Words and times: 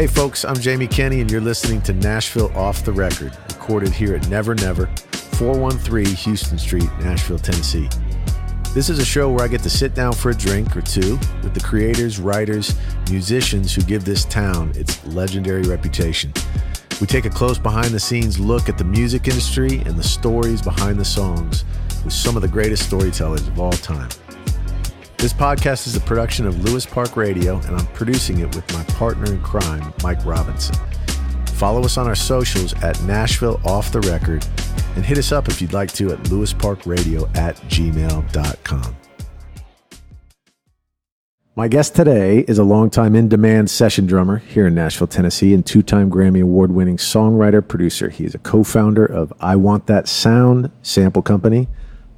Hey, 0.00 0.06
folks, 0.06 0.46
I'm 0.46 0.56
Jamie 0.56 0.86
Kenny, 0.86 1.20
and 1.20 1.30
you're 1.30 1.42
listening 1.42 1.82
to 1.82 1.92
Nashville 1.92 2.50
Off 2.56 2.86
the 2.86 2.90
Record, 2.90 3.36
recorded 3.50 3.92
here 3.92 4.14
at 4.14 4.26
Never 4.30 4.54
Never, 4.54 4.86
413 5.32 6.16
Houston 6.16 6.56
Street, 6.56 6.88
Nashville, 7.00 7.38
Tennessee. 7.38 7.86
This 8.72 8.88
is 8.88 8.98
a 8.98 9.04
show 9.04 9.30
where 9.30 9.44
I 9.44 9.48
get 9.48 9.62
to 9.62 9.68
sit 9.68 9.94
down 9.94 10.14
for 10.14 10.30
a 10.30 10.34
drink 10.34 10.74
or 10.74 10.80
two 10.80 11.18
with 11.42 11.52
the 11.52 11.60
creators, 11.60 12.18
writers, 12.18 12.74
musicians 13.10 13.74
who 13.74 13.82
give 13.82 14.06
this 14.06 14.24
town 14.24 14.72
its 14.74 15.04
legendary 15.04 15.64
reputation. 15.64 16.32
We 16.98 17.06
take 17.06 17.26
a 17.26 17.30
close 17.30 17.58
behind 17.58 17.88
the 17.88 18.00
scenes 18.00 18.40
look 18.40 18.70
at 18.70 18.78
the 18.78 18.84
music 18.84 19.28
industry 19.28 19.82
and 19.84 19.98
the 19.98 20.02
stories 20.02 20.62
behind 20.62 20.98
the 20.98 21.04
songs 21.04 21.66
with 22.04 22.14
some 22.14 22.36
of 22.36 22.40
the 22.40 22.48
greatest 22.48 22.86
storytellers 22.86 23.46
of 23.46 23.60
all 23.60 23.72
time. 23.72 24.08
This 25.20 25.34
podcast 25.34 25.86
is 25.86 25.96
a 25.96 26.00
production 26.00 26.46
of 26.46 26.64
Lewis 26.64 26.86
Park 26.86 27.14
Radio, 27.14 27.58
and 27.66 27.76
I'm 27.76 27.86
producing 27.88 28.38
it 28.38 28.56
with 28.56 28.72
my 28.72 28.82
partner 28.94 29.30
in 29.30 29.42
crime, 29.42 29.92
Mike 30.02 30.24
Robinson. 30.24 30.74
Follow 31.56 31.84
us 31.84 31.98
on 31.98 32.06
our 32.06 32.14
socials 32.14 32.72
at 32.82 32.98
Nashville 33.02 33.60
Off 33.66 33.92
the 33.92 34.00
Record 34.00 34.46
and 34.96 35.04
hit 35.04 35.18
us 35.18 35.30
up 35.30 35.48
if 35.48 35.60
you'd 35.60 35.74
like 35.74 35.92
to 35.92 36.10
at 36.10 36.18
lewisparkradio 36.20 37.36
at 37.36 37.54
gmail.com. 37.56 38.96
My 41.54 41.68
guest 41.68 41.94
today 41.94 42.38
is 42.48 42.58
a 42.58 42.64
longtime 42.64 43.14
in 43.14 43.28
demand 43.28 43.68
session 43.68 44.06
drummer 44.06 44.38
here 44.38 44.68
in 44.68 44.74
Nashville, 44.74 45.06
Tennessee, 45.06 45.52
and 45.52 45.66
two 45.66 45.82
time 45.82 46.10
Grammy 46.10 46.42
Award 46.42 46.72
winning 46.72 46.96
songwriter 46.96 47.60
producer. 47.68 48.08
He 48.08 48.24
is 48.24 48.34
a 48.34 48.38
co 48.38 48.64
founder 48.64 49.04
of 49.04 49.34
I 49.38 49.56
Want 49.56 49.86
That 49.86 50.08
Sound 50.08 50.70
sample 50.80 51.20
company. 51.20 51.68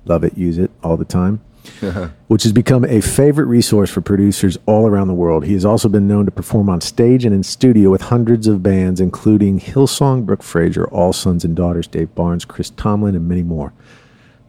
Love 0.05 0.23
it, 0.23 0.39
use 0.39 0.59
it 0.59 0.71
all 0.85 0.97
the 0.97 1.05
time. 1.05 1.41
which 2.29 2.43
has 2.43 2.53
become 2.53 2.85
a 2.85 3.01
favorite 3.01 3.47
resource 3.47 3.91
for 3.91 4.01
producers 4.01 4.59
all 4.67 4.87
around 4.87 5.09
the 5.09 5.15
world. 5.15 5.45
He 5.45 5.53
has 5.55 5.65
also 5.65 5.89
been 5.89 6.09
known 6.09 6.25
to 6.27 6.31
perform 6.31 6.69
on 6.69 6.81
stage 6.81 7.25
and 7.25 7.35
in 7.35 7.43
studio 7.43 7.91
with 7.91 8.03
hundreds 8.03 8.47
of 8.47 8.63
bands, 8.63 9.01
including 9.01 9.61
Hillsong, 9.61 10.27
Brooke 10.27 10.43
Fraser, 10.43 10.87
All 10.89 11.13
Sons 11.13 11.45
and 11.45 11.55
Daughters, 11.55 11.87
Dave 11.87 12.15
Barnes, 12.15 12.45
Chris 12.45 12.71
Tomlin, 12.71 13.15
and 13.15 13.29
many 13.29 13.43
more. 13.43 13.73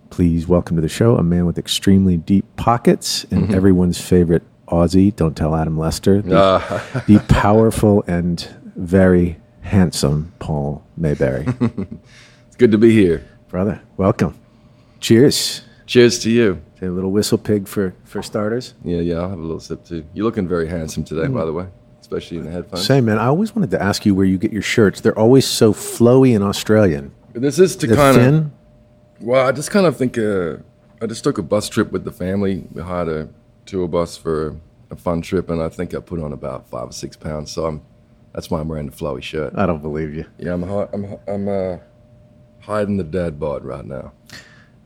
Please 0.09 0.47
welcome 0.47 0.75
to 0.75 0.81
the 0.81 0.89
show 0.89 1.17
a 1.17 1.23
man 1.23 1.45
with 1.45 1.57
extremely 1.57 2.17
deep 2.17 2.45
pockets 2.55 3.23
and 3.31 3.45
mm-hmm. 3.45 3.55
everyone's 3.55 3.99
favorite 3.99 4.43
Aussie. 4.67 5.15
Don't 5.15 5.35
tell 5.35 5.55
Adam 5.55 5.77
Lester. 5.77 6.21
The, 6.21 6.37
uh. 6.37 7.01
the 7.07 7.19
powerful 7.27 8.03
and 8.07 8.41
very 8.75 9.37
handsome 9.61 10.33
Paul 10.39 10.85
Mabury. 10.99 11.47
it's 12.47 12.55
good 12.55 12.71
to 12.71 12.77
be 12.77 12.91
here, 12.91 13.25
brother. 13.49 13.81
Welcome. 13.97 14.37
Cheers. 14.99 15.63
Cheers 15.85 16.19
to 16.19 16.29
you. 16.29 16.61
A 16.83 16.91
little 16.91 17.11
WhistlePig 17.11 17.67
for, 17.67 17.95
for 18.03 18.21
starters. 18.21 18.73
Yeah, 18.83 18.97
yeah, 18.97 19.15
I'll 19.15 19.29
have 19.29 19.39
a 19.39 19.41
little 19.41 19.61
sip 19.61 19.85
too. 19.85 20.05
You're 20.13 20.25
looking 20.25 20.47
very 20.47 20.67
handsome 20.67 21.05
today, 21.05 21.27
mm. 21.27 21.33
by 21.33 21.45
the 21.45 21.53
way, 21.53 21.67
especially 22.01 22.37
in 22.37 22.43
the 22.43 22.51
headphones. 22.51 22.85
Same, 22.85 23.05
man. 23.05 23.17
I 23.17 23.27
always 23.27 23.55
wanted 23.55 23.71
to 23.71 23.81
ask 23.81 24.05
you 24.05 24.13
where 24.13 24.25
you 24.25 24.37
get 24.37 24.51
your 24.51 24.61
shirts. 24.61 24.99
They're 24.99 25.17
always 25.17 25.47
so 25.47 25.71
flowy 25.71 26.35
and 26.35 26.43
Australian. 26.43 27.13
This 27.31 27.57
is 27.57 27.77
to 27.77 27.87
kind 27.87 28.17
of. 28.17 28.51
Well, 29.21 29.47
I 29.47 29.53
just 29.53 29.71
kind 29.71 29.85
of 29.85 29.95
think. 29.95 30.17
Uh, 30.17 30.57
I 31.01 31.05
just 31.05 31.23
took 31.23 31.37
a 31.37 31.43
bus 31.43 31.69
trip 31.69 31.91
with 31.91 32.03
the 32.03 32.11
family. 32.11 32.65
We 32.73 32.81
hired 32.81 33.07
a 33.07 33.29
tour 33.65 33.87
bus 33.87 34.17
for 34.17 34.57
a 34.91 34.97
fun 34.97 35.21
trip, 35.21 35.49
and 35.49 35.61
I 35.61 35.69
think 35.69 35.93
I 35.93 35.99
put 35.99 36.19
on 36.19 36.33
about 36.33 36.69
five 36.69 36.89
or 36.89 36.93
six 36.93 37.15
pounds. 37.15 37.51
So 37.51 37.65
I'm. 37.65 37.81
That's 38.33 38.49
why 38.49 38.59
I'm 38.59 38.67
wearing 38.67 38.87
the 38.87 38.95
flowy 38.95 39.21
shirt. 39.21 39.53
I 39.55 39.65
don't 39.65 39.81
believe 39.81 40.13
you. 40.13 40.25
Yeah, 40.37 40.53
I'm. 40.53 40.63
I'm. 40.63 41.17
I'm 41.27 41.47
uh, 41.47 41.77
hiding 42.59 42.97
the 42.97 43.03
dad 43.03 43.39
bod 43.39 43.63
right 43.63 43.85
now. 43.85 44.11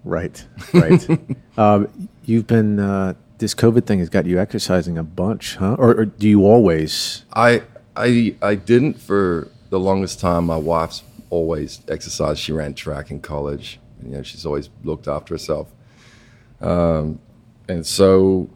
Right, 0.08 0.45
right. 0.73 1.05
um, 1.58 2.09
you've 2.23 2.47
been 2.47 2.80
uh, 2.80 3.16
this 3.39 3.53
COVID 3.53 3.86
thing 3.86 4.00
has 4.00 4.07
got 4.07 4.25
you 4.25 4.40
exercising 4.40 4.97
a 4.97 5.03
bunch, 5.03 5.57
huh? 5.57 5.75
Or, 5.78 5.94
or, 6.00 6.06
do 6.06 6.29
you 6.29 6.45
always? 6.45 7.25
I 7.34 7.63
I 7.97 8.35
I 8.41 8.56
didn't 8.56 9.01
for 9.01 9.50
the 9.69 9.79
longest 9.79 10.22
time. 10.22 10.46
My 10.46 10.56
wife's 10.56 11.03
always 11.29 11.81
exercised. 11.90 12.40
She 12.40 12.53
ran 12.53 12.73
track 12.73 13.12
in 13.12 13.19
college. 13.19 13.79
And, 14.00 14.12
you 14.12 14.17
know, 14.17 14.23
she's 14.23 14.46
always 14.46 14.69
looked 14.85 15.09
after 15.09 15.34
herself. 15.34 15.67
Um, 16.62 17.19
and 17.67 17.85
so 17.85 18.50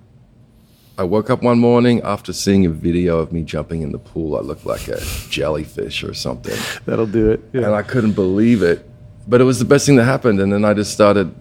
I 0.98 1.04
woke 1.04 1.30
up 1.30 1.44
one 1.44 1.60
morning 1.60 2.02
after 2.02 2.32
seeing 2.32 2.66
a 2.66 2.70
video 2.70 3.20
of 3.20 3.34
me 3.34 3.44
jumping 3.44 3.82
in 3.82 3.92
the 3.92 4.00
pool. 4.00 4.38
I 4.38 4.40
looked 4.40 4.66
like 4.66 4.88
a 4.88 5.02
jellyfish 5.30 6.02
or 6.06 6.14
something. 6.14 6.58
That'll 6.86 7.06
do 7.08 7.30
it. 7.30 7.42
Yeah. 7.52 7.64
And 7.64 7.76
I 7.76 7.82
couldn't 7.82 8.14
believe 8.14 8.64
it 8.64 8.88
but 9.28 9.42
it 9.42 9.44
was 9.44 9.60
the 9.60 9.66
best 9.66 9.86
thing 9.86 9.96
that 9.96 10.06
happened. 10.06 10.40
And 10.40 10.52
then 10.52 10.66
I 10.66 10.74
just 10.74 10.92
started 10.92 11.34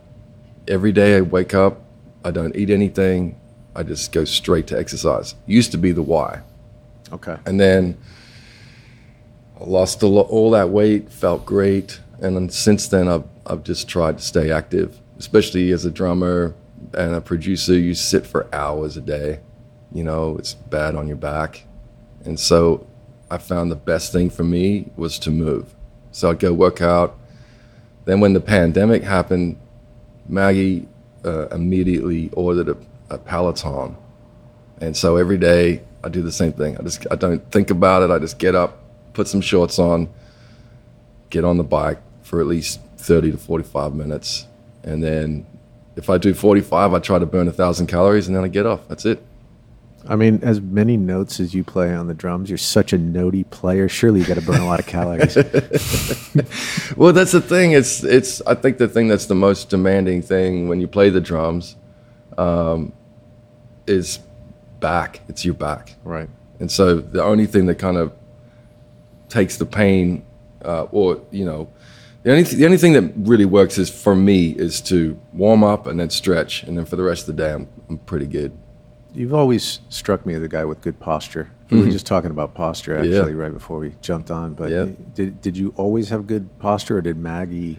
every 0.71 0.93
day. 0.93 1.17
I 1.17 1.21
wake 1.21 1.55
up, 1.55 1.83
I 2.25 2.31
don't 2.31 2.55
eat 2.57 2.71
anything, 2.71 3.39
I 3.75 3.83
just 3.83 4.13
go 4.13 4.25
straight 4.25 4.67
to 4.69 4.79
exercise. 4.79 5.35
Used 5.47 5.73
to 5.73 5.79
be 5.79 5.93
the 5.93 6.03
Y. 6.03 6.41
Okay. 7.13 7.37
And 7.45 7.61
then 7.61 7.99
I 9.61 9.65
lost 9.65 10.03
lo- 10.03 10.23
all 10.23 10.51
that 10.53 10.71
weight, 10.71 11.11
felt 11.11 11.45
great, 11.45 12.01
and 12.21 12.37
then 12.37 12.49
since 12.49 12.89
then 12.89 13.09
I've 13.09 13.25
I've 13.47 13.65
just 13.65 13.89
tried 13.89 14.19
to 14.19 14.25
stay 14.25 14.53
active, 14.53 15.01
especially 15.19 15.73
as 15.73 15.85
a 15.85 15.91
drummer 15.91 16.55
and 16.95 17.15
a 17.15 17.21
producer. 17.21 17.75
You 17.75 17.95
sit 17.95 18.27
for 18.27 18.53
hours 18.55 18.97
a 18.97 19.01
day, 19.01 19.41
you 19.93 20.05
know, 20.05 20.37
it's 20.39 20.55
bad 20.55 20.95
on 20.95 21.09
your 21.09 21.17
back, 21.17 21.65
and 22.25 22.39
so 22.39 22.87
I 23.31 23.39
found 23.39 23.71
the 23.71 23.77
best 23.77 24.13
thing 24.13 24.31
for 24.31 24.45
me 24.45 24.91
was 24.97 25.19
to 25.21 25.31
move. 25.31 25.75
So 26.13 26.31
I'd 26.31 26.39
go 26.39 26.53
work 26.53 26.81
out 26.81 27.17
then 28.05 28.21
when 28.21 28.33
the 28.33 28.41
pandemic 28.41 29.03
happened, 29.03 29.57
Maggie 30.31 30.87
uh, 31.25 31.49
immediately 31.49 32.31
ordered 32.33 32.69
a, 32.69 32.77
a 33.15 33.19
Peloton, 33.19 33.97
and 34.81 34.97
so 34.97 35.17
every 35.17 35.39
day 35.39 35.83
I 36.05 36.09
do 36.09 36.23
the 36.23 36.33
same 36.33 36.53
thing. 36.53 36.79
I 36.79 36.83
just 36.83 37.07
I 37.11 37.17
don't 37.17 37.51
think 37.51 37.71
about 37.71 38.03
it. 38.03 38.11
I 38.11 38.19
just 38.19 38.39
get 38.39 38.55
up, 38.55 38.79
put 39.13 39.29
some 39.29 39.41
shorts 39.41 39.79
on, 39.79 40.09
get 41.29 41.45
on 41.45 41.57
the 41.57 41.65
bike 41.65 41.99
for 42.23 42.41
at 42.41 42.47
least 42.47 42.81
thirty 42.97 43.31
to 43.33 43.37
forty-five 43.39 43.95
minutes, 43.95 44.47
and 44.85 45.03
then 45.03 45.47
if 45.97 46.09
I 46.09 46.17
do 46.17 46.33
forty-five, 46.33 46.95
I 46.95 47.01
try 47.01 47.19
to 47.19 47.27
burn 47.27 47.49
a 47.49 47.53
thousand 47.53 47.89
calories, 47.89 48.29
and 48.29 48.37
then 48.37 48.45
I 48.45 48.49
get 48.49 48.67
off. 48.67 48.87
That's 48.89 49.05
it. 49.05 49.23
I 50.09 50.17
mean, 50.17 50.41
as 50.43 50.61
many 50.61 50.97
notes 50.97 51.41
as 51.41 51.55
you 51.55 51.63
play 51.63 51.95
on 51.95 52.07
the 52.07 52.15
drums, 52.15 52.49
you're 52.49 52.59
such 52.59 52.93
a 52.93 52.99
notey 52.99 53.49
player. 53.51 53.89
Surely 53.89 54.21
you 54.21 54.27
got 54.27 54.35
to 54.35 54.43
burn 54.43 54.61
a 54.61 54.67
lot 54.67 54.81
of 54.81 54.87
calories. 54.87 55.37
well, 56.97 57.13
that's 57.13 57.33
the 57.33 57.43
thing. 57.43 57.73
It's 57.73 58.03
it's. 58.03 58.41
I 58.43 58.55
think 58.55 58.79
the 58.79 58.89
thing 58.89 59.09
that's 59.09 59.27
the 59.27 59.35
most 59.35 59.69
demanding 59.69 60.23
thing 60.23 60.69
when 60.69 60.81
you 60.81 60.89
play 60.89 61.11
the 61.11 61.21
drums 61.21 61.77
um, 62.39 62.93
is 63.87 64.21
back. 64.81 65.21
It's 65.29 65.45
your 65.45 65.55
back, 65.55 65.95
right? 66.03 66.31
And 66.61 66.71
so 66.71 66.97
the 66.97 67.23
only 67.23 67.47
thing 67.47 67.67
that 67.67 67.77
kind 67.77 67.97
of 67.97 68.13
takes 69.29 69.57
the 69.59 69.67
pain, 69.67 70.25
uh, 70.65 70.85
or 70.85 71.21
you 71.31 71.45
know, 71.45 71.69
the 72.23 72.31
only 72.31 72.45
th- 72.45 72.57
the 72.57 72.65
only 72.65 72.79
thing 72.79 72.95
that 72.95 73.13
really 73.17 73.45
works 73.45 73.77
is 73.77 73.91
for 73.91 74.17
me 74.17 74.51
is 74.51 74.81
to 74.83 75.19
warm 75.35 75.63
up 75.63 75.87
and 75.87 76.01
then 76.01 76.09
stretch, 76.09 76.63
and 76.63 76.77
then 76.79 76.87
for 76.87 76.97
the 76.97 77.03
rest 77.03 77.29
of 77.29 77.37
the 77.37 77.43
day, 77.43 77.53
I'm, 77.53 77.69
I'm 77.89 77.99
pretty 77.99 78.27
good. 78.27 78.57
You've 79.13 79.35
always 79.35 79.81
struck 79.89 80.25
me 80.25 80.35
as 80.35 80.43
a 80.43 80.49
guy 80.49 80.65
with 80.65 80.81
good 80.81 81.01
posture. 81.01 81.51
We 81.71 81.77
mm-hmm. 81.77 81.87
were 81.87 81.93
just 81.93 82.07
talking 82.07 82.31
about 82.31 82.55
posture 82.55 82.97
actually 82.97 83.33
yeah. 83.33 83.39
right 83.39 83.53
before 83.53 83.79
we 83.79 83.95
jumped 84.01 84.31
on. 84.31 84.55
But 84.55 84.71
yeah. 84.71 84.87
did 85.15 85.41
did 85.41 85.57
you 85.57 85.73
always 85.77 86.09
have 86.09 86.27
good 86.27 86.59
posture, 86.59 86.99
or 86.99 87.01
did 87.01 87.17
Maggie? 87.17 87.79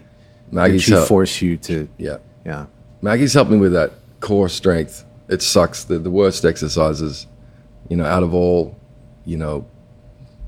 Maggie 0.50 0.78
she 0.78 0.92
help. 0.92 1.08
force 1.08 1.40
you 1.40 1.56
to? 1.58 1.88
Yeah, 1.98 2.18
yeah. 2.44 2.66
Maggie's 3.00 3.34
helped 3.34 3.50
me 3.50 3.56
with 3.56 3.72
that 3.72 3.92
core 4.20 4.48
strength. 4.48 5.04
It 5.28 5.42
sucks. 5.42 5.84
The 5.84 5.98
the 5.98 6.10
worst 6.10 6.44
exercises, 6.44 7.26
you 7.88 7.96
know, 7.96 8.04
out 8.04 8.22
of 8.22 8.34
all, 8.34 8.78
you 9.24 9.36
know, 9.36 9.66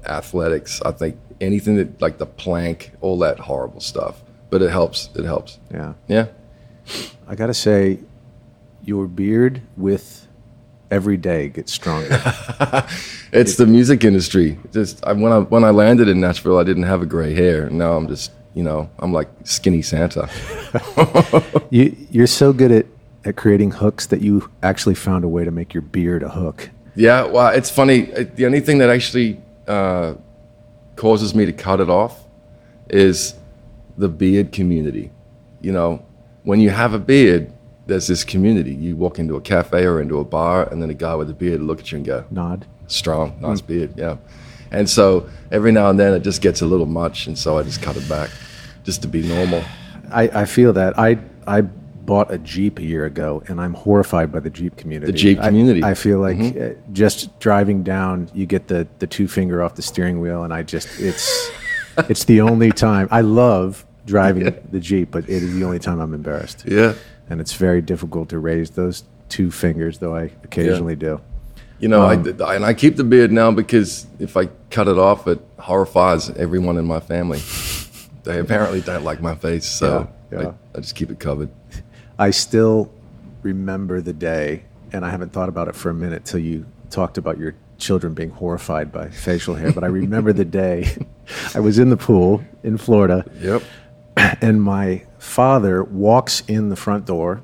athletics. 0.06 0.82
I 0.82 0.92
think 0.92 1.16
anything 1.40 1.76
that 1.76 2.00
like 2.00 2.18
the 2.18 2.26
plank, 2.26 2.92
all 3.00 3.18
that 3.18 3.38
horrible 3.38 3.80
stuff. 3.80 4.22
But 4.50 4.62
it 4.62 4.70
helps. 4.70 5.08
It 5.14 5.24
helps. 5.24 5.58
Yeah. 5.72 5.94
Yeah. 6.06 6.26
I 7.26 7.34
gotta 7.34 7.54
say, 7.54 8.00
your 8.84 9.06
beard 9.06 9.62
with 9.76 10.23
every 10.90 11.16
day 11.16 11.48
gets 11.48 11.72
stronger. 11.72 12.08
it's 13.32 13.56
the 13.56 13.66
music 13.66 14.04
industry. 14.04 14.58
Just 14.72 15.04
I, 15.04 15.12
when 15.12 15.32
I 15.32 15.38
when 15.40 15.64
I 15.64 15.70
landed 15.70 16.08
in 16.08 16.20
Nashville, 16.20 16.58
I 16.58 16.64
didn't 16.64 16.84
have 16.84 17.02
a 17.02 17.06
gray 17.06 17.34
hair. 17.34 17.68
Now 17.70 17.96
I'm 17.96 18.08
just 18.08 18.32
you 18.54 18.62
know 18.62 18.90
I'm 18.98 19.12
like 19.12 19.28
skinny 19.44 19.82
Santa. 19.82 20.28
you 21.70 21.96
you're 22.10 22.26
so 22.26 22.52
good 22.52 22.72
at 22.72 22.86
at 23.24 23.36
creating 23.36 23.70
hooks 23.70 24.06
that 24.06 24.20
you 24.20 24.50
actually 24.62 24.94
found 24.94 25.24
a 25.24 25.28
way 25.28 25.44
to 25.44 25.50
make 25.50 25.74
your 25.74 25.82
beard 25.82 26.22
a 26.22 26.28
hook. 26.28 26.70
Yeah, 26.94 27.24
well, 27.24 27.48
it's 27.48 27.70
funny. 27.70 28.02
The 28.02 28.46
only 28.46 28.60
thing 28.60 28.78
that 28.78 28.90
actually 28.90 29.40
uh, 29.66 30.14
causes 30.96 31.34
me 31.34 31.44
to 31.46 31.52
cut 31.52 31.80
it 31.80 31.90
off 31.90 32.24
is 32.88 33.34
the 33.96 34.08
beard 34.08 34.52
community. 34.52 35.10
You 35.60 35.72
know, 35.72 36.06
when 36.42 36.60
you 36.60 36.70
have 36.70 36.94
a 36.94 36.98
beard, 36.98 37.52
there's 37.86 38.06
this 38.06 38.24
community. 38.24 38.74
You 38.74 38.96
walk 38.96 39.18
into 39.18 39.36
a 39.36 39.40
cafe 39.40 39.84
or 39.84 40.00
into 40.00 40.18
a 40.18 40.24
bar, 40.24 40.68
and 40.70 40.80
then 40.80 40.90
a 40.90 40.94
guy 40.94 41.14
with 41.14 41.30
a 41.30 41.34
beard 41.34 41.60
will 41.60 41.66
look 41.66 41.80
at 41.80 41.92
you 41.92 41.96
and 41.96 42.06
go, 42.06 42.24
nod. 42.30 42.66
Strong, 42.86 43.38
nice 43.40 43.60
mm. 43.60 43.66
beard, 43.66 43.94
yeah. 43.96 44.16
And 44.70 44.88
so 44.88 45.28
every 45.50 45.72
now 45.72 45.88
and 45.90 45.98
then 45.98 46.12
it 46.14 46.20
just 46.20 46.42
gets 46.42 46.60
a 46.60 46.66
little 46.66 46.86
much, 46.86 47.26
and 47.26 47.38
so 47.38 47.58
I 47.58 47.62
just 47.62 47.82
cut 47.82 47.96
it 47.96 48.08
back, 48.08 48.30
just 48.82 49.02
to 49.02 49.08
be 49.08 49.22
normal. 49.26 49.62
I, 50.10 50.22
I 50.22 50.44
feel 50.44 50.72
that. 50.74 50.98
I 50.98 51.18
I 51.46 51.62
bought 51.62 52.30
a 52.30 52.38
Jeep 52.38 52.78
a 52.78 52.82
year 52.82 53.06
ago, 53.06 53.42
and 53.48 53.60
I'm 53.60 53.74
horrified 53.74 54.30
by 54.32 54.40
the 54.40 54.50
Jeep 54.50 54.76
community. 54.76 55.10
The 55.10 55.18
Jeep 55.18 55.40
community. 55.40 55.82
I, 55.82 55.94
feel 55.94 56.18
like 56.18 56.38
uh, 56.56 56.70
just 56.92 57.38
driving 57.40 57.82
down, 57.82 58.30
you 58.34 58.46
get 58.46 58.68
the 58.68 58.86
the 58.98 59.06
two 59.06 59.28
finger 59.28 59.62
off 59.62 59.74
the 59.74 59.82
steering 59.82 60.20
wheel, 60.20 60.44
and 60.44 60.52
I 60.52 60.62
just 60.62 60.88
it's 61.00 61.50
it's 62.08 62.24
the 62.24 62.40
only 62.40 62.72
time 62.72 63.08
I 63.10 63.22
love 63.22 63.84
driving 64.06 64.44
the 64.70 64.80
Jeep, 64.80 65.10
but 65.10 65.24
it 65.24 65.42
is 65.42 65.54
the 65.54 65.64
only 65.64 65.78
time 65.78 66.00
I'm 66.00 66.14
embarrassed, 66.14 66.64
Yeah. 66.66 66.94
And 67.28 67.40
it's 67.40 67.54
very 67.54 67.80
difficult 67.82 68.28
to 68.30 68.38
raise 68.38 68.70
those 68.70 69.04
two 69.28 69.50
fingers, 69.50 69.98
though 69.98 70.14
I 70.14 70.30
occasionally 70.44 70.96
do. 70.96 71.20
You 71.78 71.88
know, 71.88 72.02
Um, 72.02 72.36
I, 72.44 72.54
and 72.54 72.64
I 72.64 72.72
keep 72.74 72.96
the 72.96 73.04
beard 73.04 73.32
now 73.32 73.50
because 73.50 74.06
if 74.18 74.36
I 74.36 74.46
cut 74.70 74.86
it 74.88 74.96
off, 74.98 75.26
it 75.26 75.40
horrifies 75.58 76.30
everyone 76.30 76.76
in 76.78 76.84
my 76.86 77.00
family. 77.00 77.40
They 78.24 78.38
apparently 78.38 78.80
don't 78.80 79.04
like 79.04 79.20
my 79.20 79.34
face, 79.34 79.66
so 79.66 80.08
Yeah, 80.32 80.40
yeah. 80.40 80.48
I, 80.48 80.78
I 80.78 80.80
just 80.80 80.94
keep 80.94 81.10
it 81.10 81.18
covered. 81.20 81.50
I 82.18 82.30
still 82.30 82.90
remember 83.42 84.00
the 84.00 84.14
day, 84.14 84.64
and 84.94 85.04
I 85.04 85.10
haven't 85.10 85.32
thought 85.34 85.50
about 85.50 85.68
it 85.68 85.74
for 85.76 85.90
a 85.90 85.94
minute 85.94 86.24
till 86.24 86.40
you 86.40 86.64
talked 86.88 87.18
about 87.18 87.36
your 87.36 87.54
children 87.76 88.14
being 88.14 88.30
horrified 88.30 88.90
by 88.92 89.10
facial 89.10 89.54
hair. 89.54 89.72
But 89.72 89.84
I 89.84 89.88
remember 89.88 90.32
the 90.32 90.46
day 90.46 90.96
I 91.54 91.60
was 91.60 91.78
in 91.78 91.90
the 91.90 91.98
pool 91.98 92.42
in 92.62 92.78
Florida, 92.78 93.26
Yep. 93.40 93.62
and 94.40 94.62
my 94.62 95.04
father 95.24 95.82
walks 95.82 96.42
in 96.46 96.68
the 96.68 96.76
front 96.76 97.06
door 97.06 97.42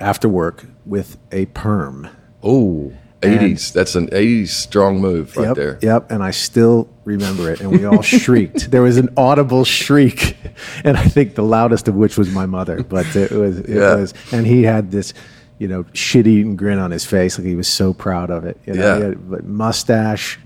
after 0.00 0.28
work 0.28 0.64
with 0.86 1.16
a 1.30 1.46
perm. 1.46 2.08
Oh, 2.42 2.92
80s. 3.20 3.72
That's 3.72 3.94
an 3.94 4.08
80s 4.08 4.48
strong 4.48 5.00
move 5.00 5.36
right 5.36 5.48
yep, 5.48 5.56
there. 5.56 5.78
Yep, 5.80 6.10
and 6.10 6.22
I 6.22 6.30
still 6.30 6.88
remember 7.04 7.50
it, 7.50 7.60
and 7.60 7.70
we 7.70 7.84
all 7.84 8.02
shrieked. 8.02 8.70
There 8.70 8.82
was 8.82 8.96
an 8.98 9.08
audible 9.16 9.64
shriek, 9.64 10.36
and 10.84 10.96
I 10.96 11.04
think 11.04 11.34
the 11.34 11.42
loudest 11.42 11.86
of 11.88 11.94
which 11.94 12.18
was 12.18 12.30
my 12.30 12.44
mother. 12.46 12.82
But 12.82 13.14
it 13.14 13.30
was, 13.30 13.60
it 13.60 13.68
Yeah. 13.68 13.94
was, 13.96 14.14
and 14.32 14.46
he 14.46 14.62
had 14.64 14.90
this, 14.90 15.14
you 15.58 15.68
know, 15.68 15.84
shit-eating 15.92 16.56
grin 16.56 16.78
on 16.78 16.90
his 16.90 17.04
face, 17.06 17.38
like 17.38 17.46
he 17.46 17.54
was 17.54 17.68
so 17.68 17.94
proud 17.94 18.30
of 18.30 18.44
it. 18.44 18.58
You 18.66 18.74
know, 18.74 18.98
Yeah. 18.98 19.04
had, 19.06 19.30
but 19.30 19.44
mustache, 19.44 20.38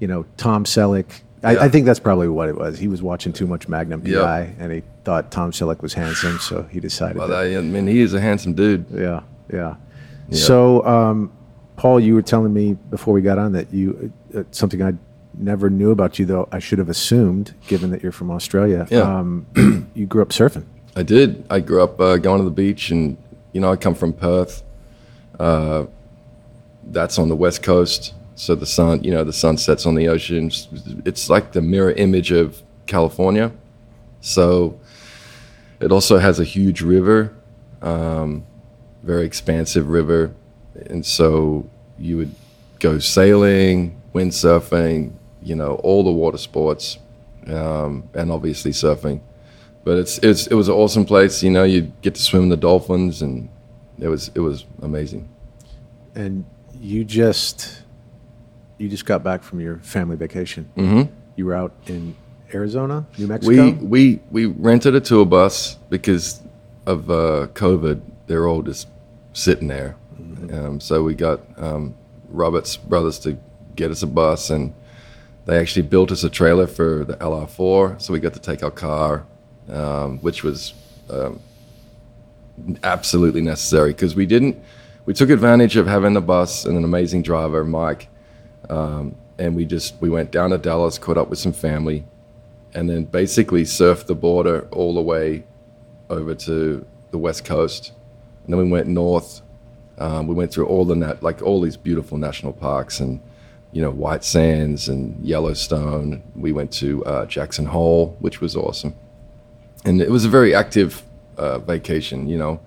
you 0.00 0.06
know, 0.06 0.24
Tom 0.36 0.64
Selleck. 0.64 1.06
I, 1.42 1.52
Yeah. 1.54 1.62
I 1.64 1.68
think 1.68 1.84
that's 1.86 2.00
probably 2.00 2.28
what 2.28 2.48
it 2.48 2.56
was. 2.56 2.78
He 2.78 2.88
was 2.88 3.02
watching 3.02 3.32
too 3.34 3.46
much 3.46 3.68
Magnum 3.68 4.00
PI, 4.00 4.10
Yep. 4.40 4.54
and 4.58 4.72
he 4.72 4.82
thought 5.06 5.30
Tom 5.30 5.52
Selleck 5.52 5.82
was 5.82 5.94
handsome, 5.94 6.40
so 6.40 6.64
he 6.64 6.80
decided. 6.80 7.16
Well, 7.16 7.28
that, 7.28 7.46
I, 7.46 7.60
mean, 7.60 7.86
he 7.86 8.00
is 8.00 8.12
a 8.12 8.20
handsome 8.20 8.54
dude. 8.54 8.86
yeah, 8.90 9.22
yeah. 9.52 9.76
So, 10.32 10.84
um, 10.84 11.32
Paul, 11.76 12.00
you 12.00 12.16
were 12.16 12.22
telling 12.22 12.52
me 12.52 12.74
before 12.90 13.14
we 13.14 13.22
got 13.22 13.38
on 13.38 13.52
that 13.52 13.72
you 13.72 14.12
uh, 14.36 14.42
something 14.50 14.82
I 14.82 14.94
never 15.38 15.70
knew 15.70 15.92
about 15.92 16.18
you, 16.18 16.26
though 16.26 16.48
I 16.50 16.58
should 16.58 16.80
have 16.80 16.88
assumed, 16.88 17.54
given 17.68 17.92
that 17.92 18.02
you're 18.02 18.10
from 18.10 18.32
Australia. 18.32 18.88
Yeah. 18.90 19.02
Um, 19.02 19.46
you 19.94 20.06
grew 20.06 20.22
up 20.22 20.30
surfing. 20.30 20.64
I 20.96 21.04
did. 21.04 21.46
I 21.48 21.60
grew 21.60 21.84
up 21.84 22.00
uh, 22.00 22.16
going 22.16 22.40
to 22.40 22.44
the 22.44 22.50
beach, 22.50 22.90
and 22.90 23.16
you 23.52 23.60
know, 23.60 23.70
I 23.70 23.76
come 23.76 23.94
from 23.94 24.12
Perth. 24.12 24.64
Uh, 25.38 25.86
that's 26.82 27.16
on 27.16 27.28
the 27.28 27.36
west 27.36 27.62
coast, 27.62 28.12
so 28.34 28.56
the 28.56 28.66
sun, 28.66 29.04
you 29.04 29.12
know, 29.12 29.22
the 29.22 29.32
sun 29.32 29.56
sets 29.56 29.86
on 29.86 29.94
the 29.94 30.08
ocean. 30.08 30.50
It's 31.04 31.30
like 31.30 31.52
the 31.52 31.62
mirror 31.62 31.92
image 31.92 32.32
of 32.32 32.60
California. 32.86 33.52
So 34.20 34.80
it 35.80 35.92
also 35.92 36.18
has 36.18 36.40
a 36.40 36.44
huge 36.44 36.80
river, 36.82 37.34
um, 37.82 38.44
very 39.02 39.24
expansive 39.24 39.88
river, 39.88 40.34
and 40.86 41.04
so 41.04 41.68
you 41.98 42.16
would 42.16 42.34
go 42.78 42.98
sailing, 42.98 44.00
windsurfing, 44.14 45.12
you 45.42 45.54
know, 45.54 45.74
all 45.76 46.04
the 46.04 46.10
water 46.10 46.38
sports, 46.38 46.98
um, 47.46 48.08
and 48.14 48.30
obviously 48.30 48.72
surfing 48.72 49.20
but 49.86 49.98
it's 49.98 50.18
it's 50.18 50.48
it 50.48 50.54
was 50.54 50.68
an 50.68 50.74
awesome 50.74 51.04
place. 51.04 51.44
You 51.44 51.50
know, 51.50 51.62
you 51.62 51.92
get 52.02 52.16
to 52.16 52.20
swim 52.20 52.48
the 52.48 52.56
dolphins, 52.56 53.22
and 53.22 53.48
it 54.00 54.08
was 54.08 54.32
it 54.34 54.40
was 54.40 54.64
amazing. 54.82 55.28
And 56.16 56.44
you 56.80 57.04
just 57.04 57.84
you 58.78 58.88
just 58.88 59.06
got 59.06 59.22
back 59.22 59.44
from 59.44 59.60
your 59.60 59.76
family 59.78 60.16
vacation. 60.16 60.68
Mm-hmm. 60.76 61.14
You 61.36 61.46
were 61.46 61.54
out 61.54 61.72
in 61.86 62.16
Arizona, 62.54 63.06
New 63.18 63.26
Mexico. 63.26 63.70
We 63.70 63.72
we 63.72 64.20
we 64.30 64.46
rented 64.46 64.94
a 64.94 65.00
tour 65.00 65.26
bus 65.26 65.76
because 65.88 66.42
of 66.86 67.10
uh, 67.10 67.48
COVID. 67.54 68.00
They're 68.26 68.46
all 68.46 68.62
just 68.62 68.88
sitting 69.32 69.68
there, 69.68 69.96
um, 70.52 70.80
so 70.80 71.02
we 71.02 71.14
got 71.14 71.40
um, 71.56 71.94
Roberts 72.28 72.76
brothers 72.76 73.18
to 73.20 73.38
get 73.74 73.90
us 73.90 74.02
a 74.02 74.06
bus, 74.06 74.50
and 74.50 74.74
they 75.44 75.58
actually 75.58 75.82
built 75.82 76.10
us 76.10 76.24
a 76.24 76.30
trailer 76.30 76.66
for 76.66 77.04
the 77.04 77.16
LR4. 77.16 78.00
So 78.00 78.12
we 78.12 78.20
got 78.20 78.34
to 78.34 78.40
take 78.40 78.62
our 78.62 78.70
car, 78.70 79.24
um, 79.68 80.18
which 80.18 80.42
was 80.42 80.74
um, 81.10 81.40
absolutely 82.82 83.42
necessary 83.42 83.92
because 83.92 84.14
we 84.14 84.26
didn't. 84.26 84.58
We 85.04 85.14
took 85.14 85.30
advantage 85.30 85.76
of 85.76 85.86
having 85.86 86.14
the 86.14 86.20
bus 86.20 86.64
and 86.64 86.76
an 86.76 86.82
amazing 86.82 87.22
driver, 87.22 87.64
Mike, 87.64 88.08
um, 88.68 89.14
and 89.38 89.54
we 89.54 89.64
just 89.64 89.94
we 90.00 90.10
went 90.10 90.32
down 90.32 90.50
to 90.50 90.58
Dallas, 90.58 90.98
caught 90.98 91.16
up 91.16 91.28
with 91.30 91.38
some 91.38 91.52
family, 91.52 92.04
and 92.76 92.90
then 92.90 93.04
basically 93.04 93.64
surfed 93.64 94.06
the 94.06 94.14
border 94.14 94.68
all 94.70 94.94
the 94.94 95.00
way 95.00 95.44
over 96.10 96.34
to 96.34 96.86
the 97.10 97.18
west 97.18 97.44
coast, 97.44 97.92
and 98.44 98.52
then 98.52 98.62
we 98.62 98.70
went 98.70 98.86
north. 98.86 99.40
Um, 99.98 100.26
we 100.26 100.34
went 100.34 100.52
through 100.52 100.66
all 100.66 100.84
the 100.84 100.94
nat- 100.94 101.22
like 101.22 101.40
all 101.40 101.62
these 101.62 101.78
beautiful 101.78 102.18
national 102.18 102.52
parks 102.52 103.00
and 103.00 103.18
you 103.72 103.80
know 103.80 103.90
White 103.90 104.22
Sands 104.22 104.88
and 104.88 105.24
Yellowstone. 105.24 106.22
We 106.36 106.52
went 106.52 106.70
to 106.74 107.02
uh, 107.06 107.24
Jackson 107.24 107.64
Hole, 107.64 108.14
which 108.20 108.42
was 108.42 108.54
awesome, 108.54 108.94
and 109.86 110.02
it 110.02 110.10
was 110.10 110.26
a 110.26 110.28
very 110.28 110.54
active 110.54 111.02
uh, 111.38 111.58
vacation. 111.58 112.28
You 112.28 112.36
know, 112.36 112.60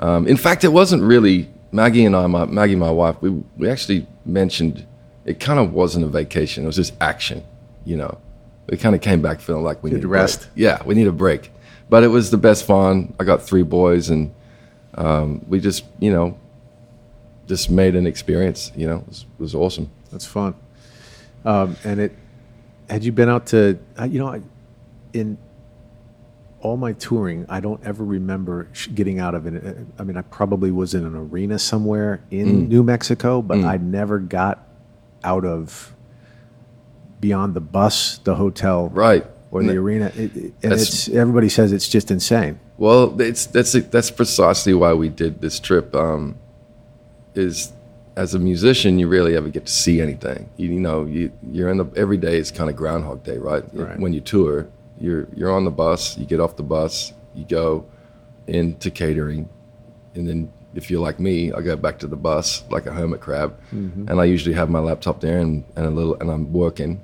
um, 0.00 0.28
in 0.28 0.36
fact, 0.36 0.64
it 0.64 0.72
wasn't 0.72 1.02
really 1.02 1.48
Maggie 1.72 2.04
and 2.04 2.14
I. 2.14 2.26
My, 2.26 2.44
Maggie, 2.44 2.76
my 2.76 2.90
wife, 2.90 3.16
we 3.22 3.30
we 3.56 3.70
actually 3.70 4.06
mentioned 4.26 4.86
it 5.24 5.40
kind 5.40 5.58
of 5.58 5.72
wasn't 5.72 6.04
a 6.04 6.08
vacation. 6.08 6.64
It 6.64 6.66
was 6.66 6.76
just 6.76 6.92
action. 7.00 7.42
You 7.86 7.96
know, 7.96 8.18
we 8.70 8.76
kind 8.76 8.94
of 8.94 9.00
came 9.00 9.20
back 9.20 9.40
feeling 9.40 9.64
like 9.64 9.82
we 9.82 9.90
Need 9.90 10.04
a 10.04 10.08
rest. 10.08 10.40
break. 10.42 10.50
Yeah, 10.54 10.82
we 10.84 10.94
need 10.94 11.08
a 11.08 11.12
break. 11.12 11.50
But 11.88 12.04
it 12.04 12.08
was 12.08 12.30
the 12.30 12.38
best 12.38 12.64
fun. 12.64 13.14
I 13.18 13.24
got 13.24 13.42
three 13.42 13.64
boys, 13.64 14.10
and 14.10 14.32
um, 14.94 15.44
we 15.48 15.58
just 15.60 15.84
you 15.98 16.12
know 16.12 16.38
just 17.48 17.68
made 17.68 17.96
an 17.96 18.06
experience. 18.06 18.70
You 18.76 18.86
know, 18.86 18.96
it 18.98 19.08
was, 19.08 19.22
it 19.38 19.42
was 19.42 19.54
awesome. 19.56 19.90
That's 20.12 20.24
fun. 20.24 20.54
Um, 21.44 21.76
and 21.84 22.00
it 22.00 22.12
had 22.88 23.02
you 23.04 23.10
been 23.10 23.28
out 23.28 23.46
to 23.46 23.78
uh, 23.98 24.04
you 24.04 24.20
know 24.20 24.28
I, 24.28 24.40
in 25.12 25.36
all 26.60 26.76
my 26.76 26.92
touring, 26.92 27.46
I 27.48 27.58
don't 27.58 27.82
ever 27.84 28.04
remember 28.04 28.68
getting 28.94 29.18
out 29.18 29.34
of 29.34 29.46
it. 29.46 29.78
I 29.98 30.04
mean, 30.04 30.16
I 30.16 30.22
probably 30.22 30.70
was 30.70 30.94
in 30.94 31.04
an 31.04 31.16
arena 31.16 31.58
somewhere 31.58 32.20
in 32.30 32.68
New 32.68 32.82
Mexico, 32.84 33.42
but 33.42 33.64
I 33.64 33.78
never 33.78 34.18
got 34.18 34.64
out 35.24 35.44
of 35.44 35.92
beyond 37.20 37.54
the 37.54 37.60
bus, 37.60 38.18
the 38.24 38.34
hotel, 38.36 38.88
Right. 38.88 39.24
or 39.50 39.62
the 39.62 39.76
arena. 39.76 40.06
It, 40.16 40.36
it- 40.36 40.52
and 40.62 40.72
it's 40.72 41.08
everybody 41.08 41.48
says 41.48 41.72
it's 41.72 41.88
just 41.88 42.10
insane. 42.10 42.58
Well, 42.78 43.20
it's 43.20 43.46
that's 43.46 43.72
that's 43.72 44.10
precisely 44.10 44.74
why 44.74 44.94
we 44.94 45.08
did 45.08 45.40
this 45.40 45.60
trip. 45.60 45.94
Um, 45.94 46.36
is 47.34 47.72
as 48.16 48.34
a 48.34 48.38
musician, 48.38 48.98
you 48.98 49.06
rarely 49.08 49.36
ever 49.36 49.48
get 49.48 49.66
to 49.66 49.72
see 49.72 50.00
anything. 50.00 50.48
You, 50.56 50.68
you 50.70 50.80
know, 50.80 51.04
you 51.04 51.30
you're 51.52 51.68
in 51.70 51.76
the 51.78 51.86
every 51.96 52.16
day 52.16 52.38
is 52.38 52.50
kind 52.50 52.68
of 52.70 52.76
Groundhog 52.76 53.22
Day, 53.22 53.38
right? 53.38 53.62
Right. 53.72 53.98
When 53.98 54.12
you 54.12 54.20
tour, 54.20 54.66
you're 54.98 55.28
you're 55.34 55.52
on 55.52 55.64
the 55.64 55.70
bus. 55.70 56.16
You 56.18 56.26
get 56.26 56.40
off 56.40 56.56
the 56.56 56.62
bus. 56.62 57.12
You 57.34 57.44
go 57.44 57.86
into 58.46 58.90
catering, 58.90 59.48
and 60.14 60.28
then 60.28 60.50
if 60.74 60.90
you're 60.90 61.00
like 61.00 61.20
me, 61.20 61.52
I 61.52 61.60
go 61.60 61.76
back 61.76 61.98
to 62.00 62.06
the 62.08 62.16
bus 62.16 62.64
like 62.70 62.86
a 62.86 62.92
hermit 62.92 63.20
crab, 63.20 63.56
and 63.70 64.20
I 64.20 64.24
usually 64.24 64.54
have 64.54 64.68
my 64.70 64.78
laptop 64.80 65.20
there 65.20 65.38
and, 65.38 65.64
and 65.76 65.86
a 65.86 65.90
little, 65.90 66.14
and 66.20 66.30
I'm 66.30 66.52
working, 66.52 67.00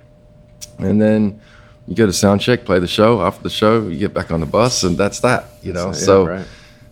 and 0.79 1.01
then 1.01 1.41
you 1.87 1.95
go 1.95 2.07
to 2.07 2.13
sound 2.13 2.41
check, 2.41 2.65
play 2.65 2.79
the 2.79 2.87
show. 2.87 3.23
After 3.23 3.43
the 3.43 3.51
show, 3.51 3.87
you 3.89 3.99
get 3.99 4.13
back 4.13 4.31
on 4.31 4.41
the 4.41 4.47
bus, 4.47 4.83
and 4.83 4.97
that's 4.99 5.21
that. 5.21 5.45
You 5.63 5.73
know, 5.73 5.87
Yeah, 5.87 5.93
so 5.93 6.27
right. 6.27 6.47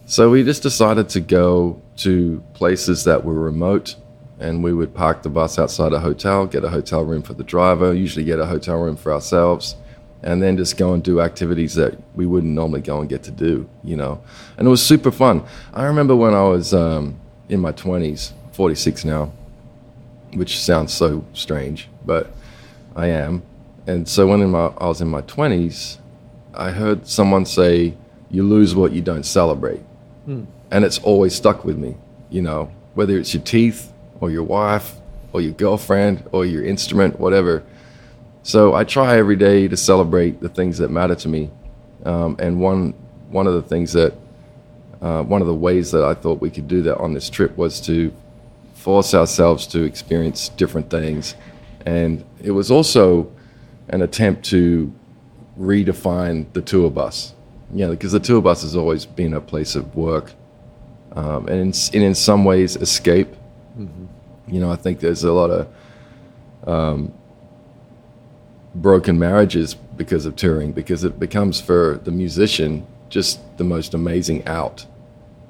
so 0.06 0.30
we 0.30 0.44
just 0.44 0.62
decided 0.62 1.08
to 1.10 1.20
go 1.20 1.80
to 1.98 2.42
places 2.54 3.04
that 3.04 3.24
were 3.24 3.34
remote, 3.34 3.96
and 4.38 4.62
we 4.62 4.72
would 4.72 4.94
park 4.94 5.22
the 5.22 5.28
bus 5.30 5.58
outside 5.58 5.92
a 5.92 6.00
hotel, 6.00 6.46
get 6.46 6.64
a 6.64 6.68
hotel 6.70 7.04
room 7.04 7.22
for 7.22 7.34
the 7.34 7.44
driver, 7.44 7.92
usually 7.92 8.24
get 8.24 8.38
a 8.38 8.46
hotel 8.46 8.76
room 8.80 8.96
for 8.96 9.12
ourselves, 9.12 9.76
and 10.22 10.42
then 10.42 10.56
just 10.56 10.76
go 10.76 10.94
and 10.94 11.02
do 11.02 11.20
activities 11.20 11.74
that 11.74 11.94
we 12.14 12.24
wouldn't 12.26 12.52
normally 12.52 12.80
go 12.80 13.00
and 13.00 13.08
get 13.08 13.22
to 13.24 13.30
do, 13.30 13.68
you 13.82 13.96
know. 13.96 14.22
And 14.56 14.66
it 14.66 14.70
was 14.70 14.84
super 14.84 15.10
fun. 15.10 15.42
I 15.72 15.84
remember 15.84 16.14
when 16.16 16.34
I 16.34 16.44
was 16.44 16.72
um, 16.72 17.18
in 17.48 17.60
my 17.60 17.72
20s, 17.72 18.32
46 18.52 19.04
now, 19.04 19.32
which 20.34 20.58
sounds 20.60 20.92
so 20.92 21.24
strange, 21.32 21.88
but 22.06 22.30
I 22.96 23.08
am. 23.08 23.42
And 23.86 24.08
so 24.08 24.26
when 24.26 24.40
in 24.40 24.50
my, 24.50 24.66
I 24.78 24.86
was 24.86 25.00
in 25.00 25.08
my 25.08 25.22
20s, 25.22 25.98
I 26.54 26.70
heard 26.70 27.06
someone 27.06 27.44
say, 27.44 27.94
You 28.30 28.42
lose 28.42 28.74
what 28.74 28.92
you 28.92 29.02
don't 29.02 29.24
celebrate. 29.24 29.80
And 30.70 30.84
it's 30.84 30.98
always 31.00 31.34
stuck 31.34 31.64
with 31.64 31.76
me, 31.76 31.96
you 32.30 32.42
know, 32.42 32.70
whether 32.94 33.18
it's 33.18 33.34
your 33.34 33.42
teeth 33.42 33.92
or 34.20 34.30
your 34.30 34.42
wife 34.42 34.96
or 35.32 35.40
your 35.40 35.52
girlfriend 35.52 36.26
or 36.32 36.46
your 36.46 36.64
instrument, 36.64 37.20
whatever. 37.20 37.62
So 38.42 38.74
I 38.74 38.84
try 38.84 39.18
every 39.18 39.36
day 39.36 39.68
to 39.68 39.76
celebrate 39.76 40.40
the 40.40 40.48
things 40.48 40.78
that 40.78 40.90
matter 40.90 41.14
to 41.16 41.28
me. 41.28 41.50
Um, 42.04 42.36
and 42.38 42.60
one, 42.60 42.92
one 43.28 43.46
of 43.46 43.54
the 43.54 43.62
things 43.62 43.92
that 43.92 44.14
uh, 45.02 45.22
one 45.22 45.42
of 45.42 45.46
the 45.46 45.54
ways 45.54 45.90
that 45.90 46.04
I 46.04 46.14
thought 46.14 46.40
we 46.40 46.50
could 46.50 46.68
do 46.68 46.82
that 46.82 46.96
on 46.98 47.12
this 47.12 47.28
trip 47.28 47.56
was 47.56 47.80
to 47.82 48.12
force 48.74 49.14
ourselves 49.14 49.66
to 49.68 49.82
experience 49.82 50.48
different 50.50 50.88
things. 50.90 51.34
And 51.84 52.24
it 52.42 52.52
was 52.52 52.70
also 52.70 53.30
an 53.88 54.02
attempt 54.02 54.44
to 54.46 54.92
redefine 55.58 56.52
the 56.52 56.62
tour 56.62 56.90
bus. 56.90 57.34
You 57.72 57.86
know, 57.86 57.90
because 57.90 58.12
the 58.12 58.20
tour 58.20 58.40
bus 58.40 58.62
has 58.62 58.76
always 58.76 59.06
been 59.06 59.34
a 59.34 59.40
place 59.40 59.74
of 59.74 59.94
work 59.96 60.32
um, 61.12 61.48
and, 61.48 61.60
in, 61.60 61.72
and 61.94 62.02
in 62.02 62.14
some 62.14 62.44
ways 62.44 62.76
escape. 62.76 63.28
Mm-hmm. 63.78 64.04
You 64.48 64.60
know, 64.60 64.70
I 64.70 64.76
think 64.76 65.00
there's 65.00 65.24
a 65.24 65.32
lot 65.32 65.50
of 65.50 65.68
um, 66.68 67.12
broken 68.74 69.18
marriages 69.18 69.74
because 69.74 70.26
of 70.26 70.36
touring, 70.36 70.72
because 70.72 71.04
it 71.04 71.18
becomes 71.18 71.60
for 71.60 72.00
the 72.04 72.10
musician 72.10 72.86
just 73.08 73.40
the 73.58 73.64
most 73.64 73.94
amazing 73.94 74.46
out. 74.46 74.86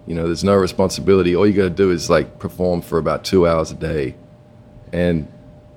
You 0.07 0.14
know, 0.14 0.26
there's 0.26 0.45
no 0.45 0.55
responsibility. 0.55 1.35
All 1.35 1.47
you 1.47 1.55
got 1.55 1.62
to 1.64 1.71
do 1.71 1.91
is 1.91 2.11
like 2.11 2.38
perform 2.38 2.83
for 2.83 2.99
about 2.99 3.25
two 3.25 3.47
hours 3.49 3.71
a 3.71 3.75
day, 3.75 4.14
and 4.93 5.26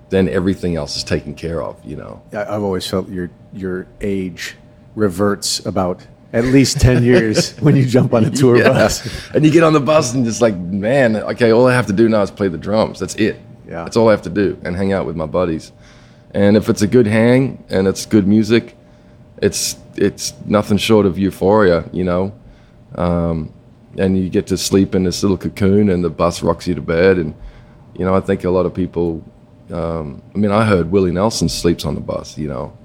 then 0.10 0.30
everything 0.30 0.76
else 0.76 0.96
is 0.98 1.04
taken 1.04 1.36
care 1.36 1.62
of. 1.62 1.84
You 1.86 1.98
know, 1.98 2.22
I've 2.34 2.64
always 2.64 2.88
felt 2.88 3.10
your 3.10 3.30
your 3.54 3.88
age 4.02 4.56
reverts 4.96 5.66
about 5.66 6.06
at 6.34 6.44
least 6.44 6.82
10 6.82 7.04
years 7.04 7.56
when 7.60 7.76
you 7.76 7.86
jump 7.86 8.14
on 8.14 8.26
a 8.26 8.30
tour 8.30 8.58
yeah. 8.58 8.70
bus. 8.70 9.08
And 9.34 9.46
you 9.46 9.52
get 9.52 9.64
on 9.64 9.74
the 9.74 9.80
bus 9.80 10.14
and 10.14 10.26
just 10.26 10.42
like, 10.42 10.56
man, 10.56 11.16
okay, 11.16 11.52
all 11.52 11.68
I 11.68 11.74
have 11.74 11.86
to 11.88 11.94
do 11.94 12.10
now 12.10 12.22
is 12.22 12.32
play 12.32 12.48
the 12.50 12.58
drums. 12.58 13.00
That's 13.00 13.16
it. 13.16 13.40
Yeah. 13.66 13.84
That's 13.84 13.96
all 13.96 14.10
I 14.10 14.12
have 14.12 14.24
to 14.24 14.30
do 14.30 14.60
and 14.64 14.76
hang 14.76 14.92
out 14.92 15.06
with 15.06 15.16
my 15.16 15.26
buddies. 15.26 15.72
And 16.32 16.58
if 16.58 16.70
it's 16.70 16.82
a 16.82 16.88
good 16.88 17.08
hang 17.08 17.64
and 17.70 17.88
it's 17.88 18.06
good 18.06 18.28
music, 18.28 18.76
it's 19.42 19.78
it's 19.96 20.34
nothing 20.46 20.78
short 20.78 21.06
of 21.06 21.18
euphoria, 21.18 21.90
you 21.92 22.04
know. 22.04 22.34
Um, 22.96 23.54
and 23.98 24.18
you 24.18 24.30
get 24.30 24.48
to 24.48 24.58
sleep 24.58 24.94
in 24.96 25.04
this 25.04 25.24
little 25.24 25.38
cocoon, 25.38 25.90
and 25.90 26.04
the 26.04 26.10
bus 26.10 26.44
rocks 26.44 26.68
you 26.68 26.76
to 26.76 26.82
bed. 26.82 27.18
And 27.18 27.34
you 27.98 28.06
know, 28.06 28.14
I 28.14 28.20
think 28.20 28.44
a 28.44 28.50
lot 28.50 28.66
of 28.66 28.74
people. 28.74 29.24
Um, 29.72 30.22
I 30.34 30.38
mean, 30.38 30.52
I 30.52 30.66
heard 30.66 30.92
Willie 30.92 31.12
Nelson 31.12 31.50
sleeps 31.50 31.86
on 31.86 31.96
the 31.96 32.02
bus, 32.02 32.38
you 32.38 32.48
know. 32.48 32.78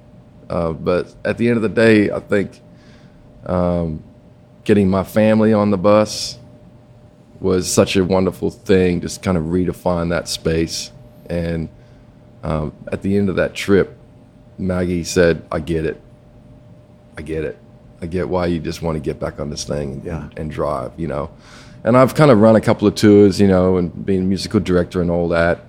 Uh, 0.48 0.72
but 0.72 1.14
at 1.24 1.38
the 1.38 1.48
end 1.48 1.56
of 1.56 1.62
the 1.62 1.68
day, 1.68 2.10
I 2.10 2.20
think 2.20 2.60
um, 3.46 4.02
getting 4.64 4.88
my 4.88 5.04
family 5.04 5.52
on 5.52 5.70
the 5.70 5.78
bus 5.78 6.38
was 7.40 7.72
such 7.72 7.96
a 7.96 8.04
wonderful 8.04 8.50
thing. 8.50 9.00
Just 9.00 9.22
kind 9.22 9.36
of 9.36 9.44
redefine 9.44 10.10
that 10.10 10.28
space. 10.28 10.92
And 11.28 11.68
um, 12.42 12.72
at 12.90 13.02
the 13.02 13.16
end 13.16 13.28
of 13.28 13.36
that 13.36 13.54
trip, 13.54 13.96
Maggie 14.58 15.04
said, 15.04 15.44
"I 15.50 15.60
get 15.60 15.86
it. 15.86 16.00
I 17.16 17.22
get 17.22 17.44
it. 17.44 17.58
I 18.00 18.06
get 18.06 18.28
why 18.28 18.46
you 18.46 18.58
just 18.58 18.82
want 18.82 18.96
to 18.96 19.00
get 19.00 19.20
back 19.20 19.38
on 19.38 19.48
this 19.48 19.64
thing 19.64 19.92
and, 19.92 20.04
yeah. 20.04 20.22
and, 20.22 20.38
and 20.38 20.50
drive, 20.50 20.92
you 20.96 21.06
know. 21.06 21.30
And 21.84 21.96
I've 21.96 22.14
kind 22.14 22.30
of 22.30 22.40
run 22.40 22.56
a 22.56 22.60
couple 22.60 22.86
of 22.86 22.94
tours, 22.94 23.40
you 23.40 23.48
know, 23.48 23.76
and 23.76 24.04
being 24.04 24.28
musical 24.28 24.60
director 24.60 25.00
and 25.00 25.10
all 25.10 25.28
that. 25.28 25.60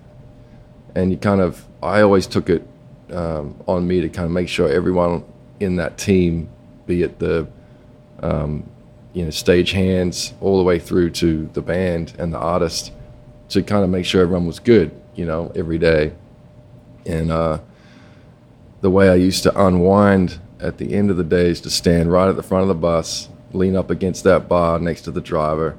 And 0.95 1.12
you 1.12 1.17
kind 1.17 1.41
of, 1.41 1.65
I 1.81 2.01
always 2.01 2.27
took 2.27 2.50
it 2.50 2.65
um, 3.12 3.59
on 3.67 3.88
me 3.88 4.01
to 4.01 4.09
kind 4.09 4.25
of 4.25 4.31
make 4.31 4.47
sure 4.47 4.69
everyone 4.69 5.23
in 5.59 5.77
that 5.77 5.97
team, 5.97 6.50
be 6.85 7.03
it 7.03 7.19
the, 7.19 7.47
um, 8.21 8.69
you 9.13 9.23
know, 9.25 9.31
stage 9.31 9.71
hands 9.71 10.33
all 10.41 10.57
the 10.57 10.63
way 10.63 10.79
through 10.79 11.12
to 11.12 11.50
the 11.53 11.62
band 11.62 12.13
and 12.17 12.33
the 12.33 12.38
artist, 12.38 12.91
to 13.50 13.62
kind 13.62 13.83
of 13.83 13.89
make 13.89 14.05
sure 14.05 14.21
everyone 14.21 14.47
was 14.47 14.59
good, 14.59 14.91
you 15.15 15.25
know, 15.25 15.51
every 15.55 15.77
day. 15.77 16.13
And 17.05 17.31
uh, 17.31 17.59
the 18.81 18.89
way 18.89 19.09
I 19.09 19.15
used 19.15 19.43
to 19.43 19.65
unwind 19.65 20.39
at 20.59 20.77
the 20.77 20.93
end 20.93 21.12
of 21.12 21.17
the 21.17 21.23
day 21.23 21.47
is 21.50 21.62
to 21.62 21.69
stand 21.69 22.12
right 22.12 22.29
at 22.29 22.35
the 22.35 22.43
front 22.43 22.63
of 22.63 22.67
the 22.67 22.75
bus, 22.75 23.29
lean 23.51 23.75
up 23.75 23.89
against 23.89 24.23
that 24.23 24.47
bar 24.47 24.79
next 24.79 25.01
to 25.01 25.12
the 25.12 25.21
driver, 25.21 25.77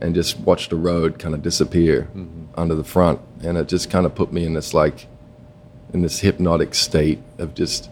and 0.00 0.14
just 0.14 0.38
watch 0.40 0.68
the 0.68 0.76
road 0.76 1.18
kind 1.18 1.34
of 1.34 1.42
disappear 1.42 2.08
mm-hmm. 2.14 2.45
Under 2.56 2.74
the 2.74 2.84
front. 2.84 3.20
And 3.42 3.58
it 3.58 3.68
just 3.68 3.90
kind 3.90 4.06
of 4.06 4.14
put 4.14 4.32
me 4.32 4.44
in 4.44 4.54
this 4.54 4.74
like, 4.74 5.06
in 5.92 6.02
this 6.02 6.20
hypnotic 6.20 6.74
state 6.74 7.20
of 7.38 7.54
just 7.54 7.90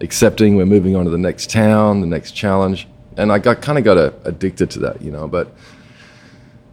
accepting 0.00 0.56
we're 0.56 0.66
moving 0.66 0.96
on 0.96 1.04
to 1.04 1.10
the 1.10 1.18
next 1.18 1.50
town, 1.50 2.00
the 2.00 2.06
next 2.06 2.32
challenge. 2.32 2.86
And 3.16 3.32
I 3.32 3.38
got 3.38 3.62
kind 3.62 3.78
of 3.78 3.84
got 3.84 3.96
a, 3.96 4.12
addicted 4.24 4.70
to 4.72 4.78
that, 4.80 5.02
you 5.02 5.10
know. 5.10 5.28
But 5.28 5.52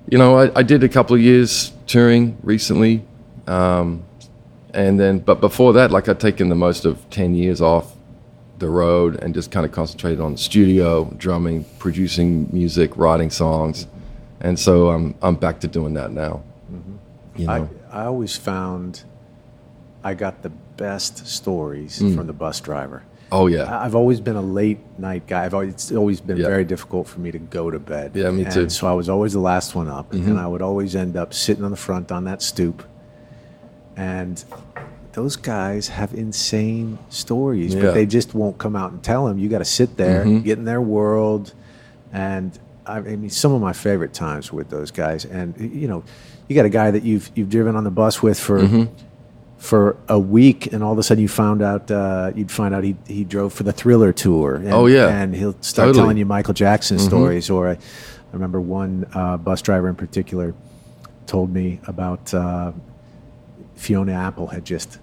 you 0.10 0.18
know, 0.18 0.38
I, 0.38 0.60
I 0.60 0.64
did 0.64 0.84
a 0.84 0.90
couple 0.90 1.16
of 1.16 1.22
years 1.22 1.72
touring 1.88 2.38
recently, 2.44 3.06
um, 3.48 4.04
and 4.74 5.00
then 5.00 5.20
but 5.20 5.40
before 5.40 5.74
that, 5.74 5.92
like 5.92 6.10
I'd 6.10 6.20
taken 6.20 6.50
the 6.50 6.56
most 6.56 6.86
of 6.86 7.10
ten 7.10 7.36
years 7.36 7.62
off 7.62 7.96
the 8.58 8.70
road 8.70 9.22
and 9.22 9.34
just 9.34 9.52
kind 9.52 9.66
of 9.66 9.72
concentrated 9.72 10.20
on 10.20 10.38
studio, 10.38 11.06
drumming, 11.18 11.66
producing 11.80 12.50
music, 12.52 12.98
writing 12.98 13.30
songs, 13.30 13.88
and 14.40 14.58
so 14.60 14.90
I'm 14.90 15.16
I'm 15.22 15.36
back 15.36 15.60
to 15.62 15.68
doing 15.68 15.94
that 15.94 16.12
now. 16.12 16.44
You 17.36 17.48
know? 17.48 17.70
I 17.92 18.02
I 18.02 18.06
always 18.06 18.36
found 18.36 19.04
I 20.04 20.14
got 20.14 20.42
the 20.42 20.50
best 20.50 21.28
stories 21.28 22.00
mm. 22.00 22.16
from 22.16 22.28
the 22.28 22.34
bus 22.34 22.60
driver. 22.60 23.04
Oh 23.32 23.48
yeah, 23.48 23.80
I've 23.80 23.96
always 23.96 24.20
been 24.20 24.36
a 24.36 24.42
late 24.42 24.80
night 24.98 25.26
guy. 25.26 25.46
I've 25.46 25.54
always, 25.54 25.74
it's 25.74 25.92
always 25.94 26.20
been 26.20 26.38
yeah. 26.38 26.48
very 26.48 26.66
difficult 26.66 27.08
for 27.08 27.22
me 27.22 27.32
to 27.32 27.40
go 27.40 27.72
to 27.72 27.80
bed. 27.80 28.12
Yeah, 28.14 28.30
me 28.30 28.44
too. 28.44 28.70
so 28.70 28.88
I 28.88 28.94
was 28.94 29.08
always 29.08 29.32
the 29.32 29.40
last 29.40 29.74
one 29.74 29.88
up, 29.88 30.12
mm-hmm. 30.12 30.32
and 30.32 30.40
I 30.40 30.48
would 30.48 30.62
always 30.62 30.96
end 30.96 31.16
up 31.16 31.34
sitting 31.34 31.64
on 31.64 31.72
the 31.72 31.78
front 31.78 32.12
on 32.12 32.26
that 32.26 32.42
stoop, 32.42 32.84
and 33.96 34.44
those 35.14 35.38
guys 35.38 35.88
have 35.88 36.14
insane 36.14 36.98
stories, 37.10 37.74
yeah. 37.74 37.84
but 37.84 37.94
they 37.94 38.06
just 38.06 38.34
won't 38.34 38.58
come 38.58 38.76
out 38.76 38.92
and 38.92 39.02
tell 39.02 39.28
them. 39.28 39.40
You 39.40 39.48
got 39.48 39.60
to 39.60 39.66
sit 39.66 39.96
there, 39.96 40.26
mm-hmm. 40.26 40.42
get 40.42 40.58
in 40.58 40.66
their 40.66 40.82
world, 40.82 41.54
and 42.12 42.58
I 42.86 43.00
mean, 43.00 43.30
some 43.30 43.54
of 43.54 43.62
my 43.62 43.74
favorite 43.74 44.14
times 44.14 44.52
with 44.52 44.70
those 44.70 44.92
guys. 44.92 45.24
And 45.24 45.58
you 45.58 45.88
know, 45.88 46.04
you 46.52 46.56
got 46.56 46.66
a 46.66 46.70
guy 46.70 46.92
that 46.92 47.04
you've 47.04 47.32
you've 47.34 47.50
driven 47.50 47.76
on 47.76 47.84
the 47.84 47.92
bus 47.92 48.22
with 48.22 48.40
for. 48.40 48.60
Mm-hmm. 48.60 48.94
For 49.58 49.96
a 50.08 50.18
week, 50.18 50.74
and 50.74 50.84
all 50.84 50.92
of 50.92 50.98
a 50.98 51.04
sudden 51.04 51.22
you 51.22 51.28
found 51.28 51.62
out 51.62 51.92
uh, 51.92 52.32
you'd 52.34 52.50
find 52.50 52.74
out 52.74 52.84
he 52.84 52.96
he 53.06 53.24
drove 53.24 53.54
for 53.54 53.62
the 53.62 53.72
Thriller 53.72 54.12
tour. 54.12 54.56
And, 54.56 54.74
oh 54.74 54.88
yeah, 54.88 55.08
and 55.08 55.36
he'll 55.36 55.54
start 55.62 55.90
totally. 55.90 56.02
telling 56.02 56.18
you 56.18 56.26
Michael 56.26 56.56
Jackson 56.56 56.98
mm-hmm. 56.98 57.06
stories. 57.06 57.48
Or 57.52 57.70
I, 57.70 57.74
I 57.74 57.78
remember 58.34 58.60
one 58.60 59.06
uh, 59.14 59.38
bus 59.38 59.62
driver 59.62 59.88
in 59.88 59.96
particular 59.96 60.56
told 61.28 61.54
me 61.54 61.80
about 61.86 62.34
uh, 62.34 62.72
Fiona 63.76 64.14
Apple 64.14 64.48
had 64.48 64.66
just 64.66 64.98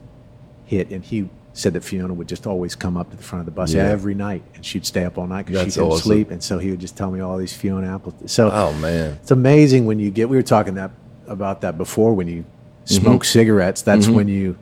hit, 0.67 0.91
and 0.91 1.05
he 1.05 1.31
said 1.53 1.75
that 1.75 1.85
Fiona 1.85 2.13
would 2.13 2.29
just 2.29 2.45
always 2.45 2.75
come 2.75 2.97
up 2.97 3.11
to 3.11 3.17
the 3.17 3.23
front 3.23 3.41
of 3.41 3.47
the 3.47 3.53
bus 3.53 3.73
yeah. 3.73 3.85
every 3.85 4.15
night, 4.15 4.43
and 4.57 4.67
she'd 4.67 4.85
stay 4.85 5.05
up 5.05 5.19
all 5.19 5.29
night 5.29 5.47
because 5.47 5.73
she 5.73 5.79
couldn't 5.79 5.93
awesome. 5.93 6.03
sleep, 6.03 6.31
and 6.33 6.43
so 6.43 6.59
he 6.59 6.73
would 6.73 6.81
just 6.81 6.97
tell 6.97 7.13
me 7.13 7.21
all 7.21 7.39
these 7.39 7.53
Fiona 7.53 7.95
Apple. 7.95 8.13
So, 8.27 8.51
oh 8.53 8.73
man, 8.75 9.19
it's 9.23 9.31
amazing 9.31 9.87
when 9.87 10.01
you 10.01 10.11
get. 10.11 10.29
We 10.29 10.37
were 10.37 10.43
talking 10.43 10.75
that 10.75 10.91
about 11.29 11.61
that 11.63 11.79
before 11.79 12.15
when 12.15 12.29
you 12.29 12.45
smoke 12.85 13.23
mm-hmm. 13.23 13.39
cigarettes. 13.39 13.83
That's 13.83 14.07
mm-hmm. 14.07 14.15
when 14.15 14.29
you. 14.29 14.59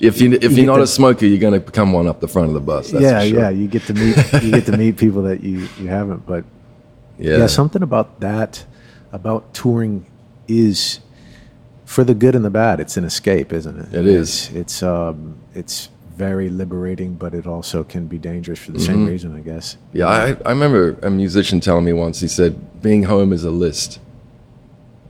If 0.00 0.20
you 0.20 0.32
if 0.32 0.56
you 0.56 0.62
are 0.62 0.66
not 0.66 0.76
to, 0.76 0.82
a 0.82 0.86
smoker, 0.86 1.26
you're 1.26 1.40
going 1.40 1.54
to 1.54 1.60
become 1.60 1.92
one 1.92 2.06
up 2.06 2.20
the 2.20 2.28
front 2.28 2.48
of 2.48 2.54
the 2.54 2.60
bus. 2.60 2.92
yeah, 2.92 3.24
sure. 3.24 3.38
yeah. 3.38 3.50
You 3.50 3.66
get 3.66 3.82
to 3.84 3.94
meet 3.94 4.16
you 4.42 4.52
get 4.52 4.66
to 4.66 4.76
meet 4.76 4.96
people 5.04 5.22
that 5.22 5.42
you 5.42 5.68
you 5.80 5.88
haven't. 5.88 6.24
But 6.24 6.44
yeah. 7.18 7.38
yeah, 7.38 7.46
something 7.48 7.82
about 7.82 8.20
that 8.20 8.64
about 9.10 9.54
touring 9.54 10.06
is 10.46 11.00
for 11.84 12.04
the 12.04 12.14
good 12.14 12.34
and 12.34 12.44
the 12.44 12.50
bad, 12.50 12.80
it's 12.80 12.98
an 12.98 13.04
escape, 13.04 13.50
isn't 13.50 13.78
it? 13.78 13.94
It 13.94 14.06
is. 14.06 14.48
It's 14.48 14.56
it's, 14.56 14.82
um, 14.82 15.38
it's 15.54 15.88
very 16.16 16.50
liberating, 16.50 17.14
but 17.14 17.32
it 17.32 17.46
also 17.46 17.82
can 17.82 18.06
be 18.06 18.18
dangerous 18.18 18.58
for 18.58 18.72
the 18.72 18.78
mm-hmm. 18.78 18.86
same 18.86 19.06
reason, 19.06 19.34
I 19.34 19.40
guess. 19.40 19.78
Yeah, 19.94 20.06
I, 20.06 20.36
I 20.44 20.50
remember 20.50 20.98
a 21.02 21.10
musician 21.10 21.60
telling 21.60 21.86
me 21.86 21.94
once. 21.94 22.20
He 22.20 22.28
said, 22.28 22.82
"Being 22.82 23.04
home 23.04 23.32
is 23.32 23.44
a 23.44 23.50
list. 23.50 24.00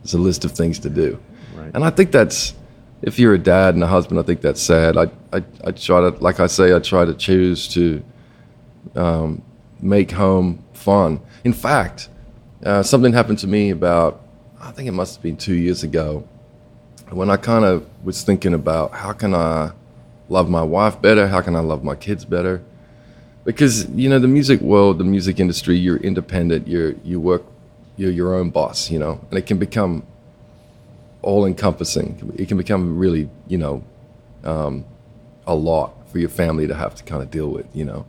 It's 0.08 0.14
a 0.14 0.18
list 0.18 0.46
of 0.46 0.52
things 0.52 0.78
to 0.78 0.88
do." 0.88 1.18
Right. 1.54 1.70
And 1.74 1.84
I 1.84 1.90
think 1.90 2.12
that's 2.12 2.54
if 3.02 3.18
you're 3.18 3.34
a 3.34 3.38
dad 3.38 3.74
and 3.74 3.84
a 3.84 3.86
husband, 3.86 4.18
I 4.18 4.22
think 4.22 4.40
that's 4.40 4.62
sad. 4.62 4.96
I 4.96 5.10
I, 5.32 5.44
I 5.64 5.70
try 5.72 6.00
to, 6.00 6.08
like 6.20 6.40
I 6.40 6.46
say, 6.46 6.74
I 6.74 6.78
try 6.78 7.04
to 7.04 7.12
choose 7.12 7.68
to 7.68 8.02
um, 8.94 9.42
make 9.82 10.10
home 10.10 10.64
fun. 10.72 11.20
In 11.44 11.52
fact, 11.52 12.08
uh, 12.64 12.82
something 12.82 13.12
happened 13.12 13.38
to 13.40 13.46
me 13.46 13.68
about 13.68 14.24
I 14.58 14.70
think 14.70 14.88
it 14.88 14.92
must 14.92 15.16
have 15.16 15.22
been 15.22 15.36
two 15.36 15.54
years 15.54 15.82
ago 15.82 16.26
when 17.10 17.28
I 17.28 17.36
kind 17.36 17.64
of 17.66 17.86
was 18.02 18.22
thinking 18.22 18.54
about 18.54 18.92
how 18.92 19.12
can 19.12 19.34
I 19.34 19.72
love 20.30 20.48
my 20.48 20.62
wife 20.62 21.00
better, 21.02 21.28
how 21.28 21.42
can 21.42 21.54
I 21.54 21.60
love 21.60 21.84
my 21.84 21.94
kids 21.94 22.24
better, 22.24 22.62
because 23.44 23.88
you 23.90 24.08
know 24.08 24.18
the 24.18 24.28
music 24.28 24.60
world, 24.60 24.98
the 24.98 25.04
music 25.04 25.38
industry, 25.38 25.76
you're 25.76 25.98
independent, 25.98 26.66
you're 26.66 26.94
you 27.04 27.20
work, 27.20 27.44
you're 27.98 28.10
your 28.10 28.34
own 28.34 28.48
boss, 28.48 28.90
you 28.90 28.98
know, 28.98 29.20
and 29.28 29.38
it 29.38 29.46
can 29.46 29.58
become 29.58 30.06
all 31.20 31.44
encompassing. 31.44 32.32
It 32.36 32.48
can 32.48 32.56
become 32.56 32.96
really, 32.96 33.28
you 33.48 33.58
know, 33.58 33.84
um, 34.44 34.86
a 35.46 35.54
lot 35.54 36.08
for 36.10 36.18
your 36.18 36.28
family 36.28 36.66
to 36.68 36.74
have 36.74 36.94
to 36.94 37.04
kind 37.04 37.22
of 37.22 37.30
deal 37.30 37.48
with, 37.48 37.66
you 37.74 37.84
know. 37.84 38.06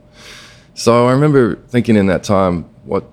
So 0.74 1.06
I 1.06 1.12
remember 1.12 1.56
thinking 1.56 1.96
in 1.96 2.06
that 2.06 2.22
time, 2.22 2.64
what 2.84 3.04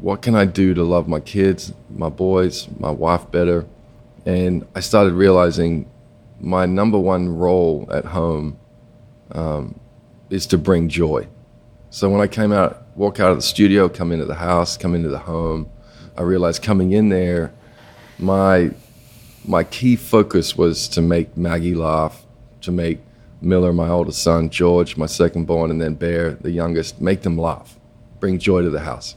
what 0.00 0.20
can 0.20 0.34
I 0.34 0.44
do 0.44 0.74
to 0.74 0.82
love 0.82 1.08
my 1.08 1.20
kids, 1.20 1.72
my 1.88 2.10
boys, 2.10 2.68
my 2.78 2.90
wife 2.90 3.30
better? 3.30 3.64
And 4.26 4.66
I 4.74 4.80
started 4.80 5.14
realizing 5.14 5.88
my 6.40 6.66
number 6.66 6.98
one 6.98 7.28
role 7.36 7.88
at 7.90 8.04
home 8.04 8.58
um, 9.30 9.80
is 10.28 10.46
to 10.48 10.58
bring 10.58 10.88
joy. 10.88 11.28
So 11.88 12.10
when 12.10 12.20
I 12.20 12.26
came 12.26 12.52
out, 12.52 12.84
walk 12.96 13.20
out 13.20 13.30
of 13.30 13.36
the 13.36 13.42
studio, 13.42 13.88
come 13.88 14.12
into 14.12 14.24
the 14.24 14.34
house, 14.34 14.76
come 14.76 14.94
into 14.94 15.08
the 15.08 15.20
home, 15.20 15.70
I 16.16 16.22
realized 16.22 16.62
coming 16.62 16.92
in 16.92 17.08
there, 17.08 17.52
my 18.18 18.70
my 19.44 19.64
key 19.64 19.96
focus 19.96 20.56
was 20.56 20.88
to 20.88 21.02
make 21.02 21.36
Maggie 21.36 21.74
laugh, 21.74 22.24
to 22.62 22.72
make 22.72 23.00
Miller, 23.42 23.72
my 23.72 23.88
oldest 23.88 24.22
son, 24.22 24.48
George, 24.48 24.96
my 24.96 25.06
second 25.06 25.44
born, 25.44 25.70
and 25.70 25.80
then 25.80 25.94
Bear, 25.94 26.32
the 26.34 26.50
youngest, 26.50 27.00
make 27.00 27.22
them 27.22 27.36
laugh, 27.36 27.78
bring 28.20 28.38
joy 28.38 28.62
to 28.62 28.70
the 28.70 28.80
house. 28.80 29.16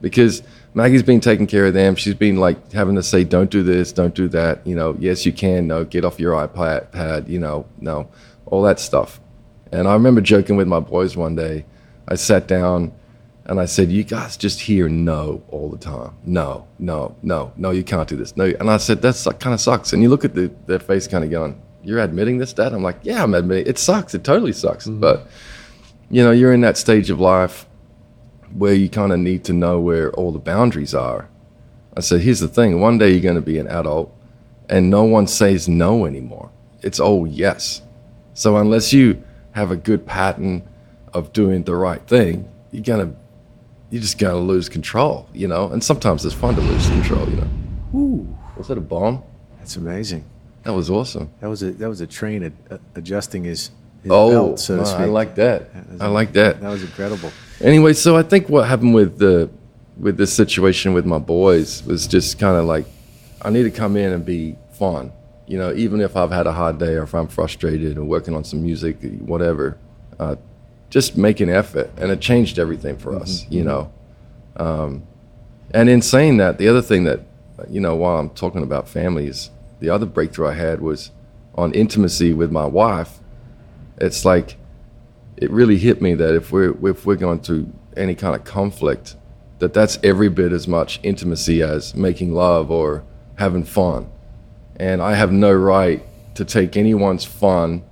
Because 0.00 0.42
Maggie's 0.74 1.02
been 1.02 1.20
taking 1.20 1.46
care 1.46 1.66
of 1.66 1.74
them. 1.74 1.96
She's 1.96 2.14
been 2.14 2.36
like 2.36 2.70
having 2.72 2.94
to 2.96 3.02
say, 3.02 3.24
don't 3.24 3.50
do 3.50 3.62
this, 3.62 3.92
don't 3.92 4.14
do 4.14 4.28
that. 4.28 4.64
You 4.66 4.76
know, 4.76 4.94
yes, 5.00 5.24
you 5.24 5.32
can. 5.32 5.66
No, 5.66 5.84
get 5.84 6.04
off 6.04 6.20
your 6.20 6.34
iPad, 6.34 6.92
pad, 6.92 7.28
you 7.28 7.38
know, 7.38 7.66
no, 7.80 8.08
all 8.44 8.62
that 8.62 8.78
stuff. 8.78 9.18
And 9.72 9.88
I 9.88 9.94
remember 9.94 10.20
joking 10.20 10.56
with 10.56 10.68
my 10.68 10.80
boys 10.80 11.16
one 11.16 11.34
day. 11.34 11.64
I 12.06 12.14
sat 12.14 12.46
down 12.46 12.92
and 13.46 13.60
I 13.60 13.64
said, 13.66 13.90
You 13.90 14.04
guys 14.04 14.36
just 14.36 14.60
hear 14.60 14.88
no 14.88 15.42
all 15.48 15.70
the 15.70 15.78
time. 15.78 16.14
No, 16.24 16.66
no, 16.78 17.16
no, 17.22 17.52
no, 17.56 17.70
you 17.70 17.84
can't 17.84 18.08
do 18.08 18.16
this. 18.16 18.36
No. 18.36 18.44
And 18.44 18.70
I 18.70 18.76
said, 18.76 19.02
That 19.02 19.36
kind 19.40 19.54
of 19.54 19.60
sucks. 19.60 19.92
And 19.92 20.02
you 20.02 20.08
look 20.08 20.24
at 20.24 20.34
the, 20.34 20.52
their 20.66 20.78
face 20.78 21.06
kind 21.06 21.24
of 21.24 21.30
going, 21.30 21.60
You're 21.82 22.00
admitting 22.00 22.38
this, 22.38 22.52
Dad? 22.52 22.72
I'm 22.72 22.82
like, 22.82 22.98
Yeah, 23.02 23.22
I'm 23.22 23.34
admitting 23.34 23.66
it 23.66 23.78
sucks. 23.78 24.14
It 24.14 24.24
totally 24.24 24.52
sucks. 24.52 24.86
Mm-hmm. 24.86 25.00
But, 25.00 25.26
you 26.10 26.22
know, 26.22 26.32
you're 26.32 26.52
in 26.52 26.60
that 26.62 26.76
stage 26.76 27.10
of 27.10 27.20
life 27.20 27.66
where 28.52 28.74
you 28.74 28.88
kind 28.88 29.12
of 29.12 29.18
need 29.18 29.44
to 29.44 29.52
know 29.52 29.80
where 29.80 30.10
all 30.12 30.32
the 30.32 30.38
boundaries 30.38 30.94
are. 30.94 31.28
I 31.96 32.00
said, 32.00 32.20
Here's 32.20 32.40
the 32.40 32.48
thing 32.48 32.80
one 32.80 32.98
day 32.98 33.10
you're 33.10 33.20
going 33.20 33.36
to 33.36 33.40
be 33.40 33.58
an 33.58 33.68
adult 33.68 34.12
and 34.68 34.90
no 34.90 35.04
one 35.04 35.26
says 35.26 35.68
no 35.68 36.06
anymore. 36.06 36.50
It's 36.82 37.00
all 37.00 37.26
yes. 37.26 37.82
So 38.34 38.56
unless 38.56 38.92
you 38.92 39.22
have 39.52 39.70
a 39.70 39.76
good 39.76 40.06
pattern 40.06 40.62
of 41.12 41.32
doing 41.32 41.62
the 41.62 41.74
right 41.74 42.04
thing, 42.06 42.50
you're 42.70 42.82
gonna 42.82 43.14
you 43.90 44.00
just 44.00 44.18
gotta 44.18 44.38
lose 44.38 44.68
control, 44.68 45.28
you 45.32 45.48
know. 45.48 45.68
And 45.70 45.82
sometimes 45.82 46.24
it's 46.24 46.34
fun 46.34 46.54
to 46.54 46.60
lose 46.60 46.88
control, 46.88 47.28
you 47.28 47.36
know. 47.36 47.48
Ooh, 47.94 48.38
was 48.56 48.68
that 48.68 48.78
a 48.78 48.80
bomb? 48.80 49.22
That's 49.58 49.76
amazing. 49.76 50.24
That 50.64 50.74
was 50.74 50.90
awesome. 50.90 51.30
That 51.40 51.48
was 51.48 51.62
a 51.62 51.72
that 51.72 51.88
was 51.88 52.00
a 52.00 52.06
train 52.06 52.44
ad, 52.44 52.80
adjusting 52.94 53.44
his, 53.44 53.70
his 54.02 54.10
oh, 54.10 54.30
belt, 54.30 54.60
so 54.60 54.78
to 54.78 54.86
speak. 54.86 55.00
I 55.00 55.04
like 55.04 55.34
that. 55.36 55.72
that 55.98 56.04
I 56.04 56.08
like 56.08 56.32
that. 56.32 56.60
That 56.60 56.70
was 56.70 56.82
incredible. 56.82 57.30
Anyway, 57.60 57.92
so 57.92 58.16
I 58.16 58.22
think 58.22 58.48
what 58.48 58.66
happened 58.66 58.94
with 58.94 59.18
the 59.18 59.50
with 59.96 60.16
this 60.16 60.32
situation 60.32 60.92
with 60.92 61.06
my 61.06 61.18
boys 61.18 61.82
was 61.84 62.06
just 62.06 62.38
kind 62.38 62.56
of 62.56 62.64
like 62.64 62.86
I 63.42 63.50
need 63.50 63.62
to 63.62 63.70
come 63.70 63.96
in 63.96 64.12
and 64.12 64.24
be 64.24 64.56
fun 64.72 65.12
you 65.46 65.58
know, 65.58 65.72
even 65.74 66.00
if 66.00 66.16
I've 66.16 66.30
had 66.30 66.46
a 66.46 66.52
hard 66.52 66.78
day 66.78 66.94
or 66.94 67.04
if 67.04 67.14
I'm 67.14 67.28
frustrated 67.28 67.98
or 67.98 68.04
working 68.04 68.34
on 68.34 68.44
some 68.44 68.62
music, 68.62 68.98
whatever, 69.20 69.78
uh, 70.18 70.36
just 70.90 71.16
make 71.16 71.40
an 71.40 71.48
effort. 71.48 71.90
And 71.96 72.10
it 72.10 72.20
changed 72.20 72.58
everything 72.58 72.96
for 72.96 73.14
us, 73.14 73.42
mm-hmm. 73.42 73.54
you 73.54 73.64
know. 73.64 73.92
Um, 74.56 75.06
and 75.72 75.88
in 75.88 76.02
saying 76.02 76.36
that, 76.38 76.58
the 76.58 76.68
other 76.68 76.82
thing 76.82 77.04
that, 77.04 77.20
you 77.68 77.80
know, 77.80 77.94
while 77.96 78.18
I'm 78.18 78.30
talking 78.30 78.62
about 78.62 78.88
families, 78.88 79.50
the 79.80 79.90
other 79.90 80.06
breakthrough 80.06 80.48
I 80.48 80.54
had 80.54 80.80
was 80.80 81.10
on 81.54 81.72
intimacy 81.74 82.32
with 82.32 82.50
my 82.50 82.66
wife. 82.66 83.18
It's 83.98 84.24
like, 84.24 84.56
it 85.36 85.50
really 85.50 85.78
hit 85.78 86.00
me 86.00 86.14
that 86.14 86.34
if 86.34 86.52
we're, 86.52 86.74
if 86.88 87.04
we're 87.04 87.16
going 87.16 87.40
through 87.40 87.72
any 87.96 88.14
kind 88.14 88.34
of 88.34 88.44
conflict, 88.44 89.16
that 89.58 89.74
that's 89.74 89.98
every 90.02 90.28
bit 90.28 90.52
as 90.52 90.68
much 90.68 91.00
intimacy 91.02 91.62
as 91.62 91.94
making 91.94 92.34
love 92.34 92.70
or 92.70 93.04
having 93.36 93.64
fun 93.64 94.10
and 94.78 95.02
I 95.02 95.14
have 95.14 95.32
no 95.32 95.52
right 95.52 96.02
to 96.34 96.44
take 96.44 96.76
anyone's 96.76 97.24
fun 97.24 97.82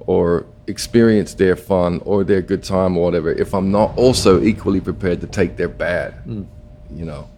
or 0.00 0.46
experience 0.66 1.34
their 1.34 1.56
fun 1.56 2.00
or 2.04 2.24
their 2.24 2.42
good 2.42 2.62
time 2.62 2.96
or 2.96 3.04
whatever 3.04 3.30
if 3.32 3.54
I'm 3.54 3.70
not 3.70 3.96
also 3.96 4.42
equally 4.42 4.80
prepared 4.80 5.20
to 5.20 5.26
take 5.26 5.56
their 5.56 5.68
bad. 5.68 6.14
Mm. 6.26 6.46
You 6.90 7.04
know, 7.04 7.30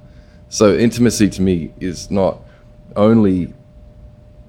so 0.49 0.77
intimacy 0.77 1.29
to 1.31 1.43
me 1.43 1.73
is 1.81 2.11
not 2.11 2.39
only 2.97 3.53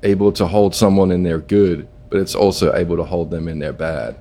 able 0.03 0.31
to 0.33 0.47
hold 0.47 0.75
someone 0.75 1.11
in 1.11 1.23
their 1.23 1.39
good, 1.39 1.87
but 2.09 2.19
it's 2.19 2.35
also 2.35 2.73
able 2.75 2.97
to 2.97 3.03
hold 3.03 3.31
them 3.31 3.47
in 3.47 3.59
their 3.59 3.73
bad. 3.73 4.17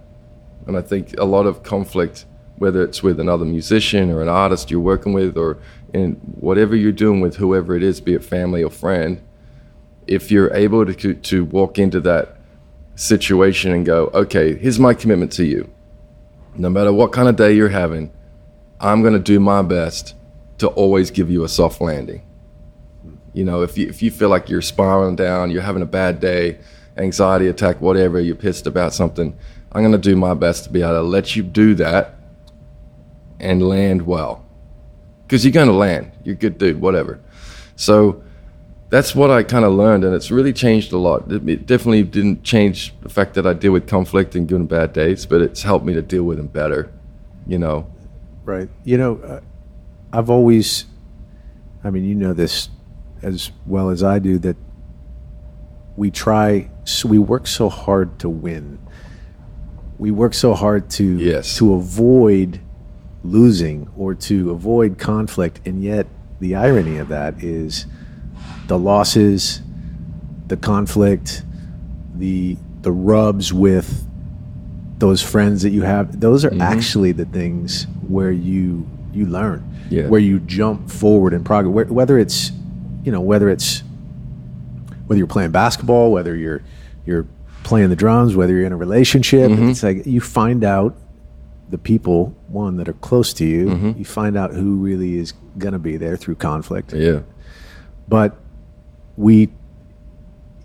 And 0.66 0.76
I 0.76 0.82
think 0.82 1.18
a 1.18 1.24
lot 1.24 1.46
of 1.46 1.62
conflict, 1.62 2.26
whether 2.56 2.82
it's 2.82 3.02
with 3.02 3.20
another 3.20 3.44
musician 3.44 4.10
or 4.10 4.22
an 4.22 4.28
artist 4.28 4.70
you're 4.70 4.80
working 4.80 5.12
with, 5.12 5.36
or 5.36 5.58
in 5.94 6.12
whatever 6.40 6.76
you're 6.76 6.92
doing 6.92 7.20
with 7.20 7.36
whoever 7.36 7.74
it 7.74 7.82
is, 7.82 8.00
be 8.00 8.14
it 8.14 8.24
family 8.24 8.62
or 8.62 8.70
friend, 8.70 9.22
if 10.06 10.30
you're 10.30 10.52
able 10.54 10.84
to 10.84 11.14
to 11.14 11.44
walk 11.44 11.78
into 11.78 12.00
that 12.00 12.37
situation 12.98 13.72
and 13.72 13.86
go, 13.86 14.10
okay, 14.12 14.56
here's 14.56 14.80
my 14.80 14.92
commitment 14.92 15.30
to 15.32 15.44
you. 15.44 15.72
No 16.56 16.68
matter 16.68 16.92
what 16.92 17.12
kind 17.12 17.28
of 17.28 17.36
day 17.36 17.52
you're 17.52 17.68
having, 17.68 18.12
I'm 18.80 19.02
going 19.02 19.12
to 19.14 19.20
do 19.20 19.38
my 19.38 19.62
best 19.62 20.14
to 20.58 20.66
always 20.68 21.12
give 21.12 21.30
you 21.30 21.44
a 21.44 21.48
soft 21.48 21.80
landing. 21.80 22.22
You 23.32 23.44
know, 23.44 23.62
if 23.62 23.78
you 23.78 23.86
if 23.88 24.02
you 24.02 24.10
feel 24.10 24.28
like 24.28 24.48
you're 24.48 24.62
spiraling 24.62 25.14
down, 25.14 25.52
you're 25.52 25.62
having 25.62 25.82
a 25.82 25.86
bad 25.86 26.18
day, 26.18 26.58
anxiety 26.96 27.46
attack, 27.46 27.80
whatever, 27.80 28.18
you're 28.18 28.34
pissed 28.34 28.66
about 28.66 28.92
something, 28.92 29.38
I'm 29.70 29.82
going 29.82 29.92
to 29.92 29.98
do 29.98 30.16
my 30.16 30.34
best 30.34 30.64
to 30.64 30.70
be 30.70 30.82
able 30.82 30.94
to 30.94 31.02
let 31.02 31.36
you 31.36 31.44
do 31.44 31.74
that 31.76 32.16
and 33.38 33.62
land 33.62 34.02
well. 34.02 34.44
Because 35.22 35.44
you're 35.44 35.52
going 35.52 35.68
to 35.68 35.74
land. 35.74 36.10
You're 36.24 36.34
a 36.34 36.38
good 36.38 36.58
dude, 36.58 36.80
whatever. 36.80 37.20
So 37.76 38.24
that's 38.90 39.14
what 39.14 39.30
I 39.30 39.42
kind 39.42 39.64
of 39.64 39.72
learned, 39.72 40.04
and 40.04 40.14
it's 40.14 40.30
really 40.30 40.52
changed 40.52 40.92
a 40.92 40.98
lot. 40.98 41.30
It 41.30 41.66
definitely 41.66 42.04
didn't 42.04 42.42
change 42.42 42.94
the 43.02 43.08
fact 43.08 43.34
that 43.34 43.46
I 43.46 43.52
deal 43.52 43.72
with 43.72 43.86
conflict 43.86 44.34
and 44.34 44.48
good 44.48 44.60
and 44.60 44.68
bad 44.68 44.92
days, 44.92 45.26
but 45.26 45.42
it's 45.42 45.62
helped 45.62 45.84
me 45.84 45.92
to 45.92 46.02
deal 46.02 46.24
with 46.24 46.38
them 46.38 46.46
better, 46.46 46.90
you 47.46 47.58
know. 47.58 47.90
Right. 48.44 48.70
You 48.84 48.96
know, 48.96 49.16
uh, 49.18 49.40
I've 50.10 50.30
always, 50.30 50.86
I 51.84 51.90
mean, 51.90 52.04
you 52.04 52.14
know 52.14 52.32
this 52.32 52.70
as 53.20 53.50
well 53.66 53.90
as 53.90 54.02
I 54.02 54.20
do, 54.20 54.38
that 54.38 54.56
we 55.96 56.10
try, 56.10 56.70
so 56.84 57.08
we 57.08 57.18
work 57.18 57.46
so 57.46 57.68
hard 57.68 58.18
to 58.20 58.28
win. 58.28 58.78
We 59.98 60.12
work 60.12 60.32
so 60.32 60.54
hard 60.54 60.88
to 60.90 61.04
yes. 61.04 61.56
to 61.56 61.74
avoid 61.74 62.60
losing 63.24 63.90
or 63.96 64.14
to 64.14 64.52
avoid 64.52 64.96
conflict, 64.96 65.60
and 65.66 65.82
yet 65.82 66.06
the 66.40 66.54
irony 66.54 66.98
of 66.98 67.08
that 67.08 67.42
is 67.42 67.86
the 68.68 68.78
losses, 68.78 69.60
the 70.46 70.56
conflict, 70.56 71.42
the 72.14 72.56
the 72.82 72.92
rubs 72.92 73.52
with 73.52 74.06
those 74.98 75.22
friends 75.22 75.62
that 75.62 75.70
you 75.70 75.82
have, 75.82 76.20
those 76.20 76.44
are 76.44 76.50
mm-hmm. 76.50 76.62
actually 76.62 77.12
the 77.12 77.24
things 77.24 77.86
where 78.06 78.30
you 78.30 78.88
you 79.12 79.26
learn, 79.26 79.64
yeah. 79.90 80.06
where 80.06 80.20
you 80.20 80.38
jump 80.40 80.90
forward 80.90 81.32
in 81.32 81.44
progress. 81.44 81.88
Whether 81.88 82.18
it's 82.18 82.52
you 83.04 83.12
know 83.12 83.20
whether 83.20 83.48
it's 83.48 83.82
whether 85.06 85.18
you're 85.18 85.26
playing 85.26 85.50
basketball, 85.50 86.12
whether 86.12 86.36
you're 86.36 86.62
you're 87.06 87.26
playing 87.64 87.90
the 87.90 87.96
drums, 87.96 88.36
whether 88.36 88.52
you're 88.52 88.66
in 88.66 88.72
a 88.72 88.76
relationship, 88.76 89.50
mm-hmm. 89.50 89.70
it's 89.70 89.82
like 89.82 90.06
you 90.06 90.20
find 90.20 90.64
out 90.64 90.96
the 91.70 91.78
people 91.78 92.36
one 92.48 92.76
that 92.76 92.88
are 92.88 92.94
close 92.94 93.32
to 93.34 93.44
you. 93.44 93.66
Mm-hmm. 93.66 93.98
You 93.98 94.04
find 94.04 94.36
out 94.36 94.52
who 94.52 94.76
really 94.76 95.16
is 95.16 95.32
going 95.58 95.72
to 95.72 95.78
be 95.78 95.96
there 95.96 96.16
through 96.16 96.36
conflict. 96.36 96.92
Yeah, 96.92 97.20
but 98.08 98.38
we 99.18 99.50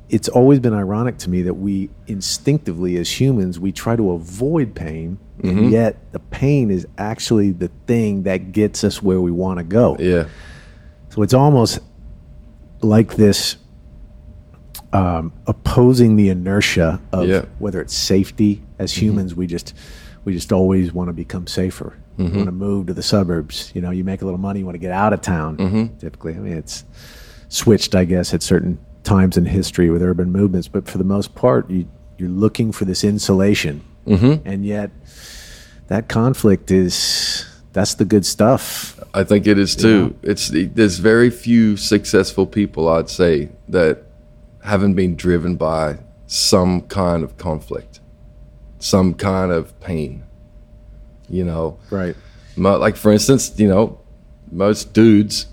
it's 0.09 0.29
always 0.29 0.59
been 0.59 0.75
ironic 0.75 1.17
to 1.17 1.29
me 1.29 1.41
that 1.41 1.55
we 1.55 1.89
instinctively 2.05 2.97
as 2.97 3.19
humans 3.19 3.59
we 3.59 3.71
try 3.71 3.95
to 3.95 4.11
avoid 4.11 4.75
pain 4.75 5.17
mm-hmm. 5.39 5.57
and 5.57 5.71
yet 5.71 6.11
the 6.11 6.19
pain 6.19 6.69
is 6.69 6.85
actually 6.99 7.51
the 7.51 7.69
thing 7.87 8.23
that 8.23 8.51
gets 8.51 8.83
us 8.83 9.01
where 9.01 9.19
we 9.19 9.31
want 9.31 9.57
to 9.57 9.63
go 9.63 9.97
yeah 9.99 10.27
so 11.09 11.23
it's 11.23 11.33
almost 11.33 11.79
like 12.81 13.15
this 13.15 13.57
um, 14.91 15.33
opposing 15.47 16.15
the 16.15 16.29
inertia 16.29 17.01
of 17.11 17.27
yeah. 17.27 17.45
whether 17.57 17.81
it's 17.81 17.95
safety 17.95 18.61
as 18.77 18.91
mm-hmm. 18.91 19.05
humans 19.05 19.33
we 19.33 19.47
just 19.47 19.73
we 20.25 20.33
just 20.33 20.51
always 20.51 20.93
want 20.93 21.07
to 21.09 21.13
become 21.13 21.47
safer 21.47 21.97
mm-hmm. 22.19 22.31
we 22.31 22.37
want 22.37 22.47
to 22.47 22.51
move 22.51 22.85
to 22.85 22.93
the 22.93 23.01
suburbs 23.01 23.71
you 23.73 23.81
know 23.81 23.89
you 23.89 24.03
make 24.03 24.21
a 24.21 24.25
little 24.25 24.39
money 24.39 24.59
you 24.59 24.65
want 24.65 24.75
to 24.75 24.79
get 24.79 24.91
out 24.91 25.11
of 25.11 25.21
town 25.21 25.57
mm-hmm. 25.57 25.97
typically 25.97 26.35
i 26.35 26.37
mean 26.37 26.55
it's 26.55 26.83
switched, 27.53 27.93
I 27.93 28.05
guess, 28.05 28.33
at 28.33 28.41
certain 28.41 28.79
times 29.03 29.37
in 29.37 29.45
history 29.45 29.89
with 29.89 30.01
urban 30.01 30.31
movements. 30.31 30.67
But 30.67 30.89
for 30.89 30.97
the 30.97 31.03
most 31.03 31.35
part, 31.35 31.69
you, 31.69 31.87
you're 32.17 32.29
looking 32.29 32.71
for 32.71 32.85
this 32.85 33.03
insulation, 33.03 33.83
mm-hmm. 34.07 34.47
and 34.47 34.65
yet 34.65 34.91
that 35.87 36.09
conflict 36.09 36.71
is 36.71 37.45
that's 37.71 37.95
the 37.95 38.05
good 38.05 38.25
stuff. 38.25 38.99
I 39.13 39.23
think 39.23 39.45
it 39.47 39.59
is 39.59 39.75
too. 39.75 40.15
It's 40.23 40.49
there's 40.51 40.97
very 40.97 41.29
few 41.29 41.77
successful 41.77 42.47
people 42.47 42.89
I'd 42.89 43.09
say 43.09 43.49
that 43.69 44.03
haven't 44.63 44.95
been 44.95 45.15
driven 45.15 45.55
by 45.55 45.99
some 46.25 46.81
kind 46.81 47.23
of 47.23 47.37
conflict, 47.37 47.99
some 48.79 49.13
kind 49.13 49.51
of 49.51 49.79
pain. 49.79 50.23
You 51.29 51.45
know, 51.45 51.77
right? 51.89 52.15
Like 52.57 52.95
for 52.95 53.11
instance, 53.11 53.53
you 53.57 53.67
know, 53.67 53.99
most 54.51 54.93
dudes 54.93 55.47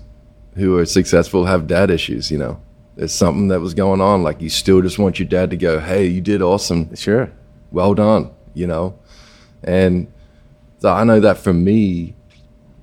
who 0.55 0.77
are 0.77 0.85
successful 0.85 1.45
have 1.45 1.67
dad 1.67 1.89
issues, 1.89 2.31
you 2.31 2.37
know. 2.37 2.61
There's 2.95 3.13
something 3.13 3.47
that 3.47 3.61
was 3.61 3.73
going 3.73 4.01
on. 4.01 4.23
Like 4.23 4.41
you 4.41 4.49
still 4.49 4.81
just 4.81 4.99
want 4.99 5.19
your 5.19 5.27
dad 5.27 5.49
to 5.51 5.57
go, 5.57 5.79
Hey, 5.79 6.05
you 6.07 6.21
did 6.21 6.41
awesome. 6.41 6.93
Sure. 6.95 7.31
Well 7.71 7.93
done, 7.93 8.31
you 8.53 8.67
know? 8.67 8.99
And 9.63 10.11
so 10.79 10.89
I 10.91 11.03
know 11.03 11.19
that 11.19 11.37
for 11.37 11.53
me, 11.53 12.15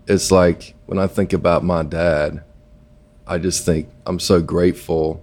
it's 0.07 0.31
like 0.31 0.75
when 0.87 0.99
I 0.99 1.07
think 1.07 1.33
about 1.33 1.63
my 1.63 1.83
dad, 1.83 2.43
I 3.27 3.37
just 3.39 3.67
think 3.67 3.89
I'm 4.07 4.19
so 4.19 4.41
grateful 4.41 5.23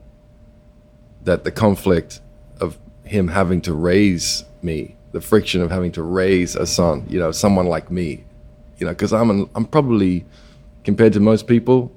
that 1.23 1.43
the 1.43 1.51
conflict 1.51 2.21
of 2.62 2.77
him 3.03 3.29
having 3.29 3.62
to 3.62 3.73
raise 3.73 4.45
me, 4.62 4.95
the 5.12 5.21
friction 5.21 5.62
of 5.62 5.71
having 5.71 5.91
to 5.93 6.03
raise 6.03 6.55
a 6.55 6.67
son, 6.67 7.05
you 7.10 7.17
know, 7.17 7.31
someone 7.31 7.65
like 7.65 7.89
me, 7.89 8.23
you 8.77 8.86
know, 8.86 8.91
because 8.91 9.12
I'm 9.12 9.31
an, 9.31 9.49
I'm 9.55 9.65
probably 9.65 10.25
compared 10.84 11.13
to 11.13 11.19
most 11.19 11.47
people 11.47 11.91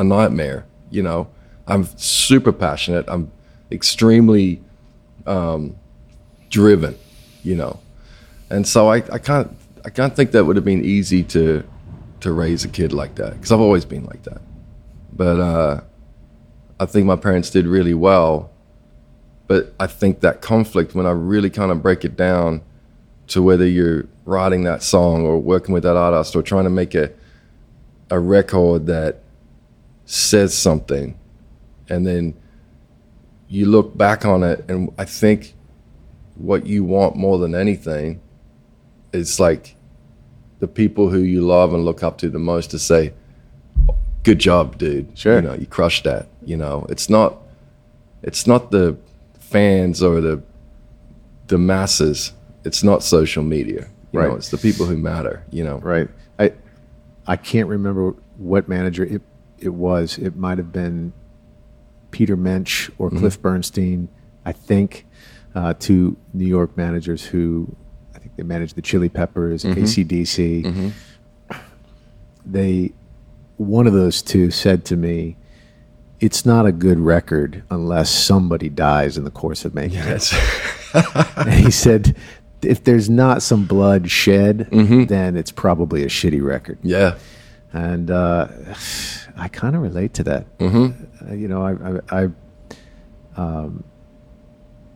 a 0.00 0.04
nightmare. 0.04 0.66
You 0.90 1.02
know, 1.02 1.28
I'm 1.66 1.84
super 1.96 2.52
passionate. 2.52 3.04
I'm 3.06 3.30
extremely 3.70 4.62
um, 5.26 5.76
driven. 6.48 6.96
You 7.42 7.56
know, 7.56 7.80
and 8.50 8.66
so 8.66 8.88
I, 8.88 8.96
I 8.96 9.18
can't 9.18 9.56
I 9.84 9.90
can't 9.90 10.14
think 10.14 10.32
that 10.32 10.44
would 10.44 10.56
have 10.56 10.64
been 10.64 10.84
easy 10.84 11.22
to 11.24 11.64
to 12.20 12.32
raise 12.32 12.64
a 12.64 12.68
kid 12.68 12.92
like 12.92 13.14
that 13.14 13.34
because 13.34 13.52
I've 13.52 13.60
always 13.60 13.84
been 13.84 14.04
like 14.04 14.24
that. 14.24 14.42
But 15.12 15.40
uh, 15.40 15.80
I 16.78 16.86
think 16.86 17.06
my 17.06 17.16
parents 17.16 17.50
did 17.50 17.66
really 17.66 17.94
well. 17.94 18.50
But 19.46 19.74
I 19.80 19.86
think 19.86 20.20
that 20.20 20.42
conflict, 20.42 20.94
when 20.94 21.06
I 21.06 21.10
really 21.10 21.50
kind 21.50 21.72
of 21.72 21.82
break 21.82 22.04
it 22.04 22.16
down 22.16 22.62
to 23.28 23.42
whether 23.42 23.66
you're 23.66 24.06
writing 24.24 24.62
that 24.64 24.82
song 24.82 25.24
or 25.24 25.38
working 25.38 25.72
with 25.72 25.82
that 25.82 25.96
artist 25.96 26.36
or 26.36 26.42
trying 26.42 26.64
to 26.64 26.70
make 26.70 26.94
a 26.94 27.10
a 28.10 28.18
record 28.18 28.86
that 28.86 29.22
says 30.10 30.52
something, 30.56 31.16
and 31.88 32.04
then 32.04 32.34
you 33.48 33.64
look 33.66 33.96
back 33.96 34.24
on 34.24 34.42
it, 34.42 34.64
and 34.68 34.92
I 34.98 35.04
think 35.04 35.54
what 36.34 36.66
you 36.66 36.82
want 36.82 37.14
more 37.14 37.38
than 37.38 37.54
anything 37.54 38.20
is 39.12 39.38
like 39.38 39.76
the 40.58 40.66
people 40.66 41.10
who 41.10 41.18
you 41.20 41.42
love 41.42 41.72
and 41.72 41.84
look 41.84 42.02
up 42.02 42.18
to 42.18 42.28
the 42.28 42.40
most 42.40 42.72
to 42.72 42.78
say, 42.78 43.12
"Good 44.24 44.40
job, 44.40 44.78
dude. 44.78 45.16
Sure. 45.16 45.36
You 45.36 45.42
know, 45.42 45.54
you 45.54 45.66
crushed 45.66 46.02
that." 46.04 46.26
You 46.44 46.56
know, 46.56 46.86
it's 46.88 47.08
not, 47.08 47.36
it's 48.22 48.48
not 48.48 48.72
the 48.72 48.96
fans 49.38 50.02
or 50.02 50.20
the 50.20 50.42
the 51.46 51.58
masses. 51.58 52.32
It's 52.64 52.82
not 52.82 53.04
social 53.04 53.44
media. 53.44 53.86
You 54.12 54.18
Right. 54.20 54.28
know, 54.28 54.34
it's 54.34 54.48
the 54.50 54.58
people 54.58 54.86
who 54.86 54.96
matter. 54.96 55.44
You 55.52 55.62
know. 55.62 55.78
Right. 55.78 56.08
I 56.36 56.52
I 57.28 57.36
can't 57.36 57.68
remember 57.68 58.14
what 58.38 58.68
manager 58.68 59.04
it 59.04 59.22
it 59.60 59.74
was. 59.74 60.18
It 60.18 60.36
might 60.36 60.58
have 60.58 60.72
been 60.72 61.12
Peter 62.10 62.36
Mensch 62.36 62.90
or 62.98 63.08
mm-hmm. 63.08 63.18
Cliff 63.18 63.40
Burnstein. 63.40 64.08
I 64.44 64.52
think 64.52 65.06
uh, 65.54 65.74
two 65.78 66.16
New 66.32 66.46
York 66.46 66.76
managers 66.76 67.26
who 67.26 67.76
I 68.14 68.18
think 68.18 68.36
they 68.36 68.42
managed 68.42 68.76
the 68.76 68.82
Chili 68.82 69.08
Peppers, 69.08 69.64
mm-hmm. 69.64 69.82
ACDC. 69.82 70.64
Mm-hmm. 70.64 71.58
They 72.46 72.92
one 73.56 73.86
of 73.86 73.92
those 73.92 74.22
two 74.22 74.50
said 74.50 74.84
to 74.86 74.96
me, 74.96 75.36
"It's 76.18 76.46
not 76.46 76.66
a 76.66 76.72
good 76.72 76.98
record 76.98 77.62
unless 77.70 78.10
somebody 78.10 78.68
dies 78.68 79.18
in 79.18 79.24
the 79.24 79.30
course 79.30 79.64
of 79.64 79.74
making 79.74 79.98
it." 79.98 80.06
Yes. 80.06 80.76
And 81.36 81.54
he 81.54 81.70
said, 81.70 82.16
if 82.62 82.84
there's 82.84 83.08
not 83.08 83.42
some 83.42 83.64
blood 83.64 84.10
shed, 84.10 84.68
then 84.70 85.36
it's 85.36 85.52
probably 85.52 86.02
a 86.02 86.08
shitty 86.08 86.42
record. 86.42 86.78
yeah. 86.82 87.16
And 87.72 88.10
uh, 88.10 88.48
I 89.36 89.48
kind 89.48 89.76
of 89.76 89.82
relate 89.82 90.14
to 90.14 90.24
that. 90.24 90.46
Uh, 91.28 91.34
you 91.34 91.48
know, 91.48 91.62
I, 91.62 91.72
I, 92.14 92.22
I 92.24 92.28
um, 93.36 93.84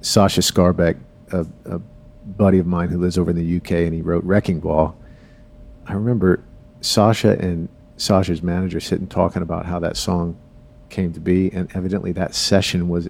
Sacha 0.00 0.40
Skarbek, 0.40 0.98
a, 1.32 1.46
a 1.66 1.78
buddy 2.26 2.58
of 2.58 2.66
mine 2.66 2.88
who 2.88 2.98
lives 2.98 3.16
over 3.18 3.30
in 3.30 3.36
the 3.36 3.56
UK, 3.56 3.70
and 3.86 3.94
he 3.94 4.02
wrote 4.02 4.24
Wrecking 4.24 4.60
Ball. 4.60 4.94
I 5.86 5.92
remember 5.94 6.42
Sacha 6.80 7.38
and 7.38 7.68
Sacha's 7.96 8.42
manager 8.42 8.80
sitting 8.80 9.06
talking 9.06 9.42
about 9.42 9.66
how 9.66 9.78
that 9.80 9.96
song 9.96 10.36
came 10.90 11.12
to 11.12 11.20
be, 11.20 11.50
and 11.52 11.70
evidently 11.74 12.12
that 12.12 12.34
session 12.34 12.88
was 12.88 13.08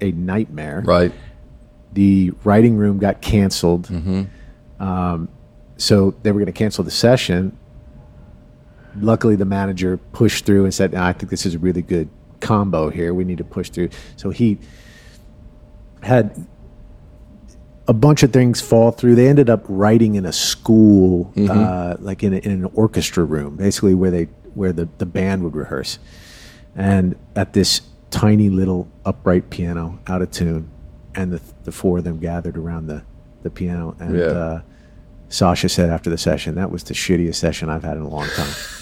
a 0.00 0.12
nightmare 0.12 0.82
Right. 0.84 1.12
the 1.92 2.32
writing 2.44 2.76
room 2.76 2.98
got 2.98 3.20
canceled. 3.22 3.88
Um, 4.78 5.28
so 5.78 6.14
they 6.22 6.30
were 6.32 6.38
going 6.40 6.46
to 6.46 6.52
cancel 6.52 6.84
the 6.84 6.90
session. 6.90 7.56
Luckily, 9.00 9.36
the 9.36 9.44
manager 9.44 9.96
pushed 10.12 10.44
through 10.46 10.64
and 10.64 10.72
said, 10.74 10.94
"I 10.94 11.12
think 11.12 11.30
this 11.30 11.46
is 11.46 11.54
a 11.54 11.58
really 11.58 11.82
good 11.82 12.08
combo 12.40 12.90
here. 12.90 13.12
We 13.14 13.24
need 13.24 13.38
to 13.38 13.44
push 13.44 13.70
through." 13.70 13.90
So 14.16 14.30
he 14.30 14.58
had 16.02 16.46
a 17.88 17.92
bunch 17.92 18.22
of 18.22 18.32
things 18.32 18.60
fall 18.60 18.90
through. 18.90 19.14
They 19.14 19.28
ended 19.28 19.48
up 19.48 19.64
writing 19.68 20.14
in 20.16 20.24
a 20.26 20.32
school, 20.32 21.32
uh, 21.48 21.96
like 22.00 22.22
in, 22.24 22.34
a, 22.34 22.38
in 22.38 22.52
an 22.52 22.70
orchestra 22.74 23.24
room, 23.24 23.56
basically 23.56 23.94
where 23.94 24.10
they 24.10 24.24
where 24.54 24.72
the, 24.72 24.88
the 24.98 25.06
band 25.06 25.44
would 25.44 25.54
rehearse, 25.54 25.98
and 26.74 27.14
at 27.34 27.52
this 27.52 27.82
tiny 28.10 28.48
little 28.48 28.88
upright 29.04 29.50
piano, 29.50 29.98
out 30.06 30.22
of 30.22 30.30
tune, 30.30 30.70
and 31.14 31.32
the 31.32 31.40
the 31.64 31.72
four 31.72 31.98
of 31.98 32.04
them 32.04 32.18
gathered 32.18 32.56
around 32.56 32.86
the 32.86 33.02
the 33.42 33.50
piano, 33.50 33.94
and 34.00 34.16
Yeah. 34.16 34.24
uh, 34.24 34.60
Sacha 35.28 35.68
said 35.68 35.90
after 35.90 36.08
the 36.10 36.18
session, 36.18 36.54
"That 36.54 36.70
was 36.70 36.84
the 36.84 36.94
shittiest 36.94 37.34
session 37.36 37.68
I've 37.68 37.84
had 37.84 37.96
in 37.96 38.02
a 38.02 38.08
long 38.08 38.26
time." 38.36 38.50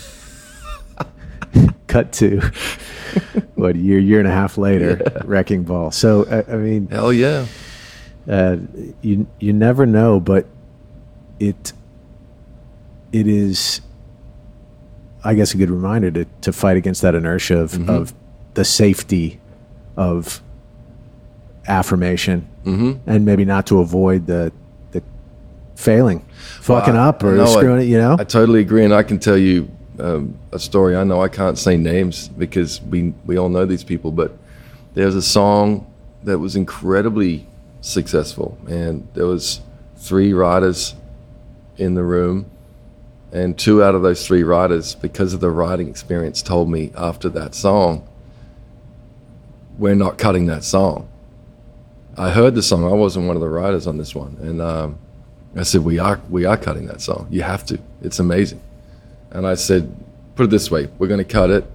Cut 1.94 2.10
to 2.14 2.40
what 3.54 3.76
a 3.76 3.78
year, 3.78 4.00
year 4.00 4.18
and 4.18 4.26
a 4.26 4.32
half 4.32 4.58
later, 4.58 5.00
wrecking 5.24 5.62
ball. 5.62 5.92
So 5.92 6.26
I, 6.28 6.52
I 6.54 6.56
mean, 6.56 6.88
Hell 6.88 7.12
yeah. 7.12 7.46
uh, 8.28 8.56
you 9.00 9.28
you 9.38 9.52
never 9.52 9.86
know, 9.86 10.18
but 10.18 10.44
it 11.38 11.72
it 13.12 13.28
is, 13.28 13.80
I 15.22 15.34
guess, 15.34 15.54
a 15.54 15.56
good 15.56 15.70
reminder 15.70 16.10
to 16.10 16.24
to 16.40 16.52
fight 16.52 16.76
against 16.76 17.00
that 17.02 17.14
inertia 17.14 17.58
of 17.60 17.88
of 17.88 18.12
the 18.54 18.64
safety 18.64 19.40
of 19.96 20.42
affirmation, 21.68 22.48
and 22.64 23.24
maybe 23.24 23.44
not 23.44 23.68
to 23.68 23.78
avoid 23.78 24.26
the 24.26 24.50
the 24.90 25.00
failing, 25.76 26.24
fucking 26.60 26.96
I- 26.96 27.06
up 27.06 27.22
or 27.22 27.36
no, 27.36 27.44
I- 27.44 27.46
screwing 27.46 27.82
it. 27.82 27.84
You 27.84 27.98
know, 27.98 28.16
I 28.18 28.24
totally 28.24 28.58
agree, 28.62 28.84
and 28.84 28.92
I 28.92 29.04
can 29.04 29.20
tell 29.20 29.38
you 29.38 29.70
um, 29.98 30.38
a 30.52 30.58
story. 30.58 30.96
I 30.96 31.04
know 31.04 31.22
I 31.22 31.28
can't 31.28 31.58
say 31.58 31.76
names 31.76 32.28
because 32.28 32.80
we 32.82 33.14
we 33.24 33.38
all 33.38 33.48
know 33.48 33.64
these 33.64 33.84
people, 33.84 34.10
but 34.10 34.36
there's 34.94 35.14
a 35.14 35.22
song 35.22 35.86
that 36.24 36.38
was 36.38 36.56
incredibly 36.56 37.46
successful, 37.80 38.58
and 38.66 39.06
there 39.14 39.26
was 39.26 39.60
three 39.96 40.32
writers 40.32 40.94
in 41.76 41.94
the 41.94 42.02
room, 42.02 42.46
and 43.32 43.58
two 43.58 43.82
out 43.82 43.94
of 43.94 44.02
those 44.02 44.26
three 44.26 44.42
writers, 44.42 44.94
because 44.94 45.34
of 45.34 45.40
the 45.40 45.50
writing 45.50 45.88
experience, 45.88 46.42
told 46.42 46.70
me 46.70 46.92
after 46.96 47.28
that 47.30 47.54
song, 47.54 48.06
"We're 49.78 49.94
not 49.94 50.18
cutting 50.18 50.46
that 50.46 50.64
song." 50.64 51.08
I 52.16 52.30
heard 52.30 52.54
the 52.54 52.62
song. 52.62 52.84
I 52.84 52.94
wasn't 52.94 53.26
one 53.26 53.36
of 53.36 53.42
the 53.42 53.48
writers 53.48 53.86
on 53.86 53.98
this 53.98 54.14
one, 54.14 54.36
and 54.40 54.60
um, 54.60 54.98
I 55.56 55.62
said, 55.62 55.84
"We 55.84 55.98
are, 55.98 56.20
we 56.30 56.44
are 56.44 56.56
cutting 56.56 56.86
that 56.86 57.00
song. 57.00 57.26
You 57.30 57.42
have 57.42 57.64
to. 57.66 57.78
It's 58.02 58.18
amazing." 58.18 58.60
And 59.34 59.46
I 59.46 59.54
said, 59.54 59.94
"Put 60.36 60.44
it 60.44 60.50
this 60.50 60.70
way: 60.70 60.88
we're 60.98 61.08
going 61.08 61.18
to 61.18 61.24
cut 61.24 61.50
it, 61.50 61.70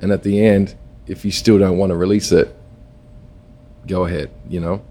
and 0.00 0.10
at 0.12 0.22
the 0.22 0.42
end, 0.42 0.74
if 1.06 1.24
you 1.24 1.30
still 1.30 1.58
don't 1.58 1.76
want 1.76 1.90
to 1.90 1.96
release 1.96 2.32
it, 2.32 2.56
go 3.86 4.04
ahead." 4.06 4.30
You 4.48 4.60
know. 4.60 4.82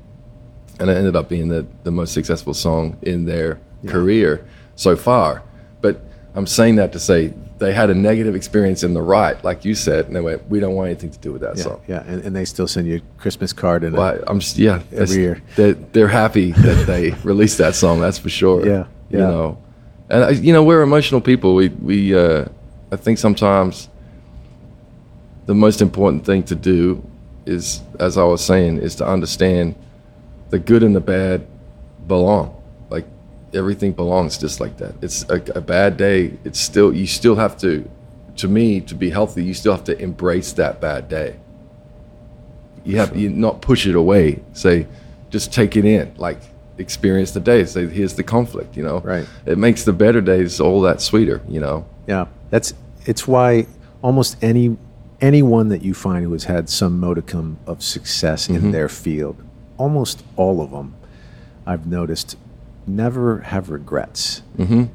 And 0.80 0.89
it 0.89 0.97
ended 0.97 1.15
up 1.15 1.30
being 1.30 1.47
the 1.47 1.65
the 1.84 1.91
most 1.91 2.13
successful 2.13 2.54
song 2.54 2.97
in 3.02 3.26
their 3.26 3.60
career 3.88 4.45
so 4.76 4.95
far. 4.95 5.43
But 5.82 6.02
I'm 6.36 6.47
saying 6.47 6.76
that 6.78 6.91
to 6.93 7.00
say 7.00 7.34
they 7.60 7.74
had 7.74 7.89
a 7.91 7.93
negative 7.93 8.36
experience 8.36 8.82
in 8.84 8.93
the 8.95 9.02
right, 9.02 9.41
like 9.43 9.63
you 9.63 9.76
said, 9.76 10.08
and 10.08 10.15
they 10.15 10.21
went, 10.21 10.50
"We 10.50 10.60
don't 10.60 10.74
want 10.74 10.88
anything 10.89 11.12
to 11.12 11.19
do 11.19 11.32
with 11.32 11.41
that 11.41 11.58
yeah, 11.58 11.63
song." 11.63 11.82
yeah, 11.88 12.04
and, 12.08 12.24
and 12.24 12.36
they 12.36 12.45
still 12.45 12.67
send 12.67 12.88
you 12.88 12.97
a 12.97 13.21
Christmas 13.21 13.54
card 13.54 13.84
and 13.84 13.95
Well, 13.95 14.24
I'm 14.28 14.39
just 14.39 14.58
yeah. 14.58 14.82
that's- 14.89 15.15
year. 15.15 15.41
they're, 15.56 15.74
they're 15.74 16.08
happy 16.08 16.52
that 16.52 16.88
they 16.88 17.12
released 17.24 17.60
that 17.60 17.76
song. 17.76 18.00
That's 18.02 18.17
for 18.17 18.30
sure. 18.30 18.65
Yeah, 18.65 18.86
you 19.12 19.19
yeah. 19.19 19.28
know, 19.28 19.58
and 20.12 20.24
I, 20.24 20.30
you 20.32 20.54
know 20.54 20.63
we're 20.63 20.82
emotional 20.82 21.21
people. 21.21 21.56
We 21.56 21.69
we 21.69 22.15
uh, 22.15 22.45
I 22.91 22.95
think 22.95 23.17
sometimes 23.17 23.89
the 25.45 25.56
most 25.56 25.82
important 25.82 26.26
thing 26.26 26.43
to 26.43 26.56
do 26.56 27.04
is, 27.45 27.82
as 28.00 28.17
I 28.17 28.24
was 28.24 28.43
saying, 28.45 28.78
is 28.78 28.95
to 28.95 29.08
understand 29.08 29.76
the 30.50 30.60
good 30.60 30.84
and 30.84 30.95
the 30.95 31.02
bad 31.02 31.47
belong. 32.08 32.62
Like 32.89 33.06
everything 33.54 33.93
belongs 33.93 34.38
just 34.38 34.60
like 34.60 34.78
that. 34.78 34.93
It's 35.02 35.24
a, 35.30 35.41
a 35.56 35.62
bad 35.62 35.97
day. 35.97 36.38
It's 36.43 36.60
still 36.60 36.93
you 36.93 37.08
still 37.08 37.36
have 37.36 37.58
to, 37.60 37.89
to 38.38 38.47
me, 38.47 38.82
to 38.82 38.93
be 38.93 39.10
healthy. 39.10 39.43
You 39.43 39.54
still 39.56 39.74
have 39.74 39.86
to 39.86 39.97
embrace 39.97 40.54
that 40.54 40.80
bad 40.80 41.10
day 41.10 41.38
you 42.84 42.97
have 42.97 43.15
you 43.15 43.30
not 43.30 43.62
push 43.62 43.86
it 43.86 43.95
away. 43.95 44.41
Say, 44.54 44.88
just 45.30 45.54
take 45.54 45.76
it 45.76 45.86
in. 45.86 46.13
Like 46.17 46.39
experience 46.81 47.31
the 47.31 47.39
days. 47.39 47.73
Here's 47.75 48.15
the 48.15 48.23
conflict. 48.23 48.75
You 48.75 48.83
know, 48.83 48.99
Right. 48.99 49.25
It 49.45 49.57
makes 49.57 49.83
the 49.85 49.93
better 49.93 50.19
days 50.21 50.59
all 50.59 50.81
that 50.81 51.01
sweeter. 51.01 51.41
You 51.47 51.59
know. 51.61 51.85
Yeah, 52.07 52.25
that's 52.49 52.73
it's 53.05 53.27
why 53.27 53.67
almost 54.01 54.37
any 54.43 54.77
anyone 55.21 55.69
that 55.69 55.83
you 55.83 55.93
find 55.93 56.25
who 56.25 56.33
has 56.33 56.45
had 56.45 56.67
some 56.69 56.99
modicum 56.99 57.57
of 57.67 57.81
success 57.83 58.49
in 58.49 58.71
their 58.71 58.89
field, 58.89 59.37
almost 59.77 60.23
all 60.35 60.61
of 60.61 60.71
them, 60.71 60.95
I've 61.65 61.85
noticed, 61.85 62.37
never 62.87 63.39
have 63.41 63.69
regrets. 63.69 64.41
Mm-hmm. 64.57 64.85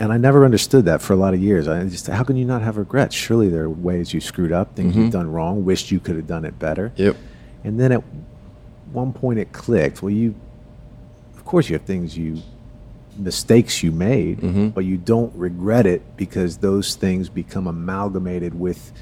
and 0.00 0.12
I 0.12 0.16
never 0.16 0.44
understood 0.44 0.86
that 0.86 1.00
for 1.00 1.12
a 1.12 1.16
lot 1.16 1.34
of 1.34 1.40
years. 1.40 1.68
I 1.68 1.84
just, 1.84 2.08
how 2.08 2.24
can 2.24 2.34
you 2.36 2.44
not 2.44 2.62
have 2.62 2.76
regrets? 2.78 3.14
Surely 3.14 3.48
there 3.48 3.62
are 3.62 3.70
ways 3.70 4.12
you 4.12 4.20
screwed 4.20 4.50
up, 4.50 4.74
things 4.74 4.96
you've 4.96 5.12
done 5.12 5.30
wrong, 5.30 5.64
wished 5.64 5.92
you 5.92 6.00
could 6.00 6.16
have 6.16 6.26
done 6.26 6.44
it 6.44 6.58
better. 6.58 6.92
Yep. 6.96 7.14
And 7.62 7.78
then 7.78 7.92
at 7.92 8.02
one 8.92 9.12
point 9.12 9.38
it 9.38 9.52
clicked. 9.52 10.02
Well, 10.02 10.10
you, 10.10 10.34
course, 11.54 11.68
you 11.70 11.74
have 11.78 11.86
things 11.86 12.16
you, 12.18 12.42
mistakes 13.16 13.82
you 13.82 13.92
made, 13.92 14.40
Mm-hmm. 14.40 14.68
but 14.70 14.84
you 14.84 14.96
don't 14.96 15.32
regret 15.36 15.86
it 15.86 16.02
because 16.16 16.56
those 16.58 16.96
things 16.96 17.28
become 17.28 17.66
amalgamated 17.66 18.58
with 18.58 18.92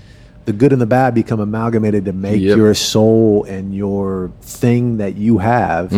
the 0.45 0.53
good 0.53 0.73
and 0.73 0.83
the 0.83 0.87
bad 0.87 1.15
become 1.15 1.41
amalgamated 1.41 2.05
to 2.07 2.13
make 2.13 2.43
Yep. 2.43 2.57
your 2.57 2.75
soul 2.75 3.45
and 3.45 3.75
your 3.75 4.33
thing 4.43 4.97
that 4.99 5.17
you 5.17 5.39
have 5.39 5.93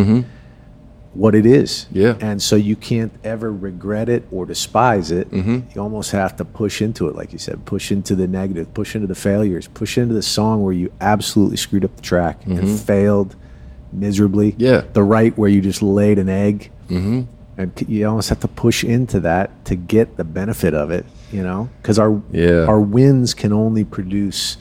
what 1.13 1.33
it 1.33 1.45
is. 1.45 1.85
Mm-hmm. 1.89 1.97
Yeah. 1.97 2.17
And 2.21 2.41
so 2.41 2.55
you 2.55 2.75
can't 2.75 3.11
ever 3.23 3.51
regret 3.51 4.07
it 4.09 4.23
or 4.31 4.45
despise 4.45 5.11
it. 5.11 5.31
Mm-hmm. 5.31 5.59
You 5.73 5.81
almost 5.81 6.11
have 6.11 6.35
to 6.37 6.45
push 6.45 6.81
into 6.81 7.07
it, 7.07 7.15
like 7.15 7.31
you 7.33 7.39
said, 7.39 7.65
push 7.65 7.91
into 7.91 8.15
the 8.15 8.27
negative, 8.27 8.73
push 8.73 8.95
into 8.95 9.07
the 9.07 9.15
failures, 9.15 9.67
push 9.67 9.97
into 9.97 10.13
the 10.13 10.21
song 10.21 10.61
where 10.61 10.73
you 10.73 10.91
absolutely 11.01 11.57
screwed 11.57 11.83
up 11.85 11.95
the 11.95 12.01
track 12.01 12.45
and 12.45 12.79
failed 12.79 13.35
miserably. 13.93 14.55
Yeah. 14.57 14.83
The 14.93 15.03
right 15.03 15.37
where 15.37 15.49
you 15.49 15.61
just 15.61 15.81
laid 15.81 16.19
an 16.19 16.29
egg. 16.29 16.71
Mm-hmm. 16.89 17.21
And 17.57 17.85
you 17.87 18.05
almost 18.07 18.27
have 18.29 18.41
to 18.41 18.49
push 18.49 18.83
into 18.83 19.21
that 19.21 19.63
to 19.65 19.75
get 19.75 20.17
the 20.17 20.25
benefit 20.25 20.73
of 20.73 20.91
it, 20.91 21.05
you 21.31 21.41
know? 21.41 21.69
Because 21.81 21.97
our, 21.97 22.21
Yeah. 22.31 22.65
our 22.65 22.81
wins 22.81 23.33
can 23.33 23.53
only 23.53 23.85
produce 23.85 24.57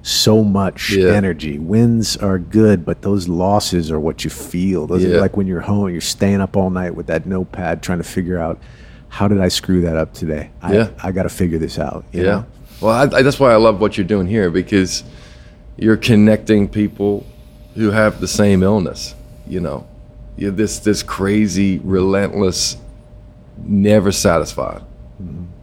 so 0.00 0.42
much 0.42 0.90
Yeah. 0.92 1.10
energy. 1.12 1.58
Wins 1.58 2.16
are 2.16 2.38
good, 2.38 2.84
but 2.86 3.02
those 3.02 3.28
losses 3.28 3.90
are 3.90 4.00
what 4.00 4.24
you 4.24 4.30
feel. 4.30 4.86
Those 4.86 5.04
are 5.04 5.20
like 5.20 5.36
when 5.36 5.46
you're 5.46 5.60
home, 5.60 5.90
you're 5.90 6.00
staying 6.00 6.40
up 6.40 6.56
all 6.56 6.70
night 6.70 6.94
with 6.96 7.06
that 7.08 7.26
notepad 7.26 7.82
trying 7.82 7.98
to 7.98 8.04
figure 8.04 8.38
out 8.38 8.58
how 9.08 9.28
did 9.28 9.40
I 9.40 9.48
screw 9.48 9.82
that 9.82 9.96
up 9.98 10.14
today? 10.14 10.50
I, 10.62 10.72
Yeah. 10.74 10.88
I 11.02 11.12
got 11.12 11.24
to 11.24 11.28
figure 11.28 11.58
this 11.58 11.78
out. 11.78 12.04
you 12.12 12.22
Yeah. 12.22 12.30
know? 12.30 12.44
Well, 12.80 12.94
I, 12.94 13.18
I, 13.18 13.22
that's 13.22 13.38
why 13.38 13.52
I 13.52 13.56
love 13.56 13.78
what 13.78 13.98
you're 13.98 14.06
doing 14.06 14.26
here 14.26 14.50
because 14.50 15.04
you're 15.76 15.98
connecting 15.98 16.66
people 16.66 17.26
who 17.74 17.90
have 17.90 18.20
the 18.20 18.28
same 18.28 18.62
illness. 18.62 19.14
You 19.46 19.60
know, 19.60 19.86
you're 20.36 20.50
this 20.50 20.78
this 20.78 21.02
crazy, 21.02 21.78
relentless, 21.78 22.76
never 23.58 24.12
satisfied. 24.12 24.82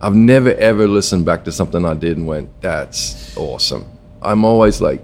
I've 0.01 0.15
never 0.15 0.53
ever 0.53 0.87
listened 0.87 1.25
back 1.25 1.43
to 1.45 1.51
something 1.51 1.83
I 1.85 1.93
did 1.93 2.17
and 2.17 2.27
went, 2.27 2.49
"That's 2.61 3.35
awesome." 3.37 3.85
I'm 4.21 4.45
always 4.45 4.81
like, 4.81 5.01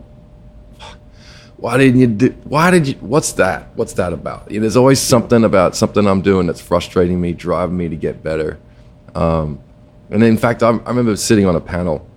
"Why 1.57 1.77
didn't 1.77 1.99
you 1.99 2.07
do? 2.07 2.35
Why 2.43 2.71
did 2.71 2.87
you? 2.87 2.93
What's 3.01 3.33
that? 3.33 3.69
What's 3.75 3.93
that 3.93 4.13
about?" 4.13 4.49
You 4.49 4.59
know, 4.59 4.61
there's 4.61 4.77
always 4.77 4.99
something 4.99 5.43
about 5.43 5.75
something 5.75 6.07
I'm 6.07 6.21
doing 6.21 6.47
that's 6.47 6.61
frustrating 6.61 7.19
me, 7.19 7.33
driving 7.33 7.77
me 7.77 7.89
to 7.89 7.95
get 7.95 8.23
better. 8.23 8.57
Um, 9.13 9.59
and 10.09 10.23
in 10.23 10.37
fact, 10.37 10.63
I, 10.63 10.69
I 10.69 10.89
remember 10.89 11.15
sitting 11.15 11.45
on 11.45 11.55
a 11.55 11.61
panel, 11.61 12.07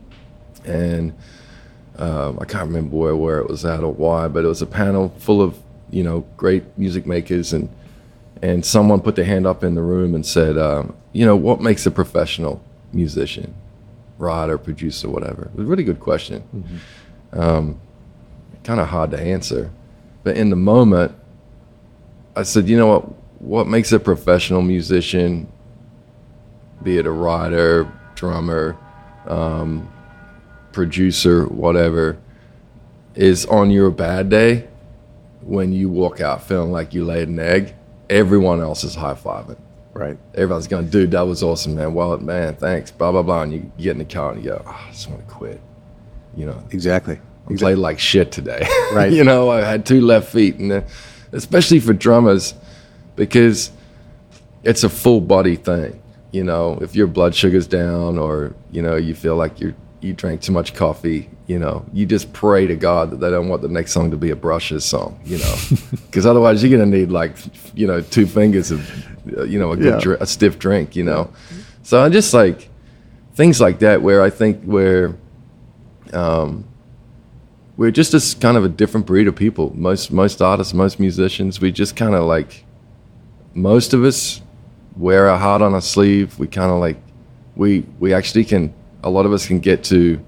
and 0.65 1.15
um, 1.99 2.39
I 2.41 2.45
can't 2.45 2.67
remember 2.67 2.97
where, 2.97 3.17
where 3.17 3.39
it 3.39 3.49
was 3.49 3.65
at 3.65 3.83
or 3.83 3.93
why, 3.93 4.29
but 4.29 4.45
it 4.45 4.49
was 4.49 4.63
a 4.63 4.67
panel 4.67 5.15
full 5.19 5.43
of 5.43 5.59
you 5.91 6.03
know 6.03 6.21
great 6.37 6.65
music 6.79 7.07
makers, 7.07 7.53
and 7.53 7.69
and 8.43 8.65
someone 8.65 9.01
put 9.01 9.17
their 9.17 9.25
hand 9.25 9.47
up 9.47 9.65
in 9.65 9.75
the 9.75 9.83
room 9.83 10.15
and 10.15 10.25
said, 10.25 10.57
um, 10.57 10.95
you 11.13 11.27
know, 11.27 11.35
what 11.35 11.61
makes 11.61 11.87
a 11.87 11.91
professional 11.91 12.63
musician, 12.93 13.55
writer, 14.17 14.57
producer, 14.57 15.09
whatever? 15.09 15.47
It 15.47 15.57
was 15.57 15.67
a 15.67 15.69
really 15.69 15.85
good 15.85 15.99
question. 15.99 16.45
Um, 17.33 17.81
kind 18.63 18.79
of 18.81 18.89
hard 18.89 19.11
to 19.11 19.21
answer, 19.21 19.71
but 20.23 20.37
in 20.37 20.51
the 20.51 20.57
moment, 20.57 21.13
I 22.37 22.45
said, 22.45 22.69
you 22.69 22.77
know 22.77 22.87
what? 22.87 23.03
What 23.41 23.67
makes 23.69 23.93
a 23.93 24.01
professional 24.01 24.63
musician 24.63 25.49
be 26.83 26.99
it 26.99 27.07
a 27.07 27.11
writer, 27.11 27.91
drummer, 28.15 28.77
um, 29.27 29.89
producer, 30.73 31.47
whatever, 31.47 32.19
is 33.15 33.47
on 33.47 33.71
your 33.71 33.91
bad 33.91 34.29
day 34.29 34.69
when 35.41 35.73
you 35.73 35.89
walk 35.89 36.21
out 36.21 36.43
feeling 36.43 36.71
like 36.71 36.93
you 36.93 37.05
laid 37.05 37.29
an 37.29 37.39
egg, 37.39 37.75
everyone 38.11 38.61
else 38.61 38.85
is 38.85 38.95
high 38.95 39.15
fiving. 39.15 39.59
Right. 39.95 40.19
Everyone's 40.35 40.69
going, 40.69 40.91
dude, 40.91 41.11
that 41.13 41.23
was 41.23 41.43
awesome, 41.43 41.75
man. 41.75 41.95
Well, 41.95 42.17
man, 42.19 42.55
thanks, 42.55 42.91
blah, 42.91 43.11
blah, 43.11 43.23
blah. 43.23 43.43
And 43.43 43.53
you 43.53 43.73
get 43.79 43.93
in 43.93 43.99
the 43.99 44.05
car 44.05 44.33
and 44.33 44.45
you 44.45 44.51
go, 44.51 44.63
oh, 44.65 44.71
I 44.87 44.91
just 44.91 45.09
want 45.09 45.27
to 45.27 45.35
quit. 45.35 45.61
You 46.37 46.47
know, 46.47 46.63
Exactly. 46.71 47.19
I 47.51 47.57
played 47.57 47.79
like 47.79 47.99
shit 47.99 48.31
today. 48.31 48.67
Right. 48.93 49.13
you 49.13 49.25
know, 49.25 49.51
I 49.51 49.61
had 49.63 49.85
two 49.85 50.01
left 50.01 50.31
feet, 50.31 50.57
and 50.57 50.73
uh, 50.73 50.81
especially 51.33 51.81
for 51.81 51.93
drummers, 51.93 52.55
because 53.17 53.71
it's 54.63 54.83
a 54.85 54.89
full 54.89 55.21
body 55.21 55.57
thing. 55.57 56.01
You 56.31 56.45
know, 56.45 56.79
if 56.81 56.95
your 56.95 57.07
blood 57.07 57.35
sugar's 57.35 57.67
down, 57.67 58.19
or 58.19 58.55
you 58.71 58.83
know, 58.83 58.97
you 58.97 59.15
feel 59.15 59.37
like 59.37 59.61
you 59.61 59.75
you 60.01 60.13
drank 60.13 60.41
too 60.43 60.53
much 60.53 60.75
coffee, 60.75 61.29
you 61.47 61.59
know, 61.59 61.85
you 61.93 62.07
just 62.07 62.33
pray 62.33 62.67
to 62.67 62.77
God 62.77 63.11
that 63.11 63.17
they 63.21 63.31
don't 63.31 63.49
want 63.49 63.63
the 63.63 63.69
next 63.69 63.93
song 63.93 64.11
to 64.13 64.17
be 64.17 64.31
a 64.31 64.37
brushes 64.37 64.85
song. 64.85 65.19
You 65.25 65.39
know, 65.39 65.55
because 65.91 66.25
otherwise 66.27 66.63
you're 66.63 66.77
gonna 66.79 66.91
need 66.91 67.11
like 67.11 67.35
you 67.75 67.87
know 67.87 68.01
two 68.01 68.27
fingers 68.27 68.71
of 68.71 68.81
you 69.51 69.59
know 69.59 69.73
a 69.73 69.77
good 69.77 69.95
Yeah. 69.95 70.01
dri- 70.01 70.17
a 70.21 70.27
stiff 70.27 70.59
drink. 70.59 70.95
You 70.97 71.05
know, 71.05 71.31
so 71.83 72.01
I 72.03 72.09
just 72.11 72.33
like 72.33 72.69
things 73.35 73.61
like 73.61 73.81
that 73.81 74.03
where 74.03 74.23
I 74.23 74.31
think 74.31 74.63
where 74.65 75.17
um, 76.13 76.65
we're 77.77 77.91
just 77.91 78.15
a 78.15 78.19
s- 78.19 78.35
kind 78.35 78.57
of 78.57 78.65
a 78.65 78.69
different 78.69 79.07
breed 79.07 79.27
of 79.29 79.35
people. 79.37 79.73
Most 79.77 80.11
most 80.13 80.41
artists, 80.41 80.73
most 80.75 80.99
musicians, 81.01 81.61
we 81.61 81.73
just 81.73 81.97
kind 81.97 82.15
of 82.15 82.25
like 82.25 82.65
most 83.55 83.95
of 83.95 84.05
us 84.05 84.41
wear 84.97 85.29
our 85.29 85.39
heart 85.39 85.63
on 85.63 85.75
our 85.75 85.81
sleeve. 85.81 86.39
We 86.39 86.47
kind 86.47 86.71
of 86.71 86.79
like 86.79 86.99
we 87.57 87.85
we 87.99 88.15
actually 88.15 88.45
can. 88.45 88.75
A 89.03 89.11
lot 89.11 89.27
of 89.27 89.33
us 89.33 89.47
can 89.47 89.61
get 89.61 89.85
to 89.85 90.25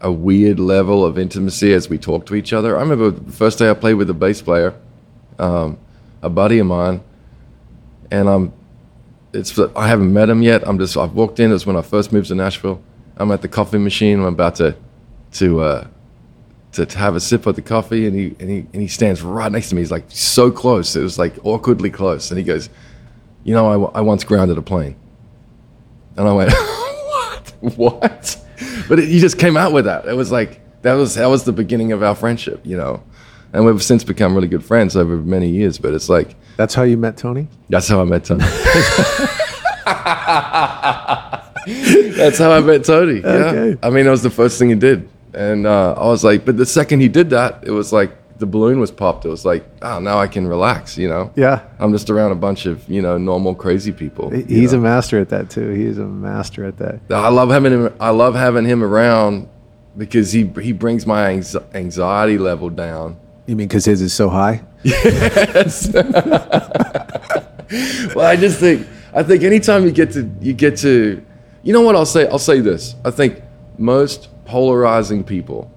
a 0.00 0.12
weird 0.12 0.60
level 0.60 1.04
of 1.04 1.18
intimacy 1.18 1.72
as 1.72 1.88
we 1.88 1.98
talk 1.98 2.26
to 2.26 2.34
each 2.34 2.52
other. 2.52 2.76
I 2.76 2.80
remember 2.80 3.10
the 3.10 3.32
first 3.32 3.58
day 3.58 3.70
I 3.70 3.74
played 3.74 3.94
with 3.94 4.10
a 4.10 4.14
bass 4.14 4.42
player, 4.42 4.74
um, 5.38 5.78
a 6.22 6.28
buddy 6.28 6.58
of 6.58 6.66
mine, 6.66 7.02
and 8.10 8.28
I'm. 8.28 8.52
It's 9.32 9.58
I 9.58 9.88
haven't 9.88 10.12
met 10.12 10.30
him 10.30 10.42
yet. 10.42 10.66
I'm 10.66 10.78
just 10.78 10.96
I've 10.96 11.12
walked 11.12 11.40
in. 11.40 11.50
It 11.50 11.54
was 11.54 11.66
when 11.66 11.76
I 11.76 11.82
first 11.82 12.12
moved 12.12 12.28
to 12.28 12.34
Nashville. 12.34 12.80
I'm 13.16 13.30
at 13.32 13.42
the 13.42 13.48
coffee 13.48 13.78
machine. 13.78 14.20
I'm 14.20 14.26
about 14.26 14.54
to 14.56 14.76
to 15.32 15.60
uh, 15.60 15.86
to, 16.72 16.86
to 16.86 16.98
have 16.98 17.16
a 17.16 17.20
sip 17.20 17.46
of 17.46 17.56
the 17.56 17.62
coffee, 17.62 18.06
and 18.06 18.14
he 18.14 18.36
and 18.38 18.50
he 18.50 18.58
and 18.72 18.82
he 18.82 18.88
stands 18.88 19.22
right 19.22 19.50
next 19.50 19.70
to 19.70 19.74
me. 19.74 19.80
He's 19.82 19.90
like 19.90 20.04
so 20.08 20.50
close. 20.50 20.94
It 20.94 21.02
was 21.02 21.18
like 21.18 21.34
awkwardly 21.44 21.90
close, 21.90 22.30
and 22.30 22.38
he 22.38 22.44
goes, 22.44 22.70
"You 23.44 23.54
know, 23.54 23.86
I, 23.86 23.98
I 23.98 24.00
once 24.02 24.24
grounded 24.24 24.58
a 24.58 24.62
plane," 24.62 24.94
and 26.16 26.28
I 26.28 26.32
went, 26.32 26.50
"What? 27.76 27.76
What?" 28.02 28.36
But 28.88 28.98
it, 29.00 29.08
he 29.08 29.18
just 29.20 29.38
came 29.38 29.56
out 29.56 29.72
with 29.72 29.84
that. 29.86 30.06
It 30.06 30.14
was 30.14 30.30
like 30.32 30.60
that 30.82 30.94
was 30.94 31.14
that 31.16 31.26
was 31.26 31.44
the 31.44 31.52
beginning 31.52 31.92
of 31.92 32.02
our 32.02 32.14
friendship, 32.14 32.60
you 32.64 32.76
know, 32.76 33.02
and 33.52 33.64
we've 33.66 33.82
since 33.82 34.04
become 34.04 34.34
really 34.34 34.48
good 34.48 34.64
friends 34.64 34.96
over 34.96 35.16
many 35.16 35.48
years. 35.50 35.78
But 35.78 35.92
it's 35.94 36.08
like 36.08 36.34
That's 36.56 36.74
how 36.74 36.82
you 36.84 36.96
met 36.96 37.16
Tony? 37.16 37.48
that's 37.68 37.88
how 37.88 38.00
I 38.00 38.04
met 38.04 38.24
Tony. 38.24 38.44
That's 42.16 42.38
how 42.38 42.52
I 42.52 42.60
met 42.60 42.84
Tony. 42.84 43.20
Yeah. 43.20 43.28
Okay. 43.28 43.78
I 43.82 43.90
mean, 43.90 44.04
that 44.04 44.10
was 44.12 44.22
the 44.22 44.30
first 44.30 44.58
thing 44.58 44.68
he 44.68 44.74
did. 44.76 45.08
And 45.34 45.66
uh, 45.66 45.94
I 45.94 46.06
was 46.06 46.22
like, 46.24 46.44
but 46.44 46.56
the 46.56 46.64
second 46.66 47.00
he 47.00 47.08
did 47.08 47.30
that, 47.30 47.64
it 47.66 47.72
was 47.72 47.92
like 47.92 48.16
the 48.38 48.46
balloon 48.46 48.80
was 48.80 48.90
popped. 48.90 49.24
It 49.24 49.28
was 49.28 49.44
like, 49.44 49.64
oh, 49.82 49.98
now 49.98 50.18
I 50.18 50.26
can 50.26 50.46
relax, 50.46 50.98
you 50.98 51.08
know? 51.08 51.32
Yeah. 51.36 51.62
I'm 51.78 51.92
just 51.92 52.10
around 52.10 52.32
a 52.32 52.36
bunch 52.36 52.66
of, 52.66 52.88
you 52.88 53.00
know, 53.00 53.16
normal, 53.18 53.54
crazy 53.54 53.92
people. 53.92 54.30
He's 54.30 54.72
know? 54.72 54.78
a 54.78 54.82
master 54.82 55.18
at 55.18 55.30
that 55.30 55.50
too. 55.50 55.70
He's 55.70 55.98
a 55.98 56.04
master 56.04 56.64
at 56.64 56.76
that. 56.78 57.00
I 57.10 57.28
love 57.28 57.50
having 57.50 57.72
him. 57.72 57.94
I 57.98 58.10
love 58.10 58.34
having 58.34 58.64
him 58.64 58.82
around 58.82 59.48
because 59.96 60.32
he 60.32 60.50
he 60.60 60.72
brings 60.72 61.06
my 61.06 61.30
anxiety 61.74 62.38
level 62.38 62.70
down. 62.70 63.18
You 63.46 63.56
mean 63.56 63.68
because 63.68 63.84
his 63.84 64.02
is 64.02 64.12
so 64.12 64.28
high? 64.28 64.62
yes. 64.82 65.92
Well, 68.14 68.24
I 68.24 68.36
just 68.36 68.60
think 68.60 68.86
I 69.12 69.24
think 69.24 69.42
anytime 69.42 69.84
you 69.84 69.90
get 69.90 70.12
to 70.12 70.30
you 70.40 70.52
get 70.52 70.76
to 70.78 71.24
you 71.64 71.72
know 71.72 71.80
what 71.80 71.96
I'll 71.96 72.06
say 72.06 72.28
I'll 72.28 72.38
say 72.38 72.60
this. 72.60 72.94
I 73.04 73.10
think 73.10 73.42
most 73.76 74.28
polarizing 74.44 75.24
people, 75.24 75.70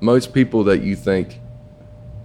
most 0.00 0.32
people 0.32 0.64
that 0.64 0.82
you 0.82 0.96
think 0.96 1.40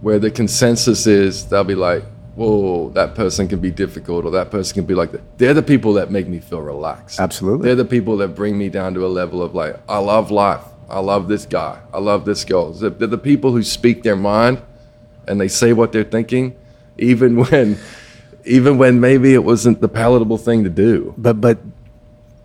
where 0.02 0.20
the 0.20 0.32
consensus 0.32 1.08
is 1.08 1.46
they'll 1.46 1.64
be 1.64 1.76
like, 1.76 2.04
"Whoa, 2.36 2.90
that 2.92 3.16
person 3.16 3.48
can 3.48 3.60
be 3.60 3.72
difficult 3.72 4.26
or 4.26 4.32
that 4.32 4.52
person 4.52 4.76
can 4.76 4.86
be 4.86 4.96
like 4.96 5.12
that." 5.12 5.22
They're 5.38 5.54
the 5.54 5.64
people 5.64 5.94
that 5.94 6.12
make 6.12 6.28
me 6.28 6.40
feel 6.40 6.62
relaxed. 6.62 7.20
Absolutely. 7.20 7.68
They're 7.68 7.76
the 7.76 7.86
people 7.86 8.18
that 8.18 8.30
bring 8.30 8.58
me 8.58 8.70
down 8.70 8.94
to 8.96 9.06
a 9.06 9.08
level 9.08 9.42
of 9.42 9.54
like, 9.56 9.78
I 9.88 9.98
love 10.00 10.32
life. 10.32 10.64
I 10.90 11.00
love 11.00 11.28
this 11.28 11.46
guy. 11.46 11.80
I 11.94 12.00
love 12.00 12.26
this 12.26 12.44
girl. 12.44 12.72
They're 12.72 12.90
the 12.90 13.18
people 13.18 13.52
who 13.52 13.62
speak 13.62 14.04
their 14.04 14.16
mind 14.16 14.62
and 15.28 15.40
they 15.40 15.48
say 15.48 15.74
what 15.74 15.92
they're 15.92 16.04
thinking, 16.04 16.56
even 16.98 17.36
when, 17.46 17.78
even 18.46 18.78
when 18.78 19.00
maybe 19.00 19.34
it 19.34 19.44
wasn't 19.44 19.82
the 19.82 19.88
palatable 19.90 20.38
thing 20.38 20.64
to 20.64 20.70
do. 20.70 21.14
But 21.18 21.40
but 21.40 21.60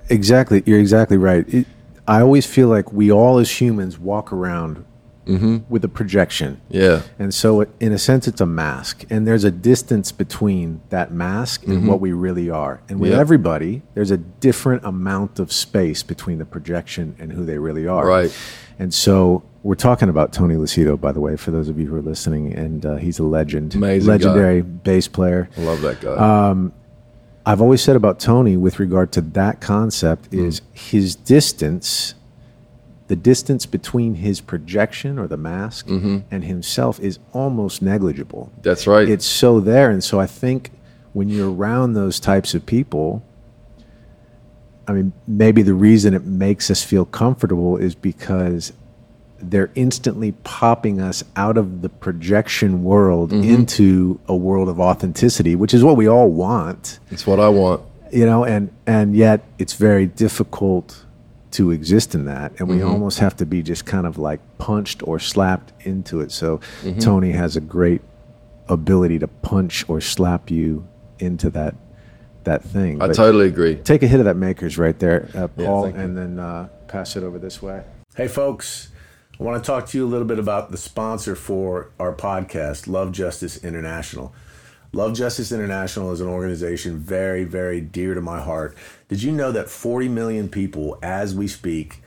exactly, 0.09 0.63
you're 0.67 0.81
exactly 0.81 1.17
right. 1.17 1.49
It, 1.53 1.67
I 2.07 2.21
always 2.21 2.45
feel 2.45 2.69
like 2.69 2.93
we 2.93 3.11
all 3.11 3.39
as 3.39 3.61
humans 3.61 3.99
walk 3.99 4.31
around 4.33 4.85
with 5.27 5.85
a 5.85 5.89
projection. 5.89 6.61
Yeah. 6.69 7.03
And 7.19 7.33
so, 7.33 7.61
it, 7.63 7.71
in 7.81 7.93
a 7.93 7.99
sense, 7.99 8.29
it's 8.29 8.41
a 8.41 8.47
mask. 8.47 9.05
And 9.11 9.27
there's 9.27 9.45
a 9.45 9.51
distance 9.51 10.13
between 10.13 10.81
that 10.91 11.13
mask 11.13 11.67
and 11.67 11.89
what 11.89 12.01
we 12.01 12.13
really 12.13 12.51
are. 12.51 12.83
And 12.89 13.01
with 13.01 13.13
Mm-hmm. 13.13 13.21
Everybody, 13.21 13.83
there's 13.95 14.11
a 14.11 14.17
different 14.19 14.85
amount 14.85 15.39
of 15.39 15.53
space 15.53 16.03
between 16.03 16.39
the 16.39 16.45
projection 16.45 17.15
and 17.19 17.33
who 17.33 17.45
they 17.45 17.59
really 17.59 17.87
are. 17.87 18.07
Right. 18.07 18.37
And 18.79 18.93
so, 18.93 19.43
we're 19.63 19.77
talking 19.77 20.11
about 20.11 20.33
Tony 20.33 20.57
Lucido, 20.57 21.01
by 21.01 21.11
the 21.13 21.21
way, 21.21 21.37
for 21.37 21.51
those 21.51 21.69
of 21.71 21.79
you 21.79 21.87
who 21.87 21.97
are 21.97 22.03
listening. 22.03 22.53
And 22.53 22.85
uh, 22.85 22.97
he's 22.97 23.19
a 23.19 23.23
legend, 23.25 23.75
Amazing 23.75 24.07
guy. 24.07 24.13
legendary 24.13 24.61
bass 24.63 25.09
player. 25.09 25.49
I 25.57 25.61
love 25.63 25.81
that 25.81 26.01
guy. 26.03 26.11
Uh, 26.11 26.69
I've 27.47 27.61
always 27.61 27.83
said 27.83 27.95
about 27.97 28.21
Tony 28.21 28.57
with 28.57 28.79
regard 28.81 29.13
to 29.13 29.21
that 29.21 29.61
concept 29.61 30.31
Mm. 30.31 30.47
is 30.49 30.61
his 30.73 31.15
distance, 31.15 32.15
the 33.09 33.17
distance 33.17 33.67
between 33.67 34.15
his 34.17 34.41
projection 34.41 35.19
or 35.19 35.27
the 35.27 35.37
mask 35.37 35.87
mm-hmm. 35.87 36.21
and 36.31 36.45
himself 36.45 36.99
is 37.01 37.19
almost 37.33 37.83
negligible. 37.83 38.51
That's 38.63 38.87
right. 38.87 39.09
It's 39.09 39.27
so 39.27 39.61
there. 39.61 39.91
And 39.91 40.03
so 40.03 40.19
I 40.19 40.27
think 40.27 40.71
when 41.13 41.29
you're 41.29 41.53
around 41.53 41.93
those 41.93 42.19
types 42.19 42.55
of 42.55 42.65
people, 42.65 43.23
I 44.89 44.93
mean, 44.93 45.13
maybe 45.27 45.63
the 45.63 45.75
reason 45.75 46.15
it 46.15 46.25
makes 46.25 46.71
us 46.71 46.83
feel 46.83 47.05
comfortable 47.05 47.77
is 47.77 47.95
because 47.95 48.73
they're 49.39 49.71
instantly 49.75 50.33
popping 50.45 51.01
us 51.01 51.23
out 51.37 51.59
of 51.59 51.83
the 51.83 51.89
projection 51.89 52.85
world 52.85 53.31
mm-hmm. 53.31 53.49
into 53.49 54.21
a 54.27 54.35
world 54.35 54.69
of 54.69 54.81
authenticity, 54.81 55.55
which 55.55 55.75
is 55.75 55.85
what 55.85 55.97
we 55.97 56.09
all 56.09 56.31
want, 56.31 56.99
It's 57.11 57.27
what 57.27 57.39
I 57.41 57.49
want. 57.49 57.83
you 58.11 58.25
know, 58.25 58.45
and 58.45 58.71
and 58.87 59.15
yet 59.15 59.45
it's 59.59 59.75
very 59.75 60.07
difficult 60.07 61.04
to 61.55 61.71
exist 61.71 62.15
in 62.15 62.25
that, 62.27 62.53
and 62.59 62.69
we 62.69 62.83
almost 62.83 63.19
have 63.21 63.37
to 63.37 63.47
be 63.47 63.63
just 63.63 63.85
kind 63.87 64.07
of 64.07 64.19
like 64.19 64.41
punched 64.59 65.07
or 65.07 65.19
slapped 65.19 65.73
into 65.87 66.21
it. 66.21 66.31
So 66.33 66.61
Tony 67.01 67.33
has 67.33 67.57
a 67.57 67.61
great 67.61 68.03
ability 68.69 69.19
to 69.21 69.29
punch 69.29 69.85
or 69.89 70.01
slap 70.01 70.51
you 70.51 70.87
into 71.19 71.51
that 71.51 71.75
that 72.45 72.63
thing. 72.63 73.01
I 73.01 73.07
But- 73.07 73.17
totally 73.17 73.47
agree. 73.47 73.77
Take 73.77 74.03
a 74.03 74.07
hit 74.07 74.19
of 74.21 74.27
that 74.27 74.37
Maker's 74.37 74.77
right 74.77 74.99
there, 74.99 75.29
uh, 75.35 75.49
Yeah, 75.57 75.65
Paul, 75.67 75.89
you. 75.89 75.95
and 75.95 76.15
then 76.17 76.39
uh, 76.39 76.69
pass 76.89 77.17
it 77.17 77.23
over 77.23 77.39
this 77.39 77.63
way. 77.63 77.83
Hey, 78.17 78.29
folks. 78.29 78.89
I 79.41 79.43
want 79.43 79.63
to 79.63 79.67
talk 79.67 79.87
to 79.89 79.99
you 79.99 80.05
a 80.07 80.11
little 80.11 80.27
bit 80.29 80.39
about 80.39 80.71
the 80.71 80.77
sponsor 80.77 81.35
for 81.35 81.91
our 81.99 82.13
podcast, 82.15 82.87
Love 82.87 83.11
Justice 83.13 83.57
International. 83.65 84.33
Love 84.93 85.15
Justice 85.15 85.51
International 85.51 86.13
is 86.13 86.21
an 86.21 86.29
organization 86.29 86.99
very, 86.99 87.43
very 87.45 87.81
dear 87.81 88.15
to 88.15 88.21
my 88.21 88.41
heart. 88.41 88.77
Did 89.09 89.23
you 89.23 89.33
know 89.33 89.53
that 89.53 89.69
40 89.69 90.09
million 90.09 90.49
people, 90.49 90.99
as 91.03 91.35
we 91.35 91.47
speak, 91.47 92.03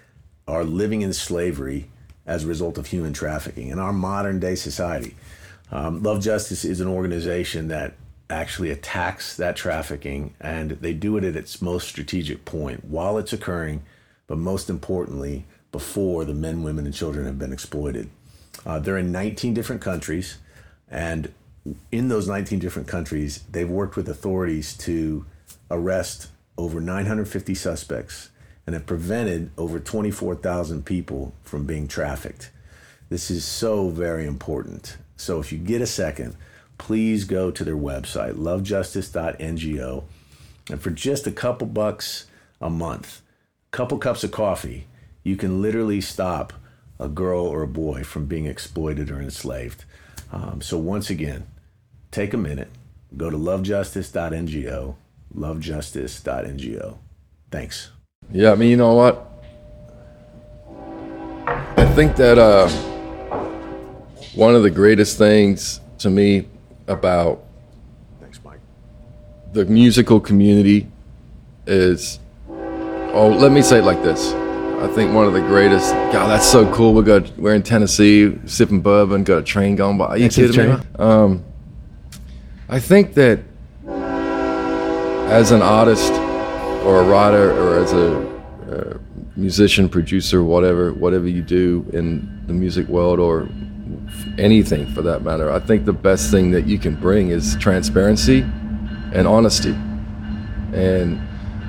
are 0.48 0.64
living 0.64 1.02
in 1.02 1.14
slavery 1.14 1.90
as 2.26 2.44
a 2.44 2.48
result 2.48 2.78
of 2.78 2.88
human 2.88 3.14
trafficking 3.14 3.70
in 3.70 3.78
our 3.78 3.94
modern 3.94 4.40
day 4.40 4.56
society? 4.56 5.16
Um, 5.72 6.02
Love 6.02 6.22
Justice 6.22 6.66
is 6.66 6.82
an 6.82 6.88
organization 6.88 7.68
that 7.68 7.94
actually 8.30 8.72
attacks 8.72 9.38
that 9.38 9.56
trafficking, 9.56 10.34
and 10.42 10.72
they 10.72 10.94
do 10.94 11.18
it 11.18 11.24
at 11.24 11.36
its 11.36 11.62
most 11.62 11.88
strategic 11.88 12.46
point 12.46 12.86
while 12.86 13.18
it's 13.18 13.34
occurring, 13.34 13.84
but 14.26 14.38
most 14.38 14.70
importantly, 14.70 15.46
before 15.72 16.26
the 16.26 16.34
men, 16.34 16.64
women, 16.64 16.86
and 16.86 16.96
children 16.96 17.26
have 17.26 17.38
been 17.38 17.54
exploited. 17.54 18.10
Uh, 18.66 18.80
they're 18.80 18.98
in 18.98 19.12
19 19.12 19.54
different 19.54 19.82
countries, 19.82 20.40
and 20.90 21.32
in 21.92 22.08
those 22.08 22.28
19 22.28 22.60
different 22.60 22.88
countries, 22.88 23.44
they've 23.52 23.70
worked 23.70 23.96
with 23.96 24.10
authorities 24.10 24.76
to 24.78 25.26
arrest 25.70 26.30
over 26.58 26.80
950 26.80 27.54
suspects 27.56 28.30
and 28.66 28.74
have 28.74 28.86
prevented 28.86 29.52
over 29.58 29.80
24,000 29.80 30.86
people 30.86 31.34
from 31.44 31.66
being 31.66 31.88
trafficked. 31.88 32.52
This 33.10 33.32
is 33.32 33.46
so 33.46 33.90
very 33.90 34.26
important. 34.26 34.98
So 35.16 35.40
if 35.40 35.52
you 35.52 35.58
get 35.58 35.82
a 35.82 35.88
second, 35.88 36.36
please 36.78 37.24
go 37.24 37.50
to 37.52 37.64
their 37.64 37.78
website, 37.78 38.34
lovejustice.ngo. 38.34 40.04
And 40.70 40.82
for 40.82 40.90
just 40.90 41.26
a 41.26 41.32
couple 41.32 41.68
bucks 41.68 42.26
a 42.60 42.70
month, 42.70 43.22
a 43.72 43.76
couple 43.76 43.98
cups 43.98 44.24
of 44.24 44.32
coffee, 44.32 44.88
you 45.24 45.38
can 45.38 45.62
literally 45.62 46.02
stop 46.02 46.54
a 47.00 47.08
girl 47.08 47.46
or 47.46 47.64
a 47.64 47.68
boy 47.68 48.04
from 48.04 48.26
being 48.26 48.46
exploited 48.46 49.10
or 49.10 49.22
enslaved. 49.22 49.86
Um, 50.32 50.62
so 50.62 50.78
once 50.78 51.10
again, 51.10 51.48
take 52.12 52.34
a 52.34 52.38
minute, 52.38 52.70
go 53.16 53.30
to 53.30 53.38
lovejustice.ngo, 53.38 54.96
lovejustice.ngo. 55.38 56.98
Thanks. 57.52 57.92
Yeah, 58.32 58.52
I 58.52 58.56
mean, 58.56 58.70
you 58.70 58.78
know 58.78 58.94
what? 58.94 59.24
I 61.48 61.86
think 61.96 62.16
that 62.18 62.38
uh, 62.38 62.68
one 64.36 64.54
of 64.56 64.64
the 64.64 64.70
greatest 64.70 65.18
things 65.18 65.80
to 66.00 66.10
me 66.10 66.48
about 66.88 67.44
Thanks, 68.20 68.40
Mike. 68.44 68.60
the 69.54 69.66
musical 69.66 70.20
community 70.20 70.88
is 71.66 72.20
oh 72.50 73.28
let 73.28 73.52
me 73.52 73.62
say 73.62 73.80
it 73.80 73.84
like 73.84 74.02
this 74.04 74.32
i 74.80 74.88
think 74.96 75.14
one 75.14 75.26
of 75.26 75.34
the 75.34 75.42
greatest 75.42 75.92
god 76.14 76.28
that's 76.30 76.46
so 76.46 76.72
cool 76.74 76.94
we 76.94 77.04
got 77.04 77.36
we're 77.38 77.56
in 77.56 77.64
tennessee 77.64 78.38
sipping 78.46 78.80
bourbon 78.80 79.24
got 79.24 79.40
a 79.40 79.44
train 79.44 79.76
going 79.76 79.98
by 79.98 80.06
are 80.06 80.18
you 80.18 80.24
Next 80.26 80.36
to 80.36 80.48
the 80.48 80.54
kidding 80.54 80.78
me 80.78 80.86
um, 81.00 81.44
i 82.70 82.80
think 82.80 83.16
that 83.16 83.40
as 85.30 85.52
an 85.52 85.62
artist 85.62 86.12
or 86.84 87.02
a 87.02 87.04
writer 87.04 87.52
or 87.52 87.78
as 87.80 87.94
a 87.94 88.38
uh, 88.72 88.98
musician 89.36 89.88
producer 89.88 90.44
whatever 90.44 90.94
whatever 90.94 91.28
you 91.28 91.42
do 91.42 91.86
in 91.94 92.44
the 92.48 92.54
music 92.54 92.88
world 92.88 93.20
or 93.20 93.48
anything 94.38 94.88
for 94.94 95.02
that 95.02 95.22
matter 95.22 95.52
i 95.52 95.60
think 95.60 95.86
the 95.86 95.94
best 95.94 96.32
thing 96.32 96.52
that 96.52 96.66
you 96.66 96.80
can 96.80 96.96
bring 96.96 97.30
is 97.30 97.56
transparency 97.58 98.46
and 99.14 99.28
honesty. 99.28 99.72
And 100.74 101.22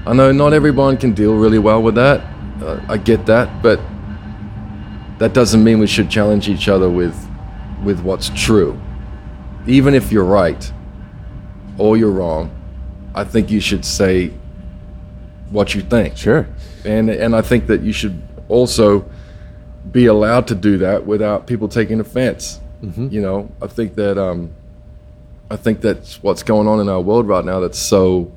I 0.07 0.13
know 0.13 0.33
not 0.33 0.53
everyone 0.53 0.97
can 0.97 1.13
deal 1.13 1.35
really 1.35 1.59
well 1.59 1.83
with 1.83 1.95
that. 1.95 2.21
Uh, 2.63 2.81
I 2.89 2.97
get 2.97 3.27
that, 3.27 3.63
but 3.63 3.81
that 5.19 5.33
doesn't 5.33 5.63
mean 5.63 5.79
we 5.79 5.87
should 5.87 6.11
challenge 6.11 6.49
each 6.49 6.69
other 6.69 6.91
with 6.91 7.17
with 7.85 8.01
what's 8.01 8.31
true. 8.31 8.81
Even 9.67 9.95
if 9.95 10.11
you're 10.11 10.25
right 10.25 10.73
or 11.79 11.97
you're 11.97 12.11
wrong, 12.11 12.51
I 13.15 13.25
think 13.25 13.51
you 13.51 13.61
should 13.61 13.85
say 13.85 14.33
what 15.51 15.75
you 15.75 15.83
think. 15.83 16.17
Sure. 16.17 16.47
And 16.85 17.11
and 17.11 17.35
I 17.35 17.43
think 17.43 17.67
that 17.67 17.83
you 17.83 17.93
should 17.93 18.23
also 18.49 19.09
be 19.91 20.07
allowed 20.07 20.47
to 20.49 20.55
do 20.55 20.79
that 20.79 21.07
without 21.07 21.47
people 21.47 21.69
taking 21.69 22.01
offense. 22.01 22.61
You 22.81 23.21
know, 23.21 23.51
I 23.61 23.67
think 23.67 23.97
that 23.97 24.19
um, 24.19 24.53
I 25.51 25.57
think 25.57 25.81
that's 25.81 26.23
what's 26.23 26.45
going 26.45 26.69
on 26.69 26.79
in 26.79 26.89
our 26.89 27.01
world 27.01 27.27
right 27.27 27.45
now. 27.45 27.59
That's 27.59 27.79
so 27.79 28.31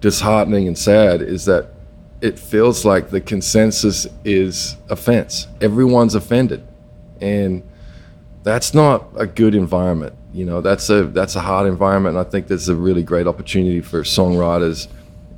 disheartening 0.00 0.66
and 0.66 0.78
sad 0.78 1.20
is 1.20 1.44
that 1.44 1.68
it 2.20 2.38
feels 2.38 2.84
like 2.84 3.10
the 3.10 3.20
consensus 3.20 4.06
is 4.24 4.76
offense. 4.88 5.46
Everyone's 5.60 6.14
offended, 6.14 6.66
and 7.20 7.67
that's 8.42 8.74
not 8.74 9.06
a 9.16 9.26
good 9.26 9.54
environment. 9.54 10.14
You 10.32 10.44
know, 10.44 10.60
that's 10.60 10.88
a 10.90 11.04
that's 11.04 11.36
a 11.36 11.40
hard 11.40 11.66
environment. 11.66 12.16
And 12.16 12.26
I 12.26 12.30
think 12.30 12.46
there's 12.48 12.68
a 12.68 12.74
really 12.76 13.02
great 13.02 13.26
opportunity 13.26 13.80
for 13.80 14.02
songwriters 14.02 14.88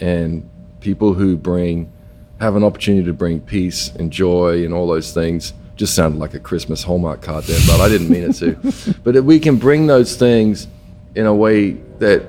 and 0.01 0.49
people 0.81 1.15
who 1.15 1.37
bring 1.37 1.93
have 2.41 2.57
an 2.57 2.65
opportunity 2.65 3.05
to 3.07 3.13
bring 3.13 3.41
peace 3.41 3.95
and 3.97 4.11
joy 4.11 4.65
and 4.65 4.73
all 4.75 4.87
those 4.87 5.13
things. 5.13 5.53
Just 5.77 5.95
sounded 5.95 6.19
like 6.19 6.35
a 6.35 6.41
Christmas 6.41 6.83
Hallmark 6.83 7.23
card 7.23 7.45
there, 7.45 7.59
but 7.67 7.81
I 7.81 7.89
didn't 7.89 8.11
mean 8.11 8.25
it 8.25 8.35
to. 8.35 8.95
but 9.05 9.17
if 9.17 9.25
we 9.25 9.39
can 9.39 9.57
bring 9.57 9.87
those 9.87 10.17
things 10.17 10.67
in 11.15 11.27
a 11.27 11.35
way 11.35 11.73
that 12.01 12.27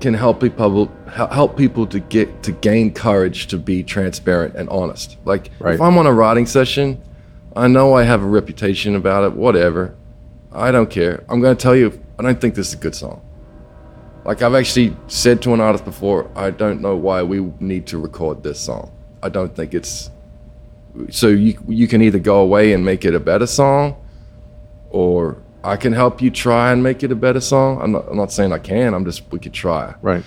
can 0.00 0.14
help 0.14 0.40
people 0.40 0.90
help 1.08 1.56
people 1.56 1.86
to 1.86 2.00
get 2.00 2.42
to 2.42 2.52
gain 2.52 2.92
courage 2.92 3.46
to 3.48 3.56
be 3.58 3.82
transparent 3.84 4.54
and 4.56 4.68
honest. 4.68 5.16
Like 5.24 5.50
Right. 5.60 5.74
if 5.74 5.80
I'm 5.80 5.96
on 5.98 6.06
a 6.06 6.12
writing 6.12 6.46
session, 6.46 7.00
I 7.54 7.68
know 7.68 7.94
I 7.94 8.02
have 8.04 8.22
a 8.22 8.26
reputation 8.26 8.96
about 8.96 9.24
it. 9.24 9.32
Whatever, 9.34 9.94
I 10.54 10.70
don't 10.70 10.90
care. 10.90 11.24
I'm 11.28 11.40
going 11.40 11.56
to 11.56 11.62
tell 11.62 11.76
you, 11.76 12.00
I 12.18 12.22
don't 12.22 12.40
think 12.40 12.54
this 12.54 12.68
is 12.68 12.74
a 12.74 12.78
good 12.78 12.94
song. 12.94 13.20
Like 14.24 14.42
I've 14.42 14.54
actually 14.54 14.96
said 15.08 15.42
to 15.42 15.54
an 15.54 15.60
artist 15.60 15.84
before, 15.84 16.30
I 16.36 16.50
don't 16.50 16.80
know 16.80 16.94
why 16.96 17.22
we 17.22 17.40
need 17.58 17.86
to 17.88 17.98
record 17.98 18.42
this 18.42 18.60
song. 18.60 18.92
I 19.22 19.28
don't 19.28 19.54
think 19.54 19.74
it's 19.74 20.10
so 21.10 21.28
you 21.28 21.58
you 21.68 21.88
can 21.88 22.02
either 22.02 22.18
go 22.18 22.40
away 22.40 22.72
and 22.72 22.84
make 22.84 23.04
it 23.04 23.14
a 23.14 23.20
better 23.20 23.46
song, 23.46 23.96
or 24.90 25.42
I 25.64 25.76
can 25.76 25.92
help 25.92 26.20
you 26.20 26.30
try 26.30 26.72
and 26.72 26.82
make 26.82 27.02
it 27.02 27.10
a 27.10 27.16
better 27.16 27.40
song. 27.40 27.80
I'm 27.80 27.92
not, 27.92 28.08
I'm 28.08 28.16
not 28.16 28.30
saying 28.30 28.52
I 28.52 28.58
can. 28.58 28.94
I'm 28.94 29.04
just 29.04 29.22
we 29.32 29.38
could 29.38 29.54
try. 29.54 29.94
Right. 30.02 30.22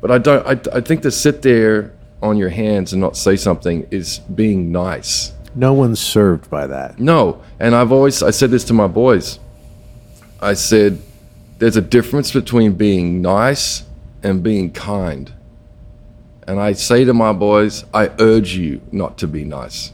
But 0.00 0.10
I 0.10 0.18
don't. 0.18 0.46
I, 0.46 0.76
I 0.76 0.80
think 0.80 1.02
to 1.02 1.10
sit 1.10 1.42
there 1.42 1.92
on 2.22 2.36
your 2.36 2.48
hands 2.48 2.92
and 2.92 3.00
not 3.00 3.16
say 3.16 3.36
something 3.36 3.86
is 3.90 4.18
being 4.18 4.72
nice. 4.72 5.32
No 5.54 5.72
one's 5.72 6.00
served 6.00 6.50
by 6.50 6.66
that. 6.66 6.98
No, 6.98 7.42
and 7.60 7.74
I've 7.74 7.92
always 7.92 8.22
I 8.22 8.30
said 8.30 8.50
this 8.50 8.64
to 8.64 8.72
my 8.72 8.86
boys. 8.86 9.38
I 10.40 10.54
said, 10.54 10.98
"There's 11.58 11.76
a 11.76 11.82
difference 11.82 12.32
between 12.32 12.72
being 12.74 13.22
nice 13.22 13.84
and 14.22 14.42
being 14.42 14.70
kind." 14.72 15.32
And 16.46 16.60
I 16.60 16.72
say 16.72 17.04
to 17.04 17.14
my 17.14 17.32
boys, 17.32 17.84
"I 17.92 18.10
urge 18.18 18.56
you 18.56 18.80
not 18.92 19.18
to 19.18 19.26
be 19.26 19.44
nice." 19.44 19.92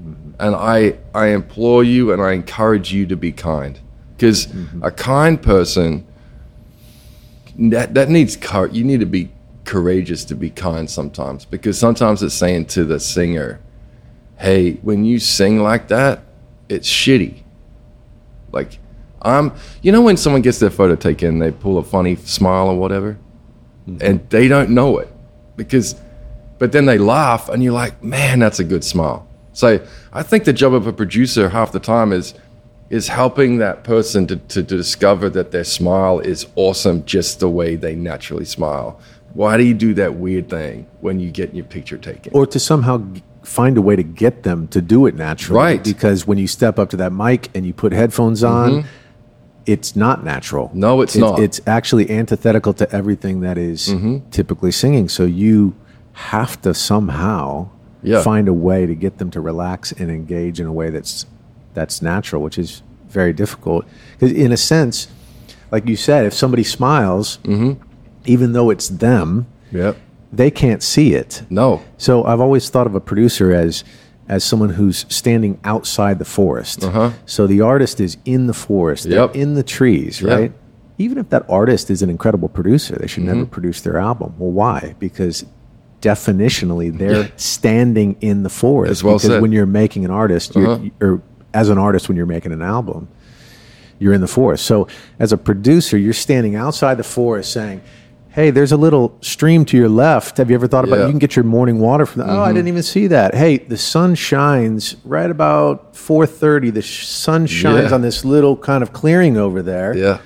Mm-hmm. 0.00 0.30
and 0.38 0.56
I 0.56 0.94
I 1.14 1.26
implore 1.28 1.84
you 1.84 2.12
and 2.12 2.22
I 2.22 2.32
encourage 2.32 2.92
you 2.92 3.04
to 3.06 3.16
be 3.16 3.32
kind 3.32 3.78
because 4.16 4.46
mm-hmm. 4.46 4.82
a 4.82 4.90
kind 4.90 5.40
person 5.40 6.06
that 7.58 7.92
that 7.94 8.08
needs 8.08 8.36
courage. 8.36 8.72
You 8.72 8.84
need 8.84 9.00
to 9.00 9.06
be 9.06 9.30
courageous 9.64 10.24
to 10.26 10.34
be 10.34 10.48
kind 10.48 10.88
sometimes 10.88 11.44
because 11.44 11.78
sometimes 11.78 12.22
it's 12.22 12.34
saying 12.34 12.66
to 12.66 12.84
the 12.84 12.98
singer, 12.98 13.60
"Hey, 14.38 14.74
when 14.82 15.04
you 15.04 15.18
sing 15.18 15.62
like 15.62 15.88
that, 15.88 16.22
it's 16.70 16.88
shitty." 16.88 17.42
Like 18.52 18.78
I'm, 19.22 19.52
you 19.82 19.92
know, 19.92 20.02
when 20.02 20.16
someone 20.16 20.42
gets 20.42 20.58
their 20.58 20.70
photo 20.70 20.96
taken, 20.96 21.38
they 21.38 21.50
pull 21.50 21.78
a 21.78 21.82
funny 21.82 22.16
smile 22.16 22.68
or 22.68 22.76
whatever, 22.76 23.18
mm-hmm. 23.88 23.98
and 24.00 24.28
they 24.30 24.48
don't 24.48 24.70
know 24.70 24.98
it 24.98 25.08
because, 25.56 25.94
but 26.58 26.72
then 26.72 26.86
they 26.86 26.98
laugh, 26.98 27.48
and 27.48 27.62
you're 27.62 27.72
like, 27.72 28.02
"Man, 28.02 28.38
that's 28.38 28.60
a 28.60 28.64
good 28.64 28.84
smile." 28.84 29.28
So 29.52 29.84
I 30.12 30.22
think 30.22 30.44
the 30.44 30.52
job 30.52 30.74
of 30.74 30.86
a 30.86 30.92
producer 30.92 31.48
half 31.48 31.72
the 31.72 31.80
time 31.80 32.12
is 32.12 32.34
is 32.88 33.06
helping 33.06 33.58
that 33.58 33.84
person 33.84 34.26
to, 34.26 34.36
to, 34.36 34.64
to 34.64 34.76
discover 34.76 35.30
that 35.30 35.52
their 35.52 35.62
smile 35.62 36.18
is 36.18 36.48
awesome 36.56 37.04
just 37.04 37.38
the 37.38 37.48
way 37.48 37.76
they 37.76 37.94
naturally 37.94 38.44
smile. 38.44 39.00
Why 39.32 39.56
do 39.56 39.62
you 39.62 39.74
do 39.74 39.94
that 39.94 40.16
weird 40.16 40.50
thing 40.50 40.88
when 41.00 41.20
you 41.20 41.30
get 41.30 41.54
your 41.54 41.64
picture 41.64 41.98
taken? 41.98 42.32
or 42.34 42.46
to 42.46 42.58
somehow 42.58 43.00
find 43.44 43.78
a 43.78 43.82
way 43.82 43.96
to 43.96 44.02
get 44.02 44.42
them 44.42 44.68
to 44.68 44.80
do 44.80 45.06
it 45.06 45.14
naturally. 45.14 45.56
Right. 45.56 45.84
Because 45.84 46.26
when 46.26 46.38
you 46.38 46.46
step 46.46 46.78
up 46.78 46.90
to 46.90 46.96
that 46.98 47.12
mic 47.12 47.48
and 47.54 47.64
you 47.64 47.72
put 47.72 47.92
headphones 47.92 48.42
on, 48.42 48.70
mm-hmm. 48.70 48.88
It's 49.66 49.94
not 49.94 50.24
natural. 50.24 50.70
No, 50.74 51.00
it's 51.02 51.14
It- 51.16 51.20
not. 51.20 51.38
It's 51.38 51.60
actually 51.66 52.10
antithetical 52.10 52.72
to 52.74 52.90
everything 52.94 53.40
that 53.40 53.58
is 53.58 53.88
Mm-hmm. 53.88 54.16
typically 54.30 54.72
singing. 54.72 55.08
So 55.08 55.24
you 55.24 55.74
have 56.12 56.60
to 56.62 56.74
somehow 56.74 57.68
Yeah. 58.02 58.22
find 58.22 58.48
a 58.48 58.52
way 58.54 58.86
to 58.86 58.94
get 58.94 59.18
them 59.18 59.30
to 59.30 59.40
relax 59.40 59.92
and 59.92 60.10
engage 60.10 60.60
in 60.60 60.66
a 60.66 60.72
way 60.72 60.90
that's 60.90 61.26
that's 61.74 62.02
natural, 62.02 62.42
which 62.42 62.58
is 62.58 62.82
very 63.08 63.32
difficult. 63.32 63.84
Because 64.18 64.32
in 64.36 64.50
a 64.50 64.56
sense, 64.56 65.06
like 65.70 65.88
you 65.88 65.94
said, 65.96 66.24
if 66.26 66.34
somebody 66.34 66.64
smiles, 66.64 67.38
Mm-hmm. 67.44 67.72
even 68.26 68.52
though 68.54 68.70
it's 68.70 68.88
them, 68.88 69.46
Yep. 69.72 69.96
they 70.32 70.50
can't 70.50 70.82
see 70.82 71.14
it. 71.14 71.42
No. 71.48 71.80
So 71.96 72.24
I've 72.24 72.40
always 72.40 72.68
thought 72.70 72.86
of 72.88 72.94
a 72.96 73.00
producer 73.00 73.52
as 73.52 73.84
as 74.30 74.44
someone 74.44 74.70
who's 74.70 75.04
standing 75.08 75.58
outside 75.64 76.18
the 76.20 76.24
forest. 76.24 76.84
Uh-huh. 76.84 77.10
So 77.26 77.46
the 77.48 77.60
artist 77.60 78.00
is 78.00 78.16
in 78.24 78.46
the 78.46 78.54
forest, 78.54 79.08
they're 79.08 79.18
Yep. 79.26 79.34
in 79.36 79.54
the 79.56 79.62
trees, 79.64 80.22
Yeah. 80.22 80.34
right? 80.34 80.52
Even 80.98 81.18
if 81.18 81.28
that 81.30 81.44
artist 81.48 81.90
is 81.90 82.00
an 82.00 82.08
incredible 82.10 82.48
producer, 82.48 82.94
they 82.96 83.06
should 83.08 83.24
Mm-hmm. 83.24 83.34
never 83.40 83.46
produce 83.46 83.80
their 83.80 83.98
album. 83.98 84.34
Well, 84.38 84.52
why? 84.52 84.94
Because 85.00 85.44
definitionally 86.00 86.96
they're 86.96 87.30
standing 87.36 88.16
in 88.20 88.42
the 88.42 88.48
forest. 88.48 88.90
That's 88.90 89.04
well 89.04 89.14
because 89.16 89.30
said. 89.30 89.42
when 89.42 89.52
you're 89.52 89.66
making 89.66 90.04
an 90.04 90.10
artist, 90.10 90.54
you're, 90.54 90.70
Uh-huh. 90.70 90.88
or 91.00 91.22
as 91.52 91.68
an 91.68 91.78
artist 91.78 92.08
when 92.08 92.16
you're 92.16 92.26
making 92.26 92.52
an 92.52 92.62
album, 92.62 93.08
you're 93.98 94.12
in 94.14 94.20
the 94.20 94.26
forest. 94.28 94.64
So 94.64 94.86
as 95.18 95.32
a 95.32 95.36
producer, 95.36 95.98
you're 95.98 96.12
standing 96.14 96.54
outside 96.54 96.96
the 96.96 97.02
forest 97.18 97.52
saying, 97.52 97.80
Hey, 98.32 98.50
there's 98.50 98.70
a 98.70 98.76
little 98.76 99.16
stream 99.22 99.64
to 99.66 99.76
your 99.76 99.88
left. 99.88 100.36
Have 100.36 100.50
you 100.50 100.54
ever 100.54 100.68
thought 100.68 100.84
about 100.84 100.96
Yeah. 100.96 101.02
Mm-hmm. 101.02 101.06
you 101.08 101.12
can 101.14 101.18
get 101.18 101.34
your 101.36 101.44
morning 101.44 101.80
water 101.80 102.06
from 102.06 102.20
that? 102.22 102.28
Oh, 102.30 102.40
I 102.40 102.52
didn't 102.52 102.68
even 102.68 102.82
see 102.84 103.08
that. 103.08 103.34
Hey, 103.34 103.58
the 103.58 103.76
sun 103.76 104.14
shines 104.14 104.96
right 105.04 105.30
about 105.30 105.94
4:30. 105.94 106.70
The 106.72 106.80
sh- 106.82 107.06
sun 107.06 107.46
shines 107.46 107.90
Yeah. 107.90 107.94
on 107.94 108.02
this 108.02 108.24
little 108.24 108.56
kind 108.56 108.82
of 108.84 108.92
clearing 108.92 109.36
over 109.36 109.62
there. 109.62 109.96
Yeah. 109.96 110.18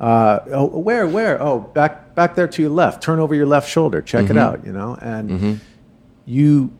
Uh, 0.00 0.38
oh, 0.52 0.66
where, 0.66 1.08
where? 1.08 1.42
Oh, 1.42 1.58
back, 1.58 2.14
back 2.14 2.36
there 2.36 2.46
to 2.46 2.62
your 2.62 2.70
left. 2.70 3.02
Turn 3.02 3.18
over 3.18 3.34
your 3.34 3.46
left 3.46 3.68
shoulder. 3.68 4.00
Check 4.02 4.26
Mm-hmm. 4.26 4.38
it 4.38 4.40
out. 4.40 4.64
You 4.64 4.72
know, 4.72 4.96
and 5.00 5.60
you 6.26 6.70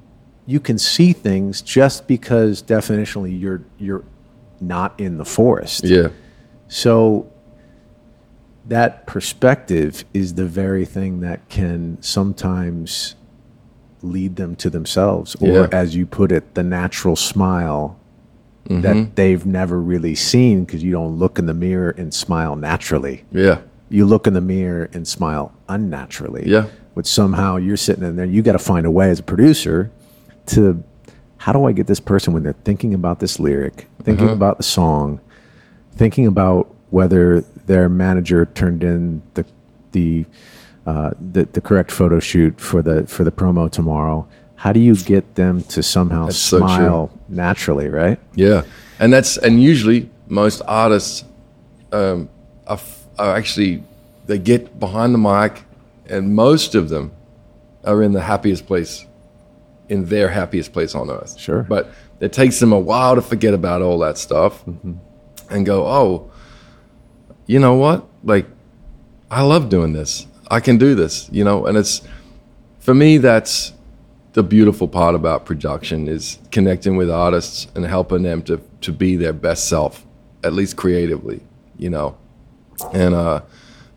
you 0.47 0.61
can 0.61 0.79
see 0.79 1.13
things 1.13 1.61
just 1.61 2.07
because 2.07 2.63
definitionally 2.63 3.39
you're 3.39 3.63
you're 3.79 4.05
not 4.61 4.99
in 5.01 5.19
the 5.19 5.25
forest. 5.25 5.83
Yeah. 5.85 6.09
So 6.69 7.27
that 8.69 9.07
perspective 9.07 10.05
is 10.15 10.35
the 10.35 10.45
very 10.45 10.85
thing 10.85 11.21
that 11.21 11.49
can 11.49 11.97
sometimes 12.01 13.15
lead 14.03 14.37
them 14.37 14.55
to 14.57 14.71
themselves, 14.71 15.35
or 15.41 15.49
Yeah. 15.49 15.69
as 15.73 15.97
you 15.97 16.07
put 16.07 16.31
it, 16.33 16.55
the 16.55 16.63
natural 16.63 17.17
smile 17.17 17.97
Mm-hmm. 18.69 18.81
that 18.83 19.17
they've 19.17 19.47
never 19.47 19.81
really 19.81 20.15
seen 20.15 20.65
because 20.65 20.83
you 20.85 20.93
don't 20.93 21.19
look 21.19 21.39
in 21.39 21.47
the 21.47 21.55
mirror 21.55 21.95
and 21.97 22.13
smile 22.13 22.55
naturally. 22.55 23.25
Yeah. 23.33 23.61
You 23.89 24.05
look 24.05 24.27
in 24.27 24.35
the 24.35 24.43
mirror 24.43 24.91
and 24.93 25.09
smile 25.09 25.53
unnaturally. 25.71 26.43
Yeah. 26.47 26.67
Which 26.93 27.07
somehow 27.07 27.57
you're 27.57 27.79
sitting 27.79 28.05
in 28.05 28.17
there, 28.17 28.27
you 28.27 28.43
got 28.43 28.53
to 28.53 28.59
find 28.59 28.85
a 28.85 28.91
way 28.91 29.09
as 29.09 29.21
a 29.21 29.23
producer 29.23 29.91
to 30.49 30.85
how 31.39 31.53
do 31.55 31.65
I 31.65 31.73
get 31.73 31.87
this 31.87 32.01
person 32.01 32.35
when 32.35 32.43
they're 32.43 32.53
thinking 32.65 32.93
about 32.93 33.21
this 33.21 33.41
lyric, 33.41 33.87
thinking 34.03 34.27
Uh-huh. 34.27 34.35
about 34.35 34.59
the 34.59 34.65
song, 34.65 35.21
thinking 35.97 36.27
about 36.27 36.69
whether 36.91 37.43
their 37.69 37.89
manager 37.89 38.47
turned 38.47 38.83
in 38.83 39.23
the 39.35 39.45
the 39.93 40.27
uh, 40.87 41.13
the, 41.33 41.45
the 41.45 41.61
correct 41.61 41.93
photo 41.93 42.19
shoot 42.19 42.59
for 42.61 42.83
the 42.83 43.07
for 43.07 43.23
the 43.23 43.31
promo 43.31 43.71
tomorrow. 43.71 44.27
How 44.57 44.73
do 44.73 44.81
you 44.81 44.97
get 44.97 45.37
them 45.37 45.63
to 45.65 45.83
somehow 45.83 46.25
That's 46.27 46.39
so 46.39 46.59
smile 46.59 47.11
naturally, 47.29 47.89
right? 47.89 48.19
Yeah, 48.35 48.63
and 48.99 49.13
that's 49.13 49.37
and 49.37 49.63
usually 49.63 50.11
most 50.27 50.63
artists 50.67 51.25
um, 51.93 52.29
are, 52.67 52.81
are 53.19 53.37
actually 53.37 53.85
they 54.27 54.39
get 54.39 54.81
behind 54.81 55.15
the 55.15 55.19
mic, 55.19 55.63
and 56.07 56.35
most 56.35 56.75
of 56.75 56.89
them 56.89 57.13
are 57.85 58.03
in 58.03 58.13
the 58.13 58.23
happiest 58.23 58.67
place, 58.67 59.07
in 59.89 60.07
their 60.07 60.29
happiest 60.31 60.73
place 60.73 60.95
on 60.95 61.11
earth. 61.11 61.39
Sure. 61.39 61.63
but 61.63 61.93
it 62.21 62.33
takes 62.33 62.59
them 62.59 62.73
a 62.73 62.79
while 62.79 63.15
to 63.15 63.23
forget 63.23 63.55
about 63.55 63.81
all 63.81 63.99
that 64.01 64.19
stuff 64.19 64.65
and 65.51 65.65
go, 65.65 65.87
oh, 65.87 66.31
you 67.49 67.59
know 67.59 67.75
what? 67.75 68.07
Like, 68.23 68.47
I 69.31 69.43
love 69.43 69.69
doing 69.69 69.93
this. 69.93 70.29
I 70.51 70.61
can 70.61 70.79
do 70.79 70.95
this. 70.95 71.29
You 71.33 71.43
know, 71.43 71.67
and 71.67 71.77
it's 71.77 72.03
for 72.79 72.95
me 72.95 73.19
that's 73.19 73.73
the 74.35 74.43
beautiful 74.45 74.87
part 74.87 75.17
about 75.17 75.45
production 75.45 76.07
is 76.07 76.39
connecting 76.53 76.97
with 76.97 77.11
artists 77.11 77.67
and 77.75 77.85
helping 77.85 78.23
them 78.23 78.43
to 78.43 78.61
to 78.83 78.93
be 78.93 79.17
their 79.17 79.33
best 79.33 79.69
self, 79.69 80.07
at 80.45 80.53
least 80.53 80.77
creatively, 80.77 81.41
you 81.77 81.91
know. 81.91 82.17
And 82.93 83.15
uh 83.15 83.41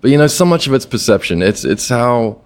but 0.02 0.10
you 0.10 0.18
know, 0.18 0.28
so 0.28 0.46
much 0.46 0.66
of 0.66 0.74
it's 0.74 0.86
perception. 0.86 1.44
It's 1.44 1.64
it's 1.64 1.88
how 1.88 2.42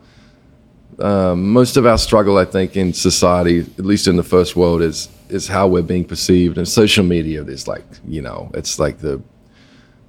um, 0.99 1.51
most 1.51 1.77
of 1.77 1.85
our 1.85 1.97
struggle, 1.97 2.37
I 2.37 2.45
think, 2.45 2.77
in 2.77 2.93
society, 2.93 3.59
at 3.59 3.85
least 3.85 4.07
in 4.07 4.15
the 4.15 4.23
first 4.23 4.55
world, 4.55 4.81
is 4.81 5.09
is 5.29 5.47
how 5.47 5.67
we're 5.67 5.81
being 5.81 6.05
perceived. 6.05 6.57
And 6.57 6.67
social 6.67 7.03
media 7.03 7.43
is 7.43 7.67
like, 7.67 7.83
you 8.07 8.21
know, 8.21 8.51
it's 8.53 8.79
like 8.79 8.99
the 8.99 9.21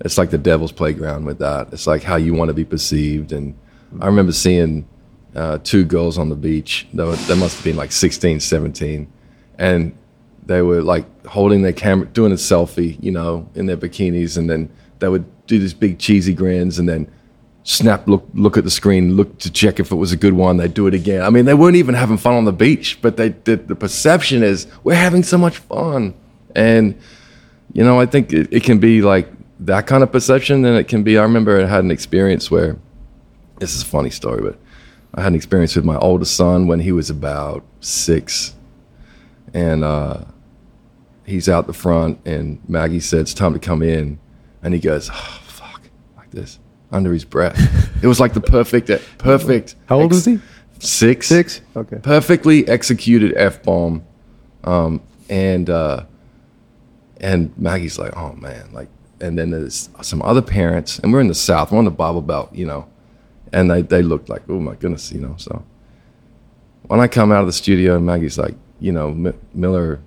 it's 0.01 0.19
like 0.19 0.31
the 0.31 0.39
devil's 0.39 0.73
playground 0.73 1.25
with 1.25 1.39
that. 1.39 1.73
It's 1.73 1.87
like 1.87 2.03
how 2.03 2.17
you 2.17 2.35
want 2.35 2.49
to 2.49 2.55
be 2.55 2.65
perceived. 2.65 3.33
And 3.33 3.57
I 4.01 4.07
remember 4.07 4.33
seeing 4.33 4.87
uh, 5.35 5.59
two 5.59 5.85
girls 5.85 6.19
on 6.19 6.29
the 6.29 6.37
beach. 6.37 6.87
They, 6.93 7.05
must 7.05 7.57
have 7.57 7.65
been 7.65 7.77
like 7.77 7.93
16, 7.93 8.41
17. 8.41 9.11
And 9.59 9.97
they 10.45 10.63
were 10.63 10.83
like 10.83 11.27
holding 11.27 11.63
their 11.63 11.73
camera, 11.73 12.07
doing 12.07 12.33
a 12.33 12.37
selfie, 12.37 13.03
you 13.03 13.11
know, 13.11 13.49
in 13.55 13.67
their 13.67 13.77
bikinis. 13.77 14.37
And 14.37 14.51
then 14.51 14.71
they 14.99 15.09
would 15.09 15.25
do 15.47 15.59
these 15.59 15.75
big 15.75 15.99
cheesy 15.99 16.35
grins 16.35 16.79
and 16.79 16.89
then 16.89 17.11
snap, 17.63 18.07
look, 18.07 18.27
look 18.35 18.57
at 18.57 18.65
the 18.65 18.71
screen, 18.71 19.17
look 19.17 19.39
to 19.39 19.51
check 19.51 19.81
if 19.81 19.91
it 19.91 19.97
was 19.97 20.13
a 20.13 20.17
good 20.17 20.35
one. 20.35 20.57
They'd 20.57 20.75
do 20.75 20.87
it 20.87 20.95
again. 20.95 21.23
I 21.23 21.31
mean, 21.31 21.47
they 21.47 21.55
weren't 21.55 21.77
even 21.77 21.95
having 21.95 22.17
fun 22.17 22.35
on 22.35 22.45
the 22.45 22.53
beach, 22.53 23.01
but 23.03 23.17
they 23.17 23.31
did. 23.31 23.67
The 23.69 23.75
perception 23.75 24.43
is 24.43 24.67
we're 24.85 24.95
having 24.95 25.23
so 25.23 25.37
much 25.39 25.59
fun. 25.59 26.15
And, 26.55 26.99
you 27.73 27.83
know, 27.83 27.99
I 28.01 28.07
think 28.07 28.33
it, 28.33 28.53
it 28.53 28.63
can 28.63 28.79
be 28.79 29.03
like 29.03 29.29
that 29.61 29.87
kind 29.87 30.03
of 30.03 30.13
perception. 30.13 30.65
And 30.65 30.77
it 30.77 30.89
can 30.89 31.03
be, 31.03 31.19
I 31.19 31.23
remember 31.23 31.61
I 31.61 31.67
had 31.67 31.85
an 31.85 31.91
experience 31.91 32.51
where, 32.51 32.77
this 33.59 33.75
is 33.75 33.83
a 33.83 33.87
funny 33.87 34.11
story, 34.11 34.43
but 34.43 34.59
I 35.15 35.23
had 35.23 35.33
an 35.33 35.37
experience 35.37 35.77
with 35.77 35.85
my 35.85 35.97
oldest 35.97 36.37
son 36.37 36.67
when 36.67 36.81
he 36.81 36.93
was 36.93 37.09
about 37.09 37.65
six. 37.81 38.55
And 39.55 39.83
uh, 39.83 40.25
he's 41.25 41.49
out 41.49 41.67
the 41.67 41.73
front, 41.73 42.19
and 42.27 42.61
Maggie 42.69 43.01
said, 43.01 43.21
It's 43.21 43.35
time 43.35 43.55
to 43.55 43.59
come 43.59 43.83
in. 43.83 44.19
And 44.63 44.75
he 44.75 44.81
goes, 44.81 45.11
oh, 45.13 45.41
fuck, 45.47 45.83
like 46.17 46.31
this, 46.33 46.59
under 46.91 47.13
his 47.13 47.25
breath. 47.25 47.57
it 48.03 48.07
was 48.07 48.19
like 48.19 48.35
the 48.35 48.41
perfect, 48.41 48.91
perfect. 49.19 49.77
How 49.87 50.01
old 50.01 50.13
is 50.13 50.25
he? 50.25 50.41
Six. 50.79 51.29
Six? 51.29 51.61
Okay. 51.77 51.99
Perfectly 52.03 52.67
executed 52.67 53.35
F 53.37 53.63
bomb. 53.63 54.05
Um, 54.65 55.03
and, 55.31 55.71
uh, 55.71 56.05
and 57.21 57.57
Maggie's 57.57 57.99
like, 57.99 58.17
oh 58.17 58.33
man, 58.35 58.73
like, 58.73 58.89
and 59.21 59.39
then 59.39 59.51
there's 59.51 59.89
some 60.03 60.23
other 60.23 60.43
parents, 60.43 60.99
and 60.99 61.13
we're 61.13 61.21
in 61.21 61.29
the 61.29 61.35
South, 61.35 61.73
we're 61.73 61.79
on 61.79 61.85
the 61.85 61.91
Bible 61.91 62.23
Belt, 62.23 62.55
you 62.55 62.67
know, 62.67 62.89
and 63.53 63.71
they, 63.71 63.83
they 63.83 64.03
looked 64.03 64.29
like, 64.29 64.43
oh 64.49 64.61
my 64.61 64.75
goodness, 64.75 65.13
you 65.13 65.21
know. 65.21 65.35
So 65.39 65.65
when 66.83 67.01
I 67.01 67.09
come 67.09 67.33
out 67.33 67.41
of 67.41 67.47
the 67.47 67.53
studio, 67.53 67.97
and 67.97 68.07
Maggie's 68.07 68.39
like, 68.39 68.55
you 68.81 68.93
know, 68.93 69.09
M- 69.09 69.41
Miller 69.55 70.01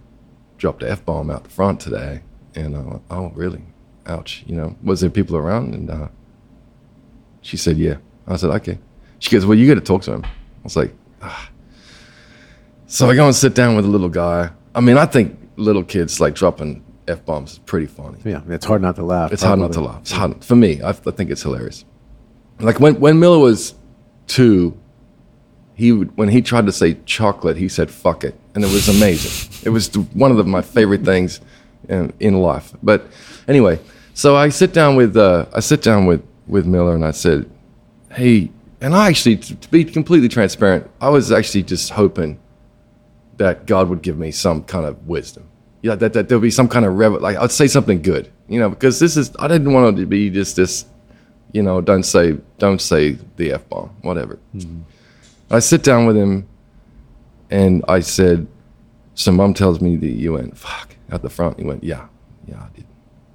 dropped 0.57 0.82
the 0.82 0.91
F 0.91 1.03
bomb 1.05 1.32
out 1.32 1.43
the 1.43 1.49
front 1.49 1.80
today. 1.80 2.22
And 2.55 2.76
I 2.76 2.80
went, 2.80 3.01
oh, 3.10 3.32
really? 3.36 3.62
Ouch. 4.05 4.43
You 4.45 4.55
know, 4.55 4.76
was 4.84 5.01
there 5.01 5.10
people 5.10 5.38
around? 5.38 5.74
And 5.74 5.89
uh, 5.89 6.07
she 7.41 7.57
said, 7.57 7.78
yeah. 7.78 7.97
I 8.28 8.36
said, 8.36 8.49
okay. 8.51 8.80
She 9.20 9.32
goes, 9.32 9.45
well, 9.45 9.57
you 9.57 9.68
got 9.68 9.80
to 9.80 9.86
talk 9.86 10.01
to 10.03 10.14
him. 10.14 10.24
I 10.24 10.30
was 10.64 10.76
like, 10.76 10.93
ah. 11.22 11.49
So 12.88 13.10
I 13.10 13.16
go 13.16 13.26
and 13.26 13.36
sit 13.36 13.53
down 13.53 13.76
with 13.76 13.86
a 13.86 13.88
little 13.88 14.10
guy. 14.10 14.49
I 14.74 14.82
mean, 14.82 14.97
I 14.97 15.05
think 15.05 15.38
little 15.55 15.84
kids 15.84 16.20
like 16.20 16.36
dropping 16.36 16.84
f 17.10 17.26
bombs 17.26 17.53
is 17.53 17.60
pretty 17.60 17.88
funny. 17.88 18.20
Yeah, 18.24 18.41
it's 18.47 18.66
hard 18.66 18.82
not 18.82 18.95
to 18.97 19.03
laugh. 19.03 19.32
It's 19.32 19.43
hard 19.43 19.60
not 19.60 19.74
to 19.74 19.82
laugh. 19.82 20.01
It's 20.01 20.12
hard 20.12 20.43
for 20.43 20.55
me. 20.55 20.82
I, 20.82 20.89
I 20.89 20.93
think 20.93 21.30
it's 21.30 21.43
hilarious. 21.43 21.86
Like 22.60 22.80
when 22.80 22.99
when 22.99 23.20
Miller 23.20 23.39
was 23.39 23.76
two, 24.28 24.78
he 25.76 25.91
would, 25.91 26.16
when 26.18 26.30
he 26.30 26.41
tried 26.41 26.66
to 26.66 26.72
say 26.72 26.97
chocolate, 27.05 27.57
he 27.57 27.70
said 27.70 27.89
"fuck 27.89 28.24
it," 28.24 28.36
and 28.53 28.64
it 28.64 28.72
was 28.72 28.88
amazing. 28.89 29.62
it 29.66 29.70
was 29.70 29.93
one 29.95 30.32
of 30.32 30.38
the, 30.38 30.43
my 30.43 30.62
favorite 30.62 31.03
things 31.03 31.41
in, 31.88 32.14
in 32.20 32.41
life. 32.41 32.74
But 32.84 33.07
anyway, 33.47 33.80
so 34.14 34.36
I 34.36 34.49
sit 34.49 34.74
down 34.74 34.95
with 34.95 35.18
uh, 35.18 35.45
I 35.53 35.60
sit 35.60 35.82
down 35.82 36.05
with 36.05 36.24
with 36.47 36.66
Miller, 36.66 36.95
and 36.95 37.05
I 37.05 37.12
said, 37.12 37.49
"Hey," 38.12 38.51
and 38.82 38.95
I 38.95 39.07
actually, 39.07 39.38
to, 39.38 39.55
to 39.55 39.70
be 39.70 39.84
completely 39.86 40.30
transparent, 40.30 40.89
I 41.01 41.10
was 41.10 41.32
actually 41.32 41.64
just 41.64 41.91
hoping 41.91 42.39
that 43.38 43.66
God 43.66 43.89
would 43.89 44.01
give 44.01 44.18
me 44.18 44.32
some 44.32 44.64
kind 44.64 44.86
of 44.86 45.07
wisdom. 45.07 45.49
Yeah, 45.82 45.96
that, 45.96 46.14
that 46.14 46.28
there'll 46.28 46.42
be 46.42 46.52
some 46.52 46.68
kind 46.68 46.86
of 46.86 46.98
rev- 46.98 47.22
like 47.22 47.38
I'd 47.38 47.52
say 47.52 47.68
something 47.68 48.02
good, 48.02 48.30
you 48.50 48.60
know, 48.60 48.70
because 48.70 49.00
this 49.00 49.16
is 49.16 49.32
I 49.40 49.48
didn't 49.48 49.72
want 49.72 49.98
it 49.98 50.02
to 50.02 50.08
be 50.08 50.30
just 50.30 50.56
this, 50.56 50.86
you 51.54 51.64
know, 51.64 51.80
don't 51.80 52.04
say 52.04 52.38
don't 52.58 52.82
say 52.82 53.18
the 53.38 53.54
f 53.54 53.68
bomb, 53.70 53.90
whatever. 54.02 54.40
Mm-hmm. 54.56 54.82
I 55.52 55.60
sit 55.60 55.84
down 55.84 56.06
with 56.06 56.18
him, 56.18 56.48
and 57.50 57.84
I 57.88 58.02
said, 58.02 58.46
"So 59.16 59.32
mom 59.32 59.54
tells 59.54 59.80
me 59.80 59.96
that 59.96 60.08
you 60.08 60.34
went 60.34 60.58
fuck 60.58 60.96
at 61.10 61.22
the 61.22 61.30
front." 61.30 61.60
He 61.60 61.66
went, 61.66 61.84
"Yeah, 61.84 62.08
yeah, 62.46 62.62
I 62.62 62.68
did." 62.76 62.86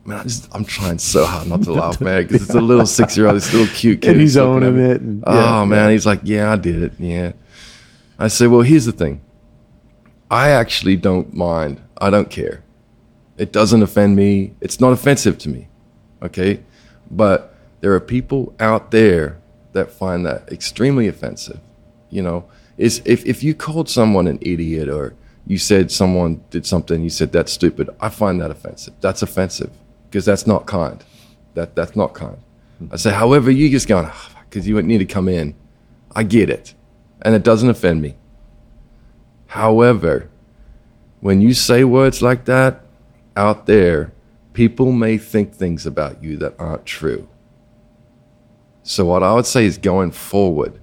Man, 0.07 0.19
I 0.19 0.23
just, 0.25 0.55
I'm 0.55 0.67
trying 0.67 0.99
so 0.99 1.25
hard 1.25 1.49
not 1.49 1.63
to 1.63 1.73
laugh, 1.73 1.99
man, 1.99 2.25
because 2.25 2.43
it's 2.43 2.55
a 2.55 2.61
little 2.61 2.85
six 2.85 3.17
year 3.17 3.27
old, 3.27 3.37
this 3.37 3.53
little 3.55 3.75
cute 3.75 4.03
kid. 4.03 4.11
And 4.11 4.21
he's 4.21 4.37
owning 4.37 4.79
it. 4.79 5.01
And, 5.01 5.25
yeah, 5.27 5.61
oh, 5.61 5.65
man. 5.65 5.93
He's 5.93 6.05
like, 6.05 6.21
yeah, 6.25 6.53
I 6.53 6.57
did 6.57 6.83
it. 6.83 6.93
Yeah. 6.99 7.33
I 8.19 8.29
said, 8.29 8.49
well, 8.51 8.61
here's 8.61 8.85
the 8.85 8.93
thing. 8.93 9.23
I 10.31 10.51
actually 10.51 10.97
don't 10.97 11.33
mind. 11.33 11.81
I 11.99 12.11
don't 12.11 12.31
care. 12.31 12.63
It 13.37 13.53
doesn't 13.53 13.83
offend 13.83 14.17
me. 14.17 14.55
It's 14.61 14.81
not 14.81 14.93
offensive 14.93 15.39
to 15.39 15.49
me. 15.49 15.69
Okay. 16.23 16.61
But 17.11 17.55
there 17.81 17.93
are 17.95 18.01
people 18.01 18.55
out 18.61 18.91
there 18.91 19.39
that 19.73 19.91
find 19.91 20.25
that 20.27 20.51
extremely 20.51 21.09
offensive. 21.09 21.61
You 22.11 22.23
know, 22.23 22.45
is 22.79 23.03
if, 23.05 23.25
if 23.27 23.43
you 23.43 23.55
called 23.55 23.89
someone 23.89 24.27
an 24.27 24.39
idiot 24.41 24.89
or 24.89 25.15
you 25.47 25.59
said 25.59 25.91
someone 25.91 26.43
did 26.51 26.65
something, 26.65 27.03
you 27.03 27.11
said 27.11 27.33
that's 27.33 27.53
stupid, 27.53 27.91
I 28.01 28.09
find 28.09 28.41
that 28.41 28.51
offensive. 28.51 28.95
That's 29.01 29.23
offensive 29.23 29.71
because 30.09 30.25
that's 30.25 30.47
not 30.47 30.67
kind. 30.67 31.05
That 31.55 31.75
that's 31.75 31.97
not 31.97 32.15
kind. 32.15 32.39
I 32.91 32.97
say, 32.97 33.13
however, 33.13 33.51
you 33.51 33.69
just 33.71 33.89
going 33.89 34.07
because 34.49 34.65
ah, 34.65 34.73
oh, 34.73 34.77
you 34.79 34.83
need 34.83 34.99
to 34.99 35.05
come 35.05 35.29
in. 35.29 35.55
I 36.15 36.23
get 36.23 36.51
it, 36.51 36.75
and 37.23 37.35
it 37.35 37.43
doesn't 37.43 37.69
offend 37.69 38.03
me. 38.03 38.15
However, 39.47 40.31
when 41.25 41.41
you 41.41 41.55
say 41.55 41.85
words 41.85 42.21
like 42.21 42.45
that 42.45 42.83
out 43.35 43.65
there, 43.65 44.13
people 44.53 44.93
may 44.93 45.17
think 45.17 45.55
things 45.55 45.87
about 45.87 46.23
you 46.23 46.37
that 46.37 46.55
aren't 46.59 46.85
true. 46.85 47.27
So 48.83 49.07
what 49.07 49.23
I 49.23 49.33
would 49.33 49.47
say 49.47 49.65
is 49.65 49.79
going 49.79 50.11
forward, 50.11 50.79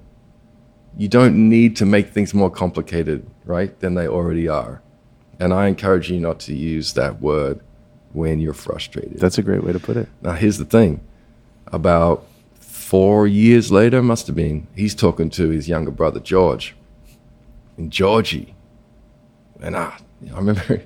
you 0.98 1.08
don't 1.08 1.48
need 1.48 1.76
to 1.76 1.86
make 1.86 2.10
things 2.10 2.34
more 2.34 2.50
complicated, 2.50 3.30
right, 3.46 3.80
than 3.82 3.94
they 3.94 4.08
already 4.08 4.48
are. 4.48 4.82
And 5.40 5.54
I 5.54 5.68
encourage 5.68 6.10
you 6.10 6.20
not 6.20 6.40
to 6.40 6.56
use 6.56 6.94
that 6.94 7.22
word 7.22 7.62
when 8.12 8.40
you're 8.40 8.56
frustrated. 8.56 9.20
That's 9.20 9.38
a 9.38 9.44
great 9.44 9.64
way 9.64 9.74
to 9.74 9.80
put 9.80 9.96
it. 9.96 10.10
Now, 10.24 10.32
here's 10.32 10.58
the 10.58 10.66
thing 10.66 11.02
about 11.68 12.26
four 12.60 13.28
years 13.28 13.72
later, 13.72 14.02
must 14.02 14.26
have 14.26 14.36
been, 14.36 14.66
he's 14.76 14.96
talking 14.96 15.30
to 15.30 15.50
his 15.50 15.70
younger 15.70 15.92
brother, 15.92 16.20
George. 16.20 16.76
And 17.78 17.92
Georgie, 17.92 18.56
and 19.62 19.78
I, 19.78 20.00
I 20.34 20.38
remember 20.38 20.82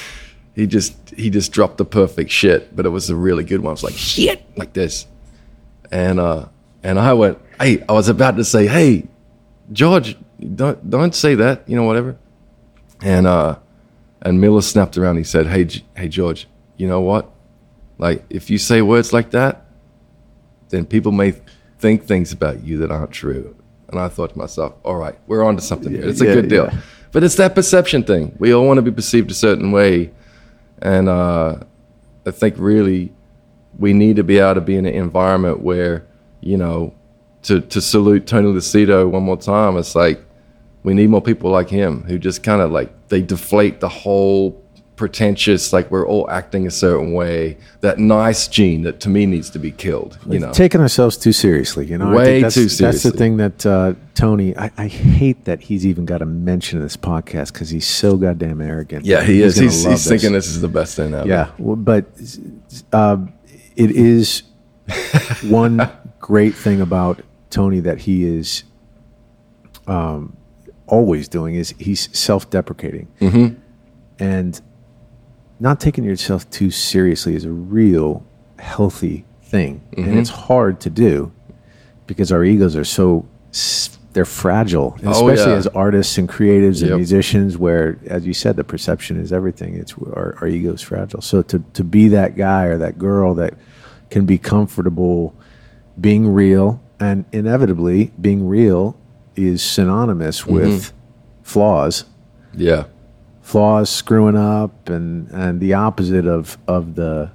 he 0.54 0.66
just 0.66 1.10
he 1.10 1.30
just 1.30 1.52
dropped 1.52 1.78
the 1.78 1.84
perfect 1.84 2.30
shit, 2.30 2.74
but 2.74 2.86
it 2.86 2.90
was 2.90 3.10
a 3.10 3.16
really 3.16 3.44
good 3.44 3.60
one. 3.60 3.70
It 3.70 3.74
was 3.74 3.84
like 3.84 3.94
shit, 3.94 4.44
like 4.56 4.72
this, 4.72 5.06
and 5.90 6.18
uh, 6.18 6.46
and 6.82 6.98
I 6.98 7.12
went, 7.12 7.38
hey, 7.60 7.84
I 7.88 7.92
was 7.92 8.08
about 8.08 8.36
to 8.36 8.44
say, 8.44 8.66
hey, 8.66 9.06
George, 9.72 10.16
don't 10.54 10.88
don't 10.88 11.14
say 11.14 11.34
that, 11.36 11.68
you 11.68 11.76
know, 11.76 11.84
whatever, 11.84 12.16
and 13.02 13.26
uh, 13.26 13.58
and 14.22 14.40
Miller 14.40 14.62
snapped 14.62 14.96
around. 14.96 15.16
He 15.16 15.24
said, 15.24 15.46
hey, 15.46 15.68
hey, 15.96 16.08
George, 16.08 16.48
you 16.76 16.86
know 16.86 17.00
what? 17.00 17.30
Like, 17.98 18.24
if 18.30 18.48
you 18.48 18.58
say 18.58 18.80
words 18.80 19.12
like 19.12 19.30
that, 19.32 19.66
then 20.68 20.86
people 20.86 21.12
may 21.12 21.34
think 21.78 22.04
things 22.04 22.32
about 22.32 22.62
you 22.64 22.78
that 22.78 22.90
aren't 22.90 23.10
true. 23.10 23.56
And 23.88 23.98
I 23.98 24.08
thought 24.08 24.30
to 24.30 24.38
myself, 24.38 24.74
all 24.84 24.96
right, 24.96 25.18
we're 25.26 25.42
on 25.42 25.56
to 25.56 25.62
something 25.62 25.92
here. 25.92 26.06
It's 26.06 26.20
a 26.20 26.26
yeah, 26.26 26.34
good 26.34 26.48
deal. 26.48 26.64
Yeah. 26.66 26.80
But 27.12 27.24
it's 27.24 27.36
that 27.36 27.54
perception 27.54 28.04
thing. 28.04 28.36
We 28.38 28.52
all 28.52 28.66
want 28.66 28.78
to 28.78 28.82
be 28.82 28.90
perceived 28.90 29.30
a 29.30 29.34
certain 29.34 29.72
way. 29.72 30.12
And 30.80 31.08
uh, 31.08 31.60
I 32.26 32.30
think 32.30 32.54
really 32.58 33.12
we 33.78 33.92
need 33.92 34.16
to 34.16 34.24
be 34.24 34.38
able 34.38 34.54
to 34.54 34.60
be 34.60 34.76
in 34.76 34.86
an 34.86 34.94
environment 34.94 35.60
where, 35.60 36.06
you 36.40 36.56
know, 36.56 36.94
to, 37.44 37.60
to 37.60 37.80
salute 37.80 38.26
Tony 38.26 38.48
Lucido 38.48 39.08
one 39.08 39.22
more 39.22 39.36
time, 39.36 39.76
it's 39.76 39.94
like 39.94 40.20
we 40.82 40.94
need 40.94 41.10
more 41.10 41.22
people 41.22 41.50
like 41.50 41.68
him 41.68 42.02
who 42.04 42.18
just 42.18 42.42
kind 42.42 42.60
of 42.60 42.70
like 42.70 43.08
they 43.08 43.22
deflate 43.22 43.80
the 43.80 43.88
whole 43.88 44.62
pretentious, 44.98 45.72
like 45.72 45.90
we're 45.90 46.06
all 46.06 46.28
acting 46.30 46.66
a 46.66 46.70
certain 46.70 47.14
way. 47.14 47.56
That 47.80 47.98
nice 47.98 48.48
gene 48.48 48.82
that 48.82 49.00
to 49.00 49.08
me 49.08 49.24
needs 49.24 49.48
to 49.50 49.58
be 49.58 49.70
killed. 49.70 50.18
You 50.26 50.40
know, 50.40 50.52
taking 50.52 50.82
ourselves 50.82 51.16
too 51.16 51.32
seriously. 51.32 51.86
You 51.86 51.96
know, 51.96 52.10
way 52.10 52.42
too 52.42 52.50
seriously. 52.50 52.84
That's 52.84 53.02
the 53.04 53.12
thing 53.12 53.38
that 53.38 53.64
uh, 53.64 53.94
Tony. 54.14 54.54
I, 54.56 54.70
I, 54.76 54.88
hate 54.88 55.46
that 55.46 55.62
he's 55.62 55.86
even 55.86 56.04
got 56.04 56.20
a 56.20 56.26
mention 56.26 56.78
in 56.78 56.82
this 56.82 56.96
podcast 56.96 57.52
because 57.54 57.70
he's 57.70 57.86
so 57.86 58.16
goddamn 58.16 58.60
arrogant. 58.60 59.06
Yeah, 59.06 59.22
he 59.22 59.40
he's 59.40 59.56
is. 59.56 59.84
He's, 59.84 59.84
he's 59.84 60.08
thinking 60.08 60.32
this 60.32 60.48
is 60.48 60.60
the 60.60 60.68
best 60.68 60.96
thing 60.96 61.14
ever. 61.14 61.26
Yeah, 61.26 61.50
well, 61.56 61.76
but 61.76 62.04
uh, 62.92 63.18
it 63.76 63.92
is 63.92 64.42
one 65.44 65.88
great 66.18 66.54
thing 66.54 66.82
about 66.82 67.22
Tony 67.48 67.80
that 67.80 67.98
he 68.00 68.24
is. 68.24 68.64
Um, 69.86 70.36
always 70.86 71.28
doing 71.28 71.54
is 71.54 71.74
he's 71.78 72.08
self-deprecating 72.18 73.06
mm-hmm. 73.20 73.54
and 74.18 74.60
not 75.60 75.80
taking 75.80 76.04
yourself 76.04 76.48
too 76.50 76.70
seriously 76.70 77.34
is 77.34 77.44
a 77.44 77.50
real 77.50 78.24
healthy 78.58 79.24
thing, 79.42 79.80
mm-hmm. 79.92 80.08
and 80.08 80.18
it's 80.18 80.30
hard 80.30 80.80
to 80.80 80.90
do 80.90 81.32
because 82.06 82.30
our 82.32 82.44
egos 82.44 82.76
are 82.76 82.84
so 82.84 83.26
they're 84.12 84.24
fragile, 84.24 84.96
oh, 85.04 85.10
especially 85.10 85.52
yeah. 85.52 85.58
as 85.58 85.66
artists 85.68 86.18
and 86.18 86.28
creatives 86.28 86.80
and 86.80 86.90
yep. 86.90 86.96
musicians. 86.96 87.58
Where, 87.58 87.98
as 88.06 88.26
you 88.26 88.34
said, 88.34 88.56
the 88.56 88.64
perception 88.64 89.20
is 89.20 89.32
everything. 89.32 89.74
It's 89.74 89.94
our, 89.94 90.36
our 90.40 90.48
ego 90.48 90.72
is 90.72 90.82
fragile. 90.82 91.20
So 91.20 91.42
to 91.42 91.58
to 91.74 91.84
be 91.84 92.08
that 92.08 92.36
guy 92.36 92.64
or 92.64 92.78
that 92.78 92.98
girl 92.98 93.34
that 93.34 93.54
can 94.10 94.26
be 94.26 94.38
comfortable 94.38 95.34
being 96.00 96.28
real, 96.28 96.80
and 97.00 97.24
inevitably 97.32 98.12
being 98.20 98.48
real 98.48 98.98
is 99.36 99.62
synonymous 99.62 100.42
mm-hmm. 100.42 100.54
with 100.54 100.92
flaws. 101.42 102.04
Yeah 102.54 102.84
flaws, 103.48 103.88
screwing 103.88 104.36
up, 104.36 104.88
and 104.90 105.30
and 105.30 105.60
the 105.60 105.72
opposite 105.72 106.26
of 106.26 106.58
of 106.68 106.96
the 106.96 107.30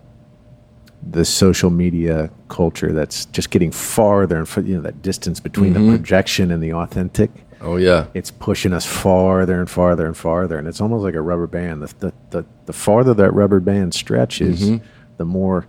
the 1.05 1.25
social 1.25 1.69
media 1.69 2.29
culture 2.47 2.93
that's 2.93 3.25
just 3.25 3.49
getting 3.49 3.71
farther 3.71 4.37
and 4.37 4.47
further, 4.47 4.67
you 4.67 4.75
know 4.75 4.81
that 4.81 5.01
distance 5.01 5.39
between 5.39 5.73
mm-hmm. 5.73 5.91
the 5.91 5.97
projection 5.97 6.51
and 6.51 6.61
the 6.61 6.71
authentic. 6.71 7.31
Oh 7.61 7.77
yeah, 7.77 8.07
it's 8.13 8.29
pushing 8.29 8.73
us 8.73 8.85
farther 8.85 9.59
and 9.59 9.69
farther 9.69 10.05
and 10.05 10.15
farther, 10.15 10.59
and 10.59 10.67
it's 10.67 10.79
almost 10.79 11.03
like 11.03 11.15
a 11.15 11.21
rubber 11.21 11.47
band. 11.47 11.81
The 11.81 11.93
the 11.99 12.13
the, 12.29 12.45
the 12.67 12.73
farther 12.73 13.15
that 13.15 13.31
rubber 13.31 13.59
band 13.59 13.95
stretches, 13.95 14.61
mm-hmm. 14.61 14.85
the 15.17 15.25
more 15.25 15.65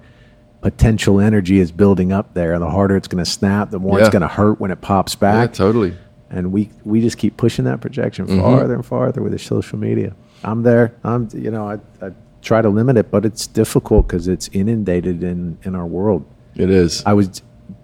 potential 0.61 1.21
energy 1.21 1.59
is 1.59 1.73
building 1.73 2.13
up 2.13 2.35
there, 2.35 2.53
and 2.53 2.63
the 2.63 2.71
harder 2.71 2.97
it's 2.97 3.09
going 3.09 3.25
to 3.25 3.31
snap, 3.31 3.71
the 3.71 3.79
more 3.79 3.99
yeah. 3.99 4.05
it's 4.05 4.13
going 4.13 4.23
to 4.23 4.29
hurt 4.29 4.61
when 4.61 4.71
it 4.71 4.83
pops 4.83 5.15
back. 5.15 5.51
Yeah, 5.51 5.55
totally. 5.55 5.97
And 6.29 6.53
we 6.53 6.71
we 6.85 7.01
just 7.01 7.17
keep 7.17 7.39
pushing 7.39 7.65
that 7.65 7.81
projection 7.81 8.27
mm-hmm. 8.27 8.41
farther 8.41 8.75
and 8.75 8.85
farther 8.85 9.23
with 9.23 9.33
the 9.33 9.39
social 9.39 9.79
media. 9.79 10.15
I'm 10.45 10.63
there. 10.63 10.95
I'm 11.03 11.29
you 11.33 11.51
know 11.51 11.69
I, 11.69 12.05
I 12.05 12.11
try 12.43 12.63
to 12.63 12.69
limit 12.69 12.97
it, 12.97 13.11
but 13.11 13.25
it's 13.25 13.47
difficult 13.47 14.07
because 14.07 14.29
it's 14.29 14.49
inundated 14.53 15.23
in 15.23 15.59
in 15.63 15.75
our 15.75 15.87
world. 15.87 16.25
It 16.55 16.71
is. 16.71 17.03
I 17.05 17.15
was 17.15 17.43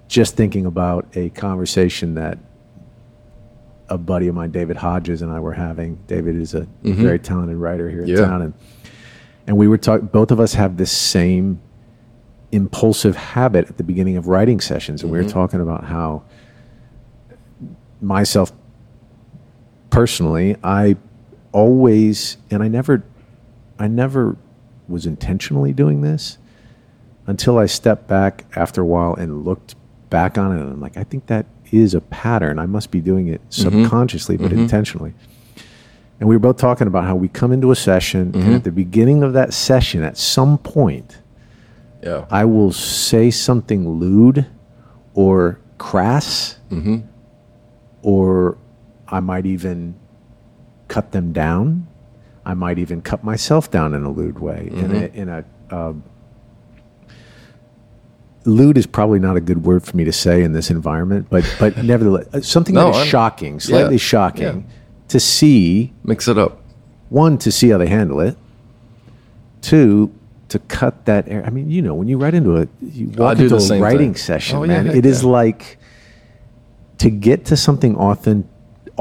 just 0.08 0.36
thinking 0.36 0.66
about 0.66 1.06
a 1.16 1.30
conversation 1.30 2.14
that 2.14 2.38
a 3.88 3.98
buddy 3.98 4.28
of 4.28 4.34
mine, 4.34 4.50
David 4.50 4.76
Hodges, 4.76 5.22
and 5.22 5.32
I 5.32 5.40
were 5.40 5.52
having. 5.52 5.96
David 6.06 6.36
is 6.36 6.54
a 6.54 6.60
mm-hmm. 6.60 6.92
very 6.92 7.18
talented 7.18 7.56
writer 7.56 7.90
here 7.90 8.02
in 8.02 8.08
yeah. 8.08 8.16
town, 8.16 8.42
and 8.42 8.54
and 9.46 9.56
we 9.56 9.66
were 9.66 9.78
talking. 9.78 10.06
Both 10.06 10.30
of 10.30 10.38
us 10.40 10.54
have 10.54 10.76
this 10.76 10.92
same 10.92 11.60
impulsive 12.52 13.16
habit 13.16 13.68
at 13.68 13.76
the 13.76 13.84
beginning 13.84 14.16
of 14.16 14.28
writing 14.28 14.60
sessions, 14.60 15.02
and 15.02 15.08
mm-hmm. 15.08 15.12
we 15.12 15.18
were 15.18 15.24
mm-hmm. 15.24 15.38
talking 15.38 15.60
about 15.60 15.84
how 15.84 16.22
myself 18.00 18.52
personally, 19.90 20.56
I 20.62 20.96
always, 21.52 22.36
and 22.50 22.62
I 22.62 22.68
never, 22.68 23.02
I 23.78 23.88
never 23.88 24.36
was 24.88 25.06
intentionally 25.06 25.72
doing 25.72 26.00
this 26.00 26.38
until 27.26 27.58
I 27.58 27.66
stepped 27.66 28.08
back 28.08 28.44
after 28.56 28.82
a 28.82 28.86
while 28.86 29.14
and 29.14 29.44
looked 29.44 29.74
back 30.10 30.36
on 30.36 30.56
it. 30.56 30.60
And 30.60 30.72
I'm 30.72 30.80
like, 30.80 30.96
I 30.96 31.04
think 31.04 31.26
that 31.26 31.46
is 31.70 31.94
a 31.94 32.00
pattern. 32.00 32.58
I 32.58 32.66
must 32.66 32.90
be 32.90 33.00
doing 33.00 33.28
it 33.28 33.40
mm-hmm. 33.48 33.84
subconsciously, 33.84 34.36
mm-hmm. 34.36 34.44
but 34.44 34.52
mm-hmm. 34.52 34.62
intentionally. 34.62 35.14
and 36.18 36.28
we 36.28 36.34
were 36.34 36.40
both 36.40 36.56
talking 36.56 36.86
about 36.86 37.04
how 37.04 37.14
we 37.14 37.28
come 37.28 37.52
into 37.52 37.70
a 37.70 37.76
session, 37.76 38.32
and 38.34 38.54
at 38.54 38.64
the 38.64 38.72
beginning 38.72 39.22
of 39.22 39.32
that 39.34 39.54
session, 39.54 40.02
at 40.02 40.16
some 40.18 40.58
point, 40.58 41.18
Yeah. 42.02 42.26
I 42.30 42.44
will 42.46 42.72
say 42.72 43.30
something 43.30 43.88
lewd 43.88 44.46
or 45.14 45.60
crass, 45.78 46.58
or 48.02 48.58
I 49.08 49.20
might 49.20 49.46
even 49.46 49.94
cut 50.90 51.12
them 51.12 51.32
down. 51.32 51.86
I 52.44 52.54
might 52.54 52.78
even 52.78 53.00
cut 53.00 53.22
myself 53.24 53.70
down 53.70 53.94
in 53.94 54.02
a 54.04 54.10
lewd 54.10 54.38
way. 54.40 54.68
In 54.72 54.90
a, 54.94 55.04
in 55.20 55.28
a 55.28 55.44
um, 55.70 56.02
lewd 58.44 58.76
is 58.76 58.86
probably 58.86 59.18
not 59.18 59.36
a 59.36 59.40
good 59.40 59.64
word 59.64 59.82
for 59.84 59.96
me 59.96 60.04
to 60.04 60.12
say 60.12 60.42
in 60.42 60.52
this 60.52 60.70
environment, 60.70 61.26
but 61.30 61.44
but 61.58 61.76
nevertheless, 61.84 62.26
uh, 62.34 62.40
something 62.40 62.74
No, 62.74 62.92
that 62.92 63.02
is 63.02 63.06
shocking, 63.08 63.60
slightly 63.60 63.94
yeah, 63.94 63.98
shocking, 63.98 64.66
yeah. 64.68 64.74
to 65.08 65.20
see 65.20 65.92
Mix 66.04 66.28
it 66.28 66.38
up. 66.38 66.60
one 67.08 67.38
to 67.38 67.52
see 67.52 67.68
how 67.70 67.78
they 67.78 67.88
handle 67.88 68.20
it 68.20 68.36
two 69.60 70.10
to 70.48 70.58
cut 70.58 71.04
that 71.04 71.28
air 71.28 71.44
i 71.44 71.50
mean 71.50 71.68
you 71.70 71.82
know 71.82 71.94
when 71.94 72.08
you 72.08 72.16
write 72.16 72.32
into 72.32 72.56
a 72.56 72.66
you 72.80 73.08
walk 73.18 73.36
do 73.36 73.42
into 73.44 73.56
the 73.58 73.74
a 73.74 73.78
writing 73.78 74.14
thing. 74.14 74.16
session 74.16 74.56
Oh, 74.56 74.64
man 74.66 74.86
heck 74.86 74.96
it 74.96 75.04
is 75.04 75.22
yeah. 75.22 75.28
like 75.28 75.76
to 76.96 77.10
get 77.10 77.44
to 77.46 77.56
something 77.58 77.94
authentic 77.96 78.50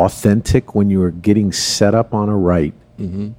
authentic 0.06 0.76
when 0.76 0.89
you 0.89 1.02
are 1.04 1.12
getting 1.12 1.52
set 1.52 1.93
up 1.95 2.14
on 2.14 2.30
a 2.30 2.38
write 2.38 2.74
Mm-hmm. 3.00 3.30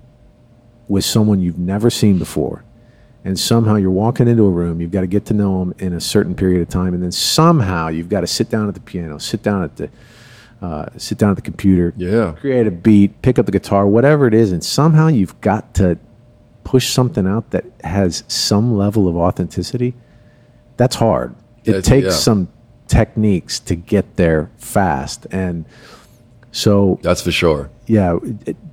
with 0.88 1.04
someone 1.04 1.38
you've 1.40 1.58
never 1.58 1.90
seen 1.90 2.18
before 2.18 2.64
and 3.26 3.38
somehow 3.38 3.74
you're 3.76 3.90
walking 3.90 4.26
into 4.26 4.44
a 4.46 4.50
room 4.50 4.80
you've 4.80 4.90
got 4.90 5.02
to 5.02 5.06
get 5.06 5.26
to 5.26 5.34
know 5.34 5.58
them 5.60 5.74
in 5.78 5.92
a 5.92 6.00
certain 6.00 6.34
period 6.34 6.62
of 6.62 6.68
time 6.70 6.94
and 6.94 7.02
then 7.02 7.12
somehow 7.12 7.88
you've 7.88 8.08
got 8.08 8.22
to 8.22 8.26
sit 8.26 8.48
down 8.48 8.68
at 8.68 8.74
the 8.74 8.80
piano 8.80 9.18
sit 9.18 9.42
down 9.42 9.62
at 9.62 9.76
the 9.76 9.90
uh, 10.62 10.86
sit 10.96 11.18
down 11.18 11.28
at 11.30 11.36
the 11.36 11.42
computer 11.42 11.92
Yeah. 11.98 12.32
create 12.38 12.66
a 12.66 12.70
beat, 12.70 13.20
pick 13.20 13.38
up 13.38 13.44
the 13.46 13.52
guitar, 13.52 13.86
whatever 13.86 14.26
it 14.26 14.32
is, 14.34 14.50
and 14.52 14.62
somehow 14.64 15.08
you've 15.08 15.38
got 15.42 15.74
to 15.74 15.98
push 16.64 16.88
something 16.90 17.26
out 17.26 17.50
that 17.50 17.64
has 17.84 18.24
some 18.28 18.76
level 18.76 19.08
of 19.08 19.16
authenticity. 19.16 19.94
That's 20.78 20.96
hard. 20.96 21.34
It 21.64 21.72
That's- 21.72 21.84
takes 21.86 22.04
yeah. 22.06 22.10
some 22.12 22.48
techniques 22.88 23.58
to 23.60 23.74
get 23.74 24.16
there 24.16 24.50
fast. 24.58 25.26
And 25.30 25.64
so, 26.52 26.98
That's 27.02 27.22
for 27.22 27.30
sure. 27.30 27.70
yeah, 27.86 28.18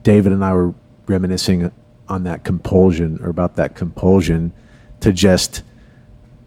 David 0.04 0.32
and 0.32 0.44
I 0.44 0.54
were 0.54 0.74
reminiscing 1.08 1.72
on 2.10 2.24
that 2.24 2.44
compulsion 2.44 3.20
or 3.22 3.30
about 3.30 3.56
that 3.58 3.76
compulsion 3.76 4.54
to 5.02 5.12
just 5.12 5.64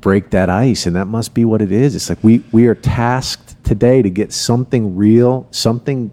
break 0.00 0.30
that 0.30 0.48
ice 0.48 0.86
and 0.86 0.96
that 0.96 1.06
must 1.06 1.34
be 1.34 1.44
what 1.44 1.60
it 1.60 1.70
is. 1.72 1.94
It's 1.94 2.08
like 2.08 2.22
we 2.22 2.42
we 2.52 2.66
are 2.66 2.74
tasked 2.74 3.62
today 3.64 4.02
to 4.02 4.10
get 4.10 4.32
something 4.32 4.96
real 4.96 5.46
something 5.50 6.10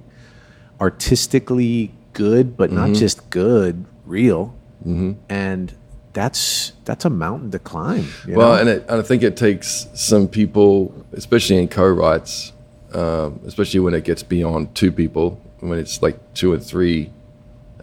artistically 0.79 1.93
good 2.13 2.57
but 2.57 2.71
not 2.71 2.85
mm-hmm. 2.85 2.95
just 2.95 3.29
good 3.29 3.85
real. 4.05 4.53
Mm-hmm. 4.85 5.13
And 5.29 5.73
that's 6.13 6.73
that's 6.83 7.05
a 7.05 7.09
mountain 7.09 7.51
to 7.51 7.59
climb 7.59 8.07
you 8.27 8.35
Well, 8.35 8.55
and, 8.55 8.67
it, 8.67 8.85
and 8.89 8.99
I 8.99 9.03
think 9.03 9.23
it 9.23 9.37
takes 9.37 9.87
some 9.93 10.27
people, 10.27 11.05
especially 11.13 11.57
in 11.57 11.67
co-writes, 11.67 12.53
um, 12.97 13.39
especially 13.45 13.79
when 13.79 13.93
it 13.93 14.03
gets 14.03 14.23
beyond 14.23 14.73
two 14.75 14.91
people, 14.91 15.39
when 15.59 15.77
it's 15.79 16.01
like 16.01 16.17
two 16.33 16.51
or 16.51 16.57
three, 16.59 17.11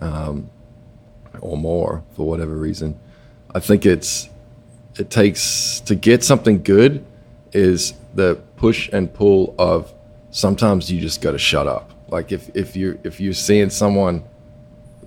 um, 0.00 0.50
or 1.40 1.56
more 1.56 2.02
for 2.16 2.26
whatever 2.26 2.54
reason. 2.54 2.98
I 3.54 3.60
think 3.60 3.86
it's 3.86 4.28
it 4.98 5.10
takes 5.10 5.80
to 5.80 5.94
get 5.94 6.22
something 6.24 6.62
good 6.62 7.04
is 7.52 7.94
the 8.14 8.36
push 8.56 8.88
and 8.92 9.12
pull 9.12 9.54
of 9.58 9.92
sometimes 10.30 10.90
you 10.90 11.00
just 11.00 11.20
got 11.20 11.32
to 11.32 11.38
shut 11.38 11.66
up. 11.66 11.90
Like 12.08 12.32
if 12.32 12.50
if 12.56 12.76
you 12.76 12.98
if 13.04 13.20
you're 13.20 13.32
seeing 13.34 13.70
someone 13.70 14.24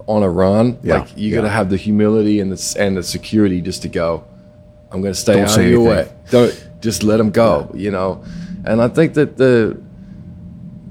on 0.07 0.23
a 0.23 0.29
run, 0.29 0.77
Yeah, 0.83 0.99
like 0.99 1.17
you 1.17 1.33
got 1.35 1.41
to 1.41 1.49
have 1.49 1.69
the 1.69 1.77
humility 1.77 2.39
and 2.39 2.51
the 2.51 2.75
and 2.79 2.95
the 2.97 3.03
security 3.03 3.61
just 3.61 3.81
to 3.81 3.89
go. 3.89 4.23
I'm 4.91 5.01
going 5.01 5.13
to 5.13 5.19
stay 5.19 5.33
Don't 5.33 5.49
out 5.49 5.57
of 5.59 5.65
your 5.65 5.91
anything. 5.91 6.13
way. 6.13 6.21
Don't 6.29 6.67
just 6.79 7.03
let 7.03 7.17
them 7.17 7.29
go. 7.31 7.69
You 7.73 7.91
know, 7.91 8.23
and 8.65 8.81
I 8.81 8.87
think 8.87 9.13
that 9.15 9.35
the 9.37 9.77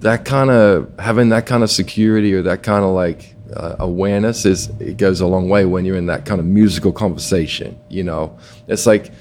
that 0.01 0.24
kind 0.24 0.51
of 0.51 0.92
having 0.99 1.30
that 1.30 1.47
kind 1.47 1.62
of 1.62 1.70
security 1.70 2.34
or 2.34 2.42
that 2.42 2.62
kind 2.62 2.84
of 2.84 2.90
like 2.90 3.34
uh, 3.55 3.76
awareness 3.78 4.44
is 4.44 4.68
it 4.80 4.97
goes 4.97 5.20
a 5.20 5.26
long 5.26 5.49
way 5.49 5.64
when 5.64 5.84
you're 5.84 5.97
in 5.97 6.07
that 6.07 6.26
kind 6.26 6.40
of 6.40 6.47
musical 6.47 6.92
conversation. 6.92 7.78
You 7.88 8.05
know, 8.05 8.38
it's 8.68 8.86
like 8.86 9.12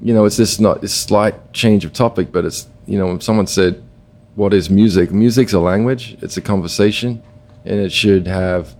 you 0.00 0.12
know, 0.12 0.24
it's 0.24 0.36
just 0.36 0.60
not 0.60 0.82
it's 0.84 0.92
slight 0.92 1.52
change 1.52 1.84
of 1.84 1.92
topic, 1.92 2.32
but 2.32 2.44
it's 2.44 2.68
you 2.86 2.98
know, 2.98 3.06
when 3.06 3.20
someone 3.20 3.46
said, 3.46 3.82
"What 4.34 4.54
is 4.54 4.70
music?" 4.70 5.10
Music's 5.10 5.52
a 5.52 5.60
language. 5.60 6.16
It's 6.22 6.36
a 6.36 6.42
conversation, 6.42 7.22
and 7.64 7.80
it 7.80 7.92
should 7.92 8.26
have 8.26 8.76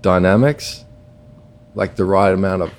dynamics, 0.00 0.84
like 1.74 1.96
the 1.96 2.04
right 2.04 2.32
amount 2.32 2.62
of 2.62 2.72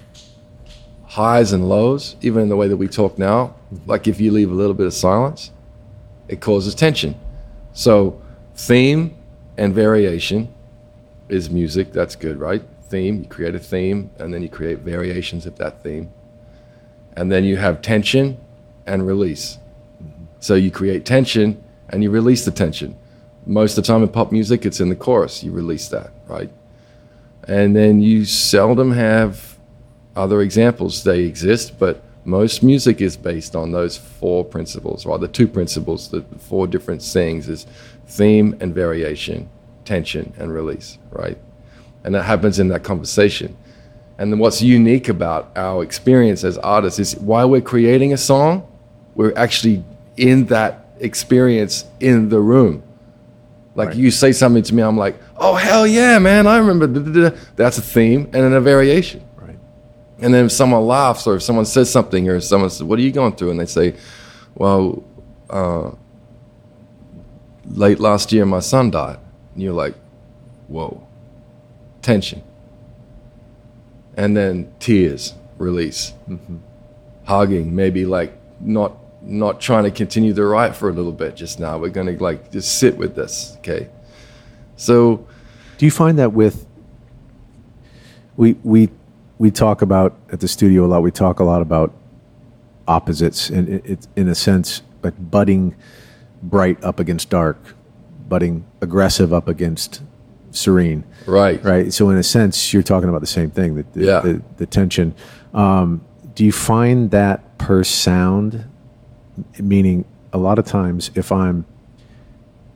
highs 1.05 1.53
and 1.53 1.69
lows, 1.69 2.15
even 2.21 2.43
in 2.43 2.49
the 2.49 2.55
way 2.55 2.67
that 2.67 2.77
we 2.77 2.87
talk 2.87 3.17
now. 3.17 3.55
Like 3.85 4.07
if 4.07 4.19
you 4.19 4.31
leave 4.31 4.51
a 4.51 4.55
little 4.55 4.73
bit 4.73 4.87
of 4.87 4.93
silence, 4.93 5.51
it 6.27 6.41
causes 6.41 6.75
tension. 6.75 7.15
So, 7.75 8.21
theme 8.55 9.17
and 9.57 9.73
variation 9.73 10.51
is 11.27 11.49
music. 11.49 11.91
That's 11.91 12.15
good, 12.15 12.39
right? 12.39 12.63
Theme, 12.83 13.23
you 13.23 13.27
create 13.27 13.53
a 13.53 13.59
theme, 13.59 14.11
and 14.17 14.33
then 14.33 14.41
you 14.41 14.47
create 14.47 14.79
variations 14.79 15.45
of 15.45 15.57
that 15.57 15.83
theme. 15.83 16.09
And 17.17 17.29
then 17.29 17.43
you 17.43 17.57
have 17.57 17.81
tension 17.81 18.39
and 18.87 19.05
release. 19.05 19.57
So, 20.39 20.55
you 20.55 20.71
create 20.71 21.05
tension 21.05 21.61
and 21.89 22.01
you 22.01 22.11
release 22.11 22.45
the 22.45 22.51
tension. 22.51 22.97
Most 23.45 23.77
of 23.77 23.83
the 23.83 23.87
time 23.87 24.03
in 24.03 24.09
pop 24.09 24.31
music, 24.31 24.65
it's 24.65 24.79
in 24.79 24.87
the 24.87 24.95
chorus. 24.95 25.43
You 25.43 25.51
release 25.51 25.89
that, 25.89 26.11
right? 26.27 26.49
And 27.43 27.75
then 27.75 28.01
you 28.01 28.23
seldom 28.23 28.93
have 28.93 29.57
other 30.15 30.41
examples. 30.41 31.03
They 31.03 31.23
exist, 31.23 31.77
but 31.77 32.01
most 32.25 32.63
music 32.63 33.01
is 33.01 33.15
based 33.15 33.55
on 33.55 33.71
those 33.71 33.95
four 33.97 34.43
principles, 34.43 35.05
or 35.05 35.17
the 35.19 35.27
two 35.27 35.47
principles, 35.47 36.09
the 36.09 36.21
four 36.39 36.67
different 36.67 37.01
things 37.01 37.47
is 37.47 37.65
theme 38.07 38.55
and 38.59 38.73
variation, 38.73 39.47
tension 39.85 40.33
and 40.37 40.51
release, 40.53 40.97
right? 41.11 41.37
And 42.03 42.13
that 42.15 42.23
happens 42.23 42.59
in 42.59 42.67
that 42.69 42.83
conversation. 42.83 43.55
And 44.17 44.31
then 44.31 44.39
what's 44.39 44.61
unique 44.61 45.09
about 45.09 45.51
our 45.55 45.83
experience 45.83 46.43
as 46.43 46.57
artists 46.59 46.99
is 46.99 47.15
while 47.17 47.49
we're 47.49 47.61
creating 47.61 48.13
a 48.13 48.17
song, 48.17 48.67
we're 49.15 49.33
actually 49.35 49.83
in 50.17 50.45
that 50.47 50.85
experience 50.99 51.85
in 51.99 52.29
the 52.29 52.39
room. 52.39 52.81
Like 53.75 53.89
Right. 53.89 53.97
you 53.97 54.09
say 54.11 54.31
something 54.31 54.63
to 54.63 54.73
me, 54.73 54.81
I'm 54.81 54.97
like, 54.97 55.15
oh 55.37 55.55
hell 55.55 55.85
yeah, 55.85 56.17
man, 56.19 56.47
I 56.47 56.57
remember. 56.57 56.87
da, 56.87 56.99
da, 57.01 57.29
da." 57.29 57.35
That's 57.57 57.77
a 57.77 57.81
theme 57.81 58.21
and 58.33 58.43
then 58.43 58.53
a 58.53 58.61
variation. 58.61 59.21
And 60.19 60.33
then 60.33 60.45
if 60.45 60.51
someone 60.51 60.85
laughs 60.85 61.27
or 61.27 61.35
if 61.35 61.43
someone 61.43 61.65
says 61.65 61.89
something 61.91 62.29
or 62.29 62.39
someone 62.39 62.69
says, 62.69 62.83
What 62.83 62.99
are 62.99 63.01
you 63.01 63.11
going 63.11 63.35
through? 63.35 63.51
And 63.51 63.59
they 63.59 63.65
say, 63.65 63.95
Well, 64.55 65.03
uh, 65.49 65.91
late 67.65 67.99
last 67.99 68.31
year 68.31 68.45
my 68.45 68.59
son 68.59 68.91
died. 68.91 69.19
And 69.53 69.63
you're 69.63 69.73
like, 69.73 69.95
Whoa. 70.67 71.05
Tension. 72.01 72.41
And 74.15 74.37
then 74.37 74.73
tears, 74.79 75.33
release. 75.57 76.13
Hugging, 77.25 77.75
maybe 77.75 78.05
like 78.05 78.33
not 78.61 78.97
not 79.21 79.59
trying 79.59 79.83
to 79.83 79.91
continue 79.91 80.31
the 80.33 80.45
write 80.45 80.75
for 80.75 80.87
a 80.87 80.93
little 80.93 81.11
bit 81.11 81.35
just 81.35 81.59
now. 81.59 81.77
We're 81.77 81.89
gonna 81.89 82.11
like 82.11 82.51
just 82.51 82.77
sit 82.77 82.95
with 82.95 83.15
this. 83.15 83.55
Okay. 83.59 83.89
So 84.77 85.27
Do 85.77 85.85
you 85.85 85.91
find 85.91 86.19
that 86.19 86.31
with 86.31 86.65
we 88.37 88.53
we 88.63 88.89
we 89.37 89.51
talk 89.51 89.81
about 89.81 90.17
at 90.31 90.39
the 90.39 90.47
studio 90.47 90.85
a 90.85 90.87
lot. 90.87 91.01
We 91.01 91.11
talk 91.11 91.39
a 91.39 91.43
lot 91.43 91.61
about 91.61 91.93
opposites, 92.87 93.49
and 93.49 93.67
it, 93.67 93.81
it's 93.85 94.07
in 94.15 94.27
a 94.29 94.35
sense 94.35 94.81
like 95.03 95.13
budding 95.31 95.75
bright 96.41 96.83
up 96.83 96.99
against 96.99 97.29
dark, 97.29 97.57
budding 98.27 98.65
aggressive 98.81 99.33
up 99.33 99.47
against 99.47 100.01
serene. 100.51 101.03
right. 101.25 101.61
Right. 101.63 101.91
So 101.93 102.09
in 102.09 102.17
a 102.17 102.23
sense, 102.23 102.73
you're 102.73 102.83
talking 102.83 103.09
about 103.09 103.21
the 103.21 103.27
same 103.27 103.51
thing. 103.51 103.75
The, 103.75 103.85
the, 103.93 104.05
Yeah. 104.05 104.19
the, 104.21 104.41
the 104.57 104.65
tension. 104.65 105.13
Um, 105.53 106.01
do 106.33 106.45
you 106.45 106.51
find 106.51 107.11
that 107.11 107.57
per 107.57 107.83
sound? 107.83 108.65
Meaning, 109.59 110.05
a 110.31 110.37
lot 110.37 110.59
of 110.59 110.65
times, 110.65 111.11
if 111.13 111.29
I'm 111.31 111.65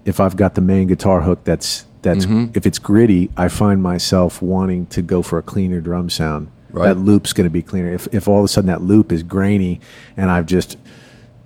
if 0.05 0.19
I've 0.19 0.35
got 0.35 0.55
the 0.55 0.61
main 0.61 0.87
guitar 0.87 1.21
hook 1.21 1.43
that's 1.45 1.85
that's 2.01 2.25
Mm-hmm. 2.25 2.51
if 2.57 2.65
it's 2.65 2.79
gritty, 2.79 3.29
I 3.37 3.47
find 3.49 3.81
myself 3.83 4.41
wanting 4.41 4.85
to 4.87 5.01
go 5.01 5.21
for 5.21 5.37
a 5.37 5.41
cleaner 5.43 5.81
drum 5.81 6.09
sound. 6.09 6.49
Right. 6.71 6.85
That 6.89 6.95
loop's 6.99 7.33
going 7.33 7.45
to 7.45 7.51
be 7.51 7.61
cleaner. 7.61 7.91
If 7.93 8.07
if 8.13 8.27
all 8.27 8.39
of 8.39 8.45
a 8.45 8.47
sudden 8.47 8.67
that 8.67 8.81
loop 8.81 9.11
is 9.11 9.23
grainy 9.23 9.79
and 10.15 10.29
I've 10.29 10.45
just 10.45 10.77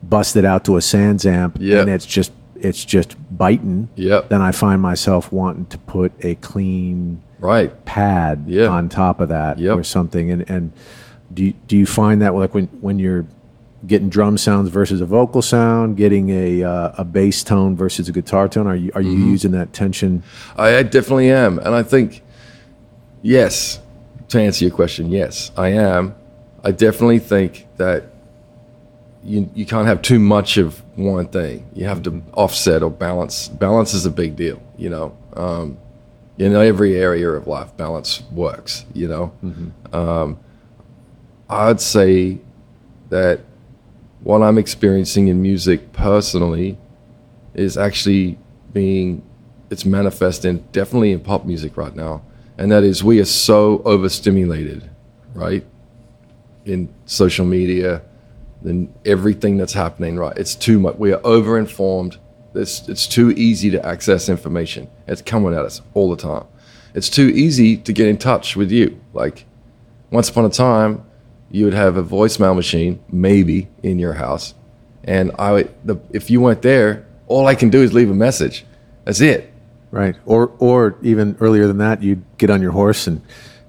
busted 0.02 0.44
out 0.46 0.66
to 0.66 0.76
a 0.76 0.80
SansAmp 0.80 1.58
Yeah. 1.60 1.80
and 1.82 1.90
it's 1.90 2.06
just 2.06 2.32
it's 2.56 2.86
just 2.86 3.16
biting, 3.36 3.90
Yep. 3.96 4.30
then 4.30 4.42
I 4.42 4.52
find 4.54 4.82
myself 4.82 5.32
wanting 5.34 5.66
to 5.68 5.78
put 5.80 6.12
a 6.22 6.36
clean 6.36 7.22
Right. 7.40 7.84
pad 7.86 8.44
Yeah. 8.48 8.68
on 8.68 8.88
top 8.90 9.20
of 9.20 9.30
that 9.30 9.60
Yep. 9.60 9.78
or 9.78 9.84
something. 9.84 10.30
And 10.32 10.50
and 10.50 10.72
do 11.34 11.46
you, 11.46 11.54
do 11.68 11.76
you 11.78 11.86
find 11.86 12.22
that 12.22 12.36
like 12.36 12.54
when 12.54 12.68
when 12.82 13.00
you're 13.00 13.26
getting 13.86 14.10
drum 14.10 14.38
sounds 14.38 14.70
versus 14.70 15.02
a 15.02 15.06
vocal 15.06 15.42
sound, 15.42 15.98
getting 15.98 16.30
a 16.30 16.64
uh, 16.64 16.94
a 16.98 17.04
bass 17.06 17.44
tone 17.44 17.76
versus 17.76 18.08
a 18.10 18.12
guitar 18.12 18.48
tone, 18.48 18.68
are 18.68 18.76
you 18.76 18.92
are 18.96 19.02
you 19.02 19.12
Mm-hmm. 19.12 19.30
using 19.32 19.52
that 19.52 19.74
tension? 19.74 20.24
I, 20.58 20.78
I 20.78 20.84
definitely 20.84 21.30
am, 21.32 21.60
and 21.60 21.76
I 21.76 21.84
think 21.84 22.22
Yes. 23.22 23.80
To 24.30 24.40
answer 24.42 24.66
your 24.66 24.74
question, 24.74 25.12
yes, 25.12 25.52
I 25.56 25.70
am. 25.70 26.16
I 26.64 26.72
definitely 26.72 27.20
think 27.20 27.68
that 27.78 28.06
you 29.24 29.50
you 29.54 29.66
can't 29.66 29.86
have 29.88 30.02
too 30.02 30.18
much 30.20 30.58
of 30.58 30.82
one 30.98 31.28
thing. 31.28 31.66
You 31.74 31.86
have 31.86 32.02
to 32.04 32.22
offset 32.34 32.82
or 32.84 32.90
balance. 32.90 33.48
Balance 33.48 33.94
is 33.94 34.06
a 34.06 34.10
big 34.10 34.36
deal. 34.36 34.62
You 34.78 34.90
know, 34.90 35.18
um, 35.36 35.78
in 36.38 36.56
every 36.56 36.96
area 36.98 37.30
of 37.30 37.48
life, 37.48 37.76
balance 37.78 38.24
works. 38.32 38.86
You 38.94 39.08
know, 39.08 39.34
um, 39.94 40.40
I'd 41.50 41.80
say 41.80 42.40
that 43.10 43.42
what 44.24 44.42
I'm 44.42 44.58
experiencing 44.58 45.28
in 45.28 45.42
music 45.42 45.92
personally 45.92 46.78
is 47.54 47.78
actually 47.78 48.38
being 48.72 49.24
it's 49.70 49.86
manifesting 49.86 50.58
definitely 50.72 51.12
in 51.12 51.20
pop 51.20 51.46
music 51.46 51.78
right 51.78 51.96
now, 51.96 52.22
and 52.58 52.72
that 52.72 52.84
is 52.84 53.04
we 53.04 53.20
are 53.20 53.26
so 53.26 53.82
overstimulated, 53.86 54.90
right? 55.34 55.66
In 56.66 56.94
social 57.06 57.46
media, 57.46 58.02
then 58.62 58.94
everything 59.06 59.58
that's 59.58 59.74
happening, 59.74 60.18
right? 60.18 60.38
It's 60.38 60.56
too 60.56 60.80
much. 60.80 60.96
We 60.98 61.12
are 61.12 61.20
overinformed. 61.20 62.18
It's, 62.56 62.88
it's 62.88 63.08
too 63.08 63.32
easy 63.32 63.72
to 63.72 63.84
access 63.84 64.30
information. 64.30 64.90
It's 65.08 65.24
coming 65.24 65.54
at 65.54 65.66
us 65.66 65.82
all 65.96 66.10
the 66.16 66.22
time. 66.22 66.46
It's 66.94 67.10
too 67.10 67.30
easy 67.30 67.78
to 67.78 67.92
get 67.92 68.08
in 68.08 68.18
touch 68.18 68.56
with 68.56 68.72
you. 68.72 69.02
Like 69.12 69.46
once 70.12 70.30
upon 70.30 70.46
a 70.46 70.50
time, 70.50 71.04
you 71.54 71.66
would 71.66 71.74
have 71.74 71.96
a 71.98 72.04
voicemail 72.04 72.56
machine, 72.56 73.00
maybe 73.10 73.70
in 73.84 74.00
your 74.00 74.14
house, 74.14 74.56
and 75.04 75.32
I 75.38 75.52
would, 75.52 75.74
the, 75.86 75.96
if 76.12 76.30
you 76.32 76.42
weren't 76.42 76.64
there, 76.64 77.06
all 77.28 77.46
I 77.48 77.56
can 77.56 77.70
do 77.70 77.82
is 77.82 77.94
leave 77.94 78.10
a 78.10 78.16
message. 78.16 78.66
That's 79.06 79.22
it. 79.22 79.54
Right. 79.92 80.16
Or 80.26 80.52
or 80.58 80.96
even 81.04 81.38
earlier 81.40 81.68
than 81.68 81.78
that, 81.78 82.02
you'd 82.02 82.24
get 82.40 82.50
on 82.50 82.62
your 82.62 82.72
horse 82.72 83.06
and 83.06 83.22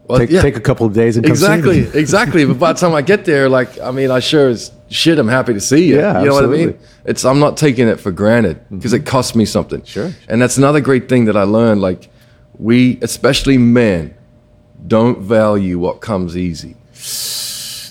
Well, 0.06 0.18
take, 0.18 0.30
yeah. 0.30 0.42
take 0.42 0.56
a 0.56 0.60
couple 0.60 0.86
of 0.86 0.92
days 0.92 1.16
and 1.16 1.26
come 1.26 1.36
see 1.36 1.44
exactly, 1.44 1.80
me. 1.82 1.90
exactly. 1.94 2.44
But 2.44 2.58
by 2.58 2.72
the 2.72 2.78
time 2.78 2.94
I 2.94 3.02
get 3.02 3.24
there, 3.24 3.48
like, 3.48 3.78
I 3.80 3.90
mean, 3.90 4.10
I 4.10 4.20
sure 4.20 4.48
as 4.48 4.70
shit, 4.90 5.18
I'm 5.18 5.28
happy 5.28 5.54
to 5.54 5.60
see 5.60 5.86
you. 5.88 5.96
Yeah, 5.96 6.20
you 6.20 6.28
know 6.28 6.34
what 6.34 6.44
I 6.44 6.48
mean? 6.48 6.78
It's 7.04 7.24
I'm 7.24 7.38
not 7.38 7.56
taking 7.56 7.88
it 7.88 8.00
for 8.00 8.12
granted 8.12 8.60
because 8.70 8.92
it 8.92 9.00
mm-hmm. 9.00 9.08
costs 9.08 9.34
me 9.34 9.44
something. 9.44 9.82
Sure. 9.84 10.10
And 10.28 10.40
that's 10.40 10.56
another 10.56 10.80
great 10.80 11.08
thing 11.08 11.26
that 11.26 11.36
I 11.36 11.42
learned. 11.42 11.80
Like, 11.80 12.10
we, 12.58 12.98
especially 13.02 13.58
men, 13.58 14.14
don't 14.86 15.20
value 15.20 15.78
what 15.78 16.00
comes 16.00 16.36
easy. 16.36 16.76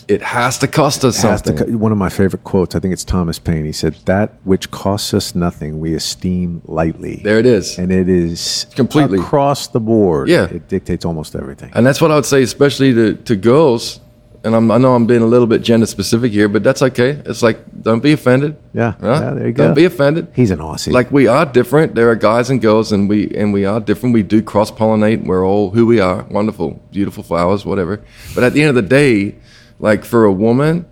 It 0.07 0.21
has 0.21 0.57
to 0.59 0.67
cost 0.67 1.03
us 1.05 1.17
something. 1.17 1.55
co- 1.57 1.65
one 1.77 1.91
of 1.91 1.97
my 1.97 2.09
favorite 2.09 2.43
quotes, 2.43 2.75
I 2.75 2.79
think 2.79 2.93
it's 2.93 3.03
Thomas 3.03 3.39
Paine. 3.39 3.65
He 3.65 3.71
said, 3.71 3.95
That 4.05 4.33
which 4.43 4.69
costs 4.71 5.13
us 5.13 5.35
nothing, 5.35 5.79
we 5.79 5.93
esteem 5.95 6.61
lightly. 6.65 7.21
there 7.23 7.39
it 7.39 7.45
is. 7.45 7.77
and 7.77 7.91
it 7.91 8.09
is 8.09 8.65
Completely. 8.75 9.19
across 9.19 9.67
the 9.67 9.79
board. 9.79 10.29
Yeah. 10.29 10.45
It 10.45 10.67
dictates 10.67 11.05
almost 11.05 11.35
everything. 11.35 11.71
And 11.75 11.85
that's 11.85 12.01
what 12.01 12.11
I 12.11 12.15
would 12.15 12.25
say, 12.25 12.41
especially 12.43 12.93
to, 12.93 13.13
to 13.15 13.35
girls. 13.35 13.99
And 14.45 14.53
I'm, 14.57 14.69
I 14.71 14.77
know 14.77 14.93
I'm 14.93 15.05
being 15.07 15.21
a 15.21 15.25
little 15.25 15.47
bit 15.47 15.61
gender 15.61 15.85
specific 15.85 16.33
here, 16.33 16.49
but 16.49 16.65
that's 16.65 16.81
okay. 16.81 17.11
It's 17.25 17.41
like, 17.41 17.59
don't 17.81 18.03
be 18.03 18.11
offended. 18.11 18.57
Yeah. 18.73 18.91
Huh? 18.99 19.07
Yeah, 19.21 19.33
there 19.35 19.47
you 19.47 19.53
go. 19.53 19.67
Don't 19.67 19.73
be 19.73 19.85
offended. 19.85 20.27
He's 20.35 20.51
an 20.51 20.59
Aussie. 20.59 20.91
like 20.91 21.09
we 21.13 21.27
are 21.27 21.45
different. 21.45 21.95
There 21.95 22.09
are 22.09 22.15
guys 22.17 22.49
and 22.49 22.61
girls, 22.61 22.91
and 22.91 23.07
we 23.07 23.29
and 23.37 23.53
we 23.53 23.63
are 23.63 23.79
different. 23.79 24.13
We 24.13 24.21
do 24.21 24.41
cross 24.41 24.69
pollinate. 24.69 25.23
We're 25.25 25.45
all 25.47 25.69
who 25.71 25.85
we 25.85 26.01
are. 26.01 26.23
Wonderful, 26.23 26.71
beautiful 26.91 27.23
flowers, 27.23 27.63
whatever. 27.65 28.01
But 28.35 28.43
at 28.43 28.51
the 28.51 28.59
end 28.61 28.69
of 28.69 28.75
the 28.75 28.81
day, 28.81 29.35
like 29.83 30.05
for 30.05 30.23
a 30.23 30.31
woman 30.31 30.85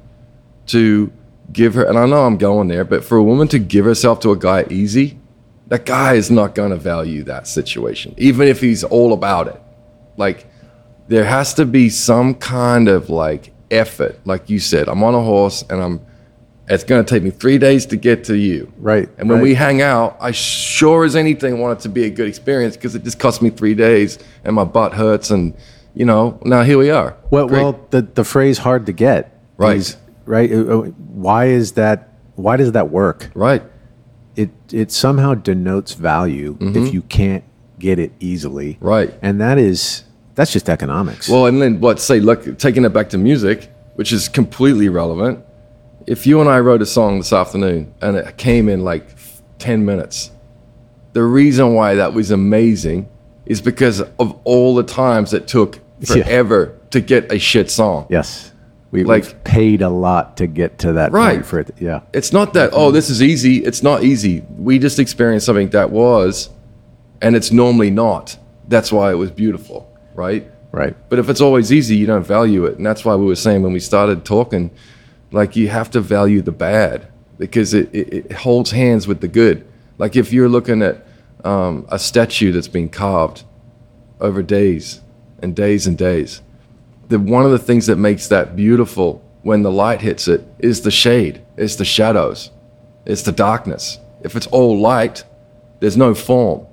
to 0.66 1.14
give 1.54 1.76
her, 1.76 1.86
and 1.86 1.98
I 1.98 2.06
know 2.06 2.26
I'm 2.26 2.38
going 2.38 2.68
there, 2.68 2.84
but 2.84 3.06
for 3.06 3.16
a 3.16 3.24
woman 3.24 3.48
to 3.48 3.58
give 3.58 3.86
herself 3.86 4.20
to 4.20 4.32
a 4.32 4.38
guy 4.38 4.66
easy, 4.70 5.18
that 5.68 5.86
guy 5.86 6.16
is 6.16 6.30
not 6.30 6.56
going 6.56 6.72
to 6.72 6.76
value 6.76 7.24
that 7.24 7.48
situation, 7.48 8.14
even 8.18 8.50
if 8.50 8.60
he's 8.60 8.84
all 8.84 9.14
about 9.14 9.48
it. 9.48 9.62
Like 10.18 10.46
there 11.08 11.24
has 11.24 11.54
to 11.54 11.66
be 11.66 11.88
some 11.88 12.36
kind 12.36 12.90
of 12.90 13.10
like 13.10 13.54
effort. 13.72 14.20
Like 14.26 14.50
you 14.50 14.60
said, 14.60 14.90
I'm 14.90 15.04
on 15.04 15.16
a 15.16 15.22
horse, 15.22 15.64
and 15.70 15.82
I'm. 15.82 16.06
It's 16.68 16.84
going 16.84 17.04
to 17.04 17.10
take 17.10 17.24
me 17.24 17.32
three 17.32 17.58
days 17.58 17.86
to 17.88 17.98
get 17.98 18.26
to 18.26 18.38
you. 18.38 18.72
Right, 18.78 19.10
And 19.18 19.28
when 19.28 19.40
right. 19.40 19.44
we 19.44 19.56
hang 19.56 19.82
out, 19.82 20.16
I 20.22 20.32
sure 20.32 21.04
as 21.04 21.18
anything 21.18 21.60
want 21.60 21.80
it 21.80 21.82
to 21.84 21.90
be 21.90 22.06
a 22.06 22.10
good 22.10 22.30
experience 22.30 22.78
because 22.78 22.96
it 22.96 23.04
just 23.04 23.20
cost 23.20 23.42
me 23.42 23.50
three 23.50 23.74
days 23.74 24.20
and 24.46 24.56
my 24.56 24.64
butt 24.64 24.94
hurts. 24.94 25.32
And, 25.32 25.54
you 25.94 26.06
know, 26.06 26.40
now 26.46 26.64
here 26.64 26.78
we 26.78 26.90
are. 26.90 27.16
well, 27.30 27.48
Great. 27.48 27.62
well, 27.64 27.88
the, 27.90 28.02
the 28.02 28.24
phrase 28.24 28.58
hard 28.60 28.86
to 28.86 28.92
get. 28.94 29.38
Right. 29.58 29.78
is- 29.78 29.98
right. 30.26 30.52
Uh, 30.52 30.56
uh, 30.58 30.82
Why 30.86 31.46
is 31.48 31.74
that? 31.74 32.10
Why 32.36 32.58
does 32.58 32.72
that 32.72 32.90
work? 32.90 33.30
right. 33.36 33.64
It, 34.38 34.50
it 34.72 34.92
somehow 34.94 35.34
denotes 35.34 35.94
value 35.94 36.58
if 36.62 36.94
you 36.94 37.02
can't 37.02 37.44
get 37.78 38.00
it 38.00 38.14
easily. 38.22 38.76
Mm-hmm. 38.76 38.86
Right. 38.86 39.14
And 39.22 39.42
that 39.42 39.58
is, 39.58 40.04
that's 40.36 40.54
just 40.54 40.70
economics. 40.70 41.28
Well, 41.28 41.48
and 41.48 41.62
then 41.62 41.82
what, 41.82 42.00
say, 42.00 42.22
look, 42.22 42.58
taking 42.58 42.86
it 42.86 42.90
back 42.94 43.10
to 43.10 43.18
music, 43.18 43.70
which 43.96 44.14
is 44.14 44.30
completely 44.30 44.88
relevant. 44.88 45.44
If 46.08 46.26
you 46.26 46.40
and 46.40 46.50
I 46.50 46.62
wrote 46.62 46.82
a 46.82 46.86
song 46.86 47.18
this 47.18 47.34
afternoon 47.34 47.94
and 48.02 48.16
it 48.16 48.38
came 48.38 48.70
in 48.70 48.86
like 48.86 49.06
10 49.60 49.84
minutes, 49.86 50.32
the 51.12 51.24
reason 51.24 51.74
why 51.74 51.96
that 51.96 52.14
was 52.14 52.32
amazing 52.32 53.10
is 53.52 53.62
because 53.62 54.02
of 54.24 54.28
all 54.46 54.74
the 54.76 54.84
times 54.84 55.34
it 55.34 55.48
took 55.48 55.80
Yeah. 56.00 56.24
forever 56.24 56.74
to 56.92 57.00
get 57.02 57.32
a 57.32 57.38
shit 57.40 57.70
song. 57.70 58.06
yes. 58.10 58.48
We, 58.94 59.06
like- 59.06 59.24
we've 59.24 59.44
paid 59.46 59.82
a 59.82 59.90
lot 59.90 60.36
to 60.38 60.48
get 60.48 60.80
to 60.80 60.94
that 60.94 61.14
Right. 61.14 61.36
point 61.36 61.46
for 61.46 61.60
it. 61.60 61.70
Yeah. 61.80 62.02
It's 62.14 62.34
not 62.34 62.54
that, 62.56 62.72
oh, 62.74 62.92
this 62.92 63.10
is 63.10 63.22
easy. 63.24 63.58
It's 63.64 63.82
not 63.82 64.04
easy. 64.04 64.44
We 64.58 64.80
just 64.80 65.00
experienced 65.00 65.46
something 65.46 65.70
that 65.70 65.92
was, 65.92 66.50
and 67.22 67.34
it's 67.38 67.52
normally 67.54 67.90
not. 67.90 68.38
That's 68.68 68.92
why 68.92 69.12
it 69.12 69.16
was 69.16 69.32
beautiful, 69.32 69.88
right? 70.14 70.44
Right. 70.74 70.94
But 71.10 71.20
if 71.20 71.30
it's 71.30 71.40
always 71.42 71.72
easy, 71.72 71.96
you 71.96 72.06
don't 72.06 72.26
value 72.28 72.66
it. 72.66 72.78
And 72.78 72.86
that's 72.86 73.04
why 73.06 73.16
we 73.16 73.26
were 73.26 73.36
saying 73.46 73.62
when 73.64 73.72
we 73.74 73.80
started 73.80 74.24
talking, 74.26 74.72
like 75.32 75.56
you 75.56 75.68
have 75.70 75.90
to 75.92 76.02
value 76.02 76.42
the 76.42 76.52
bad 76.52 77.08
because 77.38 77.74
it, 77.74 77.90
it, 77.94 78.14
it 78.14 78.32
holds 78.34 78.72
hands 78.72 79.08
with 79.08 79.20
the 79.22 79.28
good. 79.30 79.66
Like 79.98 80.16
if 80.18 80.32
you're 80.34 80.50
looking 80.50 80.82
at 80.82 81.06
um, 81.44 81.86
a 81.90 82.00
statue 82.00 82.52
that's 82.52 82.68
been 82.68 82.90
carved 82.90 83.44
over 84.20 84.44
days 84.44 85.02
and 85.42 85.56
days 85.56 85.88
and 85.88 85.98
days, 85.98 86.42
the, 87.08 87.20
one 87.20 87.46
of 87.46 87.52
the 87.52 87.60
things 87.60 87.88
that 87.88 87.98
makes 87.98 88.28
that 88.28 88.56
beautiful 88.56 89.24
when 89.42 89.64
the 89.64 89.72
light 89.72 90.02
hits 90.02 90.28
it 90.28 90.44
is 90.60 90.82
the 90.82 90.92
shade, 90.92 91.42
it's 91.58 91.76
the 91.76 91.86
shadows, 91.86 92.52
it's 93.06 93.24
the 93.24 93.32
darkness. 93.32 93.98
If 94.22 94.36
it's 94.36 94.48
all 94.48 94.80
light, 94.80 95.24
there's 95.80 95.98
no 95.98 96.14
form. 96.14 96.68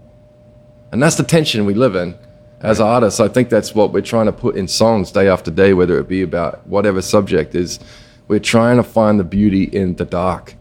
And 0.92 1.02
that's 1.02 1.16
the 1.16 1.24
tension 1.24 1.64
we 1.64 1.74
live 1.74 1.96
in 1.96 2.14
as 2.60 2.80
artists. 2.80 3.20
I 3.20 3.28
think 3.28 3.48
that's 3.48 3.74
what 3.74 3.92
we're 3.92 4.00
trying 4.02 4.26
to 4.26 4.32
put 4.32 4.56
in 4.56 4.68
songs 4.68 5.12
day 5.12 5.28
after 5.28 5.50
day, 5.50 5.72
whether 5.74 5.98
it 5.98 6.08
be 6.08 6.22
about 6.22 6.66
whatever 6.66 7.00
subject 7.02 7.54
is. 7.54 7.78
We're 8.26 8.38
trying 8.38 8.76
to 8.76 8.82
find 8.82 9.18
the 9.18 9.24
beauty 9.24 9.64
in 9.64 9.94
the 9.94 10.04
dark. 10.04 10.54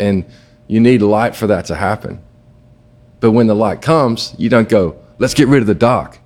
And 0.00 0.24
you 0.66 0.80
need 0.80 1.02
light 1.02 1.36
for 1.36 1.46
that 1.46 1.66
to 1.66 1.76
happen. 1.76 2.22
But 3.20 3.32
when 3.32 3.46
the 3.46 3.54
light 3.54 3.82
comes, 3.82 4.34
you 4.38 4.48
don't 4.48 4.68
go, 4.68 4.96
let's 5.18 5.34
get 5.34 5.48
rid 5.48 5.60
of 5.60 5.66
the 5.66 5.74
dark. 5.74 6.18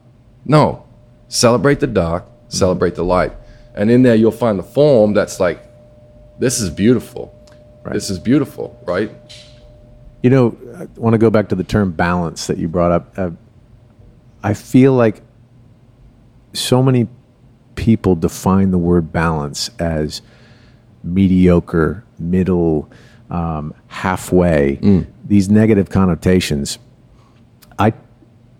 No, 0.45 0.86
celebrate 1.28 1.80
the 1.80 1.86
dark, 1.86 2.24
celebrate 2.49 2.95
the 2.95 3.05
light. 3.05 3.32
And 3.74 3.91
in 3.91 4.03
there, 4.03 4.14
you'll 4.16 4.32
find 4.32 4.59
the 4.59 4.64
form 4.64 5.14
that's 5.14 5.38
like, 5.38 5.62
this 6.38 6.61
is 6.61 6.70
beautiful. 6.70 7.34
Right. 7.82 7.95
This 7.95 8.11
is 8.11 8.18
beautiful, 8.18 8.78
right? 8.86 9.11
You 10.22 10.30
know, 10.30 10.59
I 10.76 10.86
want 11.01 11.14
to 11.14 11.18
go 11.18 11.30
back 11.30 11.49
to 11.49 11.55
the 11.55 11.64
term 11.64 11.93
balance 11.93 12.47
that 12.47 12.59
you 12.59 12.68
brought 12.68 12.93
up. 12.93 13.18
Uh, 13.18 13.30
I 14.43 14.53
feel 14.53 14.93
like 14.93 15.22
so 16.53 16.82
many 16.82 17.09
people 17.74 18.16
define 18.16 18.70
the 18.70 18.78
word 18.78 19.12
balance 19.12 19.70
as 19.78 20.20
mediocre, 21.03 22.05
middle, 22.18 22.91
um, 23.30 23.72
halfway, 23.86 24.78
these 25.30 25.48
negative 25.48 25.88
connotations. 25.88 26.80
I 27.78 27.92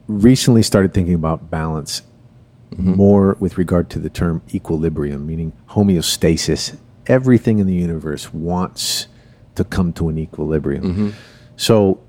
recently 0.07 0.63
started 0.63 0.95
thinking 0.95 1.15
about 1.15 1.51
balance 1.51 2.03
mm-hmm. 2.71 2.95
more 2.95 3.37
with 3.41 3.59
regard 3.59 3.91
to 3.91 3.99
the 3.99 4.09
term 4.09 4.41
equilibrium, 4.55 5.27
meaning 5.27 5.53
homeostasis. 5.71 6.79
Everything 7.09 7.59
in 7.59 7.67
the 7.67 7.75
universe 7.75 8.33
wants 8.33 9.09
to 9.57 9.65
come 9.65 9.93
to 9.95 10.09
an 10.11 10.17
equilibrium. 10.17 10.85
Mm-hmm. 10.85 11.09
So 11.57 12.01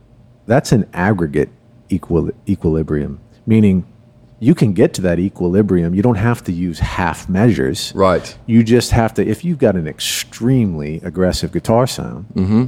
that's 0.45 0.71
an 0.71 0.87
aggregate 0.93 1.49
equilibrium, 1.89 3.19
meaning 3.47 3.91
you 4.39 4.53
can 4.53 4.73
get 4.73 4.93
to 4.93 5.01
that 5.01 5.17
equilibrium. 5.17 5.95
You 5.95 6.03
don't 6.03 6.15
have 6.15 6.43
to 6.43 6.51
use 6.51 6.77
half 6.77 7.27
measures. 7.27 7.93
Right. 7.95 8.37
You 8.45 8.63
just 8.63 8.91
have 8.91 9.15
to, 9.15 9.27
if 9.27 9.43
you've 9.43 9.57
got 9.57 9.75
an 9.75 9.87
extremely 9.87 10.97
aggressive 10.97 11.51
guitar 11.51 11.87
sound, 11.87 12.27
mm-hmm. 12.35 12.65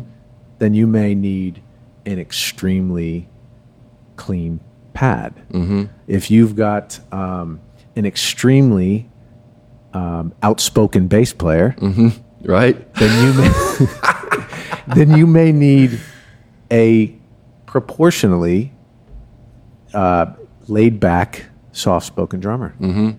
then 0.58 0.74
you 0.74 0.88
may 0.88 1.14
need 1.14 1.62
an 2.06 2.20
extremely 2.20 3.28
clean 4.16 4.60
pad. 4.94 5.34
If 6.08 6.30
you've 6.32 6.56
got 6.56 7.00
um, 7.12 7.60
an 7.96 8.06
extremely 8.06 9.10
um, 9.94 10.34
outspoken 10.44 11.08
bass 11.08 11.34
player, 11.34 11.76
Right? 12.44 12.94
then 12.96 13.26
you 13.26 13.34
may 13.34 13.88
then 14.96 15.18
you 15.18 15.26
may 15.28 15.52
need 15.52 16.00
a 16.72 17.16
proportionally 17.66 18.74
uh, 19.94 20.34
laid 20.68 21.00
back 21.00 21.46
soft 21.72 22.06
spoken 22.06 22.40
drummer. 22.40 22.76
Mm-hmm. 22.80 23.12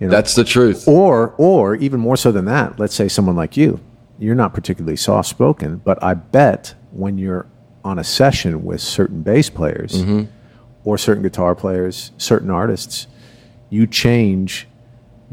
You 0.00 0.06
know? 0.08 0.10
That's 0.10 0.34
the 0.34 0.44
truth. 0.44 0.88
or 0.88 1.34
or 1.38 1.76
even 1.76 2.00
more 2.00 2.16
so 2.16 2.32
than 2.32 2.46
that. 2.46 2.78
Let's 2.80 2.94
say 2.94 3.08
someone 3.08 3.36
like 3.36 3.56
you, 3.56 3.78
you're 4.18 4.34
not 4.34 4.54
particularly 4.54 4.96
soft 4.96 5.28
spoken, 5.28 5.76
but 5.84 6.02
I 6.02 6.14
bet 6.14 6.74
when 6.90 7.18
you're 7.18 7.46
on 7.84 7.98
a 7.98 8.04
session 8.04 8.64
with 8.64 8.80
certain 8.80 9.22
bass 9.22 9.50
players 9.50 9.92
Mm-hmm. 10.02 10.22
or 10.84 10.98
certain 10.98 11.22
guitar 11.22 11.54
players, 11.54 12.12
certain 12.18 12.50
artists, 12.50 13.06
you 13.70 13.86
change 13.86 14.66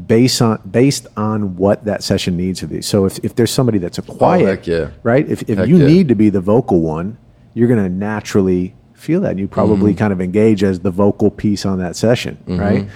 based 0.06 0.40
on 0.40 0.60
based 0.70 1.06
on 1.16 1.56
what 1.56 1.84
that 1.84 2.02
session 2.02 2.36
needs 2.36 2.62
of 2.62 2.72
you. 2.72 2.80
So 2.82 3.04
if, 3.04 3.18
if 3.22 3.34
there's 3.36 3.50
somebody 3.50 3.78
that's 3.78 3.98
a 3.98 4.02
quiet, 4.02 4.60
Oh, 4.68 4.70
yeah. 4.72 4.90
right? 5.02 5.28
If 5.28 5.42
if 5.48 5.58
Heck 5.58 5.68
you 5.68 5.76
yeah. 5.78 5.86
need 5.86 6.08
to 6.08 6.14
be 6.14 6.30
the 6.30 6.40
vocal 6.40 6.80
one, 6.80 7.18
you're 7.54 7.68
going 7.68 7.82
to 7.82 7.88
naturally 7.90 8.74
feel 8.94 9.20
that. 9.22 9.32
And 9.32 9.40
you 9.40 9.46
probably 9.48 9.92
Mm-hmm. 9.92 9.98
kind 9.98 10.12
of 10.12 10.20
engage 10.20 10.62
as 10.64 10.80
the 10.80 10.90
vocal 10.90 11.30
piece 11.30 11.66
on 11.66 11.78
that 11.80 11.96
session, 11.96 12.38
right? 12.46 12.88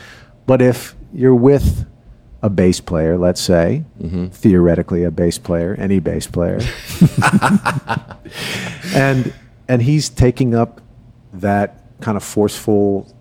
But 0.46 0.62
if 0.62 0.94
you're 1.12 1.34
with 1.34 1.86
a 2.42 2.48
bass 2.50 2.80
player, 2.80 3.16
let's 3.18 3.40
say, 3.40 3.84
Mm-hmm. 4.02 4.26
theoretically 4.28 5.04
a 5.04 5.10
bass 5.10 5.38
player, 5.38 5.74
any 5.78 5.98
bass 6.00 6.26
player, 6.26 6.60
and 8.94 9.32
and 9.68 9.82
he's 9.82 10.08
taking 10.08 10.54
up 10.54 10.80
that 11.32 11.80
kind 12.00 12.16
of 12.16 12.22
forceful 12.24 13.12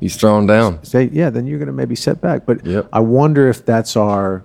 He's 0.00 0.16
thrown 0.16 0.46
down. 0.46 0.82
say, 0.84 1.10
yeah, 1.12 1.28
then 1.30 1.46
you're 1.46 1.58
going 1.58 1.66
to 1.66 1.72
maybe 1.72 1.94
set 1.94 2.20
back. 2.20 2.46
But 2.46 2.64
Yep. 2.64 2.88
I 2.92 3.00
wonder 3.00 3.48
if 3.48 3.64
that's 3.66 3.96
our 3.96 4.44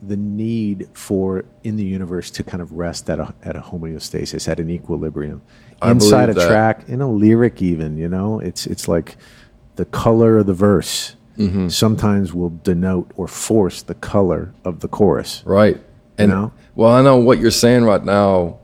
the 0.00 0.16
need 0.16 0.88
for 0.92 1.44
in 1.64 1.74
the 1.74 1.82
universe 1.84 2.30
to 2.30 2.44
kind 2.44 2.62
of 2.62 2.70
rest 2.72 3.10
at 3.10 3.18
a 3.18 3.34
at 3.42 3.56
a 3.56 3.60
homeostasis, 3.60 4.48
at 4.48 4.60
an 4.60 4.70
equilibrium, 4.70 5.42
inside 5.82 6.28
a 6.30 6.34
that. 6.34 6.46
track, 6.48 6.88
in 6.88 7.00
a 7.00 7.10
lyric, 7.10 7.60
even. 7.60 7.96
You 7.98 8.08
know, 8.08 8.38
it's 8.38 8.64
it's 8.66 8.86
like 8.86 9.16
the 9.76 9.84
color 9.84 10.38
of 10.38 10.46
the 10.46 10.54
verse 10.54 11.14
Mm-hmm. 11.36 11.68
sometimes 11.68 12.34
will 12.34 12.58
denote 12.64 13.12
or 13.16 13.28
force 13.28 13.82
the 13.82 13.94
color 13.94 14.52
of 14.64 14.80
the 14.80 14.88
chorus. 14.88 15.44
Right. 15.46 15.80
And 16.18 16.32
know? 16.32 16.52
well, 16.74 16.90
I 16.90 17.00
know 17.00 17.16
what 17.18 17.38
you're 17.38 17.52
saying 17.52 17.84
right 17.84 18.04
now 18.04 18.58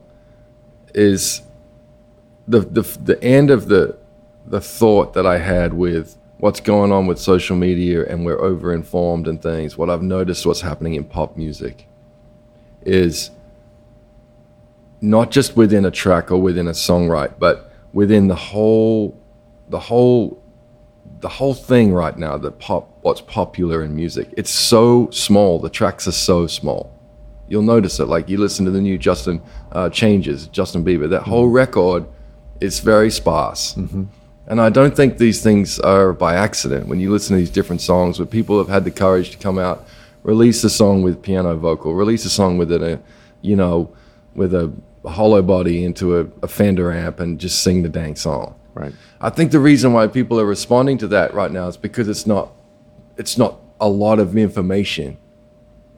is 0.95 1.41
the 2.47 2.61
the 2.61 2.81
the 3.03 3.23
end 3.23 3.51
of 3.51 3.67
the 3.67 3.97
the 4.47 4.61
thought 4.61 5.13
that 5.13 5.25
I 5.25 5.37
had 5.37 5.73
with 5.73 6.17
what's 6.37 6.59
going 6.59 6.91
on 6.91 7.07
with 7.07 7.19
social 7.19 7.55
media 7.55 8.05
and 8.05 8.25
we're 8.25 8.37
overinformed 8.37 9.27
and 9.27 9.41
things. 9.41 9.77
What 9.77 9.89
I've 9.89 10.01
noticed 10.01 10.45
what's 10.45 10.61
happening 10.61 10.95
in 10.95 11.03
pop 11.05 11.37
music 11.37 11.87
is 12.83 13.31
not 15.01 15.31
just 15.31 15.55
within 15.55 15.85
a 15.85 15.91
track 15.91 16.31
or 16.31 16.41
within 16.41 16.67
a 16.67 16.73
song 16.73 17.07
right, 17.07 17.37
but 17.39 17.71
within 17.93 18.27
the 18.27 18.35
whole 18.35 19.19
the 19.69 19.79
whole 19.79 20.41
the 21.21 21.29
whole 21.29 21.53
thing 21.53 21.93
right 21.93 22.17
now, 22.17 22.37
the 22.37 22.51
pop 22.51 22.99
what's 23.01 23.21
popular 23.21 23.83
in 23.83 23.95
music. 23.95 24.33
It's 24.37 24.51
so 24.51 25.09
small. 25.11 25.59
The 25.59 25.69
tracks 25.69 26.07
are 26.07 26.11
so 26.11 26.47
small. 26.47 26.94
You'll 27.47 27.63
notice 27.63 27.99
it. 27.99 28.05
Like 28.05 28.29
you 28.29 28.37
listen 28.37 28.65
to 28.65 28.71
the 28.71 28.81
new 28.81 28.97
Justin 28.97 29.41
uh, 29.71 29.89
Changes, 29.89 30.47
Justin 30.47 30.83
Bieber. 30.83 31.09
That 31.09 31.23
whole 31.23 31.47
record 31.47 32.05
is 32.59 32.79
very 32.79 33.11
sparse. 33.11 33.75
And 34.47 34.61
I 34.61 34.69
don't 34.69 34.95
think 34.95 35.17
these 35.17 35.41
things 35.41 35.79
are 35.79 36.13
by 36.13 36.35
accident. 36.35 36.87
When 36.87 36.99
you 36.99 37.11
listen 37.11 37.35
to 37.35 37.39
these 37.39 37.49
different 37.49 37.81
songs, 37.81 38.19
where 38.19 38.25
people 38.25 38.57
have 38.59 38.67
had 38.67 38.83
the 38.83 38.91
courage 38.91 39.31
to 39.31 39.37
come 39.37 39.57
out, 39.57 39.87
release 40.23 40.63
a 40.63 40.69
song 40.69 41.01
with 41.01 41.21
piano 41.21 41.55
vocal, 41.55 41.95
release 41.95 42.25
a 42.25 42.29
song 42.29 42.57
with 42.57 42.71
a, 42.71 42.99
you 43.41 43.55
know, 43.55 43.91
with 44.35 44.53
a 44.53 44.71
hollow 45.07 45.41
body 45.41 45.83
into 45.83 46.19
a, 46.19 46.27
a 46.43 46.47
Fender 46.47 46.91
amp, 46.91 47.19
and 47.19 47.39
just 47.39 47.63
sing 47.63 47.81
the 47.81 47.89
dang 47.89 48.15
song. 48.15 48.55
Right. 48.75 48.93
I 49.21 49.29
think 49.29 49.51
the 49.51 49.59
reason 49.59 49.93
why 49.93 50.07
people 50.07 50.39
are 50.39 50.45
responding 50.45 50.97
to 50.99 51.07
that 51.07 51.33
right 51.33 51.51
now 51.51 51.67
is 51.67 51.77
because 51.77 52.07
it's 52.07 52.27
not 52.27 52.51
it's 53.17 53.37
not 53.37 53.59
a 53.79 53.87
lot 53.87 54.19
of 54.19 54.37
information. 54.37 55.17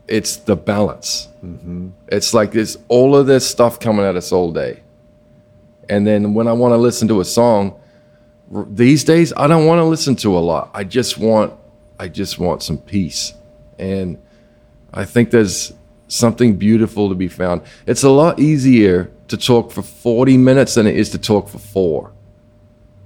It's 0.08 0.38
the 0.38 0.56
balance. 0.56 1.28
Mm-hmm. 1.44 1.90
It's 2.08 2.34
like 2.34 2.52
there's 2.54 2.78
all 2.88 3.16
of 3.16 3.28
this 3.28 3.48
stuff 3.48 3.80
coming 3.80 4.06
at 4.06 4.16
us 4.16 4.32
all 4.32 4.52
day, 4.52 4.82
and 5.90 6.08
then 6.08 6.34
when 6.34 6.48
I 6.48 6.54
want 6.54 6.74
to 6.74 6.78
listen 6.78 7.08
to 7.10 7.20
a 7.20 7.26
song, 7.26 7.80
r- 8.54 8.66
these 8.70 9.04
days 9.04 9.34
I 9.36 9.48
don't 9.48 9.66
want 9.66 9.80
to 9.80 9.84
listen 9.84 10.16
to 10.18 10.38
a 10.38 10.40
lot. 10.40 10.70
I 10.74 10.84
just 10.84 11.18
want 11.18 11.54
I 12.00 12.08
just 12.08 12.40
want 12.40 12.64
some 12.64 12.78
peace, 12.78 13.34
and 13.78 14.18
I 14.94 15.04
think 15.06 15.32
there's 15.32 15.74
something 16.08 16.56
beautiful 16.56 17.10
to 17.10 17.16
be 17.16 17.28
found. 17.28 17.62
It's 17.86 18.04
a 18.04 18.10
lot 18.10 18.40
easier 18.40 19.12
to 19.28 19.38
talk 19.38 19.72
for 19.72 19.82
40 19.82 20.38
minutes 20.38 20.76
than 20.76 20.88
it 20.88 20.96
is 20.96 21.10
to 21.12 21.18
talk 21.18 21.50
for 21.50 21.60
four. 21.60 22.14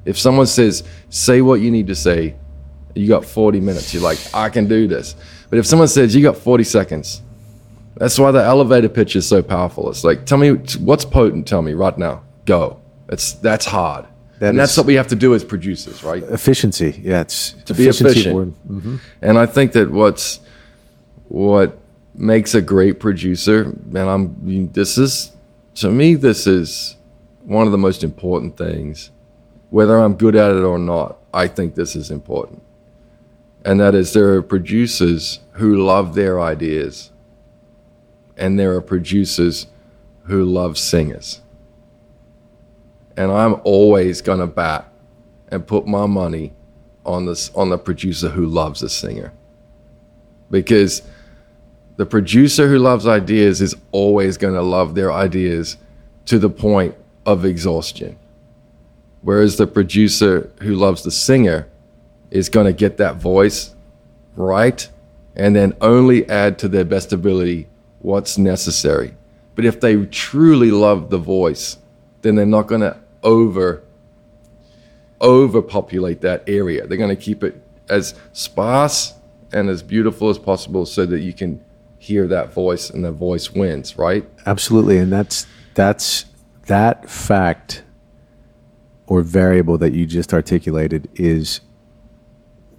If 0.06 0.18
someone 0.18 0.48
says, 0.48 0.84
say 1.10 1.42
what 1.42 1.62
you 1.62 1.72
need 1.72 1.88
to 1.88 1.96
say, 1.96 2.36
you 2.96 3.08
got 3.08 3.26
40 3.26 3.60
minutes, 3.60 3.94
you're 3.94 4.04
like, 4.04 4.20
I 4.34 4.50
can 4.50 4.68
do 4.68 4.88
this. 4.88 5.16
But 5.52 5.60
if 5.60 5.68
someone 5.68 5.90
says, 5.90 6.16
you 6.16 6.24
got 6.24 6.38
40 6.38 6.64
seconds, 6.64 7.22
that's 7.98 8.18
why 8.18 8.32
the 8.32 8.44
elevator 8.44 8.90
pitch 8.90 9.16
is 9.16 9.28
so 9.28 9.44
powerful. 9.44 9.90
It's 9.92 10.04
like, 10.04 10.26
tell 10.26 10.38
me 10.38 10.52
what's 10.80 11.06
potent, 11.06 11.46
tell 11.46 11.62
me 11.62 11.74
right 11.74 11.96
now, 11.98 12.24
go. 12.46 12.80
That's, 13.08 13.34
that's 13.34 13.66
hard. 13.66 14.06
That 14.40 14.50
and 14.50 14.60
that's 14.60 14.76
what 14.76 14.88
we 14.88 14.96
have 14.96 15.10
to 15.10 15.16
do 15.16 15.36
as 15.36 15.44
producers, 15.44 16.04
right? 16.04 16.24
Efficiency. 16.24 17.00
Yeah, 17.04 17.22
it's 17.22 17.52
To 17.66 17.76
be 17.76 17.88
efficient. 17.88 18.58
Mhm. 18.68 19.00
And 19.22 19.38
I 19.38 19.46
think 19.46 19.74
that 19.74 19.92
what's 19.92 20.40
what 21.28 21.78
makes 22.16 22.56
a 22.56 22.62
great 22.62 23.00
producer, 23.00 23.66
and 23.94 23.98
I'm 23.98 24.70
this 24.74 24.98
is 24.98 25.32
to 25.76 25.92
me 25.92 26.16
this 26.16 26.48
is 26.48 26.96
one 27.46 27.68
of 27.68 27.72
the 27.72 27.78
most 27.78 28.04
important 28.04 28.58
things. 28.58 29.12
Whether 29.70 30.00
I'm 30.00 30.16
good 30.16 30.36
at 30.36 30.50
it 30.52 30.64
or 30.64 30.80
not, 30.80 31.18
I 31.32 31.48
think 31.48 31.76
this 31.76 31.96
is 31.96 32.10
important. 32.10 32.64
And 33.64 33.80
that 33.80 33.94
is 33.94 34.14
there 34.14 34.34
are 34.34 34.42
producers 34.42 35.40
who 35.54 35.84
love 35.84 36.16
their 36.16 36.42
ideas 36.42 37.12
and 38.38 38.58
there 38.58 38.74
are 38.74 38.82
producers 38.82 39.68
who 40.24 40.44
love 40.44 40.78
singers. 40.78 41.42
And 43.16 43.32
I'm 43.32 43.62
always 43.64 44.22
going 44.22 44.40
to 44.40 44.48
bat 44.48 44.92
and 45.50 45.66
put 45.66 45.86
my 45.86 46.06
money 46.08 46.54
on 47.06 47.26
this 47.26 47.50
on 47.56 47.70
the 47.70 47.78
producer 47.78 48.30
who 48.30 48.46
loves 48.46 48.84
a 48.84 48.90
singer 48.90 49.34
because 50.50 51.02
the 51.98 52.06
producer 52.06 52.68
who 52.68 52.78
loves 52.78 53.08
ideas 53.08 53.60
is 53.62 53.76
always 53.92 54.38
going 54.38 54.54
to 54.54 54.62
love 54.62 54.94
their 54.94 55.12
ideas 55.12 55.78
to 56.26 56.38
the 56.38 56.50
point 56.50 56.96
of 57.26 57.44
exhaustion 57.44 58.18
whereas 59.22 59.58
the 59.58 59.66
producer 59.66 60.52
who 60.62 60.76
loves 60.76 61.02
the 61.02 61.10
singer 61.10 61.68
is 62.32 62.50
going 62.50 62.66
to 62.66 62.74
get 62.74 62.98
that 62.98 63.18
voice 63.18 63.76
right 64.36 64.90
and 65.36 65.56
then 65.56 65.74
only 65.82 66.28
add 66.30 66.58
to 66.58 66.68
their 66.68 66.86
best 66.86 67.14
ability 67.14 67.68
what's 68.00 68.38
necessary 68.38 69.14
but 69.56 69.66
if 69.66 69.80
they 69.80 70.06
truly 70.06 70.72
love 70.72 71.10
the 71.10 71.18
voice 71.18 71.78
then 72.22 72.36
they're 72.36 72.46
not 72.46 72.68
going 72.68 72.82
to 72.82 72.98
over 73.24 73.84
overpopulate 75.22 76.22
that 76.22 76.44
area. 76.48 76.88
They're 76.88 76.98
going 76.98 77.16
to 77.16 77.22
keep 77.22 77.44
it 77.44 77.62
as 77.90 78.16
sparse 78.34 79.14
and 79.54 79.70
as 79.70 79.84
beautiful 79.84 80.30
as 80.30 80.38
possible 80.38 80.86
so 80.86 81.06
that 81.06 81.20
you 81.20 81.34
can 81.34 81.64
hear 82.00 82.28
that 82.28 82.52
voice 82.52 82.90
and 82.90 83.06
the 83.06 83.12
voice 83.12 83.52
wins, 83.52 83.98
right? 83.98 84.28
Absolutely, 84.46 84.98
and 84.98 85.12
that's 85.12 85.46
that's 85.76 86.26
that 86.66 87.10
fact 87.10 87.84
or 89.08 89.22
variable 89.22 89.78
that 89.78 89.94
you 89.94 90.06
just 90.06 90.34
articulated 90.34 91.08
is 91.16 91.62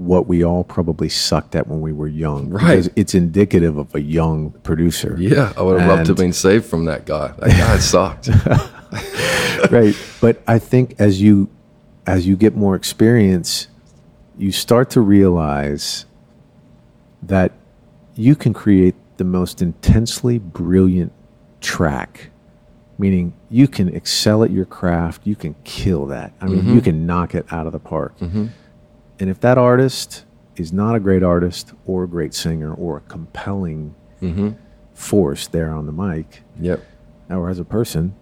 what 0.07 0.27
we 0.27 0.45
all 0.45 0.65
probably 0.65 1.09
sucked 1.09 1.55
at 1.55 1.67
when 1.67 1.81
we 1.81 1.93
were 1.93 2.09
young. 2.09 2.51
Right. 2.51 2.61
Because 2.61 2.91
it's 2.97 3.15
indicative 3.15 3.77
of 3.77 3.95
a 3.95 4.01
young 4.01 4.51
producer. 4.63 5.17
Yeah, 5.19 5.53
I 5.57 5.63
would 5.63 5.81
have 5.81 5.89
loved 5.89 6.07
to 6.07 6.11
have 6.11 6.17
been 6.17 6.33
saved 6.33 6.67
from 6.67 6.87
that 6.87 7.07
guy. 7.07 7.29
That 7.39 7.51
guy 7.51 7.79
sucked. 7.79 8.29
right. 9.73 9.97
But 10.21 10.43
I 10.47 10.59
think 10.59 10.97
as 10.99 11.21
you 11.21 11.49
as 12.07 12.27
you 12.27 12.37
get 12.37 12.57
more 12.57 12.75
experience, 12.75 13.69
you 14.37 14.53
start 14.53 14.91
to 14.91 15.01
realize 15.01 16.07
that 17.23 17.53
you 18.15 18.35
can 18.35 18.53
create 18.53 18.95
the 19.17 19.25
most 19.25 19.63
intensely 19.63 20.39
brilliant 20.39 21.13
track. 21.61 22.31
Meaning 22.99 23.35
you 23.49 23.69
can 23.69 23.89
excel 23.89 24.45
at 24.45 24.51
your 24.51 24.65
craft, 24.65 25.27
you 25.27 25.35
can 25.35 25.55
kill 25.65 26.07
that. 26.07 26.33
I 26.41 26.47
mean, 26.47 26.57
you 26.57 26.63
mm-hmm. 26.63 26.79
can 26.81 27.07
knock 27.07 27.35
it 27.35 27.47
out 27.51 27.67
of 27.67 27.73
the 27.73 27.81
park. 27.81 28.19
Mm-hmm. 28.19 28.49
And 29.23 29.31
if 29.31 29.39
that 29.39 29.57
artist 29.57 30.25
is 30.57 30.73
not 30.73 30.97
a 30.97 30.99
great 30.99 31.23
artist 31.23 31.75
or 31.87 32.03
a 32.03 32.09
great 32.09 32.35
singer 32.35 32.75
or 32.75 32.97
a 32.97 33.01
compelling 33.03 33.95
force 34.95 35.47
there 35.47 35.71
on 35.71 35.87
the 35.87 35.93
mic, 35.93 36.43
yep. 36.59 36.83
or 37.31 37.49
as 37.49 37.61
a 37.61 37.65
person, 37.65 38.17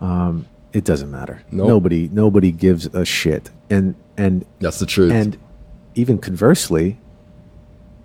um, 0.00 0.46
it 0.72 0.84
doesn't 0.84 1.10
matter. 1.10 1.42
Nope. 1.50 1.66
Nobody 1.66 2.08
nobody 2.12 2.52
gives 2.52 2.86
a 2.86 3.04
shit. 3.04 3.50
And 3.68 3.96
and 4.16 4.46
That's 4.60 4.78
the 4.78 4.86
truth. 4.86 5.10
and 5.10 5.36
even 5.96 6.18
conversely, 6.18 7.00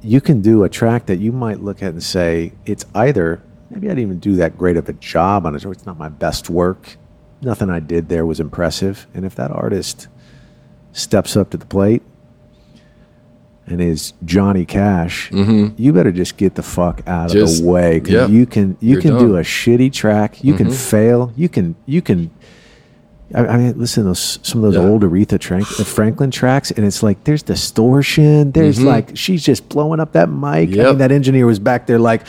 you 0.02 0.20
can 0.20 0.42
do 0.42 0.64
a 0.64 0.70
track 0.70 1.06
that 1.06 1.20
you 1.20 1.32
might 1.32 1.62
look 1.62 1.84
at 1.84 1.90
and 1.90 2.02
say 2.02 2.54
it's 2.66 2.84
either 2.96 3.44
maybe 3.70 3.86
I 3.86 3.92
didn't 3.92 4.06
even 4.06 4.20
do 4.20 4.38
that 4.38 4.58
great 4.58 4.76
of 4.76 4.90
a 4.90 4.94
job 4.94 5.46
on 5.46 5.54
it, 5.56 5.64
or 5.68 5.72
it's 5.72 5.86
not 5.86 6.00
my 6.00 6.10
best 6.10 6.50
work. 6.50 6.98
Nothing 7.44 7.70
I 7.70 7.80
did 7.80 8.10
there 8.10 8.26
was 8.26 8.40
impressive. 8.40 9.06
And 9.14 9.24
if 9.24 9.36
that 9.36 9.52
artist 9.52 10.08
steps 10.94 11.38
up 11.38 11.52
to 11.52 11.58
the 11.58 11.68
plate 11.68 12.02
and 13.66 13.82
is 13.82 14.14
Johnny 14.26 14.66
Cash, 14.66 15.32
you 15.32 15.94
better 15.94 16.12
just 16.12 16.38
get 16.38 16.56
the 16.56 16.64
fuck 16.64 17.02
out 17.08 17.32
of 17.36 17.38
Mm-hmm. 17.38 17.64
The 17.64 17.70
way 17.72 18.00
because 18.00 18.14
yep. 18.14 18.30
you 18.30 18.46
can 18.46 18.78
you 18.82 18.98
can 19.00 19.12
do 19.12 19.20
done. 19.20 19.28
Mm-hmm. 19.30 19.36
a 19.38 19.42
shitty 19.42 19.94
track, 19.94 20.44
you 20.44 20.54
can 20.56 20.70
fail, 20.72 21.32
you 21.36 21.50
can 21.50 21.76
you 21.86 22.02
can. 22.02 22.30
I, 23.34 23.48
I 23.48 23.58
mean, 23.58 23.80
listen 23.80 24.04
to 24.04 24.10
those, 24.10 24.38
some 24.44 24.64
of 24.64 24.72
those 24.74 24.84
Yeah. 24.84 24.88
old 24.90 25.02
Aretha 25.02 25.40
Trank, 25.40 25.64
uh, 25.80 25.84
Franklin 25.84 26.30
tracks, 26.30 26.70
and 26.70 26.86
it's 26.86 27.02
like 27.02 27.24
there's 27.24 27.42
distortion. 27.42 28.52
There's 28.52 28.80
like 28.82 29.16
she's 29.18 29.44
just 29.44 29.70
blowing 29.70 30.00
up 30.00 30.12
that 30.12 30.30
mic. 30.30 30.70
I 30.70 30.72
Mm-hmm. 30.74 30.84
Mean, 30.84 30.98
that 31.00 31.12
engineer 31.12 31.46
was 31.48 31.58
back 31.58 31.88
there 31.88 31.98
like, 32.00 32.22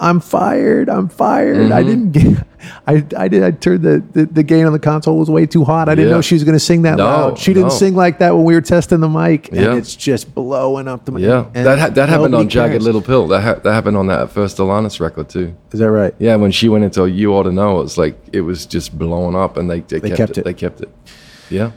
"I'm 0.00 0.20
fired. 0.20 0.88
I'm 0.88 1.08
fired. 1.08 1.72
I 1.72 1.82
Mm-hmm. 1.82 2.10
didn't 2.10 2.12
get. 2.36 2.46
I 2.86 3.04
I 3.16 3.28
did. 3.28 3.42
I 3.44 3.50
turned 3.52 3.82
the, 3.82 4.02
the 4.12 4.26
the 4.26 4.42
gain 4.42 4.66
on 4.66 4.72
the 4.72 4.78
console 4.78 5.18
was 5.18 5.30
way 5.30 5.46
too 5.46 5.64
hot. 5.64 5.88
I 5.88 5.94
didn't 5.94 6.08
Yeah. 6.10 6.16
know 6.16 6.20
she 6.20 6.34
was 6.34 6.44
going 6.44 6.54
to 6.56 6.60
sing 6.60 6.82
that 6.82 6.96
No, 6.98 7.04
loud. 7.04 7.38
She 7.38 7.54
didn't 7.54 7.68
no. 7.68 7.74
sing 7.74 7.94
like 7.94 8.18
that 8.18 8.34
when 8.34 8.44
we 8.44 8.54
were 8.54 8.60
testing 8.60 9.00
the 9.00 9.08
mic, 9.08 9.48
and 9.52 9.60
Yeah. 9.60 9.74
it's 9.76 9.94
just 9.94 10.34
blowing 10.34 10.88
up 10.88 11.04
the 11.04 11.12
mic. 11.12 11.22
Yeah, 11.22 11.46
And 11.54 11.66
that 11.66 11.78
ha- 11.78 11.88
that 11.90 12.08
happened 12.08 12.34
on 12.34 12.48
Jagged 12.48 12.72
cares. 12.72 12.84
Little 12.84 13.00
Pill. 13.02 13.28
That 13.28 13.42
ha- 13.42 13.60
that 13.62 13.72
happened 13.72 13.96
on 13.96 14.08
that 14.08 14.30
first 14.30 14.58
Alanis 14.58 14.98
record 15.00 15.28
too. 15.28 15.54
Is 15.72 15.80
that 15.80 15.90
right? 15.90 16.14
Yeah, 16.18 16.36
when 16.36 16.50
she 16.50 16.68
went 16.68 16.84
into 16.84 17.06
You 17.06 17.32
Ought 17.34 17.44
to 17.44 17.52
Know, 17.52 17.78
it 17.80 17.82
was 17.84 17.96
like 17.98 18.18
it 18.32 18.40
was 18.42 18.66
just 18.66 18.98
blowing 18.98 19.36
up, 19.36 19.56
and 19.56 19.70
they, 19.70 19.80
they, 19.80 20.00
kept, 20.00 20.16
kept 20.16 20.30
it. 20.32 20.38
it. 20.38 20.44
They 20.44 20.54
kept 20.54 20.80
it. 20.80 20.88
Yeah, 21.50 21.70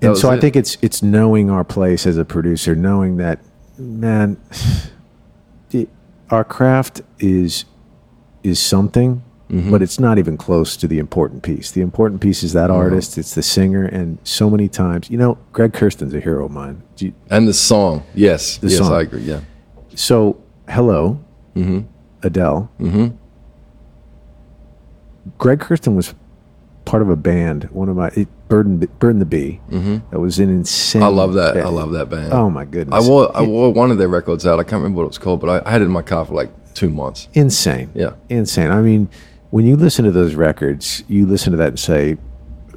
That 0.00 0.08
and 0.08 0.16
so 0.18 0.28
I 0.28 0.34
it. 0.34 0.40
think 0.40 0.56
it's 0.56 0.76
it's 0.82 1.02
knowing 1.02 1.50
our 1.50 1.64
place 1.64 2.04
as 2.06 2.18
a 2.18 2.24
producer, 2.24 2.74
knowing 2.74 3.16
that 3.18 3.38
man, 3.78 4.36
our 6.30 6.44
craft 6.44 7.02
is 7.18 7.64
is 8.42 8.58
something, 8.58 9.22
Mm-hmm. 9.48 9.70
but 9.70 9.80
it's 9.80 10.00
not 10.00 10.18
even 10.18 10.36
close 10.36 10.76
to 10.76 10.88
the 10.88 10.98
important 10.98 11.44
piece. 11.44 11.70
The 11.70 11.80
important 11.80 12.20
piece 12.20 12.42
is 12.42 12.52
that 12.54 12.68
artist, 12.68 13.16
it's 13.16 13.36
the 13.36 13.44
singer, 13.44 13.84
and 13.84 14.18
so 14.24 14.50
many 14.50 14.68
times, 14.68 15.08
you 15.08 15.16
know, 15.16 15.38
Greg 15.52 15.72
Kurstin's 15.72 16.12
a 16.14 16.18
hero 16.20 16.46
of 16.46 16.50
mine. 16.50 16.82
You- 16.98 17.12
and 17.30 17.46
the 17.46 17.52
song. 17.54 18.02
Yes, 18.12 18.56
The 18.58 18.66
yes, 18.70 18.78
song. 18.78 18.92
I 18.92 19.02
agree. 19.02 19.22
Yeah, 19.22 19.42
So, 19.94 20.38
hello, 20.68 21.20
Mm-hmm. 21.54 21.80
Adele. 22.24 22.68
Greg 25.38 25.60
Kurstin 25.60 25.94
was 25.94 26.12
part 26.84 27.02
of 27.02 27.08
a 27.08 27.16
band, 27.16 27.64
one 27.70 27.88
of 27.88 27.94
my 27.96 28.08
it, 28.16 28.26
Bird 28.48 28.66
and 28.66 28.80
the 29.20 29.26
Bee. 29.26 29.60
That 29.70 30.20
was 30.20 30.38
an 30.38 30.50
insane. 30.50 31.02
Mm-hmm. 31.02 31.08
I 31.08 31.12
love 31.12 31.34
that. 31.34 31.56
I 31.56 31.68
love 31.68 31.92
that 31.92 32.08
band. 32.08 32.32
Oh 32.32 32.48
my 32.48 32.64
goodness! 32.64 33.04
I 33.04 33.08
wore 33.08 33.36
I 33.36 33.42
wore 33.42 33.72
one 33.72 33.90
of 33.90 33.98
their 33.98 34.08
records 34.08 34.46
out. 34.46 34.60
I 34.60 34.62
can't 34.62 34.74
remember 34.74 34.98
what 34.98 35.04
it 35.04 35.08
was 35.08 35.18
called, 35.18 35.40
but 35.40 35.48
I, 35.48 35.68
I 35.68 35.72
had 35.72 35.82
it 35.82 35.86
in 35.86 35.90
my 35.90 36.02
car 36.02 36.24
for 36.24 36.34
like 36.34 36.50
two 36.74 36.90
months. 36.90 37.28
insane. 37.32 37.90
Yeah. 37.94 38.12
insane. 38.28 38.70
I 38.70 38.82
mean, 38.82 39.08
when 39.50 39.66
you 39.66 39.76
listen 39.76 40.04
to 40.04 40.10
those 40.10 40.34
records, 40.34 41.02
you 41.08 41.26
listen 41.26 41.50
to 41.52 41.56
that 41.56 41.68
and 41.68 41.78
say, 41.78 42.18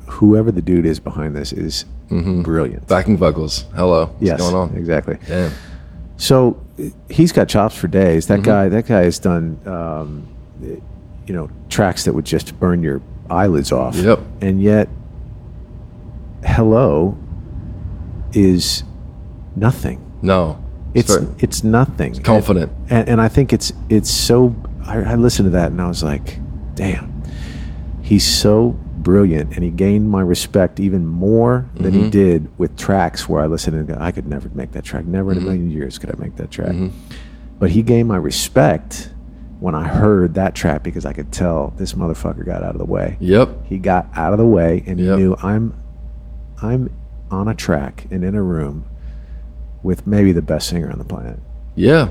whoever 0.07 0.51
the 0.51 0.61
dude 0.61 0.85
is 0.85 0.99
behind 0.99 1.35
this 1.35 1.51
is 1.51 1.85
brilliant. 2.07 2.87
Backing 2.87 3.17
vocals. 3.17 3.65
Hello. 3.75 4.05
What's 4.07 4.21
yes, 4.21 4.39
going 4.39 4.55
on? 4.55 4.75
exactly. 4.75 5.17
Damn. 5.27 5.51
So 6.17 6.59
he's 7.09 7.31
got 7.31 7.47
chops 7.49 7.75
for 7.75 7.87
days. 7.87 8.25
Mm-hmm. 8.25 8.41
That 8.41 8.43
guy, 8.43 8.69
that 8.69 8.87
guy 8.87 9.03
has 9.03 9.19
done, 9.19 9.59
um, 9.65 10.27
you 10.61 11.33
know, 11.33 11.49
tracks 11.69 12.05
that 12.05 12.13
would 12.13 12.25
just 12.25 12.57
burn 12.59 12.81
your 12.81 13.01
eyelids 13.29 13.71
off. 13.71 13.95
Yep. 13.95 14.19
And 14.41 14.61
yet, 14.61 14.89
"Hello" 16.43 17.17
is 18.33 18.83
nothing. 19.55 19.99
No. 20.21 20.63
It's 20.93 21.15
it's 21.37 21.63
nothing. 21.63 22.15
confident. 22.23 22.71
and, 22.89 23.07
and 23.09 23.21
I 23.21 23.27
think 23.27 23.53
it's 23.53 23.71
it's 23.89 24.09
so. 24.09 24.55
I, 24.85 25.01
I 25.01 25.15
listened 25.15 25.45
to 25.47 25.51
that 25.51 25.71
and 25.71 25.79
I 25.79 25.87
was 25.87 26.01
like, 26.03 26.39
damn, 26.73 27.21
he's 28.01 28.25
so 28.25 28.69
brilliant, 28.97 29.53
and 29.53 29.63
he 29.63 29.69
gained 29.69 30.09
my 30.09 30.21
respect 30.21 30.79
even 30.79 31.05
more 31.05 31.69
than 31.75 31.93
Mm-hmm. 31.93 32.03
he 32.05 32.09
did 32.09 32.57
with 32.59 32.75
tracks 32.75 33.29
where 33.29 33.41
I 33.41 33.45
listened 33.45 33.75
and 33.77 33.87
go, 33.87 33.97
I 33.99 34.11
could 34.11 34.25
never 34.27 34.49
make 34.49 34.71
that 34.71 34.83
track. 34.83 35.05
Never 35.05 35.31
in 35.31 35.37
Mm-hmm. 35.37 35.47
a 35.47 35.51
million 35.51 35.71
years 35.71 35.97
could 35.99 36.09
I 36.11 36.15
make 36.19 36.35
that 36.37 36.49
track. 36.51 36.75
But 37.59 37.69
he 37.71 37.81
gained 37.83 38.07
my 38.07 38.17
respect 38.17 39.11
when 39.59 39.75
I 39.75 39.87
heard 39.87 40.33
that 40.35 40.55
track 40.55 40.81
because 40.83 41.05
I 41.05 41.13
could 41.13 41.31
tell 41.31 41.73
this 41.77 41.93
motherfucker 41.93 42.45
got 42.45 42.63
out 42.63 42.73
of 42.73 42.79
the 42.79 42.85
way. 42.85 43.17
Yep. 43.19 43.65
He 43.67 43.77
got 43.77 44.07
out 44.15 44.31
of 44.33 44.39
the 44.39 44.45
way 44.47 44.83
and 44.87 44.97
he 44.99 45.05
knew 45.05 45.35
I'm 45.43 45.73
I'm 46.61 46.93
on 47.31 47.47
a 47.47 47.53
track 47.55 48.07
and 48.11 48.23
in 48.23 48.35
a 48.35 48.41
room 48.41 48.85
with 49.83 50.05
maybe 50.07 50.31
the 50.31 50.41
best 50.41 50.67
singer 50.69 50.91
on 50.91 50.97
the 50.97 51.05
planet. 51.05 51.39
Yeah. 51.75 52.09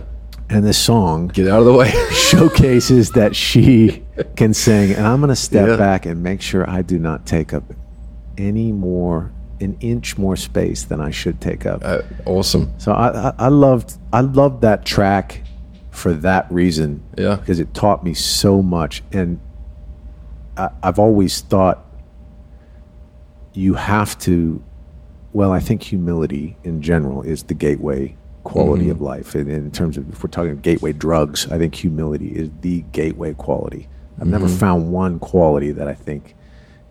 And 0.51 0.65
this 0.65 0.79
song 0.79 1.29
Get 1.29 1.49
out 1.49 1.61
of 1.61 1.67
the 1.67 1.73
way. 1.75 1.91
showcases 2.13 3.11
that 3.13 3.37
she 3.37 4.03
can 4.37 4.55
sing. 4.55 4.93
And 4.93 5.07
I'm 5.07 5.21
going 5.21 5.29
to 5.29 5.37
step 5.37 5.69
Yeah. 5.69 5.77
back 5.77 6.07
and 6.07 6.23
make 6.23 6.41
sure 6.41 6.69
I 6.69 6.81
do 6.83 6.99
not 6.99 7.27
take 7.27 7.53
up 7.53 7.65
any 8.39 8.73
more, 8.73 9.31
an 9.61 9.77
inch 9.81 10.17
more 10.17 10.37
space 10.37 10.85
than 10.85 11.01
I 11.01 11.11
should 11.11 11.41
take 11.41 11.67
up. 11.67 11.83
Uh, 11.85 12.01
awesome. 12.25 12.73
So 12.79 12.93
I, 12.93 13.29
I, 13.29 13.35
I 13.39 13.49
loved, 13.49 13.99
I 14.13 14.21
loved 14.23 14.63
that 14.63 14.87
track 14.87 15.43
for 15.91 16.15
that 16.15 16.51
reason. 16.51 17.03
Yeah. 17.19 17.37
Because 17.37 17.61
it 17.61 17.75
taught 17.75 18.03
me 18.03 18.15
so 18.15 18.63
much. 18.63 19.03
And 19.13 19.41
I, 20.57 20.71
I've 20.83 20.99
always 20.99 21.43
thought 21.43 21.85
you 23.59 23.75
have 23.75 24.17
to, 24.21 24.63
well, 25.33 25.51
I 25.51 25.59
think 25.59 25.83
humility 25.83 26.57
in 26.63 26.81
general 26.81 27.23
is 27.23 27.43
the 27.43 27.55
gateway 27.55 28.17
quality 28.45 28.85
mm-hmm. 28.85 28.93
of 28.93 29.01
life. 29.01 29.35
And 29.35 29.51
in 29.51 29.73
terms 29.73 29.97
of, 29.97 30.09
if 30.13 30.23
we're 30.23 30.31
talking 30.31 30.57
gateway 30.61 30.93
drugs, 30.93 31.51
I 31.51 31.59
think 31.59 31.75
humility 31.75 32.29
is 32.29 32.51
the 32.61 32.83
gateway 32.93 33.35
quality. 33.35 33.89
I've 34.21 34.29
never 34.29 34.47
mm-hmm. 34.47 34.57
found 34.57 34.93
one 34.93 35.19
quality 35.19 35.73
that 35.73 35.89
I 35.89 35.95
think 35.95 36.37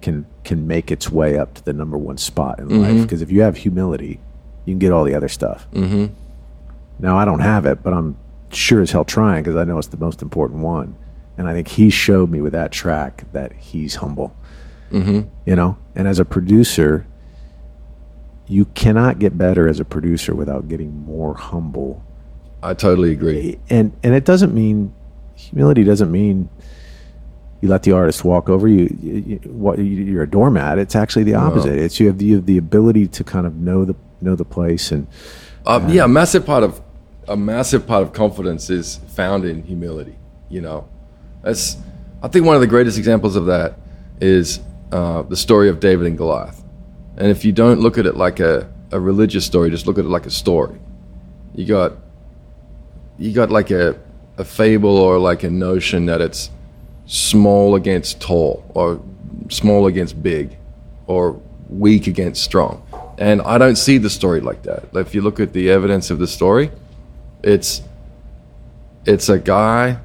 can 0.02 0.26
can 0.44 0.68
make 0.68 0.92
its 0.92 1.10
way 1.10 1.40
up 1.40 1.54
to 1.56 1.64
the 1.64 1.72
number 1.72 1.98
one 1.98 2.18
spot 2.18 2.60
in 2.60 2.68
life. 2.82 2.92
Mm-hmm. 2.92 3.02
Because 3.04 3.22
if 3.22 3.32
you 3.32 3.42
have 3.44 3.56
humility, 3.56 4.20
you 4.66 4.74
can 4.74 4.80
get 4.80 4.92
all 4.92 5.06
the 5.06 5.16
other 5.16 5.30
stuff. 5.30 5.68
Mm-hmm. 5.72 6.14
Now 7.00 7.18
I 7.18 7.24
don't 7.24 7.40
have 7.40 7.66
it, 7.66 7.82
but 7.82 7.94
I'm 7.94 8.18
sure 8.52 8.82
as 8.82 8.92
hell 8.92 9.06
trying 9.06 9.44
because 9.44 9.56
I 9.56 9.64
know 9.64 9.78
it's 9.78 9.88
the 9.88 9.98
most 9.98 10.22
important 10.22 10.60
one. 10.62 10.98
And 11.38 11.48
I 11.48 11.54
think 11.54 11.70
he 11.70 11.90
showed 11.90 12.30
me 12.30 12.42
with 12.42 12.54
that 12.54 12.74
track 12.74 13.24
that 13.32 13.54
he's 13.54 13.96
humble. 13.96 14.36
Mm-hmm. 14.92 15.28
You 15.46 15.56
know, 15.56 15.78
and 15.96 16.08
as 16.08 16.20
a 16.20 16.26
producer, 16.26 17.06
you 18.48 18.66
cannot 18.66 19.20
get 19.20 19.38
better 19.38 19.68
as 19.68 19.80
a 19.80 19.86
producer 19.86 20.34
without 20.34 20.68
getting 20.68 21.04
more 21.06 21.36
humble. 21.36 22.04
I 22.64 22.74
totally 22.74 23.12
agree. 23.12 23.60
And 23.70 23.94
and 24.04 24.16
it 24.16 24.26
doesn't 24.26 24.54
mean 24.54 24.94
humility 25.36 25.84
doesn't 25.84 26.12
mean 26.12 26.50
you 27.62 27.70
let 27.70 27.84
the 27.84 27.92
artist 27.92 28.24
walk 28.24 28.50
over 28.50 28.68
you, 28.68 28.96
you, 29.02 29.40
you 29.44 29.84
you're 29.84 30.24
a 30.24 30.30
doormat 30.30 30.80
it's 30.80 30.96
actually 30.96 31.24
the 31.24 31.36
opposite 31.36 31.78
it's 31.78 32.00
you 32.00 32.08
have 32.08 32.18
the, 32.18 32.26
you 32.26 32.36
have 32.36 32.46
the 32.48 32.58
ability 32.58 33.08
to 33.08 33.24
kind 33.24 33.46
of 33.46 33.56
know 33.56 33.86
the 33.86 33.96
know 34.20 34.36
the 34.36 34.46
place 34.46 34.92
and 34.92 35.08
Um, 35.68 35.90
yeah, 35.90 36.06
a 36.06 36.08
massive 36.08 36.46
part 36.46 36.64
of 36.64 36.82
a 37.28 37.36
massive 37.36 37.86
part 37.86 38.02
of 38.02 38.14
confidence 38.14 38.70
is 38.70 39.02
found 39.08 39.44
in 39.44 39.64
humility. 39.64 40.16
You 40.50 40.62
know, 40.62 40.88
that's 41.44 41.76
I 42.24 42.30
think 42.30 42.46
one 42.46 42.56
of 42.56 42.62
the 42.62 42.68
greatest 42.68 42.98
examples 42.98 43.36
of 43.36 43.48
that 43.48 43.78
is 44.22 44.62
uh, 44.92 45.22
the 45.24 45.36
story 45.36 45.70
of 45.70 45.80
David 45.80 46.08
and 46.08 46.18
Goliath. 46.18 46.64
And 47.18 47.28
if 47.28 47.44
you 47.44 47.52
don't 47.52 47.80
look 47.80 47.98
at 47.98 48.06
it 48.06 48.16
like 48.16 48.40
a, 48.40 48.72
a 48.92 49.00
religious 49.00 49.46
story, 49.46 49.70
just 49.70 49.88
look 49.88 49.98
at 49.98 50.06
it 50.06 50.10
like 50.10 50.26
a 50.26 50.32
story. 50.32 50.80
You 51.56 51.66
got 51.66 51.94
you 53.18 53.34
got 53.34 53.50
like 53.50 53.72
a 53.72 54.00
a 54.38 54.46
fable 54.46 54.98
or 54.98 55.18
like 55.18 55.44
a 55.44 55.50
notion 55.50 56.06
that 56.06 56.22
it's 56.22 56.52
small 57.08 57.76
against 57.76 58.22
tall 58.22 58.64
or 58.76 59.02
small 59.50 59.88
against 59.88 60.22
big 60.22 60.56
or 61.08 61.42
weak 61.70 62.08
against 62.08 62.44
strong. 62.44 62.84
And 63.18 63.42
I 63.42 63.58
don't 63.58 63.78
see 63.78 63.98
the 63.98 64.10
story 64.10 64.42
like 64.42 64.64
that. 64.64 64.86
If 64.94 65.16
you 65.16 65.22
look 65.22 65.40
at 65.40 65.54
the 65.54 65.72
evidence 65.72 66.12
of 66.12 66.20
the 66.20 66.28
story, 66.28 66.72
it's 67.44 67.82
it's 69.06 69.30
a 69.30 69.40
guy 69.40 70.00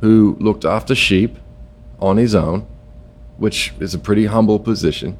who 0.00 0.36
looked 0.40 0.64
after 0.64 0.94
sheep 0.94 1.36
on 2.00 2.16
his 2.16 2.34
own, 2.34 2.66
which 3.38 3.72
is 3.80 3.94
a 3.94 3.98
pretty 3.98 4.26
humble 4.26 4.58
position. 4.58 5.18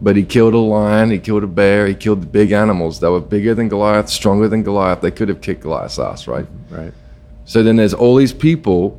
But 0.00 0.16
he 0.16 0.24
killed 0.24 0.54
a 0.54 0.58
lion, 0.58 1.10
he 1.10 1.18
killed 1.18 1.44
a 1.44 1.46
bear, 1.46 1.86
he 1.86 1.94
killed 1.94 2.22
the 2.22 2.26
big 2.26 2.50
animals 2.50 2.98
that 3.00 3.10
were 3.10 3.20
bigger 3.20 3.54
than 3.54 3.68
Goliath, 3.68 4.08
stronger 4.08 4.48
than 4.48 4.62
Goliath. 4.62 5.00
They 5.00 5.12
could 5.12 5.28
have 5.28 5.40
kicked 5.40 5.62
Goliath's 5.62 5.98
ass, 5.98 6.26
right? 6.26 6.46
right 6.70 6.92
So 7.44 7.62
then 7.62 7.76
there's 7.76 7.94
all 7.94 8.16
these 8.16 8.32
people 8.32 8.98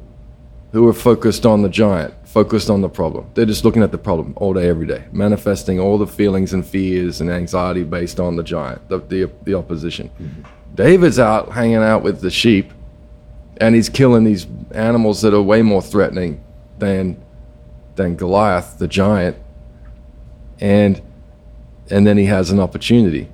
who 0.72 0.88
are 0.88 0.94
focused 0.94 1.46
on 1.46 1.62
the 1.62 1.70
giant, 1.70 2.14
focused 2.26 2.70
on 2.70 2.82
the 2.82 2.90
problem. 2.90 3.30
They're 3.34 3.46
just 3.46 3.66
looking 3.66 3.84
at 3.84 3.92
the 3.92 3.98
problem 3.98 4.34
all 4.38 4.54
day, 4.54 4.70
every 4.70 4.88
day, 4.88 5.06
manifesting 5.12 5.80
all 5.80 5.98
the 5.98 6.08
feelings 6.08 6.54
and 6.54 6.66
fears 6.66 7.22
and 7.22 7.30
anxiety 7.30 7.84
based 7.84 8.20
on 8.20 8.38
the 8.38 8.44
giant, 8.44 8.88
the, 8.90 9.00
the, 9.00 9.30
the 9.44 9.54
opposition. 9.56 10.10
Mm-hmm. 10.10 10.42
David's 10.76 11.20
out 11.20 11.52
hanging 11.52 11.76
out 11.76 12.02
with 12.02 12.22
the 12.22 12.32
sheep 12.32 12.72
and 13.58 13.76
he's 13.76 13.90
killing 13.90 14.24
these 14.24 14.48
animals 14.72 15.22
that 15.22 15.34
are 15.34 15.42
way 15.42 15.62
more 15.62 15.82
threatening 15.82 16.44
than, 16.80 17.23
than 17.96 18.16
Goliath, 18.16 18.78
the 18.78 18.88
giant. 18.88 19.38
And, 20.60 21.02
and 21.90 22.06
then 22.08 22.18
he 22.18 22.26
has 22.26 22.52
an 22.52 22.60
opportunity. 22.60 23.30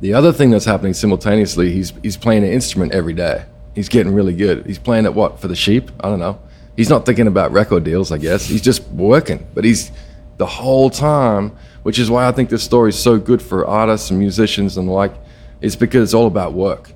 The 0.00 0.14
other 0.14 0.32
thing 0.32 0.50
that's 0.50 0.64
happening 0.64 0.94
simultaneously, 0.94 1.72
he's 1.72 1.92
he's 2.02 2.16
playing 2.16 2.42
an 2.42 2.50
instrument 2.50 2.92
every 2.92 3.12
day. 3.12 3.44
He's 3.74 3.88
getting 3.88 4.12
really 4.12 4.34
good. 4.34 4.66
He's 4.66 4.78
playing 4.78 5.06
at 5.06 5.14
what 5.14 5.40
for 5.40 5.48
the 5.48 5.54
sheep? 5.54 5.90
I 6.00 6.08
don't 6.08 6.18
know. 6.18 6.40
He's 6.76 6.90
not 6.90 7.06
thinking 7.06 7.28
about 7.28 7.52
record 7.52 7.84
deals, 7.84 8.10
I 8.10 8.18
guess. 8.18 8.46
He's 8.46 8.62
just 8.62 8.82
working. 8.88 9.46
But 9.54 9.64
he's 9.64 9.92
the 10.38 10.46
whole 10.46 10.90
time 10.90 11.56
which 11.82 11.98
is 11.98 12.10
why 12.10 12.26
I 12.26 12.32
think 12.32 12.48
this 12.48 12.62
story 12.62 12.90
is 12.90 12.98
so 12.98 13.18
good 13.18 13.42
for 13.42 13.66
artists 13.66 14.10
and 14.10 14.18
musicians 14.18 14.76
and 14.76 14.88
the 14.88 14.92
like. 14.92 15.12
It's 15.60 15.76
because 15.76 16.08
it's 16.10 16.14
all 16.14 16.26
about 16.26 16.52
work. 16.52 16.92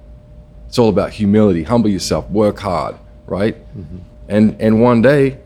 It's 0.68 0.78
all 0.78 0.88
about 0.88 1.10
humility. 1.10 1.62
Humble 1.62 1.90
yourself. 1.90 2.28
Work 2.30 2.58
hard. 2.60 2.96
Right. 3.26 3.56
Mm-hmm. 3.76 3.98
And 4.28 4.60
and 4.60 4.82
one 4.82 5.02
day, 5.02 5.38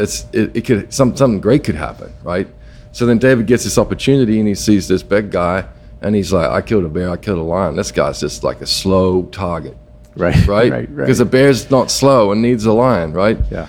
it's 0.00 0.26
it, 0.32 0.56
it 0.56 0.64
could 0.64 0.92
some, 0.92 1.16
something 1.16 1.40
great 1.40 1.64
could 1.64 1.74
happen. 1.74 2.12
Right. 2.22 2.48
So 2.92 3.06
then 3.06 3.18
David 3.18 3.46
gets 3.46 3.64
this 3.64 3.78
opportunity 3.78 4.38
and 4.38 4.48
he 4.48 4.54
sees 4.54 4.88
this 4.88 5.02
big 5.02 5.30
guy 5.30 5.66
and 6.02 6.14
he's 6.14 6.32
like, 6.32 6.48
I 6.48 6.60
killed 6.60 6.84
a 6.84 6.88
bear. 6.88 7.10
I 7.10 7.16
killed 7.16 7.38
a 7.38 7.42
lion. 7.42 7.76
This 7.76 7.92
guy's 7.92 8.20
just 8.20 8.42
like 8.42 8.60
a 8.60 8.66
slow 8.66 9.24
target. 9.24 9.76
Right. 10.16 10.46
Right. 10.46 10.70
Right. 10.72 10.88
Right. 10.90 10.96
Because 10.96 11.20
a 11.20 11.24
bear's 11.24 11.70
not 11.70 11.90
slow 11.90 12.32
and 12.32 12.42
needs 12.42 12.64
a 12.64 12.72
lion. 12.72 13.12
Right. 13.12 13.38
yeah. 13.50 13.68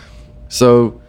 So 0.49 1.01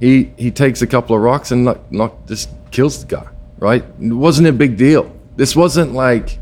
he 0.00 0.32
he 0.36 0.50
takes 0.50 0.82
a 0.82 0.86
couple 0.86 1.16
of 1.16 1.22
rocks 1.22 1.50
and 1.50 1.64
knock, 1.64 1.90
knock, 1.90 2.26
just 2.26 2.50
kills 2.70 3.04
the 3.04 3.16
guy. 3.16 3.28
Right? 3.58 3.84
It 4.00 4.12
wasn't 4.12 4.48
a 4.48 4.52
big 4.52 4.76
deal. 4.76 5.10
This 5.36 5.56
wasn't 5.56 5.92
like 5.92 6.38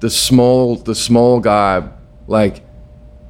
the 0.00 0.10
small 0.10 0.76
the 0.76 0.94
small 0.94 1.40
guy 1.40 1.88
like 2.28 2.62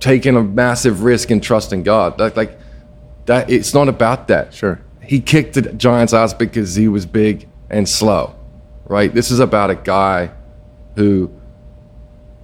taking 0.00 0.36
a 0.36 0.42
massive 0.42 1.02
risk 1.02 1.30
and 1.30 1.42
trusting 1.42 1.82
God. 1.82 2.20
Like 2.20 2.36
like 2.36 2.57
that. 3.28 3.48
It's 3.48 3.72
not 3.72 3.88
about 3.88 4.28
that. 4.28 4.52
Sure. 4.52 4.80
He 5.02 5.20
kicked 5.20 5.54
the 5.54 5.62
giant's 5.62 6.12
ass 6.12 6.34
because 6.34 6.74
he 6.74 6.88
was 6.88 7.06
big 7.06 7.48
and 7.70 7.88
slow. 7.88 8.34
Right? 8.84 9.12
This 9.12 9.30
is 9.30 9.38
about 9.40 9.70
a 9.70 9.74
guy 9.74 10.30
who 10.96 11.30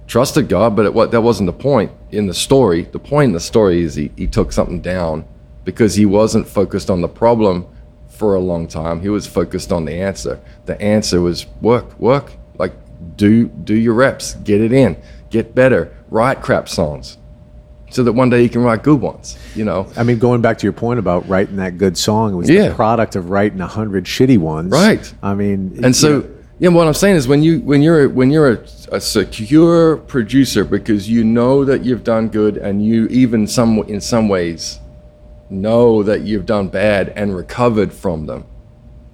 trusted 0.07 0.47
God, 0.47 0.75
but 0.75 0.85
it, 0.85 0.93
what 0.93 1.11
that 1.11 1.21
wasn't 1.21 1.47
the 1.47 1.53
point 1.53 1.91
in 2.11 2.27
the 2.27 2.33
story. 2.33 2.83
The 2.83 2.99
point 2.99 3.29
in 3.29 3.33
the 3.33 3.39
story 3.39 3.81
is 3.81 3.95
he, 3.95 4.11
he 4.15 4.27
took 4.27 4.51
something 4.51 4.81
down 4.81 5.25
because 5.63 5.95
he 5.95 6.05
wasn't 6.05 6.47
focused 6.47 6.89
on 6.89 7.01
the 7.01 7.07
problem 7.07 7.67
for 8.07 8.35
a 8.35 8.39
long 8.39 8.67
time. 8.67 9.01
He 9.01 9.09
was 9.09 9.27
focused 9.27 9.71
on 9.71 9.85
the 9.85 9.93
answer. 9.93 10.39
The 10.65 10.79
answer 10.81 11.21
was 11.21 11.47
work, 11.61 11.99
work, 11.99 12.33
like 12.57 12.73
do 13.17 13.47
do 13.47 13.75
your 13.75 13.93
reps, 13.93 14.35
get 14.35 14.61
it 14.61 14.71
in, 14.71 14.97
get 15.29 15.53
better, 15.53 15.93
write 16.09 16.41
crap 16.41 16.69
songs, 16.69 17.17
so 17.95 18.03
that 18.03 18.11
one 18.11 18.29
day 18.29 18.43
you 18.43 18.49
can 18.49 18.61
write 18.61 18.83
good 18.83 18.99
ones. 18.99 19.37
You 19.55 19.63
know, 19.63 19.89
I 19.95 20.03
mean, 20.03 20.19
going 20.19 20.41
back 20.41 20.57
to 20.57 20.63
your 20.65 20.73
point 20.73 20.99
about 20.99 21.27
writing 21.29 21.55
that 21.55 21.77
good 21.77 21.97
song, 21.97 22.33
it 22.33 22.35
was 22.35 22.49
Yeah. 22.49 22.67
the 22.67 22.75
product 22.75 23.15
of 23.15 23.29
writing 23.29 23.61
a 23.61 23.67
hundred 23.67 24.03
shitty 24.03 24.37
ones. 24.37 24.69
Right. 24.69 25.13
I 25.23 25.33
mean, 25.33 25.79
and 25.81 25.95
so 25.95 26.19
know, 26.19 26.29
yeah 26.59 26.69
what 26.69 26.87
i'm 26.87 26.93
saying 26.93 27.15
is 27.17 27.27
when 27.27 27.41
you 27.43 27.59
when 27.61 27.81
you're 27.81 28.07
when 28.09 28.31
you're 28.31 28.51
a, 28.53 28.63
a 28.93 29.01
secure 29.01 29.97
producer 29.97 30.63
because 30.63 31.09
you 31.09 31.21
know 31.23 31.65
that 31.65 31.83
you've 31.83 32.03
done 32.03 32.29
good 32.29 32.55
and 32.57 32.85
you 32.85 33.07
even 33.07 33.45
some 33.45 33.79
in 33.89 33.99
some 33.99 34.29
ways 34.29 34.79
know 35.49 36.01
that 36.03 36.21
you've 36.21 36.45
done 36.45 36.67
bad 36.69 37.09
and 37.15 37.35
recovered 37.35 37.91
from 37.91 38.25
them 38.25 38.45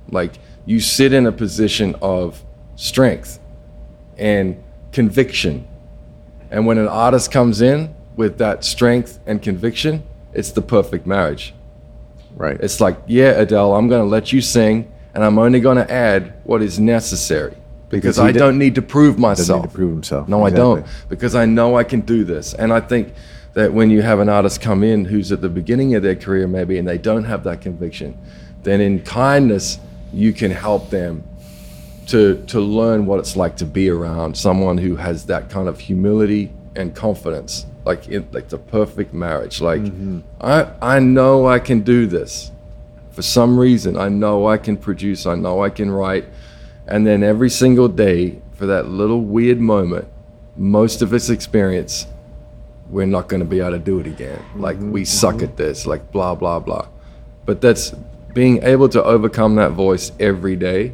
like 0.09 0.33
you 0.65 0.79
sit 0.79 1.13
in 1.13 1.25
a 1.25 1.31
position 1.31 1.95
of 2.01 2.43
strength 2.75 3.39
and 4.17 4.63
conviction 4.91 5.67
and 6.51 6.67
when 6.67 6.77
an 6.77 6.87
artist 6.87 7.31
comes 7.31 7.59
in 7.61 7.93
with 8.15 8.37
that 8.37 8.63
strength 8.63 9.19
and 9.25 9.41
conviction 9.41 10.03
it's 10.33 10.51
the 10.51 10.61
perfect 10.61 11.05
marriage 11.05 11.53
right. 12.35 12.57
it's 12.61 12.79
like, 12.81 12.97
yeah, 13.07 13.31
Adele, 13.31 13.75
I'm 13.75 13.87
going 13.87 14.01
to 14.01 14.09
let 14.09 14.31
you 14.31 14.41
sing, 14.41 14.91
and 15.13 15.23
I'm 15.23 15.37
only 15.37 15.59
going 15.59 15.77
to 15.77 15.91
add 15.91 16.33
what 16.43 16.61
is 16.61 16.79
necessary 16.79 17.55
because, 17.89 18.17
Because 18.17 18.19
I 18.19 18.31
don't 18.31 18.57
need 18.57 18.75
to 18.75 18.81
prove 18.81 19.19
myself. 19.19 19.63
need 19.63 19.69
to 19.69 19.75
prove 19.75 19.91
himself. 19.91 20.27
no, 20.27 20.45
I 20.45 20.49
don't 20.49 20.85
because 21.09 21.35
I 21.35 21.45
know 21.45 21.77
I 21.77 21.83
can 21.83 22.01
do 22.01 22.23
this. 22.23 22.53
And 22.53 22.71
I 22.71 22.79
think 22.79 23.13
that 23.53 23.73
when 23.73 23.89
you 23.89 24.01
have 24.01 24.19
an 24.19 24.29
artist 24.29 24.61
come 24.61 24.81
in 24.83 25.03
who's 25.05 25.31
at 25.31 25.41
the 25.41 25.49
beginning 25.49 25.95
of 25.95 26.03
their 26.03 26.15
career, 26.15 26.47
maybe, 26.47 26.77
and 26.77 26.87
they 26.87 26.97
don't 26.97 27.25
have 27.25 27.43
that 27.43 27.59
conviction, 27.59 28.17
then 28.63 28.79
in 28.79 29.01
kindness, 29.01 29.79
you 30.13 30.31
can 30.31 30.51
help 30.51 30.89
them 30.89 31.23
to 32.07 32.43
to 32.47 32.59
learn 32.59 33.05
what 33.05 33.19
it's 33.19 33.35
like 33.35 33.57
to 33.57 33.65
be 33.65 33.89
around 33.89 34.35
someone 34.35 34.77
who 34.77 34.95
has 34.95 35.25
that 35.25 35.49
kind 35.49 35.67
of 35.67 35.79
humility 35.79 36.51
and 36.75 36.95
confidence 36.95 37.65
like 37.85 38.07
it, 38.07 38.33
like 38.33 38.49
the 38.49 38.57
perfect 38.57 39.13
marriage. 39.13 39.61
Like 39.61 39.81
mm-hmm. 39.81 40.19
i 40.39 40.71
i 40.81 40.99
know 40.99 41.47
i 41.47 41.59
can 41.59 41.81
do 41.81 42.05
this. 42.05 42.51
For 43.11 43.21
some 43.21 43.59
reason 43.59 43.97
i 43.97 44.09
know 44.09 44.47
i 44.47 44.57
can 44.57 44.77
produce 44.77 45.25
i 45.25 45.35
know 45.35 45.63
i 45.63 45.69
can 45.69 45.91
write. 45.91 46.25
And 46.87 47.05
then 47.05 47.23
every 47.23 47.49
single 47.49 47.87
day 47.87 48.41
for 48.53 48.65
that 48.65 48.87
little 48.87 49.21
weird 49.21 49.59
moment 49.59 50.07
most 50.55 51.01
of 51.01 51.13
us 51.13 51.29
experience 51.29 52.05
we're 52.89 53.05
not 53.05 53.29
going 53.29 53.39
to 53.39 53.45
be 53.45 53.59
able 53.59 53.71
to 53.71 53.79
do 53.79 53.99
it 53.99 54.07
again. 54.07 54.37
Mm-hmm. 54.37 54.61
Like 54.61 54.77
we 54.79 55.05
suck 55.05 55.35
mm-hmm. 55.35 55.45
at 55.45 55.57
this 55.57 55.85
like 55.85 56.11
blah 56.11 56.35
blah 56.35 56.59
blah. 56.59 56.87
But 57.45 57.61
that's 57.61 57.95
being 58.33 58.63
able 58.63 58.89
to 58.89 59.03
overcome 59.03 59.55
that 59.55 59.71
voice 59.71 60.11
every 60.19 60.55
day 60.55 60.93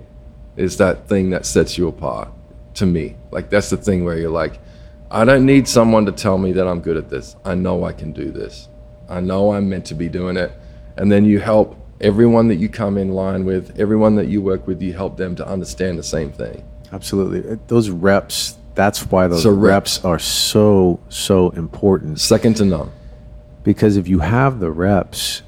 is 0.56 0.78
that 0.78 1.08
thing 1.08 1.32
that 1.32 1.46
sets 1.46 1.78
you 1.78 1.88
apart 1.88 2.30
to 2.76 2.86
me. 2.86 3.16
Like 3.32 3.50
that's 3.50 3.70
the 3.70 3.78
thing 3.78 4.06
where 4.06 4.18
you're 4.18 4.32
like, 4.32 4.60
I 5.10 5.24
don't 5.26 5.46
need 5.46 5.68
someone 5.68 6.06
to 6.06 6.12
tell 6.12 6.38
me 6.38 6.52
that 6.54 6.68
I'm 6.68 6.82
good 6.82 6.98
at 6.98 7.10
this. 7.10 7.36
I 7.46 7.56
know 7.56 7.84
I 7.86 7.94
can 7.94 8.12
do 8.12 8.32
this. 8.32 8.68
I 9.10 9.22
know 9.22 9.54
I'm 9.54 9.70
meant 9.70 9.86
to 9.86 9.96
be 9.96 10.10
doing 10.10 10.36
it. 10.38 10.52
And 10.98 11.12
then 11.12 11.24
you 11.26 11.40
help 11.40 11.78
everyone 12.02 12.48
that 12.50 12.56
you 12.56 12.68
come 12.70 12.98
in 12.98 13.14
line 13.14 13.46
with, 13.46 13.80
everyone 13.80 14.16
that 14.16 14.28
you 14.28 14.42
work 14.42 14.68
with, 14.68 14.82
you 14.82 14.94
help 14.94 15.16
them 15.18 15.36
to 15.38 15.48
understand 15.48 15.98
the 15.98 16.04
same 16.04 16.32
thing. 16.32 16.68
Absolutely. 16.92 17.50
Uh, 17.50 17.56
Those 17.68 17.90
reps, 17.90 18.58
that's 18.76 19.06
why 19.10 19.28
those 19.28 19.44
So 19.44 19.52
reps 19.52 19.98
reps. 19.98 20.06
are 20.06 20.20
so, 20.20 21.00
so 21.10 21.50
important. 21.52 22.20
Second 22.20 22.56
to 22.58 22.66
none. 22.66 22.92
Because 23.64 23.98
if 23.98 24.08
you 24.08 24.20
have 24.20 24.60
the 24.60 24.72
reps, 24.72 25.42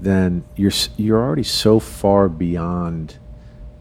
then 0.00 0.44
you're 0.54 0.72
you're 0.96 1.20
already 1.20 1.42
so 1.42 1.80
far 1.80 2.28
beyond 2.28 3.18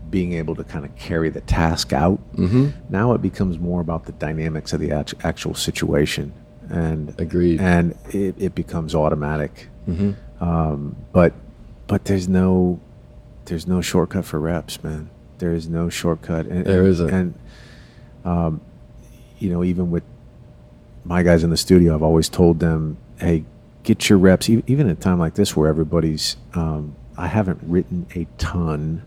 being 0.10 0.34
able 0.34 0.56
to 0.56 0.64
kind 0.64 0.86
of 0.86 0.96
carry 0.96 1.30
the 1.30 1.42
task 1.42 1.94
out. 1.94 2.20
Mm-hmm. 2.36 2.70
Now 2.90 3.14
it 3.14 3.22
becomes 3.22 3.58
more 3.60 3.82
about 3.82 4.06
the 4.06 4.12
dynamics 4.14 4.74
of 4.74 4.80
the 4.80 4.92
act- 4.92 5.16
actual 5.24 5.54
situation, 5.56 6.34
and 6.70 7.14
Agreed. 7.20 7.60
and 7.62 7.96
it, 8.10 8.36
it 8.38 8.56
becomes 8.56 8.94
automatic. 8.96 9.70
Um, 10.40 10.96
but 11.14 11.34
but 11.88 12.06
there's 12.06 12.28
no 12.28 12.80
there's 13.46 13.68
no 13.68 13.82
shortcut 13.82 14.26
for 14.26 14.40
reps, 14.40 14.84
man. 14.84 15.10
There 15.38 15.54
is 15.54 15.70
no 15.70 15.90
shortcut. 15.90 16.46
And, 16.48 16.66
There 16.66 16.86
isn't. 16.86 17.10
And 17.10 17.34
um, 18.26 18.62
you 19.40 19.50
know, 19.50 19.64
even 19.64 19.90
with 19.92 20.04
my 21.06 21.24
guys 21.24 21.44
in 21.44 21.50
the 21.50 21.58
studio, 21.58 21.96
I've 21.96 22.04
always 22.04 22.28
told 22.28 22.60
them, 22.60 22.98
"Hey, 23.20 23.46
get 23.84 24.10
your 24.10 24.20
reps." 24.20 24.50
Even 24.50 24.90
at 24.90 24.98
a 24.98 25.00
time 25.00 25.20
like 25.20 25.36
this, 25.36 25.56
where 25.56 25.70
everybody's, 25.70 26.36
um, 26.54 26.96
I 27.18 27.28
haven't 27.28 27.60
written 27.64 28.08
a 28.16 28.28
ton 28.38 29.04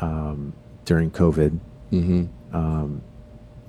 um, 0.00 0.52
during 0.84 1.10
COVID. 1.10 1.58
hmm 1.90 2.24
Um, 2.52 3.02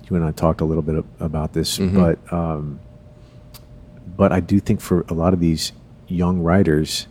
you 0.08 0.16
and 0.16 0.24
I 0.24 0.32
talked 0.32 0.60
a 0.60 0.64
little 0.64 0.82
bit 0.82 1.04
about 1.20 1.52
this, 1.52 1.78
Mhm. 1.78 1.94
but 1.94 2.32
um, 2.32 2.80
but 4.16 4.32
I 4.32 4.40
do 4.40 4.58
think 4.60 4.80
for 4.80 5.04
a 5.08 5.14
lot 5.14 5.32
of 5.32 5.40
these 5.40 5.72
young 6.08 6.40
writers 6.42 7.06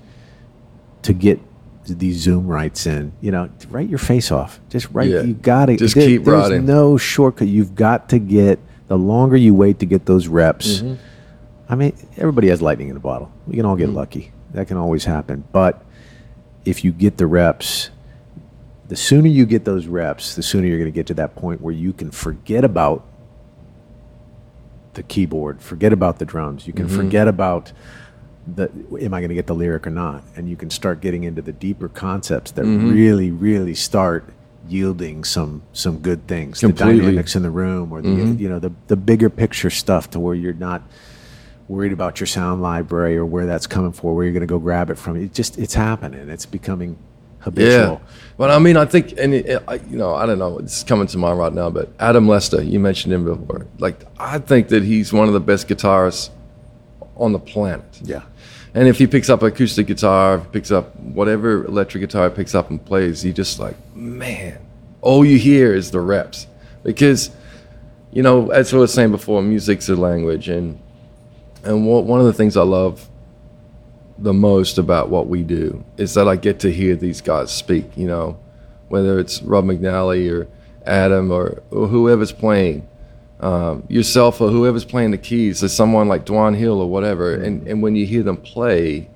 to 1.03 1.13
get 1.13 1.39
these 1.85 2.17
Zoom 2.19 2.45
writes 2.47 2.85
in, 2.85 3.13
you 3.21 3.31
know, 3.31 3.49
write 3.71 3.89
your 3.89 3.97
face 3.99 4.31
off. 4.31 4.59
Just 4.69 4.89
write. 4.91 5.09
Yeah. 5.09 5.21
You 5.21 5.33
got 5.33 5.67
to 5.67 5.77
Just 5.77 5.95
keep 5.95 6.23
There's 6.23 6.61
no 6.61 6.97
shortcut. 6.97 7.47
You've 7.47 7.73
got 7.75 8.09
to 8.09 8.19
get. 8.19 8.59
The 8.89 8.97
longer 8.97 9.37
you 9.37 9.53
wait 9.53 9.79
to 9.79 9.85
get 9.85 10.05
those 10.07 10.27
reps, 10.27 10.81
Mm-hmm. 10.81 10.93
I 11.71 11.75
mean, 11.75 11.93
everybody 12.17 12.49
has 12.49 12.61
lightning 12.63 12.89
in 12.89 12.97
a 12.97 12.99
bottle. 12.99 13.31
We 13.47 13.55
can 13.55 13.65
all 13.65 13.75
Mm-hmm. 13.75 13.85
get 13.85 13.95
lucky. 13.95 14.31
That 14.53 14.67
can 14.67 14.77
always 14.77 15.05
happen. 15.05 15.43
But 15.51 15.83
if 16.65 16.83
you 16.83 16.91
get 16.91 17.17
the 17.17 17.27
reps, 17.27 17.91
the 18.89 18.95
sooner 18.95 19.27
you 19.27 19.45
get 19.45 19.63
those 19.65 19.87
reps, 19.87 20.35
the 20.35 20.43
sooner 20.43 20.67
you're 20.67 20.77
going 20.79 20.91
to 20.91 20.95
get 20.95 21.07
to 21.07 21.13
that 21.15 21.35
point 21.35 21.61
where 21.61 21.73
you 21.73 21.93
can 21.93 22.11
forget 22.11 22.63
about 22.65 23.05
the 24.93 25.03
keyboard, 25.03 25.61
forget 25.61 25.93
about 25.93 26.19
the 26.19 26.25
drums. 26.25 26.67
You 26.67 26.73
can 26.73 26.87
Mm-hmm. 26.87 26.95
forget 26.97 27.27
about 27.27 27.71
the 28.55 28.69
am 28.99 29.13
I 29.13 29.19
going 29.19 29.29
to 29.29 29.35
get 29.35 29.45
the 29.47 29.53
lyric 29.55 29.85
or 29.85 29.91
not, 29.91 30.23
and 30.35 30.49
you 30.49 30.55
can 30.55 30.69
start 30.71 31.01
getting 31.01 31.23
into 31.23 31.41
the 31.41 31.51
deeper 31.53 31.87
concepts 31.87 32.51
that 32.51 32.65
Mm-hmm. 32.65 32.91
really, 32.91 33.31
really 33.31 33.75
start 33.75 34.25
yielding 34.67 35.23
some 35.23 35.61
some 35.71 35.99
good 35.99 36.27
things. 36.27 36.59
Completely. 36.59 36.95
The 36.97 37.01
dynamics 37.03 37.35
in 37.35 37.43
the 37.43 37.49
room, 37.51 37.91
or 37.91 38.01
the 38.01 38.09
Mhm. 38.09 38.39
you 38.39 38.49
know 38.49 38.59
the 38.59 38.71
the 38.87 38.95
bigger 38.97 39.29
picture 39.29 39.69
stuff, 39.69 40.09
to 40.11 40.19
where 40.19 40.33
you're 40.35 40.53
not 40.53 40.81
worried 41.67 41.91
about 41.93 42.19
your 42.19 42.25
sound 42.27 42.63
library 42.63 43.15
or 43.15 43.25
where 43.25 43.45
that's 43.45 43.67
coming 43.67 43.91
for, 43.91 44.15
where 44.15 44.25
you're 44.25 44.33
going 44.33 44.41
to 44.41 44.47
go 44.47 44.57
grab 44.57 44.89
it 44.89 44.97
from. 44.97 45.15
It 45.15 45.31
just 45.33 45.59
it's 45.59 45.75
happening. 45.75 46.27
It's 46.29 46.47
becoming 46.47 46.97
habitual. 47.39 47.71
Yeah, 47.71 47.99
but 48.37 48.51
I 48.51 48.59
mean, 48.59 48.77
I 48.77 48.85
think, 48.85 49.17
and 49.17 49.33
it, 49.33 49.45
it, 49.47 49.63
I, 49.67 49.75
you 49.75 49.97
know, 49.97 50.15
I 50.15 50.25
don't 50.25 50.39
know, 50.39 50.59
it's 50.59 50.83
coming 50.83 51.07
to 51.07 51.17
mind 51.17 51.37
right 51.39 51.53
now, 51.53 51.69
but 51.69 51.89
Adam 51.99 52.27
Lester, 52.27 52.63
you 52.63 52.79
mentioned 52.79 53.13
him 53.13 53.25
before. 53.25 53.67
Like, 53.79 54.03
I 54.17 54.39
think 54.39 54.69
that 54.69 54.83
he's 54.83 55.11
one 55.11 55.27
of 55.27 55.33
the 55.33 55.39
best 55.39 55.67
guitarists 55.67 56.29
on 57.17 57.33
the 57.33 57.39
planet. 57.39 57.99
Yeah. 58.01 58.21
And 58.73 58.87
if 58.87 58.97
he 58.97 59.07
picks 59.07 59.29
up 59.29 59.41
acoustic 59.41 59.87
guitar, 59.87 60.39
picks 60.39 60.71
up 60.71 60.95
whatever 60.97 61.65
electric 61.65 62.01
guitar 62.01 62.29
he 62.29 62.35
picks 62.35 62.53
up 62.53 62.69
and 62.69 62.83
plays, 62.83 63.25
you 63.25 63.33
just 63.33 63.59
like, 63.59 63.75
man, 63.95 64.59
all 65.01 65.25
you 65.25 65.37
hear 65.37 65.73
is 65.73 65.91
the 65.91 65.99
reps. 65.99 66.45
Because, 66.83 67.31
you 68.11 68.21
know, 68.21 68.51
as 68.51 68.73
I 68.73 68.77
was 68.77 68.93
saying 68.93 69.11
before, 69.11 69.41
music's 69.41 69.89
a 69.89 69.95
language, 69.95 70.47
and 70.47 70.79
and 71.63 71.85
what, 71.85 72.05
one 72.05 72.19
of 72.21 72.25
the 72.25 72.33
things 72.33 72.55
I 72.55 72.61
love 72.61 73.08
the 74.21 74.33
most 74.33 74.77
about 74.77 75.09
what 75.09 75.27
we 75.27 75.43
do 75.43 75.83
is 75.97 76.13
that 76.13 76.27
I 76.27 76.35
get 76.35 76.59
to 76.61 76.71
hear 76.71 76.95
these 76.95 77.21
guys 77.21 77.51
speak. 77.51 77.95
You 77.95 78.07
know, 78.07 78.39
whether 78.89 79.19
it's 79.19 79.41
Rob 79.41 79.65
McNelley 79.65 80.31
or 80.31 80.47
Adam 80.85 81.31
or, 81.31 81.61
or 81.71 81.87
whoever's 81.87 82.31
playing, 82.31 82.87
um, 83.39 83.83
yourself 83.87 84.41
or 84.41 84.49
whoever's 84.49 84.85
playing 84.85 85.11
the 85.11 85.17
keys, 85.17 85.63
or 85.63 85.69
someone 85.69 86.07
like 86.07 86.25
Dwan 86.25 86.55
Hill 86.55 86.81
or 86.81 86.89
whatever. 86.89 87.33
And, 87.33 87.67
and 87.67 87.81
when 87.81 87.95
you 87.95 88.05
hear 88.05 88.23
them 88.23 88.37
play, 88.37 89.09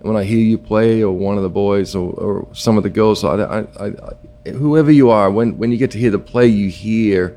when 0.00 0.16
I 0.16 0.24
hear 0.24 0.38
you 0.38 0.58
play, 0.58 1.02
or 1.02 1.12
one 1.12 1.36
of 1.36 1.42
the 1.42 1.50
boys, 1.50 1.94
or, 1.94 2.12
or 2.12 2.48
some 2.52 2.76
of 2.76 2.82
the 2.82 2.90
girls, 2.90 3.24
I, 3.24 3.36
I, 3.36 3.66
I, 3.78 4.50
whoever 4.50 4.90
you 4.90 5.10
are, 5.10 5.30
when, 5.30 5.58
when 5.58 5.70
you 5.70 5.76
get 5.76 5.90
to 5.92 5.98
hear 5.98 6.10
the 6.10 6.18
play, 6.18 6.46
you 6.46 6.70
hear 6.70 7.36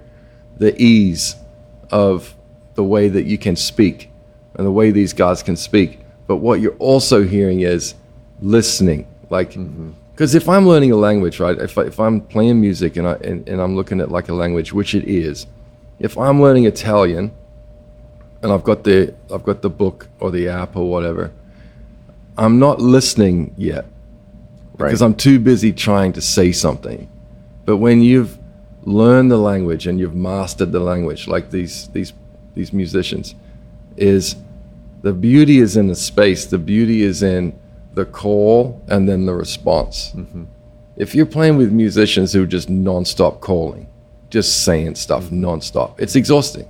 the 0.57 0.80
ease 0.81 1.35
of 1.91 2.34
the 2.76 2.84
way 2.84 3.09
that 3.09 3.26
you 3.26 3.38
can 3.38 3.55
speak 3.55 4.09
and 4.55 4.65
the 4.65 4.72
way 4.72 4.91
these 4.91 5.13
guys 5.13 5.43
can 5.43 5.55
speak. 5.55 5.99
But 6.27 6.38
what 6.38 6.60
you're 6.60 6.76
also 6.77 7.23
hearing 7.23 7.61
is 7.61 7.95
listening. 8.41 9.07
Like, 9.30 9.52
mm-hmm. 9.52 9.91
because 10.11 10.35
if 10.35 10.49
I'm 10.49 10.68
learning 10.68 10.91
a 10.91 10.95
language, 10.95 11.39
right? 11.39 11.57
If, 11.57 11.77
I, 11.77 11.84
if 11.84 11.99
I'm 11.99 12.22
playing 12.22 12.60
music 12.61 12.97
and, 12.97 13.07
I, 13.07 13.14
and, 13.15 13.47
and 13.47 13.61
I'm 13.61 13.76
looking 13.76 14.02
at 14.02 14.11
like 14.11 14.30
a 14.30 14.34
language, 14.34 14.73
which 14.73 14.95
it 14.95 15.06
is, 15.06 15.47
if 15.99 16.18
I'm 16.18 16.41
learning 16.41 16.65
Italian 16.65 17.31
and 18.41 18.52
I've 18.52 18.64
got 18.64 18.84
the 18.84 19.14
I've 19.34 19.43
got 19.43 19.61
the 19.61 19.69
book 19.69 20.07
or 20.19 20.30
the 20.30 20.49
app 20.49 20.76
or 20.76 20.89
whatever, 20.89 21.31
I'm 22.38 22.60
not 22.60 22.81
listening 22.81 23.53
yet 23.57 23.85
right. 24.77 24.88
because 24.88 25.02
I'm 25.02 25.15
too 25.15 25.39
busy 25.39 25.72
trying 25.72 26.14
to 26.14 26.22
say 26.22 26.52
something. 26.52 27.10
But 27.65 27.77
when 27.77 28.02
you've 28.02 28.38
learned 28.84 29.31
the 29.31 29.38
language 29.38 29.88
and 29.88 29.99
you've 29.99 30.15
mastered 30.15 30.72
the 30.72 30.80
language, 30.80 31.27
like 31.27 31.49
these 31.49 31.88
these 31.89 32.14
these 32.56 32.73
musicians, 32.73 33.35
is 33.97 34.35
the 35.06 35.14
beauty 35.14 35.60
is 35.60 35.77
in 35.77 35.86
the 35.86 35.95
space. 35.95 36.48
The 36.48 36.57
beauty 36.57 37.03
is 37.03 37.22
in 37.22 37.56
the 37.94 38.06
call 38.06 38.84
and 38.88 39.07
then 39.07 39.27
the 39.27 39.36
response. 39.36 40.11
Mm-hmm. 40.15 40.45
If 40.98 41.14
you're 41.14 41.27
playing 41.27 41.57
with 41.57 41.72
musicians 41.72 42.34
who 42.34 42.41
are 42.41 42.48
just 42.48 42.69
nonstop 42.69 43.40
calling, 43.40 43.88
just 44.32 44.64
saying 44.64 44.95
stuff 44.95 45.26
mm-hmm. 45.26 45.45
nonstop, 45.45 45.99
it's 45.99 46.15
exhausting. 46.15 46.68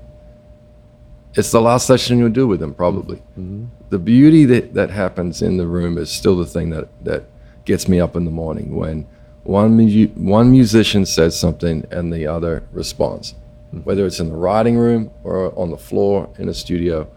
It's 1.36 1.49
the 1.49 1.62
last 1.62 1.88
session 1.88 2.20
you'll 2.20 2.28
do 2.28 2.45
with 2.45 2.60
them, 2.60 2.74
probably. 2.74 3.20
Mm-hmm. 3.40 3.68
The 3.90 3.99
beauty 3.99 4.44
that, 4.44 4.74
that 4.74 4.90
happens 4.90 5.41
in 5.41 5.56
the 5.56 5.66
room 5.66 5.98
is 5.98 6.12
still 6.12 6.36
the 6.36 6.45
thing 6.45 6.72
that, 6.72 6.90
that 7.06 7.24
gets 7.64 7.88
me 7.88 8.02
up 8.02 8.18
in 8.18 8.26
the 8.26 8.32
morning 8.32 8.76
when 8.76 9.07
one, 9.44 9.78
mu- 9.78 10.07
one 10.07 10.52
musician 10.52 11.06
says 11.06 11.40
something 11.40 11.88
and 11.90 12.12
the 12.12 12.28
other 12.28 12.68
responds. 12.74 13.34
Whether 13.72 14.06
it's 14.06 14.20
in 14.20 14.28
the 14.28 14.36
writing 14.36 14.78
room 14.78 15.12
or 15.24 15.57
on 15.57 15.72
the 15.72 15.78
floor 15.78 16.30
in 16.38 16.49
a 16.49 16.53
studio, 16.53 17.10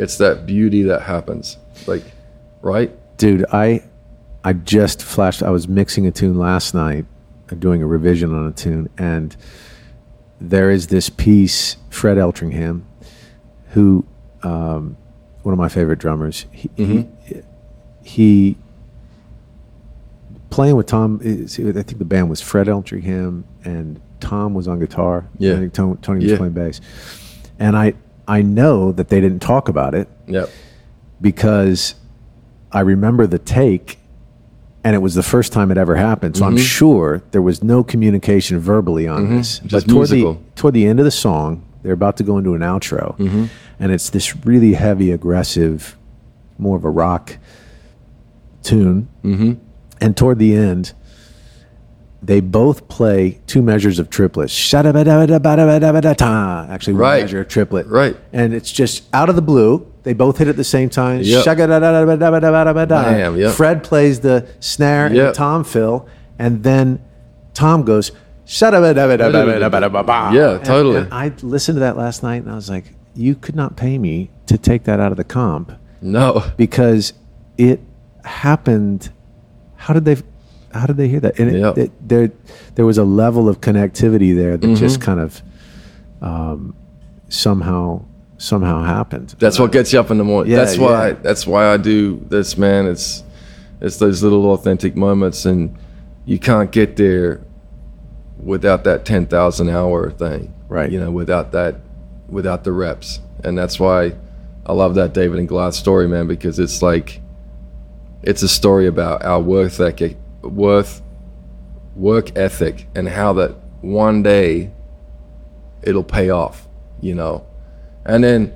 it's 0.00 0.16
that 0.18 0.46
beauty 0.46 0.82
that 0.82 1.02
happens. 1.02 1.56
Like, 1.86 2.02
right? 2.62 2.90
dude 3.16 3.44
i 3.52 3.82
i 4.44 4.52
just 4.54 5.02
flashed 5.02 5.42
i 5.42 5.50
was 5.50 5.68
mixing 5.68 6.06
a 6.06 6.10
tune 6.10 6.38
last 6.38 6.72
night 6.74 7.04
doing 7.58 7.82
a 7.82 7.86
revision 7.86 8.34
on 8.34 8.46
a 8.48 8.52
tune 8.52 8.88
and 8.96 9.36
there 10.40 10.70
is 10.70 10.86
this 10.86 11.10
piece 11.10 11.76
fred 11.90 12.16
eltringham 12.16 12.82
who 13.72 14.06
um, 14.42 14.96
one 15.42 15.52
of 15.52 15.58
my 15.58 15.68
favorite 15.68 15.98
drummers 15.98 16.46
he, 16.50 16.70
he, 16.76 17.06
he 18.02 18.56
playing 20.50 20.76
with 20.76 20.86
tom 20.86 21.20
is- 21.22 21.58
i 21.58 21.72
think 21.82 21.98
the 21.98 22.04
band 22.04 22.28
was 22.30 22.40
fred 22.40 22.66
eltringham 22.68 23.44
and 23.64 24.00
tom 24.20 24.54
was 24.54 24.66
on 24.66 24.78
guitar 24.78 25.28
Yeah. 25.38 25.54
i 25.54 25.56
think 25.58 25.72
tony, 25.74 25.96
tony 26.02 26.20
was 26.22 26.30
Yeah. 26.30 26.36
playing 26.38 26.52
bass 26.54 26.80
and 27.58 27.76
i 27.76 27.92
i 28.30 28.42
know 28.42 28.92
that 28.92 29.08
they 29.08 29.20
didn't 29.20 29.40
talk 29.40 29.68
about 29.68 29.94
it 29.94 30.08
Yep. 30.26 30.48
because 31.20 31.94
I 32.72 32.80
remember 32.80 33.26
the 33.26 33.38
take 33.38 33.98
and 34.82 34.94
it 34.94 35.00
was 35.00 35.14
the 35.14 35.22
first 35.22 35.52
time 35.52 35.70
it 35.70 35.76
ever 35.76 35.96
happened. 35.96 36.38
So 36.38 36.46
I'm 36.46 36.56
mm-hmm. 36.56 36.64
sure 36.64 37.22
there 37.32 37.42
was 37.42 37.62
no 37.62 37.84
communication 37.84 38.58
verbally 38.58 39.06
on 39.06 39.24
mm-hmm. 39.24 39.36
this. 39.36 39.58
Just 39.58 39.86
but 39.86 39.92
toward 39.92 40.10
musical. 40.10 40.34
the 40.34 40.40
toward 40.56 40.74
the 40.74 40.86
end 40.86 40.98
of 41.00 41.04
the 41.04 41.10
song, 41.10 41.66
they're 41.82 41.92
about 41.92 42.16
to 42.18 42.22
go 42.22 42.38
into 42.38 42.54
an 42.54 42.62
outro. 42.62 43.16
Mm-hmm. 43.18 43.46
And 43.78 43.92
it's 43.92 44.08
this 44.10 44.34
really 44.46 44.74
heavy, 44.74 45.10
aggressive, 45.10 45.96
more 46.56 46.76
of 46.76 46.84
a 46.84 46.90
rock 46.90 47.36
tune. 48.62 49.08
Mm-hmm. 49.22 49.54
And 50.00 50.16
toward 50.16 50.38
the 50.38 50.54
end, 50.54 50.94
they 52.22 52.40
both 52.40 52.86
play 52.88 53.40
two 53.46 53.62
measures 53.62 53.98
of 53.98 54.10
triplets. 54.10 54.52
Actually, 56.70 56.92
one 56.94 57.00
Right. 57.02 57.22
measure 57.22 57.40
of 57.40 57.48
triplet. 57.48 57.86
Right. 57.86 58.16
And 58.32 58.52
it's 58.52 58.70
just 58.70 59.04
out 59.14 59.28
of 59.30 59.36
the 59.36 59.42
blue. 59.42 59.86
They 60.02 60.12
both 60.12 60.38
hit 60.38 60.48
at 60.48 60.56
the 60.56 60.64
same 60.64 60.88
time. 60.90 61.20
Yep. 61.22 61.44
Bam, 63.04 63.36
yep. 63.36 63.52
Fred 63.52 63.82
plays 63.82 64.20
the 64.20 64.46
snare 64.60 65.06
and 65.06 65.14
Yep. 65.16 65.34
Tom 65.34 65.64
fill, 65.64 66.06
and 66.38 66.62
then 66.62 66.98
Tom 67.54 67.82
goes. 67.84 68.12
Yeah, 70.34 70.56
And- 70.56 70.64
totally. 70.64 70.96
and 70.98 71.08
I 71.12 71.32
listened 71.42 71.76
to 71.76 71.80
that 71.80 71.96
last 71.96 72.22
night, 72.22 72.42
and 72.42 72.50
I 72.50 72.54
was 72.54 72.68
like, 72.68 72.94
"You 73.14 73.34
could 73.34 73.54
not 73.54 73.76
pay 73.76 73.96
me 73.98 74.30
to 74.46 74.58
take 74.58 74.84
that 74.84 74.98
out 75.00 75.10
of 75.12 75.16
the 75.18 75.24
comp 75.24 75.72
No. 76.02 76.42
because 76.56 77.12
it 77.58 77.80
happened. 78.24 79.10
How 79.76 79.94
did 79.94 80.04
they? 80.04 80.16
How 80.72 80.86
did 80.86 80.96
they 80.96 81.08
hear 81.08 81.20
that? 81.20 81.38
And 81.38 81.54
it, 81.54 81.78
it, 81.78 82.08
there, 82.08 82.30
there 82.76 82.86
was 82.86 82.98
a 82.98 83.04
level 83.04 83.48
of 83.48 83.60
connectivity 83.60 84.34
there 84.36 84.56
that 84.56 84.76
just 84.76 85.00
kind 85.00 85.20
of 85.20 85.42
um, 86.20 86.74
somehow 87.28 88.04
somehow 88.38 88.82
happened. 88.82 89.34
That's 89.38 89.58
what 89.58 89.72
gets 89.72 89.92
you 89.92 90.00
up 90.00 90.10
in 90.10 90.18
the 90.18 90.24
morning. 90.24 90.52
Yeah, 90.52 90.64
that's 90.64 90.78
why. 90.78 91.08
yeah. 91.08 91.14
That's 91.14 91.46
why 91.46 91.72
I 91.72 91.76
do 91.76 92.24
this, 92.28 92.56
man. 92.56 92.86
It's 92.86 93.22
it's 93.80 93.98
those 93.98 94.22
little 94.22 94.52
authentic 94.52 94.96
moments, 94.96 95.44
and 95.44 95.76
you 96.24 96.38
can't 96.38 96.70
get 96.70 96.96
there 96.96 97.40
without 98.38 98.84
that 98.84 99.04
ten 99.04 99.26
thousand 99.26 99.70
hour 99.70 100.10
thing, 100.10 100.54
Right. 100.68 100.90
You 100.90 101.00
know, 101.00 101.10
without 101.10 101.52
that, 101.52 101.76
without 102.28 102.64
the 102.64 102.72
reps, 102.72 103.20
and 103.44 103.58
that's 103.58 103.78
why 103.80 104.12
I 104.66 104.72
love 104.72 104.94
that 104.94 105.12
David 105.14 105.38
and 105.38 105.48
Glass 105.48 105.76
story, 105.76 106.08
man, 106.08 106.26
because 106.26 106.58
it's 106.58 106.82
like 106.82 107.20
it's 108.22 108.42
a 108.42 108.48
story 108.48 108.86
about 108.86 109.24
our 109.24 109.40
worth 109.40 109.80
ethic, 109.80 110.16
worth 110.42 111.02
work 111.96 112.36
ethic, 112.36 112.86
and 112.94 113.08
how 113.08 113.32
that 113.34 113.54
one 113.80 114.22
day 114.22 114.70
it'll 115.82 116.04
pay 116.04 116.30
off, 116.30 116.68
you 117.00 117.14
know, 117.14 117.46
and 118.04 118.22
then 118.22 118.52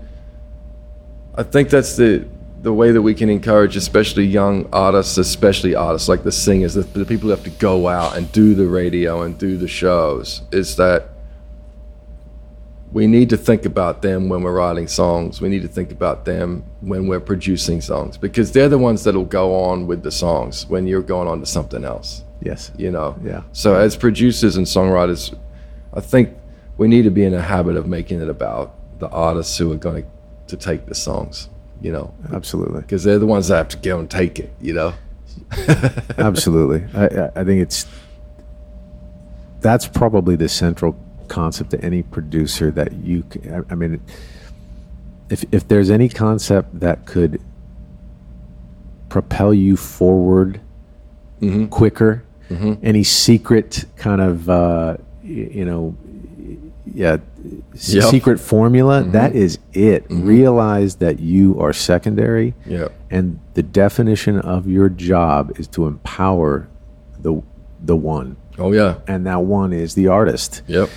I 1.34 1.42
think 1.42 1.70
that's 1.70 1.96
the 1.96 2.26
the 2.62 2.72
way 2.72 2.92
that 2.92 3.02
we 3.02 3.14
can 3.14 3.28
encourage, 3.28 3.76
especially 3.76 4.24
young 4.24 4.66
artists, 4.72 5.18
especially 5.18 5.74
artists 5.74 6.08
like 6.08 6.24
the 6.24 6.32
singers, 6.32 6.72
the, 6.72 6.82
the 6.82 7.04
people 7.04 7.24
who 7.24 7.30
have 7.30 7.44
to 7.44 7.50
go 7.50 7.88
out 7.88 8.16
and 8.16 8.32
do 8.32 8.54
the 8.54 8.66
radio 8.66 9.20
and 9.20 9.36
do 9.36 9.58
the 9.58 9.68
shows, 9.68 10.40
is 10.50 10.76
that 10.76 11.10
we 12.94 13.06
need 13.08 13.28
to 13.30 13.36
think 13.36 13.66
about 13.66 14.00
them 14.02 14.28
when 14.28 14.42
we're 14.42 14.54
writing 14.54 14.86
songs. 14.86 15.40
We 15.40 15.48
need 15.48 15.62
to 15.62 15.68
think 15.68 15.90
about 15.90 16.24
them 16.24 16.62
when 16.80 17.08
we're 17.08 17.18
producing 17.20 17.80
songs 17.80 18.16
because 18.16 18.52
they're 18.52 18.68
the 18.68 18.78
ones 18.78 19.02
that'll 19.04 19.24
go 19.24 19.46
on 19.64 19.86
with 19.88 20.02
the 20.04 20.12
songs 20.12 20.66
when 20.68 20.86
you're 20.86 21.02
going 21.02 21.26
on 21.28 21.40
to 21.40 21.46
something 21.46 21.84
else 21.84 22.22
yes. 22.40 22.70
you 22.76 22.90
know 22.92 23.16
Yeah. 23.24 23.42
so 23.52 23.74
as 23.74 23.96
producers 23.96 24.56
and 24.56 24.64
songwriters 24.66 25.36
i 25.92 26.00
think 26.00 26.28
we 26.76 26.86
need 26.88 27.02
to 27.02 27.10
be 27.10 27.24
in 27.24 27.32
a 27.34 27.40
habit 27.40 27.74
of 27.76 27.86
making 27.88 28.20
it 28.22 28.28
about 28.28 28.74
the 29.00 29.08
artists 29.08 29.56
who 29.58 29.72
are 29.72 29.76
going 29.76 30.02
to, 30.04 30.08
to 30.48 30.56
take 30.56 30.86
the 30.86 30.94
songs 30.94 31.48
you 31.80 31.90
know 31.90 32.14
Absolutely. 32.32 32.82
because 32.82 33.02
they're 33.02 33.18
the 33.18 33.26
ones 33.26 33.48
that 33.48 33.56
have 33.56 33.68
to 33.68 33.78
go 33.78 33.98
and 33.98 34.08
take 34.10 34.38
it 34.38 34.52
you 34.60 34.72
know 34.74 34.92
Absolutely. 36.18 36.84
I, 36.94 37.06
I- 37.06 37.30
I 37.40 37.44
think 37.44 37.60
it's 37.62 37.86
that's 39.60 39.86
probably 39.88 40.36
the 40.36 40.48
central 40.48 40.94
concept 41.34 41.70
to 41.70 41.84
any 41.84 42.02
producer 42.02 42.70
that 42.70 42.92
you. 42.92 43.24
I 43.70 43.74
mean, 43.74 44.00
if 45.30 45.44
if 45.52 45.66
there's 45.66 45.90
any 45.90 46.08
concept 46.08 46.80
that 46.80 47.06
could 47.06 47.40
propel 49.08 49.52
you 49.52 49.76
forward 49.76 50.60
mm-hmm. 51.40 51.66
quicker, 51.66 52.24
mm-hmm. 52.48 52.74
any 52.82 53.02
secret 53.02 53.84
kind 53.96 54.20
of 54.20 54.48
uh, 54.48 54.96
you 55.22 55.64
know, 55.64 55.96
yeah, 56.86 57.18
Yep. 57.74 58.04
secret 58.04 58.40
formula, 58.40 59.02
mm-hmm. 59.02 59.12
that 59.12 59.34
is 59.34 59.58
it. 59.74 60.06
Realize 60.08 60.96
that 60.96 61.20
you 61.20 61.60
are 61.60 61.74
secondary. 61.74 62.54
Yeah. 62.64 62.88
And 63.10 63.38
the 63.52 63.62
definition 63.62 64.40
of 64.40 64.66
your 64.66 64.88
job 64.88 65.58
is 65.58 65.66
to 65.68 65.86
empower 65.86 66.68
the 67.20 67.42
the 67.82 67.96
one. 67.96 68.36
oh 68.58 68.72
yeah 68.72 68.94
And 69.06 69.26
that 69.26 69.42
one 69.42 69.72
is 69.72 69.94
the 69.94 70.08
artist. 70.08 70.62
yep 70.66 70.88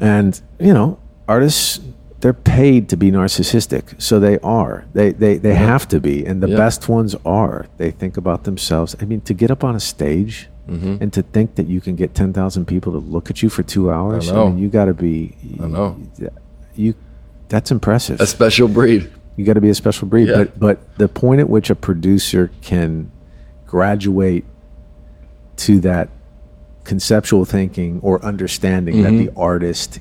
And, 0.00 0.40
you 0.58 0.72
know, 0.74 0.98
artists 1.28 1.80
they're 2.20 2.32
paid 2.32 2.88
to 2.88 2.96
be 2.96 3.10
narcissistic. 3.12 4.00
So 4.00 4.18
they 4.18 4.38
are. 4.38 4.84
They 4.94 5.12
they, 5.12 5.36
they 5.36 5.54
have 5.54 5.86
to 5.88 6.00
be. 6.00 6.24
And 6.26 6.42
the 6.42 6.48
Yeah. 6.48 6.56
best 6.56 6.88
ones 6.88 7.14
are. 7.24 7.66
They 7.76 7.90
think 7.90 8.16
about 8.16 8.44
themselves. 8.44 8.96
I 9.00 9.04
mean, 9.04 9.20
to 9.22 9.34
get 9.34 9.50
up 9.50 9.62
on 9.64 9.74
a 9.76 9.80
stage 9.80 10.48
Mm-hmm. 10.68 10.96
and 11.00 11.12
to 11.12 11.22
think 11.22 11.54
that 11.54 11.68
you 11.68 11.80
can 11.80 11.94
get 11.94 12.12
10,000 12.12 12.64
people 12.66 12.90
to 12.90 12.98
look 12.98 13.30
at 13.30 13.40
you 13.40 13.48
for 13.48 13.62
2 13.62 13.88
hours, 13.88 14.32
know. 14.32 14.48
mean, 14.48 14.58
you 14.58 14.68
got 14.68 14.86
to 14.86 14.94
be 14.94 15.36
I 15.62 15.68
know. 15.68 15.96
you 16.74 16.94
that's 17.48 17.70
impressive. 17.70 18.20
a 18.20 18.26
special 18.26 18.66
breed 18.66 19.08
You 19.36 19.44
got 19.44 19.52
to 19.52 19.60
be 19.60 19.68
a 19.70 19.74
special 19.76 20.08
breed. 20.08 20.26
Yeah. 20.26 20.38
But 20.38 20.58
but 20.58 20.98
the 20.98 21.06
point 21.06 21.40
at 21.40 21.48
which 21.48 21.70
a 21.70 21.76
producer 21.76 22.50
can 22.62 23.12
graduate 23.64 24.44
to 25.58 25.78
that 25.80 26.08
conceptual 26.86 27.44
thinking 27.44 28.00
or 28.02 28.24
understanding 28.24 29.02
that 29.02 29.10
the 29.12 29.30
artist 29.36 30.00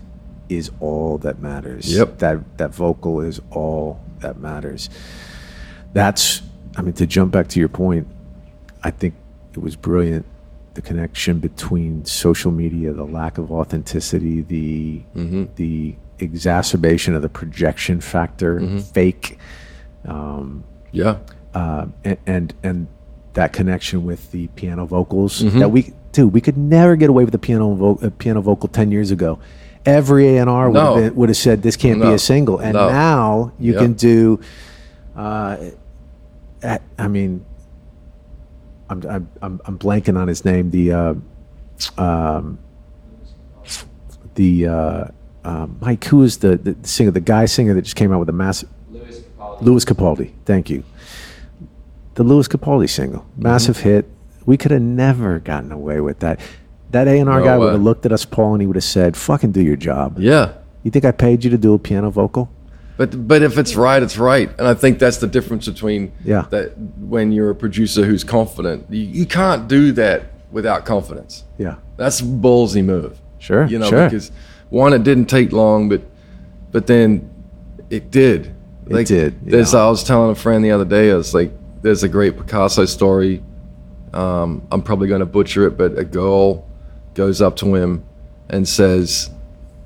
is 0.49 0.71
all 0.79 1.17
that 1.19 1.39
matters. 1.39 1.91
Yep. 1.93 2.19
That 2.19 2.57
that 2.57 2.73
vocal 2.73 3.21
is 3.21 3.41
all 3.51 3.99
that 4.19 4.37
matters. 4.37 4.89
That's 5.93 6.41
I 6.77 6.81
mean 6.81 6.93
to 6.93 7.05
jump 7.07 7.31
back 7.31 7.47
to 7.49 7.59
your 7.59 7.69
point, 7.69 8.07
I 8.83 8.91
think 8.91 9.15
it 9.53 9.59
was 9.59 9.75
brilliant 9.75 10.25
the 10.75 10.81
connection 10.81 11.39
between 11.39 12.03
social 12.03 12.51
media, 12.51 12.91
the 12.91 13.05
lack 13.05 13.37
of 13.37 13.49
authenticity, 13.51 14.41
the 14.41 15.01
the 15.55 15.95
exacerbation 16.19 17.15
of 17.15 17.21
the 17.21 17.29
projection 17.29 17.99
factor, 18.01 18.59
fake 18.93 19.37
Yeah. 20.91 21.17
uh, 21.53 21.87
and, 22.03 22.17
and 22.25 22.53
and 22.63 22.87
that 23.33 23.51
connection 23.53 24.05
with 24.05 24.31
the 24.31 24.47
piano 24.55 24.85
vocals 24.85 25.41
Mm-hmm. 25.41 25.59
that 25.59 25.69
we 25.69 25.93
dude 26.15 26.33
we 26.33 26.41
could 26.41 26.57
never 26.57 26.95
get 26.95 27.09
away 27.09 27.23
with 27.25 27.31
the 27.31 27.37
piano 27.39 27.73
vo- 27.75 27.99
uh, 28.01 28.09
piano 28.17 28.41
vocal 28.41 28.67
10 28.69 28.91
years 28.91 29.11
ago 29.11 29.37
every 29.85 30.37
A&R 30.37 30.69
would, 30.71 30.79
have, 30.81 30.95
been, 30.95 31.15
would 31.15 31.29
have 31.29 31.37
said 31.37 31.61
this 31.61 31.75
can't 31.75 32.01
be 32.01 32.11
a 32.11 32.17
single 32.19 32.57
and 32.59 32.73
No. 32.73 32.87
now 32.89 33.51
you 33.59 33.73
Yep. 33.73 33.81
can 33.81 33.93
do 33.93 34.39
uh, 35.15 35.57
at, 36.63 36.81
I 36.97 37.07
mean 37.07 37.45
I'm, 38.89 39.01
I'm, 39.07 39.29
I'm, 39.41 39.61
I'm 39.65 39.77
blanking 39.79 40.17
on 40.17 40.27
his 40.27 40.45
name 40.45 40.71
the 40.71 40.91
uh, 40.91 41.13
um, 41.97 42.59
the 44.35 44.67
uh, 44.67 45.05
um, 45.43 45.77
Mike 45.81 46.03
who 46.05 46.23
is 46.23 46.37
the, 46.37 46.55
the 46.57 46.75
singer 46.87 47.11
the 47.11 47.19
guy 47.19 47.45
singer 47.45 47.73
that 47.73 47.81
just 47.83 47.95
came 47.95 48.11
out 48.13 48.19
with 48.19 48.29
a 48.29 48.33
massive 48.33 48.69
Lewis 49.61 49.85
Capaldi. 49.85 50.33
Thank 50.45 50.69
you. 50.69 50.83
The 52.15 52.23
Lewis 52.23 52.47
Capaldi 52.47 52.89
single, 52.89 53.21
Mm-hmm. 53.21 53.43
massive 53.43 53.77
hit. 53.79 54.09
We 54.45 54.57
could 54.57 54.71
have 54.71 54.81
never 54.81 55.39
gotten 55.39 55.71
away 55.71 56.01
with 56.01 56.19
that. 56.19 56.39
That 56.91 57.07
A 57.07 57.19
and 57.19 57.29
R 57.29 57.39
No 57.39 57.45
guy 57.45 57.57
would 57.57 57.73
have 57.73 57.81
looked 57.81 58.05
at 58.05 58.11
us, 58.11 58.25
Paul, 58.25 58.53
and 58.53 58.61
he 58.61 58.67
would 58.67 58.75
have 58.75 58.83
said, 58.83 59.17
"Fucking 59.17 59.51
do 59.51 59.61
your 59.61 59.75
job." 59.75 60.17
Yeah. 60.19 60.53
You 60.83 60.91
think 60.91 61.03
I 61.03 61.11
paid 61.11 61.43
you 61.43 61.49
to 61.49 61.57
do 61.57 61.73
a 61.73 61.79
piano 61.79 62.09
vocal? 62.11 62.49
But 62.97 63.27
but 63.27 63.41
if 63.41 63.57
it's 63.57 63.75
right, 63.75 64.01
it's 64.01 64.17
right, 64.17 64.49
and 64.57 64.67
I 64.67 64.73
think 64.73 64.99
that's 64.99 65.17
the 65.17 65.27
difference 65.27 65.67
between 65.67 66.11
Yeah. 66.23 66.45
that 66.51 66.77
when 66.99 67.31
you're 67.31 67.49
a 67.49 67.55
producer 67.55 68.05
who's 68.05 68.23
confident, 68.23 68.85
you, 68.89 69.01
you 69.01 69.25
can't 69.25 69.67
do 69.67 69.91
that 69.93 70.23
without 70.51 70.85
confidence. 70.85 71.43
Yeah, 71.57 71.75
That's 71.97 72.21
a 72.21 72.23
ballsy 72.23 72.83
move. 72.85 73.19
Sure, 73.39 73.65
You 73.65 73.79
know, 73.79 73.89
sure. 73.89 74.05
because 74.05 74.31
one, 74.69 74.93
it 74.93 75.03
didn't 75.03 75.25
take 75.25 75.51
long, 75.51 75.89
but 75.89 76.01
but 76.71 76.87
then 76.87 77.29
it 77.89 78.11
did. 78.11 78.53
It 78.87 79.07
did, 79.07 79.43
There's. 79.45 79.73
I 79.73 79.89
was 79.89 80.03
telling 80.03 80.31
a 80.31 80.35
friend 80.35 80.63
the 80.63 80.71
other 80.71 80.85
day, 80.85 81.11
I 81.11 81.15
was 81.15 81.33
like, 81.33 81.51
there's 81.81 82.03
a 82.03 82.07
great 82.09 82.37
Picasso 82.37 82.85
story. 82.85 83.43
Um, 84.15 84.65
I'm 84.71 84.81
probably 84.81 85.07
going 85.07 85.19
to 85.19 85.25
butcher 85.25 85.67
it, 85.67 85.77
but 85.77 85.97
a 85.97 86.05
girl 86.05 86.65
goes 87.13 87.41
up 87.41 87.55
to 87.57 87.75
him 87.75 88.05
and 88.49 88.67
says, 88.67 89.29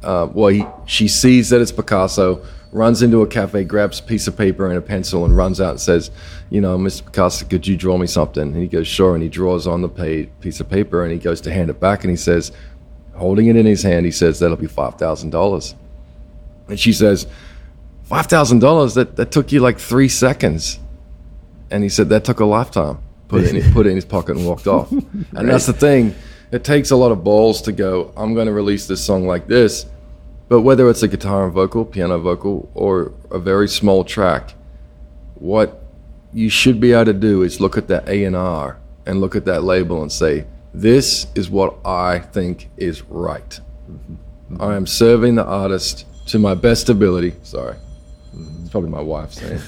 uh, 0.03 0.27
well, 0.31 0.49
he, 0.49 0.65
she 0.85 1.07
sees 1.07 1.49
that 1.49 1.61
it's 1.61 1.71
Picasso, 1.71 2.45
runs 2.71 3.01
into 3.01 3.21
a 3.21 3.27
cafe, 3.27 3.63
grabs 3.63 3.99
a 3.99 4.03
piece 4.03 4.27
of 4.27 4.37
paper 4.37 4.67
and 4.67 4.77
a 4.77 4.81
pencil, 4.81 5.25
and 5.25 5.35
runs 5.35 5.59
out 5.59 5.71
and 5.71 5.81
says, 5.81 6.11
you 6.49 6.61
know, 6.61 6.77
Mr. 6.77 7.05
Picasso, 7.05 7.45
could 7.45 7.65
you 7.65 7.75
draw 7.75 7.97
me 7.97 8.05
something? 8.05 8.43
And 8.43 8.55
he 8.55 8.67
goes, 8.67 8.87
sure. 8.87 9.15
And 9.15 9.23
he 9.23 9.29
draws 9.29 9.65
on 9.65 9.81
the 9.81 10.27
piece 10.41 10.59
of 10.59 10.69
paper 10.69 11.03
and 11.03 11.11
he 11.11 11.17
goes 11.17 11.41
to 11.41 11.51
hand 11.51 11.69
it 11.69 11.79
back 11.79 12.03
and 12.03 12.11
he 12.11 12.17
says, 12.17 12.51
holding 13.15 13.47
it 13.47 13.55
in 13.55 13.65
his 13.65 13.83
hand, 13.83 14.05
he 14.05 14.11
says, 14.11 14.39
that'll 14.39 14.57
be 14.57 14.67
$5,000. 14.67 15.75
And 16.67 16.79
she 16.79 16.93
says, 16.93 17.25
$5,000? 18.09 18.93
That, 18.93 19.15
that 19.15 19.31
took 19.31 19.51
you 19.51 19.59
like 19.59 19.79
three 19.79 20.07
seconds. 20.07 20.79
And 21.71 21.83
he 21.83 21.89
said, 21.89 22.09
that 22.09 22.23
took 22.23 22.39
a 22.39 22.45
lifetime. 22.45 22.99
Put 23.29 23.43
it, 23.43 23.55
in, 23.55 23.71
put 23.71 23.85
it 23.85 23.91
in 23.91 23.95
his 23.95 24.05
pocket 24.05 24.35
and 24.35 24.45
walked 24.45 24.67
off. 24.67 24.91
And 25.35 25.47
that's 25.47 25.67
the 25.67 25.73
thing. 25.73 26.15
It 26.51 26.63
takes 26.63 26.89
a 26.89 26.95
lot 26.95 27.11
of 27.11 27.23
balls 27.23 27.61
to 27.63 27.71
go, 27.71 28.11
I'm 28.17 28.33
going 28.33 28.47
to 28.47 28.53
release 28.53 28.87
this 28.87 29.03
song 29.03 29.27
like 29.27 29.47
this. 29.47 29.85
But 30.47 30.61
whether 30.61 30.89
it's 30.89 31.03
a 31.03 31.07
guitar 31.07 31.45
and 31.45 31.53
vocal, 31.53 31.85
piano 31.85 32.17
vocal, 32.17 32.71
or 32.73 33.13
a 33.29 33.37
very 33.37 33.67
small 33.67 34.03
track, 34.03 34.55
what 35.35 35.83
you 36.33 36.49
should 36.49 36.79
be 36.79 36.91
able 36.91 37.05
to 37.05 37.13
do 37.13 37.43
is 37.43 37.61
look 37.61 37.77
at 37.77 37.87
that 37.87 38.09
A&R 38.09 38.79
and 39.05 39.21
look 39.21 39.35
at 39.35 39.45
that 39.45 39.63
label 39.63 40.01
and 40.01 40.11
say, 40.11 40.45
this 40.73 41.27
is 41.35 41.51
what 41.51 41.77
I 41.85 42.19
think 42.19 42.69
is 42.77 43.03
right. 43.03 43.59
I 44.59 44.75
am 44.75 44.87
serving 44.87 45.35
the 45.35 45.45
artist 45.45 46.05
to 46.27 46.39
my 46.39 46.55
best 46.55 46.89
ability. 46.89 47.35
Sorry. 47.43 47.75
It's 48.61 48.69
probably 48.69 48.89
my 48.89 49.01
wife 49.01 49.33
saying. 49.33 49.61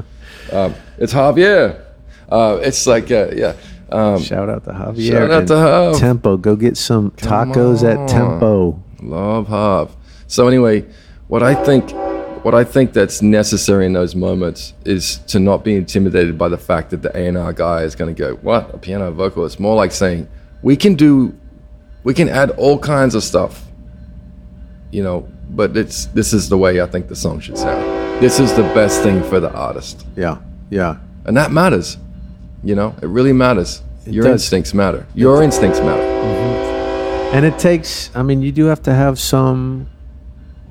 um, 0.52 0.74
it's 0.98 1.12
Javier. 1.12 1.84
Uh, 2.28 2.58
it's 2.62 2.86
like, 2.86 3.10
uh, 3.10 3.28
yeah. 3.34 3.54
Um, 3.90 4.20
shout 4.20 4.50
out 4.50 4.64
to 4.64 4.70
Javier. 4.70 5.10
Shout 5.10 5.30
out 5.30 5.38
and 5.38 5.48
to 5.48 5.54
Jav. 5.54 5.98
Tempo. 5.98 6.36
Go 6.36 6.56
get 6.56 6.76
some 6.76 7.10
tacos 7.12 7.82
at. 7.82 8.08
Tempo. 8.08 8.82
Love 9.00 9.48
Hav. 9.48 9.96
So 10.26 10.46
anyway, 10.46 10.84
what 11.28 11.42
I 11.42 11.54
think 11.54 11.90
what 12.44 12.54
I 12.54 12.64
think 12.64 12.92
that's 12.92 13.22
necessary 13.22 13.86
in 13.86 13.92
those 13.92 14.14
moments 14.14 14.74
is 14.84 15.18
to 15.28 15.38
not 15.38 15.64
be 15.64 15.74
intimidated 15.74 16.38
by 16.38 16.48
the 16.48 16.58
fact 16.58 16.90
that 16.90 17.02
the 17.02 17.16
A&R 17.16 17.52
guy 17.52 17.82
is 17.82 17.94
going 17.94 18.14
to 18.14 18.18
go, 18.18 18.34
"What? 18.36 18.74
A 18.74 18.78
piano 18.78 19.10
vocal?" 19.10 19.44
It's 19.46 19.58
more 19.58 19.74
like 19.74 19.92
saying, 19.92 20.28
"We 20.62 20.76
can 20.76 20.94
do 20.94 21.34
we 22.04 22.14
can 22.14 22.28
add 22.28 22.50
all 22.50 22.78
kinds 22.78 23.14
of 23.14 23.24
stuff." 23.24 23.64
You 24.90 25.02
know, 25.02 25.28
but 25.50 25.76
it's 25.76 26.06
this 26.06 26.32
is 26.32 26.48
the 26.48 26.58
way 26.58 26.80
I 26.80 26.86
think 26.86 27.08
the 27.08 27.16
song 27.16 27.40
should 27.40 27.58
sound. 27.58 28.22
This 28.22 28.38
is 28.38 28.52
the 28.54 28.62
best 28.74 29.02
thing 29.02 29.22
for 29.24 29.40
the 29.40 29.52
artist. 29.52 30.06
Yeah, 30.16 30.38
yeah. 30.70 30.96
And 31.24 31.36
that 31.36 31.52
matters. 31.52 31.96
You 32.62 32.74
know, 32.74 32.94
it 33.02 33.06
really 33.06 33.32
matters. 33.32 33.82
Your 34.06 34.24
does. 34.24 34.42
instincts 34.42 34.74
matter. 34.74 35.06
Your 35.14 35.42
instincts 35.42 35.80
matter. 35.80 36.02
And 37.34 37.44
it 37.44 37.58
takes. 37.58 38.10
I 38.16 38.22
mean, 38.22 38.40
you 38.42 38.52
do 38.52 38.64
have 38.66 38.82
to 38.84 38.94
have 38.94 39.18
some 39.18 39.88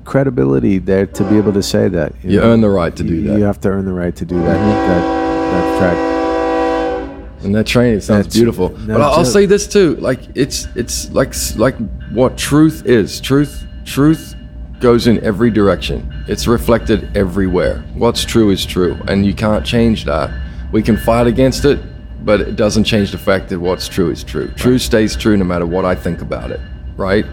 credibility 0.04 0.78
there 0.78 1.06
to 1.06 1.24
be 1.24 1.36
able 1.36 1.52
to 1.52 1.62
say 1.62 1.88
that. 1.88 2.12
You 2.24 2.40
know? 2.40 2.46
earn 2.46 2.60
the 2.60 2.70
right 2.70 2.94
to 2.96 3.02
do 3.02 3.14
You- 3.14 3.20
that. 3.22 3.28
Mm-hmm. 3.30 3.38
You 3.38 3.44
have 3.44 3.60
to 3.60 3.68
earn 3.68 3.84
the 3.84 3.92
right 3.92 4.14
to 4.16 4.24
do 4.24 4.36
that. 4.36 4.44
That 4.44 5.18
that 5.52 5.78
track. 5.78 7.44
And 7.44 7.54
that 7.54 7.66
training 7.66 8.00
sounds 8.00 8.26
That's- 8.26 8.34
beautiful. 8.34 8.70
no 8.70 8.94
but 8.94 9.00
I'll, 9.00 9.12
I'll 9.20 9.24
say 9.24 9.46
this 9.46 9.68
too: 9.68 9.94
like 9.96 10.20
it's 10.34 10.66
it's 10.74 11.10
like 11.12 11.34
like 11.56 11.76
what 12.10 12.36
truth 12.36 12.84
is. 12.86 13.20
Truth 13.20 13.64
truth 13.84 14.34
goes 14.80 15.06
in 15.06 15.22
every 15.24 15.50
direction. 15.50 16.12
It's 16.26 16.48
reflected 16.48 17.16
everywhere. 17.16 17.84
What's 17.94 18.24
true 18.24 18.50
is 18.50 18.66
true, 18.66 18.98
and 19.06 19.24
you 19.24 19.34
can't 19.34 19.64
change 19.64 20.04
that. 20.06 20.30
We 20.72 20.82
can 20.82 20.96
fight 20.96 21.26
against 21.26 21.64
it, 21.64 21.80
but 22.24 22.40
it 22.40 22.56
doesn't 22.56 22.84
change 22.84 23.10
the 23.10 23.18
fact 23.18 23.48
that 23.48 23.58
what's 23.58 23.88
true 23.88 24.10
is 24.10 24.22
true. 24.22 24.48
True 24.56 24.78
stays 24.78 25.16
true 25.16 25.36
no 25.36 25.44
matter 25.44 25.66
what 25.66 25.84
I 25.84 25.94
think 25.94 26.20
about 26.20 26.50
it. 26.50 26.60
Right. 26.96 27.24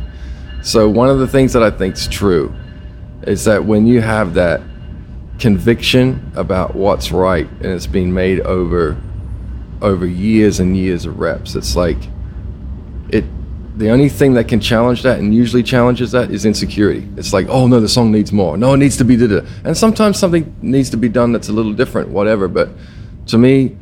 So 0.61 0.89
one 0.89 1.09
of 1.09 1.19
the 1.19 1.27
things 1.27 1.53
that 1.53 1.63
I 1.63 1.71
think 1.71 1.95
is 1.95 2.07
true 2.07 2.55
is 3.23 3.45
that 3.45 3.65
when 3.65 3.87
you 3.87 4.01
have 4.01 4.33
that 4.35 4.61
conviction 5.39 6.31
about 6.35 6.75
what's 6.75 7.11
right 7.11 7.47
and 7.47 7.65
it's 7.65 7.87
been 7.87 8.13
made 8.13 8.39
over 8.41 8.97
over 9.81 10.05
years 10.05 10.59
and 10.59 10.75
years 10.77 11.05
of 11.05 11.19
reps. 11.19 11.55
It's 11.55 11.75
like 11.75 11.97
it 13.09 13.25
the 13.77 13.89
only 13.89 14.07
thing 14.07 14.35
that 14.35 14.47
can 14.47 14.61
challenge 14.61 15.03
that 15.03 15.19
and 15.19 15.35
usually 15.35 15.61
challenges 15.61 16.11
that 16.11 16.31
is 16.31 16.45
insecurity. 16.45 17.07
It's 17.17 17.33
like, 17.33 17.47
oh 17.49 17.67
no, 17.67 17.81
the 17.81 17.89
song 17.89 18.11
needs 18.11 18.31
more. 18.31 18.57
No, 18.57 18.73
it 18.73 18.77
needs 18.77 18.95
to 18.97 19.03
be 19.03 19.17
da 19.17 19.41
And 19.65 19.75
sometimes 19.75 20.17
something 20.17 20.55
needs 20.61 20.89
to 20.91 20.97
be 20.97 21.09
done 21.09 21.33
that's 21.33 21.49
a 21.49 21.53
little 21.53 21.73
different, 21.73 22.09
whatever. 22.09 22.47
But 22.47 22.69
to 23.27 23.37
me, 23.37 23.75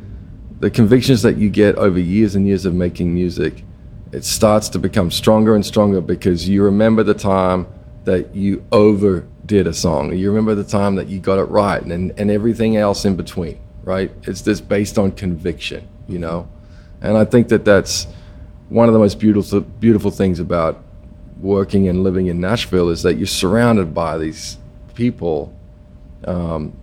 the 0.60 0.70
convictions 0.70 1.22
that 1.22 1.36
you 1.36 1.50
get 1.50 1.76
over 1.76 1.98
years 1.98 2.34
and 2.34 2.46
years 2.46 2.64
of 2.64 2.74
making 2.74 3.12
music, 3.12 3.64
it 4.12 4.24
starts 4.24 4.68
to 4.70 4.78
become 4.78 5.10
stronger 5.10 5.54
and 5.54 5.66
stronger 5.66 6.00
because 6.00 6.48
you 6.48 6.62
remember 6.62 7.02
the 7.02 7.14
time 7.14 7.66
that 8.04 8.34
you 8.34 8.64
overdid 8.72 9.66
a 9.66 9.74
song. 9.74 10.14
You 10.14 10.28
remember 10.30 10.54
the 10.54 10.64
time 10.64 10.94
that 10.96 11.08
you 11.08 11.18
got 11.18 11.38
it 11.38 11.44
right 11.44 11.82
and, 11.82 12.12
and 12.18 12.30
everything 12.30 12.76
else 12.76 13.04
in 13.04 13.16
between, 13.16 13.58
right? 13.82 14.10
It's 14.22 14.42
just 14.42 14.68
based 14.68 14.98
on 14.98 15.12
conviction, 15.12 15.88
you 16.06 16.18
know? 16.18 16.48
And 17.00 17.16
I 17.18 17.24
think 17.24 17.48
that 17.48 17.64
that's 17.64 18.06
one 18.68 18.88
of 18.88 18.94
the 18.94 19.00
most 19.00 19.18
beautiful, 19.18 19.60
beautiful 19.60 20.10
things 20.10 20.40
about 20.40 20.82
working 21.40 21.88
and 21.88 22.02
living 22.02 22.28
in 22.28 22.40
Nashville 22.40 22.88
is 22.88 23.02
that 23.02 23.14
you're 23.14 23.26
surrounded 23.26 23.92
by 23.92 24.16
these 24.16 24.58
people 24.94 25.54
um, 26.26 26.74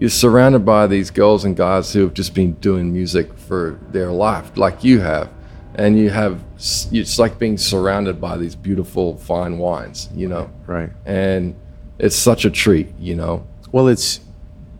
you're 0.00 0.08
surrounded 0.08 0.64
by 0.64 0.86
these 0.86 1.10
girls 1.10 1.44
and 1.44 1.54
guys 1.54 1.92
who 1.92 2.00
have 2.00 2.14
just 2.14 2.34
been 2.34 2.54
doing 2.54 2.90
music 2.90 3.36
for 3.36 3.78
their 3.90 4.10
life, 4.10 4.56
like 4.56 4.82
you 4.82 5.00
have, 5.00 5.30
and 5.74 5.98
you 5.98 6.08
have. 6.08 6.42
It's 6.56 7.18
like 7.18 7.38
being 7.38 7.58
surrounded 7.58 8.18
by 8.18 8.38
these 8.38 8.56
beautiful 8.56 9.18
fine 9.18 9.58
wines, 9.58 10.08
you 10.14 10.26
know. 10.26 10.50
Right. 10.66 10.90
And 11.04 11.54
it's 11.98 12.16
such 12.16 12.46
a 12.46 12.50
treat, 12.50 12.88
you 12.98 13.14
know. 13.14 13.46
Well, 13.72 13.88
it's 13.88 14.20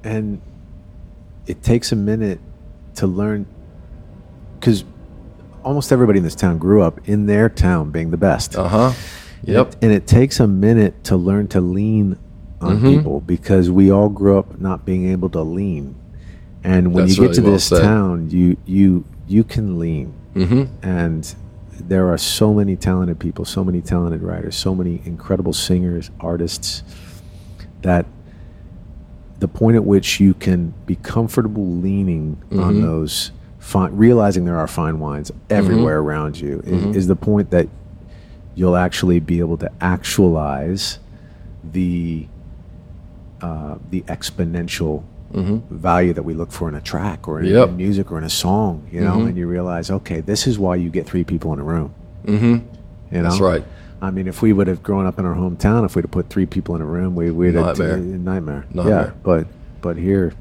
and 0.02 0.40
it 1.46 1.62
takes 1.62 1.92
a 1.92 1.96
minute 1.96 2.40
to 2.94 3.06
learn 3.06 3.46
because 4.58 4.84
almost 5.62 5.92
everybody 5.92 6.18
in 6.18 6.24
this 6.24 6.34
town 6.34 6.56
grew 6.56 6.82
up 6.82 7.06
in 7.06 7.26
their 7.26 7.50
town 7.50 7.90
being 7.90 8.10
the 8.10 8.16
best. 8.16 8.56
Uh 8.56 8.68
huh. 8.68 8.92
Yep. 9.42 9.76
And 9.82 9.92
it 9.92 10.06
takes 10.06 10.40
a 10.40 10.46
minute 10.46 11.04
to 11.04 11.16
learn 11.16 11.48
to 11.48 11.60
lean 11.60 12.18
on 12.60 12.76
Mm-hmm. 12.76 12.88
people 12.96 13.20
because 13.20 13.70
we 13.70 13.90
all 13.90 14.08
grew 14.08 14.38
up 14.38 14.60
not 14.60 14.84
being 14.84 15.08
able 15.10 15.28
to 15.30 15.42
lean. 15.42 15.94
And 16.62 16.92
when 16.92 17.06
That's 17.06 17.16
you 17.16 17.22
get 17.22 17.28
really 17.30 17.34
to 17.36 17.42
well 17.42 17.52
this 17.52 17.64
said. 17.64 17.82
town, 17.82 18.30
you 18.30 18.56
you 18.66 19.04
you 19.26 19.44
can 19.44 19.78
lean. 19.78 20.12
Mm-hmm. 20.34 20.64
And 20.86 21.34
there 21.80 22.08
are 22.12 22.18
so 22.18 22.52
many 22.52 22.76
talented 22.76 23.18
people, 23.18 23.44
so 23.46 23.64
many 23.64 23.80
talented 23.80 24.22
writers, 24.22 24.54
so 24.56 24.74
many 24.74 25.00
incredible 25.06 25.52
singers, 25.54 26.10
artists 26.20 26.82
that 27.82 28.04
the 29.38 29.48
point 29.48 29.76
at 29.76 29.84
which 29.84 30.20
you 30.20 30.34
can 30.34 30.74
be 30.84 30.96
comfortable 30.96 31.66
leaning 31.66 32.36
on 32.52 32.74
Mhm. 32.74 32.82
those 32.82 33.32
fine, 33.58 33.96
realizing 33.96 34.44
there 34.44 34.58
are 34.58 34.66
fine 34.66 34.98
wines 35.00 35.32
everywhere 35.48 35.98
around 36.00 36.38
you 36.38 36.62
i- 36.66 36.70
Mhm. 36.70 36.94
is 36.94 37.06
the 37.06 37.16
point 37.16 37.50
that 37.50 37.66
you'll 38.54 38.76
actually 38.76 39.18
be 39.18 39.38
able 39.38 39.56
to 39.56 39.70
actualize 39.80 40.98
the 41.72 42.26
uh, 43.42 43.76
the 43.90 44.02
exponential 44.02 45.02
hmm 45.32 45.58
value 45.70 46.12
that 46.12 46.24
we 46.24 46.34
look 46.34 46.50
for 46.50 46.68
in 46.68 46.74
a 46.74 46.80
track 46.80 47.28
or 47.28 47.38
in, 47.40 47.46
Yep. 47.46 47.68
in 47.68 47.76
music 47.76 48.10
or 48.10 48.18
in 48.18 48.24
a 48.24 48.28
song, 48.30 48.82
you 48.90 49.00
know, 49.00 49.18
Mhm. 49.18 49.28
and 49.28 49.36
you 49.38 49.46
realize, 49.46 49.88
okay, 49.90 50.20
this 50.20 50.46
is 50.48 50.58
why 50.58 50.74
you 50.74 50.90
get 50.90 51.06
three 51.06 51.22
people 51.24 51.52
in 51.52 51.60
a 51.60 51.62
room. 51.64 51.90
hmm 52.26 52.56
You 53.12 53.22
know, 53.22 53.22
That's 53.30 53.40
right. 53.40 53.64
I 54.02 54.10
mean, 54.10 54.26
if 54.26 54.40
we 54.42 54.52
would 54.52 54.66
have 54.66 54.82
grown 54.82 55.06
up 55.06 55.18
in 55.20 55.24
our 55.26 55.34
hometown, 55.36 55.84
if 55.84 55.94
we'd 55.94 56.02
have 56.04 56.10
put 56.10 56.28
three 56.30 56.46
people 56.46 56.74
in 56.74 56.80
a 56.82 56.86
room, 56.86 57.14
we 57.14 57.30
would 57.30 57.54
have 57.54 57.78
Nightmare. 57.78 57.96
nightmare. 57.98 58.64
Yeah, 58.72 58.82
Nightmare. 58.82 59.14
but 59.22 59.46
but 59.82 59.96
here, 59.96 60.32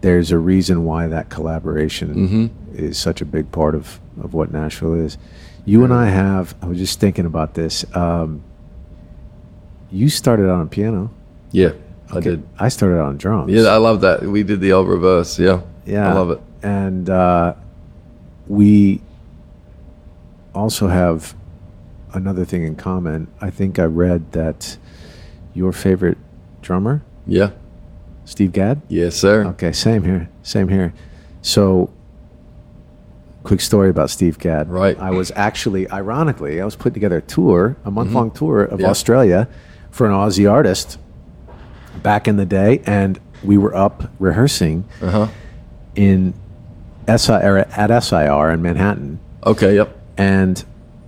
there's 0.00 0.30
a 0.32 0.38
reason 0.38 0.84
why 0.84 1.06
that 1.08 1.28
collaboration 1.28 2.08
hmm 2.26 2.46
is 2.74 2.96
such 2.96 3.20
a 3.20 3.24
big 3.26 3.50
part 3.52 3.74
of 3.74 4.00
of 4.22 4.32
what 4.34 4.50
Nashville 4.52 4.94
is. 4.94 5.18
You 5.66 5.84
and 5.84 5.92
I 5.92 6.06
have. 6.08 6.54
I 6.62 6.66
was 6.66 6.78
just 6.78 7.00
thinking 7.00 7.26
about 7.26 7.52
this. 7.54 7.84
Um, 7.94 8.40
you 9.90 10.08
started 10.08 10.44
out 10.48 10.60
on 10.60 10.68
piano. 10.68 11.10
Yeah, 11.52 11.72
I 12.12 12.20
did. 12.20 12.42
I 12.58 12.68
started 12.68 13.00
on 13.00 13.16
drums. 13.18 13.52
Yeah, 13.52 13.62
I 13.68 13.76
love 13.76 14.00
that. 14.02 14.22
We 14.22 14.42
did 14.42 14.60
the 14.60 14.72
old 14.72 14.88
reverse. 14.88 15.38
Yeah. 15.38 15.60
Yeah, 15.86 16.10
I 16.10 16.12
love 16.14 16.30
it. 16.30 16.40
And 16.62 17.08
uh, 17.08 17.54
we 18.48 19.00
also 20.54 20.88
have 20.88 21.34
another 22.12 22.44
thing 22.44 22.64
in 22.64 22.74
common. 22.76 23.28
I 23.40 23.50
think 23.50 23.78
I 23.78 23.84
read 23.84 24.32
that 24.32 24.76
your 25.54 25.72
favorite 25.72 26.18
drummer, 26.62 27.02
Yeah. 27.26 27.50
Steve 28.24 28.52
Gadd. 28.52 28.82
Yes, 28.88 29.16
sir. 29.16 29.44
Okay, 29.46 29.72
same 29.72 30.04
here. 30.04 30.28
Same 30.42 30.68
here. 30.68 30.92
So, 31.42 31.90
quick 33.42 33.60
story 33.60 33.88
about 33.88 34.10
Steve 34.10 34.38
Gadd. 34.38 34.68
Right. 34.68 34.96
I 35.00 35.10
was 35.10 35.32
actually, 35.34 35.90
ironically, 35.90 36.60
I 36.60 36.64
was 36.64 36.76
putting 36.76 36.94
together 36.94 37.16
a 37.18 37.22
tour, 37.22 37.76
a 37.84 37.90
month 37.90 38.12
long 38.12 38.30
tour 38.30 38.62
of 38.62 38.70
Mm-hmm. 38.72 38.80
Yeah. 38.82 38.88
Australia 38.90 39.48
for 39.90 40.06
an 40.06 40.12
Aussie 40.12 40.48
artist 40.50 40.98
back 42.02 42.26
in 42.28 42.36
the 42.36 42.46
day, 42.46 42.82
and 42.86 43.18
we 43.44 43.56
were 43.58 43.74
up 43.74 44.10
rehearsing 44.18 44.84
Uh 45.02 45.10
huh. 45.10 45.26
in 45.94 46.34
SIR 47.08 47.58
at 47.76 48.02
SIR 48.02 48.50
in 48.50 48.62
Manhattan, 48.62 49.18
Okay. 49.44 49.74
Yep. 49.76 49.96
and 50.18 50.64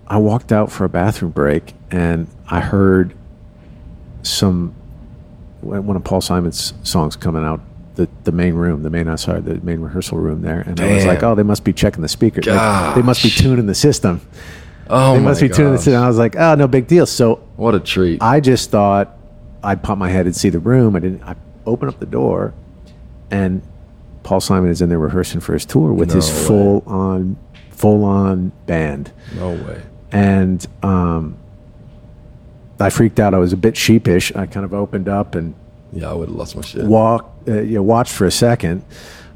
I 0.09 0.17
walked 0.19 0.53
out 0.53 0.71
for 0.73 0.85
a 0.85 0.89
bathroom 0.89 1.31
break, 1.33 1.75
and 1.91 2.27
I 2.49 2.61
heard 2.61 3.15
some 4.23 4.75
one 5.61 5.95
of 5.97 6.03
Paul 6.05 6.21
Simon's 6.21 6.75
songs 6.83 7.15
coming 7.17 7.45
out 7.45 7.61
the 7.95 8.09
the 8.25 8.33
main 8.33 8.55
room, 8.55 8.83
the 8.83 8.91
main 8.91 9.15
SIR, 9.17 9.41
the 9.43 9.55
main 9.65 9.81
rehearsal 9.81 10.19
room 10.19 10.43
there, 10.43 10.61
and 10.61 10.81
I 10.81 10.95
was 10.95 11.05
like, 11.07 11.23
oh, 11.23 11.35
they 11.35 11.43
must 11.43 11.63
be 11.65 11.73
checking 11.73 12.03
the 12.03 12.09
speaker, 12.09 12.41
like, 12.43 12.95
they 12.95 13.03
must 13.03 13.23
be 13.23 13.31
tuning 13.31 13.67
the 13.67 13.75
system. 13.75 14.21
Oh 14.91 15.15
they 15.15 15.21
must 15.21 15.41
be 15.41 15.49
tuning 15.49 15.73
the 15.73 15.79
system. 15.79 16.03
I 16.03 16.09
was 16.09 16.19
like, 16.19 16.37
oh, 16.37 16.55
no 16.57 16.67
big 16.67 16.87
deal. 16.87 17.07
So 17.07 17.37
What 17.57 17.75
a 17.75 17.81
treat. 17.81 18.21
I 18.21 18.41
just 18.41 18.71
thought 18.71 19.17
I'd 19.63 19.83
pop 19.83 19.99
my 19.99 20.09
head 20.11 20.27
and 20.27 20.35
see 20.35 20.49
the 20.49 20.59
room. 20.59 20.97
I 20.97 21.01
didn't. 21.01 21.23
I 21.23 21.37
opened 21.67 21.91
up 21.91 22.01
the 22.01 22.07
door, 22.07 22.53
and 23.31 23.63
Paul 24.23 24.41
Simon 24.41 24.71
is 24.71 24.83
in 24.83 24.89
there 24.89 24.99
rehearsing 24.99 25.41
for 25.41 25.53
his 25.53 25.65
tour 25.65 25.93
with 25.93 26.11
his 26.13 26.29
way. 26.31 26.47
full 26.47 26.83
on, 26.87 27.37
full 27.71 28.05
on 28.05 28.53
band, 28.67 29.13
no 29.37 29.51
way. 29.51 29.83
and 30.11 30.67
um, 30.83 31.37
I 32.81 32.91
freaked 32.91 33.21
out. 33.21 33.35
I 33.35 33.39
was 33.39 33.53
a 33.53 33.57
bit 33.57 33.77
sheepish. 33.77 34.35
I 34.35 34.47
kind 34.47 34.65
of 34.65 34.75
opened 34.75 35.09
up 35.09 35.35
and 35.35 35.55
Yeah, 35.93 36.11
I 36.11 36.15
would 36.15 36.29
have 36.29 36.37
lost 36.37 36.57
my 36.57 36.63
shit. 36.63 36.85
walked, 36.85 37.49
uh, 37.49 37.61
you 37.61 37.77
know, 37.77 37.83
watched 37.83 38.13
for 38.13 38.27
a 38.27 38.31
second, 38.33 38.85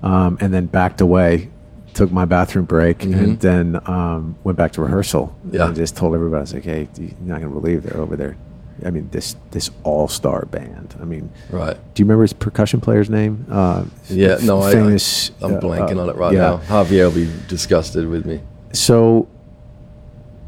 um, 0.02 0.38
and 0.40 0.52
then 0.52 0.66
backed 0.66 1.00
away. 1.00 1.50
Took 1.94 2.12
my 2.12 2.26
bathroom 2.26 2.66
break 2.66 3.02
and 3.04 3.40
then 3.40 3.80
um, 3.88 4.36
went 4.44 4.58
back 4.58 4.72
to 4.72 4.82
rehearsal. 4.82 5.28
Mm-hmm. 5.46 5.56
Yeah. 5.56 5.66
and 5.68 5.74
just 5.76 5.96
told 5.96 6.14
everybody, 6.14 6.40
I 6.40 6.42
was 6.42 6.52
like, 6.52 6.64
"Hey, 6.64 6.88
you're 6.98 7.10
not 7.22 7.40
gonna 7.40 7.54
believe 7.54 7.84
they're 7.84 7.96
over 7.98 8.16
there." 8.16 8.36
I 8.84 8.90
mean, 8.90 9.08
this 9.10 9.36
this 9.52 9.70
all 9.84 10.08
star 10.08 10.44
band. 10.46 10.94
I 11.00 11.04
mean, 11.04 11.30
Right. 11.50 11.76
do 11.94 12.02
you 12.02 12.04
remember 12.04 12.22
his 12.22 12.32
percussion 12.32 12.80
player's 12.80 13.08
name? 13.08 13.46
Uh, 13.50 13.84
Yeah. 14.08 14.38
No, 14.42 14.60
I. 14.62 14.72
famous. 14.72 15.30
I, 15.42 15.46
I'm 15.46 15.54
uh, 15.54 15.60
blanking 15.60 15.96
uh, 15.96 16.02
on 16.02 16.08
it 16.10 16.16
right 16.16 16.32
yeah. 16.34 16.40
now. 16.40 16.56
Javier 16.58 17.04
will 17.04 17.12
be 17.12 17.30
disgusted 17.48 18.08
with 18.08 18.26
me. 18.26 18.40
So, 18.72 19.28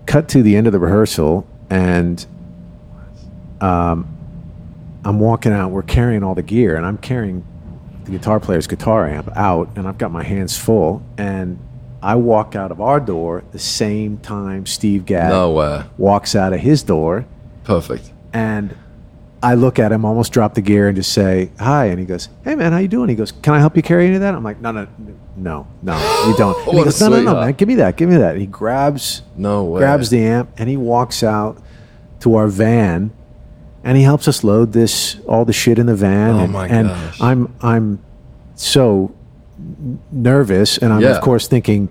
cut 0.07 0.29
to 0.31 0.43
the 0.43 0.57
end 0.57 0.67
of 0.67 0.73
the 0.73 0.79
rehearsal, 0.79 1.47
and 1.71 2.25
um, 3.61 4.07
I'm 5.05 5.21
walking 5.21 5.53
out. 5.53 5.71
We're 5.71 5.83
carrying 5.83 6.23
all 6.23 6.35
the 6.35 6.43
gear, 6.43 6.77
and 6.77 6.85
I'm 6.85 6.99
carrying 6.99 7.45
the 8.05 8.11
guitar 8.11 8.41
player's 8.41 8.67
guitar 8.67 9.09
amp 9.09 9.31
out, 9.37 9.71
and 9.77 9.87
I've 9.89 9.99
got 9.99 10.11
my 10.11 10.23
hands 10.23 10.57
full. 10.57 11.03
And 11.17 11.59
I 12.03 12.15
walk 12.15 12.55
out 12.55 12.71
of 12.71 12.81
our 12.81 13.01
door 13.01 13.45
the 13.53 13.59
same 13.59 14.19
time 14.19 14.67
Steve 14.67 15.05
Gadd 15.05 15.31
No 15.31 15.85
walks 15.97 16.37
out 16.37 16.53
of 16.53 16.61
his 16.61 16.83
door, 16.83 17.27
Perfect. 17.65 18.13
And 18.33 18.75
I 19.43 19.55
look 19.55 19.79
at 19.79 19.93
him, 19.93 20.05
almost 20.05 20.33
drop 20.33 20.55
the 20.55 20.61
gear, 20.61 20.89
and 20.89 20.97
just 20.97 21.13
say 21.13 21.51
hi. 21.61 21.87
And 21.87 21.99
he 22.01 22.05
goes, 22.05 22.29
"Hey 22.45 22.55
man, 22.57 22.73
how 22.73 22.79
you 22.79 22.89
doing?" 22.89 23.09
He 23.09 23.15
goes, 23.15 23.31
"Can 23.33 23.55
I 23.55 23.61
help 23.61 23.77
you 23.77 23.83
carry 23.83 24.07
any 24.07 24.17
of 24.17 24.21
that?" 24.23 24.35
I'm 24.35 24.43
like, 24.43 24.61
"No, 24.61 24.73
no, 24.73 24.87
no, 25.37 25.67
no, 25.83 26.25
you 26.29 26.37
don't." 26.37 26.57
And 26.69 26.79
he 26.79 26.85
goes, 26.85 27.01
"No, 27.01 27.09
no, 27.09 27.23
no, 27.23 27.35
man, 27.35 27.53
give 27.53 27.69
me 27.69 27.77
that, 27.77 27.97
give 27.97 28.09
me 28.09 28.17
that." 28.17 28.37
He 28.37 28.47
grabs 28.47 29.23
No 29.37 29.65
way. 29.65 29.79
grabs 29.81 30.11
the 30.11 30.21
amp 30.25 30.51
and 30.59 30.69
he 30.69 30.77
walks 30.77 31.23
out 31.23 31.63
to 32.21 32.35
our 32.35 32.49
van 32.49 33.13
and 33.85 33.97
he 33.97 34.03
helps 34.03 34.27
us 34.27 34.43
load 34.43 34.73
this 34.73 35.19
all 35.29 35.45
the 35.45 35.53
shit 35.53 35.79
in 35.79 35.87
the 35.87 35.95
van 35.95 36.35
Oh 36.35 36.39
and, 36.41 36.53
my 36.53 36.67
and 36.67 36.89
gosh. 36.89 37.21
I'm 37.21 37.55
I'm 37.63 38.01
so 38.57 39.13
nervous 40.11 40.79
and 40.79 40.93
I'm 40.93 41.01
Yeah. 41.01 41.11
of 41.11 41.21
course 41.23 41.47
thinking 41.47 41.89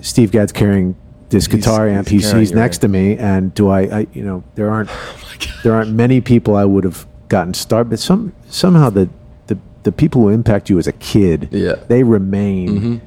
Steve 0.00 0.32
Gadd's 0.32 0.50
carrying 0.52 0.96
this 1.32 1.46
He's- 1.46 1.56
guitar 1.56 1.88
amp 1.88 2.08
he's 2.08 2.22
he's, 2.22 2.30
carrying 2.30 2.40
he's 2.46 2.52
next 2.52 2.76
amp. 2.76 2.92
to 2.92 2.98
me 2.98 3.16
and 3.18 3.52
do 3.54 3.68
I, 3.68 3.80
I 4.00 4.06
you 4.12 4.22
know 4.22 4.44
there 4.54 4.70
aren't 4.70 4.88
Oh 5.44 5.60
there 5.64 5.74
aren't 5.74 5.92
many 5.92 6.20
people 6.20 6.54
I 6.56 6.64
would 6.64 6.84
have 6.84 7.06
gotten 7.28 7.54
started 7.54 7.90
but 7.90 7.98
some 7.98 8.32
somehow 8.48 8.90
the 8.90 9.08
the, 9.48 9.58
the 9.82 9.90
people 9.92 10.20
who 10.22 10.28
impact 10.28 10.70
you 10.70 10.78
as 10.78 10.86
a 10.86 10.92
kid 10.92 11.48
Yeah. 11.50 11.76
they 11.88 12.02
remain 12.04 12.68
Mhm. 12.80 13.00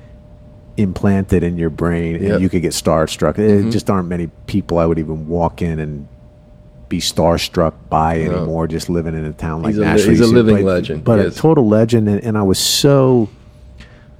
implanted 0.77 1.43
in 1.43 1.57
your 1.57 1.69
brain 1.69 2.15
and 2.15 2.23
Yep. 2.25 2.41
you 2.41 2.49
could 2.49 2.61
get 2.61 2.73
starstruck. 2.73 3.35
There 3.35 3.61
Mhm. 3.61 3.71
just 3.71 3.89
aren't 3.89 4.09
many 4.09 4.27
people 4.47 4.77
I 4.77 4.85
would 4.85 4.99
even 4.99 5.27
walk 5.29 5.61
in 5.61 5.79
and 5.79 6.07
be 6.89 6.99
starstruck 6.99 7.73
by 7.89 8.17
No. 8.23 8.31
anymore. 8.35 8.67
Just 8.67 8.89
living 8.89 9.15
in 9.15 9.23
a 9.25 9.31
town 9.31 9.61
like 9.63 9.69
He's 9.73 9.77
a 9.79 9.85
Nashville, 9.85 10.09
he's 10.11 10.19
a 10.19 10.27
living 10.27 10.55
but- 10.57 10.63
legend, 10.65 11.03
but 11.05 11.19
he 11.19 11.25
a 11.27 11.31
total 11.31 11.67
legend. 11.67 12.09
And, 12.09 12.21
and 12.23 12.37
I 12.37 12.43
was 12.43 12.57
so, 12.59 13.29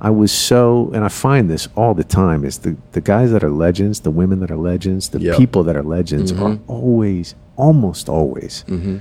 I 0.01 0.09
was 0.09 0.31
so, 0.31 0.91
and 0.93 1.03
I 1.05 1.07
find 1.07 1.49
this 1.49 1.67
all 1.75 1.93
the 1.93 2.03
time 2.03 2.43
is 2.45 2.59
the 2.59 2.75
the 2.91 3.01
guys 3.01 3.31
that 3.31 3.43
are 3.43 3.49
legends, 3.49 4.01
the 4.01 4.11
women 4.11 4.39
that 4.41 4.51
are 4.51 4.57
legends, 4.57 5.09
the 5.09 5.19
Yep. 5.21 5.37
people 5.37 5.63
that 5.63 5.75
are 5.75 5.83
legends 5.83 6.31
are 6.31 6.35
Mhm. 6.35 6.59
always, 6.67 7.33
almost 7.55 8.09
always 8.09 8.63
Mhm. 8.67 8.99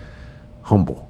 humble 0.62 1.08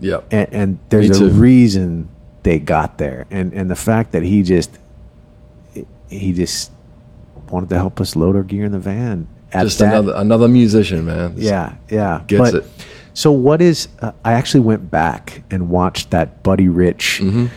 Yep. 0.00 0.26
and, 0.30 0.48
and 0.52 0.78
there's 0.90 1.20
a 1.20 1.28
reason 1.30 2.08
they 2.44 2.58
got 2.60 2.98
there 2.98 3.26
and 3.30 3.52
and 3.52 3.68
the 3.68 3.74
fact 3.76 4.12
that 4.12 4.22
he 4.22 4.42
just 4.42 4.78
he 6.08 6.32
just 6.32 6.70
wanted 7.50 7.68
to 7.70 7.74
help 7.76 8.00
us 8.00 8.14
load 8.16 8.36
our 8.36 8.42
gear 8.44 8.64
in 8.64 8.72
the 8.72 8.78
van 8.78 9.26
Just 9.52 9.78
that- 9.80 9.92
another 9.92 10.12
another 10.16 10.48
musician, 10.48 11.04
man. 11.04 11.34
yeah 11.36 11.72
yeah 11.90 12.20
Gets 12.28 12.40
But- 12.40 12.54
it. 12.54 12.64
so 13.14 13.32
what 13.32 13.60
is 13.60 13.88
uh, 14.00 14.12
i 14.24 14.32
actually 14.32 14.60
went 14.60 14.90
back 14.90 15.42
and 15.50 15.68
watched 15.68 16.10
that 16.12 16.42
buddy 16.44 16.68
rich 16.68 17.20
Mhm. 17.22 17.48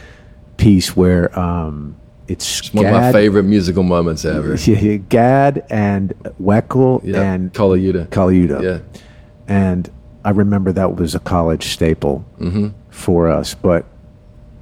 Piece 0.60 0.95
where 0.95 1.38
um 1.40 1.95
it's 2.27 2.60
It's 2.60 2.73
one 2.73 2.86
of 2.86 2.91
my 2.94 3.11
favorite 3.11 3.44
musical 3.44 3.81
moments 3.81 4.23
ever. 4.26 4.53
yeah, 4.65 4.98
Gadd 4.98 5.65
and 5.69 6.10
Weckl 6.40 7.02
and 7.15 7.52
Colaiuta. 7.53 8.07
Kaluuta. 8.10 8.61
Yeah. 8.61 8.99
and 9.48 9.90
I 10.23 10.31
remember 10.31 10.72
that 10.73 10.95
was 10.95 11.15
a 11.15 11.19
college 11.19 11.64
staple 11.73 12.26
Mm-hmm. 12.40 12.68
for 12.90 13.30
us. 13.30 13.56
But 13.56 13.86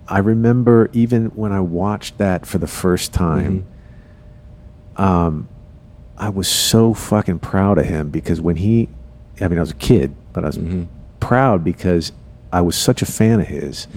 I 0.07 0.19
remember 0.19 0.89
even 0.93 1.25
when 1.35 1.51
I 1.51 1.59
watched 1.59 2.19
that 2.19 2.45
for 2.45 2.57
the 2.59 2.67
first 2.67 3.11
time, 3.11 3.65
um, 4.95 5.49
I 6.17 6.29
was 6.29 6.47
so 6.47 6.93
fucking 6.93 7.39
proud 7.39 7.77
of 7.77 7.85
him 7.85 8.09
because 8.09 8.39
when 8.39 8.55
he, 8.55 8.87
I 9.41 9.47
mean, 9.47 9.57
I 9.57 9.61
was 9.61 9.71
a 9.71 9.75
kid, 9.75 10.15
but 10.33 10.43
I 10.43 10.47
was 10.47 10.57
Mm-hmm. 10.57 10.83
proud 11.19 11.63
because 11.63 12.11
I 12.53 12.61
was 12.61 12.75
such 12.75 13.01
a 13.01 13.05
fan 13.05 13.39
of 13.41 13.47
his. 13.47 13.87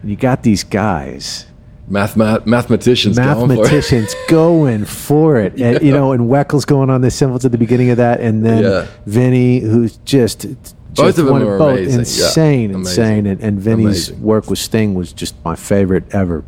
Mm-hmm. 0.00 0.08
You 0.10 0.16
got 0.16 0.42
these 0.42 0.64
guys, 0.64 1.46
Mathema- 1.90 2.40
mathmaticians, 2.44 3.16
going 3.16 3.36
for 3.36 3.44
it. 3.44 3.48
mathematicians 3.48 4.14
going 4.28 4.84
for 4.84 5.38
it. 5.38 5.60
And, 5.60 5.82
you 5.84 5.92
know, 5.92 6.12
and 6.12 6.28
Weckl's 6.28 6.64
going 6.64 6.90
on 6.90 7.00
the 7.00 7.10
cymbals 7.10 7.44
at 7.44 7.52
the 7.52 7.58
beginning 7.58 7.90
of 7.90 7.96
that. 7.98 8.20
And 8.20 8.44
then 8.44 8.62
Yeah. 8.62 8.86
Vinny, 9.06 9.60
who's 9.60 9.96
just. 10.04 10.46
Both 10.94 11.06
just 11.16 11.18
of 11.18 11.26
them 11.26 11.36
are 11.36 11.56
both 11.58 11.78
amazing. 11.78 11.98
Insane, 12.00 12.74
Amazing. 12.74 12.80
insane, 12.80 13.26
and, 13.26 13.40
and 13.40 13.60
Vinny's 13.60 14.08
Amazing. 14.08 14.22
work 14.22 14.50
with 14.50 14.58
Sting 14.58 14.94
was 14.94 15.12
just 15.12 15.34
my 15.44 15.54
favorite 15.54 16.02
ever. 16.12 16.42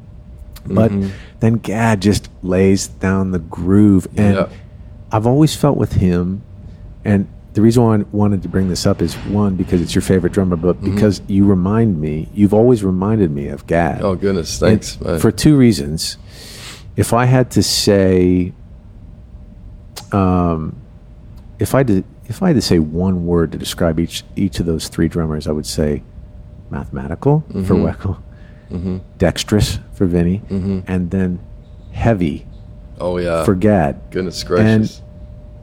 But 0.66 0.90
Mhm. 0.90 1.10
then 1.40 1.54
Gadd 1.54 2.02
just 2.02 2.28
lays 2.42 2.88
down 2.88 3.30
the 3.30 3.38
groove, 3.38 4.08
and 4.16 4.34
Yeah. 4.36 4.46
I've 5.12 5.26
always 5.28 5.54
felt 5.54 5.76
with 5.76 5.92
him, 5.94 6.42
and 7.04 7.28
the 7.54 7.60
reason 7.62 7.82
why 7.82 7.96
I 7.96 7.98
wanted 8.12 8.42
to 8.42 8.48
bring 8.48 8.68
this 8.68 8.86
up 8.86 9.02
is 9.02 9.14
one 9.14 9.56
because 9.56 9.80
it's 9.82 9.94
your 9.94 10.02
favorite 10.02 10.32
drummer, 10.32 10.56
but 10.56 10.76
Mm-hmm. 10.76 10.94
because 10.94 11.20
you 11.28 11.44
remind 11.44 12.00
me, 12.00 12.28
you've 12.32 12.54
always 12.54 12.82
reminded 12.82 13.30
me 13.30 13.48
of 13.48 13.66
Gadd. 13.66 14.02
Oh 14.02 14.14
goodness, 14.14 14.58
thanks. 14.58 15.00
man. 15.00 15.18
For 15.20 15.30
two 15.30 15.56
reasons. 15.56 16.16
If 16.96 17.12
I 17.12 17.24
had 17.26 17.50
to 17.52 17.62
say, 17.62 18.52
um, 20.12 20.76
if 21.58 21.74
I 21.74 21.82
did, 21.82 22.04
if 22.26 22.42
I 22.42 22.48
had 22.48 22.56
to 22.56 22.62
say 22.62 22.78
one 22.78 23.26
word 23.26 23.52
to 23.52 23.58
describe 23.58 23.98
each 24.00 24.24
each 24.36 24.60
of 24.60 24.66
those 24.66 24.88
three 24.88 25.08
drummers, 25.08 25.46
I 25.46 25.52
would 25.52 25.66
say 25.66 26.02
mathematical 26.70 27.44
for 27.48 27.74
Mhm. 27.74 27.94
Weckl, 27.94 28.16
hmm 28.70 28.96
dexterous 29.18 29.78
for 29.92 30.06
Vinny, 30.06 30.38
hmm 30.48 30.80
and 30.86 31.10
then 31.10 31.38
heavy 31.92 32.46
Oh 32.98 33.18
yeah. 33.18 33.44
for 33.44 33.54
Gadd. 33.54 34.00
goodness 34.10 34.42
gracious. 34.44 34.98
And 34.98 35.01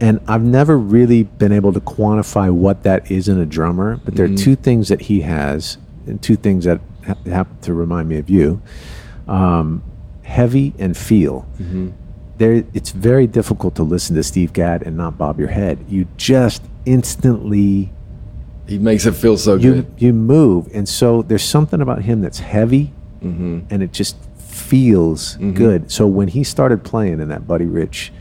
I've 0.02 0.44
never 0.44 0.78
really 0.78 1.24
been 1.24 1.52
able 1.52 1.74
to 1.74 1.80
quantify 1.82 2.50
what 2.52 2.84
that 2.84 3.10
is 3.12 3.28
in 3.28 3.40
a 3.40 3.46
drummer, 3.46 4.00
but 4.06 4.16
there 4.16 4.28
Mhm. 4.28 4.34
are 4.34 4.38
two 4.38 4.56
things 4.56 4.88
that 4.88 5.02
he 5.02 5.22
has, 5.22 5.78
and 6.08 6.22
two 6.22 6.36
things 6.36 6.66
that 6.66 6.80
ha- 7.06 7.16
happen 7.26 7.58
to 7.62 7.74
remind 7.74 8.08
me 8.10 8.18
of 8.18 8.30
you 8.30 8.62
um, 9.28 9.82
heavy 10.24 10.74
and 10.80 10.96
feel. 10.98 11.46
hmm 11.58 11.88
There, 12.40 12.64
it's 12.74 12.92
very 12.92 13.28
difficult 13.28 13.76
to 13.76 13.84
listen 13.84 14.16
to 14.16 14.24
Steve 14.24 14.54
Gadd 14.54 14.82
and 14.88 14.96
not 14.96 15.18
bob 15.18 15.38
your 15.40 15.50
head. 15.50 15.80
You 15.90 16.08
just 16.18 16.62
instantly 16.86 17.92
He 18.66 18.78
makes 18.78 19.06
it 19.06 19.14
feel 19.16 19.36
so 19.38 19.56
you 19.56 19.74
good. 19.74 19.86
you 19.98 20.14
move, 20.14 20.68
and 20.74 20.88
so 20.88 21.22
there's 21.22 21.44
something 21.44 21.82
about 21.82 22.04
him 22.04 22.22
that's 22.22 22.40
heavy, 22.40 22.94
hmm 23.22 23.60
and 23.70 23.84
it 23.84 23.92
just 23.92 24.16
feels 24.38 25.38
Mhm. 25.42 25.54
good. 25.56 25.92
So 25.92 26.08
when 26.08 26.28
he 26.30 26.44
started 26.44 26.84
playing 26.84 27.20
in 27.20 27.28
that 27.30 27.46
Buddy 27.48 27.66
Rich 27.66 28.14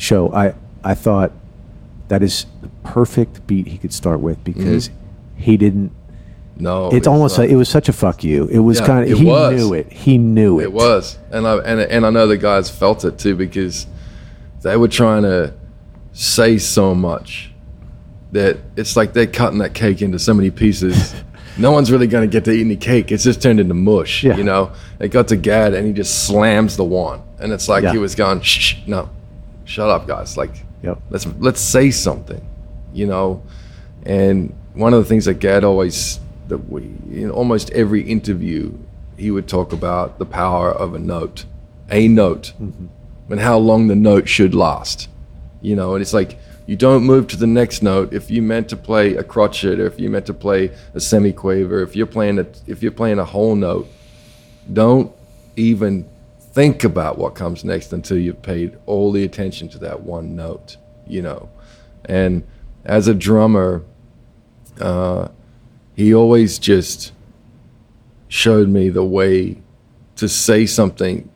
show, 0.00 0.32
I 0.32 0.54
I 0.82 0.94
thought 0.94 1.32
that 2.08 2.22
is 2.22 2.46
the 2.62 2.68
perfect 2.82 3.46
beat 3.46 3.68
he 3.68 3.78
could 3.78 3.92
start 3.92 4.20
with 4.20 4.42
mm-hmm. 4.44 4.58
because 4.58 4.90
he 5.36 5.56
didn't. 5.56 5.92
No, 6.56 6.90
It's 6.90 7.06
almost 7.06 7.38
like 7.38 7.48
it 7.48 7.56
was 7.56 7.70
such 7.70 7.88
a 7.88 7.92
fuck 7.92 8.22
you. 8.22 8.46
It 8.48 8.58
was 8.58 8.80
Yeah, 8.80 8.86
kind 8.86 9.10
of 9.10 9.18
he 9.18 9.24
was. 9.24 9.56
knew 9.58 9.72
it. 9.72 9.90
He 9.90 10.18
knew 10.18 10.60
it. 10.60 10.64
It 10.64 10.72
was, 10.72 11.18
and 11.30 11.46
I 11.46 11.56
and 11.58 11.80
and 11.80 12.04
I 12.04 12.10
know 12.10 12.26
the 12.26 12.36
guys 12.36 12.68
felt 12.68 13.04
it 13.04 13.18
too 13.18 13.34
because 13.34 13.86
they 14.62 14.76
were 14.76 14.88
trying 14.88 15.22
to 15.22 15.54
say 16.12 16.58
so 16.58 16.94
much 16.94 17.50
that 18.32 18.58
it's 18.76 18.94
like 18.94 19.14
they're 19.14 19.26
cutting 19.26 19.58
that 19.58 19.72
cake 19.72 20.02
into 20.02 20.18
so 20.18 20.34
many 20.34 20.50
pieces. 20.50 21.14
no 21.58 21.72
one's 21.72 21.90
really 21.90 22.06
going 22.06 22.28
to 22.28 22.32
get 22.32 22.44
to 22.44 22.50
eat 22.52 22.60
any 22.60 22.76
cake. 22.76 23.10
It's 23.10 23.24
just 23.24 23.40
turned 23.40 23.58
into 23.58 23.74
mush. 23.74 24.22
Yeah. 24.22 24.36
You 24.36 24.44
know, 24.44 24.72
it 24.98 25.08
got 25.08 25.28
to 25.28 25.36
Gadd 25.36 25.72
and 25.72 25.86
he 25.86 25.92
just 25.94 26.26
slams 26.26 26.76
the 26.76 26.84
one, 26.84 27.22
and 27.38 27.52
it's 27.52 27.68
like 27.70 27.84
Yeah. 27.84 27.92
he 27.92 27.98
was 27.98 28.14
going, 28.14 28.42
shh, 28.42 28.58
shh, 28.58 28.76
no, 28.86 29.08
shut 29.70 29.88
up, 29.88 30.06
guys. 30.06 30.36
Like 30.36 30.50
Yep. 30.82 30.98
let's 31.10 31.26
let's 31.38 31.60
say 31.60 31.90
something, 31.90 32.44
you 32.92 33.06
know. 33.06 33.42
And 34.04 34.54
one 34.74 34.94
of 34.94 35.02
the 35.02 35.08
things 35.08 35.26
that 35.26 35.34
Gadd 35.34 35.64
always 35.64 36.20
that 36.48 36.70
we 36.70 36.82
in 37.10 37.30
almost 37.30 37.70
every 37.70 38.02
interview 38.02 38.72
he 39.16 39.30
would 39.30 39.46
talk 39.46 39.72
about 39.72 40.18
the 40.18 40.26
power 40.26 40.72
of 40.72 40.94
a 40.94 40.98
note, 40.98 41.44
a 41.90 42.08
note, 42.08 42.52
mm-hmm. 42.60 42.86
and 43.30 43.40
how 43.40 43.58
long 43.58 43.88
the 43.88 43.94
note 43.94 44.28
should 44.28 44.54
last. 44.54 45.08
You 45.60 45.76
know, 45.76 45.94
and 45.94 46.02
it's 46.02 46.14
like 46.14 46.38
you 46.66 46.76
don't 46.76 47.04
move 47.04 47.26
to 47.28 47.36
the 47.36 47.46
next 47.46 47.82
note 47.82 48.14
if 48.14 48.30
you 48.30 48.40
meant 48.40 48.68
to 48.70 48.76
play 48.76 49.14
a 49.16 49.22
crotchet 49.22 49.78
or 49.78 49.86
if 49.86 50.00
you 50.00 50.08
meant 50.08 50.26
to 50.26 50.34
play 50.34 50.66
a 50.94 50.98
semiquaver, 50.98 51.82
if 51.82 51.94
you're 51.94 52.06
playing 52.06 52.38
a 52.38 52.46
if 52.66 52.82
you're 52.82 52.92
playing 52.92 53.18
a 53.18 53.24
whole 53.24 53.54
note, 53.54 53.86
don't 54.72 55.12
even 55.56 56.08
think 56.52 56.84
about 56.84 57.18
what 57.18 57.34
comes 57.34 57.64
next 57.64 57.92
until 57.92 58.18
you've 58.18 58.42
paid 58.42 58.76
all 58.86 59.12
the 59.12 59.24
attention 59.24 59.68
to 59.70 59.78
that 59.78 60.02
one 60.02 60.34
note, 60.34 60.76
you 61.06 61.22
know. 61.22 61.48
And 62.04 62.46
as 62.84 63.08
a 63.08 63.14
drummer, 63.14 63.84
uh, 64.80 65.28
he 65.94 66.14
always 66.14 66.58
just 66.58 67.12
showed 68.28 68.68
me 68.68 68.88
the 68.88 69.04
way 69.04 69.60
to 70.16 70.28
say 70.28 70.66
something 70.66 71.30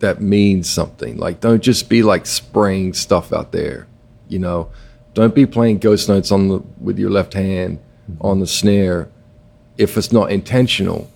that 0.00 0.20
means 0.20 0.68
something. 0.68 1.16
Like, 1.16 1.40
don't 1.40 1.62
just 1.62 1.88
be 1.88 2.02
like 2.02 2.26
spraying 2.26 2.94
stuff 2.94 3.32
out 3.32 3.52
there, 3.52 3.86
you 4.28 4.38
know. 4.38 4.70
Don't 5.14 5.34
be 5.34 5.46
playing 5.46 5.78
ghost 5.78 6.08
notes 6.08 6.32
on 6.32 6.48
the 6.48 6.58
with 6.80 6.98
your 6.98 7.10
left 7.10 7.34
hand 7.34 7.78
on 8.20 8.40
the 8.40 8.46
snare 8.46 9.10
if 9.78 9.96
it's 9.96 10.10
not 10.12 10.32
intentional. 10.32 11.10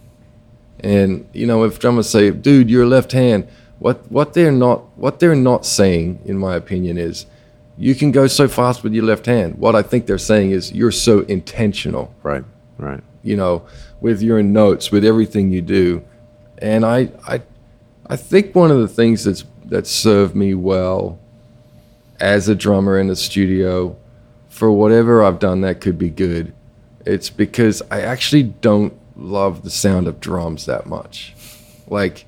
And 0.87 1.27
you 1.33 1.47
know, 1.47 1.65
if 1.65 1.81
drummers 1.81 2.09
say, 2.09 2.31
"Dude, 2.31 2.71
you're 2.71 2.87
left 2.87 3.11
hand," 3.11 3.49
what 3.81 3.97
what 4.11 4.35
they're 4.35 4.53
not 4.53 4.79
what 4.97 5.19
they're 5.19 5.35
not 5.35 5.67
saying, 5.67 6.21
in 6.25 6.39
my 6.39 6.55
opinion, 6.55 6.97
is 6.97 7.27
you 7.77 7.95
can 7.97 8.13
go 8.13 8.29
so 8.29 8.47
fast 8.47 8.85
with 8.85 8.93
your 8.95 9.05
left 9.05 9.27
hand. 9.27 9.59
What 9.59 9.75
I 9.75 9.83
think 9.83 10.07
they're 10.07 10.17
saying 10.33 10.53
is 10.53 10.73
you're 10.73 10.93
so 10.93 11.21
intentional 11.23 12.15
Right. 12.23 12.45
Right. 12.79 13.03
you 13.23 13.37
know, 13.37 13.63
with 14.01 14.23
your 14.23 14.43
notes, 14.43 14.93
with 14.93 15.05
everything 15.05 15.51
you 15.51 15.61
do. 15.61 16.03
And 16.59 16.87
I, 16.87 17.11
I, 17.27 17.43
I 18.07 18.17
think 18.17 18.55
one 18.55 18.71
of 18.71 18.79
the 18.79 18.89
things 18.89 19.25
that's 19.25 19.45
that 19.65 19.87
served 19.89 20.37
me 20.37 20.55
well 20.55 21.19
as 22.21 22.49
a 22.49 22.55
drummer 22.55 22.99
in 22.99 23.09
the 23.09 23.17
studio, 23.17 23.97
for 24.49 24.71
whatever 24.71 25.25
I've 25.25 25.41
done 25.41 25.63
that 25.63 25.81
could 25.81 25.99
be 25.99 26.11
good, 26.11 26.55
it's 27.05 27.29
because 27.29 27.83
I 27.91 28.03
actually 28.03 28.45
don't 28.45 28.93
love 29.17 29.63
the 29.63 29.71
sound 29.71 30.07
of 30.07 30.21
drums 30.21 30.67
that 30.67 30.87
much. 30.87 31.35
Like, 31.89 32.27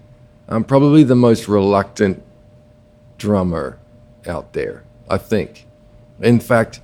I'm 0.49 0.65
probably 0.65 1.05
the 1.05 1.15
most 1.15 1.49
reluctant 1.49 2.23
drummer 3.19 3.79
out 4.27 4.53
there. 4.53 4.85
I 5.09 5.19
think. 5.19 5.67
In 6.21 6.41
fact, 6.41 6.81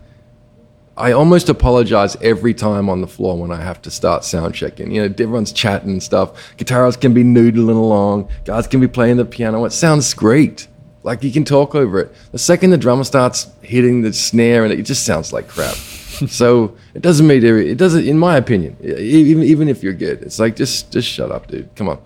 I 0.97 1.13
almost 1.13 1.49
apologize 1.49 2.17
every 2.23 2.55
time 2.55 2.89
on 2.89 3.01
the 3.01 3.07
floor 3.07 3.37
when 3.37 3.51
I 3.51 3.61
have 3.61 3.83
to 3.83 3.91
start 3.91 4.25
sound 4.25 4.55
checking. 4.55 4.93
You 4.93 5.03
know, 5.03 5.07
everyone's 5.07 5.53
chatting 5.53 5.91
and 5.91 6.03
stuff. 6.03 6.57
Guitarists 6.57 7.01
can 7.01 7.13
be 7.13 7.25
noodling 7.25 7.77
along. 7.77 8.29
Guys 8.45 8.67
can 8.67 8.81
be 8.81 8.87
playing 8.89 9.17
the 9.17 9.25
piano. 9.25 9.65
It 9.65 9.73
sounds 9.73 10.15
great. 10.15 10.69
Like 11.03 11.23
you 11.25 11.33
can 11.33 11.45
talk 11.45 11.75
over 11.75 12.01
it. 12.01 12.15
The 12.33 12.39
second 12.39 12.71
the 12.71 12.79
drummer 12.79 13.05
starts 13.05 13.49
hitting 13.61 14.03
the 14.03 14.13
snare 14.13 14.65
and 14.65 14.73
it 14.73 14.83
just 14.83 15.05
sounds 15.05 15.33
like 15.33 15.49
crap. 15.49 15.77
so 16.29 16.77
it 16.95 17.03
doesn't 17.03 17.27
make 17.27 17.43
it. 17.43 17.69
It 17.69 17.77
doesn't, 17.79 18.07
in 18.07 18.19
my 18.19 18.37
opinion. 18.37 18.77
Even 18.83 19.43
even 19.45 19.69
if 19.69 19.83
you're 19.83 19.93
good, 19.95 20.23
it's 20.23 20.39
like 20.39 20.57
just 20.57 20.91
just 20.91 21.09
shut 21.09 21.31
up, 21.31 21.47
dude. 21.49 21.69
Come 21.77 21.89
on. 21.89 21.99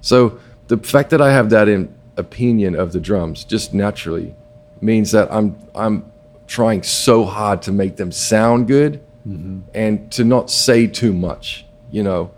So 0.00 0.38
the 0.68 0.76
fact 0.78 1.10
that 1.10 1.20
I 1.20 1.32
have 1.32 1.50
that 1.50 1.68
in 1.68 1.94
opinion 2.16 2.76
of 2.76 2.92
the 2.92 3.00
drums 3.00 3.44
just 3.44 3.74
naturally 3.74 4.34
means 4.80 5.10
that 5.12 5.32
I'm 5.32 5.56
I'm 5.74 6.04
trying 6.46 6.82
so 6.82 7.24
hard 7.24 7.62
to 7.62 7.72
make 7.72 7.96
them 7.96 8.12
sound 8.12 8.68
good 8.68 9.00
and 9.74 10.12
to 10.12 10.22
not 10.24 10.50
say 10.50 10.86
too 10.86 11.12
much. 11.14 11.64
You 11.90 12.02
know, 12.02 12.30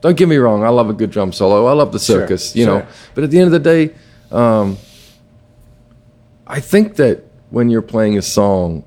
don't 0.00 0.16
get 0.16 0.28
me 0.28 0.36
wrong. 0.36 0.62
I 0.62 0.68
love 0.68 0.88
a 0.88 0.92
good 0.92 1.10
drum 1.10 1.32
solo. 1.32 1.66
I 1.66 1.72
love 1.72 1.90
the 1.92 1.98
Sure, 1.98 2.20
circus. 2.20 2.54
you 2.54 2.64
know, 2.66 2.86
but 3.14 3.24
at 3.24 3.30
the 3.30 3.38
end 3.38 3.46
of 3.46 3.52
the 3.52 3.58
day, 3.58 3.94
um, 4.30 4.76
I 6.46 6.60
think 6.60 6.96
that 6.96 7.24
when 7.50 7.70
you're 7.70 7.82
playing 7.82 8.16
a 8.18 8.22
song, 8.22 8.84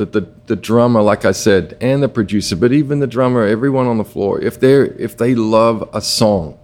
that 0.00 0.12
the 0.12 0.26
the 0.46 0.56
drummer, 0.56 1.02
like 1.02 1.26
I 1.26 1.32
said, 1.32 1.76
and 1.78 2.02
the 2.02 2.08
producer, 2.08 2.56
but 2.56 2.72
even 2.72 3.00
the 3.00 3.06
drummer, 3.06 3.46
everyone 3.46 3.86
on 3.86 3.98
the 3.98 4.04
floor, 4.04 4.40
if 4.40 4.58
they're 4.58 4.86
if 4.86 5.18
they 5.18 5.34
love 5.34 5.86
a 5.92 6.00
song, 6.00 6.58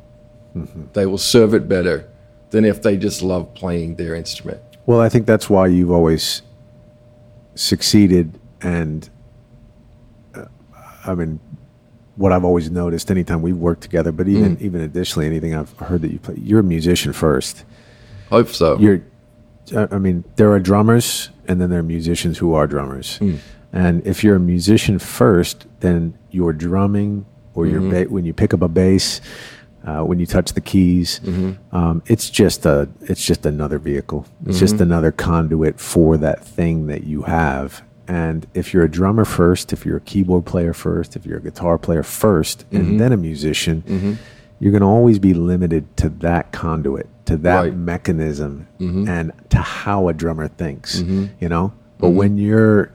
they 0.95 1.05
will 1.05 1.19
serve 1.19 1.53
it 1.53 1.69
better 1.69 2.09
than 2.49 2.65
if 2.65 2.81
they 2.81 2.97
just 2.97 3.21
love 3.21 3.53
playing 3.53 3.97
their 3.97 4.15
instrument. 4.15 4.63
Well, 4.87 5.03
I 5.03 5.11
think 5.11 5.27
that's 5.27 5.51
why 5.51 5.67
you've 5.67 5.91
always 5.91 6.41
succeeded. 7.55 8.41
And 8.63 9.11
uh, 10.35 10.47
I 11.05 11.15
mean, 11.15 11.39
what 12.17 12.33
I've 12.33 12.45
always 12.45 12.71
noticed 12.71 13.11
anytime 13.11 13.43
we've 13.43 13.55
worked 13.55 13.83
together, 13.83 14.13
but 14.13 14.29
even 14.29 14.57
even 14.63 14.81
additionally, 14.81 15.27
anything 15.27 15.55
I've 15.55 15.77
heard 15.79 16.01
that 16.01 16.11
you 16.11 16.19
play, 16.19 16.37
you're 16.39 16.61
a 16.61 16.71
musician 16.77 17.13
first. 17.13 17.67
Hope 18.31 18.49
so. 18.49 18.79
You're, 18.79 19.03
I 19.77 19.99
mean, 19.99 20.25
there 20.37 20.51
are 20.53 20.59
drummers, 20.59 21.29
and 21.48 21.60
then 21.60 21.70
there 21.70 21.81
are 21.81 21.85
musicians 21.85 22.39
who 22.39 22.55
are 22.55 22.66
drummers. 22.66 23.18
Hmm. 23.18 23.36
And 23.73 24.06
if 24.06 24.24
you're 24.24 24.36
a 24.36 24.40
musician 24.40 24.98
first, 24.98 25.66
then 25.81 26.16
your 26.31 26.52
drumming 26.52 27.27
or 27.55 27.66
your 27.66 27.81
mm-hmm. 27.81 28.05
ba- 28.05 28.10
when 28.10 28.24
you 28.24 28.32
pick 28.32 28.55
up 28.55 28.62
a 28.62 28.68
bass, 28.68 29.20
uh, 29.85 30.02
when 30.02 30.18
you 30.18 30.27
touch 30.27 30.52
the 30.52 30.60
keys, 30.60 31.20
mm-hmm. 31.20 31.77
um, 31.77 32.02
it's 32.06 32.28
just 32.31 32.66
a 32.66 32.89
it's 33.02 33.24
just 33.24 33.47
another 33.47 33.78
vehicle. 33.78 34.27
It's 34.47 34.59
just 34.59 34.74
mm-hmm. 34.74 34.85
another 34.85 35.12
conduit 35.12 35.78
for 35.78 36.16
that 36.16 36.44
thing 36.44 36.86
that 36.86 37.05
you 37.05 37.23
have. 37.23 37.82
And 38.09 38.47
if 38.55 38.73
you're 38.73 38.85
a 38.85 38.90
drummer 38.90 39.24
first, 39.24 39.73
if 39.73 39.85
you're 39.85 39.97
a 39.97 40.02
keyboard 40.02 40.47
player 40.47 40.73
first, 40.73 41.16
if 41.16 41.27
you're 41.27 41.39
a 41.39 41.43
guitar 41.43 41.77
player 41.77 42.02
1st 42.02 42.64
and 42.70 43.01
then 43.01 43.12
a 43.12 43.16
musician, 43.16 43.82
you're 44.60 44.70
going 44.70 44.82
to 44.82 44.86
always 44.86 45.18
be 45.18 45.35
limited 45.35 45.97
to 45.98 46.09
that 46.09 46.52
conduit, 46.52 47.09
to 47.27 47.36
that 47.39 47.61
Right. 47.61 47.77
mechanism, 47.77 48.66
and 48.81 49.32
to 49.51 49.59
how 49.59 50.09
a 50.09 50.12
drummer 50.15 50.48
thinks. 50.48 51.01
You 51.01 51.48
know, 51.48 51.73
but 51.98 52.11
when 52.11 52.36
you're 52.39 52.93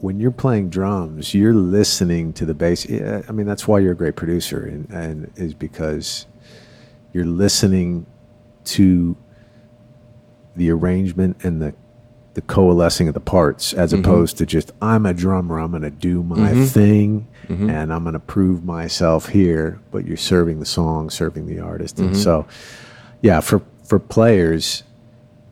when 0.00 0.20
you're 0.20 0.30
playing 0.30 0.68
drums, 0.68 1.34
you're 1.34 1.54
listening 1.54 2.32
to 2.34 2.44
the 2.44 2.54
bass. 2.54 2.86
I 3.28 3.32
mean, 3.32 3.46
that's 3.46 3.66
why 3.66 3.78
you're 3.78 3.92
a 3.92 3.96
great 3.96 4.14
producer, 4.16 4.60
and, 4.64 4.88
and 4.90 5.30
is 5.36 5.54
because 5.54 6.26
you're 7.12 7.24
listening 7.24 8.06
to 8.64 9.16
the 10.54 10.70
arrangement 10.70 11.36
and 11.42 11.60
the 11.60 11.74
the 12.34 12.42
coalescing 12.42 13.08
of 13.08 13.14
the 13.14 13.20
parts 13.20 13.72
as 13.72 13.92
Mm-hmm. 13.92 14.04
opposed 14.04 14.36
to 14.38 14.44
just 14.46 14.70
I'm 14.82 15.06
a 15.06 15.14
drummer, 15.14 15.58
I'm 15.58 15.70
going 15.70 15.82
to 15.82 15.90
do 15.90 16.22
my 16.22 16.52
thing 16.66 17.26
Mm-hmm. 17.48 17.70
and 17.70 17.92
I'm 17.92 18.02
going 18.02 18.12
to 18.14 18.18
prove 18.18 18.64
myself 18.64 19.28
here, 19.28 19.78
but 19.92 20.04
you're 20.04 20.16
serving 20.16 20.58
the 20.58 20.66
song, 20.66 21.10
serving 21.10 21.46
the 21.46 21.60
artist. 21.60 21.96
Mm-hmm. 21.96 22.08
And 22.08 22.16
so 22.16 22.44
yeah, 23.20 23.40
for 23.40 23.62
for 23.84 23.98
players 23.98 24.82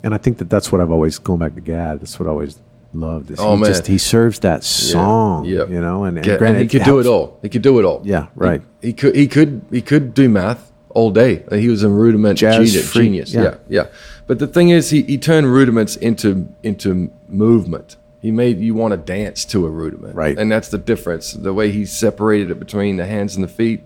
and 0.03 0.15
I 0.15 0.19
think 0.19 0.39
that 0.39 0.51
that's 0.51 0.71
what 0.71 0.81
I've 0.81 0.91
always 0.91 1.19
going 1.19 1.39
back 1.39 1.55
to 1.55 1.61
Gadd, 1.63 2.01
that's 2.01 2.21
what 2.21 2.27
I 2.27 2.31
always 2.31 2.59
loved 2.93 3.31
is 3.31 3.39
Oh, 3.41 3.55
he 3.57 3.63
man. 3.63 3.71
just 3.71 3.87
he 3.87 3.99
serves 3.99 4.41
that 4.41 4.63
song, 4.63 5.47
yeah. 5.47 5.67
you 5.67 5.81
know, 5.81 6.05
and, 6.05 6.19
and 6.19 6.27
Yeah, 6.27 6.37
granted 6.37 6.61
and 6.63 6.71
he 6.71 6.79
could 6.79 6.85
do 6.85 7.01
it 7.01 7.07
all. 7.07 7.39
He 7.43 7.49
could 7.49 7.63
do 7.63 7.79
it 7.79 7.85
all. 7.85 8.03
Yeah, 8.05 8.27
right. 8.35 8.63
He, 8.81 8.89
he 8.89 8.93
could. 8.93 9.17
He 9.17 9.27
could. 9.29 9.63
He 9.71 9.81
could 9.83 10.15
do 10.15 10.29
math 10.29 10.71
all 10.91 11.11
day. 11.11 11.45
He 11.51 11.69
was 11.69 11.83
a 11.83 11.89
rudiment 11.89 12.39
genius. 12.39 12.93
genius. 12.93 13.33
yeah. 13.35 13.43
Yeah. 13.43 13.57
yeah, 13.69 13.87
But 14.27 14.39
the 14.39 14.47
thing 14.47 14.69
is, 14.69 14.91
he, 14.91 15.03
he 15.03 15.19
turned 15.19 15.47
rudiments 15.53 15.97
into 15.97 16.49
into 16.63 17.11
movement. 17.29 17.97
He 18.21 18.31
made 18.31 18.61
you 18.61 18.75
want 18.75 18.93
to 18.93 18.97
dance 18.97 19.45
to 19.47 19.67
a 19.67 19.71
rudiment. 19.71 20.15
Right. 20.15 20.39
And 20.39 20.51
that's 20.51 20.69
the 20.69 20.79
difference. 20.79 21.33
The 21.33 21.53
way 21.53 21.71
he 21.71 21.85
separated 21.85 22.51
it 22.51 22.59
between 22.59 22.97
the 22.97 23.07
hands 23.07 23.35
and 23.35 23.45
the 23.45 23.49
feet, 23.49 23.83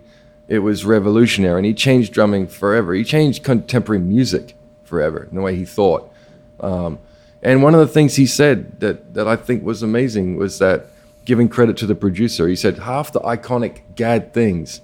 it 0.48 0.60
was 0.60 0.84
revolutionary. 0.84 1.58
And 1.58 1.66
he 1.66 1.74
changed 1.74 2.12
drumming 2.12 2.46
forever. 2.46 2.94
He 2.94 3.04
changed 3.04 3.44
contemporary 3.44 4.00
music 4.00 4.54
forever 4.84 5.28
in 5.30 5.36
the 5.36 5.42
way 5.42 5.54
he 5.54 5.64
thought. 5.64 6.10
Um, 6.58 6.98
and 7.42 7.62
one 7.62 7.74
of 7.74 7.80
the 7.80 7.86
things 7.86 8.16
he 8.16 8.26
said 8.26 8.80
that, 8.80 9.14
that 9.14 9.28
I 9.28 9.36
think 9.36 9.62
was 9.62 9.82
amazing 9.82 10.36
was 10.36 10.58
that 10.58 10.86
giving 11.24 11.48
credit 11.48 11.76
to 11.76 11.86
the 11.86 11.94
producer, 11.94 12.48
he 12.48 12.56
said 12.56 12.78
half 12.78 13.12
the 13.12 13.20
iconic 13.20 13.82
Gadd 13.94 14.32
things 14.32 14.80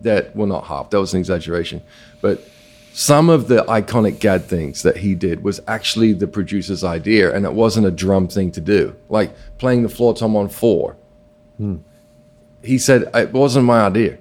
that, 0.00 0.34
well, 0.36 0.48
not 0.48 0.64
half, 0.64 0.90
that 0.90 0.98
was 0.98 1.14
an 1.14 1.20
exaggeration, 1.20 1.80
but 2.20 2.42
some 2.92 3.30
of 3.30 3.48
the 3.48 3.62
iconic 3.64 4.18
Gadd 4.18 4.44
things 4.44 4.82
that 4.82 4.98
he 4.98 5.14
did 5.14 5.42
was 5.42 5.60
actually 5.66 6.12
the 6.12 6.26
producer's 6.26 6.84
idea 6.84 7.34
and 7.34 7.44
it 7.44 7.52
wasn't 7.52 7.86
a 7.86 7.90
drum 7.90 8.28
thing 8.28 8.50
to 8.52 8.60
do. 8.60 8.94
Like 9.08 9.34
playing 9.58 9.84
the 9.84 9.88
floor 9.88 10.14
tom 10.14 10.36
on 10.36 10.48
four. 10.48 10.96
He 12.62 12.78
said, 12.78 13.10
it 13.14 13.32
wasn't 13.32 13.64
my 13.64 13.80
idea. 13.82 14.18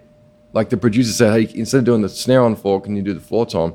Like 0.53 0.69
the 0.69 0.77
producer 0.77 1.11
said, 1.11 1.34
hey, 1.49 1.59
instead 1.59 1.80
of 1.80 1.84
doing 1.85 2.01
the 2.01 2.09
snare 2.09 2.41
on 2.43 2.55
four, 2.55 2.80
can 2.80 2.95
you 2.95 3.01
do 3.01 3.13
the 3.13 3.19
floor 3.19 3.45
tom? 3.45 3.73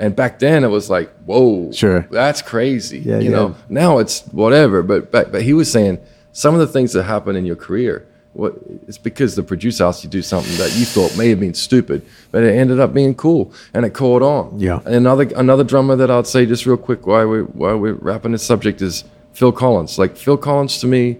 And 0.00 0.14
back 0.14 0.38
then 0.38 0.62
it 0.64 0.68
was 0.68 0.90
like, 0.90 1.10
whoa, 1.24 1.72
Sure. 1.72 2.06
that's 2.10 2.42
crazy. 2.42 2.98
Yeah, 3.00 3.18
you 3.18 3.30
yeah. 3.30 3.36
know, 3.36 3.56
now 3.68 3.98
it's 3.98 4.22
whatever. 4.28 4.82
But, 4.82 5.10
but 5.10 5.32
but 5.32 5.42
he 5.42 5.52
was 5.54 5.70
saying 5.70 5.98
some 6.32 6.54
of 6.54 6.60
the 6.60 6.66
things 6.68 6.92
that 6.92 7.04
happen 7.04 7.34
in 7.36 7.44
your 7.46 7.56
career, 7.56 8.06
what 8.32 8.54
it's 8.86 8.98
because 8.98 9.34
the 9.34 9.42
producer 9.42 9.84
asked 9.84 10.04
you 10.04 10.10
to 10.10 10.16
do 10.16 10.22
something 10.22 10.56
that 10.58 10.76
you 10.76 10.84
thought 10.84 11.16
may 11.16 11.28
have 11.30 11.40
been 11.40 11.54
stupid, 11.54 12.04
but 12.30 12.44
it 12.44 12.54
ended 12.54 12.78
up 12.78 12.94
being 12.94 13.14
cool 13.14 13.52
and 13.74 13.84
it 13.84 13.90
caught 13.94 14.22
on. 14.22 14.58
Yeah. 14.60 14.80
And 14.84 14.94
another 14.94 15.28
another 15.34 15.64
drummer 15.64 15.96
that 15.96 16.10
I'd 16.10 16.26
say 16.28 16.46
just 16.46 16.64
real 16.66 16.76
quick 16.76 17.06
while 17.06 17.26
we 17.26 17.40
while 17.42 17.76
we're 17.78 17.94
wrapping 17.94 18.32
this 18.32 18.44
subject 18.44 18.80
is 18.82 19.02
Phil 19.32 19.50
Collins. 19.52 19.98
Like 19.98 20.16
Phil 20.16 20.36
Collins 20.36 20.78
to 20.80 20.86
me 20.86 21.18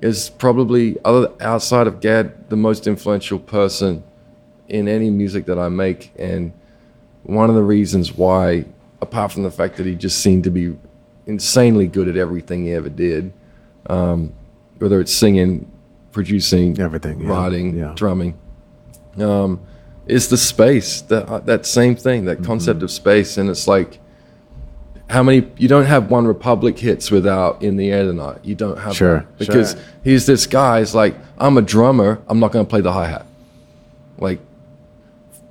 is 0.00 0.30
probably 0.30 0.96
other 1.04 1.30
outside 1.40 1.86
of 1.86 2.00
Gadd 2.00 2.48
the 2.50 2.56
most 2.56 2.86
influential 2.86 3.38
person 3.38 4.02
in 4.68 4.88
any 4.88 5.10
music 5.10 5.46
that 5.46 5.58
I 5.58 5.68
make 5.68 6.12
and 6.18 6.52
one 7.24 7.48
of 7.48 7.54
the 7.56 7.62
reasons 7.62 8.12
why 8.12 8.64
apart 9.00 9.32
from 9.32 9.42
the 9.42 9.50
fact 9.50 9.76
that 9.76 9.86
he 9.86 9.94
just 9.94 10.20
seemed 10.20 10.44
to 10.44 10.50
be 10.50 10.76
insanely 11.26 11.86
good 11.86 12.08
at 12.08 12.16
everything 12.16 12.64
he 12.64 12.72
ever 12.72 12.88
did 12.88 13.32
um, 13.88 14.32
whether 14.78 15.00
it's 15.00 15.12
singing 15.12 15.70
producing 16.12 16.78
Everything, 16.80 17.20
yeah, 17.20 17.28
writing 17.28 17.76
yeah. 17.76 17.92
drumming 17.96 18.38
um, 19.18 19.60
is 20.06 20.28
the 20.28 20.36
space 20.36 21.00
that 21.02 21.26
uh, 21.28 21.38
that 21.40 21.66
same 21.66 21.96
thing 21.96 22.24
that 22.26 22.42
concept 22.44 22.78
Mm-hmm. 22.78 22.84
of 22.84 22.90
space 22.90 23.36
and 23.36 23.48
it's 23.50 23.66
like 23.68 23.98
how 25.10 25.22
many 25.22 25.46
you 25.58 25.68
don't 25.68 25.84
have 25.84 26.04
OneRepublic 26.04 26.78
hits 26.78 27.10
without 27.10 27.62
in 27.62 27.76
the 27.76 27.90
air 27.90 28.04
tonight 28.04 28.38
you 28.42 28.54
don't 28.54 28.78
have 28.78 28.96
Sure, 28.96 29.26
because 29.38 29.72
sure. 29.72 29.80
he's 30.02 30.24
this 30.26 30.46
guy 30.46 30.80
is 30.80 30.94
like 30.94 31.14
i'm 31.38 31.56
a 31.58 31.62
drummer 31.62 32.20
i'm 32.28 32.38
not 32.40 32.52
going 32.52 32.64
to 32.64 32.68
play 32.70 32.80
the 32.80 32.92
hi-hat 32.92 33.26
like 34.18 34.40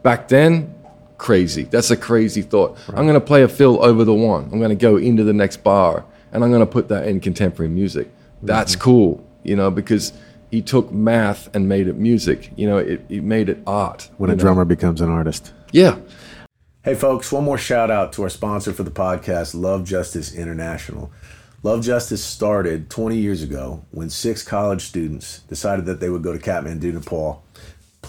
back 0.03 0.27
then 0.27 0.75
crazy. 1.17 1.63
That's 1.63 1.89
a 1.89 1.97
crazy 1.97 2.41
thought. 2.41 2.77
I'm 2.89 3.05
going 3.05 3.13
to 3.13 3.21
play 3.21 3.43
a 3.43 3.47
fill 3.47 3.83
over 3.83 4.03
the 4.03 4.13
one. 4.13 4.43
I'm 4.51 4.59
going 4.59 4.69
to 4.69 4.75
go 4.75 4.97
into 4.97 5.23
the 5.23 5.33
next 5.33 5.63
bar 5.63 6.05
and 6.31 6.43
i'm 6.43 6.49
going 6.49 6.65
to 6.65 6.71
put 6.71 6.89
that 6.89 7.07
in 7.07 7.19
contemporary 7.19 7.69
music. 7.69 8.11
That's 8.41 8.73
mm-hmm. 8.73 8.81
cool 8.81 9.27
you 9.43 9.55
know 9.55 9.69
because 9.69 10.13
he 10.49 10.61
took 10.61 10.91
math 10.91 11.53
and 11.55 11.67
made 11.67 11.87
it 11.87 11.95
music. 11.95 12.51
You 12.55 12.67
know 12.67 12.77
it, 12.77 13.05
it 13.09 13.23
made 13.23 13.49
it 13.49 13.59
art 13.67 14.09
when 14.17 14.29
a 14.29 14.35
know? 14.35 14.39
drummer 14.39 14.65
becomes 14.65 15.01
an 15.01 15.09
artist. 15.09 15.53
yeah. 15.71 15.97
Hey, 16.83 16.95
folks, 16.95 17.31
one 17.31 17.45
more 17.45 17.57
shout 17.57 17.89
out 17.89 18.11
to 18.13 18.23
our 18.23 18.29
sponsor 18.29 18.73
for 18.73 18.83
the 18.83 18.91
podcast, 18.91 19.55
Love 19.55 19.85
Justice 19.85 20.35
International. 20.35 21.13
Love 21.63 21.81
Justice 21.81 22.21
started 22.21 22.89
20 22.89 23.15
years 23.15 23.41
ago 23.41 23.85
when 23.91 24.09
six 24.09 24.43
college 24.43 24.81
students 24.81 25.39
decided 25.47 25.85
that 25.85 26.01
they 26.01 26.09
would 26.09 26.23
go 26.23 26.37
to 26.37 26.39
Kathmandu, 26.39 26.93
Nepal, 26.93 27.41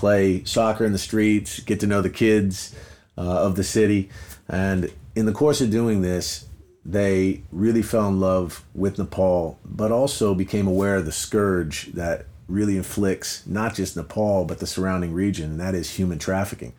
play 0.05 0.44
soccer 0.44 0.85
in 0.85 0.93
the 0.93 0.98
streets, 0.98 1.60
get 1.60 1.81
to 1.81 1.86
know 1.86 2.02
the 2.02 2.10
kids 2.10 2.74
uh, 3.16 3.22
of 3.22 3.56
the 3.56 3.64
city. 3.64 4.10
And 4.51 4.93
in 5.16 5.24
the 5.24 5.32
course 5.32 5.62
of 5.62 5.70
doing 5.70 6.02
this, 6.02 6.44
they 6.85 7.40
really 7.51 7.81
fell 7.81 8.09
in 8.09 8.20
love 8.20 8.62
with 8.74 8.98
Nepal, 8.98 9.59
but 9.64 9.90
also 9.90 10.35
became 10.35 10.66
aware 10.66 10.97
of 10.97 11.06
the 11.06 11.10
scourge 11.10 11.86
that 11.94 12.26
really 12.48 12.76
inflicts 12.76 13.47
not 13.47 13.74
just 13.74 13.97
Nepal, 13.97 14.44
but 14.44 14.59
the 14.59 14.66
surrounding 14.66 15.14
region, 15.14 15.52
and 15.52 15.60
that 15.60 15.74
is 15.74 15.93
human 15.93 16.18
trafficking. 16.18 16.74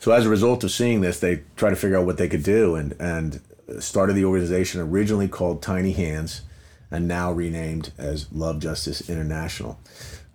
So 0.00 0.10
as 0.10 0.26
a 0.26 0.28
result 0.28 0.64
of 0.64 0.72
seeing 0.72 1.00
this, 1.00 1.20
they 1.20 1.44
tried 1.54 1.70
to 1.70 1.76
figure 1.76 1.96
out 1.96 2.06
what 2.06 2.18
they 2.18 2.28
could 2.28 2.42
do 2.42 2.74
and 2.74 2.96
and 2.98 3.40
started 3.78 4.14
the 4.14 4.24
organization 4.24 4.80
originally 4.80 5.28
called 5.28 5.62
Tiny 5.62 5.92
Hands 5.92 6.42
and 6.90 7.06
now 7.06 7.30
renamed 7.30 7.92
as 7.96 8.32
Love 8.32 8.58
Justice 8.58 9.08
International. 9.08 9.78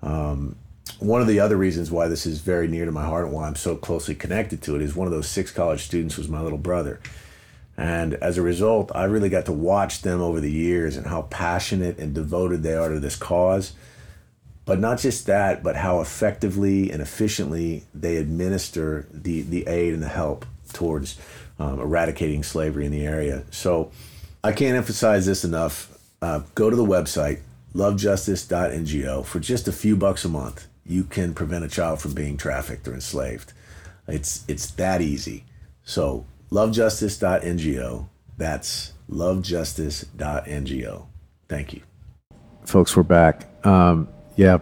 Um, 0.01 0.55
one 0.99 1.21
of 1.21 1.27
the 1.27 1.39
other 1.39 1.55
reasons 1.55 1.91
why 1.91 2.07
this 2.07 2.25
is 2.25 2.39
very 2.39 2.67
near 2.67 2.85
to 2.85 2.91
my 2.91 3.05
heart 3.05 3.25
and 3.25 3.33
why 3.33 3.47
I'm 3.47 3.55
so 3.55 3.75
closely 3.75 4.15
connected 4.15 4.61
to 4.63 4.75
it 4.75 4.81
is 4.81 4.95
one 4.95 5.07
of 5.07 5.13
those 5.13 5.27
six 5.27 5.51
college 5.51 5.83
students 5.83 6.17
was 6.17 6.27
my 6.27 6.41
little 6.41 6.57
brother. 6.57 6.99
And 7.77 8.15
as 8.15 8.37
a 8.37 8.41
result, 8.41 8.91
I 8.93 9.05
really 9.05 9.29
got 9.29 9.45
to 9.45 9.53
watch 9.53 10.01
them 10.01 10.21
over 10.21 10.41
the 10.41 10.51
years 10.51 10.97
and 10.97 11.07
how 11.07 11.23
passionate 11.23 11.97
and 11.97 12.13
devoted 12.13 12.61
they 12.61 12.73
are 12.73 12.89
to 12.89 12.99
this 12.99 13.15
cause. 13.15 13.71
But 14.65 14.79
not 14.79 14.99
just 14.99 15.25
that, 15.27 15.63
but 15.63 15.77
how 15.77 16.01
effectively 16.01 16.91
and 16.91 17.01
efficiently 17.01 17.85
they 17.93 18.17
administer 18.17 19.07
the, 19.11 19.43
the 19.43 19.65
aid 19.67 19.93
and 19.93 20.03
the 20.03 20.09
help 20.09 20.45
towards 20.73 21.17
um, 21.57 21.79
eradicating 21.79 22.43
slavery 22.43 22.85
in 22.85 22.91
the 22.91 23.05
area. 23.05 23.43
So 23.49 23.91
I 24.43 24.51
can't 24.51 24.77
emphasize 24.77 25.25
this 25.25 25.43
enough. 25.45 25.97
Uh, 26.21 26.41
go 26.55 26.69
to 26.69 26.75
the 26.75 26.85
website, 26.85 27.39
lovejustice.ngo. 27.73 29.25
For 29.25 29.39
just 29.39 29.67
a 29.67 29.71
few 29.71 29.95
bucks 29.95 30.25
a 30.25 30.29
month, 30.29 30.67
you 30.89 31.03
can 31.03 31.33
prevent 31.35 31.63
a 31.63 31.67
child 31.69 32.01
from 32.01 32.13
being 32.13 32.35
trafficked 32.35 32.87
or 32.87 32.95
enslaved. 32.95 33.53
It's, 34.07 34.43
it's 34.47 34.71
that 34.71 35.01
easy. 35.01 35.45
So 35.83 36.25
lovejustice.ngo. 36.51 38.09
That's 38.37 38.93
lovejustice.ngo. 39.09 41.05
Thank 41.47 41.73
you. 41.73 41.81
Folks, 42.65 42.97
we're 42.97 43.03
back. 43.03 43.47
Um, 43.65 44.07
yeah, 44.35 44.57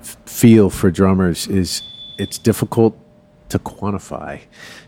f- 0.00 0.16
feel 0.26 0.70
for 0.70 0.90
drummers 0.90 1.46
is 1.48 1.82
it's 2.18 2.38
difficult 2.38 2.98
to 3.50 3.58
quantify. 3.58 4.40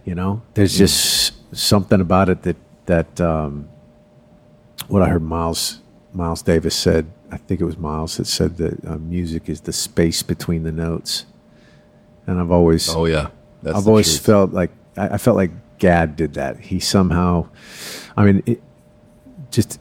You 0.04 0.14
know, 0.14 0.40
there's 0.54 0.78
just 0.78 1.34
something 1.56 2.00
about 2.00 2.28
it 2.28 2.42
that 2.42 2.56
that 2.86 3.20
um, 3.20 3.68
what 4.88 5.02
I 5.02 5.08
heard 5.08 5.22
Miles 5.22 5.80
Miles 6.12 6.42
Davis 6.42 6.74
said. 6.74 7.10
I 7.30 7.36
think 7.36 7.60
it 7.60 7.64
was 7.64 7.76
Miles 7.76 8.16
that 8.16 8.26
said 8.26 8.56
that 8.58 8.84
uh, 8.86 8.96
music 8.98 9.48
is 9.48 9.62
the 9.62 9.72
space 9.72 10.22
between 10.22 10.62
the 10.62 10.72
notes, 10.72 11.26
and 12.26 12.40
I've 12.40 12.50
always 12.50 12.88
oh 12.88 13.04
yeah 13.06 13.28
that's 13.62 13.76
I've 13.76 13.88
always 13.88 14.08
truth. 14.08 14.24
felt 14.26 14.52
like 14.52 14.70
I, 14.96 15.08
I 15.10 15.18
felt 15.18 15.36
like 15.36 15.50
Gadd 15.78 16.16
did 16.16 16.34
that. 16.34 16.58
He 16.58 16.80
somehow, 16.80 17.48
I 18.16 18.24
mean, 18.24 18.42
it, 18.46 18.62
just 19.50 19.78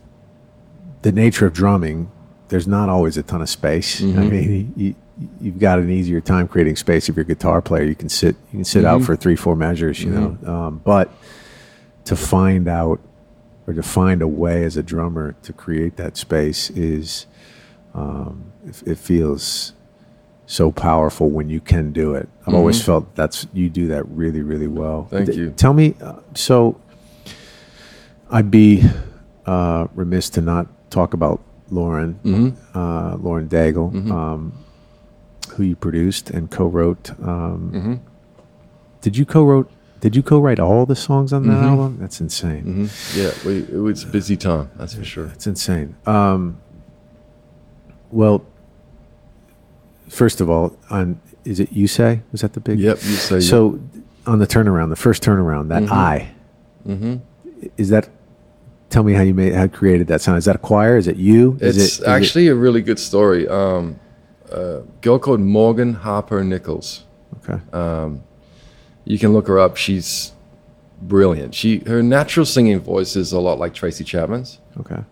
the 1.01 1.11
nature 1.11 1.45
of 1.47 1.53
drumming. 1.53 2.11
There's 2.49 2.67
not 2.67 2.87
always 2.87 3.17
a 3.17 3.23
ton 3.23 3.41
of 3.41 3.49
space. 3.49 4.01
I 4.01 4.05
Mm-hmm. 4.05 4.29
mean, 4.29 4.73
you, 4.77 4.95
you've 5.41 5.59
got 5.59 5.79
an 5.79 5.89
easier 5.89 6.21
time 6.21 6.47
creating 6.47 6.77
space 6.77 7.09
if 7.09 7.15
you're 7.17 7.23
a 7.25 7.27
guitar 7.27 7.61
player. 7.61 7.83
You 7.83 7.95
can 7.95 8.07
sit 8.09 8.35
you 8.51 8.59
can 8.59 8.63
sit 8.65 8.83
Mm-hmm. 8.85 9.01
out 9.01 9.05
for 9.05 9.15
three 9.15 9.35
four 9.35 9.55
measures, 9.55 10.01
you 10.03 10.11
know. 10.11 10.37
Um, 10.45 10.81
but 10.83 11.11
to 12.05 12.15
find 12.15 12.67
out 12.67 12.99
or 13.67 13.73
to 13.73 13.83
find 13.83 14.21
a 14.21 14.27
way 14.27 14.63
as 14.63 14.77
a 14.77 14.83
drummer 14.83 15.35
to 15.43 15.51
create 15.51 15.97
that 15.97 16.15
space 16.15 16.69
is 16.69 17.25
um, 17.97 18.51
it, 18.65 18.83
it 18.85 18.97
feels 18.97 19.73
so 20.45 20.71
powerful 20.71 21.29
when 21.29 21.49
you 21.49 21.59
can 21.59 21.91
do 21.91 22.13
it. 22.15 22.29
I've 22.45 22.53
always 22.53 22.81
felt 22.81 23.13
that's 23.15 23.47
you 23.53 23.69
do 23.69 23.87
that 23.87 24.07
really 24.07 24.41
really 24.41 24.67
well. 24.67 25.07
Thank 25.11 25.31
D- 25.31 25.35
you. 25.37 25.49
Tell 25.51 25.73
me, 25.73 25.95
uh, 26.01 26.19
so 26.35 26.79
I'd 28.29 28.51
be 28.51 28.83
uh, 29.45 29.87
remiss 29.95 30.29
to 30.31 30.41
not 30.41 30.67
talk 30.89 31.13
about 31.13 31.41
Lauren, 31.69 32.55
uh, 32.73 33.17
Lauren 33.19 33.47
Daigle, 33.49 34.09
um, 34.11 34.53
who 35.51 35.63
you 35.63 35.75
produced 35.75 36.29
and 36.29 36.49
co-wrote. 36.51 37.11
Um, 37.21 37.99
Did 39.01 39.17
you 39.17 39.25
co-wrote 39.25 39.69
Did 39.99 40.15
you 40.15 40.23
co-write 40.23 40.59
all 40.59 40.85
the 40.85 40.95
songs 40.95 41.33
on 41.33 41.43
that 41.47 41.53
Mm-hmm. 41.55 41.63
album? 41.63 41.97
That's 41.99 42.21
insane. 42.21 42.63
hmm 42.63 43.19
Yeah, 43.19 43.31
we, 43.45 43.59
it 43.63 43.81
was 43.81 44.03
a 44.03 44.07
busy 44.07 44.37
time. 44.37 44.69
That's 44.77 44.93
for 44.95 45.03
sure. 45.03 45.27
It's 45.27 45.47
insane. 45.47 45.95
Um, 46.05 46.59
well, 48.11 48.45
first 50.07 50.41
of 50.41 50.49
all, 50.49 50.77
on 50.89 51.19
is 51.45 51.59
it 51.59 51.71
you 51.71 51.87
say 51.87 52.21
was 52.31 52.41
that 52.41 52.53
the 52.53 52.59
big? 52.59 52.79
Yep, 52.79 52.97
you 53.03 53.15
say. 53.15 53.39
So 53.39 53.79
on 54.25 54.39
the 54.39 54.47
turnaround, 54.47 54.89
the 54.89 54.95
first 54.95 55.23
turnaround, 55.23 55.69
that 55.69 55.91
I 55.91 56.31
hmm 56.83 57.15
is 57.77 57.89
that. 57.89 58.09
Tell 58.89 59.03
me 59.03 59.11
how 59.13 59.21
you 59.21 59.33
made 59.33 59.53
how 59.53 59.67
created 59.67 60.07
that 60.07 60.21
sound. 60.21 60.37
Is 60.37 60.45
that 60.45 60.55
a 60.55 60.59
choir? 60.59 60.95
Is 60.95 61.07
it 61.09 61.17
you? 61.17 61.57
Is 61.59 61.75
It's 61.75 61.77
it, 61.77 61.81
is 61.81 61.99
it- 61.99 62.07
actually 62.07 62.47
a 62.47 62.55
really 62.55 62.81
good 62.81 62.99
story. 62.99 63.45
Um, 63.47 63.99
a 64.49 64.81
girl 65.01 65.19
called 65.19 65.41
Morgan 65.41 65.93
Harper 65.93 66.41
Nichols. 66.41 67.03
okay. 67.43 67.59
Um, 67.73 68.23
you 69.03 69.19
can 69.19 69.33
look 69.33 69.47
her 69.49 69.59
up. 69.59 69.75
She's 69.75 70.31
brilliant. 71.01 71.53
She 71.53 71.79
her 71.79 72.01
natural 72.01 72.45
singing 72.45 72.79
voice 72.79 73.17
is 73.17 73.33
a 73.33 73.39
lot 73.41 73.59
like 73.59 73.73
Tracy 73.73 74.05
Chapman's. 74.05 74.59
Okay. 74.79 75.03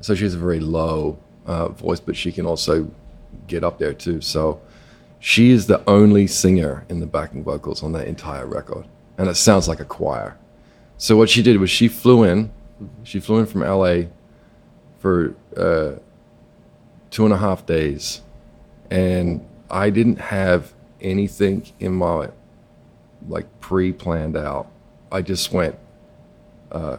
So 0.00 0.14
she 0.14 0.22
has 0.24 0.34
a 0.34 0.38
very 0.38 0.60
low 0.60 1.18
uh, 1.46 1.68
voice, 1.68 2.00
but 2.00 2.16
she 2.16 2.32
can 2.32 2.46
also 2.46 2.90
get 3.46 3.64
up 3.64 3.78
there 3.78 3.94
too. 3.94 4.20
So 4.20 4.60
she 5.20 5.50
is 5.50 5.66
the 5.66 5.82
only 5.88 6.26
singer 6.26 6.84
in 6.88 7.00
the 7.00 7.06
backing 7.06 7.42
vocals 7.44 7.82
on 7.82 7.92
that 7.92 8.06
entire 8.06 8.46
record, 8.46 8.86
and 9.18 9.28
it 9.28 9.36
sounds 9.36 9.68
like 9.68 9.80
a 9.80 9.84
choir. 9.84 10.36
So 10.98 11.16
what 11.16 11.30
she 11.30 11.42
did 11.42 11.58
was 11.58 11.70
she 11.70 11.88
flew 11.88 12.24
in. 12.24 12.50
She 13.02 13.20
flew 13.20 13.38
in 13.38 13.46
from 13.46 13.62
LA 13.62 14.08
for 14.98 15.34
uh, 15.56 15.92
two 17.10 17.24
and 17.24 17.32
a 17.32 17.38
half 17.38 17.66
days, 17.66 18.20
and 18.90 19.46
I 19.70 19.90
didn't 19.90 20.18
have 20.18 20.72
anything 21.00 21.66
in 21.80 21.92
my 21.94 22.30
like 23.28 23.46
pre-planned 23.60 24.36
out. 24.36 24.70
I 25.10 25.22
just 25.22 25.52
went. 25.52 25.76
Uh, 26.70 26.98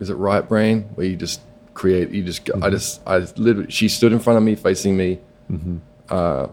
is 0.00 0.10
it 0.10 0.14
right 0.14 0.48
brain 0.48 0.82
where 0.94 1.06
you 1.06 1.16
just 1.16 1.40
create? 1.78 2.10
You 2.10 2.22
just. 2.22 2.50
I 2.62 2.70
just. 2.70 3.00
I 3.06 3.18
literally. 3.36 3.70
She 3.70 3.88
stood 3.88 4.12
in 4.12 4.18
front 4.18 4.36
of 4.36 4.42
me, 4.42 4.54
facing 4.56 4.96
me. 4.96 5.18
Uh, 6.10 6.48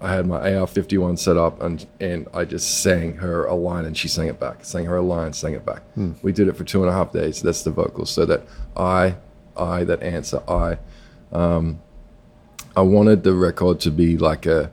I 0.00 0.12
had 0.12 0.26
my 0.26 0.38
AR-51 0.38 1.18
set 1.18 1.36
up, 1.36 1.62
and 1.62 1.86
and 2.00 2.26
I 2.34 2.44
just 2.44 2.82
sang 2.82 3.16
her 3.16 3.44
a 3.46 3.54
line, 3.54 3.84
and 3.84 3.96
she 3.96 4.08
sang 4.08 4.28
it 4.28 4.38
back. 4.40 4.64
Sang 4.64 4.84
her 4.86 4.96
a 4.96 5.02
line, 5.02 5.32
sang 5.32 5.54
it 5.54 5.64
back. 5.64 5.82
We 6.22 6.32
did 6.32 6.48
it 6.48 6.56
for 6.56 6.64
two 6.64 6.80
and 6.82 6.90
a 6.90 6.92
half 6.92 7.12
days. 7.12 7.42
That's 7.42 7.62
the 7.62 7.70
vocals. 7.70 8.10
So 8.10 8.26
that 8.26 8.42
I, 8.76 9.16
I, 9.56 9.84
that 9.84 10.02
answer, 10.02 10.42
I. 10.48 10.78
Um, 11.32 11.80
I 12.76 12.82
wanted 12.82 13.22
the 13.22 13.34
record 13.34 13.78
to 13.80 13.90
be 13.90 14.18
like 14.18 14.46
a 14.46 14.70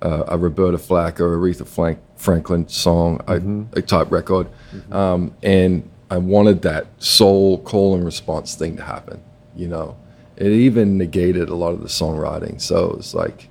a, 0.00 0.24
a 0.28 0.38
Roberta 0.38 0.78
Flack 0.78 1.20
or 1.20 1.36
Aretha 1.36 1.66
Frank, 1.66 1.98
Franklin 2.16 2.68
song, 2.68 3.20
a, 3.26 3.40
a 3.78 3.82
type 3.82 4.10
record, 4.10 4.46
um, 4.92 5.34
and 5.42 5.88
I 6.10 6.18
wanted 6.18 6.62
that 6.62 6.86
soul 6.98 7.58
call 7.58 7.94
and 7.94 8.04
response 8.04 8.54
thing 8.54 8.76
to 8.76 8.82
happen. 8.82 9.22
You 9.54 9.68
know, 9.68 9.96
it 10.36 10.48
even 10.48 10.98
negated 10.98 11.48
a 11.48 11.54
lot 11.54 11.72
of 11.72 11.80
the 11.80 11.88
songwriting, 11.88 12.60
so 12.60 12.90
it 12.90 12.96
was 12.96 13.14
like, 13.14 13.48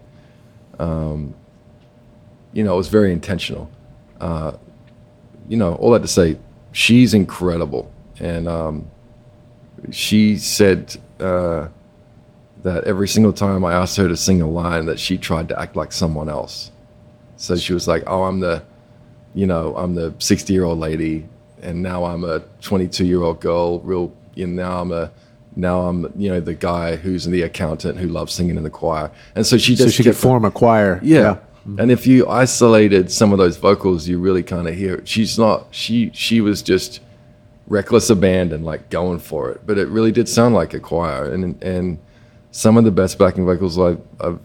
um, 0.79 1.33
you 2.53 2.63
know, 2.63 2.73
it 2.75 2.77
was 2.77 2.87
very 2.87 3.11
intentional. 3.11 3.69
Uh, 4.21 4.53
you 5.49 5.57
know, 5.57 5.75
all 5.75 5.91
that 5.91 6.01
to 6.01 6.07
say, 6.07 6.37
she's 6.71 7.13
incredible, 7.13 7.91
and 8.19 8.47
um, 8.47 8.87
she 9.91 10.37
said. 10.37 10.95
Uh, 11.19 11.69
that 12.65 12.83
every 12.85 13.07
single 13.07 13.31
time 13.31 13.63
I 13.63 13.73
asked 13.73 13.95
her 13.97 14.07
to 14.07 14.17
sing 14.17 14.41
a 14.41 14.49
line 14.49 14.87
that 14.87 14.99
she 14.99 15.19
tried 15.19 15.47
to 15.49 15.61
act 15.61 15.75
like 15.75 15.91
someone 15.91 16.27
else. 16.27 16.71
So 17.37 17.55
she 17.55 17.73
was 17.73 17.87
like, 17.87 18.03
"Oh, 18.07 18.23
I'm 18.23 18.39
the, 18.39 18.63
you 19.35 19.45
know, 19.45 19.75
I'm 19.77 19.93
the 19.93 20.15
60 20.17 20.51
year 20.51 20.63
old 20.63 20.79
lady, 20.79 21.29
and 21.65 21.81
now 21.81 22.05
I'm 22.05 22.23
a 22.23 22.39
22 22.61 23.05
year 23.05 23.21
old 23.23 23.39
girl. 23.41 23.79
Real, 23.81 24.13
you 24.35 24.47
know, 24.47 24.63
now 24.63 24.81
I'm 24.81 24.91
a, 24.91 25.11
now 25.55 25.81
I'm, 25.81 26.11
you 26.15 26.29
know, 26.29 26.39
the 26.39 26.53
guy 26.53 26.95
who's 26.95 27.25
the 27.25 27.41
accountant 27.41 27.97
who 27.97 28.07
loves 28.07 28.33
singing 28.33 28.57
in 28.57 28.63
the 28.63 28.69
choir." 28.69 29.11
And 29.35 29.45
so 29.45 29.57
she 29.57 29.75
So 29.75 29.85
just 29.85 29.97
she 29.97 30.03
could 30.03 30.15
form 30.15 30.45
a 30.45 30.51
choir. 30.51 30.99
yeah. 31.03 31.37
And 31.79 31.89
if 31.89 32.05
you 32.05 32.27
isolated 32.29 33.11
some 33.11 33.31
of 33.31 33.39
those 33.39 33.57
vocals, 33.57 34.07
you 34.07 34.19
really 34.19 34.43
kind 34.43 34.67
of 34.67 34.75
hear 34.75 34.93
it. 34.95 35.07
She's 35.07 35.39
not. 35.39 35.65
She 35.71 36.11
she 36.13 36.39
was 36.39 36.61
just 36.61 36.99
reckless 37.67 38.11
abandon, 38.11 38.63
like 38.63 38.91
going 38.91 39.17
for 39.17 39.49
it. 39.49 39.61
But 39.65 39.79
it 39.79 39.87
really 39.87 40.11
did 40.11 40.29
sound 40.29 40.53
like 40.53 40.75
a 40.75 40.79
choir, 40.79 41.25
and 41.33 41.61
and 41.63 41.97
some 42.51 42.77
of 42.77 42.83
the 42.83 42.91
best 42.91 43.17
backing 43.17 43.45
vocals 43.45 43.79
I've 43.79 43.99
I've 44.21 44.39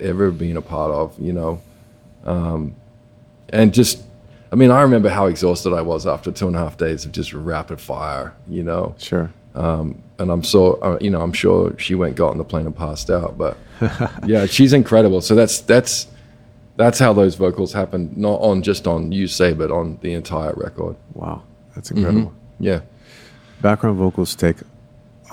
ever 0.00 0.30
been 0.30 0.58
a 0.58 0.60
part 0.60 0.90
of. 0.90 1.18
You 1.18 1.32
know, 1.32 1.62
um, 2.24 2.74
and 3.48 3.72
just. 3.72 4.02
I 4.56 4.58
mean, 4.58 4.70
I 4.70 4.80
remember 4.80 5.10
how 5.10 5.26
exhausted 5.26 5.74
I 5.74 5.82
was 5.82 6.06
after 6.06 6.32
two 6.32 6.46
and 6.46 6.56
a 6.56 6.58
half 6.58 6.78
days 6.78 7.04
of 7.04 7.12
just 7.12 7.34
rapid 7.34 7.78
fire, 7.78 8.32
you 8.48 8.62
know 8.62 8.94
Sure. 8.96 9.30
and 9.54 10.00
I'm 10.18 10.42
so 10.42 10.74
uh, 10.80 10.96
you 10.98 11.10
know 11.10 11.20
I'm 11.20 11.34
sure 11.34 11.78
she 11.78 11.94
went 11.94 12.16
got 12.16 12.30
on 12.30 12.38
the 12.38 12.44
plane 12.44 12.64
and 12.64 12.74
passed 12.74 13.10
out. 13.10 13.36
But 13.36 13.58
yeah, 14.26 14.46
she's 14.46 14.72
incredible. 14.72 15.20
So 15.20 15.34
that's 15.34 15.60
that's 15.60 16.06
that's 16.76 16.98
how 16.98 17.12
those 17.12 17.34
vocals 17.34 17.74
happen, 17.74 18.14
not 18.16 18.40
on 18.40 18.62
just 18.62 18.86
on 18.86 19.12
you 19.12 19.26
say, 19.28 19.52
but 19.52 19.70
on 19.70 19.98
the 20.00 20.14
entire 20.14 20.54
record. 20.56 20.96
Wow. 21.12 21.42
That's 21.74 21.90
incredible. 21.90 22.32
Yeah, 22.58 22.80
Background 23.60 23.98
vocals 23.98 24.34
take 24.34 24.56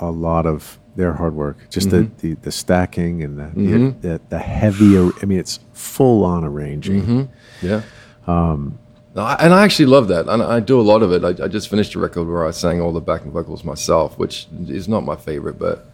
a 0.02 0.10
lot 0.10 0.44
of 0.44 0.78
their 0.96 1.14
hard 1.14 1.34
work. 1.34 1.56
Just 1.70 1.88
the, 1.88 2.10
the, 2.18 2.34
the 2.34 2.52
stacking 2.52 3.22
and 3.22 3.38
the, 3.38 3.44
Mhm. 3.44 4.00
the, 4.02 4.08
the, 4.08 4.20
the 4.28 4.38
heavier, 4.38 5.10
I 5.22 5.24
mean, 5.24 5.38
it's 5.38 5.60
full 5.72 6.24
on 6.24 6.44
arranging. 6.44 7.02
hmm 7.04 7.22
yeah. 7.66 7.80
Um, 8.26 8.78
and 9.14 9.54
I 9.54 9.64
actually 9.64 9.86
love 9.86 10.08
that, 10.08 10.28
and 10.28 10.42
I 10.42 10.58
do 10.60 10.80
a 10.80 10.82
lot 10.82 11.02
of 11.02 11.12
it. 11.12 11.24
I, 11.24 11.44
I 11.44 11.48
just 11.48 11.68
finished 11.68 11.94
a 11.94 12.00
record 12.00 12.26
where 12.26 12.46
I 12.46 12.50
sang 12.50 12.80
all 12.80 12.92
the 12.92 13.00
backing 13.00 13.30
vocals 13.30 13.62
myself, 13.62 14.18
which 14.18 14.48
is 14.66 14.88
not 14.88 15.04
my 15.04 15.14
favorite, 15.14 15.58
but 15.58 15.86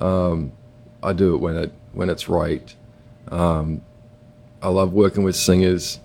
um, 0.00 0.52
I 1.02 1.12
do 1.12 1.34
it 1.34 1.38
when 1.38 1.56
it 1.56 1.72
when 1.92 2.08
it's 2.08 2.28
right. 2.28 2.74
Um, 3.30 3.82
I 4.62 4.68
love 4.68 4.94
working 4.94 5.24
with 5.24 5.36
singers. 5.36 6.00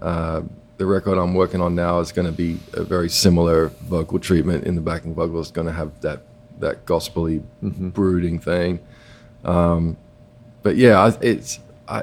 Uh, 0.00 0.42
the 0.78 0.86
record 0.86 1.18
I'm 1.18 1.34
working 1.34 1.60
on 1.60 1.76
now 1.76 2.00
is 2.00 2.10
going 2.10 2.26
to 2.26 2.32
be 2.32 2.58
a 2.72 2.82
very 2.82 3.08
similar 3.08 3.68
vocal 3.68 4.18
treatment 4.18 4.64
in 4.64 4.74
the 4.74 4.80
backing 4.80 5.14
vocal. 5.14 5.38
It's 5.40 5.52
going 5.52 5.68
to 5.68 5.72
have 5.72 6.00
that 6.00 6.22
that 6.58 6.84
gospely 6.84 7.42
brooding 7.62 8.40
thing. 8.40 8.80
Um, 9.44 9.96
but 10.62 10.74
yeah, 10.74 10.98
I, 10.98 11.16
it's 11.20 11.60
I, 11.86 12.02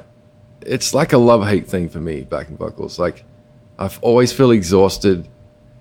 it's 0.61 0.93
like 0.93 1.11
a 1.11 1.17
love 1.17 1.45
hate 1.45 1.67
thing 1.67 1.89
for 1.89 1.99
me. 1.99 2.21
Backing 2.21 2.55
vocals, 2.55 2.97
like 2.97 3.25
I 3.79 3.89
always 4.01 4.33
feel 4.33 4.51
exhausted. 4.51 5.27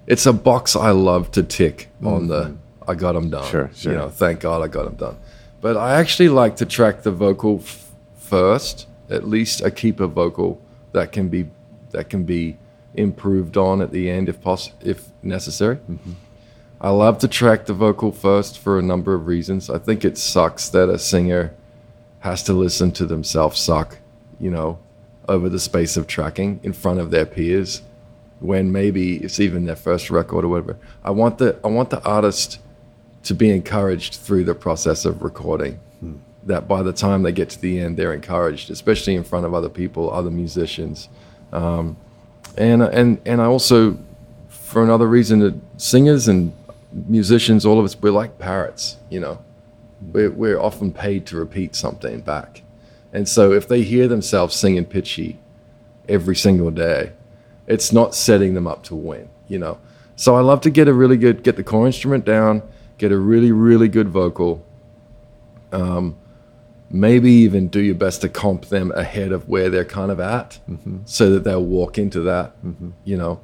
It's 0.07 0.25
a 0.25 0.33
box 0.33 0.77
I 0.77 0.93
love 0.93 1.33
to 1.33 1.43
tick 1.43 1.91
on 2.03 2.29
the 2.29 2.45
mm-hmm. 2.45 2.91
I 2.91 2.95
got 2.95 3.13
them 3.13 3.29
done. 3.29 3.51
Sure, 3.51 3.71
sure. 3.75 3.93
You 3.93 3.99
know, 3.99 4.09
thank 4.09 4.41
God 4.41 4.63
I 4.63 4.69
got 4.69 4.85
them 4.85 4.95
done. 4.95 5.19
But 5.61 5.77
I 5.77 5.97
actually 6.01 6.29
like 6.29 6.57
to 6.57 6.65
track 6.65 7.03
the 7.03 7.11
vocal 7.11 7.59
f- 7.63 7.91
first. 8.17 8.87
At 9.11 9.27
least 9.27 9.63
I 9.65 9.71
keep 9.71 10.01
a 10.01 10.07
vocal 10.07 10.63
that 10.93 11.13
can 11.13 11.29
be 11.29 11.49
that 11.91 12.09
can 12.09 12.23
be 12.25 12.57
improved 12.95 13.57
on 13.57 13.83
at 13.83 13.91
the 13.91 14.09
end 14.09 14.29
if 14.29 14.41
poss- 14.41 14.73
if 14.81 15.09
necessary. 15.23 15.77
Mm-hmm. 15.77 16.13
I 16.81 16.91
love 16.91 17.19
to 17.19 17.29
track 17.29 17.67
the 17.67 17.75
vocal 17.75 18.13
first 18.13 18.59
for 18.61 18.79
a 18.79 18.83
number 18.83 19.13
of 19.13 19.27
reasons. 19.27 19.69
I 19.69 19.79
think 19.79 20.05
it 20.05 20.17
sucks 20.17 20.69
that 20.69 20.89
a 20.89 20.99
singer 20.99 21.53
has 22.21 22.45
to 22.45 22.53
listen 22.53 22.93
to 22.93 23.07
themselves 23.07 23.59
suck, 23.59 23.99
you 24.39 24.51
know, 24.51 24.79
over 25.29 25.49
the 25.49 25.59
space 25.59 25.97
of 25.97 26.07
tracking 26.07 26.61
in 26.63 26.73
front 26.73 27.01
of 27.01 27.11
their 27.11 27.27
peers 27.27 27.83
when 28.41 28.71
maybe 28.71 29.17
it's 29.17 29.41
even 29.41 29.65
their 29.65 29.77
first 29.77 30.11
record 30.11 30.45
or 30.45 30.49
whatever. 30.49 30.77
I 31.03 31.11
want 31.11 31.39
the 31.39 31.59
I 31.65 31.69
want 31.69 31.91
the 31.91 32.03
artist 32.05 32.61
to 33.25 33.35
be 33.35 33.51
encouraged 33.51 34.15
through 34.15 34.45
the 34.45 34.55
process 34.55 35.05
of 35.05 35.23
recording. 35.23 35.79
That 36.45 36.67
by 36.67 36.83
the 36.83 36.93
time 36.93 37.25
they 37.25 37.33
get 37.33 37.51
to 37.51 37.61
the 37.61 37.81
end, 37.81 37.97
they're 37.97 38.15
encouraged, 38.15 38.71
especially 38.71 39.15
in 39.15 39.25
front 39.25 39.45
of 39.45 39.53
other 39.53 39.69
people, 39.69 40.11
other 40.11 40.31
musicians, 40.31 41.09
um, 41.53 41.97
and 42.57 42.83
and 42.83 43.21
and 43.27 43.43
I 43.43 43.45
also, 43.45 43.99
for 44.49 44.83
another 44.83 45.07
reason, 45.07 45.41
that 45.41 45.55
singers 45.77 46.27
and 46.27 46.53
musicians, 46.93 47.67
all 47.67 47.79
of 47.79 47.85
us, 47.85 48.01
we're 48.01 48.13
like 48.13 48.39
parrots. 48.39 48.97
You 49.11 49.21
know, 49.21 49.45
we're 50.01 50.31
we're 50.31 50.59
often 50.59 50.93
paid 50.93 51.27
to 51.27 51.37
repeat 51.37 51.75
something 51.75 52.21
back, 52.21 52.63
and 53.13 53.29
so 53.29 53.53
if 53.53 53.69
they 53.69 53.83
hear 53.83 54.09
themselves 54.09 54.55
singing 54.55 54.87
pitchy 54.87 55.39
every 56.09 56.37
single 56.37 56.71
day, 56.71 57.13
it's 57.69 57.93
not 57.93 58.15
setting 58.15 58.55
them 58.55 58.67
up 58.67 58.83
to 58.85 58.97
win, 58.97 59.29
you 59.47 59.59
know. 59.59 59.79
So 60.17 60.35
I 60.35 60.41
love 60.41 60.61
to 60.63 60.71
get 60.71 60.89
a 60.89 60.93
really 60.93 61.17
good, 61.17 61.45
get 61.45 61.55
the 61.55 61.63
core 61.63 61.87
instrument 61.87 62.25
down, 62.25 62.63
get 62.97 63.13
a 63.13 63.19
really, 63.19 63.53
really 63.53 63.89
good 63.89 64.09
vocal. 64.09 64.65
Um, 65.71 66.17
maybe 66.91 67.31
even 67.31 67.69
do 67.69 67.81
your 67.81 67.95
best 67.95 68.23
to 68.23 68.29
comp 68.29 68.67
them 68.67 68.91
ahead 68.93 69.31
of 69.31 69.49
where 69.49 69.69
they're 69.69 69.85
kind 69.85 70.11
of 70.11 70.19
at, 70.19 70.59
mm-hmm. 70.69 70.99
so 71.05 71.31
that 71.31 71.45
they'll 71.45 71.65
walk 71.65 71.99
into 71.99 72.23
that, 72.23 72.57
mm-hmm. 72.65 72.91
you 73.05 73.17
know, 73.17 73.41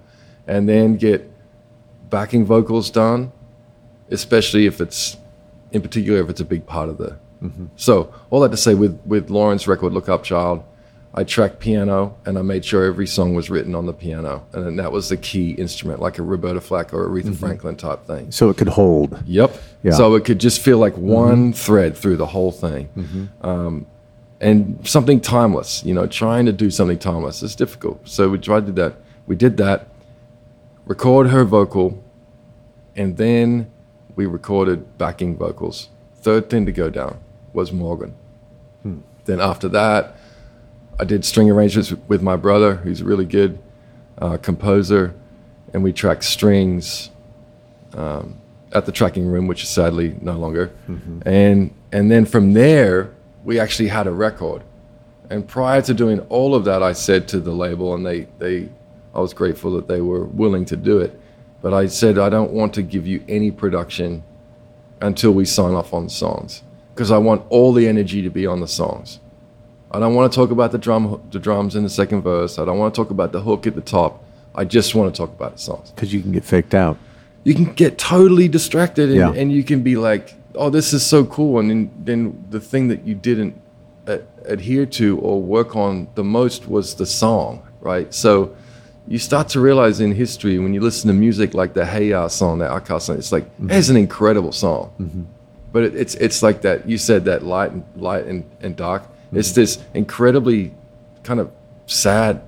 and 0.47 0.69
then 0.69 0.97
get 0.97 1.31
backing 2.09 2.45
vocals 2.45 2.91
done, 2.91 3.31
especially 4.11 4.67
if 4.67 4.81
it's, 4.81 5.19
in 5.73 5.83
particular, 5.83 6.21
if 6.21 6.31
it's 6.31 6.41
a 6.41 6.45
big 6.45 6.67
part 6.67 6.89
of 6.89 6.97
the. 6.97 7.19
Mm-hmm. 7.43 7.67
So 7.77 8.13
all 8.31 8.41
that 8.41 8.51
to 8.53 8.57
say, 8.57 8.75
with 8.75 8.99
with 9.05 9.29
Lauren's 9.29 9.69
record, 9.69 9.93
"Look 9.93 10.09
Up, 10.09 10.25
Child," 10.25 10.65
I 11.17 11.23
tracked 11.23 11.61
piano 11.61 12.17
and 12.27 12.37
I 12.37 12.43
made 12.43 12.65
sure 12.65 12.85
every 12.85 13.07
song 13.07 13.35
was 13.35 13.49
written 13.49 13.77
on 13.77 13.87
the 13.87 13.93
piano. 13.93 14.45
And 14.53 14.79
that 14.81 14.91
was 14.91 15.11
the 15.11 15.17
key 15.17 15.53
instrument, 15.53 16.01
like 16.01 16.19
a 16.19 16.23
Roberta 16.23 16.61
Flack 16.61 16.93
or 16.93 17.09
Aretha 17.09 17.27
mm-hmm. 17.27 17.35
Franklin 17.35 17.77
type 17.77 18.05
thing. 18.05 18.33
So 18.33 18.51
it 18.51 18.57
could 18.57 18.69
hold. 18.69 19.23
Yep. 19.25 19.57
Yeah. 19.85 19.93
So 19.93 20.17
it 20.17 20.25
could 20.25 20.41
just 20.41 20.61
feel 20.61 20.79
like 20.79 20.95
mm-hmm. 20.95 21.07
one 21.07 21.53
thread 21.53 21.97
through 21.97 22.17
the 22.17 22.27
whole 22.27 22.51
thing. 22.51 22.89
Mm-hmm. 22.97 23.47
Um, 23.47 23.87
and 24.41 24.87
something 24.87 25.21
timeless, 25.21 25.85
you 25.85 25.95
know, 25.95 26.09
trying 26.09 26.47
to 26.47 26.53
do 26.53 26.69
something 26.69 26.99
timeless 26.99 27.45
is 27.45 27.55
difficult. 27.55 28.09
So 28.09 28.29
we 28.29 28.39
tried 28.39 28.67
to 28.67 28.73
do 28.73 28.83
that. 28.83 28.97
We 29.29 29.37
did 29.37 29.57
that, 29.59 29.89
record 30.85 31.29
her 31.29 31.45
vocal, 31.45 32.03
and 32.97 33.17
then 33.17 33.71
we 34.17 34.27
recorded 34.27 34.99
backing 34.99 35.37
vocals. 35.37 35.89
Third 36.17 36.51
thing 36.51 36.67
to 36.67 36.73
go 36.73 36.91
down 36.91 37.21
was 37.53 37.73
Morgan. 37.73 38.15
Hmm. 38.83 38.99
Then 39.25 39.41
after 39.41 39.69
that, 39.69 40.19
I 40.99 41.05
did 41.05 41.25
string 41.25 41.51
arrangements 41.51 41.93
with 42.09 42.23
my 42.23 42.37
brother, 42.37 42.77
who's 42.77 43.01
a 43.01 43.05
really 43.05 43.25
good 43.25 43.59
uh, 44.19 44.37
composer, 44.37 45.15
and 45.73 45.83
we 45.83 45.93
tracked 45.93 46.25
strings 46.25 47.11
um, 47.95 48.41
at 48.73 48.87
the 48.87 48.93
tracking 48.93 49.27
room, 49.27 49.47
which 49.47 49.63
is 49.63 49.69
sadly 49.69 50.17
no 50.21 50.37
longer. 50.39 50.73
And 51.27 51.75
and 51.93 52.11
then 52.11 52.25
from 52.27 52.53
there, 52.53 53.13
we 53.45 53.59
actually 53.59 53.89
had 53.89 54.07
a 54.07 54.13
record. 54.13 54.63
And 55.31 55.47
prior 55.49 55.81
to 55.83 55.95
doing 55.95 56.21
all 56.29 56.55
of 56.55 56.65
that, 56.67 56.83
I 56.83 56.93
said 56.93 57.27
to 57.29 57.41
the 57.41 57.53
label, 57.53 57.95
and 57.95 58.05
they 58.07 58.29
they, 58.39 58.69
I 59.15 59.21
was 59.21 59.35
grateful 59.35 59.73
that 59.73 59.89
they 59.89 60.01
were 60.01 60.25
willing 60.25 60.65
to 60.67 60.77
do 60.77 60.99
it. 60.99 61.19
But 61.63 61.73
I 61.75 61.87
said 61.87 62.19
I 62.19 62.29
don't 62.29 62.53
want 62.53 62.75
to 62.75 62.83
give 62.83 63.07
you 63.07 63.25
any 63.29 63.51
production 63.51 64.23
until 65.01 65.33
we 65.33 65.45
sign 65.45 65.75
off 65.75 65.93
on 65.93 66.09
songs 66.09 66.63
because 66.95 67.11
I 67.11 67.19
want 67.19 67.45
all 67.49 67.73
the 67.73 67.89
energy 67.89 68.23
to 68.23 68.31
be 68.31 68.47
on 68.47 68.61
the 68.61 68.69
songs. 68.69 69.19
I 69.95 70.01
don't 70.01 70.15
want 70.15 70.33
to 70.33 70.35
talk 70.37 70.51
about 70.51 70.73
the 70.73 70.79
drum, 70.79 71.23
the 71.31 71.39
drums 71.39 71.77
in 71.77 71.85
the 71.85 71.89
second 71.89 72.23
verse. 72.23 72.59
I 72.59 72.65
don't 72.65 72.79
want 72.79 72.93
to 72.93 73.01
talk 73.01 73.11
about 73.13 73.31
the 73.31 73.41
hook 73.41 73.65
at 73.69 73.77
the 73.77 73.81
top. 73.81 74.25
I 74.53 74.65
just 74.65 74.93
want 74.95 75.15
to 75.15 75.17
talk 75.17 75.31
about 75.31 75.53
the 75.53 75.59
songs. 75.59 75.91
Because 75.93 76.13
you 76.13 76.21
can 76.21 76.33
get 76.33 76.45
faked 76.45 76.75
out. 76.75 76.97
You 77.45 77.55
can 77.55 77.73
get 77.75 77.97
totally 77.97 78.49
distracted, 78.49 79.09
and, 79.11 79.19
Yeah. 79.19 79.33
and 79.41 79.53
you 79.53 79.63
can 79.63 79.83
be 79.83 79.95
like, 79.97 80.35
"Oh, 80.57 80.69
this 80.69 80.93
is 80.93 81.05
so 81.07 81.25
cool," 81.25 81.61
and 81.61 81.71
then, 81.71 81.91
then 82.05 82.45
the 82.51 82.59
thing 82.59 82.89
that 82.89 83.07
you 83.07 83.15
didn't 83.15 83.55
uh, 84.09 84.19
adhere 84.47 84.87
to 84.87 85.19
or 85.19 85.41
work 85.41 85.77
on 85.77 86.09
the 86.17 86.25
most 86.25 86.69
was 86.69 86.95
the 86.95 87.07
song, 87.07 87.63
right? 87.81 88.13
So 88.13 88.51
you 89.07 89.19
start 89.19 89.49
to 89.51 89.61
realize 89.61 90.01
in 90.01 90.13
history 90.13 90.59
when 90.59 90.75
you 90.75 90.81
listen 90.81 91.07
to 91.09 91.15
music 91.15 91.55
like 91.55 91.75
the 91.75 91.87
Hey 91.87 92.09
Ya 92.09 92.27
song, 92.29 92.59
that 92.59 92.71
Outkast 92.71 93.03
song, 93.03 93.17
it's 93.19 93.31
like 93.33 93.47
it's 93.69 93.91
an 93.91 93.97
incredible 93.97 94.53
song 94.53 94.91
but 95.75 95.83
it, 95.83 95.95
it's 95.97 96.15
it's 96.15 96.41
like 96.43 96.63
that 96.63 96.89
you 96.89 96.97
said 96.97 97.25
that 97.25 97.43
light 97.45 97.73
and 97.73 97.83
light 97.97 98.25
and, 98.27 98.45
and 98.63 98.77
dark 98.77 99.03
it's 99.33 99.53
this 99.53 99.79
incredibly 99.95 100.73
kind 101.23 101.41
of 101.41 101.51
sad 101.87 102.43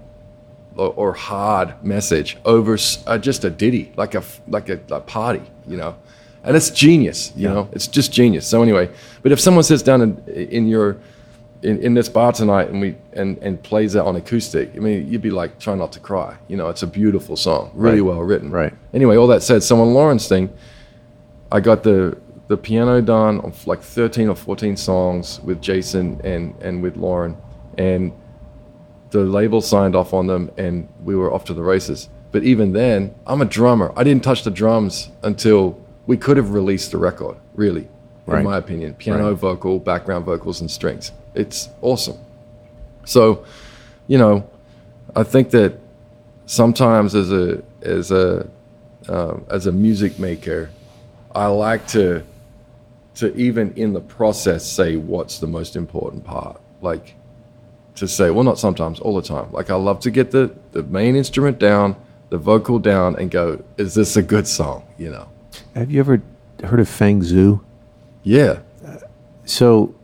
or, 0.77 0.93
or 0.95 1.13
hard 1.13 1.83
message 1.85 2.37
over 2.45 2.77
uh, 3.07 3.19
just 3.19 3.45
a 3.45 3.51
ditty 3.51 3.93
like 3.97 4.15
a 4.15 4.23
like 4.49 4.69
a, 4.69 4.79
a 4.91 5.01
party 5.01 5.43
you 5.67 5.77
know 5.77 5.97
and 6.45 6.57
it's 6.57 6.71
genius 6.71 7.33
you 7.35 7.49
Yeah. 7.49 7.55
know 7.55 7.69
it's 7.73 7.87
just 7.87 8.13
genius 8.13 8.47
so 8.47 8.63
anyway 8.63 8.89
but 9.23 9.33
if 9.33 9.41
someone 9.41 9.65
sits 9.65 9.83
down 9.83 10.03
in, 10.03 10.19
in 10.29 10.69
your 10.69 10.97
in, 11.63 11.79
in 11.83 11.95
this 11.95 12.09
bar 12.11 12.33
tonight 12.33 12.69
and 12.69 12.81
we 12.81 12.95
and, 13.15 13.39
and 13.39 13.63
plays 13.63 13.95
that 13.95 14.05
on 14.05 14.17
acoustic 14.17 14.71
i 14.77 14.79
mean 14.79 15.09
you'd 15.11 15.23
be 15.23 15.31
like 15.31 15.59
try 15.59 15.75
not 15.75 15.91
to 15.93 16.01
cry 16.01 16.37
you 16.49 16.57
know 16.57 16.69
it's 16.69 16.83
a 16.83 16.87
beautiful 16.87 17.37
song 17.37 17.71
really 17.75 18.01
Right. 18.03 18.11
well 18.11 18.23
written 18.23 18.51
Right. 18.51 18.73
anyway 18.93 19.17
all 19.17 19.27
that 19.29 19.43
said 19.43 19.63
so 19.63 19.81
on 19.81 19.93
lauren's 19.95 20.29
thing 20.29 20.51
I 21.51 21.61
got 21.61 21.85
the 21.85 22.19
the 22.49 22.57
piano 22.57 23.01
done 23.01 23.41
on 23.41 23.53
like 23.67 23.81
13 23.83 24.29
or 24.29 24.37
14 24.37 24.77
songs 24.77 25.41
with 25.43 25.61
Jason 25.61 26.21
and 26.25 26.55
and 26.63 26.83
with 26.83 26.97
Lauren 26.97 27.37
and 27.79 28.13
the 29.11 29.21
label 29.21 29.61
signed 29.61 29.95
off 29.97 30.13
on 30.13 30.27
them 30.27 30.51
and 30.57 30.89
we 31.05 31.15
were 31.17 31.33
off 31.33 31.45
to 31.47 31.55
the 31.55 31.63
races. 31.63 32.09
But 32.33 32.43
even 32.45 32.73
then 32.73 33.15
I'm 33.27 33.41
a 33.41 33.45
drummer. 33.45 33.93
I 33.97 34.05
didn't 34.05 34.23
touch 34.25 34.43
the 34.45 34.51
drums 34.51 35.11
until 35.23 35.79
we 36.07 36.17
could 36.17 36.37
have 36.37 36.51
released 36.51 36.91
the 36.93 36.99
record 36.99 37.37
really 37.55 37.89
Right. 38.27 38.39
in 38.39 38.45
my 38.45 38.59
opinion. 38.59 38.95
Piano 38.95 39.29
Right. 39.31 39.39
vocal 39.39 39.79
background 39.79 40.25
vocals 40.25 40.61
and 40.61 40.71
strings. 40.71 41.13
It's 41.35 41.69
awesome. 41.83 42.19
So 43.05 43.45
you 44.07 44.19
know 44.19 44.45
I 45.17 45.23
think 45.23 45.51
that 45.51 45.79
sometimes 46.47 47.15
as 47.15 47.33
a 47.33 47.63
as 47.83 48.11
a 48.11 48.47
um, 49.09 49.45
as 49.51 49.67
a 49.67 49.73
music 49.73 50.19
maker, 50.19 50.69
I 51.35 51.47
like 51.47 51.87
to 51.89 52.23
to 53.17 53.35
even 53.35 53.73
in 53.75 53.93
the 53.93 54.01
process 54.01 54.65
say 54.65 54.97
what's 54.97 55.39
the 55.39 55.47
most 55.47 55.77
important 55.77 56.25
part. 56.25 56.61
Like 56.81 57.15
to 57.97 58.07
say, 58.07 58.31
well, 58.31 58.45
not 58.45 58.59
sometimes, 58.59 59.01
all 59.01 59.17
the 59.17 59.27
time. 59.27 59.51
Like 59.53 59.71
I 59.71 59.75
love 59.75 60.01
to 60.01 60.11
get 60.11 60.31
the 60.31 60.55
the 60.73 60.83
main 60.83 61.17
instrument 61.17 61.59
down, 61.59 61.97
the 62.29 62.39
vocal 62.39 62.79
down, 62.79 63.17
and 63.17 63.31
go, 63.31 63.65
is 63.77 63.95
this 63.95 64.17
a 64.17 64.23
good 64.23 64.47
song? 64.47 64.87
You 64.99 65.11
know? 65.11 65.29
Have 65.75 65.91
you 65.91 66.01
ever 66.01 66.23
heard 66.63 66.81
of 66.81 66.89
Feng 66.89 67.23
Zhu? 67.23 67.61
Yeah. 68.23 68.61
So 69.45 69.95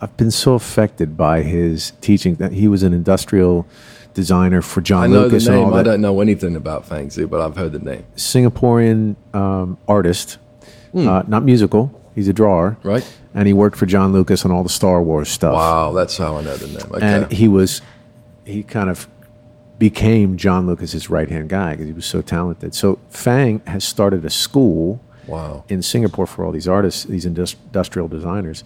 I've 0.00 0.16
been 0.16 0.30
so 0.30 0.54
affected 0.54 1.16
by 1.16 1.42
his 1.42 1.92
teaching 2.00 2.36
that 2.36 2.52
he 2.52 2.66
was 2.66 2.82
an 2.82 2.92
industrial 2.92 3.66
designer 4.14 4.60
for 4.60 4.80
John 4.80 5.04
I 5.04 5.06
know 5.06 5.22
Lucas 5.22 5.44
the 5.44 5.52
and 5.52 5.60
all 5.60 5.70
name. 5.70 5.78
I 5.78 5.82
don't 5.82 6.00
know 6.00 6.20
anything 6.20 6.56
about 6.56 6.86
Fang 6.86 7.08
Zhu, 7.08 7.30
but 7.30 7.40
I've 7.40 7.56
heard 7.56 7.72
the 7.72 7.78
name. 7.78 8.04
Singaporean 8.16 9.16
um, 9.34 9.78
artist. 9.86 10.38
Uh, 10.94 11.22
not 11.26 11.42
musical. 11.44 11.98
He's 12.14 12.28
a 12.28 12.32
drawer, 12.32 12.76
Right? 12.82 13.04
and 13.34 13.46
he 13.46 13.54
worked 13.54 13.76
for 13.78 13.86
John 13.86 14.12
Lucas 14.12 14.44
on 14.44 14.50
all 14.50 14.62
the 14.62 14.68
Star 14.68 15.02
Wars 15.02 15.30
stuff. 15.30 15.54
Wow, 15.54 15.92
that's 15.92 16.16
how 16.18 16.36
I 16.36 16.42
know 16.42 16.56
the 16.56 16.66
name. 16.66 16.92
Okay. 16.94 17.06
And 17.06 17.32
he 17.32 17.48
was, 17.48 17.80
he 18.44 18.62
kind 18.62 18.90
of 18.90 19.08
became 19.78 20.36
John 20.36 20.66
Lucas's 20.66 21.08
right 21.08 21.28
hand 21.28 21.48
guy 21.48 21.72
because 21.72 21.86
he 21.86 21.92
was 21.94 22.04
so 22.06 22.20
talented. 22.20 22.74
So 22.74 22.98
Fang 23.08 23.60
has 23.66 23.82
started 23.84 24.24
a 24.26 24.30
school 24.30 25.00
wow. 25.26 25.64
in 25.68 25.80
Singapore 25.82 26.26
for 26.26 26.44
all 26.44 26.52
these 26.52 26.68
artists, 26.68 27.04
these 27.04 27.24
indus- 27.24 27.56
industrial 27.66 28.08
designers. 28.08 28.62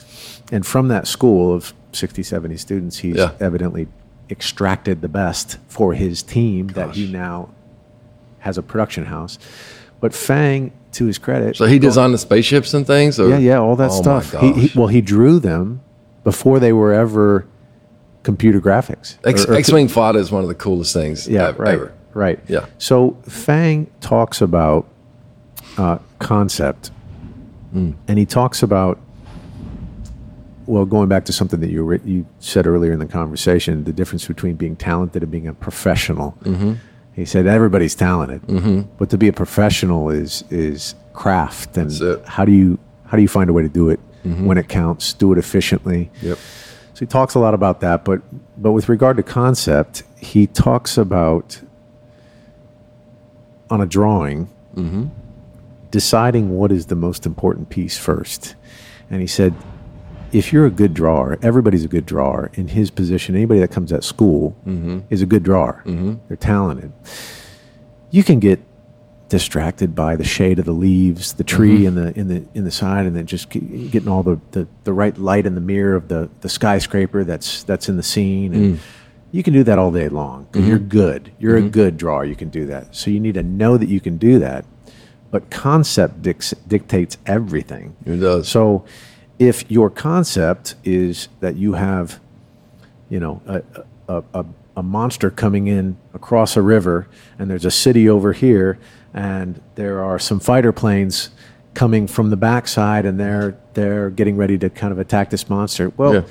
And 0.51 0.67
from 0.67 0.89
that 0.89 1.07
school 1.07 1.55
of 1.55 1.73
60, 1.93 2.23
70 2.25 2.57
students, 2.57 2.99
he's 2.99 3.17
Yeah. 3.17 3.33
evidently 3.39 3.87
extracted 4.29 5.01
the 5.03 5.09
best 5.09 5.59
for 5.69 5.95
his 5.95 6.23
team 6.25 6.67
that 6.69 6.97
he 6.97 7.11
now 7.11 7.51
has 8.41 8.59
a 8.59 8.63
production 8.63 9.05
house. 9.07 9.39
But 10.01 10.13
Fang, 10.13 10.73
to 10.97 11.07
his 11.07 11.19
credit, 11.19 11.57
So 11.57 11.65
he 11.67 11.79
designed 11.79 12.13
the 12.15 12.19
spaceships 12.19 12.75
and 12.75 12.87
things? 12.87 13.19
Or? 13.21 13.29
yeah, 13.29 13.39
yeah, 13.39 13.59
all 13.59 13.77
that 13.77 13.91
oh 13.93 14.03
stuff. 14.03 14.33
He, 14.41 14.53
he, 14.69 14.79
well, 14.79 14.89
he 14.89 15.01
drew 15.01 15.39
them 15.39 15.81
before 16.25 16.59
they 16.61 16.73
were 16.73 16.93
ever 16.93 17.47
computer 18.23 18.61
graphics. 18.61 19.17
X, 19.25 19.45
Or- 19.47 19.53
or- 19.53 19.57
X-wing 19.57 19.89
fighter 19.89 20.19
is 20.19 20.31
one 20.33 20.43
of 20.43 20.49
the 20.49 20.55
coolest 20.55 20.93
things 20.93 21.29
yeah, 21.29 21.49
ever. 21.49 21.63
right, 21.63 21.75
ever. 21.75 21.95
right. 22.15 22.41
Yeah. 22.49 22.67
So 22.79 23.17
Fang 23.29 23.87
talks 24.01 24.41
about 24.41 24.87
uh, 25.79 25.99
concept, 26.19 26.91
Hmm. 27.73 27.93
and 28.09 28.19
he 28.19 28.27
talks 28.27 28.63
about 28.63 28.99
well, 30.67 30.85
going 30.85 31.09
back 31.09 31.25
to 31.27 31.33
something 31.33 31.61
that 31.61 31.71
you 31.71 31.85
re- 31.85 32.01
you 32.05 32.27
said 32.41 32.67
earlier 32.67 32.91
in 32.93 32.99
the 32.99 33.07
conversation, 33.07 33.85
the 33.85 33.93
difference 33.93 34.27
between 34.27 34.57
being 34.57 34.75
talented 34.75 35.23
and 35.23 35.31
being 35.31 35.47
a 35.47 35.55
professional. 35.55 36.37
Mm-hmm. 36.43 36.73
He 37.17 37.25
said 37.25 37.47
everybody's 37.47 37.95
talented, 37.97 38.43
but 38.99 39.11
to 39.11 39.19
be 39.19 39.27
a 39.27 39.33
professional 39.33 40.11
is 40.11 40.45
is 40.51 40.95
craft, 41.15 41.77
and. 41.77 41.91
Mm-hmm. 41.91 42.25
how 42.27 42.45
do 42.45 42.53
you 42.53 42.79
how 43.07 43.17
do 43.17 43.23
you 43.23 43.29
find 43.29 43.49
a 43.51 43.53
way 43.53 43.63
to 43.63 43.69
do 43.69 43.89
it 43.89 44.01
when 44.47 44.59
it 44.59 44.69
counts, 44.69 45.13
do 45.13 45.33
it 45.33 45.39
efficiently. 45.39 46.11
Yep. 46.21 46.39
So 46.95 47.01
he 47.01 47.07
talks 47.07 47.35
a 47.35 47.39
lot 47.39 47.55
about 47.55 47.81
that, 47.81 48.05
but 48.05 48.23
but 48.57 48.73
with 48.73 48.89
regard 48.89 49.17
to 49.19 49.23
concept, 49.23 50.03
he 50.19 50.47
talks 50.47 50.99
about 50.99 51.61
on 53.71 53.81
a 53.81 53.87
drawing 53.87 54.49
deciding 55.91 56.51
what 56.51 56.71
is 56.73 56.87
the 56.87 56.95
most 56.95 57.25
important 57.27 57.69
piece 57.71 57.97
first. 57.97 58.55
And 59.11 59.21
he 59.21 59.27
said, 59.27 59.55
if 60.33 60.53
you're 60.53 60.67
a 60.67 60.71
good 60.71 60.95
drawer, 60.95 61.39
everybody's 61.43 61.85
a 61.85 61.89
good 61.89 62.07
drawer. 62.07 62.51
In 62.55 62.69
his 62.69 62.91
position, 62.91 63.35
anybody 63.35 63.61
that 63.61 63.71
comes 63.71 63.93
at 63.93 64.05
school 64.05 64.57
mm-hmm. 64.67 65.01
is 65.11 65.23
a 65.23 65.27
good 65.27 65.43
drawer. 65.43 65.83
Mm-hmm. 65.87 66.15
They're 66.29 66.37
talented. 66.37 66.93
You 68.11 68.23
can 68.23 68.41
get 68.41 68.61
distracted 69.29 69.95
by 69.95 70.15
the 70.15 70.25
shade 70.25 70.59
of 70.59 70.65
the 70.65 70.73
leaves, 70.73 71.35
the 71.35 71.45
tree 71.45 71.81
mm-hmm. 71.81 71.87
in 71.87 71.95
the 71.95 72.19
in 72.21 72.29
the 72.29 72.49
in 72.55 72.65
the 72.65 72.71
side, 72.71 73.07
and 73.07 73.17
then 73.17 73.27
just 73.27 73.51
getting 73.51 74.09
all 74.09 74.23
the, 74.23 74.41
the, 74.53 74.69
the 74.85 74.93
right 74.93 75.17
light 75.19 75.47
in 75.47 75.55
the 75.55 75.61
mirror 75.61 75.97
of 75.97 76.09
the, 76.09 76.31
the 76.41 76.49
skyscraper 76.49 77.25
that's 77.25 77.65
that's 77.65 77.89
in 77.89 77.97
the 77.97 78.03
scene. 78.03 78.55
And 78.55 78.77
mm. 78.77 78.81
you 79.33 79.43
can 79.43 79.53
do 79.53 79.65
that 79.65 79.79
all 79.79 79.91
day 79.91 80.09
long. 80.09 80.47
You're 80.55 80.79
good. 80.79 81.33
You're 81.39 81.57
a 81.57 81.63
good 81.63 81.97
drawer. 81.97 82.25
You 82.25 82.37
can 82.37 82.51
do 82.51 82.67
that. 82.67 82.95
So 82.95 83.11
you 83.11 83.21
need 83.21 83.35
to 83.35 83.43
know 83.43 83.77
that 83.77 83.89
you 83.89 84.01
can 84.01 84.17
do 84.17 84.39
that. 84.39 84.65
But 85.31 85.51
concept 85.51 86.23
dic- 86.23 86.69
dictates 86.69 87.19
everything. 87.27 87.97
It 88.07 88.17
does. 88.17 88.49
So 88.49 88.85
if 89.39 89.71
your 89.71 89.91
concept 89.91 90.75
is 90.85 91.29
that 91.41 91.57
you 91.57 91.75
have, 91.75 92.21
you 93.11 93.21
know, 93.21 93.43
a, 93.47 93.63
a, 94.09 94.23
a, 94.35 94.45
a 94.79 94.83
monster 94.83 95.31
coming 95.31 95.67
in 95.67 95.97
across 96.15 96.57
a 96.57 96.63
river 96.63 97.07
and 97.39 97.51
there's 97.51 97.65
a 97.65 97.71
city 97.71 98.09
over 98.09 98.33
here 98.33 98.79
and 99.15 99.61
there 99.75 100.03
are 100.03 100.19
some 100.19 100.41
fighter 100.41 100.73
planes 100.73 101.31
coming 101.75 102.07
from 102.07 102.31
the 102.31 102.37
backside 102.37 103.05
and 103.05 103.21
they're 103.21 103.57
they're 103.75 104.09
getting 104.11 104.37
ready 104.37 104.57
to 104.57 104.71
kind 104.71 104.93
of 104.93 104.99
attack 104.99 105.29
this 105.31 105.49
monster. 105.51 105.93
Well, 105.97 106.15
Yeah. 106.15 106.23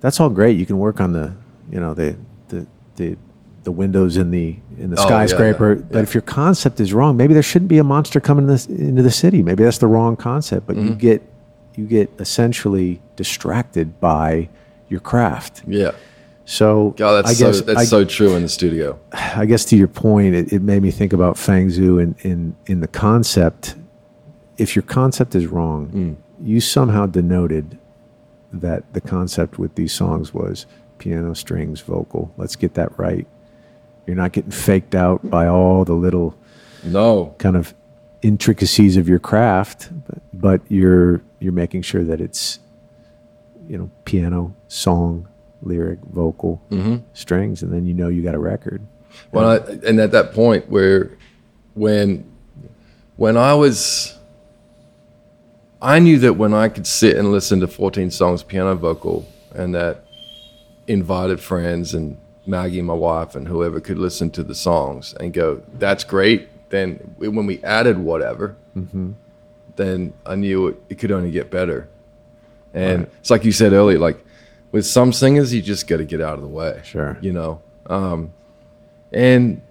that's 0.00 0.18
all 0.18 0.28
great. 0.30 0.56
You 0.56 0.66
can 0.66 0.78
work 0.78 1.00
on 1.00 1.12
the 1.12 1.32
you 1.70 1.78
know 1.80 1.94
the 1.94 2.16
the 2.48 2.66
the 2.96 3.16
the 3.62 3.70
windows 3.72 4.16
in 4.16 4.30
the 4.32 4.56
in 4.78 4.90
the 4.90 4.96
Oh, 4.98 5.02
yeah, 5.02 5.06
skyscraper. 5.26 5.74
yeah, 5.76 5.82
But 5.90 6.02
if 6.02 6.14
your 6.14 6.22
concept 6.22 6.80
is 6.80 6.92
wrong, 6.92 7.16
maybe 7.16 7.32
there 7.32 7.42
shouldn't 7.44 7.68
be 7.68 7.78
a 7.78 7.84
monster 7.84 8.20
coming 8.20 8.46
this, 8.48 8.66
into 8.66 9.02
the 9.02 9.10
city. 9.10 9.42
Maybe 9.42 9.62
that's 9.64 9.78
the 9.78 9.86
wrong 9.86 10.16
concept. 10.16 10.66
But 10.66 10.76
Mm-hmm. 10.76 10.88
you 10.88 10.94
get 10.96 11.22
you 11.76 11.86
get 11.86 12.10
essentially 12.18 13.00
distracted 13.16 14.00
by 14.00 14.48
your 14.88 15.00
craft. 15.00 15.62
Yeah. 15.66 15.92
So 16.46 16.90
God, 16.96 17.24
that's 17.24 17.40
I 17.40 17.44
guess 17.44 17.58
so 17.58 17.64
that's 17.64 17.80
I, 17.80 17.84
so 17.84 18.04
true 18.04 18.34
in 18.36 18.42
the 18.42 18.48
studio. 18.48 18.98
I 19.12 19.46
guess 19.46 19.64
to 19.66 19.76
your 19.76 19.88
point, 19.88 20.34
it, 20.34 20.52
it 20.52 20.62
made 20.62 20.82
me 20.82 20.90
think 20.90 21.12
about 21.12 21.38
Fang 21.38 21.68
Zhu 21.68 22.02
in, 22.02 22.14
in, 22.20 22.56
in 22.66 22.80
the 22.80 22.88
concept. 22.88 23.76
If 24.58 24.76
your 24.76 24.82
concept 24.82 25.34
is 25.34 25.46
wrong, 25.46 25.88
Mm. 25.88 26.16
you 26.46 26.60
somehow 26.60 27.06
denoted 27.06 27.78
that 28.52 28.92
the 28.92 29.00
concept 29.00 29.58
with 29.58 29.74
these 29.74 29.92
songs 29.92 30.32
was 30.32 30.66
piano, 30.98 31.34
strings, 31.34 31.80
vocal. 31.80 32.32
Let's 32.36 32.54
get 32.56 32.74
that 32.74 32.96
right. 32.98 33.26
You're 34.06 34.16
not 34.16 34.32
getting 34.32 34.50
faked 34.52 34.94
out 34.94 35.28
by 35.28 35.48
all 35.48 35.84
the 35.84 35.94
little 35.94 36.36
No. 36.84 37.34
kind 37.38 37.56
of 37.56 37.74
intricacies 38.24 38.96
of 38.96 39.06
your 39.08 39.18
craft, 39.20 39.90
but, 40.32 40.62
you're 40.68 41.20
you're 41.40 41.52
making 41.52 41.82
sure 41.82 42.02
that 42.04 42.20
it's 42.20 42.58
you 43.68 43.76
know 43.78 43.90
piano, 44.04 44.54
song, 44.68 45.28
lyric, 45.62 46.00
vocal, 46.10 46.60
Mm-hmm. 46.70 46.96
strings, 47.12 47.62
and 47.62 47.72
then 47.72 47.86
you 47.86 47.94
know 47.94 48.08
you 48.08 48.22
got 48.22 48.34
a 48.34 48.38
record. 48.38 48.84
When 49.30 49.44
I 49.44 49.56
and 49.86 50.00
at 50.00 50.10
that 50.12 50.32
point 50.32 50.68
where 50.68 51.10
when 51.74 52.24
when 53.16 53.36
I 53.36 53.54
was 53.54 54.18
I 55.82 55.98
knew 55.98 56.18
that 56.20 56.32
when 56.34 56.54
I 56.54 56.68
could 56.68 56.86
sit 56.86 57.16
and 57.16 57.30
listen 57.30 57.60
to 57.60 57.66
14 57.68 58.10
songs 58.10 58.42
piano 58.42 58.74
vocal 58.74 59.28
and 59.54 59.74
that 59.74 60.06
invited 60.86 61.40
friends 61.40 61.94
and 61.94 62.16
Maggie, 62.46 62.82
my 62.82 62.94
wife, 62.94 63.34
and 63.36 63.48
whoever 63.48 63.80
could 63.80 63.98
listen 63.98 64.30
to 64.30 64.42
the 64.42 64.54
songs 64.54 65.14
and 65.20 65.32
go, 65.32 65.62
that's 65.78 66.04
great. 66.04 66.48
Then 66.74 67.14
when 67.18 67.46
we 67.46 67.62
added 67.62 67.98
whatever, 67.98 68.56
then 69.76 70.12
I 70.26 70.34
knew 70.34 70.66
it, 70.66 70.82
it 70.88 70.98
could 70.98 71.12
only 71.12 71.30
get 71.30 71.48
better. 71.48 71.88
And 72.74 73.06
it's 73.20 73.30
like 73.30 73.44
you 73.44 73.52
said 73.52 73.72
earlier, 73.72 74.00
like 74.00 74.18
with 74.72 74.84
some 74.84 75.12
singers, 75.12 75.54
you 75.54 75.62
just 75.62 75.86
got 75.86 75.98
to 75.98 76.04
get 76.04 76.20
out 76.20 76.34
of 76.34 76.40
the 76.40 76.48
way. 76.48 76.80
Sure. 76.82 77.16
You 77.20 77.32
know, 77.32 77.62
um, 77.86 78.32
and 79.12 79.62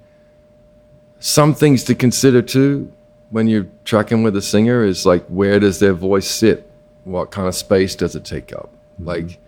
some 1.20 1.54
things 1.54 1.84
to 1.86 1.96
consider 1.96 2.42
too 2.42 2.90
when 3.32 3.50
you're 3.50 3.68
tracking 3.84 4.24
with 4.24 4.38
a 4.38 4.42
singer 4.42 4.86
is 4.86 5.06
like 5.06 5.26
where 5.26 5.60
does 5.60 5.80
their 5.80 5.94
voice 5.94 6.30
sit? 6.30 6.72
What 7.04 7.32
kind 7.32 7.50
of 7.50 7.56
space 7.56 7.96
does 7.96 8.16
it 8.16 8.24
take 8.24 8.54
up? 8.54 8.70
Like, 8.98 9.40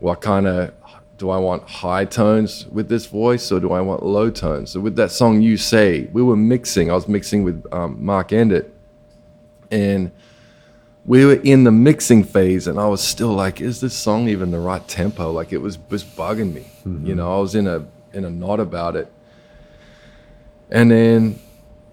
what 0.00 0.20
kind 0.20 0.46
of 0.46 0.74
do 1.18 1.30
I 1.30 1.38
want 1.38 1.68
high 1.68 2.04
tones 2.04 2.66
with 2.68 2.88
this 2.88 3.06
voice 3.06 3.50
or 3.50 3.58
do 3.58 3.72
I 3.72 3.80
want 3.80 4.04
low 4.04 4.30
tones? 4.30 4.70
So 4.70 4.80
with 4.80 4.94
that 4.96 5.10
song, 5.10 5.42
you 5.42 5.56
say 5.56 6.08
we 6.12 6.22
were 6.22 6.36
mixing. 6.36 6.90
I 6.90 6.94
was 6.94 7.08
mixing 7.08 7.42
with 7.42 7.66
um, 7.72 8.02
Mark 8.04 8.28
Endert, 8.28 8.70
and 9.70 10.12
we 11.04 11.24
were 11.24 11.40
in 11.42 11.64
the 11.64 11.72
mixing 11.72 12.22
phase, 12.22 12.66
and 12.68 12.78
I 12.78 12.86
was 12.86 13.02
still 13.02 13.32
like, 13.32 13.60
is 13.60 13.80
this 13.80 13.94
song 13.94 14.28
even 14.28 14.52
the 14.52 14.60
right 14.60 14.86
tempo? 14.86 15.32
Like 15.32 15.52
it 15.52 15.58
was 15.58 15.78
was 15.90 16.04
bugging 16.04 16.54
me. 16.54 16.66
You 17.06 17.14
know, 17.14 17.36
I 17.36 17.40
was 17.40 17.54
in 17.54 17.66
a 17.66 17.84
in 18.12 18.24
a 18.24 18.30
knot 18.30 18.60
about 18.60 18.94
it. 18.94 19.12
And 20.70 20.90
then 20.90 21.40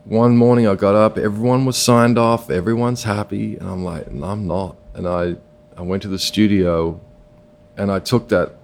one 0.04 0.38
morning 0.38 0.68
I 0.68 0.76
got 0.76 0.96
up, 0.96 1.18
everyone 1.18 1.66
was 1.66 1.78
signed 1.78 2.20
off, 2.20 2.50
everyone's 2.50 3.04
happy, 3.04 3.58
and 3.58 3.68
I'm 3.68 3.84
like, 3.84 4.06
and 4.08 4.24
I'm 4.24 4.46
not. 4.46 4.76
And 4.94 5.08
I 5.08 5.38
I 5.76 5.82
went 5.82 6.04
to 6.04 6.10
the 6.10 6.20
studio, 6.20 7.02
and 7.76 7.92
I 7.92 8.00
took 8.00 8.30
that 8.30 8.56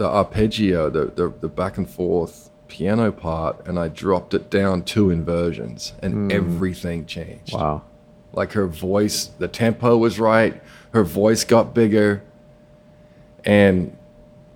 the 0.00 0.08
arpeggio, 0.08 0.88
the 0.88 1.04
the, 1.14 1.30
the 1.42 1.48
back 1.48 1.76
and 1.76 1.88
forth 1.88 2.48
piano 2.68 3.12
part, 3.12 3.66
and 3.66 3.78
I 3.78 3.88
dropped 3.88 4.32
it 4.32 4.48
down 4.48 4.82
two 4.82 5.10
inversions, 5.10 5.92
and 6.02 6.14
hmm. 6.14 6.30
everything 6.30 7.04
changed 7.04 7.52
Wow. 7.52 7.82
like 8.32 8.52
her 8.52 8.66
voice 8.66 9.26
the 9.38 9.46
tempo 9.46 9.98
was 9.98 10.18
right 10.18 10.54
her 10.94 11.04
voice 11.04 11.44
got 11.44 11.74
bigger 11.74 12.22
and 13.44 13.94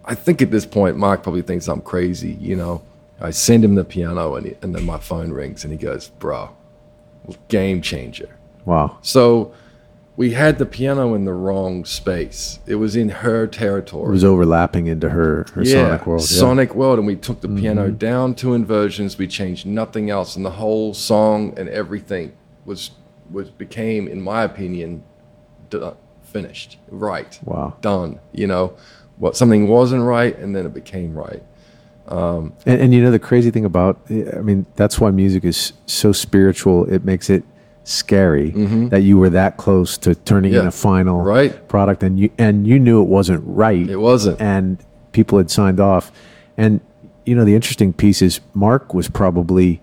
i 0.04 0.14
think 0.14 0.40
at 0.42 0.50
this 0.50 0.64
point 0.66 0.96
mark 0.96 1.22
probably 1.22 1.42
thinks 1.42 1.66
i'm 1.68 1.80
crazy 1.80 2.32
you 2.40 2.54
know 2.56 2.82
i 3.20 3.30
send 3.30 3.64
him 3.64 3.74
the 3.74 3.84
piano 3.84 4.34
and, 4.36 4.46
he, 4.46 4.54
and 4.62 4.74
then 4.74 4.84
my 4.84 4.98
phone 4.98 5.30
rings 5.32 5.64
and 5.64 5.72
he 5.72 5.78
goes 5.78 6.08
bro 6.18 6.50
game 7.48 7.80
changer 7.82 8.36
Wow. 8.64 8.98
so 9.02 9.52
we 10.16 10.30
had 10.30 10.58
the 10.58 10.66
piano 10.66 11.12
in 11.14 11.24
the 11.24 11.32
wrong 11.32 11.84
space 11.84 12.60
it 12.66 12.76
was 12.76 12.94
in 12.94 13.08
her 13.08 13.46
territory. 13.48 14.08
It 14.08 14.12
was 14.12 14.24
overlapping 14.24 14.86
into 14.86 15.10
her, 15.10 15.44
her 15.54 15.64
sonic 15.64 16.06
world. 16.06 16.20
yeah. 16.20 16.26
Mm-hmm. 16.26 16.40
Sonic 16.40 16.74
World, 16.74 16.98
and 16.98 17.06
we 17.06 17.16
took 17.16 17.40
the 17.40 17.48
piano 17.48 17.90
down 17.90 18.34
two 18.34 18.54
inversions. 18.54 19.18
We 19.18 19.26
changed 19.26 19.66
nothing 19.66 20.10
else, 20.10 20.36
and 20.36 20.44
the 20.44 20.50
whole 20.50 20.94
song 20.94 21.54
and 21.58 21.68
everything 21.68 22.32
was 22.64 22.92
was 23.30 23.50
became, 23.50 24.06
in 24.06 24.20
my 24.20 24.42
opinion, 24.44 25.02
d- 25.70 25.80
finished, 26.22 26.78
right, 26.90 27.38
Wow. 27.44 27.74
done. 27.80 28.20
You 28.32 28.46
know, 28.46 28.74
what 29.16 29.36
something 29.36 29.66
wasn't 29.66 30.02
right, 30.04 30.36
and 30.38 30.54
then 30.54 30.66
it 30.66 30.74
became 30.74 31.14
right. 31.16 31.42
And, 32.06 32.52
and 32.66 32.94
you 32.94 33.02
know 33.02 33.10
the 33.10 33.18
crazy 33.18 33.50
thing 33.50 33.64
about, 33.64 33.98
I 34.10 34.40
mean, 34.42 34.66
that's 34.76 35.00
why 35.00 35.10
music 35.10 35.44
is 35.44 35.72
so 35.86 36.12
spiritual. 36.12 36.84
It 36.92 37.04
makes 37.04 37.30
it 37.30 37.44
scary 37.84 38.50
that 38.90 39.02
you 39.02 39.18
were 39.18 39.28
that 39.30 39.56
close 39.56 39.96
to 39.98 40.14
turning 40.14 40.52
in 40.52 40.58
Mm-hmm. 40.60 40.68
A 40.68 40.72
final 40.72 41.20
Right. 41.22 41.68
product, 41.68 42.02
and 42.02 42.18
you 42.18 42.30
and 42.38 42.66
you 42.66 42.78
knew 42.78 43.00
it 43.02 43.08
wasn't 43.08 43.42
right. 43.46 43.88
It 43.88 43.96
wasn't. 43.96 44.40
and 44.40 44.78
people 45.12 45.38
had 45.38 45.50
signed 45.50 45.78
off. 45.80 46.10
And 46.56 46.80
you 47.26 47.34
know 47.34 47.44
the 47.44 47.54
interesting 47.54 47.92
piece 47.92 48.20
is 48.22 48.40
Mark 48.54 48.92
was 48.94 49.08
probably 49.08 49.80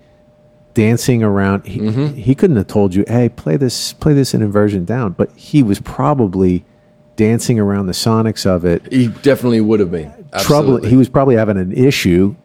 dancing 0.73 1.21
around. 1.23 1.65
He, 1.65 1.79
Mm-hmm. 1.79 2.15
he 2.15 2.33
couldn't 2.35 2.55
have 2.57 2.67
told 2.67 2.95
you, 2.95 3.03
"Hey, 3.07 3.29
play 3.29 3.57
this, 3.57 3.93
play 3.93 4.13
this 4.13 4.33
in 4.33 4.41
inversion 4.41 4.85
down," 4.85 5.13
but 5.13 5.29
he 5.35 5.61
was 5.63 5.79
probably 5.79 6.63
dancing 7.17 7.59
around 7.59 7.85
the 7.85 7.91
sonics 7.93 8.45
of 8.47 8.63
it 8.65 8.81
He 8.91 9.07
definitely 9.07 9.61
would 9.61 9.79
have 9.79 9.91
been. 9.91 10.11
trouble. 10.39 10.77
He 10.83 10.95
was 10.95 11.09
probably 11.09 11.35
having 11.35 11.57
an 11.57 11.71
issue 11.73 12.35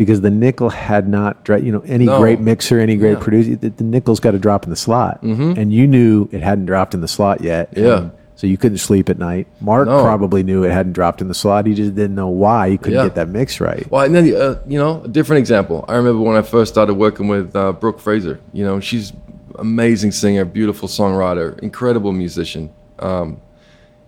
because 0.00 0.22
the 0.22 0.30
nickel 0.30 0.70
had 0.70 1.06
not, 1.06 1.46
you 1.46 1.70
know, 1.70 1.82
any 1.84 2.06
No. 2.06 2.18
great 2.18 2.40
mixer, 2.40 2.80
any 2.80 2.96
great 2.96 3.18
Yeah. 3.18 3.22
producer, 3.22 3.54
the, 3.56 3.68
the 3.68 3.84
nickel's 3.84 4.18
got 4.18 4.30
to 4.30 4.38
drop 4.38 4.64
in 4.64 4.70
the 4.70 4.76
slot, 4.76 5.20
and 5.22 5.70
you 5.70 5.86
knew 5.86 6.26
it 6.32 6.42
hadn't 6.42 6.64
dropped 6.64 6.94
in 6.94 7.02
the 7.02 7.08
slot 7.08 7.42
yet. 7.42 7.68
Yeah. 7.76 8.08
so 8.34 8.46
you 8.46 8.56
couldn't 8.56 8.78
sleep 8.78 9.10
at 9.10 9.18
night. 9.18 9.46
Mark 9.60 9.86
No. 9.86 10.02
probably 10.02 10.42
knew 10.42 10.64
it 10.64 10.70
hadn't 10.72 10.94
dropped 10.94 11.20
in 11.20 11.28
the 11.28 11.34
slot. 11.34 11.66
He 11.66 11.74
just 11.74 11.94
didn't 11.94 12.14
know 12.16 12.28
why 12.30 12.70
he 12.70 12.78
couldn't 12.78 12.94
Yeah. 12.98 13.02
get 13.04 13.14
that 13.16 13.28
mix 13.28 13.60
right. 13.60 13.86
Well, 13.90 14.02
and 14.06 14.14
then 14.14 14.34
uh, 14.34 14.54
you 14.66 14.78
know, 14.78 15.02
a 15.04 15.08
different 15.08 15.40
example. 15.40 15.84
I 15.86 15.96
remember 15.96 16.22
when 16.22 16.38
I 16.38 16.40
first 16.40 16.72
started 16.72 16.94
working 16.94 17.28
with 17.28 17.54
uh, 17.54 17.72
Brooke 17.72 18.00
Fraser. 18.00 18.40
You 18.54 18.64
know, 18.64 18.80
she's 18.80 19.12
amazing 19.58 20.12
singer, 20.12 20.46
beautiful 20.46 20.88
songwriter, 20.88 21.58
incredible 21.58 22.12
musician, 22.12 22.70
um, 23.00 23.36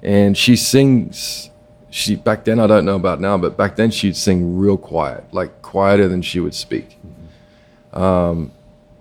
and 0.02 0.34
she 0.34 0.56
sings. 0.56 1.50
She 1.92 2.16
back 2.16 2.44
then 2.46 2.58
I 2.58 2.66
don't 2.66 2.86
know 2.86 2.96
about 2.96 3.20
now, 3.20 3.36
but 3.36 3.58
back 3.58 3.76
then 3.76 3.90
she'd 3.90 4.16
sing 4.16 4.56
real 4.56 4.78
quiet, 4.78 5.24
like 5.30 5.60
quieter 5.60 6.08
than 6.08 6.22
she 6.22 6.40
would 6.40 6.54
speak. 6.54 6.98
Um, 7.92 8.50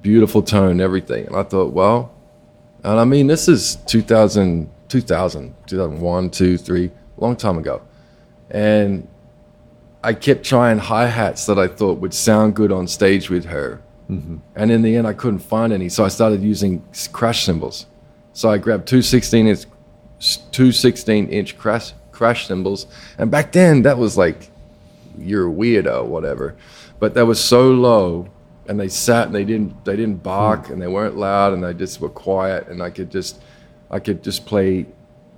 beautiful 0.02 0.42
tone, 0.42 0.82
everything, 0.82 1.26
and 1.26 1.38
I 1.38 1.44
thought, 1.44 1.72
well, 1.72 2.14
and 2.84 3.00
I 3.00 3.06
mean, 3.06 3.28
this 3.28 3.48
is 3.48 3.78
2000, 3.88 4.70
2000, 4.90 5.56
2001, 5.68 6.30
2, 6.32 6.58
3, 6.58 6.92
long 7.16 7.38
time 7.38 7.58
ago. 7.58 7.82
And 8.50 9.08
I 10.04 10.14
kept 10.14 10.44
trying 10.44 10.80
hi 10.80 11.08
hats 11.08 11.46
that 11.46 11.58
I 11.58 11.70
thought 11.70 12.00
would 12.00 12.14
sound 12.14 12.56
good 12.58 12.74
on 12.74 12.90
stage 12.90 13.30
with 13.30 13.46
her. 13.46 13.82
And 14.10 14.70
in 14.70 14.82
the 14.82 14.98
end, 14.98 15.08
I 15.08 15.14
couldn't 15.14 15.40
find 15.40 15.72
any. 15.72 15.88
So 15.88 16.04
I 16.04 16.10
started 16.10 16.42
using 16.42 16.84
crash 17.14 17.46
cymbals. 17.46 17.86
So 18.34 18.50
I 18.50 18.58
grabbed 18.58 18.86
two 18.86 19.02
16 19.02 19.48
inch, 19.48 19.66
two 20.52 20.74
16 20.74 21.30
inch 21.30 21.58
crash, 21.58 21.94
crash 22.22 22.46
cymbals. 22.46 22.86
And 23.18 23.32
back 23.32 23.52
then, 23.52 23.82
that 23.82 23.98
was 23.98 24.16
like, 24.16 24.52
you're 25.18 25.50
a 25.50 25.52
weirdo, 25.52 26.06
whatever. 26.06 26.56
But 27.00 27.16
that 27.16 27.26
was 27.26 27.44
so 27.44 27.72
low. 27.72 28.30
And 28.68 28.80
they 28.80 28.90
sat 28.90 29.26
and 29.26 29.34
they 29.34 29.44
didn't 29.44 29.84
they 29.86 29.96
didn't 29.96 30.22
bark 30.22 30.70
and 30.70 30.80
they 30.80 30.88
weren't 30.88 31.18
loud 31.18 31.52
and 31.52 31.64
they 31.64 31.74
just 31.74 32.00
were 32.00 32.10
quiet 32.10 32.68
and 32.68 32.82
I 32.84 32.92
could 32.92 33.10
just 33.10 33.42
I 33.90 33.98
could 33.98 34.24
just 34.24 34.46
play 34.46 34.86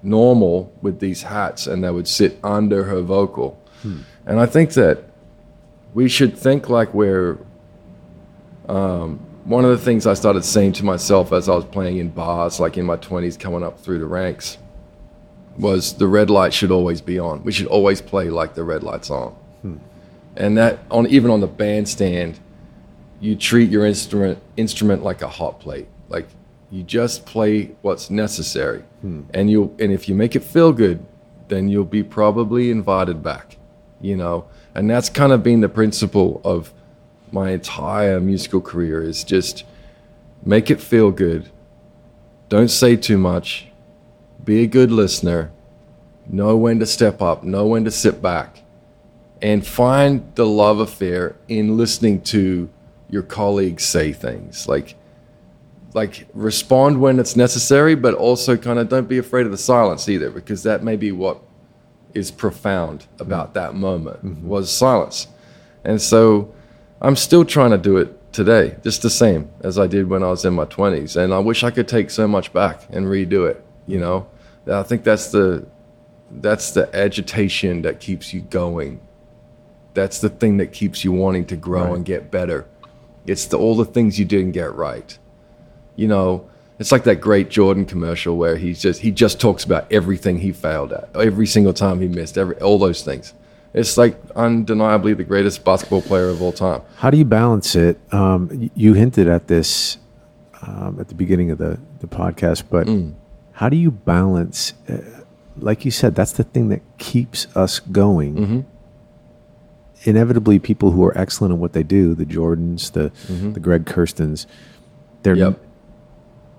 normal 0.03 0.73
with 0.81 0.99
these 0.99 1.22
hats 1.23 1.68
and 1.68 1.81
they 1.81 1.89
would 1.89 2.07
sit 2.07 2.38
under 2.43 2.84
her 2.84 3.01
vocal. 3.01 3.57
And 4.26 4.39
I 4.41 4.45
think 4.45 4.73
that 4.73 5.05
we 5.93 6.10
should 6.10 6.38
think 6.38 6.68
like 6.69 6.93
we're. 6.93 7.38
Um, 8.68 9.19
one 9.45 9.65
of 9.65 9.72
the 9.72 9.84
things 9.85 10.07
I 10.07 10.14
started 10.14 10.43
saying 10.45 10.73
to 10.73 10.85
myself 10.85 11.34
as 11.34 11.49
I 11.49 11.55
was 11.55 11.65
playing 11.65 11.97
in 11.97 12.10
bars, 12.10 12.61
like 12.61 12.77
in 12.77 12.85
my 12.85 12.95
20s, 12.95 13.38
coming 13.38 13.61
up 13.61 13.77
through 13.77 13.99
the 13.99 14.05
ranks, 14.05 14.57
was 15.57 15.93
the 15.93 16.07
red 16.07 16.30
light 16.30 16.53
should 16.53 16.71
always 16.71 17.01
be 17.01 17.19
on. 17.19 17.43
We 17.43 17.51
should 17.51 17.67
always 17.67 18.01
play 18.01 18.30
like 18.30 18.55
the 18.55 18.63
red 18.63 18.84
light's 18.84 19.09
on. 19.09 19.31
Hmm. 19.61 19.77
And 20.35 20.57
that, 20.57 20.80
on 20.89 21.07
even 21.07 21.30
on 21.31 21.41
the 21.41 21.47
bandstand, 21.47 22.39
you 23.19 23.35
treat 23.35 23.69
your 23.69 23.85
instrument 23.85 24.39
instrument 24.57 25.03
like 25.03 25.21
a 25.21 25.27
hot 25.30 25.59
plate. 25.59 25.88
Like 26.09 26.27
you 26.71 26.84
just 26.84 27.25
play 27.25 27.75
what's 27.81 28.09
necessary, 28.09 28.84
hmm. 29.01 29.21
and 29.34 29.49
you 29.49 29.75
and 29.80 29.91
if 29.91 30.09
you 30.09 30.15
make 30.15 30.35
it 30.35 30.43
feel 30.43 30.73
good, 30.73 31.05
then 31.47 31.69
you'll 31.69 31.85
be 31.85 32.03
probably 32.03 32.71
invited 32.71 33.21
back. 33.21 33.57
you 34.03 34.17
know, 34.17 34.45
and 34.75 34.89
that's 34.89 35.09
kind 35.09 35.31
of 35.31 35.41
been 35.41 35.61
the 35.61 35.69
principle 35.69 36.41
of 36.43 36.73
my 37.31 37.51
entire 37.51 38.19
musical 38.19 38.61
career 38.61 39.01
is 39.01 39.23
just 39.23 39.63
make 40.45 40.69
it 40.69 40.80
feel 40.80 41.09
good. 41.09 41.49
Don't 42.49 42.69
say 42.69 42.95
too 42.95 43.17
much. 43.17 43.67
Be 44.43 44.63
a 44.63 44.67
good 44.67 44.91
listener. 44.91 45.51
Know 46.27 46.55
when 46.55 46.79
to 46.79 46.85
step 46.85 47.21
up, 47.21 47.43
know 47.43 47.67
when 47.67 47.85
to 47.85 47.91
sit 47.91 48.21
back, 48.21 48.63
and 49.41 49.65
find 49.65 50.33
the 50.35 50.45
love 50.45 50.79
affair 50.79 51.35
in 51.47 51.77
listening 51.77 52.21
to 52.21 52.69
your 53.09 53.23
colleagues 53.23 53.83
say 53.83 54.13
things. 54.13 54.67
Like, 54.67 54.95
like 55.93 56.27
respond 56.33 56.99
when 56.99 57.19
it's 57.19 57.35
necessary, 57.35 57.95
but 57.95 58.13
also 58.13 58.55
kind 58.57 58.79
of 58.79 58.89
don't 58.89 59.07
be 59.07 59.17
afraid 59.17 59.45
of 59.45 59.51
the 59.51 59.57
silence 59.57 60.07
either, 60.09 60.29
because 60.31 60.63
that 60.63 60.83
may 60.83 60.95
be 60.95 61.11
what 61.11 61.41
is 62.13 62.31
profound 62.31 63.05
about 63.19 63.53
that 63.53 63.75
moment 63.75 64.25
Mm-hmm. 64.25 64.47
was 64.47 64.71
silence. 64.71 65.27
And 65.83 66.01
so 66.01 66.53
I'm 67.01 67.15
still 67.15 67.43
trying 67.43 67.71
to 67.71 67.77
do 67.77 67.97
it 67.97 68.33
today, 68.33 68.77
just 68.83 69.01
the 69.01 69.09
same 69.09 69.49
as 69.61 69.77
I 69.77 69.87
did 69.87 70.09
when 70.09 70.23
I 70.23 70.29
was 70.29 70.45
in 70.45 70.53
my 70.53 70.65
20s. 70.65 71.21
And 71.21 71.33
I 71.33 71.39
wish 71.39 71.63
I 71.63 71.71
could 71.71 71.87
take 71.87 72.09
so 72.09 72.27
much 72.27 72.53
back 72.53 72.81
and 72.89 73.05
redo 73.05 73.49
it, 73.49 73.63
you 73.87 73.99
know? 73.99 74.27
I 74.69 74.84
think 74.84 75.03
that's 75.03 75.31
the 75.31 75.65
that's 76.31 76.72
the 76.72 76.94
agitation 76.95 77.81
that 77.84 77.99
keeps 77.99 78.34
you 78.34 78.41
going. 78.41 78.99
That's 79.94 80.19
the 80.19 80.30
thing 80.30 80.57
that 80.57 80.73
keeps 80.73 81.03
you 81.03 81.11
wanting 81.11 81.45
to 81.48 81.56
grow 81.56 81.84
Right. 81.85 81.95
and 81.95 82.06
get 82.06 82.31
better. 82.31 82.65
It's 83.27 83.45
the, 83.45 83.57
all 83.57 83.76
the 83.76 83.85
things 83.85 84.18
you 84.18 84.26
didn't 84.26 84.52
get 84.53 84.73
right. 84.73 85.15
You 85.95 86.07
know, 86.07 86.49
it's 86.80 86.91
like 86.91 87.03
that 87.03 87.22
great 87.22 87.49
Jordan 87.49 87.85
commercial 87.85 88.35
where 88.35 88.57
he's 88.57 88.81
just 88.81 89.02
he 89.02 89.11
just 89.11 89.40
talks 89.40 89.64
about 89.64 89.91
everything 89.91 90.40
he 90.40 90.52
failed 90.52 90.91
at, 90.94 91.10
every 91.15 91.45
single 91.45 91.73
time 91.73 92.02
he 92.02 92.07
missed, 92.07 92.38
every 92.38 92.56
all 92.61 92.80
those 92.80 93.03
things. 93.03 93.34
It's 93.76 93.98
like 93.98 94.15
undeniably 94.35 95.14
the 95.14 95.23
greatest 95.23 95.64
basketball 95.64 96.02
player 96.02 96.30
of 96.30 96.41
all 96.41 96.52
time. 96.52 96.81
How 96.98 97.10
do 97.10 97.18
you 97.18 97.26
balance 97.26 97.76
it? 97.76 97.99
Um, 98.14 98.72
you 98.76 98.94
hinted 98.94 99.27
at 99.27 99.48
this 99.48 99.98
um, 100.61 100.98
at 100.99 101.07
the 101.10 101.15
beginning 101.15 101.52
of 101.52 101.57
the, 101.60 101.80
the 101.99 102.07
podcast, 102.07 102.64
but 102.69 102.88
Mm. 102.88 103.14
How 103.53 103.69
do 103.69 103.77
you 103.77 103.91
balance? 103.91 104.73
Uh, 104.89 104.97
like 105.57 105.85
you 105.85 105.91
said, 105.91 106.15
that's 106.15 106.31
the 106.34 106.43
thing 106.43 106.69
that 106.69 106.81
keeps 106.97 107.45
us 107.55 107.80
going. 107.80 108.35
Mm-hmm. 108.35 108.59
Inevitably, 110.05 110.59
people 110.59 110.91
who 110.91 111.03
are 111.05 111.17
excellent 111.17 111.53
at 111.53 111.59
what 111.59 111.71
they 111.73 111.84
do, 111.84 112.13
the 112.13 112.25
Jordans, 112.25 112.91
the 112.91 113.11
the 113.53 113.59
Greg 113.59 113.85
Kurstins, 113.85 114.45
they're 115.21 115.35
Mm-hmm. 115.35 115.41
Yep. 115.51 115.61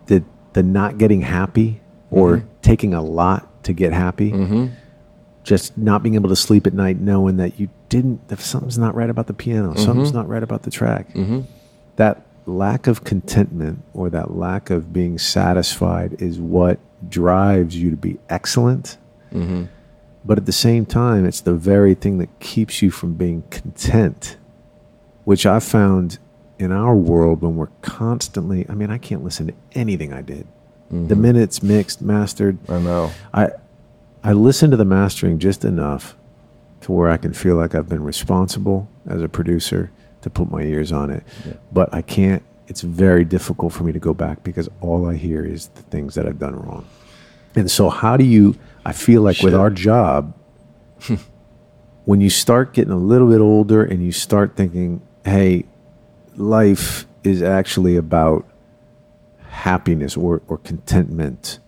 the 0.06 0.24
the 0.54 0.62
not 0.62 0.96
getting 0.98 1.20
happy 1.22 1.80
or 2.10 2.38
Mm-hmm. 2.38 2.46
taking 2.62 2.94
a 2.94 3.02
lot 3.02 3.64
to 3.64 3.72
get 3.72 3.92
happy. 3.92 4.32
Just 5.42 5.76
not 5.76 6.02
being 6.02 6.14
able 6.14 6.30
to 6.30 6.36
sleep 6.36 6.66
at 6.66 6.72
night, 6.72 6.98
knowing 6.98 7.36
that 7.36 7.60
you 7.60 7.68
didn't 7.90 8.20
if 8.30 8.40
something's 8.40 8.78
not 8.78 8.94
right 8.94 9.10
about 9.10 9.26
the 9.26 9.34
piano. 9.34 9.74
Something's 9.76 10.08
Mm-hmm. 10.08 10.16
not 10.16 10.28
right 10.28 10.42
about 10.42 10.62
the 10.62 10.70
track. 10.70 11.08
That 11.96 12.22
lack 12.46 12.86
of 12.86 13.04
contentment 13.04 13.82
or 13.92 14.10
that 14.10 14.36
lack 14.36 14.70
of 14.70 14.92
being 14.92 15.18
satisfied 15.18 16.20
is 16.20 16.38
what 16.38 16.78
drives 17.08 17.76
you 17.76 17.90
to 17.90 17.96
be 17.96 18.18
excellent. 18.28 18.98
Mm-hmm. 19.32 19.64
But 20.24 20.38
at 20.38 20.46
the 20.46 20.52
same 20.52 20.86
time, 20.86 21.26
it's 21.26 21.40
the 21.40 21.54
very 21.54 21.94
thing 21.94 22.18
that 22.18 22.40
keeps 22.40 22.80
you 22.80 22.90
from 22.90 23.14
being 23.14 23.42
content, 23.50 24.36
which 25.24 25.44
I 25.44 25.60
found 25.60 26.18
in 26.58 26.72
our 26.72 26.94
world 26.94 27.42
when 27.42 27.56
we're 27.56 27.68
constantly. 27.82 28.64
I 28.68 28.74
mean, 28.74 28.90
I 28.90 28.98
can't 28.98 29.22
listen 29.22 29.48
to 29.48 29.54
anything 29.72 30.12
I 30.12 30.22
did. 30.22 30.46
The 30.90 31.16
minute 31.16 31.42
it's 31.42 31.62
mixed, 31.62 32.02
mastered, 32.02 32.58
I 32.68 32.78
know. 32.78 33.10
I 33.32 33.50
I 34.22 34.32
listen 34.32 34.70
to 34.70 34.76
the 34.76 34.84
mastering 34.84 35.40
just 35.40 35.64
enough 35.64 36.16
to 36.82 36.92
where 36.92 37.10
I 37.10 37.16
can 37.16 37.32
feel 37.32 37.56
like 37.56 37.74
I've 37.74 37.88
been 37.88 38.04
responsible 38.04 38.88
as 39.06 39.20
a 39.20 39.28
producer 39.28 39.90
to 40.24 40.30
put 40.30 40.50
my 40.50 40.62
ears 40.62 40.92
on 40.92 41.10
it. 41.10 41.22
But 41.72 41.92
I 41.94 42.02
can't 42.02 42.42
it's 42.66 42.80
very 42.80 43.24
difficult 43.24 43.74
for 43.74 43.84
me 43.84 43.92
to 43.92 43.98
go 43.98 44.14
back 44.14 44.42
because 44.42 44.70
all 44.80 45.06
I 45.06 45.16
hear 45.16 45.44
is 45.44 45.68
the 45.68 45.82
things 45.82 46.14
that 46.14 46.26
I've 46.26 46.38
done 46.38 46.56
wrong. 46.56 46.86
And 47.54 47.70
so 47.70 47.90
how 47.90 48.16
do 48.16 48.24
you 48.24 48.56
I 48.84 48.92
feel 48.92 49.22
like 49.22 49.40
with 49.42 49.54
our 49.54 49.70
job 49.70 50.34
when 52.04 52.20
you 52.20 52.30
start 52.30 52.72
getting 52.74 52.92
a 52.92 52.98
little 52.98 53.28
bit 53.28 53.40
older 53.40 53.84
and 53.84 54.04
you 54.04 54.12
start 54.12 54.56
thinking, 54.56 55.00
"Hey, 55.24 55.64
life 56.36 57.06
is 57.22 57.42
actually 57.42 57.96
about 57.96 58.46
happiness 59.48 60.16
or, 60.16 60.42
or 60.48 60.58
contentment 60.58 61.58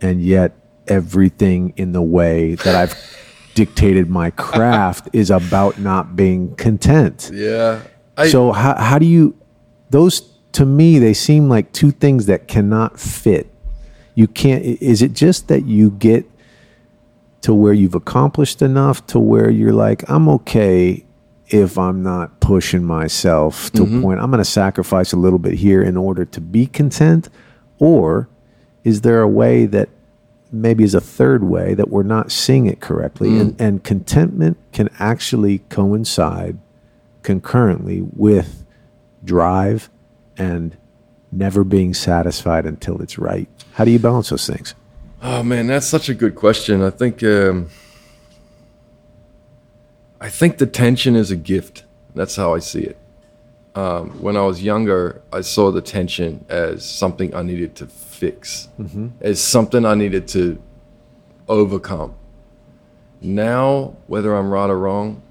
and 0.00 0.22
yet 0.22 0.52
everything 0.88 1.72
in 1.76 1.92
the 1.92 2.02
way 2.02 2.54
that 2.56 2.74
I've 2.74 3.17
dictated 3.58 4.08
my 4.08 4.30
craft 4.46 5.08
is 5.12 5.30
about 5.32 5.80
not 5.80 6.14
being 6.14 6.54
content. 6.54 7.28
Yeah. 7.34 7.82
I, 8.16 8.28
so 8.28 8.52
how 8.52 8.76
how 8.76 8.98
do 9.00 9.06
you 9.06 9.36
those 9.90 10.20
to 10.52 10.64
me 10.64 11.00
they 11.00 11.12
seem 11.12 11.48
like 11.48 11.72
two 11.72 11.90
things 11.90 12.26
that 12.26 12.46
cannot 12.46 13.00
fit. 13.00 13.52
You 14.14 14.28
can't 14.28 14.64
is 14.64 15.02
it 15.02 15.12
just 15.12 15.48
that 15.48 15.64
you 15.66 15.90
get 15.90 16.24
to 17.40 17.52
where 17.52 17.72
you've 17.72 17.96
accomplished 17.96 18.62
enough 18.62 19.04
to 19.08 19.18
where 19.18 19.50
you're 19.50 19.72
like 19.72 20.08
I'm 20.08 20.28
okay 20.28 21.04
if 21.48 21.78
I'm 21.78 22.02
not 22.04 22.38
pushing 22.40 22.84
myself 22.84 23.72
to 23.72 23.82
a 23.82 24.00
point 24.02 24.20
I'm 24.20 24.30
going 24.30 24.38
to 24.38 24.44
sacrifice 24.44 25.12
a 25.12 25.16
little 25.16 25.38
bit 25.38 25.54
here 25.54 25.82
in 25.82 25.96
order 25.96 26.24
to 26.24 26.40
be 26.40 26.66
content 26.66 27.28
or 27.78 28.28
is 28.84 29.00
there 29.00 29.20
a 29.22 29.28
way 29.28 29.66
that 29.66 29.88
maybe 30.50 30.84
is 30.84 30.94
a 30.94 31.00
third 31.00 31.44
way 31.44 31.74
that 31.74 31.90
we're 31.90 32.02
not 32.02 32.32
seeing 32.32 32.66
it 32.66 32.80
correctly 32.80 33.38
and, 33.38 33.60
and 33.60 33.84
contentment 33.84 34.56
can 34.72 34.88
actually 34.98 35.58
coincide 35.68 36.58
concurrently 37.22 38.00
with 38.14 38.64
drive 39.24 39.90
and 40.36 40.76
never 41.30 41.64
being 41.64 41.92
satisfied 41.92 42.64
until 42.64 43.02
it's 43.02 43.18
right 43.18 43.48
how 43.72 43.84
do 43.84 43.90
you 43.90 43.98
balance 43.98 44.30
those 44.30 44.46
things 44.46 44.74
Oh 45.20 45.42
man, 45.42 45.66
that's 45.66 45.86
such 45.86 46.08
a 46.08 46.14
good 46.14 46.36
question. 46.36 46.82
I 46.82 46.90
think 46.90 47.22
um, 47.24 47.70
I 50.20 50.28
think 50.28 50.58
the 50.58 50.66
tension 50.66 51.16
is 51.16 51.30
a 51.30 51.36
gift. 51.36 51.84
That's 52.14 52.36
how 52.36 52.54
I 52.54 52.60
see 52.60 52.82
it. 52.82 52.96
Um, 53.74 54.10
when 54.20 54.36
I 54.36 54.42
was 54.42 54.62
younger, 54.62 55.20
I 55.32 55.40
saw 55.40 55.70
the 55.70 55.80
tension 55.80 56.44
as 56.48 56.84
something 56.84 57.34
I 57.34 57.42
needed 57.42 57.74
to 57.76 57.86
fix, 58.18 58.68
mm-hmm. 58.78 59.08
as 59.20 59.40
something 59.40 59.86
I 59.86 59.94
needed 59.94 60.26
to 60.28 60.60
overcome. 61.48 62.14
Now, 63.20 63.96
whether 64.06 64.34
I'm 64.34 64.50
right 64.50 64.68
or 64.68 64.78
wrong, 64.78 65.22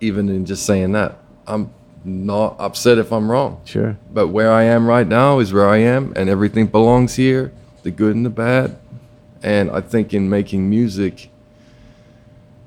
even 0.00 0.28
in 0.28 0.46
just 0.46 0.64
saying 0.64 0.92
that, 0.92 1.18
I'm 1.46 1.72
not 2.04 2.56
upset 2.58 2.98
if 2.98 3.12
I'm 3.12 3.30
wrong. 3.30 3.60
sure 3.64 3.98
But 4.12 4.28
where 4.28 4.50
I 4.52 4.64
am 4.64 4.86
right 4.86 5.06
now 5.06 5.38
is 5.38 5.52
where 5.52 5.68
I 5.68 5.78
am, 5.78 6.12
and 6.16 6.28
everything 6.28 6.66
belongs 6.66 7.16
here 7.16 7.52
the 7.82 7.90
good 7.90 8.16
and 8.16 8.24
the 8.24 8.30
bad. 8.30 8.76
And 9.42 9.70
I 9.70 9.82
think 9.82 10.14
in 10.14 10.30
making 10.30 10.70
music, 10.70 11.28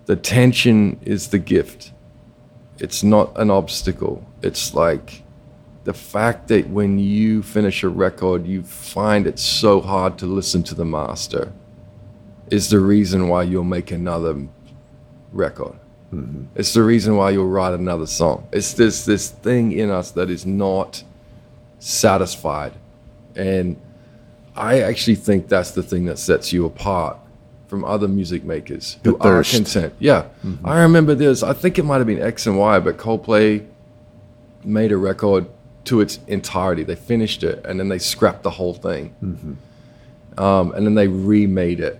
the 0.05 0.15
tension 0.15 0.99
is 1.03 1.29
the 1.29 1.39
gift. 1.39 1.91
It's 2.77 3.03
not 3.03 3.31
an 3.35 3.49
obstacle. 3.49 4.23
It's 4.43 4.75
like 4.75 5.23
the 5.87 5.93
fact 5.93 6.49
that 6.49 6.69
when 6.69 6.99
you 6.99 7.41
finish 7.41 7.81
a 7.81 7.87
record, 7.87 8.45
you 8.45 8.61
find 8.61 9.25
it 9.25 9.39
so 9.39 9.79
hard 9.79 10.17
to 10.17 10.25
listen 10.25 10.61
to 10.61 10.75
the 10.75 10.83
master 10.83 11.53
is 12.51 12.69
the 12.69 12.79
reason 12.81 13.29
why 13.29 13.43
you'll 13.43 13.63
make 13.63 13.89
another 13.89 14.49
record. 15.31 15.79
Mm-hmm. 16.13 16.43
It's 16.55 16.73
the 16.73 16.83
reason 16.83 17.15
why 17.15 17.29
you'll 17.29 17.47
write 17.47 17.73
another 17.73 18.05
song. 18.05 18.49
It's 18.51 18.73
this 18.73 19.05
this 19.05 19.29
thing 19.29 19.71
in 19.71 19.89
us 19.89 20.11
that 20.11 20.29
is 20.29 20.45
not 20.45 21.05
satisfied. 21.79 22.73
And 23.37 23.79
I 24.57 24.81
actually 24.81 25.15
think 25.15 25.47
that's 25.47 25.71
the 25.71 25.83
thing 25.83 26.03
that 26.07 26.19
sets 26.19 26.51
you 26.51 26.65
apart 26.65 27.17
from 27.67 27.85
other 27.85 28.09
music 28.09 28.43
makers 28.43 28.97
The 29.03 29.11
who 29.11 29.17
are 29.19 29.41
content. 29.41 29.93
Yeah. 29.99 30.25
Mm-hmm. 30.43 30.67
I 30.67 30.81
remember 30.81 31.15
this. 31.15 31.43
I 31.43 31.53
think 31.53 31.79
it 31.79 31.83
might 31.83 31.99
have 31.99 32.07
been 32.07 32.21
X 32.21 32.45
and 32.45 32.57
Y, 32.57 32.77
but 32.81 32.97
Coldplay 32.97 33.65
made 34.65 34.91
a 34.91 34.97
record 34.97 35.47
to 35.87 36.01
its 36.01 36.19
entirety. 36.27 36.83
They 36.83 36.95
finished 36.95 37.43
it 37.43 37.65
and 37.65 37.79
then 37.79 37.89
they 37.89 37.99
scrapped 37.99 38.43
the 38.43 38.51
whole 38.51 38.73
thing. 38.73 39.57
Um, 40.37 40.71
and 40.73 40.85
then 40.85 40.95
they 40.95 41.07
remade 41.07 41.79
it. 41.79 41.99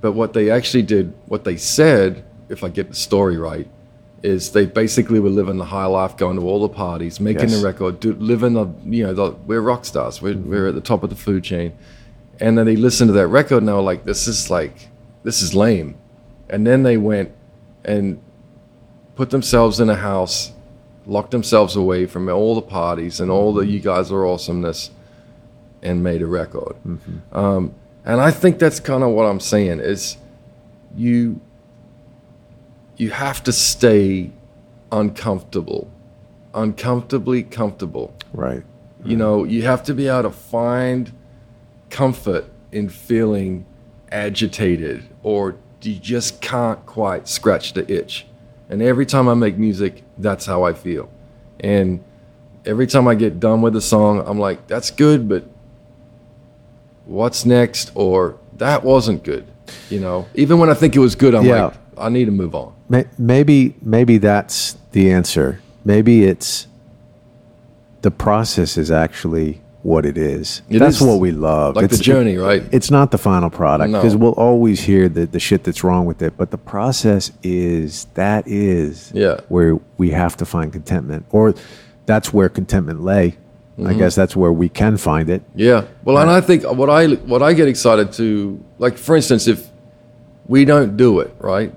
But 0.00 0.12
what 0.12 0.32
they 0.32 0.50
actually 0.50 0.82
did, 0.82 1.12
what 1.26 1.44
they 1.44 1.56
said, 1.56 2.24
if 2.48 2.64
I 2.64 2.68
get 2.68 2.88
the 2.88 2.94
story 2.94 3.36
right, 3.36 3.68
is 4.22 4.50
they 4.50 4.66
basically 4.66 5.20
were 5.20 5.30
living 5.30 5.58
the 5.58 5.64
high 5.64 5.86
life, 5.86 6.16
going 6.16 6.36
to 6.36 6.42
all 6.42 6.60
the 6.60 6.68
parties, 6.74 7.20
making 7.20 7.48
Yes. 7.50 7.60
the 7.60 7.64
record, 7.64 8.00
do, 8.00 8.14
living 8.14 8.54
the, 8.54 8.66
you 8.84 9.04
know, 9.04 9.14
the, 9.14 9.30
we're 9.46 9.60
rock 9.60 9.84
stars. 9.84 10.20
We're, 10.20 10.36
we're 10.36 10.68
at 10.68 10.74
the 10.74 10.80
top 10.80 11.04
of 11.04 11.10
the 11.10 11.16
food 11.16 11.44
chain. 11.44 11.72
And 12.40 12.58
then 12.58 12.66
they 12.66 12.76
listened 12.76 13.08
to 13.08 13.12
that 13.12 13.28
record 13.28 13.58
and 13.58 13.68
they 13.68 13.72
were 13.72 13.80
like, 13.80 14.04
this 14.04 14.26
is 14.26 14.50
like, 14.50 14.88
this 15.22 15.40
is 15.42 15.54
lame. 15.54 15.96
And 16.50 16.66
then 16.66 16.82
they 16.82 16.96
went 16.96 17.32
and 17.84 18.20
put 19.14 19.30
themselves 19.30 19.78
in 19.80 19.88
a 19.90 19.96
house, 19.96 20.52
locked 21.08 21.32
themselves 21.32 21.74
away 21.74 22.06
from 22.06 22.28
all 22.28 22.54
the 22.54 22.62
parties 22.62 23.18
and 23.18 23.30
all 23.30 23.52
the 23.52 23.66
you 23.66 23.80
guys 23.80 24.12
are 24.12 24.24
awesomeness, 24.24 24.90
and 25.82 26.04
made 26.04 26.22
a 26.22 26.26
record. 26.26 26.76
Um, 27.32 27.74
and 28.04 28.20
I 28.20 28.30
think 28.30 28.58
that's 28.58 28.78
kind 28.78 29.02
of 29.02 29.10
what 29.10 29.24
I'm 29.24 29.40
saying 29.40 29.80
is 29.80 30.16
you 30.94 31.40
you 32.96 33.10
have 33.10 33.42
to 33.44 33.52
stay 33.52 34.32
uncomfortable, 34.90 35.90
uncomfortably 36.54 37.42
comfortable. 37.42 38.14
Right. 38.32 38.64
You 39.04 39.16
know, 39.16 39.44
you 39.44 39.62
have 39.62 39.84
to 39.84 39.94
be 39.94 40.08
able 40.08 40.24
to 40.24 40.30
find 40.30 41.12
comfort 41.90 42.46
in 42.72 42.88
feeling 42.88 43.64
agitated 44.10 45.04
or 45.22 45.56
you 45.82 45.94
just 45.94 46.40
can't 46.40 46.84
quite 46.86 47.28
scratch 47.28 47.72
the 47.74 47.90
itch. 47.90 48.26
And 48.68 48.82
every 48.82 49.06
time 49.06 49.28
I 49.28 49.34
make 49.34 49.56
music, 49.56 50.02
that's 50.18 50.44
how 50.46 50.64
I 50.64 50.72
feel. 50.74 51.10
And 51.60 52.02
every 52.66 52.86
time 52.86 53.08
I 53.08 53.14
get 53.14 53.40
done 53.40 53.62
with 53.62 53.74
a 53.76 53.80
song, 53.80 54.22
I'm 54.26 54.38
like, 54.38 54.66
that's 54.66 54.90
good, 54.90 55.28
but 55.28 55.44
what's 57.06 57.44
next? 57.44 57.90
Or 57.94 58.38
that 58.58 58.84
wasn't 58.84 59.22
good. 59.24 59.46
You 59.90 60.00
know, 60.00 60.26
even 60.34 60.58
when 60.58 60.70
I 60.70 60.74
think 60.74 60.96
it 60.96 60.98
was 60.98 61.14
good, 61.14 61.34
I'm 61.34 61.44
Yeah. 61.44 61.64
like, 61.66 61.74
I 61.96 62.08
need 62.08 62.26
to 62.26 62.30
move 62.30 62.54
on. 62.54 62.72
Maybe 63.18 63.74
maybe 63.82 64.18
that's 64.18 64.76
the 64.92 65.10
answer. 65.10 65.60
Maybe 65.84 66.24
it's 66.24 66.66
the 68.02 68.10
process 68.10 68.78
is 68.78 68.90
actually 68.90 69.60
what 69.88 70.04
it 70.06 70.16
is. 70.18 70.62
It 70.68 70.78
that's 70.78 71.00
is 71.00 71.02
what 71.06 71.18
we 71.20 71.32
love. 71.32 71.76
Like 71.76 71.86
It's- 71.86 71.98
the 71.98 72.04
journey, 72.04 72.36
right? 72.36 72.62
It's 72.70 72.90
not 72.90 73.10
the 73.10 73.18
final 73.18 73.50
product 73.50 73.90
No. 73.90 73.98
because 73.98 74.14
we'll 74.16 74.32
always 74.32 74.80
hear 74.80 75.08
the, 75.08 75.26
the 75.26 75.40
shit 75.40 75.64
that's 75.64 75.82
wrong 75.82 76.04
with 76.06 76.20
it. 76.22 76.34
But 76.36 76.50
the 76.50 76.58
process 76.58 77.32
is 77.42 78.06
that 78.14 78.46
is 78.46 79.10
Yeah. 79.14 79.38
where 79.48 79.78
we 79.96 80.10
have 80.10 80.36
to 80.36 80.44
find 80.44 80.72
contentment, 80.72 81.24
or 81.30 81.54
that's 82.06 82.32
where 82.32 82.48
contentment 82.48 83.02
lay. 83.02 83.36
I 83.78 83.80
Mm-hmm. 83.80 83.98
guess 83.98 84.14
that's 84.16 84.34
where 84.34 84.52
we 84.52 84.68
can 84.68 84.96
find 84.96 85.30
it. 85.30 85.42
Yeah. 85.54 85.84
Well, 86.04 86.18
and 86.18 86.28
I 86.30 86.40
think 86.40 86.64
what 86.64 86.90
I 86.90 87.06
what 87.32 87.42
I 87.42 87.52
get 87.52 87.68
excited 87.68 88.12
to, 88.14 88.58
like 88.78 88.98
for 88.98 89.14
instance, 89.16 89.46
if 89.46 89.68
we 90.48 90.64
don't 90.64 90.96
do 90.96 91.20
it 91.20 91.32
right, 91.38 91.72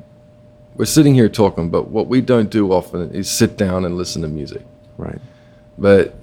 we're 0.76 0.86
sitting 0.86 1.14
here 1.14 1.30
talking, 1.30 1.70
but 1.70 1.90
what 1.92 2.08
we 2.08 2.20
don't 2.22 2.50
do 2.50 2.72
often 2.72 3.12
is 3.12 3.30
sit 3.30 3.56
down 3.56 3.86
and 3.86 3.98
listen 3.98 4.24
to 4.24 4.28
music. 4.28 4.64
Right. 4.98 5.20
But 5.78 6.16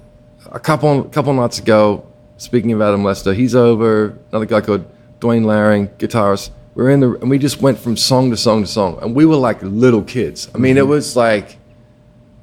a 0.51 0.59
couple 0.59 1.03
couple 1.05 1.33
nights 1.33 1.59
ago, 1.59 2.05
speaking 2.37 2.71
of 2.71 2.81
Adam 2.81 3.03
Lester, 3.03 3.33
he's 3.33 3.55
over. 3.55 4.17
Another 4.31 4.45
guy 4.45 4.61
called 4.61 4.85
Dwayne 5.19 5.45
Laring, 5.45 5.87
guitarist. 5.89 6.51
We're 6.75 6.89
in 6.89 6.99
the 6.99 7.13
and 7.15 7.29
we 7.29 7.37
just 7.37 7.61
went 7.61 7.77
from 7.77 7.97
song 7.97 8.31
to 8.31 8.37
song 8.37 8.61
to 8.61 8.67
song, 8.67 8.99
and 9.01 9.15
we 9.15 9.25
were 9.25 9.35
like 9.35 9.61
little 9.61 10.03
kids. 10.03 10.49
I 10.53 10.57
mean, 10.57 10.77
it 10.77 10.81
mm-hmm. 10.81 10.89
was 10.89 11.15
like 11.15 11.57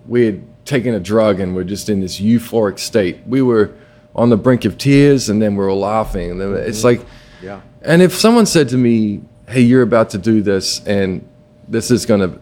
we 0.07 0.25
had 0.27 0.65
taken 0.65 0.95
a 0.95 1.01
drug 1.01 1.41
and 1.41 1.55
we're 1.55 1.65
just 1.65 1.89
in 1.89 2.01
this 2.01 2.21
euphoric 2.21 2.79
state. 2.79 3.21
We 3.27 3.43
were 3.43 3.73
on 4.15 4.31
the 4.31 4.37
brink 4.37 4.65
of 4.65 4.79
tears, 4.79 5.29
and 5.29 5.41
then 5.41 5.57
we 5.57 5.65
were 5.65 5.73
laughing, 5.73 6.31
and 6.31 6.41
then 6.41 6.55
it's 6.55 6.79
mm-hmm. 6.79 7.01
like. 7.01 7.09
Yeah. 7.43 7.61
And 7.83 8.03
if 8.03 8.15
someone 8.15 8.47
said 8.47 8.69
to 8.71 8.77
me, 8.77 9.23
"Hey, 9.49 9.61
you're 9.61 9.83
about 9.83 10.11
to 10.11 10.19
do 10.19 10.43
this, 10.43 10.85
and 10.87 11.27
this 11.69 11.91
is 11.91 12.07
gonna," 12.07 12.39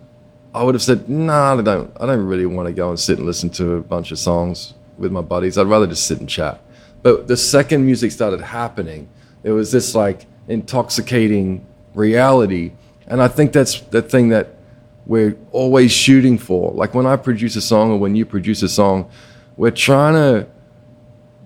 I 0.54 0.62
would 0.62 0.74
have 0.74 0.82
said, 0.82 1.08
"Nah, 1.08 1.58
I 1.58 1.62
don't. 1.62 1.92
I 2.00 2.06
don't 2.06 2.24
really 2.24 2.46
want 2.46 2.68
to 2.68 2.72
go 2.72 2.90
and 2.90 2.98
sit 2.98 3.18
and 3.18 3.26
listen 3.26 3.50
to 3.50 3.74
a 3.74 3.80
bunch 3.80 4.12
of 4.12 4.18
songs 4.18 4.74
with 4.98 5.12
my 5.12 5.20
buddies. 5.20 5.58
I'd 5.58 5.66
rather 5.66 5.86
just 5.86 6.06
sit 6.06 6.20
and 6.20 6.28
chat." 6.28 6.60
But 7.02 7.28
the 7.28 7.36
second 7.36 7.84
music 7.84 8.12
started 8.12 8.40
happening, 8.40 9.08
it 9.42 9.52
was 9.52 9.70
this 9.72 9.94
like 9.94 10.26
intoxicating 10.48 11.66
reality, 11.94 12.72
and 13.06 13.22
I 13.22 13.28
think 13.28 13.52
that's 13.52 13.80
the 13.80 14.02
thing 14.02 14.30
that 14.30 14.54
we're 15.06 15.36
always 15.52 15.92
shooting 15.92 16.38
for. 16.38 16.72
Like 16.72 16.94
when 16.94 17.06
I 17.06 17.16
produce 17.16 17.56
a 17.56 17.60
song 17.60 17.92
or 17.92 17.98
when 17.98 18.14
you 18.14 18.24
produce 18.24 18.62
a 18.62 18.68
song, 18.68 19.10
we're 19.56 19.70
trying 19.70 20.14
to 20.14 20.48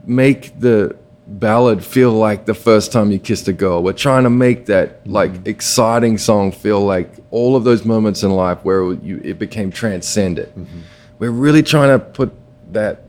make 0.05 0.59
the 0.59 0.97
ballad 1.27 1.85
feel 1.85 2.13
like 2.13 2.47
the 2.47 2.55
first 2.55 2.91
time 2.91 3.11
you 3.11 3.19
kissed 3.19 3.49
a 3.49 3.53
girl. 3.53 3.83
We're 3.83 3.93
trying 3.93 4.25
to 4.25 4.31
make 4.31 4.67
that 4.67 5.07
like 5.07 5.33
mm-hmm. 5.33 5.49
exciting 5.49 6.19
song 6.19 6.53
feel 6.53 6.81
like 6.81 7.11
all 7.31 7.55
of 7.55 7.65
those 7.65 7.85
moments 7.85 8.23
in 8.23 8.31
life 8.31 8.59
where 8.63 8.93
you 8.95 9.21
it 9.23 9.39
became 9.39 9.71
transcendent. 9.71 10.57
Mm-hmm. 10.59 10.81
We're 11.19 11.31
really 11.31 11.63
trying 11.63 11.99
to 11.99 12.05
put 12.05 12.33
that 12.73 13.08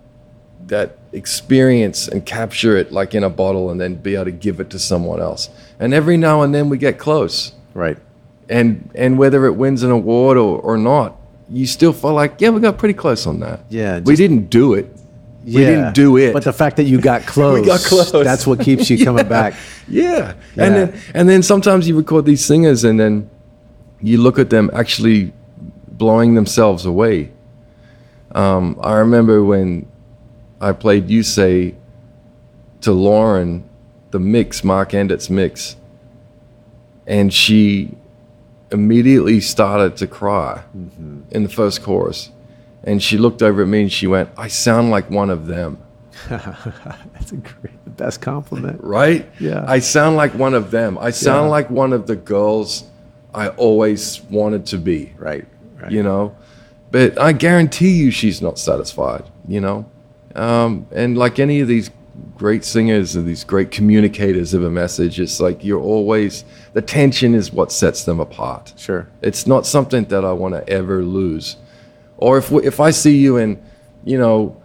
that 0.70 0.98
experience 1.12 2.08
and 2.08 2.26
capture 2.26 2.76
it 2.78 2.92
like 2.92 3.14
in 3.14 3.24
a 3.24 3.30
bottle 3.30 3.70
and 3.70 3.80
then 3.80 3.96
be 3.96 4.16
able 4.16 4.26
to 4.26 4.32
give 4.32 4.60
it 4.60 4.70
to 4.72 4.80
someone 4.80 5.20
else. 5.22 5.50
And 5.80 5.94
every 5.94 6.18
now 6.18 6.42
and 6.42 6.54
then 6.54 6.70
we 6.70 6.78
get 6.78 6.98
close. 6.98 7.54
Right. 7.74 7.98
And 8.50 8.90
and 8.96 9.18
whether 9.20 9.46
it 9.46 9.54
wins 9.54 9.84
an 9.84 9.92
award 9.92 10.38
or, 10.38 10.60
or 10.60 10.78
not, 10.78 11.16
you 11.50 11.66
still 11.68 11.94
feel 11.94 12.14
like, 12.14 12.40
yeah, 12.42 12.50
we 12.50 12.60
got 12.62 12.78
pretty 12.78 12.94
close 12.96 13.28
on 13.28 13.40
that. 13.42 13.62
Yeah, 13.70 14.00
we 14.00 14.16
didn't 14.16 14.50
do 14.50 14.74
it. 14.74 14.88
We 15.46 15.52
Yeah. 15.62 15.70
didn't 15.70 15.94
do 15.96 16.18
it. 16.18 16.34
But 16.34 16.44
the 16.44 16.54
fact 16.54 16.78
that 16.78 16.84
you 16.86 17.00
got 17.12 17.26
close, 17.26 17.60
we 17.60 17.66
got 17.66 17.80
close. 17.82 18.12
that's 18.12 18.46
what 18.48 18.60
keeps 18.60 18.90
you 18.90 19.04
coming 19.06 19.28
back. 19.28 19.54
Yeah. 19.88 20.34
Yeah. 20.56 20.64
And 20.66 20.76
then 20.76 21.00
and 21.14 21.30
then 21.30 21.44
sometimes 21.44 21.88
you 21.88 21.96
record 21.98 22.26
these 22.26 22.44
singers 22.44 22.84
and 22.84 23.00
then 23.00 23.30
you 24.02 24.18
look 24.22 24.40
at 24.40 24.50
them 24.50 24.70
actually 24.74 25.34
blowing 25.92 26.34
themselves 26.36 26.86
away. 26.86 27.32
Um, 28.32 28.80
I 28.82 28.94
remember 28.98 29.44
when 29.44 29.86
I 30.62 30.72
played 30.74 31.10
You 31.10 31.24
Say 31.24 31.76
to 32.82 32.92
Lauren, 32.92 33.68
the 34.12 34.20
mix, 34.20 34.64
Mark 34.64 34.94
Endert's 34.94 35.30
mix, 35.30 35.76
and 37.08 37.34
she 37.34 37.96
immediately 38.72 39.40
started 39.40 39.98
to 39.98 40.08
cry 40.08 40.64
mm-hmm. 40.76 41.22
in 41.32 41.44
the 41.44 41.50
first 41.50 41.82
chorus. 41.84 42.32
And 42.84 43.02
she 43.04 43.18
looked 43.18 43.42
over 43.42 43.64
at 43.64 43.68
me 43.68 43.82
and 43.82 43.92
she 43.92 44.08
went, 44.08 44.30
I 44.38 44.48
sound 44.48 44.90
like 44.90 45.10
one 45.10 45.30
of 45.30 45.48
them. 45.48 45.80
That's 46.30 47.32
a 47.32 47.38
great, 47.38 47.84
the 47.84 47.90
best 47.90 48.22
compliment. 48.22 48.82
right? 48.84 49.30
Yeah. 49.40 49.66
I 49.68 49.80
sound 49.80 50.16
like 50.16 50.34
one 50.34 50.54
of 50.54 50.72
them. 50.72 50.98
I 50.98 51.10
sound 51.12 51.46
Yeah. 51.46 51.52
like 51.52 51.70
one 51.70 51.94
of 51.94 52.08
the 52.08 52.16
girls 52.16 52.84
I 53.34 53.50
always 53.50 54.22
wanted 54.30 54.66
to 54.68 54.78
be, 54.78 55.14
Right. 55.18 55.46
Right. 55.82 55.92
you 55.92 56.04
know? 56.04 56.36
But 56.92 57.20
I 57.20 57.34
guarantee 57.34 57.92
you 57.92 58.12
she's 58.12 58.42
not 58.42 58.58
satisfied, 58.58 59.24
you 59.48 59.62
know? 59.62 59.86
Um, 60.36 60.88
and 60.92 61.18
like 61.18 61.40
any 61.40 61.60
of 61.60 61.68
these 61.68 61.90
great 62.38 62.64
singers 62.64 63.16
and 63.16 63.28
these 63.28 63.44
great 63.44 63.72
communicators 63.72 64.54
of 64.54 64.64
a 64.64 64.70
message, 64.70 65.20
it's 65.20 65.40
like 65.40 65.64
you're 65.64 65.82
always, 65.82 66.46
the 66.74 66.82
tension 66.82 67.34
is 67.34 67.52
what 67.52 67.72
sets 67.72 68.04
them 68.04 68.20
apart. 68.20 68.74
Sure. 68.78 69.08
It's 69.22 69.48
not 69.48 69.66
something 69.66 70.06
that 70.06 70.24
I 70.24 70.34
want 70.34 70.54
to 70.56 70.68
ever 70.70 71.04
lose. 71.04 71.58
Or 72.18 72.38
if 72.38 72.52
we, 72.52 72.66
if 72.66 72.80
I 72.80 72.92
see 72.92 73.18
you 73.18 73.38
in, 73.38 73.62
you 74.04 74.18
know, 74.18 74.62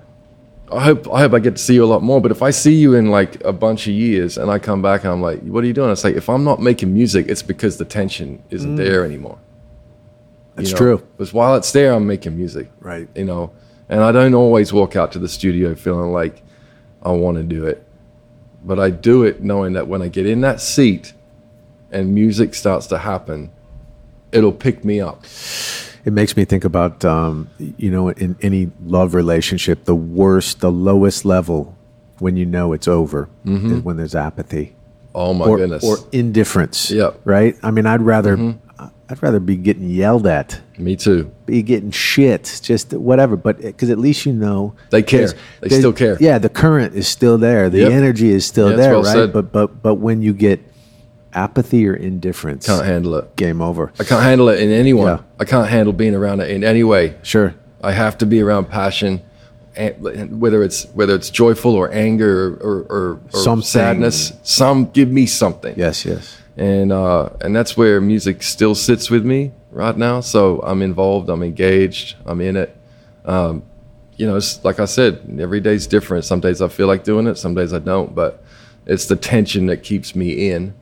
I 0.72 0.82
hope 0.82 1.12
I 1.12 1.20
hope 1.20 1.34
I 1.34 1.38
get 1.38 1.56
to 1.56 1.62
see 1.62 1.74
you 1.74 1.84
a 1.84 1.86
lot 1.86 2.02
more. 2.02 2.20
But 2.20 2.30
if 2.30 2.42
I 2.42 2.50
see 2.50 2.74
you 2.74 2.94
in 2.94 3.10
like 3.10 3.42
a 3.44 3.52
bunch 3.52 3.86
of 3.86 3.92
years 3.92 4.38
and 4.38 4.50
I 4.50 4.58
come 4.58 4.82
back 4.82 5.04
and 5.04 5.12
I'm 5.12 5.20
like, 5.20 5.40
"What 5.42 5.62
are 5.62 5.66
you 5.66 5.72
doing?" 5.72 5.90
It's 5.90 6.04
like 6.04 6.16
if 6.16 6.28
I'm 6.28 6.42
not 6.42 6.60
making 6.60 6.92
music, 6.92 7.26
it's 7.28 7.42
because 7.42 7.76
the 7.76 7.84
tension 7.84 8.42
isn't 8.50 8.76
there 8.76 9.04
anymore. 9.04 9.36
Mm. 9.36 10.56
That's 10.56 10.68
you 10.70 10.74
know? 10.74 10.78
true. 10.78 10.98
Because 11.16 11.32
while 11.32 11.54
it's 11.56 11.70
there, 11.72 11.92
I'm 11.92 12.06
making 12.06 12.36
music. 12.36 12.70
Right. 12.80 13.08
You 13.14 13.24
know, 13.24 13.52
and 13.88 14.02
I 14.02 14.12
don't 14.12 14.34
always 14.34 14.72
walk 14.72 14.96
out 14.96 15.12
to 15.12 15.18
the 15.18 15.28
studio 15.28 15.74
feeling 15.74 16.12
like 16.12 16.42
I 17.02 17.10
want 17.10 17.36
to 17.36 17.42
do 17.42 17.66
it, 17.66 17.86
but 18.64 18.78
I 18.78 18.90
do 18.90 19.24
it 19.24 19.42
knowing 19.42 19.74
that 19.74 19.88
when 19.88 20.02
I 20.02 20.08
get 20.08 20.26
in 20.26 20.40
that 20.42 20.60
seat 20.60 21.12
and 21.90 22.14
music 22.14 22.54
starts 22.54 22.86
to 22.88 22.98
happen, 22.98 23.50
it'll 24.32 24.52
pick 24.52 24.84
me 24.84 25.00
up. 25.00 25.24
It 26.04 26.12
makes 26.12 26.36
me 26.36 26.44
think 26.44 26.64
about, 26.64 27.04
um, 27.04 27.48
you 27.58 27.90
know, 27.90 28.08
in 28.10 28.36
any 28.42 28.70
love 28.84 29.14
relationship, 29.14 29.84
the 29.84 29.94
worst, 29.94 30.60
the 30.60 30.70
lowest 30.72 31.24
level 31.24 31.76
when 32.18 32.36
you 32.36 32.44
know 32.46 32.72
it's 32.72 32.88
over 32.88 33.28
is 33.44 33.80
when 33.82 33.96
there's 33.96 34.14
apathy 34.14 34.74
Oh 35.14 35.32
my 35.32 35.46
or, 35.46 35.58
goodness! 35.58 35.84
or 35.84 35.96
indifference. 36.12 36.90
Yep. 36.90 37.20
Right. 37.24 37.56
I 37.62 37.70
mean, 37.70 37.86
I'd 37.86 38.02
rather, 38.02 38.56
I'd 39.10 39.22
rather 39.22 39.38
be 39.40 39.56
getting 39.56 39.90
yelled 39.90 40.26
at, 40.26 40.60
me 40.78 40.96
too. 40.96 41.30
be 41.44 41.62
getting 41.62 41.90
shit, 41.90 42.60
just 42.62 42.92
whatever. 42.94 43.36
But 43.36 43.60
because 43.60 43.90
at 43.90 43.98
least 43.98 44.24
you 44.24 44.32
know 44.32 44.74
They 44.90 45.02
care. 45.02 45.28
They 45.60 45.68
still 45.68 45.92
care. 45.92 46.16
Yeah, 46.20 46.38
the 46.38 46.48
current 46.48 46.94
is 46.94 47.06
still 47.06 47.36
there. 47.36 47.68
The 47.68 47.80
Yep. 47.80 47.92
energy 47.92 48.30
is 48.30 48.46
still 48.46 48.70
Yeah, 48.70 48.76
there, 48.76 48.92
well 48.92 49.02
right? 49.02 49.12
said. 49.12 49.32
But 49.32 49.52
but 49.52 49.82
but 49.82 49.96
when 49.96 50.22
you 50.22 50.32
get 50.32 50.60
apathy 51.34 51.86
or 51.86 51.94
indifference, 51.94 52.66
Can't 52.66 52.86
handle 52.86 53.16
it. 53.16 53.36
game 53.36 53.60
over. 53.60 53.92
I 54.00 54.04
can't 54.04 54.22
handle 54.22 54.48
it 54.48 54.60
in 54.60 54.70
anyone. 54.70 55.06
Yeah. 55.08 55.18
I 55.38 55.44
can't 55.44 55.68
handle 55.68 55.92
being 55.92 56.14
around 56.14 56.40
it 56.40 56.50
in 56.50 56.64
any 56.64 56.82
way. 56.84 57.14
Sure. 57.22 57.54
I 57.82 57.92
have 57.92 58.16
to 58.18 58.26
be 58.26 58.40
around 58.40 58.70
passion, 58.70 59.20
whether 59.98 60.62
it's 60.62 60.86
whether 60.94 61.14
it's 61.14 61.28
joyful 61.30 61.74
or 61.74 61.92
anger 61.92 62.54
or 62.60 62.86
or, 62.88 63.20
or 63.32 63.38
Something. 63.42 63.64
sadness. 63.66 64.32
Some 64.42 64.86
give 64.92 65.10
me 65.10 65.26
something. 65.26 65.74
Yes. 65.76 66.04
Yes. 66.06 66.38
And 66.56 66.92
uh, 66.92 67.30
and 67.40 67.54
that's 67.54 67.76
where 67.76 68.00
music 68.00 68.42
still 68.42 68.74
sits 68.74 69.10
with 69.10 69.24
me 69.24 69.52
right 69.70 69.96
now. 69.96 70.20
So 70.20 70.60
I'm 70.60 70.82
involved. 70.82 71.28
I'm 71.28 71.42
engaged. 71.42 72.16
I'm 72.24 72.40
in 72.40 72.56
it. 72.56 72.76
Um, 73.24 73.64
you 74.16 74.26
know, 74.26 74.36
it's 74.36 74.64
like 74.64 74.78
I 74.78 74.84
said, 74.84 75.38
every 75.40 75.60
day's 75.60 75.86
different. 75.86 76.24
Some 76.24 76.40
days 76.40 76.62
I 76.62 76.68
feel 76.68 76.86
like 76.86 77.02
doing 77.02 77.26
it. 77.26 77.36
Some 77.36 77.54
days 77.54 77.72
I 77.72 77.80
don't. 77.80 78.14
But 78.14 78.44
it's 78.86 79.06
the 79.06 79.16
tension 79.16 79.66
that 79.66 79.82
keeps 79.82 80.14
me 80.14 80.50
in. 80.50 80.74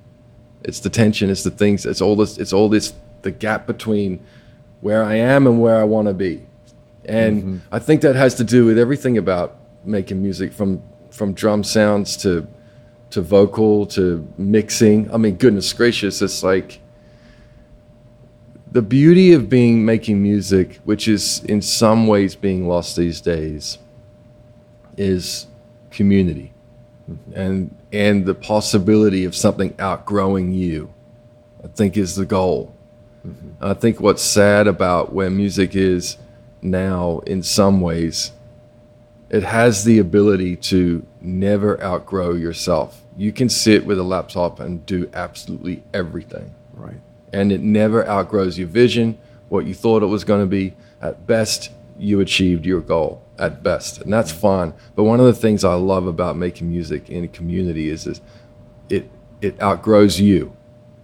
It's 0.63 0.81
the 0.81 0.91
tension. 0.91 1.31
It's 1.31 1.43
the 1.43 1.51
things. 1.51 1.87
It's 1.87 2.01
all 2.01 2.17
this. 2.17 2.37
It's 2.39 2.53
all 2.53 2.69
this. 2.69 2.93
The 3.23 3.31
gap 3.31 3.67
between 3.67 4.21
where 4.81 5.03
I 5.03 5.15
am 5.15 5.47
and 5.47 5.61
where 5.61 5.81
I 5.81 5.85
want 5.85 6.09
to 6.09 6.15
be. 6.15 6.45
And 7.05 7.63
I 7.73 7.79
think 7.79 8.03
that 8.03 8.15
has 8.15 8.35
to 8.37 8.45
do 8.45 8.67
with 8.67 8.79
everything 8.79 9.17
about 9.17 9.57
making 9.85 10.23
music 10.23 10.53
from 10.53 10.83
from 11.11 11.35
drum 11.35 11.65
sounds 11.65 12.17
to 12.19 12.47
to 13.13 13.23
vocal 13.23 13.87
to 13.87 14.27
mixing. 14.37 15.13
I 15.13 15.17
mean, 15.17 15.37
goodness 15.37 15.73
gracious, 15.73 16.21
it's 16.23 16.43
like 16.43 16.81
the 18.71 18.83
beauty 18.83 19.33
of 19.33 19.49
being 19.49 19.85
making 19.85 20.23
music, 20.23 20.81
which 20.85 21.07
is 21.07 21.45
in 21.45 21.61
some 21.61 22.07
ways 22.07 22.35
being 22.35 22.67
lost 22.67 22.97
these 22.97 23.21
days, 23.21 23.79
is 24.97 25.47
community, 25.91 26.53
and 27.35 27.75
and 27.93 28.25
the 28.25 28.35
possibility 28.35 29.25
of 29.25 29.37
something 29.37 29.75
outgrowing 29.79 30.53
you. 30.53 30.93
I 31.63 31.69
think 31.69 31.97
is 31.97 32.17
the 32.17 32.25
goal. 32.25 32.75
Mm-hmm. 33.27 33.65
I 33.65 33.75
think 33.75 34.01
what's 34.01 34.23
sad 34.23 34.67
about 34.67 35.13
where 35.13 35.31
music 35.31 35.77
is 35.77 36.17
now, 36.63 37.21
in 37.27 37.43
some 37.43 37.81
ways, 37.81 38.33
it 39.29 39.43
has 39.43 39.85
the 39.85 39.99
ability 39.99 40.57
to 40.57 41.07
never 41.21 41.83
outgrow 41.83 42.35
yourself. 42.35 43.02
You 43.17 43.33
can 43.33 43.49
sit 43.49 43.85
with 43.85 43.99
a 43.99 44.03
laptop 44.03 44.61
and 44.61 44.85
do 44.87 45.11
absolutely 45.13 45.83
everything 45.93 46.55
Right. 46.75 47.01
and 47.33 47.53
it 47.53 47.61
never 47.61 48.07
outgrows 48.09 48.59
your 48.59 48.69
vision, 48.69 49.19
what 49.49 49.67
you 49.67 49.75
thought 49.75 50.03
it 50.03 50.07
was 50.07 50.25
going 50.25 50.41
to 50.41 50.47
be. 50.47 50.75
At 51.01 51.27
best, 51.27 51.71
you 51.99 52.21
achieved 52.21 52.65
your 52.65 52.81
goal. 52.81 53.23
At 53.39 53.63
best, 53.63 54.01
and 54.01 54.13
that's 54.13 54.31
mm-hmm. 54.31 54.41
fine. 54.41 54.75
But 54.95 55.05
one 55.05 55.19
of 55.19 55.27
the 55.27 55.33
things 55.33 55.65
I 55.65 55.75
love 55.75 56.07
about 56.07 56.37
making 56.37 56.71
music 56.71 57.11
in 57.11 57.25
a 57.25 57.29
community 57.29 57.89
is, 57.89 58.07
is 58.07 58.21
it 58.89 59.11
it 59.41 59.61
outgrows 59.61 60.21
you, 60.21 60.57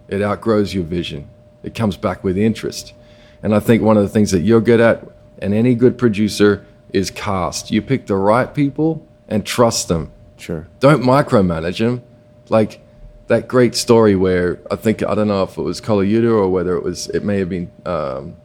it 0.09 0.23
outgrows 0.23 0.73
your 0.73 0.85
vision. 0.85 1.29
It 1.63 1.75
comes 1.75 1.97
back 1.97 2.23
with 2.23 2.39
interest, 2.39 2.93
and 3.43 3.55
I 3.55 3.61
think 3.61 3.83
one 3.83 3.97
of 3.97 4.03
the 4.03 4.09
things 4.09 4.31
that 4.31 4.41
you're 4.41 4.61
good 4.61 4.81
at, 4.81 5.05
and 5.41 5.53
any 5.53 5.75
good 5.75 5.99
producer, 5.99 6.65
is 6.93 7.11
cast. 7.11 7.71
You 7.71 7.83
pick 7.83 8.07
the 8.07 8.17
right 8.17 8.53
people 8.55 9.07
and 9.27 9.45
trust 9.45 9.89
them 9.89 10.13
Sure. 10.39 10.67
don't 10.81 11.03
micromanage 11.03 11.79
them. 11.79 12.03
Like 12.49 12.81
that 13.27 13.49
great 13.49 13.75
story 13.75 14.17
where 14.17 14.59
I 14.71 14.77
think 14.77 15.03
I 15.03 15.15
don't 15.15 15.29
know 15.29 15.43
if 15.43 15.59
it 15.59 15.63
was 15.63 15.81
Colaiuta 15.81 16.31
or 16.31 16.49
whether 16.49 16.77
it 16.77 16.83
was 16.83 17.09
it 17.09 17.25
may 17.25 17.39
have 17.39 17.49
been 17.49 17.71
um, 17.85 18.37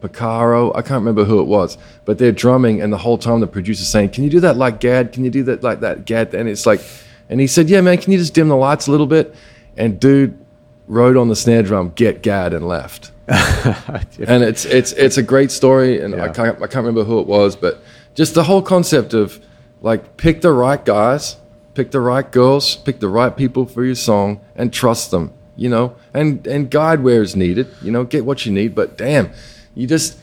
Porcaro. 0.00 0.70
I 0.74 0.82
can't 0.82 1.00
remember 1.00 1.24
who 1.24 1.40
it 1.40 1.46
was, 1.46 1.76
but 2.04 2.18
they're 2.18 2.32
drumming 2.32 2.80
and 2.80 2.92
the 2.92 2.98
whole 2.98 3.18
time 3.18 3.40
the 3.40 3.46
producer's 3.46 3.88
saying, 3.88 4.10
"Can 4.10 4.24
you 4.24 4.30
do 4.30 4.40
that 4.40 4.56
like 4.56 4.80
Gadd? 4.80 5.12
Can 5.12 5.24
you 5.24 5.30
do 5.30 5.42
that 5.44 5.62
like 5.62 5.80
that 5.80 6.04
Gadd?" 6.04 6.34
And 6.34 6.48
it's 6.48 6.66
like, 6.66 6.80
and 7.28 7.40
he 7.40 7.46
said, 7.46 7.68
"Yeah, 7.68 7.80
man. 7.80 7.98
Can 7.98 8.12
you 8.12 8.18
just 8.18 8.34
dim 8.34 8.48
the 8.48 8.56
lights 8.56 8.86
a 8.86 8.90
little 8.90 9.06
bit?" 9.06 9.34
And 9.76 10.00
dude 10.00 10.38
wrote 10.86 11.16
on 11.16 11.28
the 11.28 11.36
snare 11.36 11.62
drum, 11.62 11.92
"Get 11.94 12.22
Gadd," 12.22 12.54
and 12.54 12.66
left 12.66 13.12
and 13.28 14.42
it's 14.42 14.64
it's 14.64 14.92
it's 14.92 15.18
a 15.18 15.22
great 15.22 15.50
story, 15.50 16.00
and 16.00 16.14
I 16.18 16.28
can't 16.30 16.56
I 16.56 16.66
can't 16.66 16.76
remember 16.76 17.04
who 17.04 17.20
it 17.20 17.26
was, 17.26 17.56
but 17.56 17.82
just 18.14 18.32
the 18.32 18.42
whole 18.42 18.62
concept 18.62 19.12
of 19.12 19.38
like 19.80 20.16
pick 20.16 20.40
the 20.40 20.52
right 20.52 20.84
guys, 20.84 21.36
pick 21.74 21.90
the 21.90 22.00
right 22.00 22.30
girls, 22.30 22.76
pick 22.76 23.00
the 23.00 23.08
right 23.08 23.36
people 23.36 23.66
for 23.66 23.84
your 23.84 23.94
song, 23.94 24.40
and 24.56 24.72
trust 24.72 25.10
them, 25.10 25.32
you 25.56 25.68
know, 25.68 25.96
and 26.12 26.46
and 26.46 26.70
guide 26.70 27.02
where 27.02 27.22
is 27.22 27.36
needed, 27.36 27.68
you 27.82 27.90
know, 27.90 28.04
get 28.04 28.24
what 28.24 28.46
you 28.46 28.52
need, 28.52 28.74
but 28.74 28.98
damn, 28.98 29.30
you 29.74 29.86
just 29.86 30.18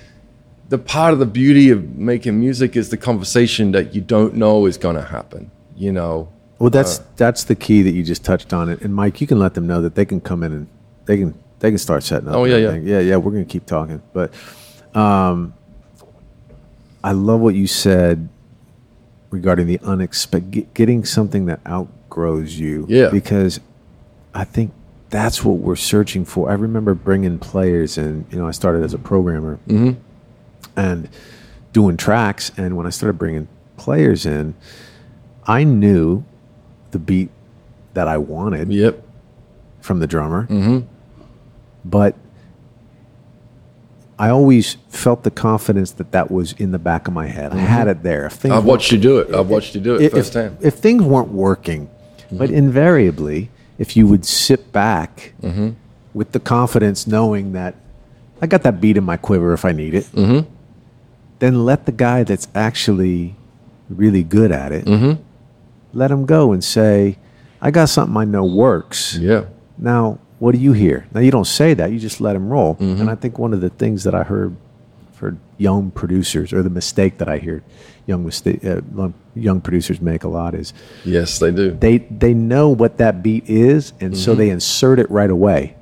the 0.69 0.77
part 0.77 1.14
of 1.14 1.19
the 1.19 1.26
beauty 1.26 1.69
of 1.69 1.95
making 1.95 2.40
music 2.40 2.76
is 2.76 2.90
the 2.90 2.98
conversation 2.98 3.72
that 3.72 3.94
you 3.94 4.02
don't 4.02 4.34
know 4.34 4.65
is 4.65 4.77
going 4.77 4.95
to 4.95 5.02
happen, 5.03 5.52
you 5.76 5.91
know. 5.91 6.27
Well, 6.57 6.69
that's 6.69 6.99
that's 7.18 7.44
the 7.44 7.56
key 7.56 7.82
that 7.84 7.91
you 7.91 8.03
just 8.03 8.23
touched 8.23 8.53
on 8.53 8.69
it. 8.69 8.82
And 8.82 8.95
Mike, 8.95 9.19
you 9.22 9.27
can 9.27 9.40
let 9.40 9.53
them 9.53 9.68
know 9.68 9.82
that 9.82 9.95
they 9.95 10.06
can 10.06 10.22
come 10.22 10.41
in 10.41 10.53
and 10.53 10.68
they 11.06 11.18
can 11.18 11.38
they 11.60 11.69
can 11.69 11.77
start 11.77 12.03
setting 12.03 12.30
up. 12.30 12.36
Oh, 12.36 12.45
yeah, 12.45 12.57
yeah. 12.57 12.68
everything. 12.68 12.88
yeah, 12.88 12.99
yeah. 12.99 13.18
We're 13.18 13.32
gonna 13.32 13.45
keep 13.45 13.65
talking, 13.65 14.02
but 14.14 14.34
um, 14.95 15.53
I 17.03 17.11
love 17.11 17.41
what 17.41 17.56
you 17.56 17.68
said 17.68 18.30
regarding 19.36 19.68
the 19.68 19.80
unexpected, 19.84 20.74
getting 20.74 21.03
something 21.06 21.45
that 21.45 21.60
outgrows 21.68 22.57
you. 22.57 22.86
Yeah. 22.90 23.10
because 23.10 23.60
I 24.34 24.44
think 24.45 24.72
that's 25.10 25.44
what 25.45 25.57
we're 25.60 25.76
searching 25.76 26.26
for. 26.26 26.49
I 26.49 26.53
remember 26.53 26.94
bringing 26.94 27.38
players, 27.40 27.98
and 27.98 28.26
you 28.32 28.38
know, 28.40 28.48
I 28.48 28.52
started 28.52 28.84
as 28.84 28.94
a 28.94 28.98
programmer 28.98 29.60
Mm-hmm. 29.68 29.99
and 30.76 31.10
doing 31.74 31.98
tracks. 31.98 32.52
And 32.57 32.76
when 32.78 32.86
I 32.88 32.90
started 32.90 33.18
bringing 33.20 33.48
players 33.78 34.26
in, 34.26 34.56
I 35.45 35.64
knew 35.64 36.24
the 36.91 36.99
beat 36.99 37.30
that 37.94 38.07
I 38.07 38.18
wanted 38.18 38.72
Yep. 38.72 39.03
from 39.82 39.99
the 39.99 40.07
drummer, 40.07 40.48
Mm-hmm. 40.49 40.86
but 41.84 42.16
I 44.18 44.30
always 44.30 44.76
felt 44.90 45.24
the 45.24 45.32
confidence 45.32 45.92
that 45.94 46.12
that 46.12 46.32
was 46.32 46.54
in 46.54 46.72
the 46.72 46.80
back 46.80 47.08
of 47.08 47.14
my 47.14 47.28
head. 47.28 47.52
I 47.52 47.58
had 47.58 47.88
mm-hmm. 47.88 47.90
it 47.90 48.04
there. 48.04 48.30
I've 48.52 48.66
watched 48.66 48.92
you 48.92 48.98
do 48.98 49.20
it. 49.20 49.34
I've 49.34 49.50
watched 49.50 49.76
you 49.76 49.82
do 49.82 49.96
it 49.96 50.04
if, 50.04 50.12
firsthand. 50.14 50.58
if 50.62 50.76
things 50.76 51.04
weren't 51.04 51.30
working, 51.30 51.88
mm-hmm. 51.88 52.38
but 52.38 52.50
invariably, 52.50 53.50
if 53.78 53.98
you 53.98 54.08
would 54.08 54.26
sit 54.26 54.72
back 54.72 55.34
mm-hmm. 55.42 55.72
with 56.14 56.32
the 56.32 56.40
confidence, 56.40 57.08
knowing 57.08 57.52
that 57.54 57.76
I 58.42 58.48
got 58.48 58.64
that 58.64 58.80
beat 58.80 58.96
in 58.96 59.04
my 59.04 59.18
quiver 59.18 59.54
if 59.54 59.66
I 59.66 59.74
need 59.74 59.94
it, 59.94 60.08
then 61.40 61.66
let 61.66 61.86
the 61.86 61.92
guy 61.92 62.24
that's 62.24 62.48
actually 62.56 63.36
really 63.90 64.24
good 64.24 64.52
at 64.52 64.72
it 64.72 64.88
let 65.94 66.12
him 66.12 66.26
go 66.26 66.52
and 66.52 66.64
say, 66.64 67.18
"I 67.62 67.72
got 67.72 67.90
something 67.90 68.16
I 68.16 68.26
know 68.26 68.46
works." 68.46 69.18
yeah. 69.18 69.46
Now, 69.78 70.20
what 70.40 70.53
do 70.53 70.57
you 70.60 70.74
hear? 70.74 71.07
Now, 71.14 71.22
you 71.22 71.32
don't 71.32 71.45
say 71.48 71.74
that; 71.76 71.91
you 71.91 71.99
just 71.99 72.20
let 72.22 72.36
him 72.36 72.49
roll. 72.49 72.76
Mm-hmm. 72.76 73.02
And 73.02 73.10
I 73.10 73.16
think 73.16 73.38
one 73.40 73.53
of 73.53 73.62
the 73.62 73.70
things 73.70 74.03
that 74.03 74.14
I 74.16 74.24
heard 74.24 74.56
for 75.14 75.38
young 75.57 75.91
producers, 75.91 76.52
or 76.53 76.62
the 76.62 76.70
mistake 76.70 77.18
that 77.20 77.30
I 77.30 77.38
hear 77.38 77.64
young 78.06 78.24
mistake, 78.26 78.64
uh, 78.66 78.82
young- 79.34 79.62
producers 79.62 79.99
make 80.02 80.24
a 80.24 80.28
lot, 80.28 80.53
is 80.53 80.74
Yes, 81.06 81.40
they 81.40 81.52
do. 81.52 81.72
they 81.80 81.99
they 81.99 82.34
know 82.34 82.70
what 82.70 82.98
that 82.98 83.24
beat 83.24 83.49
is, 83.49 83.94
and 84.02 84.16
so 84.18 84.32
Mm-hmm. 84.32 84.40
they 84.40 84.49
insert 84.49 84.99
it 84.99 85.10
right 85.10 85.30
away. 85.30 85.76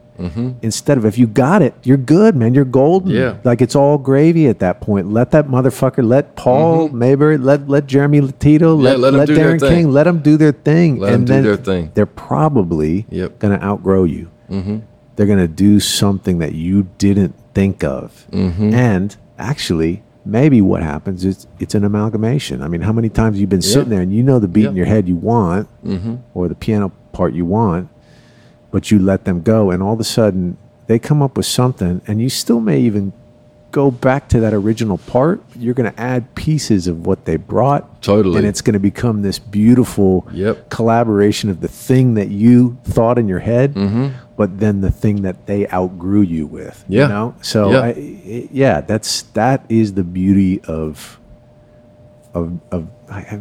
Instead 0.62 0.98
of 0.98 1.06
if 1.06 1.18
you 1.18 1.28
got 1.28 1.62
it, 1.62 1.74
you're 1.84 1.98
good, 1.98 2.34
man. 2.36 2.54
You're 2.54 2.64
golden. 2.64 3.10
Yeah. 3.12 3.38
like 3.44 3.62
it's 3.62 3.76
all 3.76 3.98
gravy 3.98 4.48
at 4.48 4.60
that 4.60 4.80
point. 4.80 5.12
Let 5.12 5.32
that 5.32 5.48
motherfucker, 5.48 6.08
let 6.08 6.38
Paul 6.38 6.90
Mabury, 6.90 7.44
let 7.44 7.68
let 7.68 7.88
Jeremy 7.88 8.22
Lutito, 8.22 8.80
let 8.80 8.94
Mm-hmm. 8.98 9.02
let 9.02 9.14
'em 9.14 9.20
let 9.20 9.30
Darren. 9.30 9.60
King, 9.68 9.92
let 9.92 10.04
them 10.06 10.20
do 10.20 10.38
their 10.38 10.54
thing. 10.54 11.00
Let 11.00 11.14
and 11.14 11.28
do 11.28 11.34
then 11.34 11.44
their 11.44 11.58
thing. 11.58 11.92
They're 11.94 12.06
probably 12.06 13.06
Yep. 13.10 13.40
gonna 13.40 13.60
outgrow 13.62 14.04
you. 14.06 14.30
Mm-hmm. 14.54 14.78
They're 15.16 15.28
gonna 15.28 15.48
do 15.48 15.80
something 15.80 16.40
that 16.40 16.54
you 16.54 16.88
didn't 16.98 17.36
think 17.54 17.84
of, 17.84 18.26
Mm-hmm. 18.32 18.74
and 18.74 19.16
actually. 19.38 20.04
Maybe 20.26 20.62
what 20.62 20.82
happens 20.82 21.26
is 21.26 21.48
it's 21.60 21.76
an 21.76 21.84
amalgamation. 21.84 22.62
I 22.64 22.70
mean, 22.70 22.80
how 22.80 22.94
many 22.94 23.10
times 23.10 23.36
you've 23.36 23.42
you 23.42 23.48
been 23.48 23.62
sitting 23.62 23.90
there 23.90 24.00
and 24.00 24.14
you 24.16 24.24
know 24.24 24.40
the 24.40 24.48
beat 24.48 24.68
in 24.68 24.76
your 24.78 24.86
head 24.86 25.06
you 25.06 25.18
want, 25.18 25.68
Mm-hmm. 25.86 26.16
or 26.34 26.48
the 26.48 26.56
piano 26.56 26.94
part 27.12 27.34
you 27.34 27.44
want, 27.44 27.90
but 28.72 28.90
you 28.90 29.00
let 29.00 29.26
them 29.26 29.42
go, 29.42 29.70
and 29.70 29.84
all 29.84 29.92
of 29.94 30.00
a 30.00 30.06
sudden 30.06 30.56
they 30.88 30.98
come 30.98 31.22
up 31.22 31.36
with 31.36 31.46
something, 31.46 32.02
and 32.08 32.22
you 32.22 32.30
still 32.30 32.62
may 32.62 32.80
even 32.80 33.12
go 33.72 33.92
back 33.92 34.30
to 34.30 34.40
that 34.40 34.54
original 34.54 34.98
part. 34.98 35.44
You're 35.60 35.74
going 35.74 35.92
to 35.92 36.00
add 36.00 36.34
pieces 36.36 36.88
of 36.88 37.06
what 37.06 37.26
they 37.26 37.36
brought, 37.36 38.02
Totally. 38.02 38.38
and 38.38 38.48
it's 38.48 38.62
going 38.62 38.76
to 38.76 38.80
become 38.80 39.24
this 39.24 39.40
beautiful 39.40 40.26
Yep. 40.32 40.70
collaboration 40.70 41.50
of 41.50 41.60
the 41.60 41.68
thing 41.68 42.14
that 42.14 42.30
you 42.30 42.78
thought 42.86 43.18
in 43.18 43.28
your 43.28 43.40
head, 43.40 43.74
Mm-hmm. 43.74 44.08
But 44.36 44.60
then 44.60 44.82
the 44.82 44.92
thing 44.92 45.22
that 45.22 45.46
they 45.46 45.68
outgrew 45.70 46.22
you 46.22 46.46
with. 46.48 46.84
Yeah. 46.88 47.04
You 47.04 47.08
know, 47.10 47.36
so 47.42 47.72
Yeah. 47.72 47.80
I, 47.82 48.48
yeah, 48.52 48.82
that's 48.82 49.24
that 49.34 49.66
is 49.70 49.94
the 49.94 50.04
beauty 50.04 50.62
of 50.68 51.20
of 52.34 52.60
of 52.72 52.88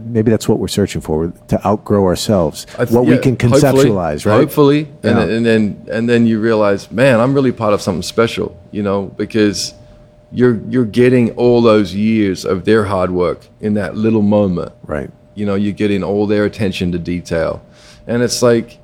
maybe 0.04 0.30
that's 0.30 0.46
what 0.48 0.58
we're 0.58 0.68
searching 0.68 1.00
for 1.00 1.32
to 1.48 1.66
outgrow 1.66 2.04
ourselves 2.04 2.66
th- 2.76 2.90
what 2.90 3.06
we 3.06 3.14
yeah, 3.14 3.20
can 3.20 3.38
hopefully- 3.40 3.60
conceptualize 3.62 4.26
right 4.26 4.34
Hopefully, 4.36 4.80
and, 5.02 5.16
Yeah. 5.18 5.34
and 5.36 5.46
then 5.46 5.86
and 5.90 6.08
then 6.10 6.26
you 6.26 6.38
realize, 6.40 6.90
man, 6.92 7.18
I'm 7.20 7.32
really 7.32 7.52
part 7.52 7.72
of 7.72 7.80
something 7.80 8.02
special, 8.02 8.54
you 8.70 8.82
know, 8.82 9.04
because 9.16 9.72
you're 10.30 10.60
you're 10.68 10.84
getting 10.84 11.30
all 11.36 11.62
those 11.62 11.94
years 11.94 12.44
of 12.44 12.64
their 12.66 12.84
hard 12.84 13.10
work 13.10 13.46
in 13.60 13.74
that 13.74 13.96
little 13.96 14.22
moment. 14.22 14.72
right 14.86 15.10
You 15.34 15.46
know, 15.46 15.54
you're 15.54 15.72
getting 15.84 16.02
all 16.04 16.26
their 16.26 16.44
attention 16.44 16.92
to 16.92 16.98
detail, 16.98 17.62
and 18.06 18.22
it's 18.22 18.42
like, 18.42 18.76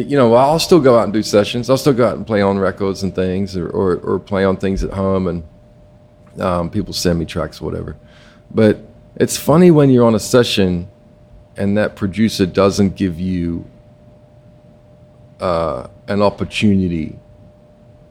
you 0.00 0.16
know, 0.16 0.34
I'll 0.34 0.58
still 0.58 0.80
go 0.80 0.98
out 0.98 1.04
and 1.04 1.12
do 1.12 1.22
sessions. 1.22 1.68
I'll 1.68 1.76
still 1.76 1.92
go 1.92 2.08
out 2.08 2.16
and 2.16 2.26
play 2.26 2.40
on 2.40 2.58
records 2.58 3.02
and 3.02 3.14
things, 3.14 3.56
or 3.56 3.68
or, 3.68 3.96
or 3.96 4.18
play 4.18 4.44
on 4.44 4.56
things 4.56 4.82
at 4.82 4.92
home, 4.92 5.26
and 5.26 6.40
um, 6.40 6.70
people 6.70 6.92
send 6.94 7.18
me 7.18 7.24
tracks, 7.26 7.60
or 7.60 7.66
whatever. 7.66 7.96
But 8.50 8.78
it's 9.16 9.36
funny 9.36 9.70
when 9.70 9.90
you're 9.90 10.06
on 10.06 10.14
a 10.14 10.18
session 10.20 10.88
and 11.58 11.76
that 11.76 11.94
producer 11.96 12.46
doesn't 12.46 12.96
give 12.96 13.20
you 13.20 13.66
uh, 15.40 15.86
an 16.08 16.22
opportunity 16.22 17.18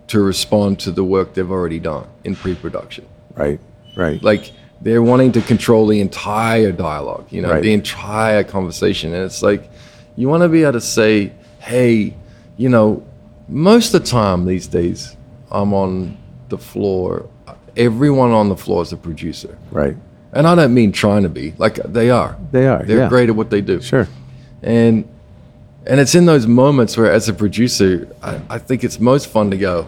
to 0.08 0.22
respond 0.22 0.80
to 0.80 0.92
the 0.92 1.04
work 1.04 1.34
they've 1.34 1.50
already 1.50 1.80
done 1.80 2.08
in 2.24 2.36
pre-production. 2.36 3.06
right 3.36 3.60
right 3.96 4.22
Like 4.22 4.52
they're 4.82 5.02
wanting 5.02 5.32
to 5.32 5.42
control 5.42 5.88
the 5.88 6.02
entire 6.02 6.72
dialogue, 6.72 7.26
you 7.32 7.42
know, 7.42 7.50
Right. 7.52 7.64
the 7.64 7.74
entire 7.74 8.44
conversation, 8.44 9.14
and 9.14 9.24
it's 9.24 9.42
like 9.42 9.70
you 10.16 10.28
want 10.28 10.44
to 10.44 10.50
be 10.50 10.62
able 10.64 10.74
to 10.74 10.82
say, 10.82 11.32
"Hey, 11.62 12.16
you 12.58 12.70
know, 12.70 13.04
most 13.48 13.94
of 13.94 14.02
the 14.04 14.08
time 14.08 14.46
these 14.46 14.68
days, 14.68 15.16
I'm 15.52 15.74
on 15.74 16.18
the 16.50 16.58
floor. 16.58 17.26
Everyone 17.78 18.32
on 18.32 18.50
the 18.50 18.58
floor 18.58 18.82
is 18.84 18.92
a 18.94 18.98
producer." 18.98 19.58
right 19.72 19.96
And 20.34 20.48
I 20.48 20.56
don't 20.56 20.74
mean 20.74 20.92
trying 20.92 21.24
to 21.24 21.30
be 21.30 21.54
like 21.58 21.76
they 21.98 22.10
are. 22.10 22.36
They 22.52 22.66
are, 22.68 22.84
They're 22.86 23.00
yeah. 23.04 23.10
great 23.10 23.30
at 23.30 23.36
what 23.36 23.50
they 23.50 23.62
do. 23.62 23.82
sure 23.82 24.08
And 24.64 25.06
and 25.86 26.00
it's 26.00 26.14
in 26.16 26.26
those 26.26 26.46
moments 26.46 26.96
where, 26.98 27.12
as 27.12 27.28
a 27.28 27.34
producer, 27.34 28.08
I, 28.22 28.40
I 28.56 28.58
think 28.60 28.84
it's 28.84 29.00
most 29.00 29.26
fun 29.28 29.50
to 29.52 29.58
go. 29.58 29.88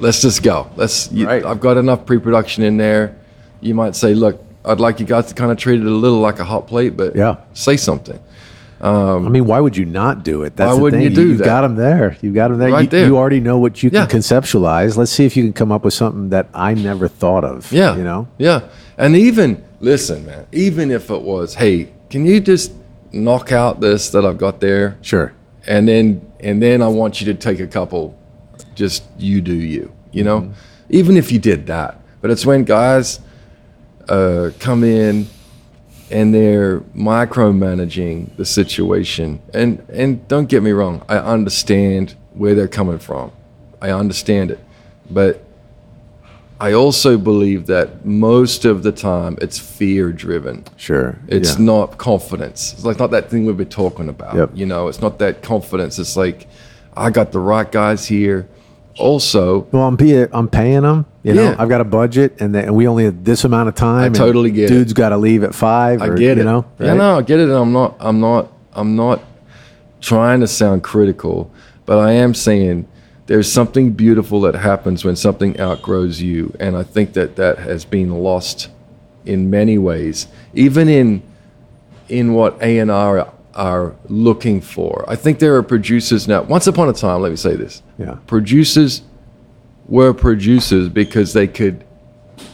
let's 0.00 0.20
just 0.20 0.42
go. 0.42 0.66
Let's. 0.76 1.10
You, 1.12 1.26
Right. 1.26 1.44
I've 1.44 1.60
got 1.60 1.76
enough 1.76 2.04
pre-production 2.06 2.64
in 2.64 2.76
there. 2.76 3.14
You 3.60 3.74
might 3.74 3.94
say, 3.94 4.12
look, 4.14 4.36
I'd 4.64 4.80
like 4.80 4.98
you 5.00 5.06
guys 5.06 5.26
to 5.26 5.34
kind 5.34 5.52
of 5.52 5.58
treat 5.58 5.80
it 5.80 5.86
a 5.86 5.90
little 5.90 6.18
like 6.18 6.40
a 6.40 6.44
hot 6.44 6.66
plate, 6.66 6.96
but 6.96 7.14
Yeah. 7.14 7.36
say 7.52 7.76
something. 7.76 8.18
I 8.84 9.18
mean, 9.28 9.46
why 9.46 9.60
would 9.60 9.76
you 9.76 9.84
not 9.86 10.24
do 10.24 10.42
it? 10.42 10.56
That's 10.56 10.68
Why 10.70 10.76
the 10.76 10.82
wouldn't 10.82 11.02
thing. 11.02 11.10
you 11.10 11.16
do 11.16 11.28
You've 11.28 11.38
that? 11.38 11.44
got 11.44 11.62
them 11.62 11.76
there. 11.76 12.16
You've 12.20 12.34
got 12.34 12.48
them 12.48 12.58
there. 12.58 12.70
Right 12.70 12.82
you, 12.82 12.88
there. 12.88 13.06
you 13.06 13.16
already 13.16 13.40
know 13.40 13.58
what 13.58 13.82
you 13.82 13.90
Yeah. 13.92 14.04
can 14.06 14.20
conceptualize. 14.20 14.96
Let's 14.96 15.10
see 15.10 15.24
if 15.24 15.36
you 15.36 15.42
can 15.44 15.52
come 15.54 15.72
up 15.72 15.84
with 15.84 15.94
something 15.94 16.28
that 16.30 16.48
I 16.52 16.74
never 16.74 17.08
thought 17.08 17.44
of. 17.44 17.72
Yeah. 17.72 17.96
You 17.96 18.04
know? 18.04 18.28
Yeah. 18.36 18.60
And 18.98 19.16
even, 19.16 19.64
listen, 19.80 20.26
man, 20.26 20.46
even 20.52 20.90
if 20.90 21.10
it 21.10 21.22
was, 21.22 21.54
hey, 21.54 21.88
can 22.10 22.26
you 22.26 22.40
just 22.40 22.72
knock 23.12 23.52
out 23.52 23.80
this 23.80 24.10
that 24.10 24.24
I've 24.26 24.38
got 24.38 24.60
there? 24.60 24.98
Sure. 25.00 25.32
And 25.66 25.88
then, 25.88 26.20
and 26.40 26.62
then 26.62 26.82
I 26.82 26.88
want 26.88 27.20
you 27.22 27.26
to 27.32 27.34
take 27.34 27.60
a 27.60 27.66
couple, 27.66 28.18
just 28.74 29.02
you 29.18 29.40
do 29.40 29.54
you, 29.54 29.92
you 30.12 30.24
know? 30.24 30.52
Even 30.90 31.16
if 31.16 31.32
you 31.32 31.38
did 31.38 31.66
that. 31.68 32.00
But 32.20 32.30
it's 32.30 32.44
when 32.44 32.64
guys 32.64 33.20
uh, 34.08 34.50
come 34.58 34.84
in 34.84 35.26
and 36.14 36.32
they're 36.32 36.78
micromanaging 36.96 38.36
the 38.36 38.44
situation. 38.44 39.42
And, 39.52 39.84
and 39.92 40.26
don't 40.28 40.48
get 40.48 40.62
me 40.62 40.70
wrong, 40.70 41.02
I 41.08 41.16
understand 41.18 42.14
where 42.34 42.54
they're 42.54 42.68
coming 42.68 43.00
from. 43.00 43.32
I 43.82 43.90
understand 43.90 44.52
it. 44.52 44.60
But 45.10 45.42
I 46.60 46.72
also 46.72 47.18
believe 47.18 47.66
that 47.66 48.06
most 48.06 48.64
of 48.64 48.84
the 48.84 48.92
time 48.92 49.36
it's 49.42 49.58
fear 49.58 50.12
driven. 50.12 50.64
Sure. 50.76 51.18
It's 51.26 51.58
Yeah. 51.58 51.64
not 51.64 51.98
confidence. 51.98 52.74
It's 52.74 52.84
like 52.84 53.00
not 53.00 53.10
that 53.10 53.28
thing 53.28 53.44
we've 53.44 53.56
been 53.56 53.68
talking 53.68 54.08
about. 54.08 54.36
Yep. 54.36 54.50
You 54.54 54.66
know, 54.66 54.86
it's 54.86 55.00
not 55.02 55.18
that 55.18 55.42
confidence. 55.42 55.98
It's 55.98 56.16
like 56.16 56.46
I 56.96 57.10
got 57.10 57.32
the 57.32 57.40
right 57.40 57.70
guys 57.70 58.06
here. 58.06 58.46
Also, 58.98 59.66
Well, 59.72 59.82
I'm, 59.82 59.96
be, 59.96 60.14
I'm 60.14 60.48
paying 60.48 60.82
them. 60.82 61.06
You 61.22 61.34
know, 61.34 61.42
Yeah. 61.50 61.56
I've 61.58 61.68
got 61.68 61.80
a 61.80 61.84
budget, 61.84 62.36
and, 62.40 62.54
then, 62.54 62.74
we 62.74 62.86
only 62.86 63.04
have 63.04 63.24
this 63.24 63.44
amount 63.44 63.68
of 63.68 63.74
time. 63.74 64.06
and 64.06 64.14
totally 64.14 64.50
get 64.50 64.70
it. 64.70 64.74
Dude's 64.74 64.92
got 64.92 65.08
to 65.08 65.16
leave 65.16 65.42
at 65.42 65.54
five. 65.54 66.00
I 66.02 66.08
or, 66.08 66.16
get 66.16 66.36
you 66.36 66.42
it. 66.42 66.44
know, 66.44 66.64
Yeah, 66.78 66.94
no, 66.94 67.18
I 67.18 67.22
get 67.22 67.40
it. 67.40 67.44
And 67.44 67.52
I'm 67.52 67.72
not. 67.72 67.96
I'm 67.98 68.20
not. 68.20 68.52
I'm 68.72 68.94
not 68.96 69.22
trying 70.00 70.40
to 70.40 70.46
sound 70.46 70.82
critical, 70.82 71.50
but 71.86 71.98
I 71.98 72.12
am 72.12 72.34
saying 72.34 72.86
there's 73.26 73.50
something 73.50 73.92
beautiful 73.92 74.40
that 74.42 74.54
happens 74.54 75.04
when 75.04 75.16
something 75.16 75.58
outgrows 75.58 76.20
you, 76.20 76.54
and 76.60 76.76
I 76.76 76.82
think 76.82 77.14
that 77.14 77.36
that 77.36 77.58
has 77.58 77.84
been 77.84 78.10
lost 78.10 78.68
in 79.24 79.48
many 79.48 79.78
ways, 79.78 80.26
even 80.52 80.88
in 80.88 81.22
in 82.08 82.34
what 82.34 82.58
A 82.60 82.78
and 82.78 82.90
R 82.90 83.32
are 83.54 83.94
looking 84.08 84.60
for. 84.60 85.04
I 85.08 85.16
think 85.16 85.38
there 85.38 85.54
are 85.56 85.62
producers 85.62 86.26
now. 86.28 86.42
Once 86.42 86.66
upon 86.66 86.88
a 86.88 86.92
time, 86.92 87.20
let 87.22 87.30
me 87.30 87.36
say 87.36 87.54
this: 87.56 87.82
Yeah. 87.98 88.16
producers 88.26 89.02
were 89.88 90.12
producers 90.14 90.88
because 90.88 91.32
they 91.32 91.46
could 91.46 91.84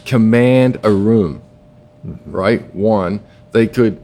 command 0.05 0.79
a 0.83 0.91
room 0.91 1.41
mm-hmm. 2.05 2.31
right 2.31 2.73
one 2.75 3.19
they 3.51 3.65
could 3.65 4.03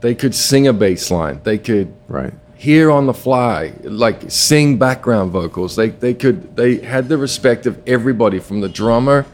they 0.00 0.14
could 0.14 0.34
sing 0.34 0.66
a 0.68 0.72
bass 0.72 1.10
line 1.10 1.40
they 1.44 1.58
could 1.58 1.92
Right. 2.08 2.32
hear 2.54 2.90
on 2.90 3.06
the 3.06 3.14
fly 3.14 3.72
like 3.82 4.30
sing 4.30 4.78
background 4.78 5.32
vocals 5.32 5.76
they 5.76 5.88
they 5.88 6.14
could 6.14 6.56
they 6.56 6.76
had 6.76 7.08
the 7.08 7.16
respect 7.18 7.66
of 7.66 7.80
everybody 7.86 8.38
from 8.38 8.60
the 8.60 8.68
drummer 8.68 9.26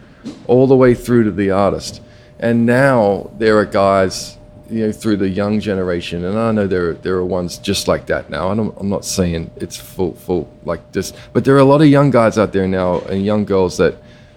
all 0.47 0.67
the 0.67 0.77
way 0.77 0.95
through 0.95 1.25
to 1.25 1.31
the 1.33 1.51
artist 1.51 2.01
and 2.39 2.65
now 2.65 3.31
there 3.39 3.59
are 3.59 3.67
guys 3.67 4.39
you 4.71 4.87
know 4.87 4.93
through 4.93 5.17
the 5.17 5.29
young 5.29 5.61
generation 5.61 6.25
and 6.25 6.39
I 6.39 6.51
know 6.53 6.67
there 6.67 6.95
there 6.95 7.17
are 7.17 7.25
ones 7.25 7.59
just 7.59 7.87
like 7.87 8.07
that 8.07 8.31
now 8.31 8.51
I 8.51 8.55
don't, 8.55 8.75
I'm 8.79 8.89
not 8.89 9.05
saying 9.05 9.51
it's 9.57 9.77
full 9.77 10.15
full 10.15 10.49
like 10.65 10.93
this 10.93 11.13
but 11.33 11.45
there 11.45 11.55
are 11.55 11.59
a 11.59 11.65
lot 11.65 11.83
of 11.83 11.89
young 11.89 12.11
guys 12.11 12.39
out 12.39 12.53
there 12.53 12.67
now 12.67 13.01
and 13.01 13.25
young 13.25 13.45
girls 13.45 13.77
that 13.77 13.97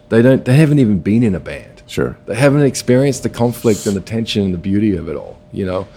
they 0.10 0.22
don't 0.22 0.44
they 0.44 0.56
haven't 0.56 0.80
even 0.80 1.00
been 1.00 1.24
in 1.24 1.34
a 1.36 1.40
band 1.40 1.78
Sure. 1.88 2.18
they 2.26 2.36
haven't 2.36 2.64
experienced 2.64 3.24
the 3.24 3.30
conflict 3.30 3.86
and 3.86 3.96
the 3.96 4.02
tension 4.02 4.44
and 4.44 4.54
the 4.54 4.58
beauty 4.58 4.96
of 4.98 5.08
it 5.08 5.16
all, 5.16 5.38
you 5.54 5.66
know? 5.66 5.88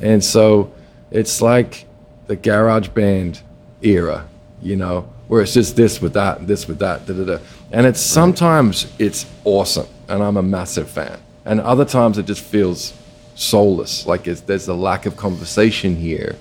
And 0.00 0.22
so 0.24 0.72
it's 1.10 1.42
like 1.42 1.86
the 2.28 2.36
garage 2.36 2.88
band 2.88 3.42
era, 3.82 4.28
you 4.62 4.76
know, 4.76 5.12
where 5.26 5.42
it's 5.42 5.52
just 5.52 5.74
this 5.74 6.00
with 6.00 6.12
that 6.12 6.38
and 6.38 6.46
this 6.46 6.68
with 6.68 6.78
that, 6.78 7.04
da 7.04 7.14
da 7.14 7.24
da. 7.24 7.38
And 7.72 7.84
it's 7.84 8.00
sometimes 8.00 8.92
it's 9.00 9.26
awesome, 9.44 9.88
and 10.08 10.22
I'm 10.22 10.36
a 10.36 10.42
massive 10.42 10.88
fan. 10.88 11.18
And 11.44 11.60
other 11.60 11.84
times 11.84 12.16
it 12.16 12.26
just 12.26 12.42
feels 12.42 12.92
soulless, 13.34 14.06
like 14.06 14.26
it's, 14.26 14.40
there's 14.42 14.68
a 14.68 14.74
lack 14.74 15.06
of 15.06 15.16
conversation 15.16 15.96
here 15.96 16.36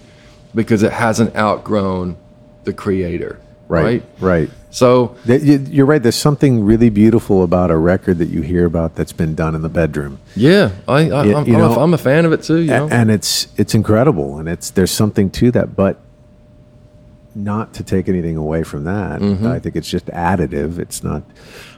because 0.55 0.83
it 0.83 0.91
hasn't 0.91 1.35
outgrown 1.35 2.17
the 2.63 2.73
creator, 2.73 3.39
Right. 3.67 3.83
right? 3.83 4.03
Right. 4.19 4.49
So 4.71 5.15
you- 5.25 5.65
You're 5.69 5.85
right. 5.85 6.01
There's 6.01 6.15
something 6.15 6.63
really 6.63 6.89
beautiful 6.89 7.43
about 7.43 7.71
a 7.71 7.77
record 7.77 8.17
that 8.19 8.29
you 8.29 8.41
hear 8.41 8.65
about 8.65 8.95
that's 8.95 9.13
been 9.13 9.33
done 9.33 9.55
in 9.55 9.61
the 9.61 9.69
bedroom. 9.69 10.19
yeah, 10.35 10.71
I, 10.87 11.09
I, 11.09 11.23
You- 11.25 11.35
I'm, 11.37 11.47
you 11.47 11.53
know- 11.53 11.73
a, 11.75 11.79
I'm 11.83 11.93
a 11.93 11.97
fan 11.97 12.25
of 12.25 12.33
it 12.33 12.43
too. 12.43 12.57
You 12.59 12.67
know? 12.67 12.87
and 12.91 13.09
it's 13.09 13.47
it's 13.57 13.73
incredible 13.73 14.37
and 14.37 14.47
it's 14.49 14.69
there's 14.71 14.91
something 14.91 15.29
to 15.31 15.51
that 15.51 15.75
but 15.75 15.97
not 17.35 17.73
to 17.75 17.83
take 17.83 18.09
anything 18.09 18.35
away 18.35 18.63
from 18.63 18.83
that 18.85 19.21
i 19.21 19.59
think 19.59 19.75
it's 19.75 19.87
just 19.89 20.07
additive 20.07 20.79
it's 20.79 21.03
not 21.03 21.21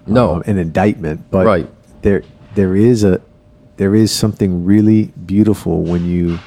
Mm-hmm. 0.02 0.14
No. 0.16 0.36
um, 0.36 0.44
an 0.48 0.58
indictment 0.58 1.30
but 1.30 1.46
Right. 1.46 1.70
there 2.02 2.24
there 2.56 2.76
is 2.76 3.04
a 3.04 3.22
there 3.82 3.96
is 3.96 4.12
something 4.12 4.64
really 4.64 5.06
beautiful 5.26 5.82
when 5.82 6.06
you 6.06 6.38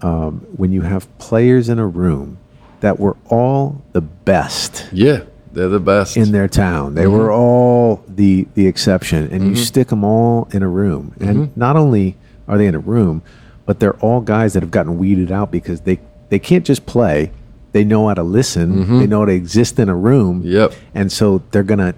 um, 0.00 0.40
when 0.56 0.72
you 0.72 0.80
have 0.80 1.04
players 1.18 1.68
in 1.68 1.78
a 1.78 1.86
room 1.86 2.38
that 2.80 2.98
were 2.98 3.16
all 3.26 3.82
the 3.92 4.00
best 4.00 4.86
Yeah, 4.92 5.20
they're 5.52 5.68
the 5.68 5.78
best. 5.80 6.16
in 6.16 6.32
their 6.32 6.48
town. 6.48 6.94
They 6.94 7.04
Mm-hmm. 7.04 7.12
were 7.18 7.30
all 7.32 8.02
the 8.08 8.46
the 8.54 8.66
exception, 8.66 9.28
and 9.30 9.46
you 9.48 9.56
stick 9.56 9.88
them 9.88 10.04
all 10.04 10.48
in 10.52 10.62
a 10.62 10.68
room. 10.68 11.12
And 11.20 11.36
Mm-hmm. 11.48 11.60
not 11.60 11.76
only 11.76 12.16
are 12.48 12.56
they 12.56 12.66
in 12.66 12.74
a 12.74 12.78
room, 12.94 13.20
but 13.66 13.78
they're 13.80 13.96
all 13.96 14.20
guys 14.22 14.54
that 14.54 14.62
have 14.62 14.70
gotten 14.70 14.96
weeded 14.98 15.30
out 15.30 15.50
because 15.50 15.82
they 15.82 15.98
they 16.30 16.38
can't 16.38 16.64
just 16.64 16.86
play. 16.86 17.30
They 17.72 17.84
know 17.84 18.08
how 18.08 18.14
to 18.14 18.22
listen. 18.22 18.98
They 19.00 19.06
know 19.06 19.18
how 19.20 19.26
to 19.26 19.32
exist 19.34 19.78
in 19.78 19.90
a 19.90 19.94
room. 19.96 20.40
Mm-hmm. 20.40 20.48
Yep. 20.50 20.72
And 20.94 21.12
so 21.12 21.42
they're 21.50 21.62
gonna 21.72 21.94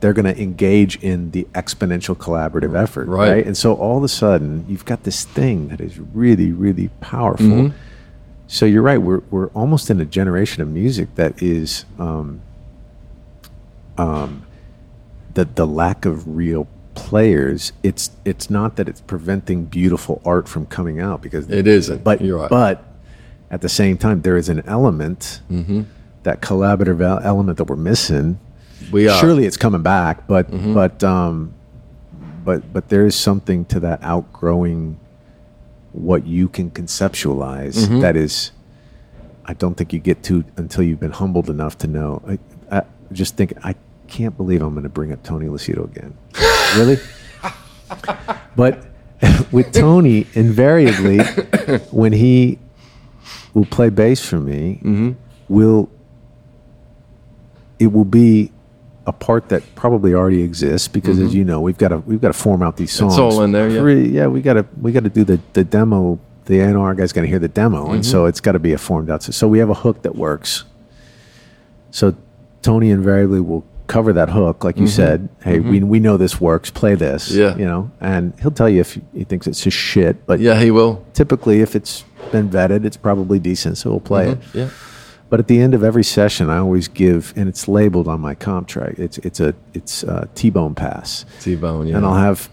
they're 0.00 0.12
gonna 0.12 0.32
engage 0.32 0.96
in 1.02 1.30
the 1.30 1.46
exponential 1.54 2.14
collaborative 2.16 2.74
effort, 2.80 3.06
Right. 3.08 3.30
right? 3.30 3.46
And 3.46 3.56
so 3.56 3.74
all 3.74 3.96
of 3.98 4.04
a 4.04 4.08
sudden, 4.08 4.64
you've 4.68 4.84
got 4.84 5.04
this 5.04 5.24
thing 5.24 5.68
that 5.68 5.80
is 5.80 5.98
really, 5.98 6.52
really 6.52 6.88
powerful. 7.00 7.46
Mm-hmm. 7.46 7.76
So 8.48 8.66
you're 8.66 8.82
right. 8.82 8.98
We're 9.00 9.22
we're 9.30 9.48
almost 9.48 9.90
in 9.90 10.00
a 10.00 10.04
generation 10.04 10.62
of 10.62 10.68
music 10.68 11.14
that 11.16 11.42
is 11.42 11.84
um, 11.98 12.40
um, 13.98 14.42
the 15.34 15.44
the 15.44 15.66
lack 15.66 16.04
of 16.04 16.36
real 16.36 16.68
players. 16.94 17.72
It's 17.82 18.10
it's 18.24 18.48
not 18.50 18.76
that 18.76 18.88
it's 18.88 19.00
preventing 19.00 19.64
beautiful 19.64 20.20
art 20.24 20.48
from 20.48 20.66
coming 20.66 21.00
out 21.00 21.22
because 21.22 21.48
It 21.50 21.66
isn't. 21.66 22.04
But 22.04 22.20
You're 22.20 22.40
right. 22.40 22.50
but 22.50 22.84
at 23.50 23.60
the 23.62 23.68
same 23.68 23.96
time, 23.96 24.22
there 24.22 24.36
is 24.36 24.48
an 24.48 24.62
element 24.66 25.40
Mm-hmm. 25.50 25.82
that 26.24 26.40
collaborative 26.40 27.00
element 27.24 27.58
that 27.58 27.64
we're 27.64 27.76
missing. 27.76 28.38
We 28.92 29.08
are. 29.08 29.18
Surely 29.18 29.46
it's 29.46 29.56
coming 29.56 29.82
back, 29.82 30.26
but 30.26 30.50
Mm-hmm. 30.50 30.74
but 30.74 31.02
um, 31.04 31.54
but 32.44 32.72
but 32.72 32.88
there 32.88 33.06
is 33.06 33.14
something 33.14 33.64
to 33.66 33.80
that 33.80 34.02
outgrowing 34.02 34.98
what 35.92 36.26
you 36.26 36.48
can 36.48 36.70
conceptualize 36.70 37.76
Mm-hmm. 37.86 38.00
that 38.00 38.16
is. 38.16 38.52
I 39.48 39.54
don't 39.54 39.76
think 39.76 39.92
you 39.92 40.00
get 40.00 40.24
to 40.24 40.44
until 40.56 40.82
you've 40.82 40.98
been 41.00 41.12
humbled 41.12 41.48
enough 41.48 41.78
to 41.78 41.86
know. 41.86 42.20
I, 42.26 42.38
I 42.78 42.82
just 43.12 43.36
think 43.36 43.52
I 43.64 43.76
can't 44.08 44.36
believe 44.36 44.60
I'm 44.60 44.72
going 44.74 44.82
to 44.82 44.88
bring 44.88 45.12
up 45.12 45.22
Tony 45.22 45.46
Lucido 45.46 45.84
again. 45.84 46.16
really? 46.76 46.98
But 48.56 48.84
with 49.52 49.72
Tony, 49.72 50.26
invariably, 50.34 51.18
when 51.92 52.12
he 52.12 52.58
will 53.54 53.66
play 53.66 53.88
bass 53.88 54.20
for 54.24 54.40
me, 54.40 54.80
Mm-hmm. 54.82 55.12
will 55.48 55.88
it 57.78 57.92
will 57.92 58.04
be 58.04 58.50
a 59.06 59.12
part 59.12 59.48
that 59.50 59.62
probably 59.76 60.14
already 60.14 60.42
exists 60.42 60.88
because, 60.88 61.18
as 61.20 61.34
you 61.34 61.44
know, 61.44 61.60
we've 61.60 61.78
got 61.78 61.88
to 61.88 61.98
we've 61.98 62.20
got 62.20 62.28
to 62.28 62.32
form 62.38 62.62
out 62.62 62.76
these 62.76 62.92
songs. 62.92 63.14
Mm-hmm. 63.14 63.22
all 63.22 63.42
in 63.42 63.52
there, 63.52 63.68
yeah. 63.68 64.22
Yeah, 64.22 64.26
we 64.26 64.42
got 64.42 64.54
to 64.54 64.66
we 64.80 64.92
got 64.92 65.04
to 65.04 65.10
do 65.10 65.24
the 65.24 65.40
the 65.52 65.64
demo. 65.64 66.18
The 66.46 66.60
A&R 66.60 66.94
guy's 66.94 67.12
got 67.12 67.22
to 67.22 67.26
hear 67.26 67.40
the 67.40 67.48
demo, 67.48 67.86
and 67.90 68.02
Mm-hmm. 68.02 68.10
so 68.10 68.26
it's 68.26 68.40
got 68.40 68.52
to 68.52 68.60
be 68.60 68.72
a 68.72 68.78
formed 68.78 69.10
out. 69.10 69.22
So 69.22 69.48
we 69.48 69.58
have 69.58 69.68
a 69.70 69.74
hook 69.74 70.02
that 70.02 70.14
works. 70.14 70.62
So 71.90 72.14
Tony 72.62 72.90
invariably 72.90 73.40
will 73.40 73.64
cover 73.86 74.12
that 74.12 74.28
hook, 74.30 74.64
like 74.64 74.76
you 74.78 74.86
said. 74.86 75.28
Hey, 75.42 75.58
we 75.60 75.82
we 75.82 75.98
know 76.00 76.16
this 76.16 76.40
works. 76.40 76.70
Play 76.70 76.94
this. 76.94 77.30
Mm-hmm. 77.32 77.40
Yeah. 77.40 77.56
you 77.56 77.64
know, 77.64 77.90
and 78.00 78.32
he'll 78.40 78.50
tell 78.50 78.68
you 78.68 78.80
if 78.80 78.98
he 79.14 79.24
thinks 79.24 79.46
it's 79.46 79.60
just 79.60 79.76
shit. 79.76 80.26
But 80.26 80.40
Yeah, 80.40 80.60
he 80.60 80.70
will. 80.70 81.04
typically, 81.14 81.60
if 81.62 81.74
it's 81.76 82.04
been 82.32 82.48
vetted, 82.50 82.84
it's 82.84 82.96
probably 82.96 83.38
decent. 83.38 83.78
So 83.78 83.90
we'll 83.90 84.00
play 84.00 84.30
it. 84.30 84.38
Yeah. 84.54 84.70
But 85.28 85.40
at 85.40 85.48
the 85.48 85.60
end 85.60 85.74
of 85.74 85.82
every 85.82 86.04
session, 86.04 86.48
I 86.50 86.58
always 86.58 86.86
give, 86.88 87.32
and 87.36 87.48
it's 87.48 87.66
labeled 87.66 88.06
on 88.06 88.20
my 88.20 88.34
comp 88.34 88.68
track. 88.68 88.98
It's 88.98 89.18
it's 89.18 89.40
a 89.40 89.54
it's 89.74 90.02
a 90.04 90.28
T-bone 90.36 90.74
pass, 90.76 91.24
T-bone, 91.40 91.88
yeah. 91.88 91.96
and 91.96 92.06
I'll 92.06 92.14
have, 92.14 92.48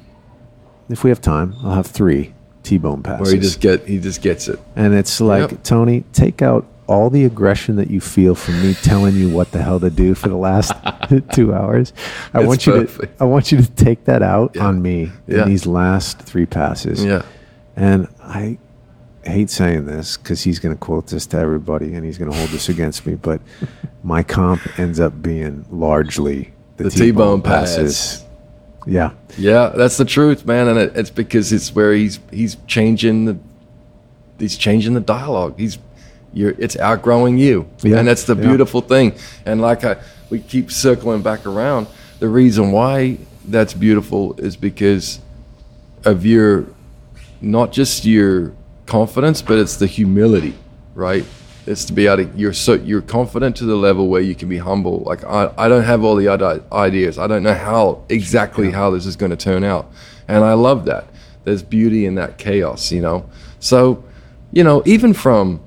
if 0.90 1.04
we 1.04 1.12
have 1.12 1.22
time, 1.22 1.54
I'll 1.64 1.76
have 1.76 1.86
three 1.86 2.34
T-bone 2.64 3.04
passes. 3.04 3.22
Where 3.28 3.34
he 3.36 3.40
just 3.40 3.60
get 3.62 3.86
he 3.88 4.00
just 4.00 4.22
gets 4.24 4.48
it. 4.48 4.60
and 4.76 4.94
it's 4.96 5.22
like 5.22 5.52
Yep. 5.52 5.64
Tony, 5.64 6.04
take 6.14 6.42
out 6.42 6.66
all 6.88 7.10
the 7.10 7.24
aggression 7.26 7.76
that 7.78 7.90
you 7.90 8.02
feel 8.02 8.36
from 8.36 8.62
me 8.62 8.74
telling 8.74 9.16
you 9.16 9.30
what 9.30 9.52
the 9.52 9.62
hell 9.62 9.80
to 9.80 9.90
do 9.90 10.14
for 10.16 10.28
the 10.30 10.36
last 10.36 10.74
two 11.34 11.54
hours. 11.54 11.94
I 12.34 12.40
It's 12.40 12.48
want 12.48 12.66
you 12.66 12.74
perfect. 12.74 13.18
to 13.20 13.24
I 13.24 13.28
want 13.28 13.52
you 13.52 13.62
to 13.62 13.72
take 13.72 14.04
that 14.06 14.22
out 14.24 14.54
Yeah. 14.56 14.66
on 14.66 14.82
me 14.82 15.12
Yeah. 15.28 15.44
in 15.44 15.50
these 15.50 15.66
last 15.68 16.20
three 16.20 16.46
passes. 16.48 17.06
Yeah. 17.06 17.22
And 17.76 18.08
I 18.22 18.58
hate 19.30 19.50
saying 19.50 19.86
this 19.86 20.18
because 20.18 20.44
he's 20.44 20.60
going 20.60 20.76
to 20.76 20.80
quote 20.80 21.08
this 21.08 21.26
to 21.28 21.38
everybody 21.38 21.94
and 21.96 22.06
he's 22.06 22.18
going 22.18 22.32
to 22.32 22.38
hold 22.38 22.50
this 22.50 22.70
against 22.70 23.06
me, 23.06 23.16
but 23.16 23.42
my 24.04 24.24
comp 24.24 24.62
ends 24.80 25.00
up 25.00 25.22
being 25.22 25.66
largely 25.72 26.54
the, 26.78 26.86
The 26.86 26.90
T-bone 26.90 27.42
T-bone 27.42 27.42
pass. 27.42 28.26
Yeah. 28.86 29.12
Yeah, 29.38 29.70
that's 29.70 29.98
the 29.98 30.06
truth, 30.06 30.46
man, 30.46 30.68
and 30.68 30.78
it, 30.78 30.96
it's 30.98 31.10
because 31.10 31.54
it's 31.54 31.74
where 31.74 31.94
he's 31.94 32.20
he's 32.32 32.58
changing 32.68 33.26
the 33.26 33.38
he's 34.40 34.58
changing 34.58 34.94
the 34.94 35.00
dialogue. 35.00 35.58
He's 35.58 35.78
you're 36.34 36.54
it's 36.58 36.76
outgrowing 36.78 37.38
you, 37.38 37.68
Yeah, 37.82 38.00
and 38.00 38.08
that's 38.08 38.26
the 38.26 38.36
yeah. 38.36 38.42
beautiful 38.42 38.82
thing. 38.82 39.14
And 39.46 39.62
like 39.62 39.84
I, 39.86 39.98
we 40.30 40.40
keep 40.40 40.72
circling 40.72 41.22
back 41.22 41.46
around, 41.46 41.88
the 42.20 42.28
reason 42.28 42.72
why 42.72 43.20
that's 43.48 43.74
beautiful 43.74 44.34
is 44.40 44.58
because 44.58 45.20
of 46.06 46.26
your 46.26 46.66
not 47.42 47.72
just 47.72 48.04
your 48.06 48.54
confidence, 48.86 49.42
but 49.42 49.58
it's 49.60 49.78
the 49.78 49.88
humility, 49.88 50.56
right? 50.94 51.26
It's 51.66 51.86
to 51.86 51.94
be 51.94 52.08
able 52.08 52.26
to 52.26 52.38
you're 52.38 52.54
so 52.54 52.74
you're 52.74 53.02
confident 53.02 53.56
to 53.58 53.66
the 53.66 53.76
level 53.76 54.10
where 54.10 54.22
you 54.22 54.36
can 54.36 54.50
be 54.50 54.58
humble. 54.58 55.00
Like 55.00 55.24
I, 55.24 55.52
I 55.58 55.70
don't 55.70 55.84
have 55.84 56.04
all 56.04 56.16
the 56.16 56.28
other 56.28 56.62
ideas. 56.72 57.18
I 57.18 57.28
don't 57.28 57.44
know 57.44 57.54
how 57.54 58.04
exactly 58.10 58.72
how 58.72 58.90
this 58.90 59.06
is 59.06 59.16
going 59.16 59.30
to 59.30 59.38
turn 59.38 59.64
out, 59.64 59.90
and 60.28 60.44
I 60.44 60.54
love 60.54 60.86
that. 60.86 61.08
There's 61.46 61.64
beauty 61.64 62.06
in 62.06 62.16
that 62.16 62.38
chaos, 62.38 62.92
you 62.92 63.02
know. 63.02 63.30
So, 63.60 64.04
you 64.52 64.64
know, 64.64 64.84
even 64.86 65.14
from 65.14 65.62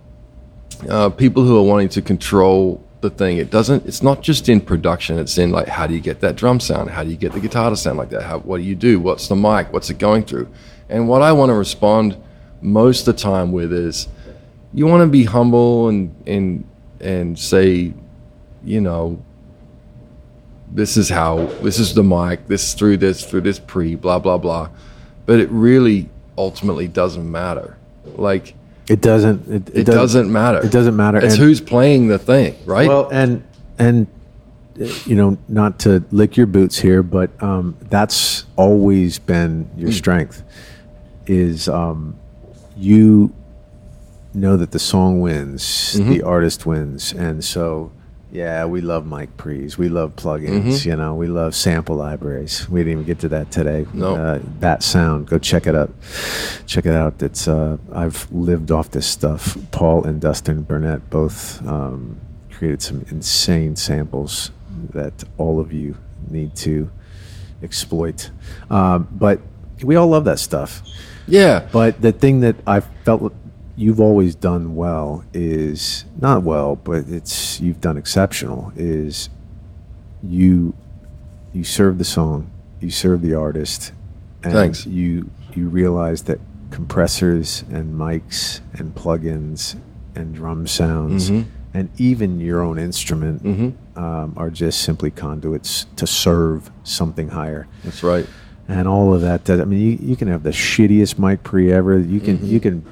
uh, 0.89 1.09
people 1.11 1.45
who 1.45 1.59
are 1.59 1.63
wanting 1.63 1.89
to 1.91 2.03
control 2.03 2.87
the 3.01 3.11
thing. 3.11 3.39
It 3.39 3.51
doesn't. 3.51 3.87
It's 3.87 4.03
not 4.03 4.23
just 4.23 4.49
in 4.49 4.61
production. 4.61 5.19
It's 5.19 5.39
in 5.39 5.51
like 5.51 5.69
how 5.69 5.87
do 5.87 5.95
you 5.95 6.01
get 6.01 6.21
that 6.21 6.37
drum 6.37 6.61
sound? 6.61 6.91
How 6.91 7.05
do 7.05 7.11
you 7.11 7.17
get 7.17 7.33
the 7.33 7.41
guitar 7.41 7.71
to 7.71 7.77
sound 7.77 7.99
like 7.99 8.11
that? 8.11 8.23
How, 8.23 8.39
what 8.41 8.59
do 8.59 8.63
you 8.65 8.75
do? 8.75 9.01
What's 9.01 9.29
the 9.29 9.37
mic? 9.37 9.73
What's 9.73 9.91
it 9.91 9.99
going 9.99 10.25
through? 10.25 10.49
And 10.89 11.09
what 11.09 11.23
I 11.23 11.33
want 11.33 11.51
to 11.51 11.55
respond 11.55 12.17
most 12.61 13.07
of 13.07 13.17
the 13.17 13.21
time 13.21 13.53
with 13.53 13.73
is, 13.73 14.09
you 14.73 14.87
want 14.87 15.03
to 15.03 15.09
be 15.09 15.25
humble 15.25 15.89
and 15.89 16.15
and 16.27 16.65
and 17.01 17.39
say, 17.39 17.95
you 18.65 18.81
know, 18.81 19.23
this 20.71 20.97
is 20.97 21.09
how 21.09 21.47
this 21.63 21.79
is 21.79 21.95
the 21.95 22.03
mic. 22.03 22.47
This 22.47 22.69
is 22.69 22.75
through 22.75 22.99
this 22.99 23.25
through 23.25 23.43
this 23.43 23.59
pre 23.59 23.95
blah 23.95 24.19
blah 24.19 24.39
blah. 24.39 24.71
But 25.25 25.41
it 25.41 25.51
really 25.51 26.09
ultimately 26.39 26.89
doesn't 26.89 27.31
matter. 27.31 27.77
Like 28.17 28.55
It 28.89 29.01
doesn't. 29.01 29.49
It, 29.49 29.77
it 29.77 29.85
doesn't 29.85 30.31
matter. 30.31 30.65
It 30.65 30.73
doesn't 30.73 30.97
matter. 30.97 31.19
It's 31.19 31.35
And- 31.35 31.43
who's 31.43 31.61
playing 31.61 32.09
the 32.09 32.19
thing, 32.19 32.55
right? 32.65 32.89
Well, 32.89 33.09
and 33.11 33.45
and 33.79 34.07
you 35.07 35.17
know, 35.17 35.39
not 35.49 35.79
to 35.81 36.05
lick 36.11 36.37
your 36.37 36.47
boots 36.47 36.79
here, 36.79 37.03
but 37.03 37.31
um, 37.43 37.77
that's 37.89 38.45
always 38.57 39.19
been 39.19 39.71
your 39.77 39.91
strength. 39.93 40.43
Is 41.27 41.69
um, 41.69 42.17
you 42.77 43.33
know 44.35 44.57
that 44.57 44.71
the 44.73 44.79
song 44.79 45.21
wins, 45.21 45.95
the 45.95 46.23
artist 46.23 46.67
wins, 46.67 47.13
and 47.13 47.43
so 47.45 47.91
yeah, 48.33 48.67
we 48.67 48.81
love 48.83 49.07
mic 49.07 49.37
pre's, 49.39 49.79
we 49.79 49.89
love 49.89 50.15
plugins, 50.17 50.85
you 50.85 50.95
know, 50.97 51.15
we 51.15 51.27
love 51.27 51.55
sample 51.55 51.97
libraries. 51.97 52.69
We 52.69 52.81
didn't 52.81 52.93
even 52.93 53.05
get 53.05 53.19
to 53.21 53.29
that 53.31 53.51
today. 53.51 53.87
No. 53.95 54.15
uh, 54.17 54.39
Bat 54.41 54.83
Sound, 54.83 55.27
go 55.27 55.39
check 55.39 55.67
it 55.67 55.75
out. 55.75 55.91
Check 56.67 56.85
it 56.87 56.93
out. 56.95 57.23
It's 57.23 57.49
uh, 57.49 57.79
I've 57.93 58.31
lived 58.31 58.71
off 58.71 58.91
this 58.91 59.07
stuff. 59.07 59.57
Paul 59.71 60.05
and 60.05 60.21
Dustin 60.21 60.63
Burnett 60.63 61.09
both 61.09 61.67
um, 61.67 62.21
created 62.51 62.83
some 62.83 63.07
insane 63.09 63.75
samples 63.77 64.51
that 64.93 65.25
all 65.39 65.59
of 65.61 65.73
you 65.73 65.97
need 66.29 66.55
to 66.57 66.91
exploit. 67.63 68.31
Um, 68.71 69.09
but 69.13 69.41
we 69.83 69.97
all 69.97 70.09
love 70.09 70.25
that 70.27 70.39
stuff. 70.41 70.83
Yeah, 71.27 71.67
But 71.73 72.01
the 72.01 72.13
thing 72.13 72.41
that 72.41 72.57
I 72.67 72.81
felt 72.81 73.33
you've 73.77 74.01
always 74.01 74.35
done 74.35 74.75
well 74.75 75.25
is 75.35 76.05
not 76.21 76.43
well, 76.43 76.77
but 76.77 77.09
it's 77.09 77.61
you've 77.61 77.81
done 77.81 77.97
exceptional. 77.97 78.73
Is 78.77 79.29
you 80.23 80.75
you 81.53 81.65
serve 81.65 81.99
the 81.99 82.05
song, 82.05 82.51
you 82.81 82.91
serve 82.91 83.23
the 83.23 83.35
artist, 83.35 83.93
and 84.43 84.53
Thanks. 84.53 84.87
you 84.87 85.31
you 85.55 85.69
realize 85.69 86.23
that 86.25 86.39
compressors 86.71 87.65
and 87.71 87.95
mics 87.99 88.61
and 88.75 88.95
plugins 88.95 89.77
and 90.15 90.35
drum 90.35 90.67
sounds 90.67 91.31
Mhm. 91.31 91.45
and 91.73 91.89
even 91.99 92.41
your 92.41 92.61
own 92.61 92.79
instrument 92.79 93.43
Mhm. 93.45 93.73
um, 93.97 94.33
are 94.37 94.51
just 94.51 94.81
simply 94.81 95.11
conduits 95.11 95.87
to 95.97 96.07
serve 96.07 96.71
something 96.83 97.29
higher 97.29 97.67
that's 97.85 98.03
right. 98.03 98.27
And 98.69 98.87
all 98.89 99.15
of 99.15 99.21
that. 99.23 99.45
does- 99.45 99.61
I 99.61 99.65
mean, 99.65 99.81
you, 99.81 99.99
you 100.11 100.17
can 100.17 100.29
have 100.29 100.43
the 100.43 100.51
shittiest 100.51 101.19
mic 101.19 101.43
pre 101.43 101.73
ever. 101.73 101.99
You 101.99 102.21
can 102.21 102.39
Mm-hmm. 102.39 102.47
you 102.47 102.61
can 102.61 102.85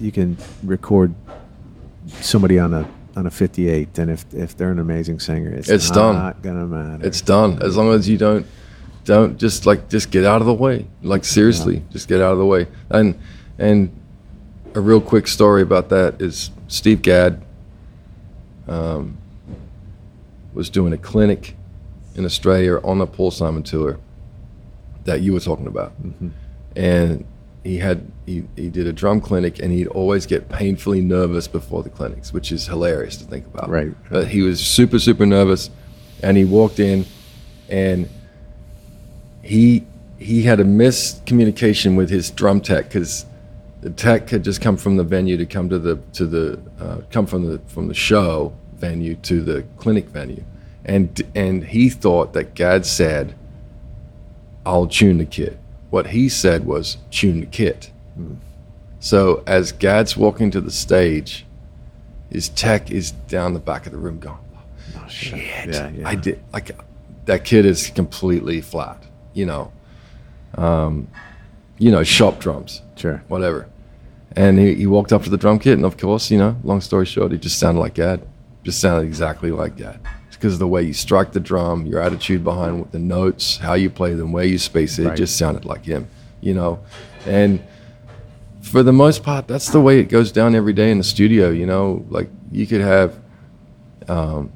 you 0.00 0.12
can 0.12 0.36
record 0.64 1.14
somebody 2.20 2.58
on 2.58 2.72
a 2.74 2.88
on 3.16 3.26
a 3.26 3.30
58, 3.30 3.98
and 3.98 4.10
if 4.10 4.24
if 4.32 4.56
they're 4.56 4.70
an 4.70 4.78
amazing 4.78 5.18
singer, 5.20 5.50
it's, 5.50 5.68
It's 5.68 5.90
not 5.90 6.40
done. 6.42 6.42
gonna 6.42 6.66
matter. 6.66 7.06
It's 7.06 7.20
done. 7.20 7.60
As 7.62 7.76
long 7.76 7.92
as 7.92 8.08
you 8.08 8.16
don't 8.16 8.46
don't 9.04 9.36
just 9.38 9.66
like 9.66 9.88
just 9.88 10.10
get 10.10 10.24
out 10.24 10.40
of 10.40 10.46
the 10.46 10.54
way. 10.54 10.86
Like 11.02 11.24
seriously, 11.24 11.82
just 11.90 12.08
get 12.08 12.20
out 12.20 12.32
of 12.32 12.38
the 12.38 12.46
way. 12.46 12.66
And 12.88 13.18
and 13.58 13.90
a 14.74 14.80
real 14.80 15.00
quick 15.00 15.26
story 15.26 15.62
about 15.62 15.88
that 15.88 16.22
is 16.22 16.50
Steve 16.68 17.02
Gadd 17.02 17.42
um, 18.68 19.16
was 20.54 20.70
doing 20.70 20.92
a 20.92 20.98
clinic 20.98 21.56
in 22.14 22.24
Australia 22.24 22.78
on 22.84 22.98
the 22.98 23.06
Paul 23.06 23.30
Simon 23.30 23.62
tour 23.62 23.98
that 25.10 25.22
you 25.22 25.32
were 25.32 25.40
talking 25.40 25.66
about, 25.66 25.92
and 26.76 27.24
he 27.64 27.78
had 27.78 28.10
he, 28.26 28.44
he 28.54 28.70
did 28.70 28.86
a 28.86 28.92
drum 28.92 29.20
clinic 29.20 29.58
and 29.58 29.72
he'd 29.72 29.88
always 29.88 30.24
get 30.24 30.48
painfully 30.48 31.00
nervous 31.00 31.48
before 31.48 31.82
the 31.82 31.90
clinics, 31.90 32.32
which 32.32 32.52
is 32.52 32.68
hilarious 32.68 33.16
to 33.16 33.24
think 33.24 33.44
about. 33.46 33.68
Right. 33.68 33.92
But 34.08 34.28
he 34.28 34.42
was 34.42 34.64
super 34.64 35.00
super 35.00 35.26
nervous, 35.26 35.68
and 36.22 36.36
he 36.36 36.44
walked 36.44 36.78
in, 36.78 37.06
and 37.68 38.08
he 39.42 39.84
he 40.18 40.42
had 40.42 40.60
a 40.60 40.64
miscommunication 40.64 41.96
with 41.96 42.08
his 42.08 42.30
drum 42.30 42.60
tech 42.60 42.84
because 42.84 43.26
the 43.80 43.90
tech 43.90 44.28
had 44.28 44.44
just 44.44 44.60
come 44.60 44.76
from 44.76 44.96
the 44.96 45.04
venue 45.04 45.36
to 45.36 45.46
come 45.46 45.68
to 45.70 45.78
the 45.78 45.96
to 46.12 46.26
the 46.26 46.60
uh, 46.78 46.98
come 47.10 47.26
from 47.26 47.50
the 47.50 47.58
from 47.66 47.88
the 47.88 47.94
show 47.94 48.54
venue 48.76 49.16
to 49.16 49.42
the 49.42 49.64
clinic 49.76 50.06
venue, 50.06 50.44
and 50.84 51.20
and 51.34 51.64
he 51.64 51.90
thought 51.90 52.32
that 52.34 52.54
Gadd 52.54 52.86
said, 52.86 53.34
"I'll 54.66 54.86
tune 54.86 55.18
the 55.18 55.26
kit." 55.26 55.58
What 55.90 56.08
he 56.08 56.28
said 56.28 56.66
was, 56.66 56.98
"Tune 57.10 57.40
the 57.40 57.46
kit." 57.46 57.90
So 58.98 59.42
as 59.46 59.72
Gadd's 59.72 60.16
walking 60.16 60.50
to 60.50 60.60
the 60.60 60.70
stage, 60.70 61.46
his 62.30 62.48
tech 62.50 62.90
is 62.90 63.10
down 63.12 63.54
the 63.54 63.60
back 63.60 63.86
of 63.86 63.92
the 63.92 63.98
room 63.98 64.18
going, 64.18 64.36
Oh, 64.96 65.04
shit. 65.08 65.38
shit. 65.40 65.74
Yeah, 65.74 65.88
yeah. 65.88 66.08
I 66.08 66.14
did 66.16 66.38
like 66.52 66.70
that 67.24 67.44
kid 67.44 67.64
is 67.64 67.88
completely 67.90 68.60
flat, 68.60 69.02
you 69.32 69.46
know. 69.46 69.72
Um, 70.56 71.08
you 71.78 71.90
know, 71.90 72.02
shop 72.02 72.40
drums, 72.40 72.82
Sure. 72.96 73.22
whatever. 73.28 73.66
And 74.36 74.58
he, 74.58 74.74
he 74.74 74.86
walked 74.86 75.12
up 75.12 75.22
to 75.24 75.30
the 75.30 75.36
drum 75.38 75.58
kit, 75.58 75.74
and 75.74 75.84
of 75.86 75.96
course, 75.96 76.30
you 76.30 76.38
know, 76.38 76.56
long 76.62 76.80
story 76.80 77.06
short, 77.06 77.32
he 77.32 77.38
just 77.38 77.58
sounded 77.58 77.80
like 77.80 77.94
Gadd. 77.94 78.20
Just 78.64 78.80
sounded 78.80 79.06
exactly 79.06 79.50
like 79.50 79.76
Gadd. 79.76 79.98
Because 80.40 80.54
of 80.54 80.58
the 80.58 80.66
way 80.66 80.82
you 80.82 80.94
strike 80.94 81.32
the 81.32 81.40
drum, 81.40 81.84
your 81.84 82.00
attitude 82.00 82.42
behind 82.42 82.90
the 82.92 82.98
notes, 82.98 83.58
how 83.58 83.74
you 83.74 83.90
play 83.90 84.14
them, 84.14 84.32
where 84.32 84.46
you 84.46 84.56
space 84.56 84.98
it, 84.98 85.04
Right. 85.04 85.12
it 85.12 85.16
just 85.18 85.36
sounded 85.36 85.66
like 85.66 85.84
him, 85.84 86.08
you 86.40 86.54
know. 86.54 86.78
And 87.26 87.62
for 88.62 88.82
the 88.82 88.92
most 88.92 89.22
part, 89.22 89.46
that's 89.46 89.68
the 89.68 89.82
way 89.82 90.00
it 90.00 90.04
goes 90.08 90.32
down 90.32 90.54
every 90.54 90.72
day 90.72 90.90
in 90.90 90.96
the 90.96 91.04
studio. 91.04 91.50
You 91.50 91.66
know, 91.66 92.06
like 92.08 92.30
you 92.50 92.66
could 92.66 92.80
have 92.80 93.18
um, 94.08 94.50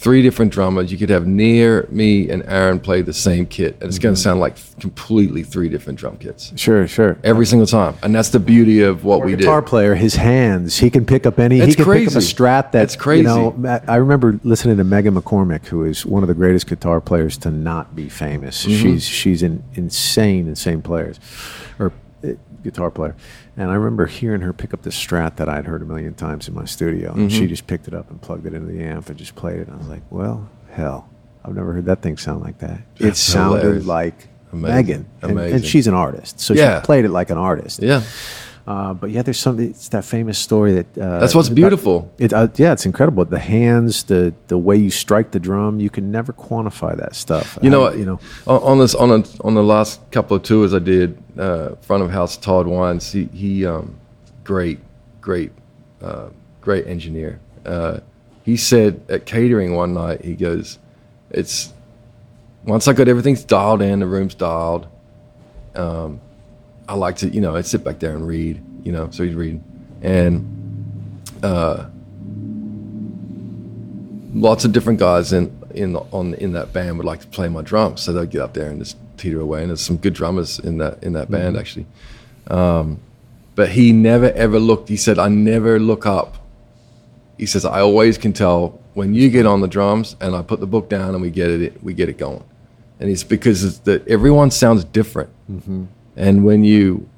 three 0.00 0.22
different 0.22 0.52
drummers. 0.52 0.92
You 0.92 0.96
could 0.98 1.10
have 1.10 1.26
near 1.26 1.88
me 1.90 2.30
and 2.30 2.44
Aaron 2.46 2.78
play 2.78 3.02
the 3.02 3.12
same 3.12 3.46
kit, 3.46 3.74
and 3.80 3.88
it's 3.88 3.98
going 3.98 4.14
to 4.14 4.20
sound 4.20 4.38
like 4.38 4.56
completely 4.78 5.42
three 5.42 5.68
different 5.68 5.98
drum 5.98 6.16
kits 6.18 6.52
Sure, 6.54 6.86
sure. 6.86 7.18
every 7.24 7.44
single 7.46 7.66
time. 7.66 7.96
And 8.02 8.14
that's 8.14 8.28
the 8.28 8.38
beauty 8.38 8.80
of 8.82 9.02
what 9.04 9.24
we 9.24 9.32
do. 9.32 9.38
guitar 9.38 9.60
did. 9.60 9.68
player, 9.68 9.94
his 9.96 10.14
hands, 10.14 10.78
he 10.78 10.88
can 10.88 11.04
pick 11.04 11.26
up 11.26 11.40
any. 11.40 11.56
he 11.56 11.62
It's 11.62 11.74
can 11.74 11.84
pick 11.84 12.06
up 12.06 12.10
a 12.10 12.12
crazy. 12.12 12.34
strat 12.34 12.70
that 12.72 12.84
It's 12.84 12.96
crazy. 12.96 13.22
You 13.22 13.26
know, 13.28 13.80
I 13.88 13.96
remember 13.96 14.38
listening 14.44 14.76
to 14.76 14.84
Megan 14.84 15.14
McCormick, 15.14 15.66
who 15.66 15.84
is 15.84 16.06
one 16.06 16.22
of 16.22 16.28
the 16.28 16.34
greatest 16.34 16.68
guitar 16.68 17.00
players 17.00 17.36
to 17.38 17.50
not 17.50 17.96
be 17.96 18.08
famous. 18.08 18.64
Mm-hmm. 18.64 18.80
She's 18.82 19.04
she's 19.04 19.42
an 19.42 19.64
insane, 19.74 20.46
insane 20.46 20.80
players, 20.80 21.18
or 21.80 21.92
guitar 22.62 22.90
player. 22.90 23.14
And 23.56 23.70
I 23.70 23.74
remember 23.74 24.06
hearing 24.06 24.40
her 24.42 24.52
pick 24.52 24.72
up 24.74 24.82
this 24.82 24.96
strat 24.96 25.36
that 25.36 25.48
I'd 25.48 25.66
heard 25.66 25.82
a 25.82 25.84
million 25.84 26.14
times 26.14 26.48
in 26.48 26.54
my 26.54 26.64
studio, 26.64 27.12
and 27.12 27.30
Mm-hmm. 27.30 27.38
she 27.38 27.46
just 27.46 27.66
picked 27.66 27.88
it 27.88 27.94
up 27.94 28.10
and 28.10 28.20
plugged 28.20 28.46
it 28.46 28.54
into 28.54 28.70
the 28.72 28.82
amp 28.82 29.08
and 29.08 29.18
just 29.18 29.34
played 29.34 29.60
it. 29.60 29.68
And 29.68 29.74
I 29.74 29.78
was 29.78 29.88
like, 29.88 30.02
well, 30.10 30.48
hell, 30.70 31.08
I've 31.44 31.54
never 31.54 31.72
heard 31.72 31.86
that 31.86 32.02
thing 32.02 32.16
sound 32.16 32.42
like 32.42 32.58
that. 32.58 32.80
it 32.96 33.04
That's 33.04 33.20
sounded 33.20 33.60
hilarious. 33.62 33.86
like 33.86 34.28
Amazing. 34.52 34.74
Megan, 34.76 35.06
and, 35.22 35.38
and 35.38 35.64
she's 35.64 35.86
an 35.86 35.94
artist, 35.94 36.40
so 36.40 36.54
Yeah. 36.54 36.80
she 36.80 36.86
played 36.86 37.04
it 37.04 37.10
like 37.10 37.30
an 37.30 37.38
artist. 37.38 37.82
Yeah. 37.82 38.02
Uh, 38.68 38.92
but 38.92 39.08
yeah, 39.10 39.22
there's 39.22 39.38
something. 39.38 39.70
It's 39.70 39.88
that 39.88 40.04
famous 40.04 40.38
story 40.38 40.72
that. 40.74 40.98
Uh, 40.98 41.20
That's 41.20 41.34
what's 41.34 41.48
about- 41.48 41.54
beautiful. 41.56 42.12
It, 42.18 42.34
uh, 42.34 42.48
yeah, 42.56 42.74
it's 42.74 42.84
incredible. 42.84 43.24
The 43.24 43.38
hands, 43.38 44.02
the 44.04 44.34
the 44.48 44.58
way 44.58 44.76
you 44.76 44.90
strike 44.90 45.30
the 45.30 45.40
drum, 45.40 45.80
you 45.80 45.88
can 45.88 46.10
never 46.10 46.34
quantify 46.34 46.94
that 46.98 47.16
stuff. 47.16 47.58
You 47.62 47.70
know, 47.70 47.90
you 47.94 48.04
know. 48.04 48.20
on, 48.46 48.62
on 48.62 48.78
this 48.78 48.94
on 48.94 49.10
a, 49.10 49.24
on 49.40 49.54
the 49.54 49.62
last 49.62 50.02
couple 50.10 50.36
of 50.36 50.42
tours 50.42 50.74
I 50.74 50.80
did, 50.80 51.16
uh, 51.38 51.76
front 51.76 52.02
of 52.02 52.10
house 52.10 52.36
Todd 52.36 52.66
Wines. 52.66 53.10
He 53.10 53.24
he, 53.32 53.64
um, 53.64 53.98
great, 54.44 54.80
great, 55.22 55.52
uh, 56.02 56.28
great 56.60 56.86
engineer. 56.86 57.40
Uh, 57.64 58.00
he 58.44 58.58
said 58.58 59.00
at 59.08 59.24
catering 59.24 59.76
one 59.76 59.94
night, 59.94 60.26
he 60.26 60.34
goes, 60.34 60.78
"It's 61.30 61.72
once 62.66 62.86
I 62.86 62.92
got 62.92 63.08
everything's 63.08 63.44
dialed 63.44 63.80
in, 63.80 64.00
the 64.00 64.06
room's 64.06 64.34
dialed. 64.34 64.88
Um, 65.74 66.20
I 66.88 66.94
like 66.94 67.16
to, 67.16 67.28
you 67.28 67.40
know, 67.40 67.54
I'd 67.54 67.66
sit 67.66 67.84
back 67.84 67.98
there 67.98 68.14
and 68.14 68.26
read, 68.26 68.62
you 68.82 68.92
know. 68.92 69.10
So 69.10 69.22
he's 69.22 69.34
reading, 69.34 69.62
and 70.02 71.22
uh, 71.42 71.86
lots 74.34 74.64
of 74.64 74.72
different 74.72 74.98
guys 74.98 75.32
in 75.32 75.56
in 75.74 75.96
on 75.96 76.34
in 76.34 76.52
that 76.52 76.72
band 76.72 76.96
would 76.96 77.06
like 77.06 77.20
to 77.20 77.26
play 77.26 77.48
my 77.48 77.62
drums, 77.62 78.00
so 78.00 78.12
they'd 78.12 78.30
get 78.30 78.40
up 78.40 78.54
there 78.54 78.70
and 78.70 78.78
just 78.80 78.96
teeter 79.18 79.40
away. 79.40 79.60
And 79.60 79.70
there's 79.70 79.82
some 79.84 79.98
good 79.98 80.14
drummers 80.14 80.58
in 80.58 80.78
that 80.78 81.02
in 81.02 81.12
that 81.12 81.30
band 81.30 81.56
actually. 81.56 81.86
Um, 82.48 83.00
but 83.54 83.70
he 83.70 83.92
never 83.92 84.30
ever 84.32 84.58
looked. 84.58 84.88
He 84.88 84.96
said, 84.96 85.18
"I 85.18 85.28
never 85.28 85.78
look 85.78 86.06
up." 86.06 86.36
He 87.36 87.46
says, 87.46 87.64
"I 87.64 87.80
always 87.80 88.16
can 88.18 88.32
tell 88.32 88.80
when 88.94 89.14
you 89.14 89.28
get 89.30 89.46
on 89.46 89.60
the 89.60 89.68
drums, 89.68 90.16
and 90.20 90.34
I 90.34 90.42
put 90.42 90.60
the 90.60 90.66
book 90.66 90.88
down, 90.88 91.14
and 91.14 91.20
we 91.20 91.30
get 91.30 91.50
it 91.50 91.82
we 91.84 91.92
get 91.92 92.08
it 92.08 92.18
going." 92.18 92.44
And 93.00 93.10
it's 93.10 93.24
because 93.24 93.62
it's 93.62 93.78
that 93.80 94.08
everyone 94.08 94.50
sounds 94.50 94.84
different, 94.84 95.30
and 96.18 96.44
when 96.44 96.64
you 96.64 97.08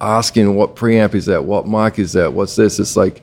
asking 0.00 0.54
what 0.54 0.76
preamp 0.76 1.14
is 1.14 1.26
that, 1.26 1.44
what 1.44 1.66
mic 1.68 1.98
is 1.98 2.12
that, 2.14 2.32
what's 2.32 2.56
this, 2.56 2.78
it's 2.78 2.96
like 2.96 3.22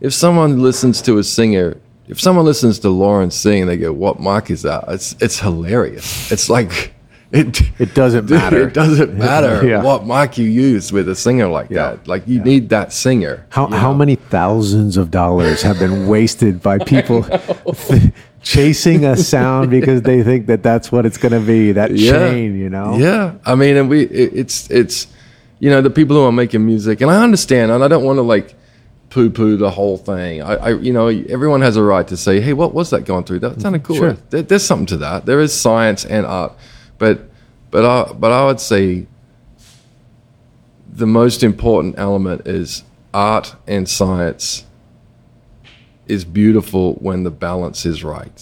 if 0.00 0.12
someone 0.12 0.60
listens 0.62 1.00
to 1.02 1.18
a 1.18 1.24
singer, 1.24 1.76
if 2.08 2.20
someone 2.20 2.44
listens 2.44 2.78
to 2.80 2.90
Lauren 2.90 3.30
sing 3.30 3.62
and 3.62 3.70
they 3.70 3.76
go, 3.76 3.92
"What 3.92 4.20
mic 4.20 4.50
is 4.50 4.62
that?" 4.62 4.84
It's 4.88 5.14
it's 5.20 5.38
hilarious. 5.38 6.30
It's 6.32 6.50
like 6.50 6.92
it. 7.32 7.62
It 7.78 7.94
doesn't 7.94 8.28
matter. 8.28 8.66
It 8.68 8.74
doesn't 8.74 9.14
matter 9.28 9.66
Yeah. 9.66 9.82
what 9.82 10.04
mic 10.06 10.36
you 10.36 10.46
use 10.48 10.92
with 10.92 11.08
a 11.08 11.14
singer 11.14 11.46
like 11.48 11.70
Yeah. 11.70 11.92
that. 11.92 12.08
Like 12.08 12.26
you 12.26 12.40
need 12.42 12.68
that 12.70 12.92
singer. 12.92 13.46
How, 13.50 13.68
how 13.68 13.92
know? 13.92 13.98
many 13.98 14.16
thousands 14.16 14.96
of 14.96 15.10
dollars 15.10 15.62
have 15.62 15.78
been 15.78 16.08
wasted 16.08 16.60
by 16.60 16.78
people 16.94 17.22
chasing 18.42 19.04
a 19.04 19.16
sound 19.16 19.70
because 19.70 20.02
they 20.02 20.22
think 20.22 20.46
that 20.46 20.62
that's 20.62 20.90
what 20.90 21.06
it's 21.06 21.16
going 21.16 21.32
to 21.32 21.40
be 21.40 21.72
that 21.72 21.96
chain 21.96 22.58
you 22.58 22.68
know 22.68 22.96
Yeah, 22.96 23.34
I 23.44 23.54
mean, 23.54 23.76
and 23.76 23.88
we 23.88 24.02
it, 24.02 24.32
it's 24.34 24.70
it's 24.70 25.06
you 25.60 25.70
know 25.70 25.80
the 25.80 25.90
people 25.90 26.16
who 26.16 26.22
are 26.22 26.32
making 26.32 26.66
music, 26.66 27.00
and 27.00 27.10
I 27.10 27.22
understand, 27.22 27.70
and 27.70 27.84
I 27.84 27.88
don't 27.88 28.04
want 28.04 28.16
to 28.18 28.22
like 28.22 28.54
poo 29.10 29.30
poo 29.30 29.56
the 29.56 29.70
whole 29.70 29.96
thing. 29.96 30.42
I, 30.42 30.54
I 30.54 30.68
you 30.74 30.92
know 30.92 31.08
everyone 31.08 31.60
has 31.62 31.76
a 31.76 31.82
right 31.82 32.06
to 32.08 32.16
say, 32.16 32.40
hey, 32.40 32.52
what 32.52 32.74
was 32.74 32.90
that 32.90 33.04
going 33.04 33.24
through? 33.24 33.40
That 33.40 33.60
sounded 33.60 33.84
cool. 33.84 33.96
Sure. 33.96 34.16
There, 34.30 34.42
there's 34.42 34.64
something 34.64 34.86
to 34.86 34.96
that. 34.98 35.26
There 35.26 35.40
is 35.40 35.58
science 35.58 36.04
and 36.04 36.26
art, 36.26 36.52
but 36.98 37.30
but 37.70 37.84
I 37.84 38.12
but 38.12 38.32
I 38.32 38.44
would 38.44 38.60
say 38.60 39.06
the 40.92 41.06
most 41.06 41.42
important 41.42 41.94
element 41.98 42.46
is 42.46 42.82
art 43.14 43.54
and 43.66 43.88
science 43.88 44.66
is 46.12 46.24
beautiful 46.24 46.94
when 47.06 47.22
the 47.24 47.30
balance 47.30 47.86
is 47.86 48.04
right. 48.04 48.38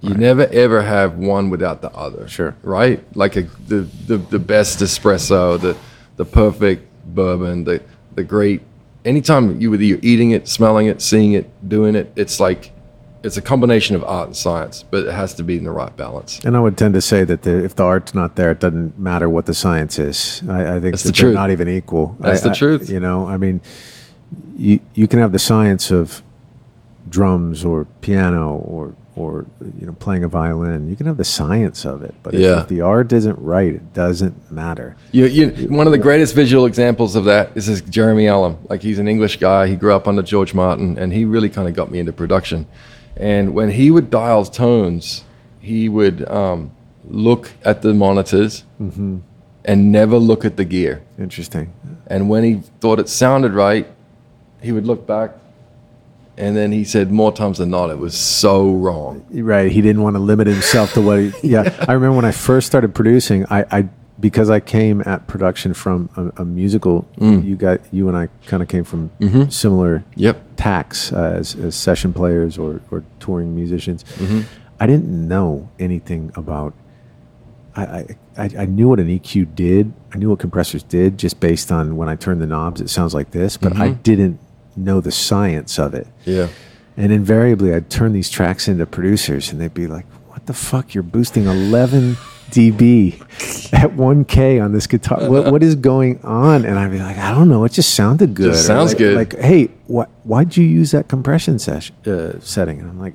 You 0.00 0.14
never 0.14 0.46
ever 0.64 0.82
have 0.82 1.16
one 1.16 1.50
without 1.50 1.80
the 1.80 1.90
other. 1.92 2.28
Sure. 2.28 2.54
Right? 2.62 3.00
Like 3.16 3.34
a, 3.36 3.42
the, 3.68 3.80
the 4.06 4.18
the 4.18 4.38
best 4.38 4.78
espresso, 4.80 5.60
the 5.60 5.76
the 6.16 6.24
perfect 6.24 6.82
bourbon, 7.14 7.64
the 7.64 7.80
the 8.14 8.22
great 8.24 8.60
anytime 9.04 9.60
you 9.60 9.70
whether 9.70 9.82
you're 9.84 9.98
eating 10.12 10.30
it, 10.32 10.48
smelling 10.48 10.86
it, 10.86 11.00
seeing 11.00 11.32
it, 11.32 11.46
doing 11.68 11.94
it, 11.96 12.12
it's 12.16 12.38
like 12.40 12.72
it's 13.22 13.36
a 13.36 13.42
combination 13.42 13.96
of 13.96 14.04
art 14.04 14.26
and 14.28 14.36
science, 14.36 14.84
but 14.90 15.06
it 15.06 15.12
has 15.12 15.34
to 15.34 15.42
be 15.42 15.56
in 15.56 15.64
the 15.64 15.70
right 15.72 15.94
balance. 15.96 16.38
and 16.44 16.56
i 16.56 16.60
would 16.60 16.76
tend 16.76 16.94
to 16.94 17.00
say 17.00 17.24
that 17.24 17.42
the, 17.42 17.64
if 17.64 17.74
the 17.74 17.82
art's 17.82 18.14
not 18.14 18.36
there 18.36 18.52
it 18.52 18.60
doesn't 18.60 18.96
matter 18.98 19.28
what 19.28 19.46
the 19.46 19.54
science 19.54 19.98
is 19.98 20.42
i, 20.48 20.76
I 20.76 20.80
think 20.80 20.92
That's 20.94 21.02
that 21.02 21.08
the 21.16 21.22
they're 21.22 21.30
truth. 21.30 21.34
not 21.34 21.50
even 21.50 21.68
equal 21.68 22.14
That's 22.20 22.42
I- 22.42 22.48
the 22.48 22.54
I- 22.54 22.58
truth. 22.62 22.88
you 22.90 23.00
know 23.00 23.26
i 23.26 23.36
mean 23.36 23.60
you, 24.56 24.78
you 24.94 25.06
can 25.08 25.18
have 25.18 25.32
the 25.32 25.38
science 25.40 25.90
of 25.90 26.22
drums 27.08 27.64
or 27.64 27.84
piano 28.00 28.56
or 28.56 28.94
or 29.14 29.46
you 29.80 29.86
know 29.86 29.92
playing 29.94 30.24
a 30.24 30.28
violin 30.28 30.90
you 30.90 30.96
can 30.96 31.06
have 31.06 31.16
the 31.16 31.24
science 31.24 31.84
of 31.86 32.02
it 32.02 32.14
but 32.22 32.34
if- 32.34 32.40
Yeah. 32.40 32.60
if 32.62 32.68
the 32.68 32.80
art 32.82 33.12
isn't 33.12 33.38
right 33.38 33.72
it 33.74 33.94
doesn't 33.94 34.50
matter 34.52 34.96
You, 35.12 35.24
you, 35.26 35.46
one 35.68 35.86
of 35.86 35.92
the 35.92 35.98
greatest 35.98 36.34
visual 36.34 36.66
examples 36.66 37.16
of 37.16 37.24
that 37.24 37.50
is 37.54 37.66
this 37.66 37.80
Jeremy 37.80 38.28
Allen. 38.28 38.56
Like 38.68 38.82
he's 38.82 38.98
an 38.98 39.08
English 39.08 39.38
guy. 39.38 39.68
He 39.68 39.76
grew 39.76 39.94
up 39.94 40.06
under 40.06 40.22
George 40.22 40.52
Martin, 40.52 40.98
and 40.98 41.12
he 41.12 41.24
really 41.24 41.48
kind 41.48 41.66
of 41.68 41.74
got 41.74 41.90
me 41.90 41.98
into 41.98 42.12
production. 42.12 42.66
And 43.16 43.54
when 43.54 43.70
he 43.70 43.90
would 43.90 44.10
dial 44.10 44.44
tones, 44.44 45.24
he 45.60 45.88
would 45.88 46.28
um, 46.28 46.70
look 47.08 47.52
at 47.64 47.80
the 47.80 47.94
monitors 47.94 48.64
and 49.64 49.92
never 49.92 50.18
look 50.18 50.44
at 50.44 50.56
the 50.56 50.64
gear. 50.64 51.02
interesting 51.18 51.72
And 52.08 52.28
when 52.28 52.44
he 52.44 52.54
thought 52.80 52.98
it 53.00 53.08
sounded 53.08 53.52
right, 53.52 53.86
he 54.60 54.72
would 54.72 54.86
look 54.86 55.06
back, 55.06 55.30
and 56.38 56.56
then 56.56 56.72
he 56.72 56.84
said 56.84 57.10
more 57.10 57.32
times 57.32 57.58
than 57.58 57.70
not, 57.70 57.90
it 57.90 57.98
was 57.98 58.16
so 58.16 58.70
wrong. 58.72 59.24
Right. 59.30 59.70
He 59.70 59.80
didn't 59.80 60.02
want 60.02 60.16
to 60.16 60.20
limit 60.20 60.46
himself 60.46 60.92
to 60.94 61.00
what 61.02 61.18
he, 61.20 61.32
yeah. 61.50 61.84
I 61.88 61.92
remember 61.92 62.16
when 62.16 62.24
I 62.24 62.32
first 62.32 62.66
started 62.66 62.94
producing, 62.94 63.46
I, 63.50 63.64
I 63.70 63.88
because 64.18 64.48
I 64.48 64.60
came 64.60 65.02
at 65.04 65.26
production 65.26 65.74
from 65.74 66.08
a, 66.16 66.42
a 66.42 66.44
musical, 66.44 67.06
Mm. 67.18 67.44
you 67.44 67.54
got, 67.56 67.80
you 67.92 68.08
and 68.08 68.16
I 68.16 68.28
kind 68.46 68.62
of 68.62 68.68
came 68.68 68.84
from 68.84 69.10
similar 69.50 70.04
Yep. 70.14 70.42
tacks 70.56 71.12
uh, 71.12 71.34
as, 71.38 71.54
as 71.56 71.74
session 71.74 72.14
players 72.14 72.56
or, 72.56 72.80
or 72.90 73.04
touring 73.20 73.54
musicians. 73.54 74.04
Mm-hmm. 74.04 74.40
I 74.80 74.86
didn't 74.86 75.28
know 75.28 75.68
anything 75.78 76.32
about, 76.34 76.72
I, 77.74 77.82
I, 77.84 78.06
I 78.38 78.50
I 78.60 78.64
knew 78.64 78.88
what 78.88 79.00
an 79.00 79.08
EQ 79.08 79.54
did. 79.54 79.92
I 80.14 80.16
knew 80.16 80.30
what 80.30 80.38
compressors 80.38 80.82
did 80.82 81.18
just 81.18 81.38
based 81.40 81.70
on 81.70 81.96
when 81.96 82.08
I 82.08 82.16
turned 82.16 82.40
the 82.40 82.46
knobs, 82.46 82.80
it 82.80 82.88
sounds 82.88 83.12
like 83.12 83.32
this, 83.32 83.58
but 83.58 83.76
I 83.76 83.90
didn't 83.90 84.38
know 84.76 85.00
the 85.00 85.12
science 85.12 85.78
of 85.78 85.94
it. 85.94 86.06
Yeah. 86.24 86.48
And 86.96 87.12
invariably, 87.12 87.74
I'd 87.74 87.90
turn 87.90 88.12
these 88.12 88.30
tracks 88.30 88.68
into 88.68 88.86
producers, 88.86 89.52
and 89.52 89.60
they'd 89.60 89.74
be 89.74 89.86
like, 89.86 90.06
"What 90.28 90.46
the 90.46 90.54
fuck? 90.54 90.94
You're 90.94 91.02
boosting 91.02 91.44
11 91.46 92.16
dB 92.50 93.20
at 93.72 93.90
1K 93.90 94.62
on 94.64 94.72
this 94.72 94.86
guitar. 94.86 95.28
What, 95.28 95.52
what 95.52 95.62
is 95.62 95.74
going 95.74 96.20
on?" 96.22 96.64
And 96.64 96.78
I'd 96.78 96.90
be 96.90 96.98
like, 96.98 97.18
"I 97.18 97.32
don't 97.32 97.48
know. 97.50 97.64
It 97.64 97.72
just 97.72 97.94
sounded 97.94 98.34
good. 98.34 98.52
Just 98.52 98.66
sounds 98.66 98.92
like, 98.92 98.98
good. 98.98 99.16
Like, 99.16 99.38
hey, 99.38 99.66
what? 99.86 100.08
Why'd 100.24 100.56
you 100.56 100.64
use 100.64 100.92
that 100.92 101.08
compression 101.08 101.58
session 101.58 101.94
uh, 102.06 102.40
setting?" 102.40 102.80
And 102.80 102.88
I'm 102.88 102.98
like, 102.98 103.14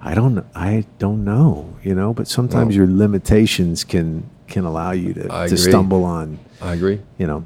"I 0.00 0.14
don't. 0.14 0.46
I 0.54 0.84
don't 0.98 1.24
know. 1.24 1.76
You 1.82 1.96
know. 1.96 2.14
But 2.14 2.28
sometimes 2.28 2.76
your 2.76 2.86
limitations 2.86 3.82
can 3.82 4.30
can 4.46 4.64
allow 4.64 4.92
you 4.92 5.14
to, 5.14 5.48
to 5.48 5.56
stumble 5.56 6.04
on. 6.04 6.38
I 6.62 6.74
agree. 6.74 7.00
You 7.18 7.26
know." 7.26 7.44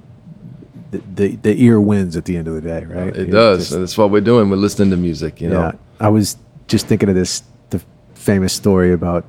The, 0.90 1.02
the, 1.14 1.36
the 1.36 1.62
ear 1.62 1.80
wins 1.80 2.16
at 2.16 2.24
the 2.24 2.36
end 2.36 2.48
of 2.48 2.54
the 2.54 2.60
day, 2.60 2.84
right? 2.84 3.16
It 3.16 3.26
You 3.28 3.32
does. 3.32 3.68
just- 3.68 3.78
that's 3.78 3.96
what 3.98 4.10
we're 4.10 4.20
doing. 4.20 4.50
We're 4.50 4.56
listening 4.56 4.90
to 4.90 4.96
music, 4.96 5.40
you 5.40 5.48
know. 5.48 5.60
yeah, 5.60 5.72
I 6.00 6.08
was 6.08 6.36
just 6.66 6.86
thinking 6.88 7.08
of 7.08 7.14
this 7.14 7.42
the 7.70 7.80
famous 8.14 8.52
story 8.52 8.92
about 8.92 9.24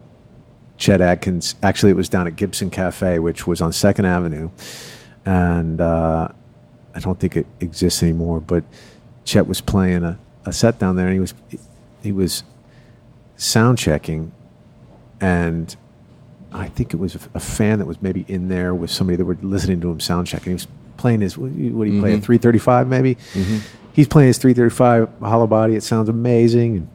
Chet 0.77 1.01
Atkins. 1.01 1.55
Actually, 1.61 1.91
it 1.91 1.95
was 1.95 2.09
down 2.09 2.25
at 2.25 2.35
Gibson 2.35 2.69
Cafe, 2.71 3.19
which 3.19 3.45
was 3.45 3.61
on 3.61 3.71
Second 3.73 4.05
Avenue, 4.05 4.49
and 5.25 5.79
uh, 5.79 6.29
I 6.95 6.99
don't 6.99 7.19
think 7.19 7.37
it 7.37 7.45
exists 7.59 8.01
anymore. 8.01 8.39
But 8.39 8.63
Chet 9.25 9.45
was 9.47 9.61
playing 9.61 10.03
a, 10.03 10.17
a 10.45 10.51
set 10.53 10.79
down 10.79 10.95
there, 10.95 11.05
and 11.07 11.13
he 11.13 11.19
was 11.19 11.33
he 12.01 12.11
was 12.11 12.43
sound 13.37 13.77
checking, 13.77 14.31
and 15.19 15.75
I 16.51 16.67
think 16.69 16.93
it 16.93 16.97
was 16.97 17.13
a, 17.15 17.19
a 17.35 17.39
fan 17.39 17.77
that 17.79 17.85
was 17.85 18.01
maybe 18.01 18.25
in 18.27 18.47
there 18.47 18.73
with 18.73 18.89
somebody 18.89 19.17
that 19.17 19.25
were 19.25 19.37
listening 19.43 19.79
to 19.81 19.91
him 19.91 19.99
sound 19.99 20.25
check, 20.27 20.41
and 20.41 20.47
he 20.47 20.53
was 20.53 20.67
playing 21.01 21.21
his 21.21 21.37
what 21.37 21.51
do 21.53 21.59
you 21.61 21.71
play 21.99 22.13
a 22.13 22.17
Mhm. 22.17 22.23
335 22.23 22.87
maybe. 22.87 23.17
He's 23.93 24.07
playing 24.07 24.27
his 24.27 24.37
335 24.37 25.09
hollow 25.21 25.47
body. 25.47 25.75
It 25.75 25.83
sounds 25.83 26.07
amazing, 26.07 26.87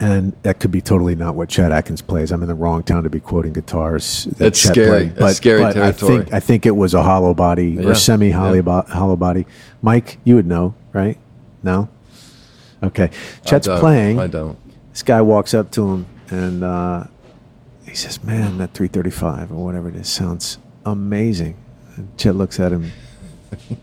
and, 0.00 0.32
that 0.42 0.58
could 0.58 0.72
be 0.72 0.80
totally 0.80 1.14
not 1.14 1.36
what 1.36 1.48
Chet 1.48 1.70
Atkins 1.70 2.02
plays. 2.02 2.32
I'm 2.32 2.42
in 2.42 2.48
the 2.48 2.54
wrong 2.54 2.82
town 2.82 3.04
to 3.04 3.10
be 3.10 3.20
quoting 3.20 3.52
guitars. 3.52 4.24
That 4.24 4.38
That's 4.38 4.60
Chet 4.62 4.72
scary. 4.72 4.88
played. 4.88 5.16
That's 5.16 5.36
scary 5.36 5.64
I 5.64 5.72
territory. 5.72 6.16
think 6.22 6.34
I 6.34 6.40
think 6.40 6.66
it 6.66 6.74
was 6.74 6.94
a 6.94 7.02
hollow 7.02 7.32
body 7.34 7.78
Yeah. 7.80 7.88
or 7.90 7.94
semi 7.94 8.30
hollow 8.30 8.54
Yeah. 8.54 9.14
body. 9.16 9.46
Mike, 9.82 10.18
you 10.24 10.34
would 10.34 10.46
know, 10.48 10.74
right? 10.92 11.16
No. 11.62 11.88
Okay. 12.82 13.04
I 13.44 13.48
Chet's 13.48 13.66
don't. 13.66 13.78
playing 13.80 14.18
I 14.18 14.26
don't. 14.26 14.56
this 14.92 15.02
guy 15.04 15.22
walks 15.22 15.54
up 15.54 15.70
to 15.72 15.88
him 15.92 16.06
and 16.30 16.64
uh, 16.64 17.04
he 17.86 17.94
says, 17.94 18.22
"Man, 18.24 18.58
that 18.58 18.74
335 18.74 19.52
or 19.52 19.64
whatever 19.64 19.88
it 19.88 19.94
is 19.96 20.08
sounds 20.08 20.58
amazing." 20.84 21.54
Chet 22.16 22.34
looks 22.36 22.58
at 22.60 22.72
him, 22.72 22.90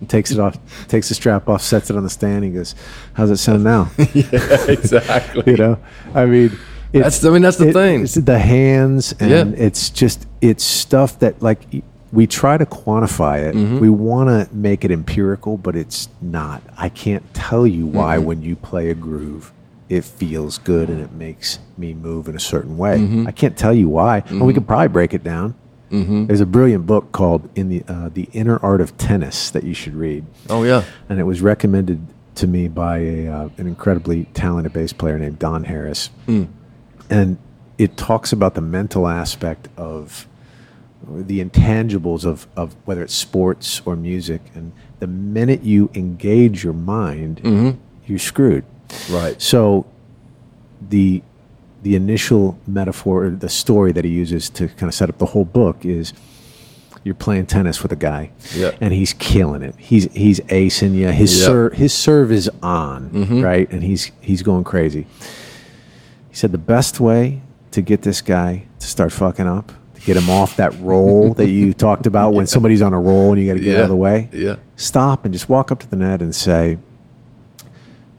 takes 0.08 0.32
it 0.32 0.40
off, 0.40 0.58
takes 0.88 1.10
the 1.10 1.16
strap 1.16 1.48
off, 1.50 1.62
sets 1.62 1.90
it 1.90 1.96
on 1.96 2.04
the 2.04 2.10
stand. 2.10 2.44
He 2.44 2.52
goes, 2.52 2.76
"How's 3.14 3.30
it 3.32 3.38
sound 3.38 3.64
now?" 3.64 3.90
yeah, 4.14 4.66
exactly. 4.68 5.44
you 5.52 5.58
know, 5.58 5.78
I 6.14 6.26
mean, 6.26 6.52
it's, 6.94 7.20
That's- 7.20 7.26
I 7.26 7.30
mean, 7.30 7.42
that's 7.42 7.58
the 7.58 7.72
thing. 7.74 8.04
It's 8.04 8.16
the 8.16 8.40
hands, 8.40 9.14
and 9.20 9.30
Yeah. 9.30 9.46
it's 9.66 9.90
just 9.90 10.28
it's 10.42 10.64
stuff 10.64 11.20
that 11.20 11.42
like. 11.42 11.60
we 12.14 12.28
try 12.28 12.58
to 12.58 12.66
quantify 12.66 13.42
it. 13.48 13.56
Mm-hmm. 13.56 13.80
We 13.80 13.90
want 13.90 14.28
to 14.28 14.54
make 14.54 14.84
it 14.84 14.92
empirical, 14.92 15.56
but 15.56 15.78
it's 15.78 16.10
not. 16.22 16.62
I 16.78 16.90
can't 16.90 17.24
tell 17.34 17.66
you 17.66 17.86
why 17.86 18.18
Mm-hmm. 18.18 18.26
when 18.26 18.42
you 18.42 18.58
play 18.58 18.90
a 18.90 18.94
groove, 18.94 19.54
it 19.88 20.04
feels 20.04 20.58
good 20.58 20.90
and 20.90 21.00
it 21.00 21.14
makes 21.14 21.60
me 21.78 21.94
move 21.94 22.28
in 22.28 22.36
a 22.36 22.40
certain 22.42 22.78
way. 22.78 22.98
Mm-hmm. 22.98 23.28
I 23.28 23.32
can't 23.32 23.58
tell 23.58 23.74
you 23.74 23.88
why. 23.88 24.24
Well, 24.30 24.44
we 24.46 24.54
could 24.54 24.68
probably 24.68 24.90
break 24.90 25.14
it 25.14 25.24
down. 25.24 25.56
Mm-hmm. 25.92 26.28
There's 26.28 26.42
a 26.42 26.46
brilliant 26.46 26.86
book 26.86 27.12
called 27.12 27.50
"In 27.56 27.70
the 27.70 27.84
uh, 27.88 28.10
the 28.14 28.30
Inner 28.34 28.58
Art 28.64 28.80
of 28.82 28.98
Tennis" 28.98 29.50
that 29.52 29.64
you 29.64 29.74
should 29.74 29.94
read, 29.94 30.26
Oh 30.50 30.64
yeah. 30.64 30.84
and 31.10 31.20
it 31.20 31.24
was 31.24 31.42
recommended 31.42 32.00
to 32.36 32.48
me 32.48 32.68
by 32.70 33.00
a 33.00 33.28
uh, 33.28 33.50
an 33.58 33.68
incredibly 33.68 34.26
talented 34.34 34.72
bass 34.74 34.94
player 34.94 35.20
named 35.20 35.38
Don 35.40 35.66
Harris, 35.66 36.10
and 37.10 37.38
it 37.78 37.98
talks 37.98 38.32
about 38.32 38.56
the 38.56 38.62
mental 38.62 39.08
aspect 39.08 39.68
of 39.76 40.28
the 41.08 41.44
intangibles 41.44 42.26
of, 42.26 42.48
of 42.56 42.76
whether 42.86 43.02
it's 43.04 43.14
sports 43.16 43.82
or 43.86 43.96
music 43.96 44.40
and 44.54 44.72
the 45.00 45.08
minute 45.08 45.64
you 45.64 45.90
engage 45.96 46.64
your 46.64 46.74
mind 46.74 47.42
you're 48.06 48.20
screwed 48.20 48.64
Right. 49.10 49.42
so 49.42 49.88
the 50.90 51.24
the 51.84 51.96
initial 51.96 52.58
metaphor 52.68 53.30
the 53.30 53.50
story 53.50 53.92
that 53.92 54.06
he 54.06 54.12
uses 54.12 54.50
to 54.52 54.68
kind 54.70 54.84
of 54.84 54.94
set 54.94 55.10
up 55.10 55.18
the 55.18 55.26
whole 55.28 55.46
book 55.46 55.84
is 55.86 56.14
you're 57.04 57.16
playing 57.16 57.48
tennis 57.48 57.82
with 57.82 57.92
a 57.92 57.96
guy 57.96 58.30
Yeah. 58.56 58.72
and 58.80 58.94
he's 58.94 59.14
killing 59.14 59.64
it. 59.64 59.74
He's 59.78 60.12
he's 60.14 60.40
acing 60.42 60.94
you 60.94 61.08
his 61.08 61.40
Yeah. 61.40 61.46
serve 61.48 61.74
his 61.74 61.94
serve 61.94 62.32
is 62.32 62.50
on 62.62 63.10
mm-hmm. 63.10 63.42
right? 63.42 63.72
And 63.72 63.84
he's 63.84 64.12
he's 64.22 64.44
going 64.44 64.64
crazy. 64.64 65.08
He 66.30 66.36
said 66.36 66.52
the 66.52 66.58
best 66.60 67.00
way 67.00 67.42
to 67.72 67.82
get 67.82 68.04
this 68.04 68.22
guy 68.22 68.66
to 68.80 68.88
start 68.88 69.12
fucking 69.12 69.48
up 69.48 69.72
to 69.96 70.02
get 70.02 70.16
him 70.18 70.30
off 70.30 70.56
that 70.58 70.78
roll 70.80 71.34
that 71.34 71.50
you 71.50 71.74
talked 71.74 72.06
about 72.06 72.34
when 72.34 72.46
somebody's 72.56 72.82
on 72.84 72.94
a 72.94 73.00
roll 73.00 73.32
and 73.34 73.42
you 73.42 73.48
got 73.48 73.58
to 73.58 73.64
get 73.64 73.78
out 73.78 73.84
of 73.84 73.90
the 73.90 73.96
way 73.96 74.30
Yeah. 74.32 74.58
stop 74.76 75.26
and 75.26 75.34
just 75.34 75.50
walk 75.50 75.72
up 75.72 75.80
to 75.80 75.90
the 75.90 75.96
net 75.96 76.22
and 76.22 76.36
say 76.36 76.78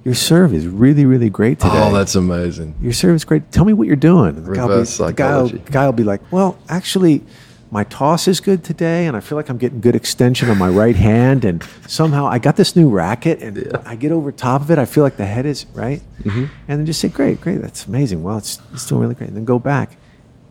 your 0.05 0.14
serve 0.14 0.52
is 0.55 0.66
really 0.66 1.05
really 1.06 1.31
great 1.31 1.60
today 1.60 1.72
Oh, 1.74 1.92
that's 1.92 2.14
amazing. 2.14 2.74
your 2.81 2.92
serve 2.92 3.14
is 3.16 3.24
great. 3.24 3.50
Tell 3.52 3.64
me 3.64 3.72
what 3.72 3.86
you're 3.86 3.97
doing. 3.97 4.36
And 4.36 4.47
the 4.47 4.52
guy 4.52 4.66
will 4.66 4.81
be- 4.81 4.84
the 4.84 5.12
guy 5.12 5.36
will, 5.42 5.48
guy 5.70 5.86
will 5.86 5.92
be 5.92 6.05
like, 6.05 6.20
well, 6.32 6.58
actually, 6.68 7.22
my 7.70 7.84
toss 7.84 8.28
is 8.28 8.40
good 8.40 8.62
today, 8.64 9.06
and 9.06 9.16
I 9.16 9.20
feel 9.20 9.36
like 9.39 9.48
I'm 9.48 9.56
getting 9.56 9.81
good 9.81 9.97
extension 9.97 10.50
on 10.50 10.58
my 10.58 10.68
right 10.68 10.94
hand, 10.97 11.42
and 11.47 11.62
somehow 11.86 12.26
I 12.26 12.39
got 12.39 12.56
this 12.56 12.76
new 12.76 12.90
racket, 12.90 13.40
and 13.40 13.56
Yeah. 13.56 13.81
I 13.86 13.94
get 13.97 14.12
over 14.12 14.31
top 14.31 14.60
of 14.60 14.70
it. 14.70 14.78
I 14.78 14.84
feel 14.84 15.02
like 15.05 15.16
the 15.16 15.24
head 15.24 15.47
is 15.47 15.64
right, 15.72 16.02
Mm-hmm. 16.24 16.44
and 16.68 16.78
then 16.78 16.84
just 16.84 17.00
say, 17.00 17.08
great, 17.08 17.40
great, 17.40 17.62
that's 17.62 17.86
amazing. 17.86 18.22
Well, 18.22 18.36
it's, 18.39 18.60
it's 18.74 18.86
doing 18.86 19.00
really 19.00 19.14
great. 19.14 19.28
And 19.28 19.36
then 19.39 19.44
go 19.47 19.58
back. 19.58 19.97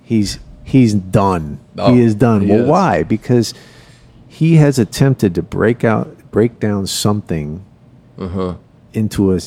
He's 0.02 0.40
he's 0.64 0.94
done. 0.96 1.60
Oh, 1.78 1.94
he 1.94 2.02
is 2.02 2.16
done. 2.16 2.42
he 2.42 2.48
well, 2.52 2.62
is. 2.62 2.68
why? 2.68 3.04
Because 3.04 3.54
he 4.28 4.56
has 4.56 4.80
attempted 4.80 5.36
to 5.36 5.42
break 5.44 5.84
out, 5.84 6.32
break 6.32 6.60
down 6.60 6.88
something 6.88 7.64
Uh-huh. 8.18 8.56
Into 8.94 9.32
a 9.34 9.40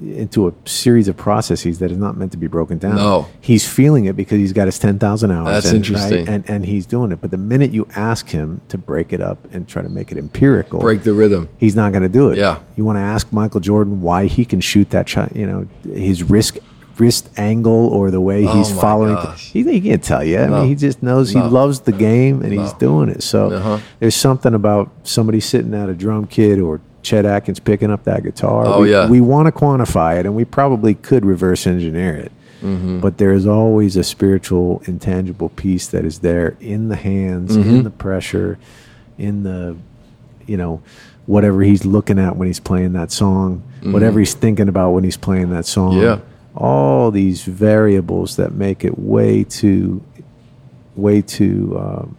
into 0.00 0.48
a 0.48 0.52
series 0.68 1.08
of 1.08 1.16
processes 1.16 1.78
that 1.78 1.90
is 1.90 1.96
not 1.96 2.16
meant 2.16 2.30
to 2.32 2.36
be 2.38 2.46
broken 2.46 2.76
down. 2.78 2.96
No. 2.96 3.26
he's 3.40 3.66
feeling 3.68 4.04
it 4.04 4.14
because 4.16 4.38
he's 4.38 4.52
got 4.52 4.66
his 4.66 4.78
ten 4.78 4.98
thousand 4.98 5.30
hours. 5.30 5.46
That's 5.54 5.66
and, 5.68 5.76
interesting. 5.76 6.28
and 6.28 6.48
and 6.48 6.66
he's 6.66 6.84
doing 6.86 7.10
it. 7.12 7.20
But 7.20 7.30
the 7.30 7.38
minute 7.38 7.72
you 7.72 7.86
ask 7.96 8.28
him 8.28 8.60
to 8.68 8.76
break 8.78 9.12
it 9.12 9.20
up 9.20 9.38
and 9.52 9.66
try 9.66 9.80
to 9.82 9.88
make 9.88 10.12
it 10.12 10.18
empirical, 10.18 10.80
Break 10.80 11.02
the 11.04 11.14
rhythm. 11.14 11.48
he's 11.58 11.74
not 11.74 11.92
going 11.92 12.02
to 12.02 12.08
do 12.08 12.28
it. 12.30 12.38
Yeah. 12.38 12.58
you 12.76 12.84
want 12.84 12.96
to 12.96 13.00
ask 13.02 13.32
Michael 13.32 13.60
Jordan 13.60 14.02
why 14.02 14.26
he 14.26 14.44
can 14.44 14.60
shoot 14.60 14.90
that 14.90 15.08
shot. 15.08 15.34
You 15.34 15.46
know 15.46 15.66
his 15.94 16.22
wrist 16.22 16.58
wrist 16.98 17.30
angle 17.38 17.88
or 17.88 18.10
the 18.10 18.20
way 18.20 18.42
he's 18.42 18.70
Oh 18.70 18.80
following. 18.80 19.16
He, 19.38 19.62
he 19.62 19.80
can't 19.80 20.04
tell 20.04 20.22
you. 20.22 20.38
I 20.38 20.46
No. 20.46 20.60
mean, 20.60 20.68
he 20.68 20.74
just 20.74 21.02
knows 21.02 21.34
No. 21.34 21.42
he 21.44 21.48
loves 21.48 21.80
the 21.80 21.92
game 21.92 22.42
and 22.42 22.52
he's 22.52 22.74
doing 22.74 23.08
it. 23.08 23.22
So 23.22 23.50
Uh-huh. 23.50 23.78
there's 23.98 24.14
something 24.14 24.52
about 24.52 24.90
somebody 25.02 25.40
sitting 25.40 25.72
at 25.72 25.88
a 25.88 25.94
drum 25.94 26.26
kit 26.26 26.60
or 26.60 26.82
Chet 27.02 27.24
Atkins 27.26 27.60
picking 27.60 27.90
up 27.90 28.04
that 28.04 28.22
guitar. 28.22 28.64
Oh, 28.66 28.80
we, 28.82 28.90
yeah. 28.92 29.08
we 29.08 29.20
want 29.20 29.46
to 29.46 29.52
quantify 29.52 30.18
it, 30.18 30.26
and 30.26 30.34
we 30.34 30.44
probably 30.44 30.94
could 30.94 31.24
reverse 31.24 31.66
engineer 31.66 32.14
it. 32.16 32.32
Mm-hmm. 32.62 33.00
But 33.00 33.18
there 33.18 33.32
is 33.32 33.46
always 33.46 33.96
a 33.96 34.04
spiritual, 34.04 34.82
intangible 34.86 35.48
piece 35.48 35.88
that 35.88 36.04
is 36.04 36.20
there 36.20 36.56
in 36.60 36.88
the 36.88 36.96
hands, 36.96 37.56
Mm-hmm. 37.56 37.70
in 37.70 37.82
the 37.82 37.90
pressure, 37.90 38.58
in 39.18 39.42
the, 39.42 39.76
you 40.46 40.56
know, 40.56 40.80
whatever 41.26 41.62
he's 41.62 41.84
looking 41.84 42.18
at 42.18 42.36
when 42.36 42.46
he's 42.46 42.60
playing 42.60 42.92
that 42.92 43.10
song, 43.10 43.62
whatever 43.82 44.20
he's 44.20 44.34
thinking 44.34 44.68
about 44.68 44.90
when 44.92 45.02
he's 45.02 45.16
playing 45.16 45.50
that 45.50 45.66
song. 45.66 45.94
Mm-hmm. 45.94 46.02
Yeah. 46.02 46.18
All 46.54 47.10
these 47.10 47.42
variables 47.44 48.36
that 48.36 48.52
make 48.52 48.84
it 48.84 48.98
way 48.98 49.42
too, 49.42 50.02
way 50.94 51.22
too, 51.22 51.76
um, 51.78 52.16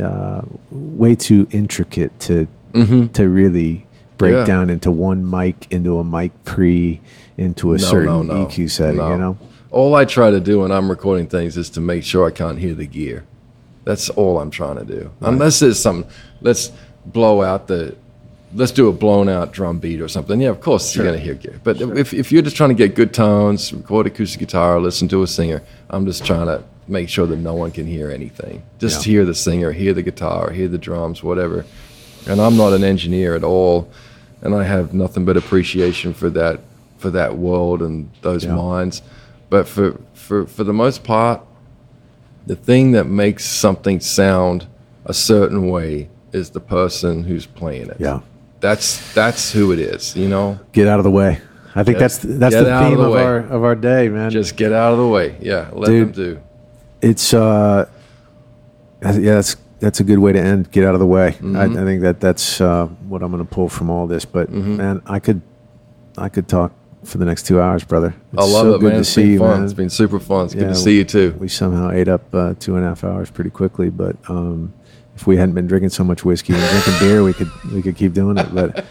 uh, 0.00 0.42
way 0.70 1.14
too 1.16 1.48
intricate 1.50 2.18
to 2.20 2.46
to 2.72 3.28
really 3.28 3.86
break 4.18 4.32
Mm-hmm. 4.34 4.38
Yeah. 4.40 4.44
down 4.44 4.70
into 4.70 4.90
one 4.90 5.28
mic, 5.28 5.66
into 5.70 5.98
a 5.98 6.04
mic 6.04 6.32
pre, 6.44 7.00
into 7.38 7.72
a 7.72 7.78
certain 7.78 8.28
EQ 8.28 8.70
setting. 8.70 8.96
no. 8.98 9.10
You 9.12 9.16
know, 9.18 9.38
All 9.70 9.94
I 9.94 10.04
try 10.04 10.30
to 10.30 10.40
do 10.40 10.60
when 10.60 10.70
I'm 10.70 10.90
recording 10.90 11.26
things 11.26 11.56
is 11.56 11.70
to 11.70 11.80
make 11.80 12.04
sure 12.04 12.26
I 12.26 12.30
can't 12.30 12.58
hear 12.58 12.74
the 12.74 12.86
gear. 12.86 13.24
That's 13.84 14.10
all 14.10 14.38
I'm 14.38 14.50
trying 14.50 14.76
to 14.76 14.84
do. 14.84 15.10
Unless 15.22 15.60
there's 15.60 15.80
some, 15.80 16.04
let's 16.42 16.70
blow 17.06 17.40
out 17.42 17.66
the, 17.66 17.96
let's 18.54 18.72
do 18.72 18.88
a 18.88 18.92
blown 18.92 19.30
out 19.30 19.52
drum 19.54 19.78
beat 19.78 20.02
or 20.02 20.08
something. 20.08 20.38
Yeah, 20.38 20.50
of 20.50 20.60
course 20.60 20.94
you're 20.94 21.04
going 21.06 21.16
to 21.18 21.24
hear 21.24 21.34
gear. 21.34 21.58
But 21.64 21.80
if, 21.80 22.12
if 22.12 22.30
you're 22.30 22.42
just 22.42 22.56
trying 22.56 22.68
to 22.70 22.74
get 22.74 22.94
good 22.94 23.14
tones, 23.14 23.72
record 23.72 24.06
acoustic 24.06 24.38
guitar, 24.40 24.78
listen 24.80 25.08
to 25.08 25.22
a 25.22 25.26
singer, 25.26 25.62
I'm 25.88 26.04
just 26.04 26.26
trying 26.26 26.46
to 26.46 26.62
make 26.88 27.08
sure 27.08 27.26
that 27.26 27.36
no 27.38 27.54
one 27.54 27.70
can 27.70 27.86
hear 27.86 28.10
anything. 28.10 28.62
Just 28.78 29.06
Yeah. 29.06 29.12
hear 29.12 29.24
the 29.24 29.34
singer, 29.34 29.72
hear 29.72 29.94
the 29.94 30.02
guitar, 30.02 30.50
hear 30.50 30.68
the 30.68 30.78
drums, 30.78 31.22
whatever. 31.22 31.64
And 32.28 32.40
I'm 32.40 32.56
not 32.56 32.72
an 32.72 32.84
engineer 32.84 33.34
at 33.34 33.44
all, 33.44 33.88
and 34.42 34.54
I 34.54 34.64
have 34.64 34.92
nothing 34.94 35.24
but 35.24 35.36
appreciation 35.36 36.12
for 36.14 36.30
that 36.30 36.60
for 36.98 37.10
that 37.10 37.36
world 37.38 37.80
and 37.82 38.10
those 38.22 38.44
Yeah. 38.44 38.54
minds. 38.54 39.02
But 39.48 39.66
for 39.66 39.96
for 40.14 40.46
for 40.46 40.64
the 40.64 40.72
most 40.74 41.02
part, 41.02 41.40
the 42.46 42.56
thing 42.56 42.92
that 42.92 43.04
makes 43.06 43.44
something 43.46 44.00
sound 44.00 44.66
a 45.06 45.14
certain 45.14 45.68
way 45.70 46.08
is 46.32 46.50
the 46.50 46.60
person 46.60 47.24
who's 47.24 47.46
playing 47.46 47.88
it. 47.88 47.96
yeah. 47.98 48.20
That's 48.60 49.14
that's 49.14 49.52
who 49.52 49.72
it 49.72 49.78
is, 49.78 50.14
you 50.14 50.28
know? 50.28 50.58
Get 50.72 50.86
out 50.86 50.98
of 51.00 51.04
the 51.04 51.10
way. 51.10 51.40
I 51.74 51.82
think 51.82 51.98
that's 51.98 52.18
that's 52.18 52.54
get 52.54 52.64
the 52.64 52.72
out 52.72 52.82
of 52.82 52.88
theme 52.90 52.98
the 52.98 53.04
of, 53.04 53.14
our 53.14 53.38
of 53.38 53.64
our 53.64 53.74
day, 53.74 54.08
man. 54.10 54.30
Just 54.30 54.56
get 54.56 54.72
out 54.72 54.92
of 54.92 54.98
the 54.98 55.06
way. 55.08 55.36
Yeah, 55.40 55.70
let 55.72 55.86
Dude. 55.86 56.08
them 56.08 56.24
do. 56.34 56.38
it's 57.00 57.32
uh, 57.32 57.86
yeah, 59.02 59.34
that's 59.36 59.56
that's 59.80 59.98
a 60.00 60.04
good 60.04 60.18
way 60.18 60.32
to 60.32 60.38
end. 60.40 60.70
Get 60.70 60.84
out 60.84 60.94
of 60.94 61.00
the 61.00 61.06
way. 61.06 61.32
Mm-hmm. 61.32 61.56
I, 61.56 61.64
I 61.64 61.84
think 61.84 62.02
that 62.02 62.20
that's 62.20 62.60
uh, 62.60 62.86
what 63.08 63.22
I'm 63.22 63.30
going 63.32 63.44
to 63.44 63.50
pull 63.50 63.68
from 63.68 63.90
all 63.90 64.06
this. 64.06 64.24
But 64.24 64.48
Mm-hmm. 64.50 64.76
man, 64.76 65.02
I 65.06 65.18
could 65.18 65.40
I 66.16 66.28
could 66.28 66.46
talk 66.48 66.72
for 67.04 67.16
the 67.18 67.24
next 67.24 67.46
two 67.46 67.60
hours, 67.60 67.82
brother. 67.82 68.14
It's 68.32 68.42
I 68.42 68.44
love 68.46 68.66
so 68.66 68.74
it, 68.74 68.80
good 68.80 68.86
man. 68.88 68.92
to 68.94 68.98
It's 69.00 69.08
see 69.08 69.22
been 69.22 69.30
you, 69.32 69.38
fun. 69.38 69.48
man. 69.56 69.64
It's 69.64 69.72
been 69.72 69.90
super 69.90 70.20
fun. 70.20 70.44
It's 70.46 70.54
good 70.54 70.68
to 70.68 70.74
see 70.74 70.96
you 70.98 71.04
too. 71.04 71.34
We 71.38 71.48
somehow 71.48 71.90
ate 71.90 72.08
up 72.08 72.32
uh, 72.34 72.54
two 72.58 72.76
and 72.76 72.84
a 72.84 72.88
half 72.88 73.04
hours 73.04 73.30
pretty 73.30 73.50
quickly, 73.50 73.88
but 73.90 74.16
um, 74.28 74.72
if 75.16 75.26
we 75.26 75.36
hadn't 75.36 75.54
been 75.54 75.66
drinking 75.66 75.90
so 75.90 76.04
much 76.04 76.24
whiskey 76.24 76.52
and 76.54 76.62
drinking 76.70 76.94
beer, 77.00 77.24
we 77.24 77.32
could 77.32 77.50
we 77.72 77.80
could 77.82 77.96
keep 77.96 78.12
doing 78.12 78.36
it. 78.38 78.54
But 78.54 78.84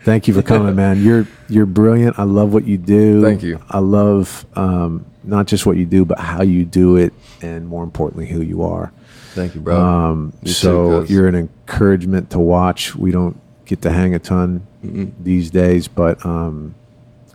thank 0.00 0.26
you 0.28 0.34
for 0.34 0.42
coming, 0.42 0.74
man. 0.74 1.02
You're 1.02 1.26
you're 1.48 1.66
brilliant. 1.66 2.18
I 2.18 2.22
love 2.24 2.54
what 2.54 2.64
you 2.64 2.78
do. 2.78 3.22
Thank 3.22 3.42
you. 3.42 3.60
I 3.68 3.78
love 3.80 4.46
um, 4.56 5.04
not 5.24 5.46
just 5.46 5.66
what 5.66 5.76
you 5.76 5.84
do, 5.84 6.04
but 6.06 6.18
how 6.18 6.42
you 6.42 6.64
do 6.64 6.96
it, 6.96 7.12
and 7.42 7.68
more 7.68 7.84
importantly, 7.84 8.26
who 8.26 8.40
you 8.40 8.62
are. 8.62 8.92
Thank 9.34 9.54
you, 9.54 9.60
bro. 9.60 9.80
Um, 9.80 10.32
You 10.42 10.52
so 10.52 11.00
cuz. 11.00 11.10
you're 11.10 11.26
an 11.28 11.34
encouragement 11.34 12.30
to 12.30 12.38
watch. 12.38 12.94
We 12.94 13.10
don't 13.10 13.38
get 13.64 13.82
to 13.82 13.90
hang 13.90 14.14
a 14.14 14.18
ton 14.18 14.66
these 14.82 15.50
days, 15.50 15.88
but 15.88 16.24
um, 16.26 16.74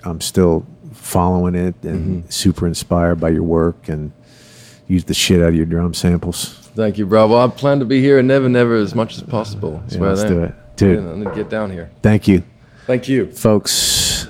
I'm 0.03 0.22
still 0.22 0.66
following 0.93 1.56
it 1.56 1.76
and 1.84 2.22
Mm-hmm. 2.24 2.30
super 2.30 2.67
inspired 2.67 3.19
by 3.19 3.30
your 3.30 3.43
work 3.43 3.88
and 3.90 4.11
use 4.88 5.03
the 5.06 5.14
shit 5.14 5.42
out 5.42 5.50
of 5.50 5.56
your 5.56 5.66
drum 5.66 5.93
samples. 5.93 6.69
Thank 6.76 6.98
you, 6.98 7.06
bro. 7.06 7.27
Well, 7.27 7.40
I 7.40 7.48
plan 7.50 7.80
to 7.80 7.85
be 7.85 8.01
here 8.01 8.19
and 8.19 8.27
never, 8.27 8.48
never 8.48 8.76
as 8.76 8.93
much 8.93 9.16
as 9.17 9.24
possible. 9.24 9.82
Yeah, 9.88 9.98
Swear 9.98 10.09
let's 10.09 10.22
that. 10.24 10.30
do 10.30 10.43
it. 10.43 10.56
Dude. 10.76 11.03
Yeah, 11.03 11.09
I'm 11.11 11.24
gonna 11.24 11.35
get 11.35 11.50
down 11.50 11.72
here. 11.72 11.90
Thank 12.03 12.27
you, 12.27 12.43
Thank 12.85 13.08
you. 13.09 13.32
folks. 13.32 14.27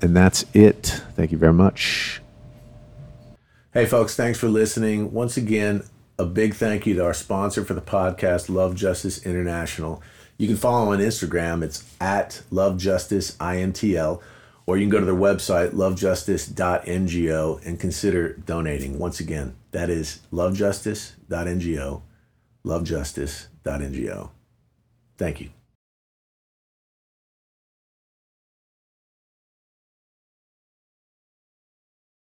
And 0.00 0.16
that's 0.16 0.44
it. 0.54 1.02
Thank 1.14 1.32
you 1.32 1.38
very 1.38 1.52
much. 1.52 2.20
Hey, 3.72 3.84
folks, 3.86 4.16
thanks 4.16 4.38
for 4.38 4.48
listening. 4.48 5.12
Once 5.12 5.36
again, 5.36 5.82
a 6.18 6.26
big 6.26 6.54
thank 6.54 6.84
you 6.84 6.94
to 6.94 7.04
our 7.04 7.14
sponsor 7.14 7.64
for 7.64 7.74
the 7.74 7.80
podcast, 7.80 8.48
Love 8.48 8.74
Justice 8.74 9.24
International. 9.24 10.02
You 10.36 10.48
can 10.48 10.56
follow 10.56 10.92
on 10.92 10.98
Instagram. 10.98 11.62
It's 11.62 11.84
at 12.00 12.42
Love 12.50 12.76
Justice 12.76 13.36
INTL, 13.36 14.20
or 14.66 14.76
you 14.76 14.82
can 14.82 14.90
go 14.90 14.98
to 14.98 15.06
their 15.06 15.14
website, 15.14 15.70
lovejustice.ngo, 15.70 17.66
and 17.66 17.78
consider 17.80 18.32
donating. 18.34 18.98
Once 18.98 19.20
again, 19.20 19.54
that 19.70 19.90
is 19.90 20.20
lovejustice.ngo, 20.32 22.02
lovejustice.ngo. 22.64 24.30
Thank 25.16 25.40
you. 25.40 25.50